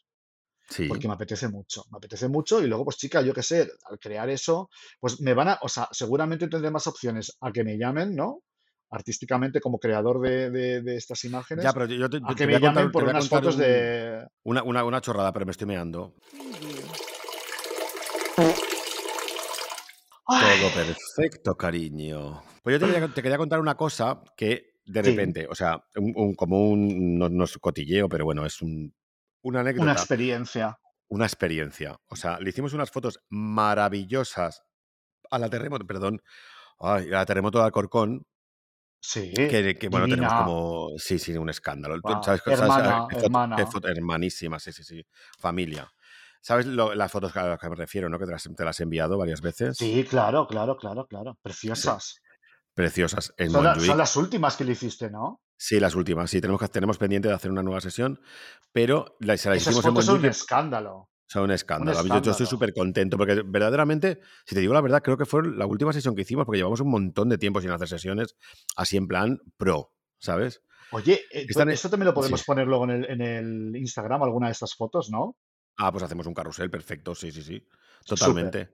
Sí. 0.70 0.88
porque 0.90 1.08
me 1.08 1.14
apetece 1.14 1.48
mucho, 1.48 1.84
me 1.92 1.98
apetece 1.98 2.28
mucho 2.28 2.62
y 2.62 2.68
luego, 2.68 2.84
pues 2.84 2.98
chica, 2.98 3.22
yo 3.22 3.34
qué 3.34 3.44
sé, 3.44 3.70
al 3.90 4.00
crear 4.00 4.30
eso, 4.30 4.70
pues 5.00 5.22
me 5.22 5.34
van 5.34 5.48
a, 5.50 5.60
o 5.62 5.70
sea, 5.70 5.88
seguramente 5.92 6.48
tendré 6.48 6.72
más 6.72 6.88
opciones 6.88 7.38
a 7.40 7.52
que 7.52 7.64
me 7.64 7.78
llamen, 7.78 8.16
¿no? 8.16 8.42
Artísticamente 8.90 9.62
como 9.62 9.78
creador 9.80 10.20
de, 10.20 10.50
de- 10.50 10.82
de 10.82 10.96
estas 10.98 11.22
Ya, 11.24 11.30
imágenes, 11.30 11.72
pero 11.74 11.86
yo 11.86 12.10
te, 12.10 12.18
a 12.18 12.20
yo 12.22 12.28
que 12.28 12.34
te 12.36 12.48
me 12.48 12.54
contar, 12.54 12.74
llamen 12.74 12.92
por 12.92 13.04
unas 13.04 13.30
fotos 13.30 13.56
un- 13.56 13.62
de... 13.62 14.26
una, 14.44 14.64
una, 14.64 14.84
una 14.84 15.02
chorrada, 15.02 15.32
pero 15.32 15.46
me 15.46 15.52
estoy 15.52 15.68
meando. 15.68 16.14
Todo 20.26 20.72
perfecto, 20.74 21.56
cariño. 21.56 22.44
Pues 22.64 22.80
yo 22.80 22.86
te 22.86 22.92
quería, 22.94 23.08
te 23.14 23.22
quería 23.22 23.38
contar 23.38 23.60
una 23.62 23.76
cosa 23.76 24.22
que 24.36 24.77
de 24.88 25.04
Sí. 25.04 25.10
repente, 25.12 25.48
o 25.50 25.56
sea, 25.56 25.84
un, 25.96 26.14
un- 26.16 26.36
como 26.36 26.70
un, 26.70 27.18
no, 27.20 27.30
no 27.30 27.44
es 27.44 27.58
cotilleo, 27.60 28.10
pero 28.10 28.26
bueno, 28.26 28.46
es 28.46 28.62
un- 28.62 28.94
una 29.42 29.60
Una 29.62 29.70
anécdota, 29.70 29.92
experiencia. 29.94 30.78
una 31.10 31.26
experiencia. 31.26 31.96
O 32.08 32.16
sea, 32.16 32.40
le 32.40 32.50
hicimos 32.50 32.74
unas 32.74 32.90
fotos 32.92 33.20
maravillosas 33.30 34.64
a 35.30 35.40
la 35.40 35.50
terremoto, 35.50 35.86
perdón, 35.86 36.22
ay, 36.80 37.08
a 37.10 37.18
la 37.18 37.26
terremoto 37.26 37.60
de 37.60 37.66
Alcorcón, 37.66 38.26
Sí. 39.00 39.32
que, 39.34 39.76
que, 39.80 39.90
bueno, 39.90 40.08
tenemos 40.08 40.34
como, 40.34 40.90
sí, 40.98 41.20
sí, 41.20 41.34
un 41.38 41.50
escándalo. 41.50 41.96
Tú 41.96 42.02
Guau, 42.04 42.24
¿Sabes, 42.24 42.42
sabes, 42.44 42.60
hermana, 42.62 43.02
foto- 43.04 43.20
qué 43.20 43.26
hermana. 43.26 43.68
foto- 43.68 43.88
hermanísima, 43.90 44.60
sí, 44.60 44.72
sí, 44.74 44.84
sí, 44.84 45.06
familia. 45.40 45.90
¿Sabes 46.42 46.66
lo- 46.66 46.96
las 46.96 47.12
fotos 47.12 47.36
a 47.38 47.46
las 47.48 47.60
que 47.60 47.70
me 47.70 47.76
refiero, 47.76 48.10
no? 48.10 48.18
Que 48.20 48.26
te 48.26 48.32
las, 48.32 48.44
te 48.56 48.64
las 48.66 48.80
he 48.80 48.84
enviado 48.84 49.18
varias 49.18 49.42
veces. 49.42 49.78
Sí, 49.78 50.04
claro, 50.10 50.48
claro, 50.48 50.78
claro, 50.78 51.06
claro. 51.08 51.38
Preciosas. 51.42 52.22
Preciosas. 52.78 53.34
En 53.38 53.50
Son, 53.50 53.64
la- 53.64 53.72
Montjuic. 53.72 53.90
son 53.90 53.98
las 53.98 54.16
últimas 54.16 54.56
que 54.56 54.64
le 54.64 54.74
hiciste, 54.74 55.10
¿no? 55.10 55.42
Sí, 55.58 55.80
las 55.80 55.96
últimas. 55.96 56.30
Sí, 56.30 56.40
tenemos, 56.40 56.62
que, 56.62 56.68
tenemos 56.68 57.00
pendiente 57.00 57.28
de 57.28 57.34
hacer 57.34 57.50
una 57.50 57.64
nueva 57.64 57.82
sesión, 57.82 58.22
pero 58.72 59.16
la, 59.20 59.36
se 59.36 59.50
la 59.50 59.56
Esas 59.56 59.74
hicimos 59.76 60.08
en 60.08 60.14
un 60.16 60.26
escándalo. 60.26 61.10
Son 61.28 61.42
un 61.46 61.52
escándalo. 61.52 61.98
A 61.98 62.04
mí 62.04 62.10
Yo, 62.10 62.14
yo 62.14 62.20
estoy 62.20 62.32
escándalo. 62.46 62.50
súper 62.52 62.74
contento 62.76 63.18
porque 63.18 63.42
verdaderamente, 63.44 64.20
si 64.46 64.54
te 64.54 64.62
digo 64.62 64.76
la 64.76 64.82
verdad, 64.82 65.02
creo 65.02 65.18
que 65.18 65.26
fue 65.26 65.42
la 65.52 65.66
última 65.66 65.92
sesión 65.92 66.14
que 66.14 66.22
hicimos 66.22 66.46
porque 66.46 66.58
llevamos 66.60 66.80
un 66.82 66.92
montón 66.92 67.30
de 67.30 67.40
tiempo 67.40 67.62
sin 67.62 67.72
hacer 67.72 67.88
sesiones 67.88 68.36
así 68.76 68.96
en 68.96 69.08
plan 69.08 69.40
pro, 69.58 69.92
¿sabes? 70.20 70.62
Oye, 70.92 71.16
eh, 71.32 71.48
Están 71.50 71.70
en- 71.70 71.74
esto 71.74 71.90
también 71.90 72.06
lo 72.06 72.14
podemos 72.14 72.42
sí. 72.42 72.46
poner 72.46 72.68
luego 72.68 72.84
en 72.84 72.92
el, 72.92 73.06
en 73.10 73.22
el 73.22 73.76
Instagram, 73.76 74.22
alguna 74.22 74.46
de 74.48 74.52
estas 74.54 74.76
fotos, 74.76 75.10
¿no? 75.10 75.36
Ah, 75.78 75.92
pues 75.92 76.04
hacemos 76.04 76.28
un 76.28 76.36
carrusel, 76.36 76.70
perfecto, 76.70 77.16
sí, 77.16 77.32
sí, 77.32 77.42
sí. 77.42 77.68
Totalmente. 78.06 78.70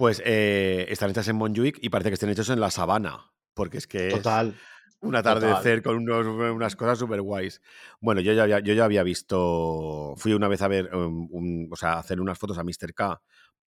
Pues 0.00 0.22
eh, 0.24 0.86
están 0.88 1.10
hechas 1.10 1.28
en 1.28 1.36
Montjuic 1.36 1.78
y 1.82 1.90
parece 1.90 2.08
que 2.08 2.14
estén 2.14 2.30
hechos 2.30 2.48
en 2.48 2.58
la 2.58 2.70
sabana, 2.70 3.32
porque 3.52 3.76
es 3.76 3.86
que 3.86 4.08
es 4.08 4.14
Total. 4.14 4.56
un 5.02 5.12
total. 5.12 5.36
atardecer 5.36 5.82
con 5.82 5.96
unos- 5.96 6.26
unas 6.26 6.74
cosas 6.74 6.98
súper 6.98 7.20
guays. 7.20 7.60
Bueno, 8.00 8.22
yo 8.22 8.32
ya, 8.32 8.44
había, 8.44 8.60
yo 8.60 8.72
ya 8.72 8.84
había 8.86 9.02
visto, 9.02 10.14
fui 10.16 10.32
una 10.32 10.48
vez 10.48 10.62
a 10.62 10.68
ver, 10.68 10.94
um, 10.94 11.28
un- 11.30 11.68
o 11.70 11.76
sea, 11.76 11.92
a 11.92 11.98
hacer 11.98 12.18
unas 12.18 12.38
fotos 12.38 12.56
a 12.56 12.64
Mr. 12.64 12.94
K 12.94 13.20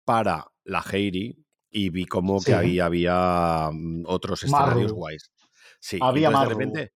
para 0.03 0.47
la 0.64 0.81
Heidi 0.91 1.38
y 1.69 1.89
vi 1.91 2.05
como 2.07 2.39
Sí. 2.39 2.45
que 2.47 2.55
ahí 2.55 2.80
había 2.80 3.69
mm, 3.72 4.05
otros 4.07 4.41
escenarios 4.41 4.85
Marru. 4.91 4.95
guays. 4.95 5.31
Sí, 5.80 5.99
Había 6.01 6.30
entonces 6.30 6.49
de 6.49 6.53
repente, 6.55 6.93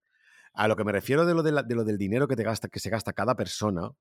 a 0.56 0.68
lo 0.68 0.76
que 0.76 0.84
me 0.84 0.92
refiero 0.94 1.28
de 1.28 1.36
lo, 1.36 1.44
de 1.44 1.52
la- 1.52 1.62
de 1.62 1.76
lo 1.76 1.84
del 1.84 2.00
dinero 2.00 2.28
que, 2.28 2.36
te 2.36 2.42
gasta, 2.42 2.70
que 2.70 2.80
se 2.80 2.90
gasta 2.90 3.14
cada 3.14 3.36
persona, 3.36 3.92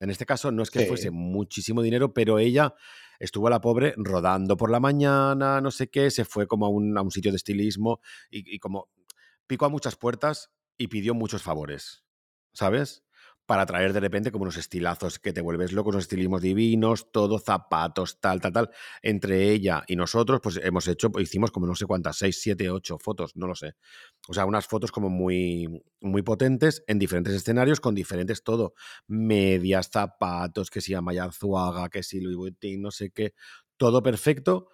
en 0.00 0.08
este 0.08 0.24
caso 0.24 0.50
no 0.52 0.62
es 0.62 0.70
que 0.70 0.86
fuese 0.86 1.10
muchísimo 1.10 1.82
dinero, 1.82 2.14
pero 2.14 2.38
ella 2.38 2.72
estuvo 3.18 3.48
la 3.50 3.60
pobre 3.60 3.94
rodando 3.96 4.56
por 4.56 4.70
la 4.70 4.80
mañana, 4.80 5.60
no 5.60 5.70
sé 5.70 5.88
qué, 5.88 6.10
se 6.10 6.24
fue 6.24 6.46
como 6.46 6.66
a 6.66 6.68
un, 6.68 6.96
a 6.98 7.02
un 7.02 7.10
sitio 7.10 7.30
de 7.30 7.36
estilismo 7.36 8.00
y, 8.30 8.54
y 8.54 8.58
como 8.58 8.88
picó 9.46 9.66
a 9.66 9.70
muchas 9.70 9.96
puertas 9.96 10.50
y 10.76 10.88
pidió 10.88 11.14
muchos 11.14 11.42
favores, 11.42 12.04
¿sabes? 12.52 13.05
Para 13.46 13.64
traer 13.64 13.92
de 13.92 14.00
repente 14.00 14.32
como 14.32 14.42
unos 14.42 14.56
estilazos 14.56 15.20
que 15.20 15.32
te 15.32 15.40
vuelves 15.40 15.72
loco, 15.72 15.90
unos 15.90 16.02
estilismos 16.04 16.42
divinos, 16.42 17.12
todo, 17.12 17.38
zapatos, 17.38 18.20
tal, 18.20 18.40
tal, 18.40 18.52
tal. 18.52 18.70
Entre 19.02 19.50
ella 19.52 19.84
y 19.86 19.94
nosotros, 19.94 20.40
pues 20.42 20.58
hemos 20.62 20.88
hecho, 20.88 21.10
hicimos 21.20 21.52
como 21.52 21.66
no 21.66 21.76
sé 21.76 21.86
cuántas, 21.86 22.16
seis, 22.18 22.40
siete, 22.42 22.70
ocho 22.70 22.98
fotos, 22.98 23.36
no 23.36 23.46
lo 23.46 23.54
sé. 23.54 23.74
O 24.28 24.34
sea, 24.34 24.46
unas 24.46 24.66
fotos 24.66 24.90
como 24.90 25.08
muy, 25.10 25.68
muy 26.00 26.22
potentes 26.22 26.82
en 26.88 26.98
diferentes 26.98 27.34
escenarios 27.34 27.80
con 27.80 27.94
diferentes 27.94 28.42
todo. 28.42 28.74
Medias, 29.06 29.90
zapatos, 29.92 30.68
que 30.70 30.80
si 30.80 30.94
Amaya 30.94 31.24
Arzuaga, 31.24 31.88
que 31.88 32.02
si 32.02 32.20
Louis 32.20 32.36
Vuitton, 32.36 32.82
no 32.82 32.90
sé 32.90 33.10
qué. 33.10 33.34
Todo 33.76 34.02
perfecto. 34.02 34.68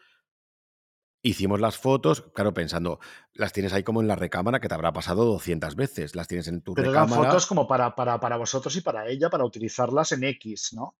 Hicimos 1.24 1.60
las 1.60 1.78
fotos, 1.78 2.22
claro, 2.34 2.52
pensando, 2.52 2.98
las 3.32 3.52
tienes 3.52 3.72
ahí 3.72 3.84
como 3.84 4.00
en 4.00 4.08
la 4.08 4.16
recámara 4.16 4.58
que 4.58 4.66
te 4.68 4.74
habrá 4.74 4.92
pasado 4.92 5.24
200 5.24 5.76
veces. 5.76 6.16
Las 6.16 6.26
tienes 6.26 6.48
en 6.48 6.62
tu 6.62 6.74
Pero 6.74 6.90
eran 6.90 7.04
recámara. 7.04 7.30
fotos 7.30 7.46
como 7.46 7.68
para, 7.68 7.94
para, 7.94 8.18
para 8.18 8.36
vosotros 8.36 8.74
y 8.76 8.80
para 8.80 9.06
ella, 9.08 9.30
para 9.30 9.44
utilizarlas 9.44 10.10
en 10.12 10.24
X, 10.24 10.72
¿no? 10.72 10.96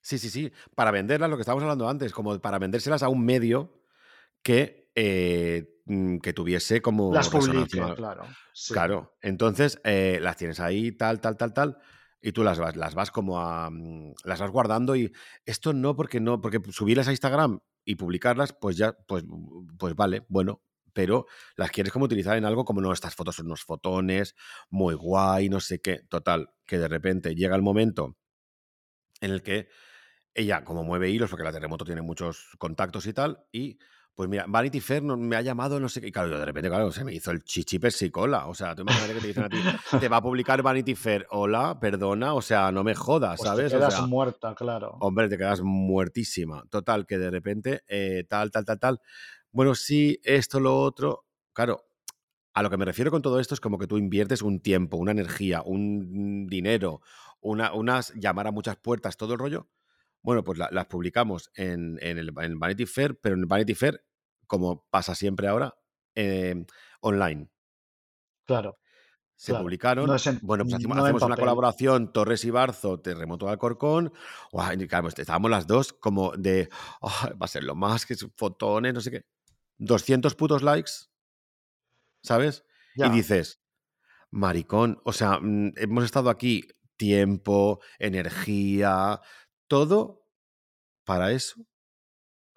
Sí, 0.00 0.18
sí, 0.18 0.30
sí. 0.30 0.52
Para 0.76 0.92
venderlas, 0.92 1.28
lo 1.28 1.36
que 1.36 1.40
estábamos 1.40 1.62
hablando 1.64 1.88
antes, 1.88 2.12
como 2.12 2.38
para 2.38 2.58
vendérselas 2.60 3.02
a 3.02 3.08
un 3.08 3.24
medio 3.24 3.80
que, 4.42 4.90
eh, 4.94 5.80
mm, 5.86 6.18
que 6.18 6.32
tuviese 6.32 6.80
como 6.80 7.12
Las 7.12 7.32
resonancia. 7.32 7.94
claro. 7.96 8.24
Sí. 8.52 8.74
Claro. 8.74 9.16
Entonces, 9.22 9.80
eh, 9.82 10.18
las 10.20 10.36
tienes 10.36 10.60
ahí, 10.60 10.92
tal, 10.92 11.20
tal, 11.20 11.36
tal, 11.36 11.52
tal. 11.52 11.78
Y 12.20 12.30
tú 12.32 12.44
las 12.44 12.58
vas, 12.60 12.76
las 12.76 12.94
vas 12.94 13.10
como 13.10 13.40
a. 13.40 13.70
mm, 13.70 14.12
las 14.24 14.38
vas 14.40 14.50
guardando. 14.50 14.94
Y 14.94 15.12
esto 15.44 15.72
no, 15.72 15.96
porque 15.96 16.20
no, 16.20 16.40
porque 16.40 16.60
subirlas 16.70 17.08
a 17.08 17.10
Instagram 17.10 17.58
y 17.84 17.96
publicarlas, 17.96 18.52
pues 18.52 18.76
ya, 18.76 18.92
pues, 19.06 19.24
pues 19.78 19.94
vale, 19.94 20.24
bueno. 20.28 20.62
Pero 20.92 21.26
las 21.56 21.70
quieres 21.72 21.92
como 21.92 22.04
utilizar 22.04 22.36
en 22.38 22.44
algo 22.44 22.64
como 22.64 22.80
no, 22.80 22.92
estas 22.92 23.14
fotos 23.16 23.36
son 23.36 23.46
unos 23.46 23.64
fotones, 23.64 24.34
muy 24.70 24.94
guay, 24.94 25.48
no 25.48 25.58
sé 25.60 25.80
qué. 25.80 26.00
Total, 26.08 26.50
que 26.66 26.78
de 26.78 26.88
repente 26.88 27.34
llega 27.34 27.56
el 27.56 27.62
momento 27.62 28.16
en 29.20 29.30
el 29.30 29.42
que 29.42 29.68
ella, 30.34 30.64
como 30.64 30.84
mueve 30.84 31.10
hilos, 31.10 31.30
porque 31.30 31.44
la 31.44 31.52
terremoto 31.52 31.84
tiene 31.84 32.02
muchos 32.02 32.50
contactos 32.58 33.06
y 33.06 33.12
tal, 33.12 33.46
y 33.52 33.78
pues 34.14 34.28
mira, 34.28 34.44
Vanity 34.48 34.80
Fair 34.80 35.02
no- 35.02 35.16
me 35.16 35.36
ha 35.36 35.42
llamado, 35.42 35.80
no 35.80 35.88
sé 35.88 36.00
qué, 36.00 36.08
y 36.08 36.12
claro, 36.12 36.28
yo 36.30 36.38
de 36.38 36.44
repente, 36.44 36.68
claro, 36.68 36.92
se 36.92 37.04
me 37.04 37.12
hizo 37.14 37.30
el 37.30 37.42
chichi 37.42 37.78
persicola, 37.78 38.46
o 38.46 38.54
sea, 38.54 38.74
tú 38.74 38.82
imagínate 38.82 39.14
que 39.14 39.20
te 39.20 39.26
dicen 39.28 39.44
a 39.44 39.50
ti, 39.50 39.60
te 39.98 40.08
va 40.08 40.18
a 40.18 40.22
publicar 40.22 40.62
Vanity 40.62 40.94
Fair, 40.94 41.26
hola, 41.30 41.78
perdona, 41.80 42.34
o 42.34 42.42
sea, 42.42 42.70
no 42.72 42.84
me 42.84 42.94
jodas, 42.94 43.38
Pues 43.38 43.50
te 43.50 43.50
¿sabes? 43.50 43.74
O 43.74 43.78
quedas 43.78 43.94
sea, 43.94 44.08
muerta, 44.08 44.54
claro. 44.54 44.96
hombre, 45.00 45.28
te 45.28 45.36
quedas 45.38 45.60
muertísima, 45.62 46.64
total, 46.70 47.06
que 47.06 47.18
de 47.18 47.30
repente, 47.30 47.82
eh, 47.88 48.24
tal, 48.28 48.50
tal, 48.50 48.64
tal, 48.64 48.78
tal, 48.78 49.00
bueno, 49.52 49.74
sí, 49.74 50.20
esto, 50.24 50.60
lo 50.60 50.76
otro, 50.80 51.26
claro, 51.52 51.84
a 52.54 52.62
lo 52.62 52.70
que 52.70 52.76
me 52.76 52.84
refiero 52.84 53.10
con 53.10 53.22
todo 53.22 53.40
esto 53.40 53.54
es 53.54 53.60
como 53.60 53.78
que 53.78 53.86
tú 53.86 53.98
inviertes 53.98 54.42
un 54.42 54.60
tiempo, 54.60 54.96
una 54.96 55.12
energía, 55.12 55.62
un 55.64 56.46
dinero, 56.46 57.00
una, 57.40 57.72
unas 57.74 58.14
llamar 58.14 58.46
a 58.46 58.52
muchas 58.52 58.76
puertas, 58.76 59.16
todo 59.16 59.32
el 59.34 59.38
rollo. 59.40 59.68
Bueno, 60.24 60.42
pues 60.42 60.58
la- 60.58 60.70
las 60.72 60.86
publicamos 60.86 61.50
en, 61.54 61.98
en 62.02 62.18
el 62.18 62.32
en 62.40 62.58
Vanity 62.58 62.86
Fair, 62.86 63.16
pero 63.20 63.36
en 63.36 63.42
el 63.42 63.46
Vanity 63.46 63.74
Fair, 63.76 64.04
como 64.48 64.86
pasa 64.90 65.14
siempre 65.14 65.46
ahora, 65.46 65.76
eh, 66.16 66.64
online. 67.00 67.48
Claro, 68.46 68.78
Se 69.36 69.52
claro. 69.52 69.64
publicaron. 69.64 70.06
No 70.06 70.14
es 70.14 70.26
en, 70.26 70.38
bueno, 70.42 70.64
pues 70.64 70.74
hacemos, 70.74 70.96
no 70.96 71.02
en 71.02 71.06
hacemos 71.06 71.22
una 71.24 71.36
colaboración 71.36 72.12
Torres 72.12 72.44
y 72.44 72.50
Barzo, 72.50 73.00
Terremoto 73.00 73.46
de 73.46 73.52
Alcorcón. 73.52 74.12
Claro, 74.50 75.02
pues 75.02 75.18
estábamos 75.18 75.50
las 75.50 75.66
dos 75.66 75.92
como 75.92 76.32
de, 76.36 76.68
"Ah, 77.02 77.30
va 77.40 77.46
a 77.46 77.48
ser 77.48 77.64
lo 77.64 77.74
más, 77.74 78.06
que 78.06 78.14
es 78.14 78.26
fotones, 78.36 78.94
no 78.94 79.00
sé 79.00 79.10
qué. 79.10 79.26
200 79.78 80.34
putos 80.34 80.62
likes, 80.62 80.90
¿sabes? 82.22 82.64
Y 82.96 83.08
dices, 83.10 83.60
maricón, 84.30 85.00
o 85.04 85.12
sea, 85.12 85.38
mm, 85.40 85.72
hemos 85.76 86.04
estado 86.04 86.30
aquí 86.30 86.62
tiempo, 86.96 87.80
energía, 87.98 89.20
todo 89.68 90.26
para 91.04 91.32
eso. 91.32 91.66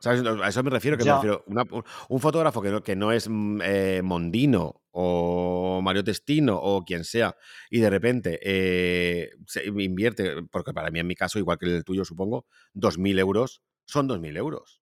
A 0.06 0.14
eso 0.50 0.62
me 0.64 0.70
refiero, 0.70 0.96
que 0.96 1.04
me 1.04 1.12
refiero. 1.14 1.44
una- 1.48 1.64
un, 2.10 2.20
fotógrafo 2.20 2.62
que 2.62 2.70
no, 2.70 2.84
que 2.84 2.96
no 2.96 3.12
es 3.12 3.28
mm, 3.28 3.62
eh, 3.64 4.02
Mondino 4.04 4.84
o 4.92 5.82
Mario 5.84 6.04
Testino 6.04 6.56
o 6.56 6.84
quien 6.86 7.04
sea, 7.04 7.36
y 7.72 7.80
de 7.80 7.90
repente 7.90 8.40
eh, 8.44 9.32
se 9.48 9.66
invierte, 9.66 10.44
porque 10.52 10.72
para 10.74 10.92
mí 10.92 11.00
en 11.00 11.08
mi 11.08 11.16
caso, 11.16 11.40
igual 11.40 11.58
que 11.58 11.66
el 11.66 11.84
tuyo 11.84 12.06
supongo, 12.06 12.46
2.000 12.74 13.18
euros, 13.18 13.64
son 13.86 14.08
2.000 14.08 14.38
euros. 14.38 14.82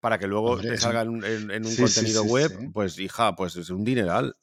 Para 0.00 0.18
que 0.18 0.26
luego 0.26 0.52
Hombre, 0.52 0.68
te 0.68 0.76
salga 0.78 1.02
en, 1.02 1.24
en- 1.24 1.50
en 1.52 1.66
un 1.66 1.74
Sí, 1.74 1.82
contenido 1.82 2.22
sí, 2.22 2.28
web, 2.28 2.50
pues 2.72 2.98
hija, 2.98 3.34
pues 3.36 3.56
es 3.56 3.70
un 3.70 3.84
dineral. 3.84 4.34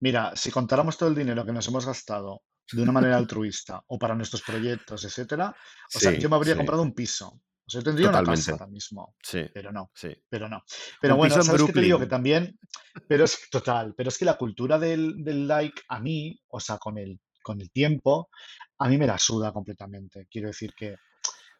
Mira, 0.00 0.34
si 0.34 0.50
contáramos 0.50 0.96
todo 0.98 1.08
el 1.08 1.14
dinero 1.14 1.44
que 1.46 1.52
nos 1.52 1.66
hemos 1.68 1.86
gastado 1.86 2.42
de 2.72 2.82
una 2.82 2.92
manera 2.92 3.16
altruista 3.16 3.82
o 3.86 3.98
para 3.98 4.14
nuestros 4.14 4.42
proyectos, 4.42 5.04
etcétera, 5.04 5.54
o 5.94 5.98
sea, 5.98 6.12
yo 6.12 6.20
Sí, 6.20 6.28
me 6.28 6.36
habría 6.36 6.52
sí, 6.54 6.58
comprado 6.58 6.82
un 6.82 6.92
piso. 6.94 7.28
O 7.66 7.70
sea, 7.70 7.80
yo 7.80 7.84
tendría 7.84 8.08
una 8.08 8.18
casa 8.22 8.30
totalmente. 8.30 8.50
ahora 8.52 8.66
mismo, 8.68 9.14
Sí, 9.22 9.44
pero 9.52 9.72
no, 9.72 9.90
sí. 9.94 10.08
pero 10.28 10.48
no. 10.48 10.62
Pero 11.00 11.14
Un 11.14 11.18
bueno, 11.18 11.42
¿sabes 11.42 11.62
qué 11.64 11.72
te 11.72 11.80
digo? 11.80 11.98
Que 11.98 12.06
también, 12.06 12.58
pero 13.06 13.24
es 13.24 13.48
total, 13.50 13.94
pero 13.96 14.08
es 14.08 14.16
que 14.18 14.24
la 14.24 14.38
cultura 14.38 14.78
del, 14.78 15.22
del 15.22 15.46
like 15.46 15.82
a 15.88 16.00
mí, 16.00 16.40
o 16.48 16.60
sea, 16.60 16.78
con 16.78 16.96
el, 16.98 17.20
con 17.42 17.60
el 17.60 17.70
tiempo, 17.70 18.30
a 18.78 18.88
mí 18.88 18.96
me 18.96 19.06
la 19.06 19.18
suda 19.18 19.52
completamente. 19.52 20.26
Quiero 20.30 20.48
decir 20.48 20.72
que, 20.74 20.96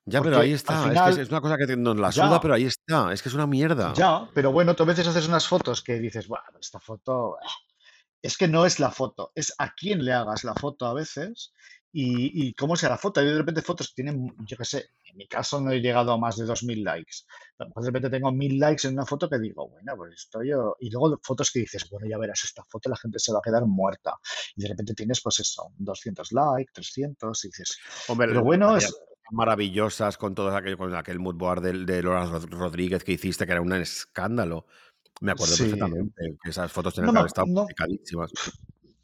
Ya, 0.06 0.22
pero 0.22 0.38
ahí 0.38 0.52
está. 0.52 0.74
Es 0.74 1.02
que 1.02 1.10
es, 1.10 1.16
final, 1.16 1.28
una 1.30 1.40
cosa 1.42 1.56
que 1.58 1.76
nos 1.76 1.96
la 1.98 2.10
suda, 2.12 2.30
ya, 2.30 2.40
pero 2.40 2.54
ahí 2.54 2.64
está. 2.64 3.12
Es 3.12 3.22
que 3.22 3.28
es 3.28 3.34
una 3.34 3.46
mierda. 3.46 3.92
ya, 3.94 4.30
pero 4.32 4.50
bueno, 4.50 4.74
tú 4.74 4.84
a 4.84 4.86
veces 4.86 5.06
haces 5.06 5.28
unas 5.28 5.46
fotos 5.46 5.82
que 5.82 5.98
dices, 5.98 6.26
bueno, 6.26 6.44
esta 6.58 6.80
foto, 6.80 7.36
es 8.22 8.36
que 8.36 8.48
no 8.48 8.66
es 8.66 8.80
la 8.80 8.90
foto, 8.90 9.32
es 9.34 9.54
a 9.58 9.74
quién 9.74 10.04
le 10.04 10.12
hagas 10.12 10.44
la 10.44 10.54
foto 10.54 10.86
a 10.86 10.94
veces 10.94 11.52
y, 11.92 12.48
y 12.48 12.54
cómo 12.54 12.76
sea 12.76 12.90
la 12.90 12.98
foto. 12.98 13.20
Hay 13.20 13.26
de 13.26 13.38
repente 13.38 13.62
fotos 13.62 13.88
que 13.88 14.02
tienen, 14.02 14.34
yo 14.46 14.56
qué 14.56 14.64
sé, 14.64 14.90
en 15.04 15.16
mi 15.16 15.26
caso 15.26 15.60
no 15.60 15.70
he 15.72 15.80
llegado 15.80 16.12
a 16.12 16.18
más 16.18 16.36
de 16.36 16.44
2.000 16.44 16.84
likes. 16.84 17.16
De 17.58 17.86
repente 17.86 18.10
tengo 18.10 18.30
1.000 18.30 18.58
likes 18.58 18.86
en 18.86 18.94
una 18.94 19.06
foto 19.06 19.28
que 19.28 19.38
digo, 19.38 19.68
bueno, 19.68 19.94
pues 19.96 20.14
esto 20.14 20.42
yo... 20.42 20.76
Y 20.80 20.90
luego 20.90 21.18
fotos 21.22 21.50
que 21.50 21.60
dices, 21.60 21.88
bueno, 21.90 22.06
ya 22.06 22.18
verás, 22.18 22.44
esta 22.44 22.62
foto 22.64 22.90
la 22.90 22.96
gente 22.96 23.18
se 23.18 23.32
va 23.32 23.38
a 23.38 23.42
quedar 23.42 23.64
muerta. 23.66 24.14
Y 24.54 24.62
de 24.62 24.68
repente 24.68 24.94
tienes, 24.94 25.20
pues 25.22 25.40
eso, 25.40 25.72
200 25.78 26.32
likes, 26.32 26.72
300, 26.74 27.44
y 27.44 27.48
dices... 27.48 27.78
Hombre, 28.08 28.28
Pero 28.28 28.44
bueno, 28.44 28.76
es... 28.76 28.94
maravillosas 29.30 30.18
con 30.18 30.34
todo 30.34 30.54
aquello, 30.54 30.76
con 30.76 30.94
aquel 30.94 31.18
mood 31.18 31.36
board 31.36 31.62
de, 31.62 31.84
de 31.84 32.02
Rodríguez 32.02 33.02
que 33.02 33.12
hiciste, 33.12 33.46
que 33.46 33.52
era 33.52 33.62
un 33.62 33.72
escándalo. 33.72 34.66
Me 35.20 35.32
acuerdo 35.32 35.54
Sí. 35.54 35.62
perfectamente 35.64 36.38
que 36.42 36.50
esas 36.50 36.70
fotos 36.72 36.94
tenían 36.94 37.14
No 37.14 37.22
que 37.22 37.26
estado 37.26 37.46
no, 37.46 37.62
publicadísimas. 37.62 38.30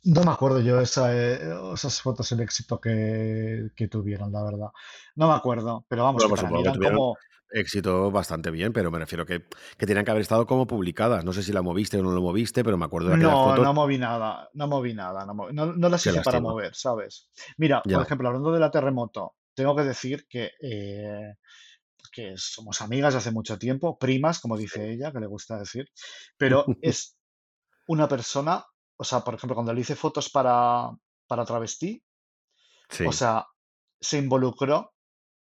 no 0.05 0.23
me 0.24 0.31
acuerdo 0.31 0.61
yo 0.61 0.81
esa, 0.81 1.15
eh, 1.16 1.39
esas 1.73 2.01
fotos, 2.03 2.31
el 2.32 2.41
éxito 2.41 2.81
que, 2.81 3.70
que 3.74 3.89
tuvieron, 3.89 4.32
la 4.32 4.43
verdad. 4.45 4.69
No 5.16 5.28
me 5.28 5.35
acuerdo, 5.35 5.86
pero 5.89 6.05
vamos, 6.05 6.23
Bueno, 6.23 6.28
que 6.28 6.31
pues 6.31 6.43
para 6.43 6.53
mí 6.53 6.61
eran 6.62 6.78
como... 6.78 7.16
éxito 7.51 8.11
bastante 8.11 8.51
bien, 8.51 8.73
pero 8.73 8.91
me 8.91 8.99
refiero 8.99 9.24
que, 9.24 9.45
que 9.78 9.86
tenían 9.86 10.05
que 10.05 10.11
haber 10.11 10.23
estado 10.23 10.47
como 10.47 10.66
publicadas. 10.66 11.24
No 11.24 11.32
sé 11.32 11.43
si 11.43 11.53
la 11.53 11.62
moviste 11.62 11.99
o 11.99 12.03
no 12.03 12.11
lo 12.12 12.20
moviste, 12.20 12.65
pero 12.65 12.77
me 12.77 12.85
acuerdo 12.85 13.11
de 13.11 13.16
No, 13.19 13.45
fotos. 13.45 13.65
no 13.65 13.74
moví 13.74 13.97
nada, 13.99 14.51
no 14.55 14.66
moví 14.69 14.93
nada, 14.93 15.24
no, 15.24 15.35
no, 15.53 15.66
no 15.73 15.89
las 15.89 16.05
hice 16.07 16.20
para 16.23 16.41
mover, 16.41 16.74
¿sabes? 16.74 17.31
Mira, 17.57 17.82
por 17.82 18.03
ejemplo, 18.03 18.28
hablando 18.28 18.53
de 18.53 18.61
la 18.61 18.70
terremoto, 18.70 19.36
tengo 19.55 19.74
que 19.77 19.82
decir 19.85 20.27
que, 20.28 20.51
eh, 20.61 21.35
que 22.15 22.35
somos 22.36 22.81
amigas 22.81 23.15
de 23.15 23.19
hace 23.19 23.32
mucho 23.32 23.59
tiempo, 23.59 23.99
primas, 23.99 24.41
como 24.41 24.57
dice 24.57 24.93
ella, 24.93 25.12
que 25.12 25.20
le 25.20 25.27
gusta 25.27 25.59
decir, 25.59 25.86
pero 26.36 26.65
es 26.82 27.16
una 27.89 28.09
persona, 28.09 28.65
o 28.97 29.05
sea, 29.05 29.20
por 29.20 29.35
ejemplo, 29.35 29.55
cuando 29.55 29.74
le 29.74 29.81
hice 29.81 29.97
fotos 29.97 30.31
para, 30.31 30.91
para 31.27 31.45
Travestí, 31.45 32.03
Sí, 32.91 33.05
o 33.07 33.12
sea, 33.12 33.47
se 33.99 34.19
involucró 34.19 34.95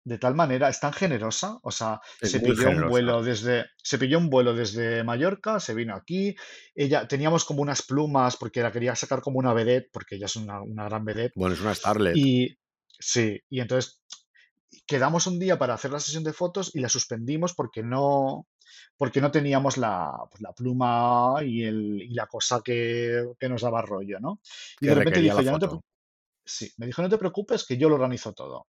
de 0.03 0.18
tal 0.18 0.34
manera, 0.34 0.69
es 0.69 0.80
tan 0.80 0.94
generosa, 0.94 1.60
o 1.61 1.72
sea, 1.72 1.99
es 2.19 2.31
se 2.31 2.40
pilló 2.40 2.69
un 2.69 2.88
vuelo 2.88 3.22
desde, 3.22 3.65
se 3.77 3.99
pilló 3.99 4.18
un 4.18 4.30
vuelo 4.30 4.53
desde 4.53 5.03
Mallorca, 5.03 5.60
se 5.60 5.76
vino 5.76 5.94
aquí, 5.95 6.36
ella, 6.73 7.07
teníamos 7.07 7.45
como 7.45 7.61
unas 7.61 7.84
plumas, 7.84 8.36
porque 8.38 8.64
la 8.64 8.72
quería 8.72 8.95
sacar 8.95 9.22
como 9.22 9.38
una 9.38 9.53
vedette, 9.53 9.90
porque 9.91 10.15
ella 10.15 10.26
es 10.26 10.36
una, 10.36 10.61
una 10.61 10.86
gran 10.86 11.06
vedette, 11.06 11.34
Bueno, 11.36 11.53
es 11.53 11.61
una 11.61 11.76
starlet. 11.76 12.15
y 12.15 12.57
sí, 12.98 13.40
y 13.49 13.60
entonces 13.60 14.02
quedamos 14.85 15.27
un 15.27 15.39
día 15.39 15.57
para 15.57 15.73
hacer 15.73 15.91
la 15.91 15.99
sesión 15.99 16.23
de 16.23 16.33
fotos 16.33 16.75
y 16.75 16.79
la 16.79 16.89
suspendimos 16.89 17.53
porque 17.53 17.83
no, 17.83 18.47
porque 18.97 19.21
no 19.21 19.31
teníamos 19.31 19.77
la, 19.77 20.11
pues, 20.29 20.41
la 20.41 20.53
pluma 20.53 21.37
y, 21.43 21.63
el, 21.63 22.01
y 22.01 22.13
la 22.13 22.27
cosa 22.27 22.61
que, 22.63 23.25
que 23.39 23.49
nos 23.49 23.61
daba 23.61 23.81
rollo, 23.81 24.19
¿no? 24.19 24.41
Y 24.79 24.87
de 24.87 24.95
repente 24.95 25.21
dijo, 25.21 25.41
ya 25.41 25.51
no 25.51 25.59
te. 25.59 25.67
Sí, 26.45 26.71
me 26.77 26.87
dijo, 26.87 27.01
no 27.01 27.09
te 27.09 27.17
preocupes, 27.19 27.65
que 27.65 27.77
yo 27.77 27.89
lo 27.89 27.95
organizo 27.95 28.33
todo. 28.33 28.67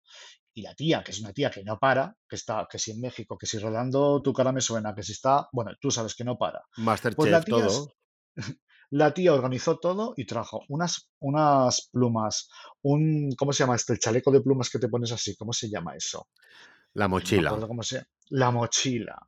Y 0.52 0.62
la 0.62 0.74
tía, 0.74 1.04
que 1.04 1.12
es 1.12 1.20
una 1.20 1.32
tía 1.32 1.50
que 1.50 1.62
no 1.62 1.78
para, 1.78 2.16
que 2.28 2.36
está, 2.36 2.66
que 2.70 2.78
si 2.78 2.90
en 2.90 3.00
México, 3.00 3.38
que 3.38 3.46
si 3.46 3.58
rodando 3.58 4.20
tu 4.20 4.32
cara 4.32 4.50
me 4.52 4.60
suena, 4.60 4.94
que 4.94 5.04
si 5.04 5.12
está, 5.12 5.48
bueno, 5.52 5.72
tú 5.80 5.90
sabes 5.90 6.16
que 6.16 6.24
no 6.24 6.36
para. 6.36 6.60
Pues 6.74 6.84
Masterchef, 6.84 7.38
es- 7.38 7.44
todo. 7.46 7.92
La 8.90 9.12
tía 9.12 9.34
organizó 9.34 9.78
todo 9.78 10.14
y 10.16 10.24
trajo 10.24 10.62
unas, 10.68 11.10
unas 11.20 11.88
plumas, 11.92 12.48
un, 12.82 13.30
¿cómo 13.36 13.52
se 13.52 13.62
llama 13.64 13.76
esto? 13.76 13.92
El 13.92 13.98
chaleco 13.98 14.30
de 14.30 14.40
plumas 14.40 14.70
que 14.70 14.78
te 14.78 14.88
pones 14.88 15.12
así, 15.12 15.36
¿cómo 15.36 15.52
se 15.52 15.68
llama 15.68 15.94
eso? 15.94 16.28
La 16.94 17.04
no 17.04 17.10
mochila. 17.10 17.50
cómo 17.66 17.82
se 17.82 18.06
La 18.30 18.50
mochila. 18.50 19.18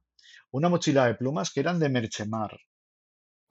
Una 0.53 0.69
mochila 0.69 1.07
de 1.07 1.15
plumas 1.15 1.53
que 1.53 1.61
eran 1.61 1.79
de 1.79 1.89
Merchemar, 1.89 2.59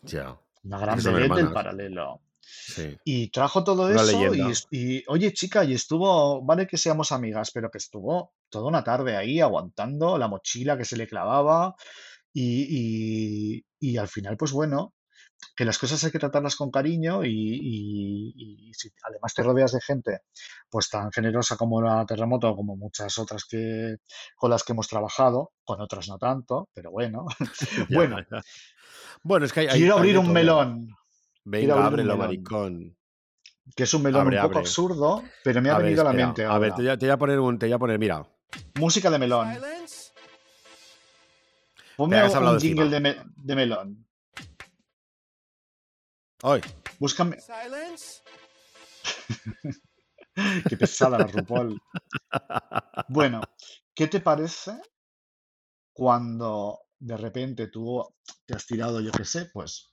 Ya. 0.02 0.38
una 0.64 0.80
gran 0.80 0.98
vedette 1.02 1.36
del 1.36 1.54
paralelo. 1.54 2.22
Sí. 2.42 2.98
Y 3.06 3.30
trajo 3.30 3.64
todo 3.64 3.86
Una 3.88 4.02
eso 4.02 4.34
y, 4.72 4.98
y, 4.98 5.04
oye 5.08 5.32
chica, 5.34 5.64
y 5.64 5.74
estuvo, 5.74 6.44
vale 6.44 6.66
que 6.66 6.78
seamos 6.78 7.12
amigas, 7.12 7.52
pero 7.52 7.70
que 7.70 7.78
estuvo 7.78 8.34
toda 8.50 8.68
una 8.68 8.84
tarde 8.84 9.16
ahí 9.16 9.40
aguantando 9.40 10.18
la 10.18 10.28
mochila 10.28 10.76
que 10.76 10.86
se 10.86 10.98
le 10.98 11.08
clavaba 11.08 11.76
y, 12.34 12.66
y- 13.58 13.66
y 13.80 13.98
al 13.98 14.08
final, 14.08 14.36
pues 14.36 14.52
bueno, 14.52 14.94
que 15.56 15.66
las 15.66 15.78
cosas 15.78 16.04
hay 16.04 16.12
que 16.12 16.20
tratarlas 16.20 16.56
con 16.56 16.70
cariño 16.72 17.24
y, 17.24 17.30
y- 17.32 18.70
y 18.70 18.74
si 18.74 18.90
además 19.04 19.34
te 19.34 19.44
rodeas 19.44 19.72
de 19.72 19.82
gente 19.82 20.22
pues 20.70 20.90
tan 20.90 21.12
generosa 21.12 21.56
como 21.58 21.82
la 21.82 22.06
Terremoto, 22.06 22.56
como 22.56 22.76
muchas 22.76 23.18
otras 23.18 23.46
que 23.46 23.98
con 24.36 24.50
las 24.52 24.64
que 24.64 24.74
hemos 24.74 24.88
trabajado, 24.88 25.52
con 25.64 25.82
otras 25.82 26.08
no 26.10 26.18
tanto, 26.18 26.70
pero 26.74 26.92
bueno. 26.92 27.26
Ya, 27.90 27.96
Bueno, 27.96 28.20
ya. 28.20 28.42
Bueno, 29.24 29.46
es 29.46 29.54
que 29.54 29.62
hay, 29.62 29.68
quiero 29.68 29.94
hay 29.96 30.00
abrir 30.00 30.18
un 30.18 30.26
todo. 30.26 30.34
melón, 30.34 30.88
quiero 31.50 31.76
Venga, 31.76 31.86
ábrelo, 31.86 32.18
maricón. 32.18 32.98
que 33.76 33.84
es 33.84 33.94
un 33.94 34.04
melón 34.04 34.22
Abre, 34.22 34.38
un 34.38 34.42
poco 34.44 34.58
abre. 34.60 34.68
absurdo, 34.68 35.24
pero 35.44 35.62
me 35.62 35.70
ha 35.70 35.76
A 35.76 35.78
ver, 35.78 35.86
venido 35.86 36.02
a 36.02 36.06
la 36.06 36.14
mente 36.14 36.46
A 36.46 36.58
ver, 36.60 36.70
te, 36.74 36.74
ahora. 36.74 36.84
voy 36.84 36.88
a- 36.90 36.98
te 36.98 37.06
voy 37.06 37.14
a 37.14 37.18
poner 37.18 37.40
un, 37.40 37.60
te 37.60 37.66
voy 37.66 37.74
a 37.74 37.80
poner, 37.80 38.00
mira. 38.00 38.26
Música 38.76 39.10
de 39.10 39.20
melón. 39.20 39.48
Ponme 41.96 42.24
un 42.24 42.30
jingle 42.60 42.86
encima. 42.86 42.86
de, 42.86 43.00
me- 43.00 43.18
de 43.36 43.56
melón. 43.56 44.06
Hoy. 46.44 46.62
Búscame. 47.00 47.38
Qué 50.70 50.78
pesada 50.78 51.18
la 51.18 51.28
RuPaul. 51.28 51.82
Bueno, 53.10 53.42
¿qué 53.94 54.08
te 54.08 54.22
parece 54.22 54.80
cuando 55.92 56.80
de 56.98 57.18
repente 57.18 57.68
tú 57.68 58.06
te 58.46 58.56
has 58.56 58.66
tirado, 58.66 59.02
yo 59.02 59.12
qué 59.12 59.26
sé, 59.26 59.50
pues 59.52 59.92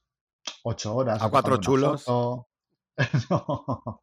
ocho 0.62 0.94
horas 0.94 1.20
A 1.20 1.30
cuatro 1.30 1.56
chulos. 1.58 2.04
No. 3.28 4.02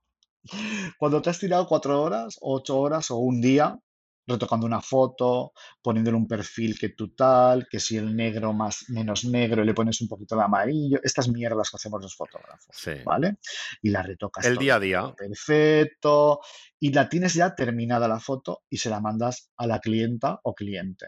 Cuando 0.99 1.21
te 1.21 1.29
has 1.29 1.39
tirado 1.39 1.67
cuatro 1.67 2.01
horas, 2.01 2.37
ocho 2.41 2.77
horas 2.77 3.09
o 3.09 3.17
un 3.17 3.41
día 3.41 3.79
retocando 4.25 4.65
una 4.65 4.81
foto, 4.81 5.51
poniéndole 5.81 6.15
un 6.17 6.27
perfil 6.27 6.77
que 6.79 6.89
tú 6.89 7.13
tal, 7.13 7.67
que 7.69 7.79
si 7.79 7.97
el 7.97 8.15
negro 8.15 8.53
más 8.53 8.85
menos 8.89 9.25
negro 9.25 9.63
le 9.63 9.73
pones 9.73 9.99
un 10.01 10.07
poquito 10.07 10.35
de 10.35 10.43
amarillo, 10.43 10.99
estas 11.03 11.27
mierdas 11.27 11.69
que 11.69 11.75
hacemos 11.77 12.01
los 12.01 12.15
fotógrafos, 12.15 12.75
Sí. 12.75 12.91
¿vale? 13.05 13.37
Y 13.81 13.89
la 13.89 14.01
retocas 14.01 14.45
El 14.45 14.53
todo 14.55 14.61
día 14.63 14.75
a 14.75 14.79
día. 14.79 15.13
perfecto 15.17 16.39
y 16.79 16.91
la 16.93 17.09
tienes 17.09 17.33
ya 17.33 17.53
terminada 17.55 18.07
la 18.07 18.19
foto 18.19 18.63
y 18.69 18.77
se 18.77 18.89
la 18.89 18.99
mandas 19.01 19.51
a 19.57 19.67
la 19.67 19.79
clienta 19.79 20.39
o 20.43 20.53
cliente. 20.53 21.07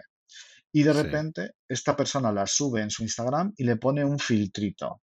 Y 0.72 0.84
de 0.84 0.94
Sí. 0.94 1.02
repente 1.04 1.52
esta 1.70 1.96
persona 1.96 2.32
la 2.34 2.46
sube 2.48 2.82
en 2.82 2.90
su 2.90 3.04
Instagram 3.04 3.54
y 3.56 3.64
le 3.64 3.78
pone 3.78 4.04
un 4.04 4.20
filtrito. 4.20 5.02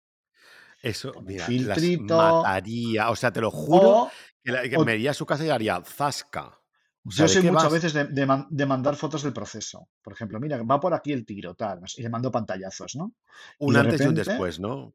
Eso, 0.81 1.11
mira, 1.23 1.39
las 1.39 1.79
filtrito 1.79 2.15
mataría. 2.17 3.09
O 3.09 3.15
sea, 3.15 3.31
te 3.31 3.41
lo 3.41 3.49
juro 3.49 3.89
o, 4.03 4.11
que, 4.43 4.51
la- 4.51 4.69
que 4.69 4.77
o 4.77 4.85
me 4.85 4.93
iría 4.93 5.09
a 5.11 5.13
su 5.15 5.25
casa 5.25 5.43
y 5.43 5.49
haría 5.49 5.81
zasca. 5.83 6.59
Yo 7.05 7.23
¿de 7.23 7.33
soy 7.33 7.43
muchas 7.43 7.71
vas? 7.71 7.73
veces 7.73 7.93
de, 7.93 8.05
de 8.05 8.25
man- 8.25 8.47
de 8.49 8.65
mandar 8.65 8.95
fotos 8.95 9.23
del 9.23 9.33
proceso. 9.33 9.87
Por 10.01 10.13
ejemplo, 10.13 10.39
mira, 10.39 10.61
va 10.63 10.79
por 10.79 10.93
aquí 10.93 11.11
el 11.13 11.25
tiro, 11.25 11.53
tal, 11.55 11.79
y 11.97 12.01
le 12.01 12.09
mando 12.09 12.31
pantallazos, 12.31 12.95
¿no? 12.95 13.13
Un 13.59 13.77
antes 13.77 14.01
y 14.01 14.07
un 14.07 14.15
después, 14.15 14.59
¿no? 14.59 14.93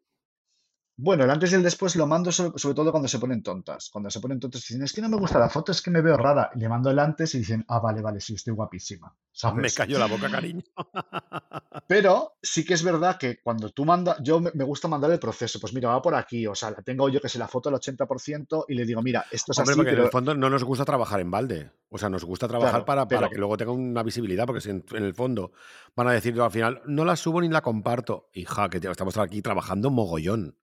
Bueno, 1.03 1.25
el 1.25 1.31
antes 1.31 1.51
y 1.53 1.55
el 1.55 1.63
después 1.63 1.97
lo 1.97 2.07
mando 2.07 2.31
sobre, 2.31 2.59
sobre 2.59 2.75
todo 2.75 2.91
cuando 2.91 3.09
se 3.09 3.19
ponen 3.19 3.43
tontas. 3.43 3.89
Cuando 3.91 4.11
se 4.11 4.21
ponen 4.21 4.39
tontas 4.39 4.61
y 4.69 4.75
dicen, 4.75 4.85
es 4.85 4.93
que 4.93 5.01
no 5.01 5.09
me 5.09 5.17
gusta 5.17 5.39
la 5.39 5.49
foto, 5.49 5.73
es 5.73 5.81
que 5.81 5.91
me 5.91 6.03
veo 6.03 6.19
rara. 6.19 6.51
Y 6.55 6.59
le 6.59 6.69
mando 6.69 6.91
el 6.91 6.99
antes 6.99 7.35
y 7.35 7.39
dicen, 7.39 7.65
ah, 7.69 7.81
vale, 7.81 8.03
vale, 8.03 8.21
sí, 8.21 8.35
estoy 8.35 8.53
guapísima. 8.53 9.11
Me 9.55 9.71
cayó 9.71 9.99
la 9.99 10.07
boca, 10.07 10.31
cariño. 10.31 10.63
Pero 11.89 12.35
sí 12.43 12.67
que 12.67 12.75
es 12.75 12.83
verdad 12.83 13.17
que 13.17 13.41
cuando 13.41 13.71
tú 13.71 13.87
mandas, 13.87 14.19
yo 14.23 14.41
me, 14.41 14.51
gusta 14.65 14.89
mandar 14.89 15.11
el 15.11 15.19
proceso. 15.19 15.59
Pues 15.59 15.73
mira, 15.73 15.89
va 15.89 16.03
por 16.03 16.15
aquí. 16.15 16.47
O 16.47 16.55
sea, 16.55 16.71
la 16.71 16.83
tengo 16.83 17.09
yo 17.09 17.19
que 17.19 17.31
sé, 17.31 17.39
la 17.39 17.49
foto 17.49 17.71
al 17.71 17.77
80% 17.77 18.67
y 18.69 18.75
le 18.75 18.85
digo, 18.85 19.01
mira, 19.01 19.25
esto 19.31 19.53
es 19.53 19.59
Hombre, 19.59 19.73
así, 19.73 19.79
porque 19.79 19.93
en 19.93 20.01
el 20.01 20.11
fondo 20.11 20.35
no 20.35 20.51
nos 20.51 20.65
gusta 20.65 20.85
trabajar 20.85 21.21
en 21.21 21.31
balde. 21.31 21.71
O 21.89 21.97
sea, 21.97 22.11
nos 22.11 22.27
gusta 22.27 22.47
trabajar 22.47 22.73
claro, 22.73 22.85
para, 22.85 23.09
para 23.09 23.21
pero 23.21 23.31
que 23.31 23.39
luego 23.39 23.57
tenga 23.57 23.73
una 23.73 24.03
visibilidad, 24.03 24.45
porque 24.45 24.61
si 24.61 24.69
en, 24.69 24.85
en 24.93 25.05
el 25.05 25.15
fondo 25.15 25.53
van 25.97 26.09
a 26.09 26.13
decir 26.13 26.39
al 26.39 26.51
final, 26.51 26.83
no 26.85 27.07
la 27.07 27.17
subo 27.17 27.41
ni 27.41 27.49
la 27.49 27.63
comparto. 27.63 28.29
Hija, 28.35 28.69
que 28.69 28.77
estamos 28.77 29.17
aquí 29.17 29.41
trabajando 29.41 29.89
mogollón. 29.89 30.57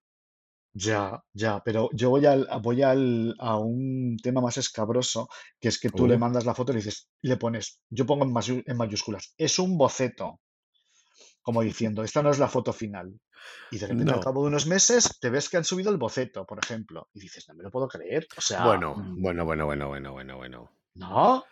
Ya, 0.86 1.22
ya, 1.32 1.62
pero 1.64 1.88
yo 1.92 2.10
voy 2.10 2.24
al, 2.26 2.48
voy 2.62 2.82
al, 2.82 3.34
a 3.38 3.58
un 3.58 4.16
tema 4.22 4.40
más 4.40 4.56
escabroso, 4.58 5.28
que 5.60 5.68
es 5.68 5.78
que 5.80 5.90
tú 5.90 6.06
le 6.06 6.16
Uh, 6.16 6.18
mandas 6.18 6.44
la 6.46 6.54
foto 6.54 6.72
y 6.72 6.76
le 6.76 6.82
dices, 6.82 7.08
le 7.22 7.36
pones, 7.36 7.80
yo 7.90 8.06
pongo 8.06 8.24
en, 8.24 8.76
mayúsculas, 8.76 9.34
es 9.36 9.58
un 9.58 9.76
boceto. 9.78 10.40
como 11.42 11.62
diciendo, 11.62 12.02
esta 12.04 12.22
no 12.22 12.30
es 12.30 12.38
la 12.38 12.48
foto 12.48 12.72
final. 12.72 13.18
Y 13.70 13.78
de 13.78 13.86
repente, 13.86 14.12
al 14.12 14.18
no. 14.18 14.20
cabo 14.20 14.42
de 14.42 14.48
unos 14.48 14.66
meses, 14.66 15.18
te 15.20 15.30
ves 15.30 15.48
que 15.48 15.56
han 15.56 15.64
subido 15.64 15.90
el 15.90 15.96
boceto, 15.98 16.44
por 16.46 16.58
ejemplo, 16.62 17.08
y 17.14 17.20
dices, 17.20 17.48
no 17.48 17.54
me 17.54 17.62
lo 17.64 17.70
puedo 17.70 17.88
creer. 17.88 18.26
O 18.36 18.40
sea, 18.40 18.64
Bueno, 18.64 18.94
mm, 18.96 19.22
bueno, 19.22 19.44
bueno, 19.44 19.64
bueno, 19.66 19.88
bueno, 19.88 20.12
bueno, 20.12 20.36
bueno. 20.36 20.70
¿no? 20.94 21.44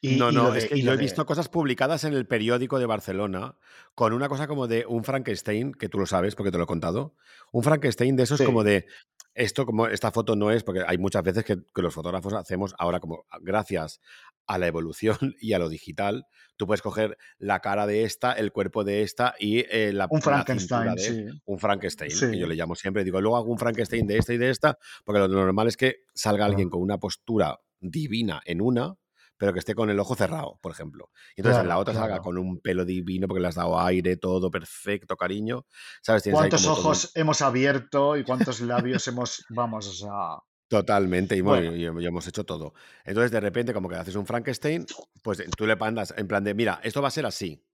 Y, 0.00 0.16
No, 0.16 0.30
y 0.30 0.34
no, 0.34 0.54
es 0.54 0.66
que 0.66 0.80
yo 0.80 0.92
he 0.92 0.96
de, 0.96 1.02
visto 1.02 1.26
cosas 1.26 1.48
publicadas 1.48 2.04
en 2.04 2.14
el 2.14 2.26
periódico 2.26 2.78
de 2.78 2.86
Barcelona 2.86 3.56
con 3.94 4.12
una 4.12 4.28
cosa 4.28 4.46
como 4.46 4.66
de 4.66 4.86
un 4.86 5.04
Frankenstein, 5.04 5.72
que 5.72 5.88
tú 5.88 5.98
lo 5.98 6.06
sabes 6.06 6.34
porque 6.34 6.50
te 6.50 6.58
lo 6.58 6.64
he 6.64 6.66
contado. 6.66 7.14
Un 7.52 7.62
Frankenstein 7.62 8.16
de 8.16 8.22
esos 8.22 8.40
como 8.40 8.62
sí, 8.62 8.68
de, 8.70 8.86
esto 9.34 9.66
como 9.66 9.86
esta 9.86 10.10
foto 10.10 10.36
no 10.36 10.50
es, 10.50 10.64
porque 10.64 10.82
hay 10.86 10.98
muchas 10.98 11.22
veces 11.22 11.44
que, 11.44 11.58
que 11.74 11.82
los 11.82 11.94
fotógrafos 11.94 12.32
hacemos 12.32 12.74
ahora 12.78 13.00
como 13.00 13.26
gracias 13.42 14.00
a 14.46 14.58
la 14.58 14.66
evolución 14.66 15.16
y 15.40 15.52
a 15.52 15.58
lo 15.58 15.68
digital, 15.68 16.26
tú 16.56 16.66
puedes 16.66 16.82
coger 16.82 17.16
la 17.38 17.60
cara 17.60 17.86
de 17.86 18.04
esta, 18.04 18.32
el 18.32 18.52
cuerpo 18.52 18.84
de 18.84 19.02
esta 19.02 19.34
y 19.38 19.60
eh, 19.70 19.92
la, 19.92 20.06
un 20.10 20.18
la 20.18 20.22
Frankenstein, 20.22 20.94
de 20.94 21.02
sí, 21.02 21.26
un 21.44 21.58
Frankenstein, 21.58 22.10
que 22.10 22.38
yo 22.38 22.46
le 22.46 22.56
llamo 22.56 22.74
siempre. 22.74 23.04
Digo, 23.04 23.20
luego 23.20 23.36
hago 23.36 23.50
un 23.50 23.58
Frankenstein 23.58 24.06
de 24.06 24.18
esta 24.18 24.34
y 24.34 24.38
de 24.38 24.50
esta, 24.50 24.78
porque 25.04 25.20
lo 25.20 25.28
normal 25.28 25.68
es 25.68 25.76
que 25.76 26.04
salga 26.14 26.44
alguien 26.44 26.68
con 26.68 26.82
una 26.82 26.98
postura 26.98 27.60
divina 27.80 28.42
en 28.44 28.60
una, 28.60 28.96
pero 29.40 29.54
que 29.54 29.58
esté 29.58 29.74
con 29.74 29.88
el 29.88 29.98
ojo 29.98 30.14
cerrado, 30.14 30.58
por 30.60 30.70
ejemplo. 30.70 31.08
Y 31.34 31.40
entonces 31.40 31.62
en 31.62 31.68
la 31.68 31.76
claro, 31.76 31.80
otra 31.80 31.94
salga 31.94 32.18
con 32.20 32.36
un 32.36 32.60
pelo 32.60 32.84
divino 32.84 33.26
porque 33.26 33.40
le 33.40 33.48
has 33.48 33.54
dado 33.54 33.80
aire, 33.80 34.18
todo 34.18 34.50
perfecto, 34.50 35.16
cariño. 35.16 35.64
¿Sabes? 36.02 36.24
Tienes 36.24 36.38
¿Cuántos 36.38 36.62
todo. 36.62 36.72
ojos 36.72 37.10
hemos 37.14 37.40
abierto 37.40 38.18
y 38.18 38.24
cuántos 38.24 38.60
labios 38.60 39.08
hemos, 39.08 39.46
vamos, 39.48 39.88
o 39.88 39.92
sea, 39.94 40.38
Totalmente, 40.68 41.36
y 41.36 41.40
bueno, 41.40 41.70
Bueno, 41.70 42.00
y, 42.00 42.04
y 42.04 42.06
hemos 42.06 42.28
hecho 42.28 42.44
todo. 42.44 42.74
Entonces, 43.02 43.30
de 43.30 43.40
repente, 43.40 43.72
como 43.72 43.88
que 43.88 43.96
haces 43.96 44.14
un 44.14 44.26
Frankenstein, 44.26 44.84
pues 45.22 45.42
tú 45.56 45.66
le 45.66 45.74
mandas 45.74 46.12
en 46.18 46.28
plan 46.28 46.44
de, 46.44 46.52
mira, 46.52 46.78
esto 46.84 47.00
va 47.00 47.08
a 47.08 47.10
ser 47.10 47.24
así. 47.24 47.64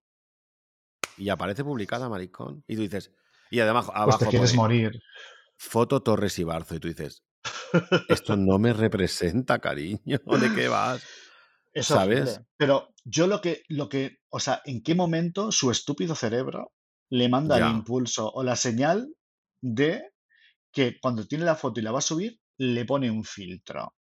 Y 1.16 1.30
aparece 1.30 1.64
publicada, 1.64 2.08
maricón. 2.08 2.62
Y 2.68 2.76
tú 2.76 2.82
dices, 2.82 3.10
y 3.50 3.58
además 3.58 3.86
pues 3.86 3.96
te 3.96 4.02
abajo 4.02 4.26
quieres 4.30 4.52
pone 4.52 4.62
morir. 4.62 5.02
foto 5.56 6.00
Torres 6.00 6.38
y 6.38 6.44
Barzo. 6.44 6.76
Y 6.76 6.78
tú 6.78 6.86
dices, 6.86 7.24
esto 8.08 8.36
no 8.36 8.58
me 8.60 8.72
representa, 8.72 9.58
cariño. 9.58 10.20
¿De 10.40 10.54
qué 10.54 10.68
vas? 10.68 11.04
Es 11.80 11.86
¿Sabes? 11.86 12.40
Pero 12.56 12.94
yo 13.04 13.26
lo 13.26 13.40
que, 13.40 13.62
lo 13.68 13.88
que, 13.88 14.18
o 14.30 14.40
sea, 14.40 14.62
¿en 14.64 14.82
qué 14.82 14.94
momento 14.94 15.52
su 15.52 15.70
estúpido 15.70 16.14
cerebro 16.14 16.72
le 17.10 17.28
manda 17.28 17.58
el 17.58 17.68
impulso 17.76 18.30
o 18.32 18.42
la 18.42 18.56
señal 18.56 19.14
de 19.62 20.10
que 20.72 20.98
cuando 21.00 21.26
tiene 21.26 21.44
la 21.44 21.56
foto 21.56 21.80
y 21.80 21.82
la 21.84 21.92
va 21.92 21.98
a 21.98 22.02
subir, 22.02 22.40
le 22.58 22.84
pone 22.86 23.10
un 23.10 23.24
filtro? 23.24 23.94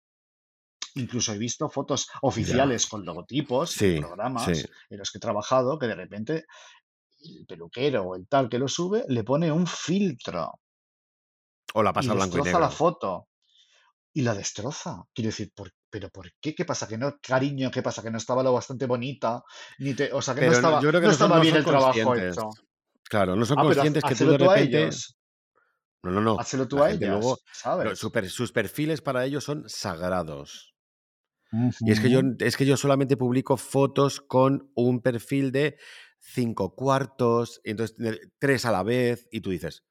Incluso 0.95 1.33
he 1.33 1.37
visto 1.37 1.69
fotos 1.69 2.07
ya. 2.09 2.21
oficiales 2.21 2.87
con 2.87 3.05
logotipos 3.05 3.71
Sí, 3.71 3.97
sí. 3.97 3.97
programas 4.01 4.47
en 4.89 4.97
los 4.97 5.11
que 5.11 5.17
he 5.17 5.21
trabajado 5.21 5.77
que 5.77 5.87
de 5.87 5.95
repente 5.95 6.45
el 7.21 7.45
peluquero 7.47 8.03
o 8.03 8.15
el 8.15 8.27
tal 8.27 8.49
que 8.49 8.59
lo 8.59 8.67
sube 8.69 9.05
le 9.09 9.23
pone 9.23 9.51
un 9.51 9.67
filtro 9.67 10.53
O 11.75 11.83
la 11.83 11.93
y 11.97 11.97
pasa 11.97 12.11
a 12.13 12.15
blanco 12.15 12.39
y 12.39 12.41
destroza 12.41 12.59
la 12.59 12.69
negro. 12.69 12.77
foto 12.79 13.27
y 14.15 14.21
la 14.21 14.33
destroza. 14.33 15.03
Quiero 15.13 15.27
decir, 15.27 15.51
¿por, 15.53 15.71
¿pero 15.89 16.09
por 16.09 16.31
qué? 16.39 16.55
¿Qué 16.55 16.63
pasa? 16.63 16.87
¿Que 16.87 16.97
no, 16.97 17.17
cariño? 17.21 17.69
¿Qué 17.69 17.83
pasa? 17.83 18.01
¿Que 18.01 18.09
no 18.09 18.17
estaba 18.17 18.41
lo 18.43 18.53
bastante 18.53 18.85
bonita? 18.85 19.43
Ni 19.79 19.93
te, 19.93 20.11
o 20.13 20.21
sea, 20.21 20.33
que 20.33 20.39
no 20.41 20.47
Pero 20.47 20.51
no- 20.53 20.57
estaba, 20.57 20.81
yo 20.81 20.89
creo 20.89 21.01
que 21.01 21.07
no 21.07 21.13
estaba 21.13 21.39
bien 21.41 21.55
el 21.57 21.65
trabajo 21.65 22.15
hecho. 22.15 22.49
Claro, 23.03 23.35
no 23.35 23.45
son 23.45 23.59
Ah, 23.59 23.63
conscientes 23.63 24.03
que 24.05 24.15
tú 24.15 24.29
de 24.29 24.35
a 24.35 24.37
repente. 24.37 24.77
ellos. 24.83 25.17
No, 26.01 26.11
no, 26.11 26.21
no. 26.21 26.39
Hazlo 26.39 26.65
tú 26.67 26.81
a 26.81 26.87
gente 26.89 27.07
luego. 27.07 27.37
¿sabes? 27.51 27.99
sus 28.31 28.51
perfiles 28.53 29.01
para 29.01 29.25
ellos 29.25 29.43
son 29.43 29.67
sagrados. 29.67 30.73
Y 31.81 31.91
es 31.91 31.99
que 31.99 32.09
yo, 32.09 32.21
es 32.39 32.55
que 32.55 32.65
yo 32.65 32.77
solamente 32.77 33.17
publico 33.17 33.57
fotos 33.57 34.21
con 34.21 34.71
un 34.75 35.01
perfil 35.01 35.51
de 35.51 35.77
cinco 36.19 36.73
cuartos, 36.73 37.59
entonces 37.65 37.97
tres 38.39 38.65
a 38.65 38.71
la 38.71 38.81
vez, 38.83 39.27
y 39.29 39.41
tú 39.41 39.49
dices, 39.51 39.83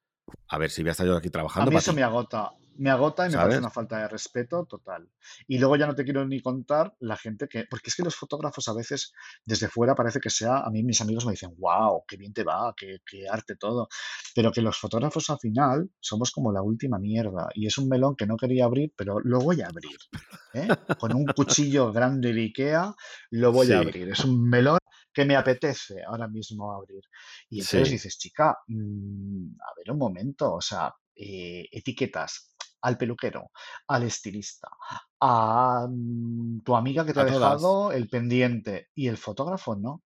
a 0.47 0.57
ver, 0.57 0.71
si 0.71 0.81
voy 0.81 0.89
a 0.89 0.91
estar 0.93 1.05
yo 1.07 1.15
aquí 1.15 1.29
A 1.29 1.31
trabajando 1.31 1.69
mí 1.71 1.75
para 1.75 1.81
eso 1.81 1.91
ti, 1.91 1.95
me 1.95 2.03
agota, 2.03 2.51
me 2.77 2.89
agota 2.89 3.25
y 3.25 3.29
me 3.29 3.35
parece 3.35 3.51
¿sabes? 3.51 3.59
una 3.59 3.69
falta 3.69 3.99
de 3.99 4.07
respeto 4.07 4.65
total. 4.65 5.09
Y 5.47 5.57
luego 5.57 5.75
ya 5.75 5.87
no 5.87 5.95
te 5.95 6.03
quiero 6.03 6.25
ni 6.25 6.41
contar 6.41 6.95
la 6.99 7.17
gente 7.17 7.47
que, 7.47 7.65
porque 7.69 7.89
es 7.89 7.95
que 7.95 8.03
los 8.03 8.15
fotógrafos 8.15 8.67
a 8.67 8.73
veces 8.73 9.13
desde 9.45 9.67
fuera 9.67 9.95
parece 9.95 10.19
que 10.19 10.29
sea, 10.29 10.59
a 10.59 10.69
mí 10.69 10.83
mis 10.83 11.01
amigos 11.01 11.25
me 11.25 11.31
dicen, 11.31 11.55
wow, 11.57 12.03
qué 12.07 12.17
bien 12.17 12.33
te 12.33 12.43
va, 12.43 12.73
qué, 12.75 12.99
qué 13.05 13.27
arte 13.29 13.55
todo, 13.55 13.87
pero 14.35 14.51
que 14.51 14.61
los 14.61 14.77
fotógrafos 14.77 15.29
al 15.29 15.39
final 15.39 15.89
somos 15.99 16.31
como 16.31 16.51
la 16.51 16.61
última 16.61 16.99
mierda 16.99 17.49
y 17.53 17.67
es 17.67 17.77
un 17.77 17.87
melón 17.87 18.15
que 18.15 18.25
no 18.25 18.37
quería 18.37 18.65
abrir, 18.65 18.93
pero 18.95 19.19
lo 19.19 19.39
voy 19.39 19.61
a 19.61 19.67
abrir. 19.67 19.97
¿eh? 20.53 20.67
Con 20.99 21.15
un 21.15 21.25
cuchillo 21.25 21.91
grande 21.91 22.33
de 22.33 22.41
Ikea 22.41 22.93
lo 23.31 23.51
voy 23.51 23.71
a 23.71 23.79
abrir. 23.79 24.09
Es 24.09 24.23
un 24.25 24.47
melón 24.49 24.79
que 25.13 25.25
me 25.25 25.35
apetece 25.37 26.03
ahora 26.03 26.27
mismo 26.27 26.73
abrir. 26.73 27.01
Y 27.49 27.59
entonces 27.59 27.87
sí. 27.87 27.93
dices, 27.93 28.17
chica, 28.17 28.57
mm, 28.67 29.55
a 29.61 29.73
ver 29.77 29.91
un 29.91 29.97
momento, 29.97 30.53
o 30.53 30.61
sea, 30.61 30.93
eh, 31.15 31.65
etiquetas 31.71 32.54
al 32.81 32.97
peluquero, 32.97 33.51
al 33.87 34.03
estilista, 34.03 34.69
a 35.21 35.87
mm, 35.89 36.61
tu 36.63 36.75
amiga 36.75 37.05
que 37.05 37.13
te 37.13 37.19
ha 37.21 37.25
todas. 37.25 37.61
dejado 37.61 37.91
el 37.91 38.09
pendiente 38.09 38.89
y 38.95 39.07
el 39.07 39.17
fotógrafo 39.17 39.75
no. 39.75 40.03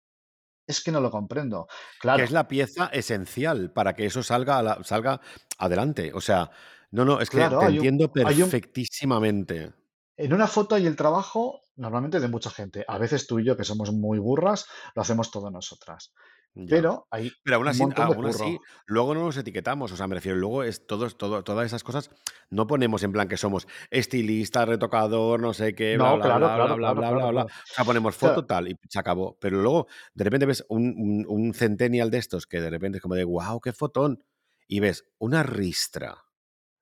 Es 0.67 0.83
que 0.83 0.91
no 0.91 1.01
lo 1.01 1.11
comprendo. 1.11 1.67
Que 2.11 2.23
es 2.23 2.31
Claro, 2.31 2.31
la 2.31 2.47
pieza 2.47 2.87
esencial 2.87 3.71
para 3.71 3.93
que 3.93 4.05
eso 4.05 4.23
salga, 4.23 4.57
a 4.59 4.63
la- 4.63 4.83
salga 4.83 5.21
adelante. 5.57 6.11
O 6.13 6.21
sea, 6.21 6.49
no, 6.91 7.05
no, 7.05 7.19
es 7.21 7.29
que 7.29 7.49
claro, 7.49 7.59
te 7.59 7.65
un, 7.65 7.73
entiendo 7.73 8.11
un, 8.21 8.51
perfectísimamente. 8.51 9.73
en 10.17 10.33
una 10.33 10.47
foto 10.47 10.75
hay 10.75 10.85
el 10.85 10.95
trabajo 10.95 11.61
normalmente 11.75 12.19
de 12.19 12.27
mucha 12.27 12.49
gente. 12.49 12.83
A 12.87 12.97
veces 12.97 13.25
tú 13.25 13.39
y 13.39 13.45
yo, 13.45 13.55
que 13.55 13.63
somos 13.63 13.91
muy 13.93 14.19
burras, 14.19 14.65
lo 14.95 15.01
hacemos 15.01 15.31
todo 15.31 15.49
nosotras. 15.49 16.13
Ya. 16.55 16.65
Pero 16.67 17.07
hay 17.11 17.31
Pero 17.43 17.55
aún 17.57 17.65
un 17.65 17.69
así, 17.69 17.85
de 17.85 18.01
aún 18.01 18.26
así, 18.26 18.59
luego 18.85 19.13
no 19.13 19.23
nos 19.26 19.38
etiquetamos. 19.38 19.91
O 19.91 19.95
sea, 19.95 20.07
me 20.07 20.15
refiero, 20.15 20.38
luego 20.38 20.63
es 20.63 20.85
todo, 20.88 21.09
todo, 21.09 21.43
todas 21.43 21.65
esas 21.65 21.84
cosas. 21.84 22.09
No 22.49 22.67
ponemos 22.67 23.03
en 23.03 23.11
plan 23.11 23.27
que 23.27 23.38
somos 23.38 23.67
estilista, 23.91 24.65
retocador, 24.65 25.39
no 25.39 25.53
sé 25.53 25.73
qué, 25.76 25.95
bla, 25.95 26.09
No, 26.09 26.15
bla, 26.17 26.26
claro, 26.26 26.39
bla, 26.39 26.47
bla, 26.47 26.55
claro, 26.55 26.76
bla, 26.76 26.93
claro, 26.93 27.15
bla, 27.15 27.31
bla, 27.31 27.31
bla. 27.31 27.43
O 27.43 27.73
sea, 27.73 27.85
ponemos 27.85 28.15
foto 28.15 28.45
tal 28.45 28.67
y 28.67 28.77
se 28.89 28.99
acabó. 28.99 29.38
Pero 29.39 29.61
luego, 29.61 29.88
de 30.13 30.23
repente 30.23 30.45
ves 30.45 30.65
un, 30.69 30.93
un, 30.97 31.26
un 31.27 31.53
centennial 31.53 32.09
de 32.11 32.17
estos 32.17 32.47
que 32.47 32.59
de 32.59 32.69
repente 32.69 32.97
es 32.97 33.01
como 33.01 33.15
de, 33.15 33.23
wow, 33.23 33.61
qué 33.61 33.71
fotón. 33.71 34.23
Y 34.67 34.80
ves 34.81 35.05
una 35.17 35.43
ristra 35.43 36.26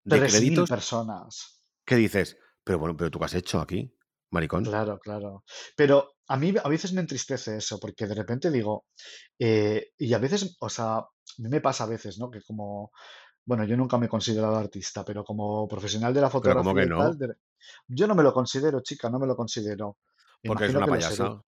de 0.04 0.18
3.000 0.22 0.30
créditos 0.30 0.70
personas. 0.70 1.62
que 1.86 1.96
dices, 1.96 2.38
pero 2.64 2.80
bueno, 2.80 2.98
pero 2.98 3.12
tú 3.12 3.20
qué 3.20 3.26
has 3.26 3.34
hecho 3.36 3.60
aquí, 3.62 3.94
maricón. 4.32 4.64
Claro, 4.64 5.00
claro. 5.00 5.44
Pero 5.76 6.14
a 6.28 6.38
mí 6.38 6.54
a 6.64 6.68
veces 6.70 6.94
me 6.94 7.02
entristece 7.02 7.58
eso, 7.58 7.80
porque 7.80 8.08
de 8.08 8.16
repente 8.16 8.52
digo, 8.52 8.86
eh, 9.40 9.92
y 9.98 10.14
a 10.14 10.18
veces, 10.20 10.58
o 10.60 10.70
sea, 10.70 10.98
a 10.98 11.10
mí 11.40 11.50
me 11.50 11.62
pasa 11.62 11.86
a 11.86 11.88
veces, 11.88 12.18
¿no? 12.20 12.30
Que 12.30 12.42
como, 12.42 12.92
bueno, 13.46 13.64
yo 13.64 13.78
nunca 13.78 13.98
me 13.98 14.08
he 14.08 14.10
considerado 14.10 14.58
artista, 14.58 15.06
pero 15.06 15.24
como 15.24 15.68
profesional 15.68 16.14
de 16.14 16.22
la 16.22 16.30
Pero 16.30 16.56
como 16.56 16.74
fotografía 16.74 16.74
que 16.84 16.90
tal, 16.90 17.18
no, 17.20 17.28
de- 17.28 17.36
yo 17.88 18.08
no 18.08 18.16
me 18.16 18.24
lo 18.24 18.34
considero, 18.34 18.82
chica, 18.82 19.10
no 19.10 19.20
me 19.20 19.28
lo 19.28 19.36
considero. 19.36 19.98
porque 20.44 20.66
es 20.66 20.76
una 20.76 20.86
que 20.86 20.92
payasa. 20.92 21.42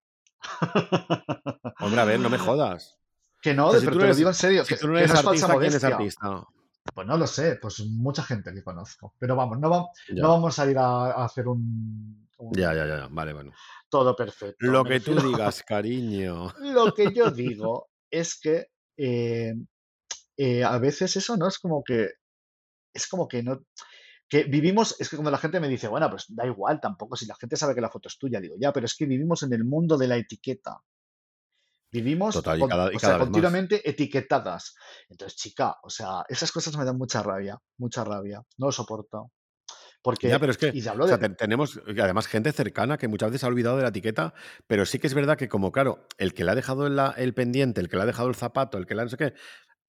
Hombre, 1.82 2.02
a 2.02 2.06
ver, 2.06 2.20
no 2.20 2.30
me 2.30 2.38
jodas. 2.48 2.98
Que 3.42 3.52
O 3.52 3.56
no, 3.56 3.72
sea, 3.72 3.80
si 3.80 3.86
pero 3.86 3.94
tú 3.98 4.00
te 4.02 4.08
lo 4.08 4.16
digo 4.16 4.30
en 4.30 4.36
serio, 4.36 4.64
si 4.66 4.76
que, 4.76 4.82
tú 4.82 4.88
no 4.88 4.94
que 4.94 5.00
eres 5.00 5.12
no 5.14 5.20
es 5.20 5.26
artista, 5.26 5.60
¿quién 5.60 5.74
es 5.74 5.84
artista? 5.84 6.44
Pues 6.96 7.08
no 7.08 7.18
lo 7.18 7.28
sé, 7.28 7.58
pues 7.62 7.80
mucha 7.86 8.24
gente 8.24 8.54
que 8.54 8.64
conozco. 8.64 9.14
Pero 9.20 9.36
vamos, 9.36 9.60
no, 9.60 9.70
va- 9.70 9.86
no 10.16 10.30
vamos 10.30 10.60
a 10.60 10.70
ir 10.70 10.78
a, 10.78 11.12
a 11.12 11.26
hacer 11.26 11.48
un, 11.48 12.29
un 12.40 12.53
ya, 12.53 12.74
ya. 12.74 13.07
Vale, 13.11 13.34
bueno. 13.34 13.52
todo 13.90 14.16
perfecto. 14.16 14.57
Lo 14.66 14.84
que 14.84 14.99
tú 14.99 15.14
digas, 15.52 15.64
cariño. 15.64 16.53
lo 16.60 16.94
que 16.94 17.14
yo 17.14 17.30
digo 17.32 17.90
es 18.10 18.40
que 18.40 18.68
eh, 18.98 19.53
eh, 20.38 20.64
a 20.64 20.78
veces 20.80 21.16
eso 21.16 21.38
no 21.38 21.48
es 21.48 21.60
como 21.60 21.84
que, 21.84 22.10
es 22.94 23.07
como 23.07 23.28
que 23.28 23.44
no, 23.44 23.64
que 24.28 24.44
vivimos, 24.44 24.95
es 24.99 25.10
que 25.10 25.16
cuando 25.18 25.32
la 25.32 25.38
gente 25.38 25.60
me 25.60 25.68
dice, 25.68 25.88
bueno, 25.88 26.10
pues 26.10 26.26
da 26.30 26.45
igual 26.45 26.80
tampoco, 26.80 27.16
si 27.16 27.26
la 27.26 27.36
gente 27.36 27.56
sabe 27.57 27.76
que 27.76 27.82
la 27.82 27.90
foto 27.90 28.07
es 28.07 28.18
tuya, 28.18 28.40
digo, 28.40 28.56
ya, 28.60 28.72
pero 28.72 28.86
es 28.86 28.95
que 28.95 29.06
vivimos 29.06 29.44
en 29.44 29.53
el 29.53 29.64
mundo 29.66 29.98
de 29.98 30.07
la 30.07 30.18
etiqueta. 30.18 30.82
Vivimos 31.91 32.36
Total, 32.36 32.57
y 32.57 32.61
con- 32.61 32.70
cada, 32.70 32.94
y 32.94 32.95
o 32.98 32.99
sea, 32.99 33.10
más. 33.18 33.20
continuamente 33.22 33.90
etiquetadas. 33.90 34.76
Entonces, 35.10 35.36
chica, 35.36 35.76
o 35.82 35.90
sea, 35.90 36.24
esas 36.30 36.52
cosas 36.52 36.78
me 36.78 36.86
dan 36.86 36.98
mucha 36.98 37.24
rabia, 37.24 37.57
mucha 37.80 38.03
rabia. 38.03 38.44
No 38.57 38.68
lo 38.68 38.72
soporto. 38.72 39.32
Ya, 40.22 40.38
Porque, 40.38 40.40
pero 40.40 40.52
es 40.52 40.57
que, 40.57 40.69
y 40.72 40.81
o 41.02 41.07
sea, 41.07 41.18
tenemos 41.19 41.80
además 41.88 42.27
gente 42.27 42.52
cercana 42.52 42.98
que 42.98 43.07
muchas 43.07 43.31
veces 43.31 43.44
ha 43.45 43.48
olvidado 43.48 43.77
de 43.77 43.84
la 43.84 43.90
etiqueta, 43.90 44.34
pero 44.68 44.86
sí 44.86 44.99
que 44.99 45.07
es 45.07 45.14
verdad 45.14 45.38
que 45.38 45.48
como, 45.49 45.72
claro, 45.72 46.07
el 46.18 46.34
que 46.34 46.44
le 46.44 46.52
ha 46.52 46.56
dejado 46.56 46.88
el 46.88 47.34
pendiente, 47.34 47.81
el 47.81 47.90
que 47.90 47.95
le 47.98 48.03
ha 48.03 48.06
dejado 48.06 48.30
el 48.30 48.36
zapato, 48.36 48.77
el 48.77 48.86
que 48.86 48.95
le 48.95 49.02
ha 49.02 49.06
no 49.06 49.10
sé 49.10 49.18
qué, 49.18 49.34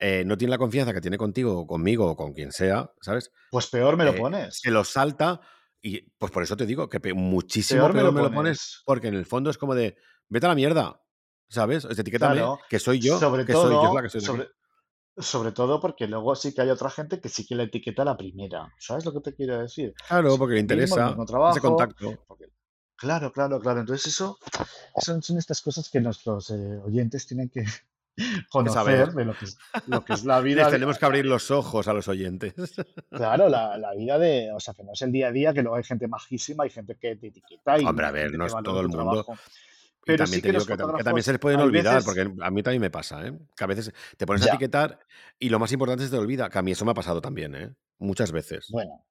eh, 0.00 0.24
no 0.26 0.38
tiene 0.38 0.50
la 0.52 0.58
confianza 0.58 0.94
que 0.94 1.00
tiene 1.02 1.18
contigo 1.18 1.58
o 1.60 1.66
conmigo 1.66 2.06
o 2.10 2.16
con 2.16 2.32
quien 2.32 2.52
sea, 2.52 2.92
¿sabes? 3.02 3.32
pues 3.48 3.68
peor 3.68 3.96
me 3.96 4.04
lo 4.04 4.14
Eh, 4.14 4.20
se 4.48 4.70
pones. 4.70 4.70
lo 4.70 4.84
salta 4.84 5.40
y 5.82 6.10
pues 6.18 6.32
por 6.32 6.42
eso 6.42 6.56
te 6.56 6.66
digo 6.66 6.88
que 6.88 7.00
pe- 7.00 7.14
muchísimo 7.14 7.88
Peor 7.88 7.94
me 7.94 8.02
lo 8.02 8.12
me 8.12 8.22
lo 8.22 8.30
pones 8.32 8.82
porque 8.84 9.08
en 9.08 9.14
el 9.14 9.26
fondo 9.26 9.50
es 9.50 9.58
como 9.58 9.74
de, 9.74 9.96
vete 10.28 10.46
a 10.46 10.50
la 10.50 10.54
mierda, 10.54 11.02
¿sabes? 11.48 11.84
Es 11.84 11.98
etiquétame, 11.98 12.36
Claro, 12.36 12.58
que 12.68 12.78
soy 12.78 13.00
yo, 13.00 13.18
sobre 13.18 13.44
que 13.44 13.54
soy 13.56 13.78
yo 13.78 13.90
la 13.92 14.02
que 14.02 14.08
soy 14.10 14.20
sobre, 14.20 14.48
sobre 15.16 15.52
todo 15.52 15.80
porque 15.80 16.06
luego 16.06 16.34
sí 16.34 16.54
que 16.54 16.62
hay 16.62 16.70
otra 16.70 16.90
gente 16.90 17.20
que 17.20 17.28
sí 17.28 17.46
que 17.46 17.54
la 17.54 17.64
etiqueta 17.64 18.02
a 18.02 18.06
la 18.06 18.16
primera. 18.16 18.72
¿Sabes 18.78 19.04
lo 19.04 19.12
que 19.12 19.20
te 19.20 19.34
quiero 19.34 19.58
decir? 19.58 19.92
Claro, 20.08 20.36
porque 20.38 20.54
le 20.54 20.62
mismo, 20.62 20.74
interesa 20.74 21.16
ese 21.50 21.60
contacto. 21.60 22.18
porque- 22.26 22.46
Claro, 22.96 23.32
claro, 23.32 23.58
claro. 23.60 23.80
Entonces 23.80 24.08
eso 24.12 24.38
son, 25.00 25.22
son 25.22 25.38
estas 25.38 25.62
cosas 25.62 25.88
que 25.88 26.00
nuestros 26.00 26.50
eh, 26.50 26.54
oyentes 26.84 27.26
tienen 27.26 27.48
que 27.48 27.64
conocer 28.50 28.74
saber. 29.06 29.12
de 29.14 29.24
lo 29.24 29.32
que 29.32 29.44
es, 29.46 29.58
lo 29.86 30.04
que 30.04 30.12
es 30.12 30.24
la 30.26 30.40
vida. 30.42 30.68
tenemos 30.70 30.98
que 30.98 31.06
abrir 31.06 31.24
los 31.26 31.50
ojos 31.50 31.88
a 31.88 31.94
los 31.94 32.08
oyentes. 32.08 32.52
claro, 33.08 33.48
la, 33.48 33.78
la 33.78 33.94
vida 33.94 34.18
de, 34.18 34.52
o 34.52 34.60
sea, 34.60 34.74
que 34.74 34.84
no 34.84 34.92
es 34.92 35.00
el 35.00 35.12
día 35.12 35.28
a 35.28 35.32
día, 35.32 35.54
que 35.54 35.62
luego 35.62 35.76
hay 35.76 35.84
gente 35.84 36.08
majísima, 36.08 36.64
hay 36.64 36.70
gente 36.70 36.96
que 37.00 37.16
te 37.16 37.28
etiqueta 37.28 37.78
y 37.80 37.86
Hombre, 37.86 38.06
a 38.06 38.10
ver, 38.10 38.32
no 38.36 38.44
es 38.44 38.52
todo 38.62 38.80
el 38.80 38.88
mundo. 38.88 39.24
trabajo. 39.24 39.34
Y 40.02 40.06
Pero 40.06 40.18
también 40.18 40.36
sí 40.36 40.40
te 40.42 40.46
que 40.46 40.52
digo 40.52 40.58
los 40.60 40.66
que, 40.66 40.74
tam- 40.74 40.96
que 40.96 41.04
también 41.04 41.24
se 41.24 41.32
les 41.32 41.40
pueden 41.40 41.60
olvidar, 41.60 41.94
veces, 41.94 42.04
porque 42.04 42.20
a 42.42 42.50
mí 42.50 42.62
también 42.62 42.80
me 42.80 42.90
pasa, 42.90 43.26
¿eh? 43.26 43.38
Que 43.56 43.64
a 43.64 43.66
veces 43.66 43.92
te 44.16 44.26
pones 44.26 44.42
a 44.42 44.46
etiquetar 44.46 44.98
y 45.38 45.48
lo 45.50 45.58
más 45.58 45.72
importante 45.72 46.04
es 46.04 46.10
te 46.10 46.16
olvida, 46.16 46.48
que 46.48 46.58
a 46.58 46.62
mí 46.62 46.72
eso 46.72 46.84
me 46.84 46.92
ha 46.92 46.94
pasado 46.94 47.20
también, 47.20 47.54
¿eh? 47.54 47.74
Muchas 47.98 48.32
veces. 48.32 48.68
bueno, 48.70 49.04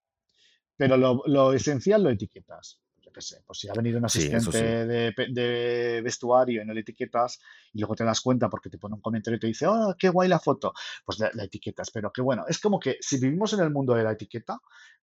pero 0.78 0.98
lo, 0.98 1.22
lo 1.26 1.53
esencial 1.53 2.03
lo 2.03 2.10
etiquetas. 2.10 2.82
Yo 3.02 3.11
qué 3.11 3.22
sé, 3.22 3.41
pues 3.45 3.60
si 3.60 3.70
ha 3.70 3.74
venido 3.74 3.98
un 3.98 4.06
Sí, 4.06 4.22
eso 4.32 4.52
sí. 4.52 4.60
asistente 4.60 5.14
de, 5.34 6.02
vestuario 6.02 6.61
y 6.61 6.66
no 6.66 6.74
le 6.74 6.82
etiquetas 6.82 7.40
y 7.74 7.80
luego 7.80 7.95
te 7.95 8.03
das 8.03 8.22
cuenta 8.22 8.49
porque 8.49 8.70
te 8.70 8.78
pone 8.78 8.95
un 8.95 9.02
comentario 9.02 9.38
y 9.38 9.40
te 9.40 9.48
dice, 9.48 9.68
oh, 9.68 9.95
qué 9.98 10.10
guay 10.10 10.30
la 10.30 10.40
foto, 10.40 10.74
pues 11.06 11.20
la, 11.20 11.30
la 11.34 11.44
etiquetas. 11.44 11.91
Pero 11.91 12.11
que 12.11 12.22
bueno, 12.22 12.45
es 12.48 12.60
como 12.60 12.80
que 12.80 12.98
si 13.02 13.20
vivimos 13.20 13.53
en 13.53 13.61
el 13.61 13.72
mundo 13.72 13.94
de 13.94 14.03
la 14.03 14.11
etiqueta, 14.11 14.60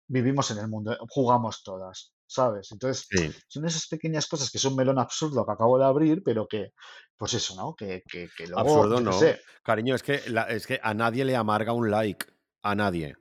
vivimos 0.07 0.51
en 0.51 0.57
el 0.59 0.67
mundo, 0.67 0.97
jugamos 1.09 1.63
todas, 1.63 2.13
¿sabes? 2.31 2.71
Entonces, 2.71 3.05
Sí. 3.09 3.31
son 3.47 3.65
esas 3.65 3.87
pequeñas 3.87 4.25
cosas 4.27 4.49
que 4.49 4.57
es 4.57 4.65
un 4.65 4.75
melón 4.75 4.97
absurdo 4.99 5.45
que 5.45 5.51
acabo 5.51 5.77
de 5.77 5.85
abrir, 5.85 6.21
pero 6.23 6.47
que, 6.47 6.71
pues 7.17 7.33
eso, 7.33 7.55
¿no? 7.55 7.75
Que, 7.75 8.03
que, 8.09 8.29
que 8.37 8.47
luego, 8.47 8.59
Absurdo 8.61 9.01
no. 9.01 9.11
sé, 9.13 9.41
Cariño, 9.63 9.95
es 9.95 10.03
que, 10.03 10.21
la- 10.29 10.43
es 10.49 10.65
que 10.65 10.79
a 10.81 10.93
nadie 10.93 11.25
le 11.25 11.35
amarga 11.35 11.73
un 11.73 11.91
like. 11.91 12.25
A 12.63 12.75
nadie. 12.75 13.15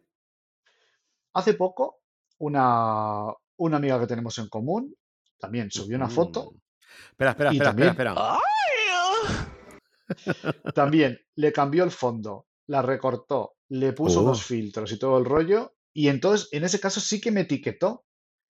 Hace 1.35 1.55
poco 1.55 2.01
una, 2.39 3.25
una 3.57 3.77
amiga 3.79 3.99
que 3.99 4.07
tenemos 4.07 4.37
en 4.39 4.49
común 4.49 4.95
también 5.39 5.71
subió 5.71 5.97
una 5.97 6.09
foto. 6.09 6.53
Mm. 6.53 6.57
Espera, 7.13 7.31
espera, 7.31 7.51
espera, 7.51 7.71
también- 7.71 7.89
espera, 7.91 8.11
espera. 8.13 8.39
También 10.75 11.19
le 11.37 11.53
cambió 11.53 11.85
el 11.85 11.91
fondo, 11.91 12.47
la 12.67 12.83
recortó, 12.83 13.55
le 13.69 13.93
puso 13.93 14.23
dos 14.23 14.43
filtros 14.43 14.91
y 14.93 14.99
todo 14.99 15.19
el 15.19 15.25
rollo. 15.25 15.75
Y 15.93 16.09
entonces, 16.09 16.49
en 16.53 16.65
ese 16.65 16.81
caso, 16.81 17.01
sí 17.01 17.21
que 17.21 17.31
me 17.31 17.43
etiquetó. 17.43 18.05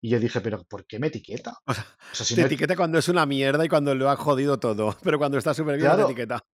Y 0.06 0.10
yo 0.10 0.20
dije, 0.20 0.40
¿pero 0.40 0.64
por 0.66 0.86
qué 0.86 1.00
me 1.00 1.08
etiqueta? 1.08 1.58
O 1.66 1.74
sea, 1.74 1.84
O 2.12 2.16
sea, 2.16 2.24
si 2.28 2.36
Te 2.36 2.42
no- 2.42 2.46
etiqueta 2.46 2.76
cuando 2.76 3.00
es 3.00 3.10
una 3.10 3.26
mierda 3.26 3.66
y 3.66 3.68
cuando 3.68 3.96
lo 3.96 4.08
ha 4.12 4.16
jodido 4.16 4.60
todo, 4.60 4.96
pero 5.04 5.18
cuando 5.18 5.40
está 5.40 5.52
súper 5.56 5.78
bien 5.78 5.88
no 5.90 5.96
Claro. 5.96 6.06
te 6.06 6.12
etiqueta. 6.14 6.46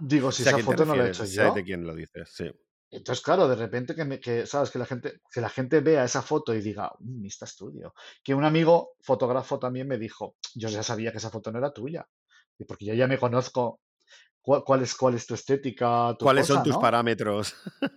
digo, 0.00 0.30
si 0.32 0.42
esa 0.42 0.58
foto 0.58 0.84
no 0.84 0.94
la 0.94 1.06
he 1.06 1.08
hecho 1.08 1.24
yo. 1.24 1.50
de 1.54 1.64
quién 1.64 1.86
lo 1.86 1.94
dices, 1.94 2.28
sí. 2.30 2.44
Entonces, 2.90 3.24
claro, 3.24 3.48
de 3.48 3.56
repente 3.56 3.94
que, 3.94 4.04
me, 4.04 4.20
que, 4.20 4.44
¿sabes? 4.46 4.70
Que 4.70 4.78
la, 4.78 4.84
gente, 4.84 5.14
que 5.32 5.40
la 5.40 5.48
gente 5.48 5.80
vea 5.80 6.04
esa 6.04 6.20
foto 6.20 6.54
y 6.54 6.60
diga, 6.60 6.92
mmm, 6.98 7.24
está 7.24 7.46
estudio. 7.46 7.94
Que 8.22 8.34
un 8.34 8.44
amigo 8.44 8.90
fotógrafo 9.00 9.58
también 9.58 9.88
me 9.88 9.96
dijo, 9.96 10.36
yo 10.54 10.68
ya 10.68 10.82
sabía 10.82 11.10
que 11.10 11.16
esa 11.16 11.30
foto 11.30 11.50
no 11.50 11.60
era 11.60 11.72
tuya. 11.72 12.06
Y 12.58 12.64
Porque 12.66 12.84
yo 12.84 12.92
ya 12.92 13.06
me 13.08 13.16
conozco 13.18 13.80
cuál, 14.44 14.82
es, 14.82 14.94
cuál 14.94 15.14
es 15.14 15.26
tu 15.26 15.34
estética, 15.34 16.14
tu 16.18 16.24
¿Cuáles 16.24 16.46
son 16.46 16.62
tus 16.62 16.74
¿no? 16.74 16.80
parámetros? 16.80 17.54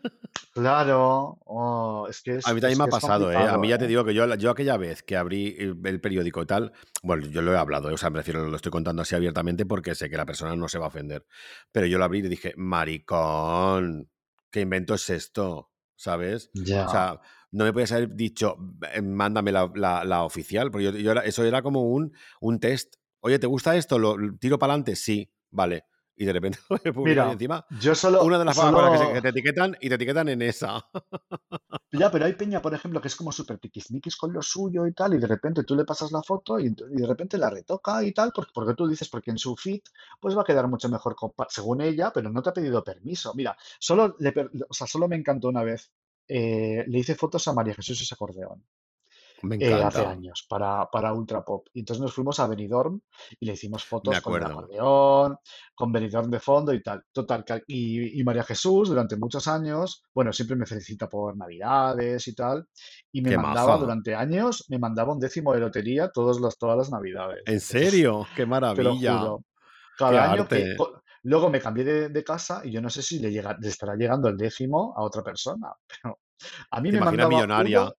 Claro, 0.54 1.38
oh, 1.46 2.08
es 2.10 2.22
que 2.22 2.38
es, 2.38 2.48
A 2.48 2.54
mí 2.54 2.60
también 2.62 2.80
me 2.80 2.86
ha 2.86 2.88
pasado, 2.88 3.32
¿eh? 3.32 3.36
A 3.48 3.58
mí 3.60 3.68
ya 3.68 3.78
te 3.78 3.86
¿eh? 3.86 3.88
digo 3.88 4.04
que 4.04 4.14
yo, 4.14 4.34
yo 4.36 4.50
aquella 4.50 4.76
vez 4.78 5.04
que 5.04 5.16
abrí 5.16 5.56
el 5.60 5.78
el 5.86 6.02
periódico 6.02 6.42
y 6.42 6.46
tal, 6.48 6.74
bueno, 7.04 7.28
yo 7.28 7.44
lo 7.44 7.54
he 7.54 7.58
hablado, 7.58 7.90
¿eh? 7.92 7.94
o 7.94 7.98
sea, 7.98 8.10
me 8.10 8.18
refiero, 8.18 8.44
lo 8.48 8.56
estoy 8.56 8.72
contando 8.72 9.04
así 9.04 9.14
abiertamente 9.14 9.68
porque 9.68 9.94
sé 9.94 10.10
que 10.10 10.18
la 10.18 10.26
persona 10.26 10.56
no 10.56 10.68
se 10.68 10.80
va 10.80 10.86
a 10.86 10.88
ofender. 10.88 11.28
Pero 11.72 11.86
yo 11.86 12.00
lo 12.00 12.06
abrí 12.06 12.20
y 12.20 12.22
dije, 12.24 12.54
maricón, 12.58 14.10
¿qué 14.52 14.62
invento 14.62 14.96
es 14.96 15.10
esto? 15.12 15.72
¿Sabes? 15.96 16.50
Ya. 16.54 16.86
O 16.86 16.90
sea, 16.90 17.22
no 17.52 17.64
me 17.66 17.74
podías 17.74 17.92
haber 17.92 18.16
dicho, 18.16 18.56
"Eh, 18.94 19.02
mándame 19.02 19.52
la, 19.52 19.72
la- 19.76 20.04
la 20.06 20.24
oficial, 20.24 20.72
porque 20.72 20.86
yo, 20.86 20.92
yo 20.92 21.12
era- 21.12 21.22
eso 21.22 21.44
era 21.44 21.62
como 21.62 21.84
un, 21.84 22.14
un 22.42 22.60
test. 22.60 22.96
Oye, 23.20 23.40
¿te 23.40 23.48
gusta 23.48 23.76
esto? 23.76 23.98
¿Lo 24.00 24.18
lo 24.18 24.36
tiro 24.38 24.58
para 24.60 24.74
adelante? 24.74 24.96
Sí, 24.96 25.32
vale. 25.52 25.86
Y 26.18 26.26
de 26.26 26.34
repente 26.34 26.60
Mira, 27.04 27.32
encima 27.32 27.66
yo 27.70 27.96
solo, 27.96 28.24
una 28.24 28.40
de 28.40 28.46
las 28.46 28.58
con 28.60 28.84
las 28.84 28.92
que, 28.92 28.98
solo- 28.98 29.22
te 29.22 29.30
etiquetan 29.30 29.78
y 29.82 29.90
te 29.90 29.96
etiquetan 29.96 30.30
en 30.30 30.42
esa. 30.42 30.84
Ya, 31.92 32.12
pero 32.12 32.26
hay 32.26 32.34
peña, 32.34 32.62
por 32.62 32.74
ejemplo, 32.74 33.00
que 33.02 33.08
es 33.08 33.16
como 33.16 33.32
súper 33.32 33.60
tiquismiquis 33.60 34.18
con 34.18 34.34
lo 34.34 34.42
suyo 34.42 34.86
y 34.88 34.94
tal, 34.94 35.14
y 35.14 35.20
de 35.20 35.28
repente 35.28 35.64
tú 35.64 35.74
le 35.76 35.86
pasas 35.86 36.12
la 36.12 36.22
foto 36.22 36.60
y, 36.60 36.66
y 36.68 37.02
de 37.02 37.08
repente 37.08 37.38
la 37.38 37.50
retoca 37.50 38.04
y 38.04 38.12
tal, 38.14 38.32
porque, 38.36 38.52
porque 38.54 38.74
tú 38.76 38.88
dices, 38.88 39.08
porque 39.10 39.32
en 39.32 39.38
su 39.38 39.56
feed 39.56 39.80
pues 40.20 40.36
va 40.38 40.42
a 40.42 40.46
quedar 40.46 40.68
mucho 40.68 40.90
mejor 40.90 41.16
según 41.50 41.82
ella, 41.82 42.12
pero 42.14 42.30
no 42.30 42.42
te 42.42 42.50
ha 42.50 42.54
pedido 42.54 42.84
permiso. 42.84 43.34
Mira, 43.36 43.56
solo, 43.80 44.16
le, 44.20 44.34
o 44.70 44.74
sea, 44.74 44.86
solo 44.88 45.08
me 45.08 45.16
encantó 45.16 45.48
una 45.48 45.64
vez, 45.64 45.92
eh, 46.28 46.84
le 46.88 47.00
hice 47.00 47.16
fotos 47.16 47.48
a 47.48 47.54
María 47.54 47.74
Jesús 47.74 48.02
ese 48.02 48.14
acordeón. 48.16 48.66
Me 49.44 49.58
eh, 49.58 49.74
hace 49.74 50.06
años 50.06 50.46
para, 50.50 50.90
para 50.92 51.14
Ultra 51.14 51.44
Pop. 51.44 51.68
Y 51.74 51.80
entonces 51.80 52.02
nos 52.02 52.14
fuimos 52.14 52.40
a 52.40 52.48
Benidorm 52.48 53.00
y 53.40 53.46
le 53.46 53.54
hicimos 53.54 53.84
fotos 53.86 54.20
con 54.22 54.36
el 54.36 54.44
acordeón, 54.44 55.38
con 55.76 55.92
Benidorm 55.92 56.30
de 56.32 56.40
fondo 56.40 56.74
y 56.74 56.82
tal. 56.82 57.04
Total, 57.12 57.46
y, 57.68 58.20
y 58.20 58.24
María 58.24 58.44
Jesús 58.44 58.90
durante 58.90 59.16
muchos 59.16 59.48
años, 59.48 60.04
bueno, 60.14 60.34
siempre 60.34 60.56
me 60.56 60.66
felicita 60.66 61.08
por 61.08 61.38
Navidades 61.38 62.28
y 62.28 62.36
tal. 62.36 62.68
Y 63.12 63.22
me 63.22 63.32
Qué 63.32 63.38
mandaba 63.38 63.78
durante 63.78 64.16
años, 64.16 64.66
me 64.70 64.80
mandaba 64.80 65.14
un 65.14 65.20
décimo 65.20 65.54
de 65.54 65.60
lotería 65.60 66.10
todos 66.10 66.40
los, 66.40 66.58
todas 66.58 66.78
las 66.78 66.92
Navidades. 66.92 67.44
¿En 67.46 67.60
serio? 67.60 68.26
¡Qué 68.36 68.46
maravilla! 68.46 69.20
juro. 69.20 69.44
¡Qué 70.10 70.16
Cada 70.16 70.32
año 70.32 70.48
que... 70.48 70.56
arte! 70.56 70.78
Luego 71.24 71.50
me 71.50 71.60
cambié 71.60 71.84
de, 71.84 72.10
de 72.10 72.24
casa 72.24 72.62
y 72.64 72.72
yo 72.72 72.82
no 72.82 72.90
sé 72.90 73.02
si 73.02 73.20
le, 73.20 73.32
llega, 73.32 73.58
le 73.60 73.68
estará 73.68 73.96
llegando 73.96 74.30
el 74.30 74.38
décimo 74.38 74.94
a 74.96 75.04
otra 75.04 75.24
persona, 75.24 75.74
pero 76.02 76.20
a 76.72 76.82
mí 76.82 76.92
¿Te 76.92 77.00
me 77.00 77.02
mandaba 77.02 77.30
millonaria? 77.30 77.82
uno, 77.84 77.94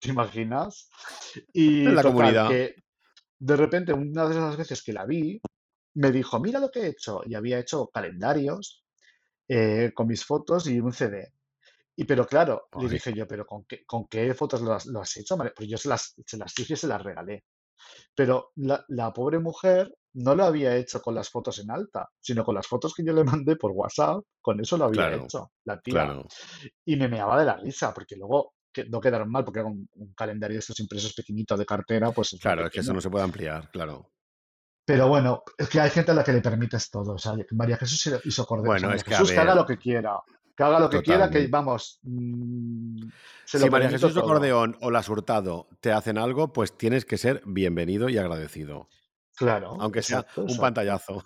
¿te 0.00 0.10
imaginas? 0.10 0.90
Y 1.52 1.92
la 1.92 2.02
total, 2.02 2.12
comunidad. 2.14 2.48
que 2.48 2.74
de 3.38 3.56
repente 3.56 3.92
una 3.92 4.26
de 4.26 4.32
esas 4.34 4.56
veces 4.56 4.82
que 4.82 4.92
la 4.92 5.06
vi, 5.06 5.40
me 5.94 6.12
dijo, 6.12 6.40
mira 6.40 6.60
lo 6.60 6.70
que 6.70 6.80
he 6.82 6.88
hecho. 6.88 7.22
Y 7.26 7.34
había 7.34 7.58
hecho 7.58 7.88
calendarios 7.88 8.84
eh, 9.48 9.92
con 9.94 10.08
mis 10.08 10.24
fotos 10.24 10.66
y 10.68 10.80
un 10.80 10.92
CD. 10.92 11.32
Y 11.96 12.04
pero 12.04 12.26
claro, 12.26 12.68
le 12.78 12.88
dije 12.88 13.12
yo, 13.14 13.26
pero 13.26 13.46
¿con 13.46 13.64
qué, 13.64 13.84
con 13.86 14.06
qué 14.08 14.34
fotos 14.34 14.62
lo 14.62 14.74
has, 14.74 14.86
lo 14.86 15.00
has 15.00 15.16
hecho? 15.16 15.36
María?". 15.36 15.52
Pues 15.56 15.68
yo 15.68 15.78
se 15.78 15.88
las, 15.88 16.14
se 16.26 16.36
las 16.38 16.54
dije 16.54 16.74
y 16.74 16.76
se 16.76 16.88
las 16.88 17.02
regalé. 17.02 17.44
Pero 18.14 18.52
la, 18.56 18.84
la 18.88 19.12
pobre 19.12 19.38
mujer 19.38 19.94
no 20.14 20.34
lo 20.34 20.44
había 20.44 20.76
hecho 20.76 21.00
con 21.02 21.14
las 21.14 21.30
fotos 21.30 21.58
en 21.60 21.70
alta, 21.70 22.08
sino 22.20 22.44
con 22.44 22.54
las 22.54 22.66
fotos 22.66 22.94
que 22.94 23.04
yo 23.04 23.12
le 23.12 23.24
mandé 23.24 23.56
por 23.56 23.72
WhatsApp, 23.72 24.24
con 24.40 24.60
eso 24.60 24.76
lo 24.78 24.86
había 24.86 25.00
claro, 25.02 25.24
hecho, 25.24 25.52
la 25.64 25.80
tía. 25.80 25.94
claro. 26.04 26.26
Y 26.84 26.96
me 26.96 27.08
meaba 27.08 27.38
de 27.38 27.46
la 27.46 27.56
risa, 27.58 27.92
porque 27.94 28.16
luego 28.16 28.54
no 28.84 29.00
quedaron 29.00 29.30
mal, 29.30 29.44
porque 29.44 29.60
era 29.60 29.68
un, 29.68 29.88
un 29.94 30.12
calendario 30.14 30.54
de 30.56 30.60
estos 30.60 30.78
impresos 30.80 31.14
pequeñitos 31.14 31.58
de 31.58 31.66
cartera, 31.66 32.10
pues 32.12 32.36
Claro, 32.40 32.66
es 32.66 32.70
que 32.70 32.80
eso 32.80 32.92
no 32.92 33.00
se 33.00 33.10
puede 33.10 33.24
ampliar, 33.24 33.70
claro. 33.70 34.10
Pero 34.84 35.08
bueno, 35.08 35.42
es 35.58 35.68
que 35.68 35.80
hay 35.80 35.90
gente 35.90 36.12
a 36.12 36.14
la 36.14 36.22
que 36.22 36.32
le 36.32 36.40
permites 36.40 36.90
todo. 36.90 37.14
O 37.14 37.18
sea, 37.18 37.34
María 37.52 37.76
Jesús 37.76 38.06
hizo- 38.06 38.20
hizo 38.24 38.46
corderos. 38.46 38.68
Bueno, 38.74 38.86
María 38.88 38.96
es 38.98 39.04
que 39.04 39.14
a 39.14 39.18
Jesús 39.18 39.32
que 39.32 39.38
haga 39.40 39.54
lo 39.54 39.66
que 39.66 39.78
quiera. 39.78 40.12
Que 40.56 40.62
haga 40.62 40.78
lo 40.80 40.88
que 40.88 41.02
quiera, 41.02 41.28
que 41.28 41.48
vamos, 41.48 41.98
mm, 42.02 43.08
se 43.44 43.58
Si 43.58 43.68
María 43.68 43.90
Jesús 43.90 44.14
todo. 44.14 44.22
Acordeón 44.24 44.76
o 44.80 44.90
Las 44.90 45.08
Hurtado 45.08 45.68
te 45.80 45.92
hacen 45.92 46.16
algo, 46.18 46.52
pues 46.52 46.78
tienes 46.78 47.04
que 47.04 47.18
ser 47.18 47.42
bienvenido 47.44 48.08
y 48.08 48.16
agradecido. 48.16 48.88
Claro, 49.36 49.76
Aunque 49.80 50.02
sea 50.02 50.20
exacto, 50.20 50.40
un 50.42 50.46
exacto. 50.46 50.62
pantallazo. 50.62 51.24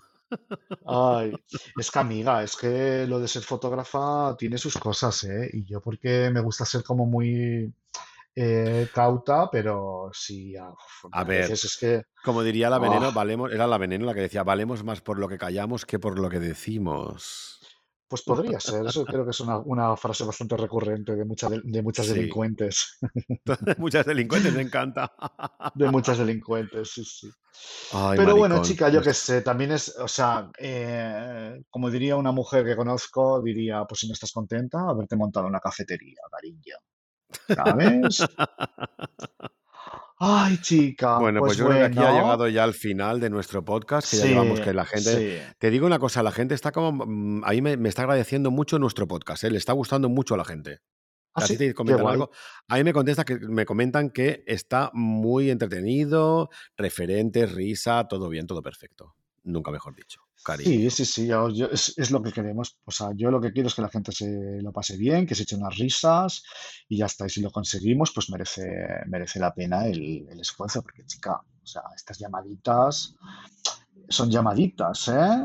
Ay, 0.85 1.33
es 1.77 1.91
que 1.91 1.99
amiga, 1.99 2.43
es 2.43 2.55
que 2.55 3.05
lo 3.07 3.19
de 3.19 3.27
ser 3.27 3.43
fotógrafa 3.43 4.35
tiene 4.37 4.57
sus 4.57 4.77
cosas, 4.77 5.23
¿eh? 5.23 5.49
Y 5.53 5.65
yo 5.65 5.81
porque 5.81 6.29
me 6.31 6.41
gusta 6.41 6.65
ser 6.65 6.83
como 6.83 7.05
muy 7.05 7.73
eh, 8.35 8.87
cauta, 8.93 9.49
pero 9.51 10.09
sí, 10.13 10.55
a, 10.55 11.23
ver, 11.23 11.41
veces 11.41 11.65
es 11.65 11.77
que... 11.77 12.03
como 12.23 12.43
diría 12.43 12.69
la 12.69 12.79
veneno, 12.79 13.07
ah, 13.07 13.11
valemos, 13.11 13.51
era 13.51 13.67
la 13.67 13.77
veneno 13.77 14.05
la 14.05 14.13
que 14.13 14.21
decía, 14.21 14.43
valemos 14.43 14.83
más 14.83 15.01
por 15.01 15.19
lo 15.19 15.27
que 15.27 15.37
callamos 15.37 15.85
que 15.85 15.99
por 15.99 16.17
lo 16.17 16.29
que 16.29 16.39
decimos. 16.39 17.60
Pues 18.11 18.23
podría 18.23 18.59
ser, 18.59 18.85
eso 18.85 19.07
creo 19.07 19.23
que 19.25 19.31
es 19.31 19.39
una, 19.39 19.57
una 19.59 19.95
frase 19.97 20.25
bastante 20.25 20.57
recurrente 20.57 21.15
de, 21.15 21.25
mucha 21.25 21.49
de, 21.49 21.61
de 21.63 21.81
muchas 21.81 22.07
Sí. 22.07 22.09
delincuentes, 22.09 22.99
Muchas 23.77 24.05
delincuentes 24.05 24.53
me 24.53 24.61
encanta. 24.61 25.11
de 25.73 25.87
muchas 25.87 26.17
delincuentes, 26.17 26.91
sí, 26.91 27.03
sí. 27.05 27.29
Ay, 27.91 28.17
Pero 28.17 28.35
bueno, 28.35 28.59
chica, 28.61 28.89
yo 28.89 29.01
qué 29.03 29.13
Pues, 29.13 29.17
sé, 29.17 29.41
también 29.41 29.71
es, 29.71 29.95
o 29.97 30.07
sea, 30.07 30.49
eh, 30.59 31.61
como 31.69 31.89
diría 31.89 32.15
una 32.17 32.31
mujer 32.31 32.65
que 32.65 32.75
conozco, 32.75 33.41
diría, 33.41 33.85
pues 33.85 34.01
si 34.01 34.07
no 34.07 34.13
estás 34.13 34.31
contenta, 34.33 34.79
haberte 34.89 35.15
montado 35.15 35.47
una 35.47 35.59
cafetería, 35.59 36.21
cariño, 36.31 36.77
¿sabes? 37.55 38.29
Ay, 40.23 40.57
chica, 40.59 41.17
Bueno, 41.17 41.39
pues 41.39 41.51
pues 41.51 41.57
yo 41.57 41.65
creo 41.65 41.79
que 41.79 41.85
aquí 41.85 41.97
ha 41.97 42.11
llegado 42.11 42.47
ya 42.47 42.63
al 42.63 42.75
final 42.75 43.19
de 43.19 43.31
nuestro 43.31 43.65
podcast, 43.65 44.11
que 44.11 44.17
ya 44.17 44.25
llevamos 44.27 44.59
sí, 44.59 44.63
que 44.63 44.73
la 44.73 44.85
gente... 44.85 45.39
sí. 45.39 45.53
Te 45.57 45.71
digo 45.71 45.87
una 45.87 45.97
cosa, 45.97 46.21
la 46.21 46.31
gente 46.31 46.53
está 46.53 46.71
como... 46.71 46.91
mm, 47.07 47.43
A 47.43 47.49
mí 47.51 47.61
me, 47.63 47.75
me 47.75 47.89
está 47.89 48.03
agradeciendo 48.03 48.51
mucho 48.51 48.77
nuestro 48.77 49.07
podcast, 49.07 49.43
¿eh? 49.45 49.49
Le 49.49 49.57
está 49.57 49.73
gustando 49.73 50.09
mucho 50.09 50.35
a 50.35 50.37
la 50.37 50.45
gente. 50.45 50.77
Ah, 51.33 51.41
¿A 51.43 51.47
ti 51.47 51.53
sí, 51.53 51.57
te 51.57 51.73
comentan 51.73 52.05
algo? 52.05 52.29
A 52.67 52.75
mí 52.75 52.83
me 52.83 52.93
contesta 52.93 53.23
que 53.23 53.39
me 53.39 53.65
comentan 53.65 54.11
que 54.11 54.43
está 54.45 54.91
muy 54.93 55.49
entretenido, 55.49 56.49
referentes, 56.77 57.51
risa, 57.51 58.07
todo 58.07 58.29
bien, 58.29 58.45
todo 58.45 58.61
perfecto. 58.61 59.15
Nunca 59.43 59.71
mejor 59.71 59.95
dicho. 59.95 60.21
Sí, 60.41 60.43
Cariño. 60.43 60.89
sí, 60.89 61.05
sí, 61.05 61.27
yo- 61.27 61.49
yo- 61.49 61.69
es, 61.69 61.93
es 61.97 62.11
lo 62.11 62.21
que 62.21 62.31
queremos. 62.31 62.77
O 62.85 62.91
sea, 62.91 63.09
yo 63.15 63.29
lo 63.31 63.39
que 63.39 63.51
quiero 63.51 63.67
es 63.67 63.75
que 63.75 63.81
la 63.83 63.89
gente 63.89 64.11
se 64.11 64.61
lo 64.61 64.71
pase 64.71 64.97
bien, 64.97 65.25
que 65.27 65.35
se 65.35 65.43
eche 65.43 65.55
unas 65.55 65.77
risas 65.77 66.43
y 66.89 66.97
ya 66.97 67.05
está. 67.05 67.25
Y 67.25 67.29
si 67.29 67.41
lo 67.41 67.51
conseguimos, 67.51 68.11
pues 68.13 68.29
merece, 68.29 68.63
merece 69.07 69.39
la 69.39 69.53
pena 69.53 69.85
el, 69.87 70.27
el 70.29 70.39
esfuerzo, 70.39 70.81
porque 70.81 71.05
chica, 71.05 71.33
o 71.35 71.65
sea, 71.65 71.83
estas 71.95 72.17
llamaditas 72.19 73.13
son 74.09 74.29
llamaditas, 74.29 75.07
¿eh? 75.09 75.41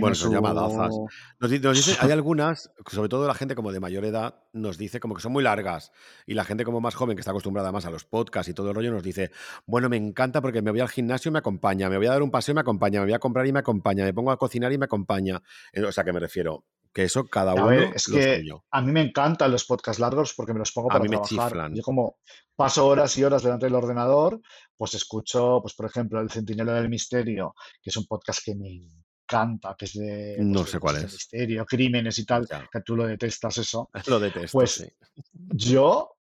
Bueno, 0.00 0.14
son 0.14 0.32
llamadazas. 0.32 0.94
su... 0.94 1.06
Nos, 1.40 1.50
di- 1.50 1.58
nos 1.60 1.76
dicen, 1.76 1.94
su- 1.94 2.04
hay 2.04 2.10
algunas, 2.12 2.70
sobre 2.90 3.08
todo 3.08 3.26
la 3.26 3.34
gente 3.34 3.54
como 3.54 3.72
de 3.72 3.80
mayor 3.80 4.04
edad, 4.04 4.42
nos 4.52 4.78
dice 4.78 5.00
como 5.00 5.14
que 5.14 5.22
son 5.22 5.32
muy 5.32 5.42
largas. 5.42 5.92
Y 6.26 6.34
la 6.34 6.44
gente 6.44 6.64
como 6.64 6.80
más 6.80 6.94
joven, 6.94 7.16
que 7.16 7.20
está 7.20 7.30
acostumbrada 7.32 7.72
más 7.72 7.86
a 7.86 7.90
los 7.90 8.04
podcasts 8.04 8.48
y 8.50 8.54
todo 8.54 8.70
el 8.70 8.74
rollo, 8.76 8.92
nos 8.92 9.02
dice, 9.02 9.30
bueno, 9.66 9.88
me 9.88 9.96
encanta 9.96 10.40
porque 10.40 10.62
me 10.62 10.70
voy 10.70 10.80
al 10.80 10.88
gimnasio 10.88 11.28
y 11.28 11.32
me 11.32 11.38
acompaña, 11.40 11.88
me 11.88 11.96
voy 11.96 12.06
a 12.06 12.10
dar 12.10 12.22
un 12.22 12.30
paseo 12.30 12.52
y 12.52 12.54
me 12.56 12.60
acompaña, 12.62 13.00
me 13.00 13.06
voy 13.06 13.14
a 13.14 13.18
comprar 13.18 13.46
y 13.46 13.52
me 13.52 13.58
acompaña, 13.60 14.04
me 14.04 14.14
pongo 14.14 14.30
a 14.30 14.36
cocinar 14.38 14.72
y 14.72 14.78
me 14.78 14.84
acompaña. 14.86 15.42
Eh, 15.72 15.82
O 15.84 15.92
sea, 15.92 16.04
que 16.04 16.12
me 16.12 16.20
refiero, 16.20 16.64
que 16.92 17.02
eso 17.04 17.24
cada 17.26 17.52
A 17.52 17.64
ver, 17.66 17.86
uno 17.86 17.92
es 17.94 18.08
lo 18.08 18.16
que 18.18 18.36
suyo. 18.38 18.64
a 18.70 18.80
mí 18.80 18.92
me 18.92 19.00
encantan 19.02 19.50
los 19.50 19.64
podcasts 19.64 19.98
largos 20.00 20.32
porque 20.34 20.52
me 20.52 20.60
los 20.60 20.70
pongo 20.70 20.90
A 20.90 20.94
para 20.94 21.02
mí 21.04 21.08
me 21.10 21.16
trabajar. 21.16 21.48
chiflan. 21.50 21.74
Yo 21.74 21.82
como 21.82 22.18
paso 22.54 22.86
horas 22.86 23.18
y 23.18 23.24
horas 23.24 23.42
delante 23.42 23.66
del 23.66 23.74
ordenador, 23.74 24.40
pues 24.76 24.94
escucho, 24.94 25.58
pues 25.60 25.74
por 25.74 25.86
ejemplo, 25.86 26.20
El 26.20 26.30
Centinela 26.30 26.74
del 26.74 26.88
Misterio, 26.88 27.54
que 27.82 27.90
es 27.90 27.96
un 27.96 28.06
podcast 28.06 28.40
que 28.44 28.54
me 28.54 28.80
encanta, 29.24 29.74
que 29.78 29.84
es 29.86 29.94
de, 29.94 30.34
pues, 30.36 30.46
No 30.48 30.60
de 30.62 30.66
sé 30.66 30.78
cuál 30.80 30.96
de 30.96 31.06
es. 31.06 31.12
misterio, 31.12 31.64
crímenes 31.66 32.18
y 32.18 32.24
tal, 32.26 32.46
Ya, 32.48 32.68
que 32.70 32.80
tú 32.80 32.96
lo 32.96 33.06
detestas 33.06 33.58
eso. 33.58 33.90
lo 34.06 34.20
detesto, 34.20 34.58
Pues 34.58 34.70
sí. 34.72 34.86
yo, 35.32 36.16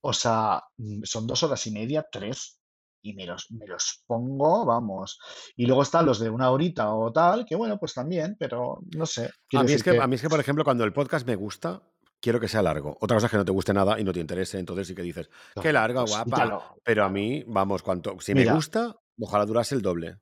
o 0.00 0.12
sea, 0.12 0.62
mm, 0.76 1.02
son 1.04 1.26
dos 1.26 1.42
horas 1.42 1.66
y 1.66 1.70
media, 1.72 2.06
tres, 2.10 2.60
y 3.02 3.14
me 3.14 3.26
los, 3.26 3.50
me 3.52 3.66
los 3.66 4.02
pongo, 4.06 4.64
vamos. 4.66 5.18
Y 5.56 5.66
luego 5.66 5.82
están 5.82 6.04
los 6.06 6.18
de 6.18 6.30
una 6.30 6.50
horita 6.50 6.92
o 6.94 7.12
tal, 7.12 7.46
que 7.46 7.54
bueno, 7.56 7.78
pues 7.78 7.94
también, 7.94 8.36
pero 8.38 8.80
no 8.96 9.06
sé. 9.06 9.30
A 9.54 9.62
mí, 9.62 9.72
es 9.72 9.82
que, 9.82 9.92
que 9.92 10.00
a 10.00 10.06
mí 10.06 10.16
es 10.16 10.20
que, 10.22 10.28
por 10.28 10.40
ejemplo, 10.40 10.64
cuando 10.64 10.84
el 10.84 10.92
podcast 10.92 11.26
me 11.26 11.36
gusta, 11.36 11.80
quiero 12.20 12.40
que 12.40 12.48
sea 12.48 12.60
largo. 12.60 12.96
Otra 13.00 13.16
cosa 13.16 13.26
es 13.26 13.30
que 13.30 13.36
no 13.36 13.44
te 13.44 13.52
guste 13.52 13.72
nada 13.72 13.98
y 14.00 14.04
no 14.04 14.12
te 14.12 14.18
interese, 14.20 14.58
entonces 14.58 14.88
sí 14.88 14.94
que 14.96 15.02
dices, 15.02 15.30
qué 15.62 15.72
larga, 15.72 16.00
pues 16.00 16.10
guapa. 16.10 16.24
quítalo. 16.24 16.62
Pero 16.82 17.04
a 17.04 17.08
mí, 17.08 17.44
vamos, 17.46 17.82
cuanto, 17.82 18.16
si 18.20 18.34
me 18.34 18.52
gusta, 18.52 18.96
ojalá 19.20 19.46
durase 19.46 19.76
el 19.76 19.82
doble. 19.82 20.16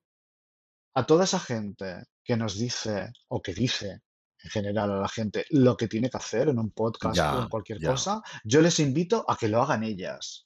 A 0.97 1.05
toda 1.05 1.25
esa 1.25 1.39
gente 1.39 2.05
que 2.25 2.39
nos 2.39 2.59
dice, 2.59 3.13
o 3.29 3.43
que 3.43 3.53
dice 3.53 4.01
en 4.43 4.51
general 4.51 4.93
a 4.93 5.01
la 5.01 5.09
gente 5.09 5.45
lo 5.51 5.77
que 5.77 5.89
tiene 5.89 6.09
que 6.09 6.17
hacer 6.17 6.49
en 6.49 6.59
un 6.59 6.71
podcast 6.71 7.19
o 7.19 7.43
en 7.43 7.49
cualquier 7.51 7.79
ya. 7.81 7.91
cosa, 7.91 8.23
yo 8.45 8.63
les 8.63 8.81
invito 8.81 9.25
a 9.29 9.37
que 9.37 9.49
lo 9.49 9.61
hagan 9.61 9.83
ellas. 9.83 10.46